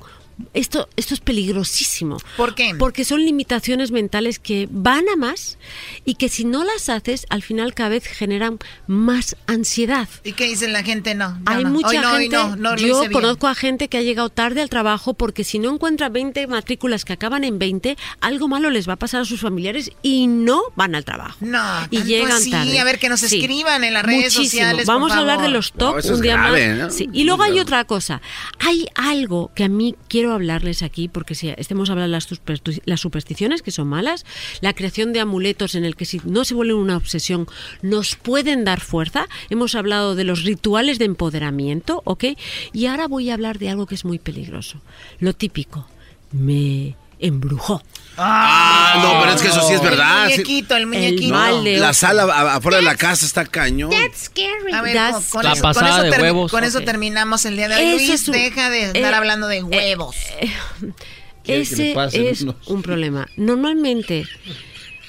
Esto, 0.53 0.87
esto 0.95 1.13
es 1.13 1.19
peligrosísimo. 1.19 2.17
¿Por 2.37 2.55
qué? 2.55 2.75
Porque 2.77 3.05
son 3.05 3.23
limitaciones 3.23 3.91
mentales 3.91 4.39
que 4.39 4.67
van 4.71 5.07
a 5.09 5.15
más 5.15 5.57
y 6.05 6.15
que 6.15 6.29
si 6.29 6.45
no 6.45 6.63
las 6.63 6.89
haces, 6.89 7.25
al 7.29 7.41
final 7.43 7.73
cada 7.73 7.89
vez 7.89 8.05
generan 8.05 8.59
más 8.87 9.35
ansiedad. 9.47 10.07
¿Y 10.23 10.33
qué 10.33 10.45
dice 10.45 10.67
la 10.67 10.83
gente? 10.83 11.15
No, 11.15 11.29
no, 11.35 11.41
Hay 11.45 11.63
no. 11.63 11.69
mucha 11.71 11.87
Hoy 11.89 11.97
no, 11.97 12.11
hoy 12.13 12.21
gente, 12.23 12.35
no, 12.37 12.55
no 12.55 12.71
lo 12.71 12.77
yo 12.77 12.87
hice 12.99 13.09
bien. 13.09 13.11
conozco 13.11 13.47
a 13.47 13.55
gente 13.55 13.87
que 13.87 13.97
ha 13.97 14.01
llegado 14.01 14.29
tarde 14.29 14.61
al 14.61 14.69
trabajo 14.69 15.13
porque 15.13 15.43
si 15.43 15.59
no 15.59 15.73
encuentra 15.73 16.09
20 16.09 16.47
matrículas 16.47 17.05
que 17.05 17.13
acaban 17.13 17.43
en 17.43 17.59
20, 17.59 17.97
algo 18.21 18.47
malo 18.47 18.69
les 18.69 18.87
va 18.87 18.93
a 18.93 18.97
pasar 18.97 19.21
a 19.21 19.25
sus 19.25 19.41
familiares 19.41 19.91
y 20.01 20.27
no 20.27 20.61
van 20.75 20.95
al 20.95 21.05
trabajo. 21.05 21.37
No, 21.41 21.59
y 21.89 21.97
tanto 21.97 22.07
llegan 22.07 22.31
así. 22.31 22.51
tarde. 22.51 22.79
A 22.79 22.83
ver, 22.83 22.99
que 22.99 23.09
nos 23.09 23.19
Sí. 23.21 23.39
escriban 23.39 23.83
en 23.83 23.93
las 23.93 24.03
redes 24.03 24.23
Muchísimo. 24.35 24.43
sociales, 24.45 24.85
por 24.85 24.95
Vamos 24.95 25.11
a 25.11 25.17
hablar 25.19 25.41
de 25.41 25.49
los 25.49 25.67
eso 25.67 25.91
un 25.91 25.99
es 25.99 26.21
día 26.21 26.33
grave, 26.33 26.69
más. 26.69 26.77
¿no? 26.77 26.89
Sí. 26.91 27.09
Y 27.13 27.23
luego 27.23 27.43
hay 27.43 27.59
otra 27.59 27.85
cosa. 27.85 28.21
Hay 28.59 28.87
algo 28.95 29.51
que 29.55 29.63
a 29.63 29.69
mí 29.69 29.95
quiero 30.07 30.30
hablarles 30.33 30.83
aquí, 30.83 31.07
porque 31.07 31.35
si 31.35 31.49
estemos 31.49 31.89
hablando 31.89 32.09
de 32.09 32.17
las, 32.17 32.31
supersti- 32.31 32.81
las 32.85 33.01
supersticiones, 33.01 33.61
que 33.61 33.71
son 33.71 33.87
malas, 33.87 34.25
la 34.61 34.73
creación 34.73 35.13
de 35.13 35.19
amuletos 35.19 35.75
en 35.75 35.85
el 35.85 35.95
que 35.95 36.05
si 36.05 36.21
no 36.25 36.45
se 36.45 36.53
vuelven 36.53 36.77
una 36.77 36.97
obsesión, 36.97 37.47
nos 37.81 38.15
pueden 38.15 38.63
dar 38.65 38.79
fuerza. 38.79 39.27
Hemos 39.49 39.75
hablado 39.75 40.15
de 40.15 40.23
los 40.23 40.43
rituales 40.43 40.99
de 40.99 41.05
empoderamiento, 41.05 42.01
¿ok? 42.05 42.25
Y 42.73 42.85
ahora 42.85 43.07
voy 43.07 43.29
a 43.29 43.33
hablar 43.33 43.59
de 43.59 43.69
algo 43.69 43.85
que 43.85 43.95
es 43.95 44.05
muy 44.05 44.19
peligroso. 44.19 44.81
Lo 45.19 45.33
típico. 45.33 45.87
Me 46.31 46.95
embrujó. 47.21 47.81
Ah, 48.17 48.99
no, 49.01 49.21
pero 49.21 49.33
es 49.33 49.41
que 49.41 49.47
eso 49.47 49.65
sí 49.67 49.73
es 49.73 49.81
verdad. 49.81 50.25
El 50.25 50.31
muñequito, 50.31 50.75
el 50.75 50.85
muñequito. 50.87 51.33
No, 51.33 51.61
la 51.61 51.93
sala 51.93 52.53
afuera 52.55 52.77
de 52.77 52.83
la 52.83 52.95
casa 52.97 53.25
está 53.25 53.45
cañón. 53.45 53.91
scary. 54.15 54.73
A 54.73 54.81
ver, 54.81 54.93
That's 54.95 55.29
con, 55.29 55.41
con 55.41 55.43
La 55.45 55.53
eso, 55.53 55.61
con 55.61 55.73
pasada 55.73 55.89
eso 55.97 56.03
de 56.03 56.11
termi- 56.11 56.21
huevos. 56.23 56.51
con 56.51 56.63
eso 56.63 56.81
terminamos 56.81 57.45
el 57.45 57.55
día 57.55 57.69
de 57.69 57.75
hoy. 57.77 57.91
Luis, 58.05 58.25
deja 58.25 58.69
de 58.69 58.83
estar 58.87 59.13
eh, 59.13 59.15
hablando 59.15 59.47
de 59.47 59.63
huevos. 59.63 60.15
Quiere 61.43 61.63
que 61.67 61.91
Ese 61.93 62.29
es 62.29 62.41
unos. 62.41 62.67
un 62.67 62.81
problema. 62.83 63.27
Normalmente 63.37 64.27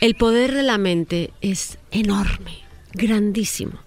el 0.00 0.15
poder 0.15 0.55
de 0.55 0.62
la 0.62 0.78
mente 0.78 1.32
es 1.41 1.78
enorme, 1.91 2.58
grandísimo. 2.94 3.78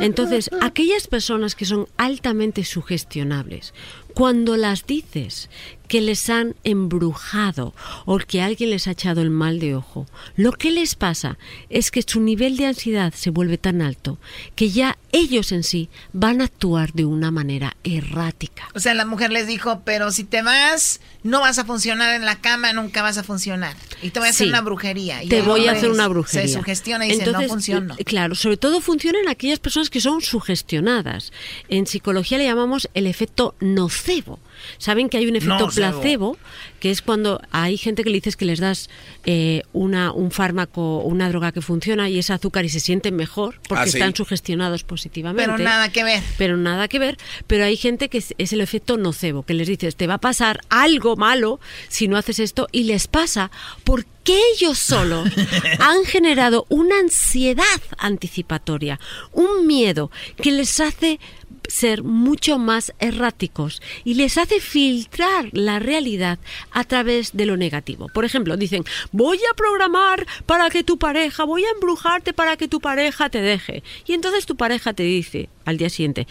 Entonces, 0.00 0.48
aquellas 0.60 1.08
personas 1.08 1.56
que 1.56 1.64
son 1.64 1.88
altamente 1.96 2.64
sugestionables, 2.64 3.74
cuando 4.14 4.56
las 4.56 4.86
dices 4.86 5.50
que 5.86 6.00
les 6.00 6.28
han 6.30 6.54
embrujado 6.64 7.74
o 8.04 8.18
que 8.18 8.42
alguien 8.42 8.70
les 8.70 8.86
ha 8.86 8.92
echado 8.92 9.22
el 9.22 9.30
mal 9.30 9.58
de 9.60 9.74
ojo, 9.74 10.06
lo 10.36 10.52
que 10.52 10.70
les 10.70 10.94
pasa 10.94 11.38
es 11.70 11.90
que 11.90 12.02
su 12.02 12.20
nivel 12.20 12.56
de 12.56 12.66
ansiedad 12.66 13.12
se 13.14 13.30
vuelve 13.30 13.58
tan 13.58 13.82
alto 13.82 14.18
que 14.54 14.70
ya 14.70 14.96
ellos 15.12 15.52
en 15.52 15.62
sí 15.62 15.88
van 16.12 16.40
a 16.40 16.44
actuar 16.44 16.92
de 16.92 17.04
una 17.04 17.30
manera 17.30 17.76
errática. 17.84 18.68
O 18.74 18.80
sea, 18.80 18.94
la 18.94 19.04
mujer 19.04 19.30
les 19.32 19.46
dijo, 19.46 19.82
pero 19.84 20.10
si 20.10 20.24
te 20.24 20.42
vas, 20.42 21.00
no 21.22 21.40
vas 21.40 21.58
a 21.58 21.64
funcionar 21.64 22.14
en 22.14 22.24
la 22.24 22.40
cama, 22.40 22.72
nunca 22.72 23.02
vas 23.02 23.18
a 23.18 23.22
funcionar. 23.22 23.74
Y 24.02 24.10
te 24.10 24.18
voy 24.20 24.28
a 24.28 24.30
hacer 24.30 24.46
Sí. 24.46 24.50
una 24.50 24.60
brujería. 24.60 25.22
Y 25.22 25.28
Te 25.28 25.42
voy 25.42 25.66
a 25.68 25.72
hacer 25.72 25.90
una 25.90 26.04
se 26.04 26.08
brujería. 26.10 26.58
sugestiona 26.58 27.06
y 27.06 27.10
dice, 27.10 27.22
Entonces, 27.24 27.48
no 27.48 27.54
funciona. 27.54 27.94
eh, 27.98 28.04
Claro, 28.04 28.34
sobre 28.34 28.56
todo 28.56 28.80
funciona 28.80 29.18
en 29.20 29.28
aquellas 29.28 29.58
personas 29.58 29.90
que 29.90 30.00
son 30.00 30.20
sugestionadas. 30.20 31.32
En 31.68 31.86
psicología 31.86 32.38
le 32.38 32.44
llamamos 32.44 32.88
el 32.94 33.06
efecto 33.06 33.54
nocebo. 33.60 34.38
Saben 34.78 35.08
que 35.08 35.16
hay 35.18 35.26
un 35.26 35.36
efecto 35.36 35.68
placebo, 35.68 36.36
que 36.80 36.90
es 36.90 37.02
cuando 37.02 37.40
hay 37.50 37.76
gente 37.76 38.02
que 38.04 38.10
le 38.10 38.16
dices 38.16 38.36
que 38.36 38.44
les 38.44 38.60
das 38.60 38.88
eh, 39.24 39.62
una, 39.72 40.12
un 40.12 40.30
fármaco, 40.30 40.98
una 40.98 41.28
droga 41.28 41.52
que 41.52 41.60
funciona 41.62 42.08
y 42.08 42.18
es 42.18 42.30
azúcar 42.30 42.64
y 42.64 42.68
se 42.68 42.80
sienten 42.80 43.16
mejor 43.16 43.60
porque 43.68 43.82
Ah, 43.82 43.86
sí. 43.86 43.98
están 43.98 44.14
sugestionados 44.14 44.84
positivamente. 44.84 45.50
Pero 45.50 45.62
nada 45.62 45.90
que 45.90 46.04
ver. 46.04 46.22
Pero 46.38 46.56
nada 46.56 46.88
que 46.88 46.98
ver. 46.98 47.16
Pero 47.46 47.64
hay 47.64 47.76
gente 47.76 48.08
que 48.08 48.18
es, 48.18 48.34
es 48.38 48.52
el 48.52 48.60
efecto 48.60 48.96
nocebo, 48.96 49.42
que 49.44 49.54
les 49.54 49.68
dices, 49.68 49.96
te 49.96 50.06
va 50.06 50.14
a 50.14 50.18
pasar 50.18 50.60
algo 50.68 51.16
malo 51.16 51.60
si 51.88 52.08
no 52.08 52.16
haces 52.16 52.38
esto, 52.38 52.68
y 52.72 52.84
les 52.84 53.06
pasa 53.08 53.50
porque 53.84 54.38
ellos 54.54 54.78
solos 54.78 55.28
han 55.78 56.04
generado 56.04 56.66
una 56.68 56.98
ansiedad 56.98 57.64
anticipatoria, 57.98 58.98
un 59.32 59.66
miedo 59.66 60.10
que 60.42 60.50
les 60.52 60.80
hace 60.80 61.20
ser 61.68 62.02
mucho 62.02 62.58
más 62.58 62.92
erráticos 62.98 63.82
y 64.04 64.14
les 64.14 64.38
hace 64.38 64.60
filtrar 64.60 65.48
la 65.52 65.78
realidad 65.78 66.38
a 66.70 66.84
través 66.84 67.36
de 67.36 67.46
lo 67.46 67.56
negativo. 67.56 68.08
Por 68.08 68.24
ejemplo, 68.24 68.56
dicen, 68.56 68.84
voy 69.12 69.38
a 69.38 69.54
programar 69.54 70.26
para 70.46 70.70
que 70.70 70.84
tu 70.84 70.98
pareja, 70.98 71.44
voy 71.44 71.64
a 71.64 71.70
embrujarte 71.70 72.32
para 72.32 72.56
que 72.56 72.68
tu 72.68 72.80
pareja 72.80 73.28
te 73.30 73.40
deje. 73.40 73.82
Y 74.06 74.12
entonces 74.12 74.46
tu 74.46 74.56
pareja 74.56 74.92
te 74.92 75.02
dice 75.02 75.48
al 75.64 75.78
día 75.78 75.90
siguiente, 75.90 76.26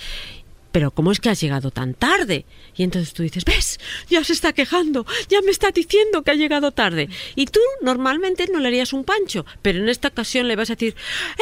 pero 0.75 0.91
¿cómo 0.91 1.13
es 1.13 1.21
que 1.21 1.29
has 1.29 1.39
llegado 1.39 1.71
tan 1.71 1.93
tarde? 1.93 2.45
Y 2.75 2.83
entonces 2.83 3.13
tú 3.13 3.23
dices, 3.23 3.45
ves, 3.45 3.79
ya 4.09 4.21
se 4.25 4.33
está 4.33 4.51
quejando, 4.51 5.05
ya 5.29 5.39
me 5.41 5.51
está 5.51 5.71
diciendo 5.71 6.21
que 6.21 6.31
ha 6.31 6.33
llegado 6.33 6.73
tarde. 6.73 7.07
Y 7.37 7.45
tú 7.45 7.61
normalmente 7.81 8.49
no 8.51 8.59
le 8.59 8.67
harías 8.67 8.91
un 8.91 9.05
pancho, 9.05 9.45
pero 9.61 9.79
en 9.79 9.87
esta 9.87 10.09
ocasión 10.09 10.49
le 10.49 10.57
vas 10.57 10.69
a 10.69 10.73
decir, 10.73 10.93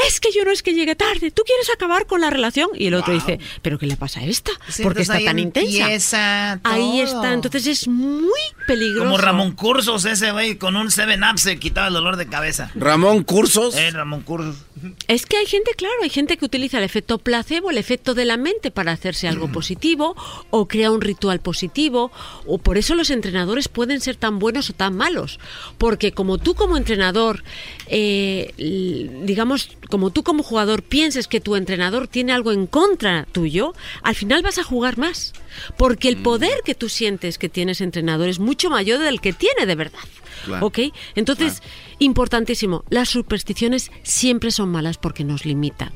es 0.07 0.19
que 0.19 0.31
yo 0.31 0.45
no 0.45 0.51
es 0.51 0.61
que 0.61 0.75
llegue 0.75 0.95
tarde, 0.95 1.31
tú 1.31 1.41
quieres 1.47 1.67
acabar 1.73 2.05
con 2.05 2.21
la 2.21 2.29
relación. 2.29 2.69
Y 2.75 2.85
el 2.85 2.93
otro 2.93 3.11
dice, 3.11 3.39
pero 3.63 3.79
¿qué 3.79 3.87
le 3.87 3.97
pasa 3.97 4.19
a 4.19 4.25
esta? 4.25 4.51
Sí, 4.67 4.83
¿Por 4.83 4.93
qué 4.93 5.01
entonces 5.01 5.15
está 5.15 5.31
tan 5.31 5.39
intensa? 5.39 6.59
Ahí 6.61 7.01
está, 7.01 7.33
entonces 7.33 7.65
es 7.65 7.87
muy 7.87 8.29
peligroso. 8.67 9.05
Como 9.05 9.17
Ramón 9.17 9.53
Cursos, 9.53 10.05
ese 10.05 10.31
güey, 10.31 10.59
con 10.59 10.75
un 10.75 10.89
7-Up 10.89 11.39
se 11.39 11.57
quitaba 11.57 11.87
el 11.87 11.93
dolor 11.95 12.17
de 12.17 12.27
cabeza. 12.27 12.69
Ramón 12.75 13.23
Cursos. 13.23 13.75
Eh, 13.77 13.89
Ramón 13.89 14.21
Cursos. 14.21 14.57
Es 15.07 15.25
que 15.25 15.37
hay 15.37 15.47
gente, 15.47 15.71
claro, 15.75 15.95
hay 16.03 16.11
gente 16.11 16.37
que 16.37 16.45
utiliza 16.45 16.77
el 16.77 16.83
efecto 16.83 17.17
placebo, 17.17 17.71
el 17.71 17.79
efecto 17.79 18.13
de 18.13 18.25
la 18.25 18.37
mente 18.37 18.69
para 18.69 18.91
hacerse 18.91 19.22
algo 19.27 19.51
positivo 19.51 20.15
o 20.49 20.67
crea 20.67 20.91
un 20.91 21.01
ritual 21.01 21.39
positivo 21.39 22.11
o 22.45 22.57
por 22.57 22.77
eso 22.77 22.95
los 22.95 23.09
entrenadores 23.09 23.67
pueden 23.67 23.99
ser 24.01 24.15
tan 24.15 24.39
buenos 24.39 24.69
o 24.69 24.73
tan 24.73 24.95
malos. 24.95 25.39
Porque 25.77 26.11
como 26.11 26.37
tú 26.37 26.55
como 26.55 26.77
entrenador, 26.77 27.43
eh, 27.87 28.53
digamos, 29.23 29.69
como 29.89 30.11
tú 30.11 30.23
como 30.23 30.43
jugador 30.43 30.83
pienses 30.83 31.27
que 31.27 31.41
tu 31.41 31.55
entrenador 31.55 32.07
tiene 32.07 32.33
algo 32.33 32.51
en 32.51 32.67
contra 32.67 33.27
tuyo, 33.31 33.73
al 34.01 34.15
final 34.15 34.41
vas 34.41 34.57
a 34.57 34.63
jugar 34.63 34.97
más. 34.97 35.33
Porque 35.77 36.09
el 36.09 36.17
poder 36.17 36.59
que 36.65 36.75
tú 36.75 36.89
sientes 36.89 37.37
que 37.37 37.49
tienes 37.49 37.81
entrenador 37.81 38.29
es 38.29 38.39
mucho 38.39 38.69
mayor 38.69 38.99
del 38.99 39.21
que 39.21 39.33
tiene 39.33 39.65
de 39.65 39.75
verdad. 39.75 39.99
Claro. 40.45 40.65
¿Ok? 40.65 40.79
Entonces, 41.15 41.61
importantísimo, 41.99 42.83
las 42.89 43.09
supersticiones 43.09 43.91
siempre 44.03 44.51
son 44.51 44.69
malas 44.69 44.97
porque 44.97 45.23
nos 45.23 45.45
limitan. 45.45 45.91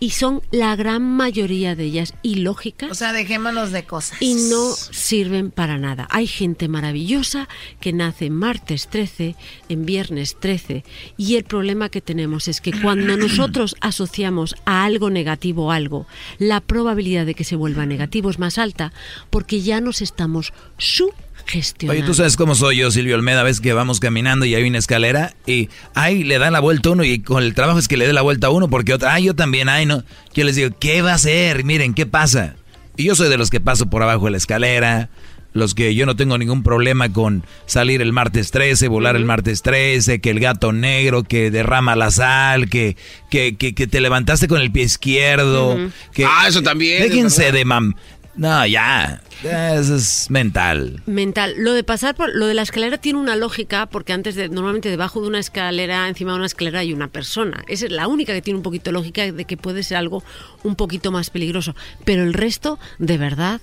Y 0.00 0.10
son 0.10 0.42
la 0.50 0.74
gran 0.76 1.02
mayoría 1.02 1.76
de 1.76 1.84
ellas 1.84 2.14
ilógicas. 2.22 2.90
O 2.90 2.94
sea, 2.94 3.12
dejémonos 3.12 3.70
de 3.70 3.84
cosas. 3.84 4.20
Y 4.20 4.34
no 4.34 4.72
sirven 4.72 5.50
para 5.50 5.78
nada. 5.78 6.08
Hay 6.10 6.26
gente 6.26 6.68
maravillosa 6.68 7.48
que 7.80 7.92
nace 7.92 8.30
martes 8.30 8.88
13, 8.88 9.36
en 9.68 9.86
viernes 9.86 10.36
13. 10.40 10.84
Y 11.16 11.36
el 11.36 11.44
problema 11.44 11.88
que 11.88 12.00
tenemos 12.00 12.48
es 12.48 12.60
que 12.60 12.72
cuando 12.72 13.16
nosotros 13.16 13.76
asociamos 13.80 14.56
a 14.64 14.84
algo 14.84 15.10
negativo 15.10 15.70
algo, 15.70 16.06
la 16.38 16.60
probabilidad 16.60 17.26
de 17.26 17.34
que 17.34 17.44
se 17.44 17.56
vuelva 17.56 17.86
negativo 17.86 18.30
es 18.30 18.38
más 18.38 18.58
alta 18.58 18.92
porque 19.30 19.60
ya 19.60 19.80
nos 19.80 20.02
estamos 20.02 20.52
sugestionando. 20.78 21.98
Oye, 21.98 22.06
tú 22.06 22.14
sabes 22.14 22.36
cómo 22.36 22.54
soy 22.54 22.78
yo, 22.78 22.90
Silvio 22.90 23.14
Olmeda. 23.14 23.42
Ves 23.42 23.60
que 23.60 23.72
vamos 23.72 24.00
caminando 24.00 24.44
y 24.46 24.54
hay 24.54 24.68
una 24.68 24.78
escalera 24.78 25.34
y 25.46 25.68
ahí 25.94 26.24
le 26.24 26.38
dan 26.38 26.52
la 26.52 26.60
vuelta 26.60 26.88
a 26.88 26.92
uno 26.92 27.04
y 27.04 27.20
con 27.20 27.42
el 27.42 27.54
trabajo 27.54 27.78
es 27.78 27.88
que 27.88 27.96
le 27.96 28.06
dé 28.06 28.12
la 28.12 28.22
vuelta 28.22 28.48
a 28.48 28.50
uno 28.50 28.68
porque 28.68 28.94
otra, 28.94 29.14
ay, 29.14 29.24
yo 29.24 29.34
también, 29.34 29.68
ay, 29.68 29.86
no. 29.86 30.04
Yo 30.34 30.44
les 30.44 30.56
digo, 30.56 30.70
¿qué 30.78 31.02
va 31.02 31.12
a 31.12 31.14
hacer? 31.14 31.64
Miren, 31.64 31.94
¿qué 31.94 32.06
pasa? 32.06 32.56
Y 32.96 33.04
yo 33.04 33.14
soy 33.14 33.28
de 33.28 33.38
los 33.38 33.50
que 33.50 33.60
paso 33.60 33.88
por 33.88 34.02
abajo 34.02 34.26
de 34.26 34.32
la 34.32 34.36
escalera, 34.36 35.08
los 35.54 35.74
que 35.74 35.94
yo 35.94 36.06
no 36.06 36.16
tengo 36.16 36.38
ningún 36.38 36.62
problema 36.62 37.12
con 37.12 37.44
salir 37.66 38.00
el 38.02 38.12
martes 38.12 38.50
13, 38.50 38.88
volar 38.88 39.16
el 39.16 39.24
martes 39.24 39.62
13, 39.62 40.20
que 40.20 40.30
el 40.30 40.40
gato 40.40 40.72
negro, 40.72 41.24
que 41.24 41.50
derrama 41.50 41.96
la 41.96 42.10
sal, 42.10 42.68
que, 42.70 42.96
que, 43.30 43.56
que, 43.56 43.74
que 43.74 43.86
te 43.86 44.00
levantaste 44.00 44.48
con 44.48 44.60
el 44.60 44.72
pie 44.72 44.84
izquierdo. 44.84 45.78
Que, 46.14 46.24
Ah, 46.26 46.46
eso 46.48 46.62
también, 46.62 47.02
Déjense 47.02 47.52
de 47.52 47.64
mam... 47.64 47.94
No, 48.34 48.66
ya. 48.66 49.20
Eso 49.42 49.96
es 49.96 50.30
mental. 50.30 51.02
mental. 51.06 51.54
Lo 51.58 51.72
de 51.72 51.84
pasar 51.84 52.14
por 52.14 52.34
lo 52.34 52.46
de 52.46 52.54
la 52.54 52.62
escalera 52.62 52.98
tiene 52.98 53.18
una 53.18 53.36
lógica 53.36 53.86
porque 53.86 54.12
antes 54.12 54.34
de 54.34 54.48
normalmente 54.48 54.88
debajo 54.88 55.20
de 55.20 55.28
una 55.28 55.38
escalera, 55.38 56.08
encima 56.08 56.32
de 56.32 56.38
una 56.38 56.46
escalera 56.46 56.80
hay 56.80 56.92
una 56.92 57.08
persona. 57.08 57.64
Esa 57.68 57.86
es 57.86 57.92
la 57.92 58.06
única 58.08 58.32
que 58.32 58.42
tiene 58.42 58.58
un 58.58 58.62
poquito 58.62 58.92
lógica 58.92 59.30
de 59.30 59.44
que 59.44 59.56
puede 59.56 59.82
ser 59.82 59.98
algo 59.98 60.22
un 60.62 60.76
poquito 60.76 61.10
más 61.12 61.30
peligroso, 61.30 61.74
pero 62.04 62.22
el 62.22 62.34
resto 62.34 62.78
de 62.98 63.18
verdad 63.18 63.60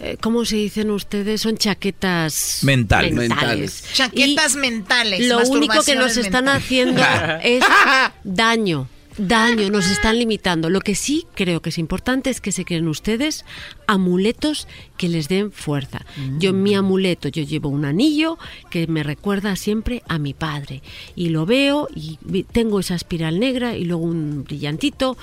eh, 0.00 0.18
¿Cómo 0.20 0.44
se 0.44 0.56
dicen 0.56 0.90
ustedes? 0.90 1.40
Son 1.40 1.56
chaquetas 1.56 2.58
Mental. 2.62 3.12
mentales. 3.12 3.84
Chaquetas 3.94 4.54
mentales. 4.56 5.26
Lo 5.26 5.38
único 5.48 5.82
que 5.82 5.96
nos 5.96 6.16
están 6.18 6.44
mentales. 6.44 6.64
haciendo 6.64 7.02
es 7.42 7.64
daño. 8.22 8.88
Daño, 9.18 9.70
nos 9.70 9.90
están 9.90 10.18
limitando. 10.18 10.68
Lo 10.68 10.80
que 10.80 10.94
sí 10.94 11.26
creo 11.34 11.62
que 11.62 11.70
es 11.70 11.78
importante 11.78 12.28
es 12.28 12.42
que 12.42 12.52
se 12.52 12.66
creen 12.66 12.86
ustedes 12.86 13.46
amuletos 13.86 14.68
que 14.98 15.08
les 15.08 15.28
den 15.28 15.52
fuerza. 15.52 16.04
Yo 16.38 16.50
en 16.50 16.62
mi 16.62 16.74
amuleto, 16.74 17.28
yo 17.28 17.42
llevo 17.42 17.70
un 17.70 17.86
anillo 17.86 18.38
que 18.70 18.86
me 18.86 19.02
recuerda 19.02 19.56
siempre 19.56 20.02
a 20.06 20.18
mi 20.18 20.34
padre. 20.34 20.82
Y 21.14 21.30
lo 21.30 21.46
veo 21.46 21.88
y 21.94 22.18
tengo 22.52 22.80
esa 22.80 22.94
espiral 22.94 23.40
negra 23.40 23.74
y 23.74 23.84
luego 23.84 24.04
un 24.04 24.44
brillantito. 24.44 25.16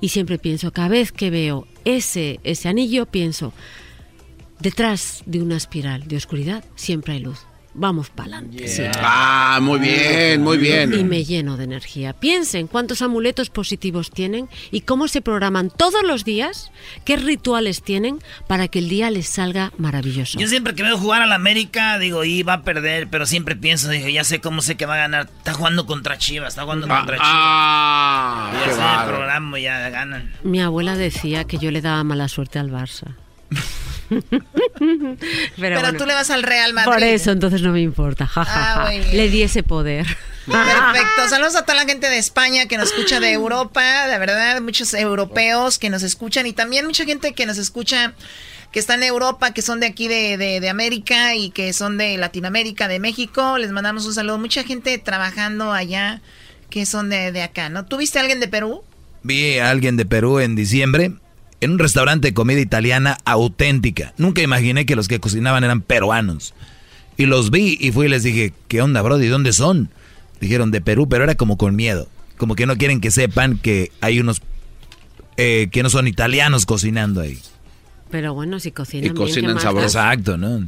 Y 0.00 0.08
siempre 0.08 0.38
pienso, 0.38 0.72
cada 0.72 0.88
vez 0.88 1.12
que 1.12 1.30
veo 1.30 1.66
ese, 1.84 2.40
ese 2.42 2.68
anillo, 2.68 3.04
pienso, 3.04 3.52
detrás 4.60 5.22
de 5.26 5.42
una 5.42 5.56
espiral 5.56 6.08
de 6.08 6.16
oscuridad 6.16 6.64
siempre 6.74 7.14
hay 7.14 7.20
luz. 7.20 7.40
Vamos 7.78 8.08
para 8.08 8.38
adelante. 8.38 8.90
Ah, 9.02 9.58
muy 9.60 9.78
bien, 9.78 10.42
muy 10.42 10.56
bien. 10.56 10.94
Y 10.94 11.04
me 11.04 11.24
lleno 11.24 11.58
de 11.58 11.64
energía. 11.64 12.14
Piensen 12.14 12.68
cuántos 12.68 13.02
amuletos 13.02 13.50
positivos 13.50 14.10
tienen 14.10 14.48
y 14.70 14.80
cómo 14.80 15.08
se 15.08 15.20
programan 15.20 15.68
todos 15.68 16.02
los 16.02 16.24
días, 16.24 16.72
qué 17.04 17.16
rituales 17.16 17.82
tienen 17.82 18.18
para 18.46 18.68
que 18.68 18.78
el 18.78 18.88
día 18.88 19.10
les 19.10 19.28
salga 19.28 19.72
maravilloso. 19.76 20.38
Yo 20.38 20.48
siempre 20.48 20.74
que 20.74 20.82
veo 20.82 20.96
jugar 20.96 21.20
a 21.20 21.26
la 21.26 21.34
América, 21.34 21.98
digo, 21.98 22.24
y 22.24 22.42
va 22.42 22.54
a 22.54 22.62
perder, 22.62 23.08
pero 23.08 23.26
siempre 23.26 23.56
pienso, 23.56 23.90
digo, 23.90 24.08
ya 24.08 24.24
sé 24.24 24.40
cómo 24.40 24.62
sé 24.62 24.76
que 24.76 24.86
va 24.86 24.94
a 24.94 24.98
ganar. 24.98 25.28
Está 25.36 25.52
jugando 25.52 25.84
contra 25.84 26.16
Chivas, 26.16 26.48
está 26.48 26.62
jugando 26.62 26.88
contra 26.88 27.16
Chivas. 27.16 27.30
Ah, 27.30 28.52
ya 28.54 28.64
qué 28.64 28.72
sé 28.72 28.80
el 28.80 29.06
programa, 29.06 29.58
ya 29.58 29.90
ganan. 29.90 30.32
Mi 30.42 30.62
abuela 30.62 30.96
decía 30.96 31.44
que 31.44 31.58
yo 31.58 31.70
le 31.70 31.82
daba 31.82 32.02
mala 32.04 32.28
suerte 32.28 32.58
al 32.58 32.70
Barça. 32.70 33.16
Pero, 34.78 35.16
Pero 35.56 35.80
bueno, 35.80 35.98
tú 35.98 36.06
le 36.06 36.14
vas 36.14 36.30
al 36.30 36.42
Real 36.42 36.72
Madrid. 36.72 36.92
por 36.92 37.02
eso 37.02 37.30
entonces 37.32 37.62
no 37.62 37.72
me 37.72 37.80
importa. 37.80 38.26
ja, 38.26 38.44
ja, 38.44 38.82
Ah, 38.84 38.92
ja. 38.92 39.12
Le 39.12 39.28
di 39.30 39.42
ese 39.42 39.62
poder. 39.62 40.06
Perfecto. 40.46 41.28
Saludos 41.28 41.56
a 41.56 41.62
toda 41.62 41.74
la 41.76 41.84
gente 41.90 42.08
de 42.08 42.18
España 42.18 42.66
que 42.66 42.76
nos 42.78 42.90
escucha 42.92 43.20
de 43.20 43.32
Europa, 43.32 44.06
de 44.06 44.18
verdad, 44.18 44.60
muchos 44.60 44.94
europeos 44.94 45.78
que 45.78 45.90
nos 45.90 46.02
escuchan 46.02 46.46
y 46.46 46.52
también 46.52 46.86
mucha 46.86 47.04
gente 47.04 47.32
que 47.32 47.46
nos 47.46 47.58
escucha 47.58 48.14
que 48.72 48.78
está 48.80 48.94
en 48.94 49.04
Europa, 49.04 49.52
que 49.52 49.62
son 49.62 49.80
de 49.80 49.86
aquí 49.86 50.06
de, 50.08 50.36
de- 50.36 50.60
de 50.60 50.68
América 50.68 51.34
y 51.34 51.50
que 51.50 51.72
son 51.72 51.96
de 51.98 52.16
Latinoamérica, 52.18 52.88
de 52.88 52.98
México. 53.00 53.58
Les 53.58 53.70
mandamos 53.72 54.04
un 54.06 54.14
saludo. 54.14 54.38
Mucha 54.38 54.64
gente 54.64 54.98
trabajando 54.98 55.72
allá 55.72 56.20
que 56.70 56.84
son 56.84 57.08
de, 57.08 57.32
de 57.32 57.42
acá, 57.42 57.68
¿no? 57.68 57.86
¿Tuviste 57.86 58.18
a 58.18 58.22
alguien 58.22 58.38
de 58.40 58.48
Perú? 58.48 58.82
Vi 59.22 59.58
a 59.58 59.70
alguien 59.70 59.96
de 59.96 60.04
Perú 60.04 60.40
en 60.40 60.54
diciembre 60.56 61.12
en 61.60 61.72
un 61.72 61.78
restaurante 61.78 62.28
de 62.28 62.34
comida 62.34 62.60
italiana 62.60 63.18
auténtica. 63.24 64.12
Nunca 64.18 64.42
imaginé 64.42 64.86
que 64.86 64.96
los 64.96 65.08
que 65.08 65.20
cocinaban 65.20 65.64
eran 65.64 65.80
peruanos. 65.80 66.54
Y 67.16 67.26
los 67.26 67.50
vi 67.50 67.78
y 67.80 67.92
fui 67.92 68.06
y 68.06 68.08
les 68.10 68.22
dije, 68.22 68.52
¿qué 68.68 68.82
onda, 68.82 69.02
Brody? 69.02 69.28
¿Dónde 69.28 69.52
son? 69.52 69.90
Dijeron 70.40 70.70
de 70.70 70.80
Perú, 70.80 71.08
pero 71.08 71.24
era 71.24 71.34
como 71.34 71.56
con 71.56 71.74
miedo. 71.74 72.08
Como 72.36 72.54
que 72.54 72.66
no 72.66 72.76
quieren 72.76 73.00
que 73.00 73.10
sepan 73.10 73.58
que 73.58 73.90
hay 74.00 74.20
unos 74.20 74.42
eh, 75.38 75.68
que 75.70 75.82
no 75.82 75.90
son 75.90 76.06
italianos 76.08 76.66
cocinando 76.66 77.20
ahí. 77.20 77.38
Pero 78.10 78.34
bueno, 78.34 78.60
si 78.60 78.72
cocinan 78.72 79.14
bien, 79.14 79.34
¿qué 79.34 79.42
más 79.42 79.64
da? 79.64 79.82
Exacto, 79.82 80.36
¿no? 80.36 80.66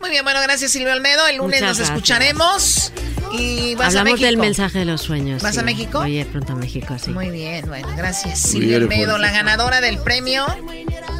Muy 0.00 0.10
bien, 0.10 0.24
bueno, 0.24 0.40
gracias 0.42 0.72
Silvio 0.72 0.92
Almedo. 0.92 1.26
El 1.26 1.38
lunes 1.38 1.60
Muchas 1.60 1.68
nos 1.68 1.76
gracias. 1.78 1.96
escucharemos 1.96 2.92
y 3.32 3.74
vas 3.74 3.84
a 3.96 4.00
Hablamos 4.00 4.12
México. 4.12 4.26
del 4.26 4.36
mensaje 4.38 4.78
de 4.78 4.84
los 4.84 5.00
sueños. 5.02 5.42
¿Vas 5.42 5.58
a. 5.58 5.62
México? 5.62 6.00
A 6.00 6.08
ir 6.08 6.26
pronto 6.28 6.52
a 6.52 6.56
México, 6.56 6.96
sí. 7.02 7.10
Muy 7.10 7.30
bien, 7.30 7.66
bueno, 7.66 7.88
gracias. 7.96 8.38
Silvia 8.40 8.78
bien, 8.78 8.82
Almedo, 8.92 9.18
la 9.18 9.30
ganadora 9.30 9.80
del 9.80 9.98
premio. 9.98 10.46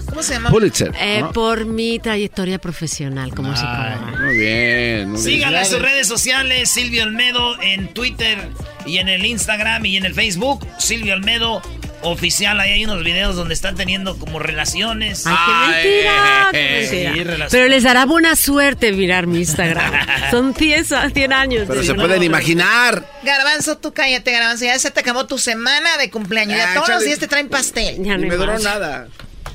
¿Cómo 0.09 0.23
se 0.23 0.35
llama? 0.35 0.51
Pulitzer. 0.51 0.93
Eh, 0.99 1.21
¿no? 1.21 1.33
Por 1.33 1.67
mi 1.67 1.99
trayectoria 1.99 2.59
profesional 2.59 3.35
como 3.35 3.55
psicóloga. 3.55 4.15
Muy 4.25 4.39
bien. 4.39 5.11
muy. 5.13 5.21
Síganla 5.21 5.61
en 5.61 5.67
sus 5.67 5.83
redes 5.83 6.07
sociales, 6.09 6.71
Silvio 6.71 7.03
Olmedo 7.05 7.61
en 7.61 7.93
Twitter 7.93 8.49
y 8.87 8.99
en 8.99 9.09
el 9.09 9.27
Instagram 9.27 9.85
y 9.85 9.97
en 9.97 10.07
el 10.07 10.15
Facebook, 10.15 10.67
Silvio 10.79 11.15
Olmedo 11.15 11.61
oficial. 12.03 12.59
Ahí 12.61 12.73
hay 12.73 12.85
unos 12.85 13.03
videos 13.05 13.37
donde 13.37 13.55
están 13.55 13.75
teniendo 13.77 14.19
como 14.19 14.39
relaciones. 14.39 15.25
¡Ay, 15.27 15.73
qué 15.83 15.89
mentira! 15.89 16.49
qué 16.53 16.87
Sí, 16.91 16.97
mentira! 16.97 17.25
relaciones. 17.25 17.53
Pero 17.53 17.69
les 17.69 17.83
dará 17.83 18.05
buena 18.07 18.37
suerte 18.37 18.93
mirar 18.93 19.27
mi 19.27 19.39
Instagram. 19.39 19.93
Son 20.31 20.55
100, 20.55 20.87
100 21.15 21.33
años. 21.33 21.65
Pero 21.69 21.83
se 21.83 21.95
pueden 21.95 22.23
imaginar. 22.23 23.05
Garbanzo, 23.23 23.79
tú 23.79 23.93
cállate, 23.93 24.31
Garbanzo. 24.33 24.65
Ya 24.65 24.79
se 24.79 24.91
te 24.91 25.01
acabó 25.01 25.27
tu 25.27 25.39
semana 25.39 25.97
de 25.99 26.11
cumpleaños. 26.11 26.57
Ya 26.57 26.71
Ah, 26.71 26.75
todos 26.75 26.89
los 26.89 26.97
chale. 26.99 27.07
días 27.07 27.19
te 27.19 27.29
traen 27.29 27.49
pastel. 27.49 28.03
Ya 28.03 28.17
no 28.17 28.27
me 28.27 28.37
duró 28.37 28.59
nada. 28.59 29.09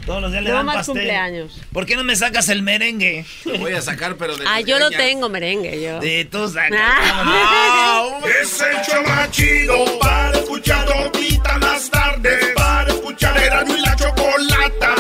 Todos 0.06 0.22
los 0.22 0.32
días 0.32 0.44
le 0.44 0.52
dan 0.52 0.66
pastel. 0.66 0.86
cumpleaños. 0.96 1.62
¿Por 1.72 1.86
qué 1.86 1.96
no 1.96 2.04
me 2.04 2.16
sacas 2.16 2.50
el 2.50 2.62
merengue? 2.62 3.26
Lo 3.46 3.58
voy 3.58 3.74
a 3.74 3.82
sacar, 3.82 4.16
pero 4.18 4.36
de 4.38 4.46
Ah, 4.48 4.60
yo 4.62 4.78
lo 4.80 4.90
tengo 4.92 5.30
merengue, 5.30 5.82
yo. 5.82 6.00
De 6.00 6.26
tú 6.26 6.48
sacas. 6.50 6.80
Ah. 6.82 8.20
ah 8.22 8.28
es 8.42 8.62
el 8.62 8.82
show 8.86 9.04
más 9.08 9.32
chido 9.32 10.00
para 10.00 10.38
escuchar 10.38 10.88
ahorita 10.92 11.58
más 11.60 11.90
tarde. 11.90 12.54
Para 12.56 12.92
escuchar 12.92 13.38
era 13.38 13.64
y 13.66 13.80
la 13.82 13.96
chocolata 13.96 14.96